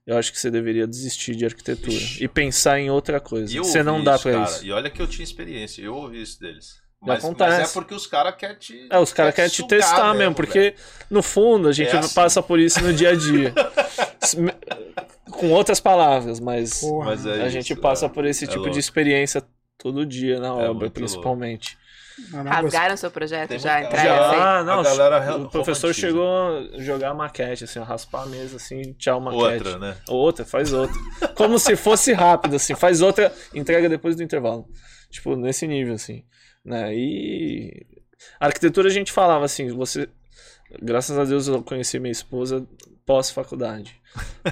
Eu 0.05 0.17
acho 0.17 0.31
que 0.31 0.39
você 0.39 0.49
deveria 0.49 0.87
desistir 0.87 1.35
de 1.35 1.45
arquitetura 1.45 1.93
Ixi. 1.95 2.23
e 2.23 2.27
pensar 2.27 2.79
em 2.79 2.89
outra 2.89 3.19
coisa. 3.19 3.55
Você 3.59 3.83
não 3.83 4.03
dá 4.03 4.17
cara, 4.17 4.43
isso. 4.43 4.65
E 4.65 4.71
olha 4.71 4.89
que 4.89 4.99
eu 5.01 5.07
tinha 5.07 5.23
experiência, 5.23 5.81
eu 5.81 5.93
ouvi 5.95 6.21
isso 6.21 6.39
deles. 6.39 6.81
Mas, 7.03 7.23
mas 7.23 7.69
é 7.69 7.73
porque 7.73 7.95
os 7.95 8.05
caras 8.05 8.35
querem 8.35 8.55
te. 8.57 8.87
É, 8.89 8.99
os 8.99 9.11
caras 9.11 9.33
quer 9.33 9.41
querem 9.41 9.51
te 9.51 9.55
sugar 9.57 9.69
testar 9.69 10.13
mesmo, 10.13 10.35
porque 10.35 10.75
no 11.09 11.23
fundo 11.23 11.67
a 11.67 11.71
gente 11.71 11.95
É 11.95 11.97
assim. 11.97 12.13
passa 12.13 12.43
por 12.43 12.59
isso 12.59 12.79
no 12.83 12.93
dia 12.93 13.09
a 13.09 13.15
dia. 13.15 13.53
Com 15.31 15.49
outras 15.49 15.79
palavras, 15.79 16.39
mas. 16.39 16.81
Mas 17.03 17.25
é 17.25 17.31
a 17.33 17.37
isso, 17.37 17.49
gente 17.49 17.73
é. 17.73 17.75
passa 17.75 18.07
por 18.07 18.25
esse 18.25 18.43
É 18.43 18.47
tipo 18.47 18.59
louco. 18.59 18.73
de 18.73 18.79
experiência 18.79 19.43
todo 19.79 20.05
dia 20.05 20.39
na 20.39 20.49
É 20.49 20.69
obra, 20.69 20.91
principalmente. 20.91 21.75
Não, 21.75 21.80
não 22.29 22.43
Rasgaram 22.43 22.97
seu 22.97 23.11
projeto 23.11 23.57
já? 23.57 23.83
Entraram 23.83 24.09
Já. 24.09 24.55
assim? 24.57 24.65
Não, 24.65 24.83
galera 24.83 25.37
o 25.37 25.49
professor 25.49 25.93
chegou 25.93 26.27
a 26.27 26.79
jogar 26.79 27.13
maquete, 27.13 27.63
assim, 27.63 27.79
a 27.79 27.83
raspar 27.83 28.23
a 28.23 28.25
mesa, 28.25 28.57
assim, 28.57 28.93
tchau, 28.93 29.19
maquete. 29.19 29.67
Outra, 29.67 29.79
né? 29.79 29.97
Outra, 30.07 30.45
faz 30.45 30.73
outra. 30.73 30.95
Como 31.35 31.57
se 31.57 31.75
fosse 31.75 32.13
rápido, 32.13 32.55
assim, 32.55 32.75
faz 32.75 33.01
outra, 33.01 33.33
entrega 33.53 33.89
depois 33.89 34.15
do 34.15 34.23
intervalo. 34.23 34.65
Tipo, 35.09 35.35
nesse 35.35 35.67
nível, 35.67 35.95
assim. 35.95 36.23
Né? 36.63 36.93
E 36.95 37.85
a 38.39 38.45
arquitetura 38.45 38.87
a 38.87 38.91
gente 38.91 39.11
falava 39.11 39.45
assim, 39.45 39.69
você. 39.69 40.07
Graças 40.81 41.17
a 41.17 41.25
Deus 41.25 41.47
eu 41.47 41.61
conheci 41.61 41.99
minha 41.99 42.11
esposa 42.11 42.65
pós-faculdade. 43.05 43.99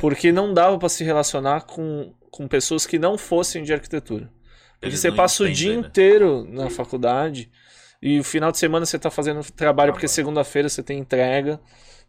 Porque 0.02 0.32
não 0.32 0.54
dava 0.54 0.78
pra 0.78 0.90
se 0.90 1.04
relacionar 1.04 1.62
com, 1.62 2.14
com 2.30 2.48
pessoas 2.48 2.86
que 2.86 3.00
não 3.00 3.18
fossem 3.18 3.64
de 3.64 3.74
arquitetura. 3.74 4.30
Porque 4.74 4.88
Eles 4.88 5.00
você 5.00 5.12
passa 5.12 5.44
o 5.44 5.52
dia 5.52 5.74
né? 5.74 5.88
inteiro 5.88 6.46
na 6.50 6.70
faculdade 6.70 7.52
e 8.02 8.20
o 8.20 8.24
final 8.24 8.52
de 8.52 8.58
semana 8.58 8.86
você 8.86 8.98
tá 9.00 9.10
fazendo 9.12 9.42
trabalho, 9.52 9.92
porque 9.94 10.06
Trabalho. 10.08 10.16
segunda-feira 10.16 10.70
você 10.70 10.82
tem 10.84 11.00
entrega 11.00 11.60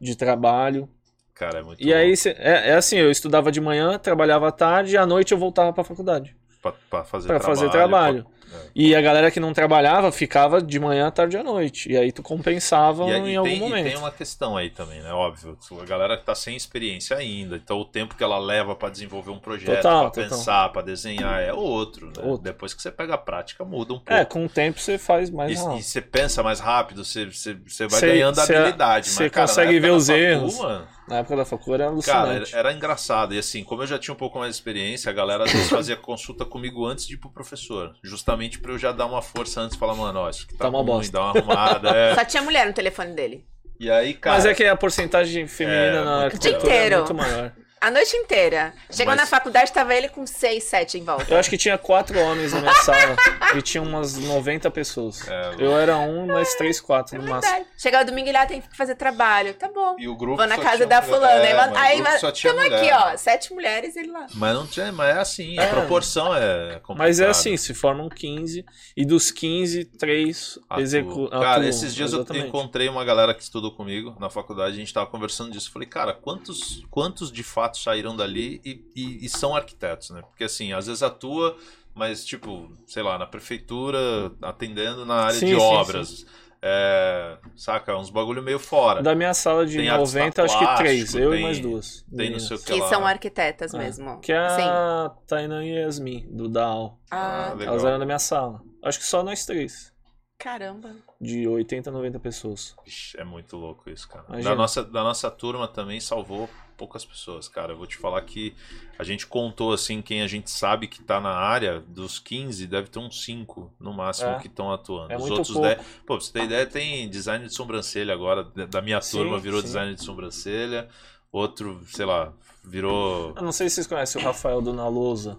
de 0.00 0.16
trabalho. 0.16 0.88
Cara, 1.34 1.58
é 1.60 1.62
muito 1.62 1.82
E 1.82 1.92
aí, 1.94 2.08
louco 2.08 2.16
cê- 2.18 2.36
é, 2.38 2.70
é 2.70 2.74
assim, 2.74 2.96
eu 2.98 3.10
estudava 3.10 3.50
de 3.50 3.60
manhã, 3.60 3.98
trabalhava 3.98 4.48
à 4.48 4.52
tarde 4.52 4.94
e 4.94 4.98
à 4.98 5.06
noite 5.06 5.32
eu 5.32 5.38
voltava 5.38 5.72
pra 5.72 5.82
faculdade 5.84 6.36
pra, 6.62 6.72
pra 6.90 7.04
fazer 7.04 7.26
pra 7.28 7.38
trabalho. 7.38 7.58
fazer 7.60 7.70
trabalho. 7.70 8.24
pra- 8.24 8.39
é. 8.52 8.56
E 8.74 8.94
a 8.94 9.00
galera 9.00 9.30
que 9.30 9.38
não 9.40 9.52
trabalhava 9.52 10.10
ficava 10.12 10.60
de 10.62 10.78
manhã, 10.78 11.06
à 11.08 11.10
tarde 11.10 11.36
e 11.36 11.40
à 11.40 11.42
noite. 11.42 11.90
E 11.90 11.96
aí 11.96 12.12
tu 12.12 12.22
compensava 12.22 13.04
aí 13.06 13.12
em 13.32 13.36
algum 13.36 13.48
tem, 13.50 13.58
e 13.58 13.60
momento. 13.60 13.84
tem 13.86 13.96
uma 13.96 14.10
questão 14.10 14.56
aí 14.56 14.70
também, 14.70 15.00
né? 15.00 15.12
Óbvio. 15.12 15.56
A 15.80 15.84
galera 15.84 16.16
que 16.16 16.24
tá 16.24 16.34
sem 16.34 16.56
experiência 16.56 17.16
ainda. 17.16 17.56
Então 17.56 17.78
o 17.78 17.84
tempo 17.84 18.14
que 18.16 18.22
ela 18.24 18.38
leva 18.38 18.74
pra 18.74 18.88
desenvolver 18.88 19.30
um 19.30 19.38
projeto, 19.38 19.76
total. 19.76 20.10
pensar, 20.10 20.68
pra 20.70 20.82
desenhar, 20.82 21.40
é 21.42 21.52
outro, 21.52 22.06
né? 22.06 22.22
Outro. 22.22 22.42
Depois 22.44 22.74
que 22.74 22.82
você 22.82 22.90
pega 22.90 23.14
a 23.14 23.18
prática, 23.18 23.64
muda 23.64 23.92
um 23.94 23.98
pouco. 23.98 24.12
É, 24.12 24.24
com 24.24 24.44
o 24.44 24.48
tempo 24.48 24.78
você 24.80 24.98
faz 24.98 25.30
mais 25.30 25.52
E, 25.52 25.62
rápido. 25.62 25.78
e 25.78 25.82
você 25.82 26.00
pensa 26.00 26.42
mais 26.42 26.60
rápido, 26.60 27.04
você, 27.04 27.26
você, 27.26 27.54
você 27.66 27.86
vai 27.86 28.00
Cê- 28.00 28.06
ganhando 28.08 28.34
cê- 28.40 28.54
habilidade. 28.56 29.08
cê 29.08 29.24
mas, 29.24 29.32
cara, 29.32 29.42
na 29.46 29.48
consegue 29.48 29.80
ver 29.80 29.88
da 29.88 29.94
os 29.94 30.08
erros. 30.08 30.58
mano, 30.58 30.86
Na 31.10 31.18
época 31.18 31.36
da 31.36 31.44
faculdade 31.44 31.82
era 31.82 32.02
Cara, 32.02 32.20
alucinante. 32.28 32.50
era, 32.54 32.68
era 32.68 32.72
engraçado. 32.76 33.34
E 33.34 33.38
assim, 33.38 33.64
como 33.64 33.82
eu 33.82 33.86
já 33.86 33.98
tinha 33.98 34.14
um 34.14 34.16
pouco 34.16 34.38
mais 34.38 34.52
de 34.54 34.56
experiência, 34.60 35.10
a 35.10 35.12
galera 35.12 35.44
às 35.44 35.52
vezes 35.52 35.68
fazia 35.70 35.96
consulta 35.96 36.44
comigo 36.44 36.86
antes 36.86 37.06
de 37.06 37.14
ir 37.14 37.16
pro 37.18 37.30
professor. 37.30 37.92
Justamente 38.02 38.58
pra 38.60 38.72
eu 38.72 38.78
já 38.78 38.92
dar 38.92 39.06
uma 39.06 39.20
força 39.20 39.60
antes 39.60 39.76
e 39.76 39.78
falar, 39.78 39.94
mano, 39.94 40.20
ó, 40.20 40.30
isso 40.30 40.44
aqui 40.44 40.54
tá, 40.54 40.64
Tá 40.64 40.68
uma 40.70 40.78
ruim, 40.78 40.86
bosta. 40.86 41.12
dá 41.12 41.20
uma 41.20 41.30
arrumada. 41.30 41.88
é. 41.90 42.14
Só 42.14 42.24
tinha 42.24 42.42
mulher 42.42 42.66
no 42.66 42.72
telefone 42.72 43.12
dele. 43.14 43.44
E 43.78 43.90
aí, 43.90 44.14
cara. 44.14 44.36
Mas 44.36 44.44
é 44.46 44.54
que 44.54 44.62
a 44.64 44.76
porcentagem 44.76 45.46
feminina 45.46 45.80
É, 45.98 46.04
na 46.04 46.24
arquitetura 46.24 46.58
inteiro. 46.66 46.94
é 46.94 46.98
muito 46.98 47.14
maior. 47.14 47.52
A 47.82 47.90
noite 47.90 48.14
inteira. 48.14 48.74
Chegou 48.90 49.12
Mas- 49.14 49.22
na 49.22 49.26
faculdade, 49.26 49.72
tava 49.72 49.94
ele 49.94 50.08
com 50.10 50.26
seis, 50.26 50.64
sete 50.64 50.98
em 50.98 51.02
volta. 51.04 51.32
Eu 51.32 51.38
acho 51.38 51.48
que 51.48 51.56
tinha 51.56 51.78
quatro 51.78 52.18
homens 52.20 52.52
na 52.52 52.60
minha 52.60 52.74
sala 52.84 53.16
e 53.56 53.62
tinha 53.62 53.82
umas 53.82 54.18
90 54.18 54.70
pessoas. 54.70 55.26
É, 55.26 55.54
Eu 55.58 55.78
era 55.78 55.96
um, 55.96 56.26
mas 56.26 56.54
três, 56.56 56.78
quatro 56.78 57.16
no 57.20 57.26
máximo. 57.26 57.64
Chegava 57.78 58.04
domingo 58.04 58.28
e 58.28 58.32
lá 58.32 58.44
tem 58.44 58.60
que 58.60 58.76
fazer 58.76 58.96
trabalho. 58.96 59.54
Tá 59.54 59.68
bom. 59.68 59.96
E 59.98 60.06
o 60.08 60.14
grupo 60.14 60.36
Vou 60.36 60.46
na 60.46 60.56
só 60.56 60.62
casa 60.62 60.76
tinha 60.76 60.88
da 60.88 61.00
mulher. 61.00 61.14
fulana. 61.14 61.42
É, 61.42 61.78
aí 61.78 62.02
mas 62.02 62.22
aí 62.22 62.32
tinha 62.32 62.52
tamo 62.52 62.66
aqui, 62.66 62.90
ó. 62.92 63.16
Sete 63.16 63.54
mulheres 63.54 63.96
ele 63.96 64.10
lá. 64.10 64.26
Mas 64.34 64.54
não 64.54 64.66
tinha, 64.66 64.92
mas 64.92 65.16
é 65.16 65.18
assim, 65.18 65.58
a 65.58 65.62
É. 65.62 65.66
proporção 65.70 66.34
é 66.36 66.72
complicada. 66.80 66.98
Mas 66.98 67.18
é 67.18 67.28
assim, 67.28 67.56
se 67.56 67.72
formam 67.72 68.10
15 68.10 68.62
e 68.94 69.06
dos 69.06 69.30
15, 69.30 69.86
três 69.86 70.58
executam. 70.76 71.40
Cara, 71.40 71.66
esses 71.66 71.94
dias 71.94 72.12
eu 72.12 72.18
exatamente. 72.18 72.46
encontrei 72.48 72.90
uma 72.90 73.06
galera 73.06 73.32
que 73.32 73.42
estudou 73.42 73.72
comigo 73.72 74.14
na 74.20 74.28
faculdade, 74.28 74.74
a 74.74 74.78
gente 74.78 74.92
tava 74.92 75.06
conversando 75.06 75.50
disso. 75.50 75.70
Falei, 75.72 75.88
cara, 75.88 76.12
quantos, 76.12 76.84
quantos 76.90 77.32
de 77.32 77.42
fato 77.42 77.69
saíram 77.78 78.16
dali 78.16 78.60
e, 78.64 78.84
e- 78.96 79.24
e 79.24 79.28
são 79.28 79.54
arquitetos, 79.54 80.10
né? 80.10 80.22
Porque 80.22 80.44
assim, 80.44 80.72
às 80.72 80.86
vezes 80.86 81.02
atua, 81.02 81.56
mas 81.94 82.24
tipo, 82.24 82.70
sei 82.86 83.02
lá, 83.02 83.18
na 83.18 83.26
prefeitura, 83.26 83.98
atendendo 84.42 85.04
na 85.06 85.14
área 85.24 85.34
Sim, 85.38 85.46
de 85.46 85.54
sim, 85.54 85.60
obras. 85.60 86.26
É, 86.62 87.38
saca, 87.56 87.96
uns 87.96 88.10
bagulho 88.10 88.42
meio 88.42 88.58
fora. 88.58 89.02
Da 89.02 89.14
minha 89.14 89.32
sala 89.32 89.64
de 89.64 89.78
Tem 89.78 89.88
artista 89.88 90.18
90, 90.18 90.42
acho 90.44 90.58
que 90.58 90.76
três. 90.76 91.14
Eu 91.14 91.30
tem- 91.30 91.40
e 91.40 91.42
mais 91.42 91.58
duas. 91.58 92.02
Tem 92.02 92.10
não 92.10 92.16
meninas. 92.18 92.42
sei 92.48 92.56
o 92.56 92.60
que 92.60 92.72
Que 92.80 92.88
são 92.88 93.06
arquitetas 93.06 93.72
É. 93.72 93.78
mesmo. 93.78 94.20
Que 94.20 94.30
é 94.32 94.48
Sim. 94.50 94.62
a 94.62 95.10
Tainan 95.26 95.64
e 95.64 95.70
Yasmin, 95.80 96.26
do 96.30 96.48
Dow. 96.50 96.98
Ah, 97.10 97.48
Ah, 97.50 97.54
legal. 97.54 97.74
Elas 97.74 97.84
eram 97.86 97.98
da 97.98 98.04
minha 98.04 98.18
sala. 98.18 98.60
Acho 98.84 98.98
que 98.98 99.06
só 99.06 99.22
nós 99.22 99.46
três. 99.46 99.90
caramba. 100.38 100.94
De 101.20 101.46
80 101.48 101.90
a 101.90 101.92
90 101.92 102.18
pessoas. 102.18 102.74
Vixe, 102.84 103.18
é 103.18 103.24
muito 103.24 103.56
louco 103.56 103.88
isso, 103.90 104.06
cara. 104.08 104.24
Imagina. 104.28 104.50
Da 104.50 104.56
nossa, 104.56 104.82
da 104.84 105.02
nossa 105.04 105.30
turma 105.30 105.66
também 105.68 105.98
salvou 106.00 106.48
poucas 106.80 107.04
pessoas, 107.04 107.46
cara. 107.46 107.74
Eu 107.74 107.76
vou 107.76 107.86
te 107.86 107.98
falar 107.98 108.22
que 108.22 108.54
a 108.98 109.04
gente 109.04 109.26
contou, 109.26 109.70
assim, 109.74 110.00
quem 110.00 110.22
a 110.22 110.26
gente 110.26 110.50
sabe 110.50 110.88
que 110.88 111.02
tá 111.02 111.20
na 111.20 111.28
área, 111.34 111.80
dos 111.80 112.18
15, 112.18 112.66
deve 112.66 112.88
ter 112.88 112.98
uns 112.98 113.22
5 113.22 113.70
no 113.78 113.92
máximo 113.92 114.30
É. 114.30 114.38
que 114.38 114.46
estão 114.46 114.72
atuando. 114.72 115.12
É 115.12 115.16
Os 115.18 115.30
outros 115.30 115.50
pouco. 115.50 115.68
10. 115.68 115.78
Pô, 116.06 116.16
pra 116.16 116.24
você 116.24 116.32
ter 116.32 116.44
ideia, 116.44 116.66
tem 116.66 117.06
design 117.10 117.46
de 117.46 117.54
sobrancelha 117.54 118.14
agora. 118.14 118.44
da- 118.44 118.64
Da 118.64 118.80
minha 118.80 119.00
Sim, 119.02 119.18
turma 119.18 119.38
virou 119.38 119.60
sim. 119.60 119.66
design 119.66 119.94
de 119.94 120.02
sobrancelha. 120.02 120.88
Outro, 121.30 121.82
sei 121.86 122.06
lá, 122.06 122.32
virou. 122.64 123.34
Eu 123.36 123.42
não 123.42 123.52
sei 123.52 123.68
se 123.68 123.74
vocês 123.74 123.86
conhecem 123.86 124.20
o 124.22 124.24
Rafael 124.24 124.62
Dona 124.62 124.88
Lousa. 124.88 125.38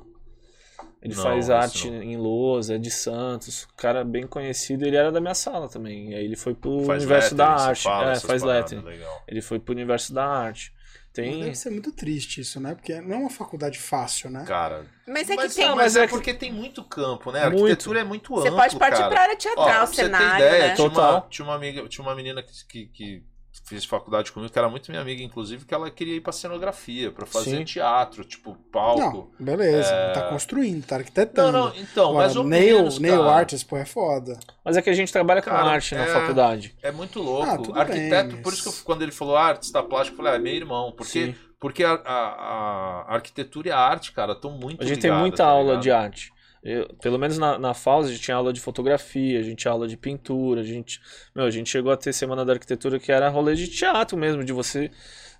Ele 1.02 1.16
Não, 1.16 1.24
faz 1.24 1.50
arte 1.50 1.90
não. 1.90 2.04
em 2.04 2.16
lousa, 2.16 2.76
é 2.76 2.78
de 2.78 2.92
Santos. 2.92 3.68
Cara 3.76 4.04
bem 4.04 4.28
conhecido. 4.28 4.86
Ele 4.86 4.96
era 4.96 5.12
da 5.12 5.20
minha 5.20 5.34
sala 5.34 5.68
também. 5.68 6.12
E 6.12 6.16
aí 6.16 6.24
ele 6.24 6.36
foi 6.36 6.54
pro 6.54 6.84
Faz 6.86 7.02
universo 7.04 7.34
da 7.34 7.46
lettering, 7.56 7.64
você 7.64 7.70
arte. 7.70 7.84
fala, 7.84 8.12
é, 8.12 8.20
faz 8.20 8.44
lettering. 8.44 8.82
Legal. 8.84 9.24
Ele 9.28 9.42
foi 9.42 9.60
pro 9.60 9.74
universo 9.74 10.14
da 10.14 10.24
arte. 10.26 10.72
Tem. 11.14 11.44
Deve 11.44 11.56
ser 11.56 11.70
muito 11.72 11.92
triste 11.92 12.40
isso, 12.40 12.60
né? 12.62 12.74
Porque 12.74 13.02
não 13.02 13.16
é 13.16 13.20
uma 13.20 13.30
faculdade 13.30 13.78
fácil, 13.78 14.30
né? 14.30 14.46
Cara, 14.48 14.86
Mas 15.06 15.30
é 15.30 15.36
que 15.36 15.42
mas, 15.44 15.56
tem. 15.56 15.68
não, 15.68 15.76
mas 15.76 15.96
é 15.98 16.04
que- 16.08 16.14
porque 16.14 16.34
tem 16.34 16.54
muito 16.54 16.84
campo, 16.86 17.32
né? 17.34 17.42
A 17.44 17.50
Muito. 17.50 17.64
arquitetura 17.66 18.00
é 18.00 18.04
muito 18.06 18.34
Você 18.34 18.48
amplo, 18.48 18.60
pode 18.62 18.78
partir 18.78 18.98
cara. 19.00 19.10
pra 19.10 19.22
área 19.24 19.34
Ó, 19.34 19.38
teatral, 19.38 19.66
pra 19.66 19.86
você 19.88 19.96
ter 19.98 20.02
cenário, 20.04 20.46
ideia, 20.46 20.68
né? 20.70 20.74
tinha, 20.76 20.88
uma, 20.88 20.94
Total. 20.96 21.28
tinha 21.30 21.46
uma 21.46 21.56
amiga, 21.56 21.88
tinha 21.90 22.06
uma 22.06 22.16
menina 22.16 22.42
que, 22.42 22.66
que, 22.66 22.86
que 22.88 23.24
fez 23.64 23.86
faculdade 23.86 24.32
comigo, 24.32 24.52
que 24.52 24.58
era 24.60 24.68
muito 24.68 24.90
minha 24.92 25.02
amiga, 25.02 25.24
inclusive, 25.24 25.64
que 25.66 25.74
ela 25.74 25.90
queria 25.90 26.16
ir 26.16 26.22
pra 26.22 26.34
cenografia, 26.34 27.12
pra 27.12 27.26
fazer 27.26 27.58
Sim. 27.58 27.64
teatro, 27.64 28.24
tipo, 28.26 28.56
palco. 28.72 29.32
Não, 29.40 29.46
beleza. 29.46 29.90
É. 29.94 30.12
Tá 30.14 30.22
construindo, 30.30 30.86
tá 30.86 30.96
Não, 30.96 31.00
arquitetando. 31.00 31.52
não, 31.58 31.76
então, 31.78 32.14
mais 32.14 32.36
ou 32.36 32.44
nail, 32.44 32.78
menos, 32.80 33.00
nail 33.00 33.24
artist, 33.30 33.66
pô, 33.68 33.78
é 33.78 33.86
foda. 33.86 34.38
Mas 34.66 34.76
é 34.76 34.82
que 34.82 34.90
a 34.90 34.94
gente 34.94 35.12
trabalha 35.14 35.42
com 35.42 35.50
Cara, 35.50 35.70
arte 35.70 35.96
na 35.96 36.04
é- 36.04 36.08
faculdade. 36.14 36.76
É 36.82 36.92
muito 36.92 37.22
louco. 37.22 37.72
Ah, 37.76 37.82
Arquiteto, 37.82 38.28
bem, 38.28 38.36
mas- 38.36 38.42
por 38.44 38.54
isso 38.54 38.64
que 38.64 38.70
eu- 38.70 38.84
quando 38.84 39.02
ele 39.04 39.12
falou 39.12 39.38
artista 39.38 39.82
plástico, 39.82 40.16
eu 40.16 40.18
falei, 40.18 40.34
ah, 40.34 40.36
é 40.36 40.40
meu 40.40 40.54
irmão. 40.54 40.92
Porque, 40.92 41.28
Sim. 41.28 41.36
porque 41.60 41.84
a, 41.84 41.94
a- 41.94 43.06
a 43.08 43.14
arquitetura 43.14 43.70
e 43.70 43.72
a 43.72 43.78
arte, 43.80 44.12
cara, 44.12 44.34
estão 44.34 44.52
muito 44.52 44.82
A 44.84 44.86
gente 44.86 45.00
tem 45.00 45.12
muita 45.12 45.38
tá 45.38 45.46
aula 45.48 45.64
ligado? 45.70 45.82
de 45.84 45.92
arte. 45.92 46.34
Eu- 46.64 46.88
pelo 47.02 47.18
menos 47.18 47.38
na, 47.40 47.58
na 47.58 47.74
FAUS 47.74 48.06
a 48.08 48.10
gente 48.12 48.22
tinha 48.22 48.38
aula 48.38 48.54
de 48.54 48.60
fotografia, 48.62 49.40
a 49.40 49.44
gente 49.44 49.58
tinha 49.60 49.72
aula 49.72 49.88
de 49.88 49.98
pintura, 49.98 50.62
a 50.62 50.64
gente, 50.64 51.00
meu, 51.36 51.46
a 51.46 51.50
gente 51.52 51.70
chegou 51.70 51.92
a 51.92 51.98
ter 51.98 52.14
semana 52.14 52.46
da 52.46 52.54
arquitetura 52.54 53.00
que 53.00 53.12
era 53.12 53.28
rolê 53.30 53.56
de 53.56 53.68
teatro 53.68 54.16
mesmo, 54.18 54.44
de 54.44 54.54
você 54.54 54.92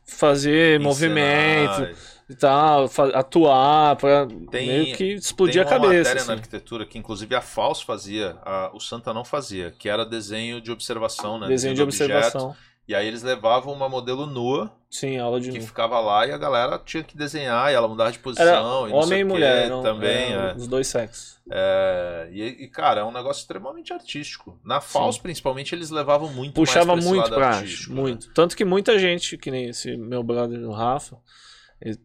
fazer 0.04 0.80
Encenar, 0.80 0.82
movimento 0.82 1.96
e 2.30 2.36
tal, 2.36 2.90
atuar, 3.14 3.96
pra 3.98 4.26
Tem- 4.50 4.68
meio 4.68 4.96
que 4.96 5.14
explodir 5.14 5.54
Tem 5.54 5.62
a 5.64 5.66
uma 5.66 5.70
cabeça. 5.70 5.98
matéria 5.98 6.14
na 6.16 6.22
assim. 6.22 6.32
arquitetura 6.32 6.86
que 6.86 6.98
inclusive 6.98 7.36
a 7.36 7.42
FAUS 7.42 7.82
fazia, 7.82 8.38
a- 8.44 8.72
o 8.74 8.80
Santa 8.80 9.14
não 9.14 9.24
fazia, 9.24 9.72
que 9.78 9.88
era 9.88 10.04
desenho 10.06 10.60
de 10.60 10.72
observação, 10.72 11.40
né? 11.40 11.48
Desenho 11.48 11.74
de 11.76 11.82
do 11.82 11.84
objeto. 11.84 12.56
E 12.92 12.96
aí 12.96 13.08
eles 13.08 13.24
levavam 13.24 13.74
uma 13.74 13.88
modelo 13.88 14.26
nua 14.26 14.70
Sim, 14.90 15.18
aula 15.18 15.40
de 15.40 15.50
que 15.50 15.62
ficava 15.62 15.98
lá 16.02 16.28
e 16.28 16.34
a 16.34 16.38
galera 16.38 16.78
tinha 16.78 17.02
que 17.02 17.16
desenhar 17.16 17.72
e 17.72 17.74
ela 17.74 17.88
mudava 17.88 18.12
de 18.12 18.18
Era 18.18 18.22
posição. 18.22 18.86
e 18.86 18.92
não 18.92 18.98
homem 18.98 19.22
e 19.22 19.24
mulher, 19.24 19.66
eram, 19.68 19.82
também. 19.82 20.34
é. 20.34 20.54
os 20.58 20.68
dois 20.68 20.88
sexos. 20.88 21.40
É, 21.50 22.28
e, 22.34 22.66
e, 22.66 22.68
cara, 22.68 23.00
é 23.00 23.04
um 23.06 23.12
negócio 23.14 23.40
extremamente 23.40 23.94
artístico. 23.94 24.60
Na 24.62 24.82
FAUS, 24.82 25.18
principalmente, 25.18 25.74
eles 25.74 25.90
levavam 25.90 26.34
muito 26.34 26.54
Puxava 26.54 26.88
mais 26.88 27.06
pra 27.06 27.14
muito 27.14 27.30
pra 27.30 27.48
arte, 27.48 27.90
né? 27.90 27.96
muito. 27.96 28.34
Tanto 28.34 28.58
que 28.58 28.66
muita 28.66 29.00
gente, 29.00 29.38
que 29.38 29.50
nem 29.50 29.70
esse 29.70 29.96
meu 29.96 30.22
brother 30.22 30.60
o 30.60 30.74
Rafa, 30.74 31.16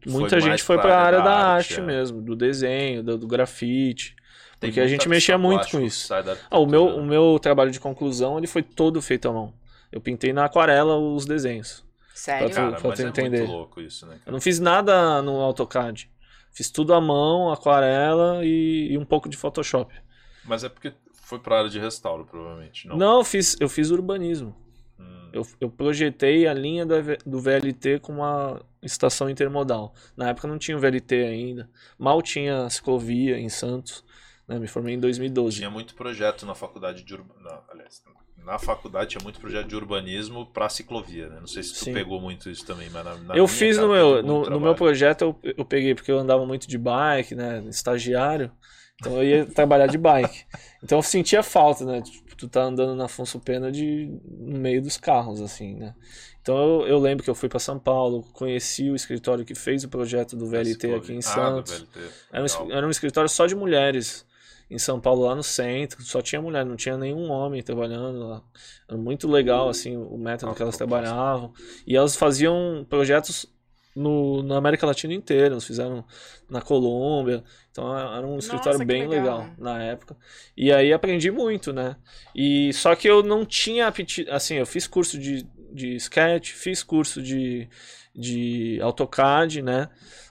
muita 0.05 0.37
mais 0.37 0.43
gente 0.45 0.63
foi 0.63 0.77
pra 0.77 0.85
pra 0.85 1.01
área 1.01 1.21
da 1.21 1.35
arte, 1.35 1.73
arte 1.73 1.81
é. 1.81 1.83
mesmo, 1.83 2.21
do 2.21 2.33
desenho, 2.33 3.03
do, 3.03 3.17
do 3.17 3.27
grafite. 3.27 4.15
Tem 4.57 4.69
Porque 4.69 4.79
a 4.79 4.87
gente 4.87 5.09
mexia 5.09 5.37
muito 5.37 5.69
com 5.69 5.81
isso. 5.81 6.13
Ah, 6.49 6.57
o 6.57 6.65
meu, 6.65 6.85
o 6.85 7.01
né? 7.01 7.07
meu 7.09 7.37
trabalho 7.39 7.71
de 7.71 7.79
conclusão 7.81 8.37
ele 8.37 8.47
foi 8.47 8.63
todo 8.63 9.01
feito 9.01 9.27
à 9.27 9.33
mão. 9.33 9.53
Eu 9.97 10.01
pintei 10.01 10.31
na 10.31 10.45
aquarela 10.45 10.95
os 10.95 11.25
desenhos. 11.25 11.83
Sério? 12.13 12.47
Pra- 12.49 12.55
Cara, 12.55 12.75
pra 12.79 12.89
mas 12.89 12.99
tu 12.99 13.05
é 13.05 13.09
entender. 13.09 13.39
muito 13.39 13.51
louco 13.51 13.81
isso, 13.81 14.05
né? 14.05 14.13
Eu 14.13 14.19
cara? 14.19 14.31
não 14.31 14.39
fiz 14.41 14.59
nada 14.59 15.21
no 15.23 15.41
AutoCAD. 15.41 16.09
Fiz 16.51 16.69
tudo 16.69 16.93
à 16.93 17.01
mão, 17.01 17.51
aquarela 17.51 18.45
e, 18.45 18.91
e 18.91 18.97
um 18.97 19.05
pouco 19.05 19.27
de 19.27 19.35
Photoshop. 19.35 19.93
Mas 20.45 20.63
é 20.63 20.69
porque 20.69 20.93
foi 21.23 21.39
pra 21.39 21.57
área 21.57 21.69
de 21.69 21.79
restauro, 21.79 22.25
provavelmente. 22.25 22.87
Não. 22.87 22.95
Não, 22.95 23.17
eu 23.19 23.23
fiz, 23.23 23.57
eu 23.59 23.67
fiz 23.67 23.89
urbanismo. 23.89 24.55
Hum. 24.99 25.29
Eu, 25.33 25.45
eu 25.61 25.69
projetei 25.69 26.47
a 26.47 26.53
linha 26.53 26.85
da 26.85 26.97
do 27.25 27.39
VLT 27.39 27.99
com 27.99 28.13
uma 28.13 28.61
estação 28.83 29.27
intermodal. 29.29 29.93
Na 30.15 30.29
época 30.29 30.47
não 30.47 30.59
tinha 30.59 30.77
o 30.77 30.79
VLT 30.79 31.15
ainda. 31.23 31.69
Mal 31.97 32.21
tinha 32.21 32.69
ciclovia 32.69 33.37
em 33.39 33.49
Santos. 33.49 34.03
né? 34.47 34.59
Me 34.59 34.67
formei 34.67 34.93
em 34.93 34.99
2012. 34.99 35.57
Tinha 35.57 35.69
muito 35.71 35.95
projeto 35.95 36.45
na 36.45 36.53
faculdade 36.55 37.03
de 37.03 37.13
urbanismo. 37.15 37.49
Aliás, 37.69 38.01
na 38.43 38.57
faculdade 38.57 39.11
tinha 39.11 39.23
muito 39.23 39.39
projeto 39.39 39.67
de 39.67 39.75
urbanismo 39.75 40.45
pra 40.45 40.69
ciclovia, 40.69 41.27
né? 41.27 41.37
Não 41.39 41.47
sei 41.47 41.63
se 41.63 41.73
tu 41.73 41.85
Sim. 41.85 41.93
pegou 41.93 42.21
muito 42.21 42.49
isso 42.49 42.65
também, 42.65 42.89
mas 42.89 43.03
na, 43.03 43.15
na 43.15 43.35
eu 43.35 43.47
fiz 43.47 43.77
no 43.77 43.89
meu, 43.89 44.23
no, 44.23 44.49
no 44.49 44.59
meu 44.59 44.73
projeto, 44.75 45.21
eu, 45.23 45.53
eu 45.57 45.65
peguei 45.65 45.93
porque 45.93 46.11
eu 46.11 46.19
andava 46.19 46.45
muito 46.45 46.67
de 46.67 46.77
bike, 46.77 47.35
né? 47.35 47.63
Estagiário. 47.69 48.51
Então 48.99 49.17
eu 49.17 49.23
ia 49.23 49.45
trabalhar 49.45 49.87
de 49.87 49.97
bike. 49.97 50.45
Então 50.83 50.97
eu 50.97 51.03
sentia 51.03 51.43
falta, 51.43 51.85
né? 51.85 52.01
Tipo, 52.01 52.35
tu 52.35 52.47
tá 52.47 52.63
andando 52.63 52.95
na 52.95 53.05
Afonso 53.05 53.39
Pena 53.39 53.71
de, 53.71 54.09
no 54.25 54.59
meio 54.59 54.81
dos 54.81 54.97
carros, 54.97 55.41
assim, 55.41 55.75
né? 55.75 55.93
Então 56.41 56.57
eu, 56.57 56.87
eu 56.87 56.99
lembro 56.99 57.23
que 57.23 57.29
eu 57.29 57.35
fui 57.35 57.49
para 57.49 57.59
São 57.59 57.77
Paulo, 57.77 58.23
conheci 58.33 58.89
o 58.89 58.95
escritório 58.95 59.43
que 59.43 59.53
fez 59.53 59.83
o 59.83 59.89
projeto 59.89 60.35
do 60.35 60.47
VLT 60.47 60.93
aqui 60.95 61.13
em 61.13 61.17
Ah, 61.19 61.21
Santos. 61.21 61.79
VLT. 61.79 61.99
Era 62.31 62.43
um, 62.45 62.71
era 62.71 62.87
um 62.87 62.89
escritório 62.89 63.29
só 63.29 63.45
de 63.45 63.55
mulheres. 63.55 64.25
Em 64.69 64.77
São 64.77 64.99
Paulo, 64.99 65.23
lá 65.23 65.35
no 65.35 65.43
centro, 65.43 66.01
só 66.03 66.21
tinha 66.21 66.41
mulher, 66.41 66.65
não 66.65 66.75
tinha 66.75 66.97
nenhum 66.97 67.31
homem 67.31 67.63
trabalhando 67.63 68.27
lá. 68.27 68.43
Era 68.87 68.97
muito 68.97 69.27
legal, 69.27 69.69
assim, 69.69 69.95
o 69.95 70.17
método 70.17 70.53
que 70.53 70.61
elas 70.61 70.75
trabalhavam. 70.75 71.53
E 71.85 71.95
elas 71.95 72.15
faziam 72.17 72.85
projetos 72.89 73.45
no, 73.97 74.43
na 74.43 74.57
América 74.57 74.85
Latina 74.85 75.13
inteira, 75.13 75.55
eles 75.55 75.65
fizeram 75.65 76.05
na 76.49 76.61
Colômbia. 76.61 77.43
Então 77.71 77.97
era 77.97 78.25
um 78.25 78.37
escritório 78.37 78.79
que 78.79 78.85
bem 78.85 79.07
legal. 79.07 79.39
legal. 79.39 79.55
na 79.57 79.81
época. 79.83 80.15
E 80.55 80.71
aí 80.71 80.93
aprendi 80.93 81.31
muito, 81.31 81.73
né? 81.73 81.95
E 82.35 82.71
só 82.73 82.95
que 82.95 83.09
eu 83.09 83.23
não 83.23 83.43
tinha 83.43 83.87
apetite, 83.87 84.29
assim, 84.29 84.55
eu 84.55 84.65
fiz 84.65 84.85
curso 84.85 85.17
de, 85.17 85.47
de 85.73 85.95
sketch, 85.95 86.51
fiz 86.51 86.83
curso 86.83 87.21
de, 87.21 87.67
de 88.15 88.79
AutoCAD, 88.81 89.63
né? 89.63 89.89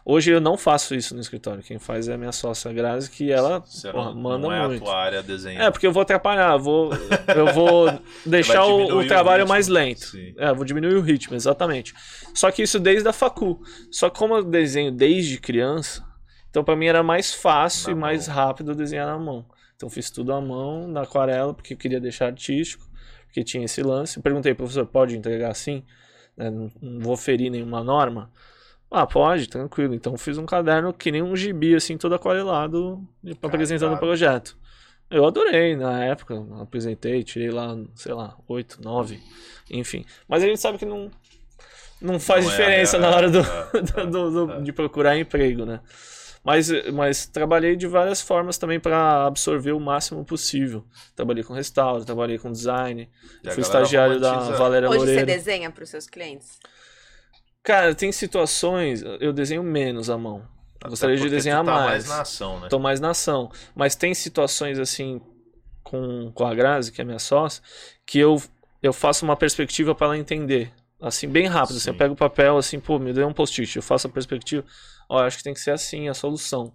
Hoje 0.09 0.31
eu 0.31 0.41
não 0.41 0.57
faço 0.57 0.95
isso 0.95 1.17
no 1.17 1.21
escritório. 1.21 1.65
Quem 1.65 1.81
faz 1.81 2.07
é 2.09 2.15
a 2.15 2.17
minha 2.17 2.31
sócia 2.31 2.73
Grazi, 2.73 3.11
que 3.11 3.33
ela 3.33 3.61
porra, 3.91 4.05
não, 4.05 4.15
manda 4.15 4.39
não 4.47 4.53
é 4.53 4.65
muito. 4.69 4.83
a 4.83 4.87
tua 4.87 4.97
área 4.97 5.21
desenho. 5.21 5.61
É, 5.61 5.69
porque 5.69 5.85
eu 5.85 5.91
vou 5.93 6.01
atrapalhar, 6.03 6.57
vou, 6.59 6.93
eu 7.35 7.53
vou 7.53 7.87
deixar 8.25 8.65
o, 8.67 8.99
o 8.99 8.99
o 9.01 9.07
trabalho 9.09 9.39
ritmo. 9.43 9.49
mais 9.49 9.67
lento. 9.67 10.07
Sim. 10.07 10.33
É, 10.39 10.55
vou 10.55 10.65
diminuir 10.65 10.95
o 10.95 11.01
ritmo, 11.01 11.35
exatamente. 11.35 11.93
Só 12.33 12.53
que 12.53 12.63
isso 12.63 12.79
desde 12.79 13.09
a 13.09 13.13
facu. 13.13 13.61
Só 13.91 14.09
que 14.09 14.17
como 14.17 14.37
eu 14.37 14.45
desenho 14.45 14.93
desde 14.93 15.41
criança, 15.41 16.05
então 16.51 16.63
pra 16.63 16.77
mim 16.77 16.87
era 16.87 17.03
mais 17.03 17.35
fácil 17.35 17.89
Na 17.91 17.93
e 17.97 18.01
mais 18.01 18.29
mão. 18.29 18.37
rápido 18.37 18.77
desenhar 18.77 19.09
na 19.09 19.19
mão. 19.19 19.45
Então 19.75 19.91
fiz 19.91 20.09
tudo 20.09 20.33
à 20.33 20.41
mão, 20.41 20.87
na 20.87 21.03
aquarela, 21.03 21.53
porque 21.53 21.75
eu 21.75 21.79
queria 21.79 22.01
deixar 22.01 22.27
artístico, 22.27 22.87
porque 23.27 23.43
tinha 23.43 23.65
esse 23.65 23.83
lance. 23.83 24.23
Perguntei, 24.23 24.55
professor, 24.55 24.87
pode 24.87 25.17
entregar 25.17 25.51
assim? 25.51 25.83
Né, 26.37 26.49
não 26.49 26.71
vou 27.01 27.17
ferir 27.17 27.51
nenhuma 27.51 27.83
norma? 27.83 28.31
Ah, 28.91 29.07
pode, 29.07 29.49
tranquilo. 29.49 29.95
Então 29.95 30.17
fiz 30.17 30.39
um 30.39 30.47
caderno 30.47 30.93
que 30.93 31.11
nem 31.11 31.23
um 31.23 31.35
gibi, 31.37 31.75
assim, 31.75 31.97
todo 31.99 32.15
aquarelado, 32.15 33.03
e 33.23 33.33
apresentando 33.43 33.89
o 33.89 33.95
Caralho. 33.95 33.99
projeto. 34.07 34.57
Eu 35.11 35.25
adorei 35.25 35.77
na 35.77 36.05
época, 36.05 36.35
apresentei, 36.61 37.23
tirei 37.23 37.51
lá, 37.51 37.77
sei 37.95 38.13
lá, 38.13 38.37
8, 38.49 38.83
9, 38.83 39.21
enfim. 39.71 40.05
Mas 40.29 40.43
a 40.43 40.47
gente 40.47 40.61
sabe 40.61 40.79
que 40.79 40.85
não, 40.85 41.11
não 42.01 42.19
faz 42.19 42.45
Não 42.45 42.53
é, 42.53 42.57
diferença 42.57 42.97
é, 42.97 43.01
na 43.01 43.11
hora 43.11 43.31
do, 43.31 43.39
é, 43.39 43.83
do- 43.83 44.11
do- 44.11 44.47
do- 44.47 44.53
é. 44.53 44.61
de 44.63 44.73
procurar 44.73 45.17
emprego, 45.17 45.65
né? 45.65 45.81
Mas, 46.45 46.69
mas 46.93 47.27
trabalhei 47.27 47.75
de 47.75 47.89
várias 47.89 48.21
formas 48.23 48.57
também 48.57 48.79
para 48.79 49.27
absorver 49.27 49.73
o 49.73 49.81
máximo 49.81 50.25
possível. 50.25 50.85
Trabalhei 51.17 51.43
com 51.43 51.53
restauro, 51.53 52.05
trabalhei 52.05 52.39
com 52.39 52.53
design. 52.53 53.11
E 53.43 53.51
fui 53.51 53.63
estagiário 53.63 54.21
da 54.21 54.33
romantiza- 54.35 54.57
Valéria 54.57 54.89
Hoje 54.89 54.99
você 55.01 55.05
Loureiro. 55.07 55.27
desenha 55.27 55.71
para 55.73 55.83
os 55.83 55.91
seus 55.91 56.07
clientes? 56.07 56.59
Cara, 57.67 57.97
tem 57.97 58.13
situações, 58.13 59.03
eu 59.19 59.33
desenho 59.33 59.61
menos 59.61 60.09
à 60.09 60.17
mão. 60.17 60.47
Até 60.77 60.89
Gostaria 60.89 61.17
de 61.17 61.29
desenhar 61.29 61.65
tá 61.65 61.73
mais. 61.73 61.89
mais 61.89 62.09
na 62.09 62.21
ação, 62.21 62.61
né? 62.61 62.69
Tô 62.69 62.79
mais 62.79 63.01
na 63.01 63.11
ação. 63.11 63.51
Mas 63.75 63.97
tem 63.97 64.15
situações 64.15 64.79
assim 64.79 65.21
com, 65.83 66.31
com 66.31 66.47
a 66.47 66.55
Grazi, 66.55 66.93
que 66.93 67.03
é 67.03 67.05
minha 67.05 67.19
sócia, 67.19 67.61
que 68.07 68.21
eu, 68.21 68.41
eu 68.81 68.93
faço 68.93 69.25
uma 69.25 69.35
perspectiva 69.35 69.97
para 69.97 70.07
ela 70.07 70.17
entender. 70.17 70.73
Assim, 71.03 71.27
bem 71.27 71.49
rápido. 71.49 71.79
Assim, 71.79 71.91
eu 71.91 71.97
pego 71.97 72.15
o 72.15 72.17
papel, 72.17 72.57
assim, 72.57 72.79
pô, 72.79 73.01
me 73.01 73.13
deu 73.13 73.27
um 73.27 73.33
post-it, 73.33 73.75
eu 73.75 73.83
faço 73.83 74.07
a 74.07 74.11
perspectiva. 74.11 74.65
Ó, 75.09 75.19
acho 75.19 75.39
que 75.39 75.43
tem 75.43 75.53
que 75.53 75.59
ser 75.59 75.73
assim 75.73 76.09
a 76.09 76.15
solução. 76.15 76.73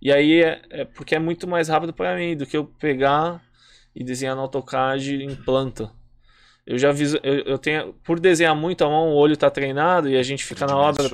E 0.00 0.12
aí 0.12 0.42
é, 0.42 0.60
é 0.70 0.84
porque 0.84 1.14
é 1.14 1.20
muito 1.20 1.46
mais 1.46 1.68
rápido 1.68 1.92
para 1.92 2.16
mim 2.16 2.36
do 2.36 2.46
que 2.46 2.56
eu 2.56 2.64
pegar 2.64 3.40
e 3.94 4.02
desenhar 4.02 4.34
no 4.34 4.42
AutoCAD 4.42 5.22
em 5.22 5.36
planta. 5.36 5.92
Eu 6.64 6.78
já 6.78 6.92
viso, 6.92 7.18
eu, 7.24 7.40
eu 7.40 7.58
tenho, 7.58 7.92
por 8.04 8.20
desenhar 8.20 8.54
muito 8.54 8.84
a 8.84 8.88
mão, 8.88 9.08
o 9.08 9.16
olho 9.16 9.36
tá 9.36 9.50
treinado 9.50 10.08
e 10.08 10.16
a 10.16 10.22
gente 10.22 10.44
fica 10.44 10.64
na 10.64 10.76
obra, 10.76 11.08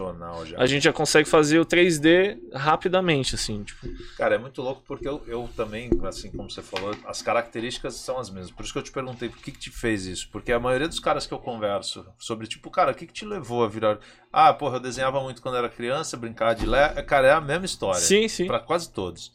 já. 0.45 0.59
a 0.59 0.67
gente 0.67 0.83
já 0.83 0.93
consegue 0.93 1.27
fazer 1.27 1.59
o 1.59 1.65
3D 1.65 2.39
rapidamente, 2.53 3.35
assim, 3.35 3.63
tipo, 3.63 3.89
Cara, 4.19 4.35
é 4.35 4.39
muito 4.39 4.61
louco 4.61 4.83
porque 4.87 5.09
eu, 5.09 5.23
eu 5.27 5.49
também, 5.57 5.89
assim 6.05 6.31
como 6.31 6.51
você 6.51 6.61
falou, 6.61 6.95
as 7.07 7.23
características 7.23 7.95
são 7.95 8.19
as 8.19 8.29
mesmas. 8.29 8.51
Por 8.51 8.63
isso 8.63 8.75
que 8.75 8.79
eu 8.79 8.83
te 8.83 8.93
perguntei 8.93 9.31
por 9.31 9.39
que, 9.39 9.51
que 9.53 9.59
te 9.59 9.71
fez 9.71 10.05
isso. 10.05 10.29
Porque 10.31 10.53
a 10.53 10.61
maioria 10.61 10.87
dos 10.87 11.01
caras 11.01 11.27
que 11.27 11.33
eu 11.33 11.39
converso 11.39 12.05
sobre, 12.19 12.47
tipo, 12.47 12.71
cara, 12.71 12.93
o 12.93 12.95
que, 12.95 13.07
que 13.07 13.13
te 13.13 13.25
levou 13.25 13.65
a 13.65 13.69
virar. 13.69 13.99
Ah, 14.31 14.53
porra, 14.53 14.77
eu 14.77 14.81
desenhava 14.81 15.19
muito 15.23 15.41
quando 15.41 15.57
era 15.57 15.69
criança, 15.71 16.17
brincava 16.17 16.55
de 16.55 16.67
lé. 16.67 17.03
Cara, 17.05 17.29
é 17.29 17.33
a 17.33 17.41
mesma 17.41 17.65
história. 17.65 18.01
Sim, 18.01 18.29
sim. 18.29 18.47
Pra 18.47 18.61
quase 18.61 18.93
todos. 18.93 19.33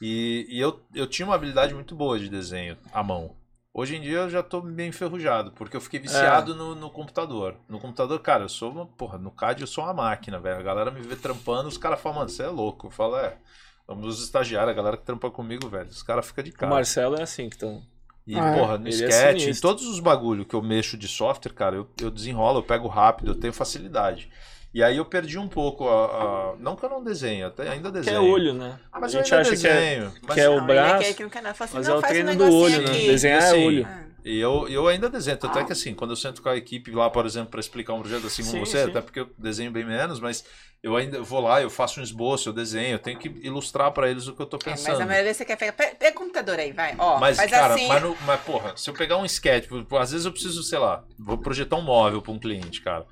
E, 0.00 0.46
e 0.48 0.60
eu, 0.60 0.80
eu 0.94 1.08
tinha 1.08 1.26
uma 1.26 1.34
habilidade 1.34 1.74
muito 1.74 1.96
boa 1.96 2.20
de 2.20 2.28
desenho 2.28 2.76
à 2.92 3.02
mão. 3.02 3.34
Hoje 3.72 3.96
em 3.96 4.00
dia 4.00 4.18
eu 4.18 4.30
já 4.30 4.42
tô 4.42 4.60
meio 4.62 4.88
enferrujado, 4.88 5.52
porque 5.52 5.76
eu 5.76 5.80
fiquei 5.80 6.00
viciado 6.00 6.54
no, 6.56 6.74
no 6.74 6.90
computador. 6.90 7.56
No 7.68 7.78
computador, 7.78 8.18
cara, 8.20 8.44
eu 8.44 8.48
sou 8.48 8.72
uma. 8.72 8.86
Porra, 8.86 9.16
no 9.16 9.30
CAD 9.30 9.60
eu 9.60 9.66
sou 9.66 9.84
uma 9.84 9.94
máquina, 9.94 10.40
velho. 10.40 10.58
A 10.58 10.62
galera 10.62 10.90
me 10.90 11.00
vê 11.00 11.14
trampando, 11.14 11.68
os 11.68 11.78
caras 11.78 12.00
falam, 12.00 12.18
mano, 12.18 12.30
você 12.30 12.42
é 12.42 12.48
louco. 12.48 12.88
Eu 12.88 12.90
falo, 12.90 13.16
é. 13.16 13.38
Vamos 13.86 14.06
os 14.18 14.24
estagiários, 14.24 14.70
a 14.70 14.74
galera 14.74 14.96
que 14.96 15.04
trampa 15.04 15.30
comigo, 15.30 15.68
velho. 15.68 15.88
Os 15.88 16.02
caras 16.02 16.26
ficam 16.26 16.42
de 16.44 16.50
O 16.50 16.54
cara. 16.54 16.72
Marcelo 16.72 17.16
é 17.16 17.22
assim 17.22 17.48
que 17.48 17.56
estão. 17.56 17.82
E, 18.26 18.34
Ah, 18.38 18.50
é? 18.50 18.58
porra, 18.58 18.78
no 18.78 18.86
é 18.86 18.90
sketch, 18.90 19.36
em 19.36 19.40
sinistro. 19.40 19.68
todos 19.70 19.86
os 19.86 20.00
bagulho 20.00 20.44
que 20.44 20.54
eu 20.54 20.62
mexo 20.62 20.96
de 20.96 21.08
software, 21.08 21.52
cara, 21.52 21.76
eu, 21.76 21.88
eu 22.00 22.10
desenrolo, 22.10 22.58
eu 22.58 22.62
pego 22.62 22.88
rápido, 22.88 23.30
eu 23.32 23.34
tenho 23.38 23.52
facilidade. 23.52 24.30
E 24.72 24.84
aí 24.84 24.96
eu 24.98 25.04
perdi 25.04 25.36
um 25.38 25.48
pouco 25.48 25.88
a. 25.88 26.04
a- 26.52 26.54
Não 26.58 26.76
que 26.76 26.84
eu 26.84 26.88
não 26.90 27.02
desenho, 27.02 27.48
até 27.48 27.68
ainda 27.68 27.88
Que 27.90 27.98
desenho. 27.98 28.16
é 28.16 28.20
olho, 28.20 28.54
né? 28.54 28.78
Mas 28.92 29.14
a 29.14 29.18
gente 29.18 29.34
acha 29.34 29.56
que 29.56 29.66
é, 29.66 29.72
desenho. 29.74 30.12
mas- 30.22 30.34
que 30.34 30.40
é 30.40 30.48
o 30.48 30.60
braço, 30.64 31.14
que 31.14 31.22
assim, 31.24 31.70
mas 31.74 31.88
é 31.88 31.94
o 31.94 32.00
faz 32.00 32.04
um 32.12 32.22
treino 32.24 32.36
do 32.36 32.54
olho, 32.54 32.82
né? 32.82 32.90
aqui. 32.90 33.06
Desenhar 33.08 33.42
é 33.42 33.46
Assim, 33.46 33.66
olho. 33.66 33.86
Ah. 33.90 34.04
E 34.22 34.38
eu, 34.38 34.68
eu 34.68 34.86
ainda 34.86 35.08
desenho, 35.08 35.38
tanto 35.38 35.58
é 35.58 35.64
que 35.64 35.72
assim, 35.72 35.94
quando 35.94 36.10
eu 36.10 36.16
sento 36.16 36.42
com 36.42 36.50
a 36.50 36.56
equipe 36.56 36.90
lá, 36.90 37.08
por 37.08 37.24
exemplo, 37.24 37.50
para 37.50 37.58
explicar 37.60 37.94
um 37.94 38.00
projeto 38.00 38.26
assim 38.26 38.42
Sim, 38.42 38.52
com 38.58 38.66
você, 38.66 38.84
sim. 38.84 38.90
até 38.90 39.00
porque 39.00 39.20
eu 39.20 39.30
desenho 39.38 39.70
bem 39.72 39.82
menos, 39.82 40.20
mas 40.20 40.44
eu 40.82 40.94
ainda 40.94 41.22
vou 41.22 41.40
lá, 41.40 41.62
eu 41.62 41.70
faço 41.70 42.00
um 42.00 42.02
esboço, 42.02 42.50
eu 42.50 42.52
desenho, 42.52 42.92
eu 42.96 42.98
tenho 42.98 43.18
que 43.18 43.28
ilustrar 43.42 43.90
para 43.92 44.10
eles 44.10 44.28
o 44.28 44.34
que 44.34 44.42
eu 44.42 44.46
tô 44.46 44.58
É, 44.58 44.60
pensando. 44.60 44.92
mas 44.92 45.00
a 45.00 45.06
maioria 45.06 45.32
você 45.32 45.42
quer 45.44 45.56
pegar. 45.56 45.72
Pega, 45.72 46.10
o 46.10 46.14
computador 46.14 46.58
aí, 46.58 46.70
vai. 46.70 46.94
Ó, 46.98 47.18
Mas, 47.18 47.38
faz 47.38 47.50
cara, 47.50 47.74
assim. 47.74 47.88
mas, 47.88 48.02
no- 48.02 48.16
mas, 48.26 48.40
porra, 48.42 48.76
se 48.76 48.90
eu 48.90 48.94
pegar 48.94 49.16
um 49.16 49.24
sketch, 49.24 49.66
às 49.98 50.10
vezes 50.12 50.26
eu 50.26 50.32
preciso, 50.32 50.62
sei 50.62 50.78
lá, 50.78 51.02
vou 51.18 51.38
projetar 51.38 51.76
um 51.76 51.82
móvel 51.82 52.20
para 52.20 52.32
um 52.32 52.38
cliente, 52.38 52.82
cara. 52.82 53.06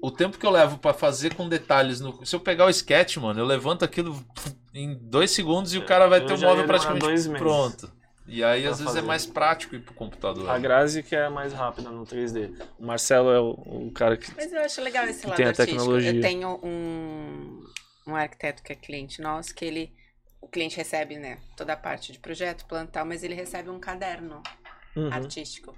O 0.00 0.10
tempo 0.10 0.38
que 0.38 0.46
eu 0.46 0.50
levo 0.50 0.78
para 0.78 0.94
fazer 0.94 1.34
com 1.34 1.48
detalhes 1.48 2.00
no. 2.00 2.24
Se 2.24 2.34
eu 2.34 2.40
pegar 2.40 2.66
o 2.66 2.70
sketch, 2.70 3.16
mano, 3.16 3.40
eu 3.40 3.44
levanto 3.44 3.84
aquilo 3.84 4.24
em 4.72 4.94
dois 4.94 5.30
segundos 5.32 5.74
e 5.74 5.78
o 5.78 5.84
cara 5.84 6.06
vai 6.06 6.20
Eu 6.20 6.26
ter 6.26 6.34
o 6.34 6.40
móvel 6.40 6.64
praticamente 6.66 7.28
pronto. 7.30 7.90
E 8.28 8.44
aí, 8.44 8.66
às 8.66 8.78
vezes, 8.78 8.82
é 8.82 8.96
fazer. 8.96 9.02
mais 9.02 9.24
prático 9.24 9.74
ir 9.74 9.80
pro 9.80 9.94
computador. 9.94 10.50
A 10.50 10.58
Grazi 10.58 11.02
que 11.02 11.16
é 11.16 11.30
mais 11.30 11.52
rápida 11.54 11.88
no 11.88 12.04
3D. 12.04 12.54
O 12.78 12.84
Marcelo 12.84 13.30
é 13.30 13.40
o, 13.40 13.52
o 13.86 13.90
cara 13.92 14.18
que. 14.18 14.30
Mas 14.36 14.52
eu 14.52 14.60
acho 14.60 14.82
legal 14.82 15.06
esse 15.06 15.26
lado 15.26 15.36
tem 15.36 15.46
a 15.46 15.48
artístico. 15.48 15.78
tecnologia. 15.78 16.14
Eu 16.14 16.20
tenho 16.20 16.60
um, 16.62 17.64
um 18.06 18.14
arquiteto 18.14 18.62
que 18.62 18.72
é 18.72 18.76
cliente 18.76 19.22
nosso, 19.22 19.54
que 19.54 19.64
ele. 19.64 19.92
O 20.40 20.46
cliente 20.46 20.76
recebe, 20.76 21.16
né, 21.16 21.38
toda 21.56 21.72
a 21.72 21.76
parte 21.76 22.12
de 22.12 22.18
projeto, 22.20 22.64
plantal, 22.66 23.04
mas 23.04 23.24
ele 23.24 23.34
recebe 23.34 23.70
um 23.70 23.80
caderno 23.80 24.40
Uhum. 24.98 25.12
artístico. 25.12 25.74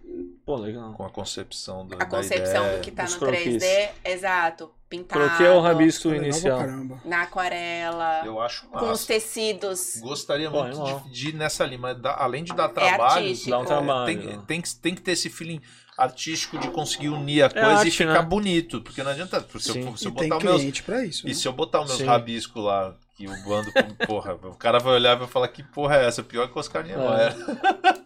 Pô, 0.46 0.56
legal. 0.56 0.92
Com 0.94 1.04
a 1.04 1.10
concepção 1.10 1.86
do, 1.86 1.94
A 1.94 1.98
da 1.98 2.06
concepção 2.06 2.64
ideia. 2.64 2.78
do 2.78 2.80
que 2.82 2.90
tá 2.90 3.04
no 3.04 3.18
croquis. 3.18 3.62
3D, 3.62 3.88
exato. 4.04 4.70
Pintado. 4.88 5.20
Croquis 5.24 5.46
é 5.46 5.50
o 5.50 5.60
rabisco 5.60 6.08
pra 6.08 6.16
inicial. 6.18 6.58
caramba. 6.58 7.00
Na 7.04 7.22
aquarela. 7.22 8.22
Eu 8.24 8.40
acho 8.40 8.66
com 8.66 8.78
os 8.78 8.88
massa. 8.88 9.06
tecidos. 9.06 10.00
Gostaria 10.00 10.50
Pô, 10.50 10.62
muito 10.64 10.80
animal. 10.80 11.00
de, 11.00 11.10
de 11.10 11.28
ir 11.28 11.34
nessa 11.34 11.64
linha, 11.64 11.78
mas 11.78 12.00
dá- 12.00 12.16
além 12.18 12.42
de 12.42 12.52
dar 12.54 12.64
É 12.64 12.72
trabalho, 12.72 13.02
artístico. 13.24 13.50
Dá 13.50 13.58
um 13.60 13.64
trabalho. 13.64 14.06
tem, 14.06 14.16
né? 14.26 14.42
tem, 14.48 14.60
que, 14.60 14.74
tem 14.76 14.94
que 14.94 15.00
ter 15.02 15.12
esse 15.12 15.30
feeling 15.30 15.60
artístico 15.96 16.58
de 16.58 16.68
conseguir 16.70 17.10
unir 17.10 17.42
a 17.44 17.50
coisa 17.50 17.66
arte, 17.68 17.88
e 17.88 17.90
ficar 17.92 18.14
né? 18.14 18.22
bonito. 18.22 18.80
Porque 18.80 19.02
não 19.02 19.10
adianta. 19.12 19.46
Se 19.60 19.68
eu, 19.78 19.84
for- 19.84 19.98
se 19.98 20.06
eu 20.06 20.10
E 20.12 20.14
tem 20.16 20.28
botar 20.28 20.44
meus, 20.44 20.56
cliente 20.60 20.82
pra 20.82 21.04
isso. 21.04 21.24
E 21.26 21.28
né? 21.28 21.34
se 21.34 21.46
eu 21.46 21.52
botar 21.52 21.82
os 21.82 21.86
meus 21.88 21.98
Sim. 21.98 22.06
rabiscos 22.06 22.64
lá, 22.64 22.96
que 23.16 23.28
o 23.28 23.42
bando, 23.44 23.70
porra, 24.08 24.34
o 24.34 24.54
cara 24.56 24.80
vai 24.80 24.94
olhar 24.94 25.14
e 25.14 25.18
vai 25.20 25.28
falar 25.28 25.46
que 25.48 25.62
porra 25.62 25.98
é 25.98 26.06
essa? 26.06 26.22
Pior 26.24 26.48
que 26.48 26.56
o 26.56 26.58
Oscar 26.58 26.82
Niemeyer. 26.84 27.36
Hum. 27.38 27.56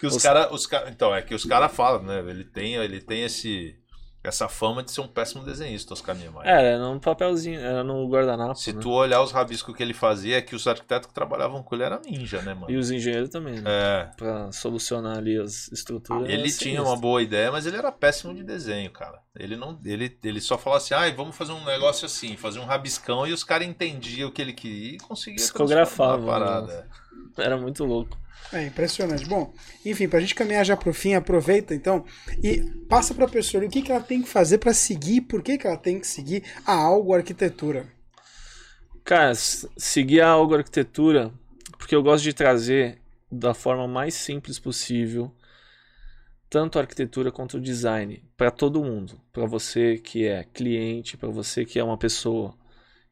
Que 0.00 0.06
os 0.06 0.16
Os- 0.16 0.22
cara, 0.22 0.52
os 0.52 0.66
cara, 0.66 0.90
então, 0.90 1.14
é 1.14 1.22
que 1.22 1.34
os 1.34 1.44
caras 1.44 1.72
falam, 1.72 2.02
né? 2.02 2.18
Ele 2.20 2.44
tem, 2.44 2.74
ele 2.74 3.00
tem 3.00 3.22
esse, 3.22 3.76
essa 4.24 4.48
fama 4.48 4.82
de 4.82 4.90
ser 4.90 5.00
um 5.00 5.08
péssimo 5.08 5.44
desenhista, 5.44 5.94
Oscar 5.94 6.14
Niemeyer. 6.14 6.46
É, 6.46 6.72
era 6.74 6.78
num 6.78 6.98
papelzinho, 6.98 7.58
era 7.60 7.82
no 7.82 8.08
guardanapo. 8.08 8.54
Se 8.54 8.72
né? 8.72 8.80
tu 8.80 8.90
olhar 8.90 9.20
os 9.20 9.32
rabiscos 9.32 9.74
que 9.74 9.82
ele 9.82 9.94
fazia, 9.94 10.38
é 10.38 10.42
que 10.42 10.54
os 10.54 10.66
arquitetos 10.66 11.08
que 11.08 11.14
trabalhavam 11.14 11.62
com 11.62 11.74
ele 11.74 11.84
eram 11.84 12.00
ninja, 12.04 12.40
né, 12.42 12.54
mano? 12.54 12.70
E 12.70 12.76
os 12.76 12.90
engenheiros 12.90 13.30
também, 13.30 13.60
né? 13.60 13.62
É. 13.64 14.10
Pra 14.16 14.52
solucionar 14.52 15.18
ali 15.18 15.38
as 15.38 15.70
estruturas. 15.72 16.24
Ele 16.24 16.34
era 16.34 16.42
tinha 16.42 16.52
sinistro. 16.52 16.84
uma 16.84 16.96
boa 16.96 17.22
ideia, 17.22 17.50
mas 17.50 17.66
ele 17.66 17.76
era 17.76 17.90
péssimo 17.90 18.34
de 18.34 18.44
desenho, 18.44 18.90
cara. 18.90 19.20
Ele 19.36 19.56
não, 19.56 19.78
ele, 19.84 20.16
ele 20.22 20.40
só 20.40 20.56
falava 20.56 20.82
assim, 20.82 20.94
ah, 20.94 21.10
vamos 21.10 21.36
fazer 21.36 21.52
um 21.52 21.64
negócio 21.64 22.06
assim, 22.06 22.36
fazer 22.36 22.60
um 22.60 22.64
rabiscão 22.64 23.26
e 23.26 23.32
os 23.32 23.42
caras 23.42 23.66
entendiam 23.66 24.28
o 24.28 24.32
que 24.32 24.42
ele 24.42 24.52
queria 24.52 24.96
e 24.96 24.98
conseguia 24.98 25.36
Psicografava, 25.36 26.22
a 26.22 26.26
parada. 26.26 26.88
Era 27.36 27.56
muito 27.56 27.84
louco. 27.84 28.21
É 28.52 28.66
impressionante. 28.66 29.26
Bom, 29.26 29.52
enfim, 29.84 30.08
pra 30.08 30.20
gente 30.20 30.34
caminhar 30.34 30.64
já 30.64 30.76
pro 30.76 30.92
fim, 30.92 31.14
aproveita 31.14 31.74
então 31.74 32.04
e 32.42 32.62
passa 32.88 33.14
pra 33.14 33.28
pessoa 33.28 33.60
ali 33.60 33.68
o 33.68 33.70
que, 33.70 33.82
que 33.82 33.92
ela 33.92 34.00
tem 34.00 34.22
que 34.22 34.28
fazer 34.28 34.58
pra 34.58 34.74
seguir, 34.74 35.22
por 35.22 35.42
que, 35.42 35.58
que 35.58 35.66
ela 35.66 35.76
tem 35.76 36.00
que 36.00 36.06
seguir 36.06 36.42
a 36.64 36.72
Algo 36.72 37.14
Arquitetura. 37.14 37.86
Cara, 39.04 39.32
seguir 39.34 40.20
a 40.20 40.28
Algo 40.28 40.54
Arquitetura, 40.54 41.32
porque 41.78 41.94
eu 41.94 42.02
gosto 42.02 42.24
de 42.24 42.32
trazer 42.32 42.98
da 43.30 43.54
forma 43.54 43.88
mais 43.88 44.14
simples 44.14 44.58
possível 44.58 45.32
tanto 46.52 46.78
a 46.78 46.82
arquitetura 46.82 47.32
quanto 47.32 47.56
o 47.56 47.60
design 47.60 48.22
para 48.36 48.50
todo 48.50 48.84
mundo, 48.84 49.18
para 49.32 49.46
você 49.46 49.96
que 49.96 50.26
é 50.26 50.44
cliente, 50.44 51.16
para 51.16 51.30
você 51.30 51.64
que 51.64 51.78
é 51.78 51.84
uma 51.84 51.96
pessoa 51.96 52.54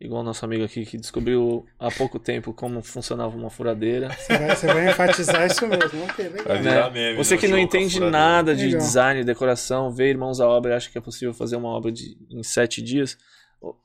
igual 0.00 0.22
nosso 0.22 0.44
amigo 0.44 0.64
aqui 0.64 0.86
que 0.86 0.96
descobriu 0.96 1.66
há 1.78 1.90
pouco 1.90 2.18
tempo 2.18 2.54
como 2.54 2.82
funcionava 2.82 3.36
uma 3.36 3.50
furadeira. 3.50 4.08
Você 4.10 4.38
vai, 4.38 4.56
você 4.56 4.66
vai 4.66 4.90
enfatizar 4.90 5.46
isso 5.46 5.66
mesmo. 5.66 6.06
Legal. 6.18 6.90
Vai 6.90 6.90
né? 6.90 7.14
Você 7.14 7.34
né? 7.34 7.40
que 7.40 7.48
não 7.48 7.58
entende 7.58 8.00
nada 8.00 8.54
de 8.54 8.64
Legal. 8.66 8.80
design, 8.80 9.24
decoração, 9.24 9.92
vê 9.92 10.08
Irmãos 10.08 10.40
à 10.40 10.48
Obra 10.48 10.72
e 10.72 10.76
acha 10.76 10.90
que 10.90 10.96
é 10.96 11.00
possível 11.00 11.34
fazer 11.34 11.56
uma 11.56 11.68
obra 11.68 11.92
de, 11.92 12.16
em 12.30 12.42
sete 12.42 12.80
dias, 12.80 13.18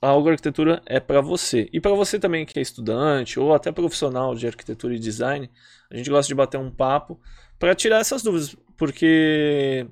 a 0.02 0.08
Algo 0.08 0.30
Arquitetura 0.30 0.82
é 0.86 1.02
para 1.02 1.20
você. 1.20 1.70
E 1.74 1.82
para 1.82 1.94
você 1.94 2.18
também 2.18 2.46
que 2.46 2.58
é 2.58 2.62
estudante 2.62 3.38
ou 3.38 3.54
até 3.54 3.72
profissional 3.72 4.34
de 4.34 4.48
arquitetura 4.48 4.96
e 4.96 5.00
design, 5.00 5.50
a 5.92 5.98
gente 5.98 6.10
gosta 6.10 6.28
de 6.30 6.36
bater 6.36 6.58
um 6.58 6.72
papo 6.72 7.20
para 7.60 7.76
tirar 7.76 8.00
essas 8.00 8.24
dúvidas, 8.24 8.56
porque 8.78 9.86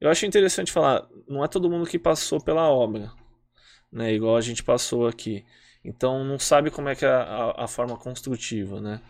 eu 0.00 0.10
acho 0.10 0.26
interessante 0.26 0.72
falar, 0.72 1.06
não 1.28 1.44
é 1.44 1.48
todo 1.48 1.70
mundo 1.70 1.86
que 1.86 1.98
passou 1.98 2.40
pela 2.42 2.68
obra, 2.68 3.10
né? 3.92 4.12
Igual 4.14 4.36
a 4.36 4.40
gente 4.40 4.62
passou 4.62 5.06
aqui. 5.06 5.44
Então 5.84 6.24
não 6.24 6.38
sabe 6.38 6.70
como 6.70 6.88
é 6.88 6.94
que 6.94 7.04
é 7.04 7.08
a, 7.08 7.54
a 7.58 7.68
forma 7.68 7.96
construtiva, 7.96 8.80
né? 8.80 9.00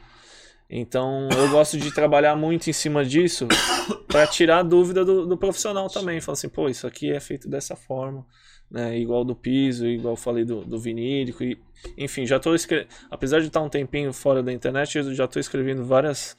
Então 0.69 1.29
eu 1.37 1.51
gosto 1.51 1.77
de 1.77 1.93
trabalhar 1.93 2.37
muito 2.37 2.71
em 2.71 2.73
cima 2.73 3.05
disso 3.05 3.49
para 4.07 4.27
tirar 4.27 4.59
a 4.59 4.63
dúvida 4.63 5.05
do, 5.05 5.27
do 5.27 5.37
profissional 5.37 5.89
também. 5.89 6.21
Falar 6.21 6.35
assim, 6.35 6.49
pô, 6.49 6.69
isso 6.69 6.87
aqui 6.87 7.11
é 7.11 7.19
feito 7.19 7.49
dessa 7.49 7.75
forma, 7.75 8.25
né? 8.71 8.97
Igual 8.97 9.25
do 9.25 9.35
piso, 9.35 9.85
igual 9.87 10.13
eu 10.13 10.17
falei 10.17 10.45
do, 10.45 10.65
do 10.65 10.79
vinílico. 10.79 11.43
E, 11.43 11.59
enfim, 11.99 12.25
já 12.25 12.37
estou 12.37 12.55
escrevendo. 12.55 12.89
Apesar 13.11 13.41
de 13.41 13.49
estar 13.49 13.61
um 13.61 13.69
tempinho 13.69 14.13
fora 14.13 14.43
da 14.45 14.53
internet, 14.53 14.97
eu 14.97 15.13
já 15.13 15.25
estou 15.25 15.41
escrevendo 15.41 15.85
várias 15.85 16.37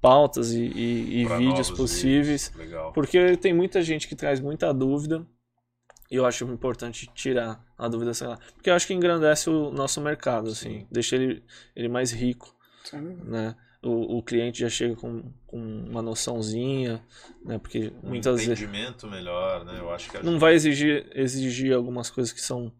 pautas 0.00 0.50
e, 0.52 0.64
e- 0.64 1.20
e 1.20 1.24
vídeos 1.38 1.70
possíveis. 1.70 2.52
vídeos. 2.56 2.92
Porque 2.92 3.36
tem 3.36 3.52
muita 3.54 3.80
gente 3.80 4.08
que 4.08 4.16
traz 4.16 4.40
muita 4.40 4.74
dúvida 4.74 5.24
eu 6.16 6.26
acho 6.26 6.44
importante 6.44 7.10
tirar 7.14 7.64
a 7.76 7.88
dúvida, 7.88 8.12
sei 8.14 8.26
lá. 8.26 8.38
Porque 8.54 8.70
eu 8.70 8.74
acho 8.74 8.86
que 8.86 8.94
engrandece 8.94 9.48
o 9.50 9.70
nosso 9.70 10.00
mercado, 10.00 10.50
assim, 10.50 10.80
Sim. 10.80 10.86
deixa 10.90 11.16
ele, 11.16 11.42
ele 11.74 11.88
mais 11.88 12.12
rico, 12.12 12.54
Sabe? 12.84 13.16
né? 13.24 13.54
o, 13.82 14.18
o 14.18 14.22
cliente 14.22 14.60
já 14.60 14.68
chega 14.68 14.94
com, 14.94 15.24
com 15.46 15.58
uma 15.58 16.00
noçãozinha, 16.00 17.02
né? 17.44 17.58
Porque 17.58 17.92
Um 18.02 18.10
muitas 18.10 18.36
vezes 18.36 18.60
entendimento 18.62 19.08
melhor, 19.08 19.64
né? 19.64 19.76
Eu 19.78 19.92
acho 19.92 20.08
que 20.10 20.24
não 20.24 20.38
vai 20.38 20.54
exigir, 20.54 21.10
exigir 21.14 21.74
algumas 21.74 22.08
coisas 22.08 22.32
que 22.32 22.40
são, 22.40 22.72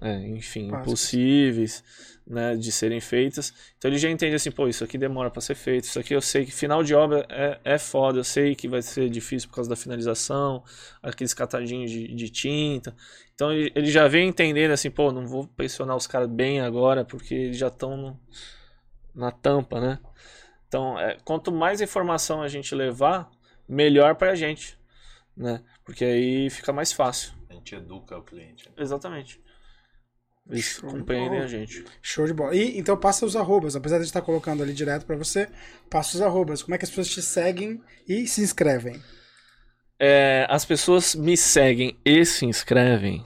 é, 0.00 0.26
enfim, 0.28 0.68
impossíveis, 0.68 1.84
né, 2.26 2.56
de 2.56 2.72
serem 2.72 3.00
feitas. 3.00 3.52
Então 3.76 3.90
ele 3.90 3.98
já 3.98 4.08
entende 4.08 4.34
assim, 4.34 4.50
pô, 4.50 4.68
isso 4.68 4.84
aqui 4.84 4.96
demora 4.96 5.30
para 5.30 5.40
ser 5.40 5.54
feito, 5.54 5.84
isso 5.84 5.98
aqui 5.98 6.14
eu 6.14 6.20
sei 6.20 6.46
que 6.46 6.52
final 6.52 6.82
de 6.82 6.94
obra 6.94 7.26
é, 7.28 7.60
é 7.64 7.78
foda, 7.78 8.18
eu 8.18 8.24
sei 8.24 8.54
que 8.54 8.68
vai 8.68 8.82
ser 8.82 9.10
difícil 9.10 9.48
por 9.48 9.56
causa 9.56 9.68
da 9.68 9.76
finalização, 9.76 10.62
aqueles 11.02 11.34
catadinhos 11.34 11.90
de, 11.90 12.14
de 12.14 12.28
tinta. 12.30 12.94
Então 13.34 13.52
ele, 13.52 13.72
ele 13.74 13.90
já 13.90 14.06
vem 14.08 14.28
entendendo 14.28 14.70
assim, 14.70 14.90
pô, 14.90 15.12
não 15.12 15.26
vou 15.26 15.46
pressionar 15.46 15.96
os 15.96 16.06
caras 16.06 16.28
bem 16.28 16.60
agora, 16.60 17.04
porque 17.04 17.34
eles 17.34 17.58
já 17.58 17.68
estão 17.68 18.18
na 19.14 19.30
tampa, 19.30 19.80
né? 19.80 19.98
Então, 20.68 20.96
é, 20.98 21.16
quanto 21.24 21.50
mais 21.50 21.80
informação 21.80 22.42
a 22.42 22.48
gente 22.48 22.74
levar, 22.76 23.28
melhor 23.68 24.14
pra 24.14 24.36
gente, 24.36 24.78
né? 25.36 25.62
Porque 25.84 26.04
aí 26.04 26.48
fica 26.48 26.72
mais 26.72 26.92
fácil. 26.92 27.32
A 27.48 27.54
gente 27.54 27.74
educa 27.74 28.16
o 28.16 28.22
cliente. 28.22 28.68
né? 28.68 28.74
Exatamente. 28.78 29.40
Eles 30.50 30.64
Show 30.64 30.90
bola. 31.04 31.44
a 31.44 31.46
gente. 31.46 31.84
Show 32.02 32.26
de 32.26 32.32
bola. 32.34 32.54
E 32.54 32.78
então 32.78 32.96
passa 32.96 33.24
os 33.24 33.36
arrobas, 33.36 33.76
apesar 33.76 33.98
de 33.98 34.04
estar 34.04 34.20
colocando 34.20 34.62
ali 34.62 34.72
direto 34.72 35.06
pra 35.06 35.16
você, 35.16 35.48
passa 35.88 36.16
os 36.16 36.22
arrobas. 36.22 36.62
Como 36.62 36.74
é 36.74 36.78
que 36.78 36.84
as 36.84 36.90
pessoas 36.90 37.08
te 37.08 37.22
seguem 37.22 37.80
e 38.08 38.26
se 38.26 38.42
inscrevem? 38.42 39.00
É, 39.98 40.46
as 40.50 40.64
pessoas 40.64 41.14
me 41.14 41.36
seguem 41.36 41.96
e 42.04 42.24
se 42.24 42.44
inscrevem 42.46 43.22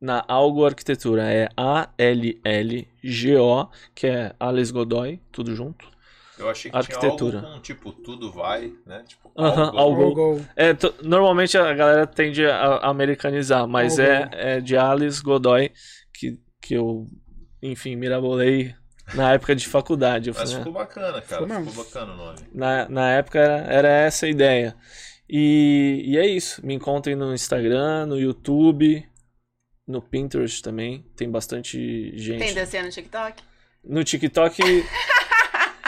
na 0.00 0.24
Algo 0.26 0.64
Arquitetura. 0.66 1.30
É 1.32 1.48
A-L-L-G-O, 1.56 3.68
que 3.94 4.06
é 4.06 4.34
Alex 4.40 4.70
Godoy, 4.70 5.20
tudo 5.30 5.54
junto. 5.54 5.92
Eu 6.36 6.50
achei 6.50 6.68
que 6.70 6.76
Arquitetura. 6.76 7.38
tinha 7.38 7.42
algo 7.42 7.54
com, 7.56 7.60
tipo, 7.62 7.92
tudo 7.92 8.32
vai, 8.32 8.72
né? 8.84 9.04
Tipo, 9.06 9.30
Aham, 9.38 9.66
algo. 9.66 9.78
algo. 9.78 10.14
Go, 10.14 10.36
go. 10.36 10.44
É, 10.56 10.70
normalmente 11.02 11.56
a 11.56 11.72
galera 11.72 12.06
tende 12.06 12.44
a 12.44 12.56
a 12.76 12.88
americanizar, 12.90 13.68
mas 13.68 13.98
Algo. 14.00 14.10
é, 14.12 14.56
é 14.56 14.60
de 14.60 14.76
Alice 14.76 15.22
Godoy, 15.22 15.70
que, 16.64 16.74
eu, 16.74 17.06
enfim, 17.62 17.94
mirabolei 17.94 18.74
na 19.14 19.34
época 19.34 19.54
de 19.54 19.68
faculdade. 19.68 20.30
Eu 20.30 20.34
Mas 20.34 20.50
falei, 20.50 20.64
ficou 20.64 20.72
bacana, 20.72 21.20
cara. 21.20 21.22
Ficou 21.22 21.46
mesmo. 21.46 21.70
Ficou 21.70 21.84
bacana 21.84 22.12
o 22.14 22.16
nome. 22.16 22.38
Na, 22.54 22.88
na 22.88 23.10
época 23.12 23.38
era, 23.38 23.72
era 23.72 23.88
essa 23.88 24.24
a 24.24 24.30
ideia. 24.30 24.74
E, 25.28 26.02
e 26.06 26.16
é 26.16 26.26
isso. 26.26 26.64
Me 26.64 26.72
encontrem 26.72 27.14
no 27.14 27.34
Instagram, 27.34 28.06
no 28.06 28.18
YouTube, 28.18 29.06
no 29.86 30.00
Pinterest 30.00 30.62
também. 30.62 31.04
Tem 31.14 31.30
bastante 31.30 32.16
gente. 32.16 32.38
Tem 32.38 32.54
dancinha 32.54 32.82
no 32.82 32.90
TikTok? 32.90 33.42
No 33.84 34.02
TikTok. 34.02 34.62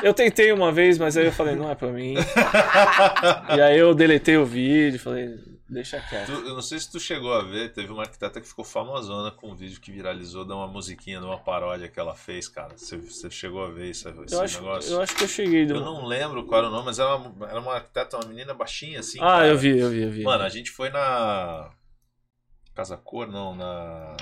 Eu 0.06 0.14
tentei 0.14 0.52
uma 0.52 0.70
vez, 0.72 0.98
mas 0.98 1.16
aí 1.16 1.26
eu 1.26 1.32
falei, 1.32 1.54
não 1.56 1.70
é 1.70 1.74
pra 1.74 1.88
mim. 1.88 2.14
e 3.56 3.60
aí 3.60 3.78
eu 3.78 3.94
deletei 3.94 4.36
o 4.36 4.44
vídeo, 4.46 4.98
falei, 5.00 5.36
deixa 5.68 6.00
quieto. 6.00 6.26
Tu- 6.26 6.46
eu 6.48 6.54
não 6.54 6.62
sei 6.62 6.78
se 6.78 6.90
tu 6.90 6.98
chegou 7.00 7.32
a 7.32 7.42
ver, 7.42 7.72
teve 7.72 7.92
uma 7.92 8.02
arquiteta 8.02 8.40
que 8.40 8.46
ficou 8.48 8.64
famosona 8.64 9.30
com 9.30 9.50
um 9.50 9.54
vídeo 9.54 9.80
que 9.80 9.90
viralizou 9.90 10.44
de 10.44 10.52
uma 10.52 10.66
musiquinha, 10.66 11.18
de 11.18 11.24
uma 11.26 11.38
paródia 11.38 11.88
que 11.88 11.98
ela 11.98 12.14
fez, 12.14 12.48
cara. 12.48 12.76
Você, 12.76 12.96
você 12.96 13.30
chegou 13.30 13.64
a 13.64 13.70
ver 13.70 13.90
isso, 13.90 14.08
esse 14.08 14.34
Eu 14.34 14.40
acho, 14.40 14.60
negócio? 14.60 14.92
eu 14.92 15.02
acho 15.02 15.16
que 15.16 15.24
eu 15.24 15.28
cheguei. 15.28 15.62
Eu 15.64 15.80
não 15.80 16.06
lembro 16.06 16.44
qual 16.46 16.60
era 16.60 16.68
o 16.68 16.72
nome, 16.72 16.86
mas 16.86 16.98
era 16.98 17.16
uma, 17.16 17.48
era 17.48 17.60
uma 17.60 17.74
arquiteta, 17.74 18.16
uma 18.16 18.26
menina 18.28 18.54
baixinha 18.54 19.00
assim. 19.00 19.18
ah, 19.18 19.22
cara. 19.38 19.48
eu 19.48 19.58
vi, 19.58 19.78
eu 19.78 19.90
vi, 19.90 20.02
eu 20.02 20.10
vi. 20.10 20.22
Mano, 20.22 20.44
a 20.44 20.48
gente 20.48 20.70
foi 20.70 20.88
na. 20.90 21.70
Casa 22.74 22.96
Cor, 22.96 23.26
não, 23.26 23.54
na. 23.54 24.16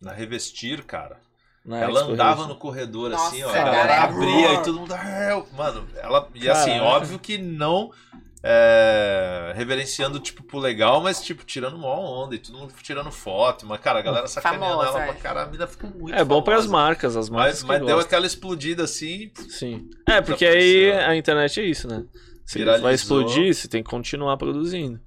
Na 0.00 0.12
Revestir, 0.12 0.82
cara. 0.84 1.20
Na 1.64 1.78
ela 1.78 2.00
Expo 2.00 2.12
andava 2.12 2.40
Rio. 2.40 2.48
no 2.48 2.56
corredor 2.56 3.10
Nossa, 3.10 3.28
assim, 3.28 3.42
ó. 3.44 3.50
A 3.50 3.52
cara. 3.52 3.70
galera 3.70 4.02
abria 4.02 4.54
e 4.54 4.62
todo 4.62 4.80
mundo. 4.80 4.94
Mano, 5.56 5.86
ela. 5.96 6.28
E 6.34 6.48
assim, 6.48 6.70
Caraca. 6.70 6.84
óbvio 6.86 7.18
que 7.18 7.38
não. 7.38 7.92
é, 8.44 9.52
reverenciando, 9.54 10.18
tipo, 10.18 10.42
pro 10.42 10.58
legal, 10.58 11.00
mas, 11.00 11.22
tipo, 11.22 11.44
tirando 11.44 11.78
mó 11.78 12.24
onda 12.24 12.34
e 12.34 12.38
todo 12.38 12.58
mundo 12.58 12.74
tirando 12.82 13.12
foto. 13.12 13.64
Mas, 13.64 13.80
cara, 13.80 14.00
a 14.00 14.02
galera 14.02 14.26
sacaneando 14.26 14.66
Famosa, 14.66 14.88
ela 14.88 15.02
é. 15.02 15.06
pra 15.06 15.14
cara, 15.14 15.42
a 15.44 15.46
mina 15.46 15.66
ficou 15.68 15.88
muito 15.90 16.12
É 16.12 16.24
bom 16.24 16.42
para 16.42 16.56
as 16.56 16.66
marcas, 16.66 17.16
as 17.16 17.30
marcas. 17.30 17.52
Mas, 17.52 17.62
que 17.62 17.68
mas 17.68 17.86
deu 17.86 18.00
aquela 18.00 18.26
explodida 18.26 18.82
assim. 18.82 19.30
Sim. 19.48 19.88
É, 20.08 20.20
porque 20.20 20.44
aí 20.44 20.90
a 20.90 21.14
internet 21.14 21.60
é 21.60 21.64
isso, 21.64 21.86
né? 21.86 22.04
Se 22.44 22.64
vai 22.64 22.94
explodir, 22.94 23.54
você 23.54 23.68
tem 23.68 23.82
que 23.82 23.88
continuar 23.88 24.36
produzindo. 24.36 25.00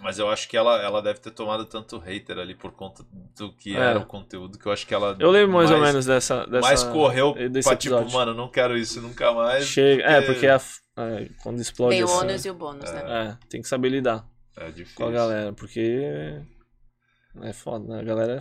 Mas 0.00 0.18
eu 0.18 0.28
acho 0.30 0.48
que 0.48 0.56
ela, 0.56 0.80
ela 0.82 1.00
deve 1.02 1.20
ter 1.20 1.30
tomado 1.30 1.64
tanto 1.64 1.98
hater 1.98 2.38
ali 2.38 2.54
por 2.54 2.72
conta 2.72 3.04
do 3.36 3.52
que 3.52 3.76
É. 3.76 3.80
era 3.80 3.98
o 3.98 4.06
conteúdo, 4.06 4.58
que 4.58 4.66
eu 4.66 4.72
acho 4.72 4.86
que 4.86 4.94
ela. 4.94 5.16
Eu 5.18 5.30
lembro 5.30 5.56
mais, 5.56 5.70
ou 5.70 5.78
menos 5.80 6.06
dessa. 6.06 6.46
dessa 6.46 6.68
Mas 6.68 6.82
correu 6.84 7.34
desse 7.50 7.68
pra 7.68 7.76
tipo, 7.76 7.94
episódio. 7.96 8.16
mano, 8.16 8.34
não 8.34 8.48
quero 8.48 8.76
isso 8.76 9.00
nunca 9.00 9.32
mais. 9.32 9.64
Chega... 9.66 10.02
É, 10.04 10.20
porque 10.22 10.46
a- 10.46 10.60
é, 10.98 11.28
quando 11.42 11.60
explode 11.60 11.94
Tem 11.94 12.02
o 12.02 12.06
assim, 12.06 12.16
ônus 12.18 12.44
e 12.44 12.50
o 12.50 12.54
bônus, 12.54 12.90
né? 12.90 13.02
É, 13.06 13.48
tem 13.48 13.62
que 13.62 13.68
saber 13.68 13.88
lidar 13.88 14.24
É 14.56 14.70
difícil. 14.70 14.96
com 14.96 15.04
a 15.06 15.10
galera, 15.10 15.52
porque 15.52 16.40
é 17.42 17.52
foda, 17.52 17.86
né? 17.94 18.00
A 18.00 18.04
galera 18.04 18.32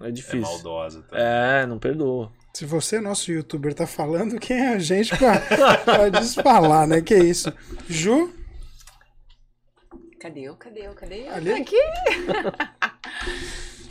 é, 0.00 0.04
é 0.04 0.08
É 0.08 0.10
difícil. 0.10 0.40
maldosa 0.40 1.02
também. 1.02 1.24
É, 1.24 1.66
não 1.66 1.78
perdoa. 1.78 2.32
Se 2.54 2.64
você, 2.64 3.00
nosso 3.00 3.30
youtuber, 3.30 3.74
tá 3.74 3.86
falando, 3.86 4.38
quem 4.40 4.56
é 4.58 4.74
a 4.74 4.78
gente 4.78 5.14
pra, 5.16 5.38
pra 5.84 6.08
desfalar, 6.08 6.88
né? 6.88 7.00
Que 7.02 7.14
isso. 7.16 7.52
Ju, 7.88 8.32
Cadê 10.20 10.40
eu? 10.42 10.56
Cadê 10.56 10.86
eu? 10.86 10.94
Cadê 10.94 11.26
eu? 11.28 11.34
Ali? 11.34 11.52
Aqui. 11.52 11.76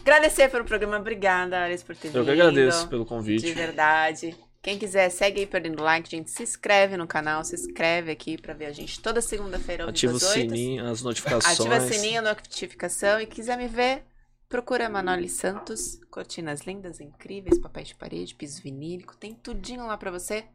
Agradecer 0.02 0.50
pelo 0.50 0.64
programa. 0.66 0.98
Obrigada, 0.98 1.64
Alice, 1.64 1.84
por 1.84 1.96
ter 1.96 2.08
Eu 2.08 2.12
que 2.14 2.20
vindo. 2.20 2.32
agradeço 2.32 2.88
pelo 2.88 3.04
De 3.04 3.10
convite. 3.10 3.52
verdade. 3.54 4.36
Quem 4.62 4.78
quiser, 4.78 5.10
segue 5.10 5.42
aí 5.42 5.46
perdendo 5.46 5.82
like, 5.82 6.10
gente. 6.10 6.32
Se 6.32 6.44
inscreve 6.44 6.98
no 6.98 7.08
canal, 7.08 7.44
se 7.44 7.56
inscreve 7.56 8.12
aqui 8.12 8.38
pra 8.38 8.54
ver 8.54 8.66
a 8.66 8.72
gente 8.72 9.00
toda 9.02 9.22
segunda-feira 9.22 9.84
ao 9.84 9.90
Ativa 9.90 10.14
o 10.14 10.18
vivo 10.18 10.30
às 10.30 10.36
8. 10.38 10.50
sininho, 10.50 10.86
as 10.90 11.02
notificações. 11.02 11.60
Ativa 11.60 11.80
sininho, 11.82 12.22
notificação. 12.22 13.22
E 13.22 13.26
quiser 13.26 13.58
me 13.58 13.68
ver, 13.68 14.04
procura 14.50 14.90
Manoli 14.90 15.30
Santos. 15.30 16.00
Cortinas 16.10 16.62
lindas, 16.62 17.00
incríveis, 17.00 17.60
papéis 17.60 17.90
de 17.90 17.96
parede, 17.96 18.36
piso 18.36 18.62
vinílico. 18.62 19.16
Tem 19.16 19.34
tudinho 19.34 19.86
lá 19.88 19.98
pra 19.98 20.12
você. 20.12 20.46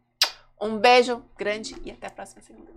Um 0.61 0.79
beijo 0.79 1.23
grande 1.39 1.75
e 1.85 1.91
até 1.91 2.07
a 2.07 2.11
próxima 2.11 2.43
segunda. 2.43 2.71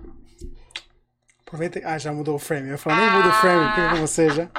Aproveita. 1.46 1.82
Ah, 1.84 1.98
já 1.98 2.12
mudou 2.12 2.36
o 2.36 2.40
frame. 2.40 2.70
Eu 2.70 2.78
falei, 2.78 3.00
nem 3.00 3.12
muda 3.18 3.30
o 3.30 3.34
frame, 3.34 3.70
fica 3.70 3.90
com 3.90 3.96
você 4.08 4.30
já. 4.30 4.50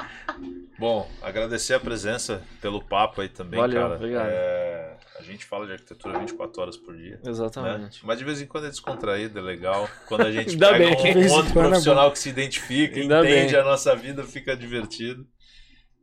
Bom, 0.79 1.09
agradecer 1.21 1.73
a 1.73 1.79
presença 1.79 2.43
pelo 2.61 2.81
papo 2.83 3.21
aí 3.21 3.29
também, 3.29 3.59
Valeu, 3.59 3.81
cara. 3.81 3.95
obrigado. 3.95 4.29
É, 4.29 4.97
a 5.19 5.23
gente 5.23 5.43
fala 5.43 5.65
de 5.65 5.73
arquitetura 5.73 6.19
24 6.19 6.61
horas 6.61 6.77
por 6.77 6.95
dia. 6.95 7.19
Né? 7.23 7.31
Exatamente. 7.31 8.05
Mas 8.05 8.19
de 8.19 8.23
vez 8.23 8.41
em 8.41 8.45
quando 8.45 8.67
é 8.67 8.69
descontraído, 8.69 9.39
é 9.39 9.41
legal. 9.41 9.89
Quando 10.07 10.21
a 10.27 10.31
gente 10.31 10.55
pega 10.57 10.77
bem. 10.77 11.27
Um 11.27 11.31
outro 11.31 11.49
é 11.59 11.67
profissional 11.67 12.11
que 12.11 12.19
se 12.19 12.29
identifica, 12.29 12.99
Ainda 12.99 13.19
entende 13.21 13.53
bem. 13.53 13.61
a 13.61 13.63
nossa 13.63 13.95
vida, 13.95 14.23
fica 14.23 14.55
divertido. 14.55 15.27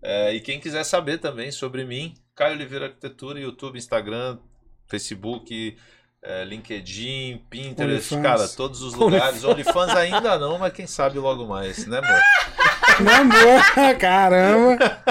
É, 0.03 0.35
e 0.35 0.41
quem 0.41 0.61
quiser 0.61 0.85
saber 0.85 1.19
também 1.19 1.51
sobre 1.53 1.85
mim, 1.85 2.15
Caio 2.35 2.57
Oliveira 2.57 2.87
Arquitetura, 2.87 3.39
YouTube, 3.39 3.79
Instagram, 3.79 4.39
Facebook, 4.89 5.77
é, 6.25 6.43
LinkedIn, 6.43 7.43
Pinterest, 7.51 8.15
OnlyFans. 8.15 8.23
cara, 8.23 8.49
todos 8.49 8.81
os 8.81 8.95
lugares. 8.95 9.45
OnlyFans 9.45 9.95
ainda 9.95 10.39
não, 10.39 10.59
mas 10.59 10.73
quem 10.73 10.87
sabe 10.87 11.19
logo 11.19 11.47
mais, 11.47 11.87
né, 11.87 11.99
amor? 11.99 12.21
Meu 13.01 13.15
amor, 13.15 13.97
caramba. 14.01 15.03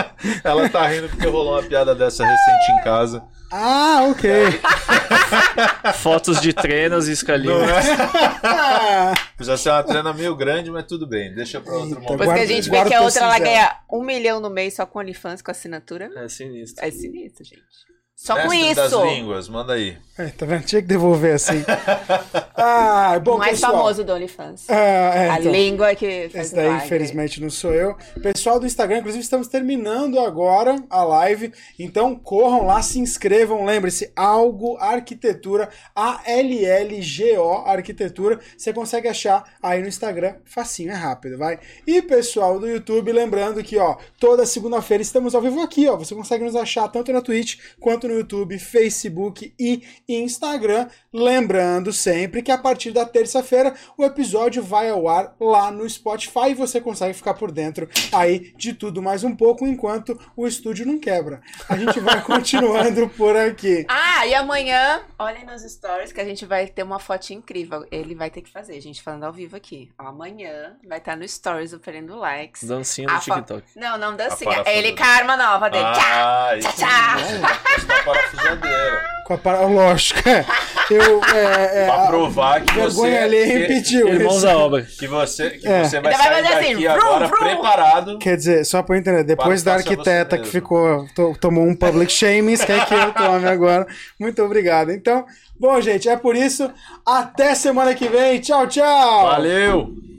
Ela 0.44 0.69
tá 0.69 0.88
rindo 0.88 1.10
porque 1.10 1.27
rolou 1.27 1.53
uma 1.53 1.61
piada 1.61 1.94
dessa 1.94 2.26
recente 2.26 2.72
em 2.72 2.84
casa. 2.84 3.23
Ah, 3.52 4.07
ok. 4.10 4.31
Fotos 6.02 6.41
de 6.41 6.52
treinos 6.52 7.07
e 7.07 7.11
escalinhas. 7.11 7.69
É? 7.69 9.14
Precisa 9.38 9.57
ser 9.57 9.69
uma 9.69 9.84
trena 9.84 10.11
meio 10.14 10.35
grande, 10.35 10.72
mas 10.72 10.85
tudo 10.85 11.06
bem. 11.06 11.31
Deixa 11.35 11.61
pra 11.61 11.73
outro 11.73 11.90
Eita, 11.90 12.02
momento. 12.02 12.18
Depois 12.18 12.34
que 12.34 12.44
a 12.44 12.48
gente 12.48 12.69
vê 12.72 12.85
que 12.85 12.94
a 12.95 13.02
outra 13.02 13.26
ela 13.26 13.38
ganha 13.38 13.77
um 13.91 14.03
milhão 14.03 14.40
no 14.40 14.49
mês 14.49 14.73
só 14.73 14.88
com 14.88 14.98
OnlyFans 14.98 15.44
com 15.44 15.52
assinatura. 15.52 16.10
É 16.15 16.27
sinistro. 16.27 16.84
É 16.84 16.90
sinistro, 16.90 17.45
gente. 17.45 17.61
Só 18.23 18.41
com 18.41 18.47
Mestre 18.47 18.75
das 18.75 18.91
isso. 18.93 19.03
línguas, 19.05 19.49
manda 19.49 19.73
aí. 19.73 19.97
é, 20.17 20.27
tá 20.27 20.45
vendo? 20.45 20.63
Tinha 20.63 20.81
que 20.81 20.87
devolver 20.87 21.35
assim. 21.35 21.61
Ah, 22.55 23.19
bom, 23.19 23.35
o 23.35 23.37
mais 23.39 23.53
pessoal. 23.59 23.73
famoso 23.73 24.03
do 24.05 24.13
OnlyFans. 24.13 24.69
Ah, 24.69 24.75
é, 24.75 25.29
a 25.31 25.39
então. 25.39 25.51
língua 25.51 25.95
que 25.95 26.29
faz 26.29 26.45
Esse 26.45 26.55
daí, 26.55 26.65
milagre. 26.65 26.85
infelizmente, 26.85 27.41
não 27.41 27.49
sou 27.49 27.73
eu. 27.73 27.97
Pessoal 28.21 28.57
do 28.57 28.65
Instagram, 28.65 28.99
inclusive, 28.99 29.21
estamos 29.21 29.47
terminando 29.49 30.17
agora 30.19 30.81
a 30.89 31.03
live. 31.03 31.51
Então, 31.77 32.15
corram 32.15 32.65
lá, 32.67 32.81
se 32.81 32.99
inscrevam. 32.99 33.65
Lembre-se, 33.65 34.13
Algo 34.15 34.77
Arquitetura, 34.77 35.67
A-L-L-G-O 35.93 37.51
Arquitetura. 37.65 38.39
Você 38.57 38.71
consegue 38.71 39.07
achar 39.09 39.43
aí 39.61 39.81
no 39.81 39.87
Instagram. 39.87 40.35
Facinho, 40.45 40.91
é 40.91 40.95
rápido, 40.95 41.37
vai. 41.37 41.59
E, 41.85 42.01
pessoal 42.01 42.59
do 42.59 42.67
YouTube, 42.67 43.11
lembrando 43.11 43.61
que, 43.63 43.77
ó, 43.77 43.97
toda 44.19 44.45
segunda-feira 44.45 45.01
estamos 45.01 45.35
ao 45.35 45.41
vivo 45.41 45.59
aqui, 45.61 45.87
ó. 45.89 45.97
Você 45.97 46.15
consegue 46.15 46.43
nos 46.45 46.55
achar 46.55 46.87
tanto 46.87 47.11
na 47.11 47.21
Twitch 47.21 47.57
quanto 47.79 48.07
no 48.07 48.12
no 48.14 48.19
YouTube, 48.19 48.60
Facebook 48.60 49.53
e 49.60 49.84
Instagram. 50.07 50.88
Lembrando 51.11 51.91
sempre 51.91 52.41
que 52.41 52.52
a 52.52 52.57
partir 52.57 52.91
da 52.91 53.06
terça-feira 53.06 53.73
o 53.98 54.03
episódio 54.03 54.64
vai 54.64 54.90
ao 54.90 55.07
ar 55.07 55.35
lá 55.40 55.72
no 55.72 55.88
Spotify 55.90 56.52
e 56.52 56.53
você 56.53 56.80
consegue 56.80 57.14
ficar 57.14 57.34
por 57.34 57.52
dentro 57.52 57.90
aí 58.11 58.53
de 58.56 58.73
tudo 58.73 59.02
mais 59.02 59.23
um 59.23 59.35
pouco 59.35 59.65
enquanto 59.65 60.19
o 60.35 60.48
estúdio 60.48 60.85
não 60.85 60.99
quebra. 60.99 61.41
A 61.68 61.77
gente 61.77 61.99
vai 61.99 62.22
continuando 62.23 63.10
por 63.10 63.35
aqui. 63.35 63.85
Ah, 63.88 64.26
e 64.26 64.34
amanhã, 64.34 65.02
olhem 65.18 65.45
nos 65.45 65.61
stories 65.64 66.11
que 66.11 66.22
a 66.22 66.26
gente 66.26 66.45
vai 66.45 66.68
ter 66.68 66.84
uma 66.84 66.99
foto 66.99 67.31
incrível. 67.31 67.85
Ele 67.91 68.15
vai 68.15 68.30
ter 68.30 68.41
que 68.41 68.52
fazer, 68.52 68.76
a 68.76 68.81
gente 68.81 69.02
falando 69.02 69.23
ao 69.23 69.34
vivo 69.34 69.56
aqui. 69.56 69.91
Amanhã 69.98 70.76
vai 70.88 70.98
estar 70.98 71.15
no 71.15 71.27
stories 71.27 71.73
oferendo 71.73 72.15
likes. 72.18 72.64
Dancinha 72.64 73.07
no 73.07 73.19
TikTok. 73.19 73.64
Não, 73.76 73.98
não 73.98 74.15
dancinha. 74.15 74.64
ele 74.65 74.95
com 74.95 75.03
a 75.03 75.07
arma 75.07 75.38
nova 75.38 75.69
dele. 75.69 75.84
Tchau! 75.94 76.03
Ah, 76.03 76.52
tchau. 76.60 77.84
Postar 77.94 77.99
a 77.99 78.03
parafusadeira. 78.03 79.14
Com 79.26 79.34
a 79.34 79.38
para... 79.38 79.61
Lógico, 79.61 80.28
é. 80.28 80.45
Eu, 80.91 81.22
é, 81.34 81.84
é, 81.84 81.86
Pra 81.86 82.03
a 82.03 82.07
provar 82.07 82.61
que 82.61 82.74
vergonha 82.74 83.28
você. 83.30 83.64
impediu. 83.64 84.07
Irmãos 84.10 84.38
isso. 84.38 84.48
à 84.49 84.57
obra. 84.57 84.82
Que 84.82 85.07
você, 85.07 85.49
que 85.52 85.68
É. 85.68 85.84
você 85.86 86.02
vai 86.02 86.14
vai 86.14 86.22
sair 86.22 86.44
fazer 86.44 86.56
daqui 86.56 86.72
assim, 86.74 86.88
agora 86.88 87.28
vrum. 87.28 87.38
preparado. 87.40 88.20
Quer 88.20 88.36
dizer, 88.38 88.65
só 88.65 88.84
pra 88.84 88.95
eu 88.95 88.99
entender, 88.99 89.24
depois 89.24 89.64
da 89.64 89.76
arquiteta 89.76 90.38
que 90.38 90.48
ficou, 90.48 91.07
to- 91.15 91.36
tomou 91.40 91.64
um 91.65 91.74
public 91.76 92.11
shaming, 92.11 92.57
quer 92.57 92.86
que 92.86 92.94
eu 92.94 93.14
tome 93.14 93.48
agora. 93.48 93.88
Muito 94.20 94.44
obrigado. 94.44 94.91
Então, 94.91 95.26
bom, 95.57 95.80
gente, 95.80 96.10
é 96.10 96.18
por 96.18 96.36
isso. 96.36 96.70
Até 97.06 97.56
semana 97.56 97.95
que 97.95 98.10
vem. 98.10 98.40
Tchau, 98.41 98.68
tchau. 98.68 99.24
Valeu! 99.28 100.12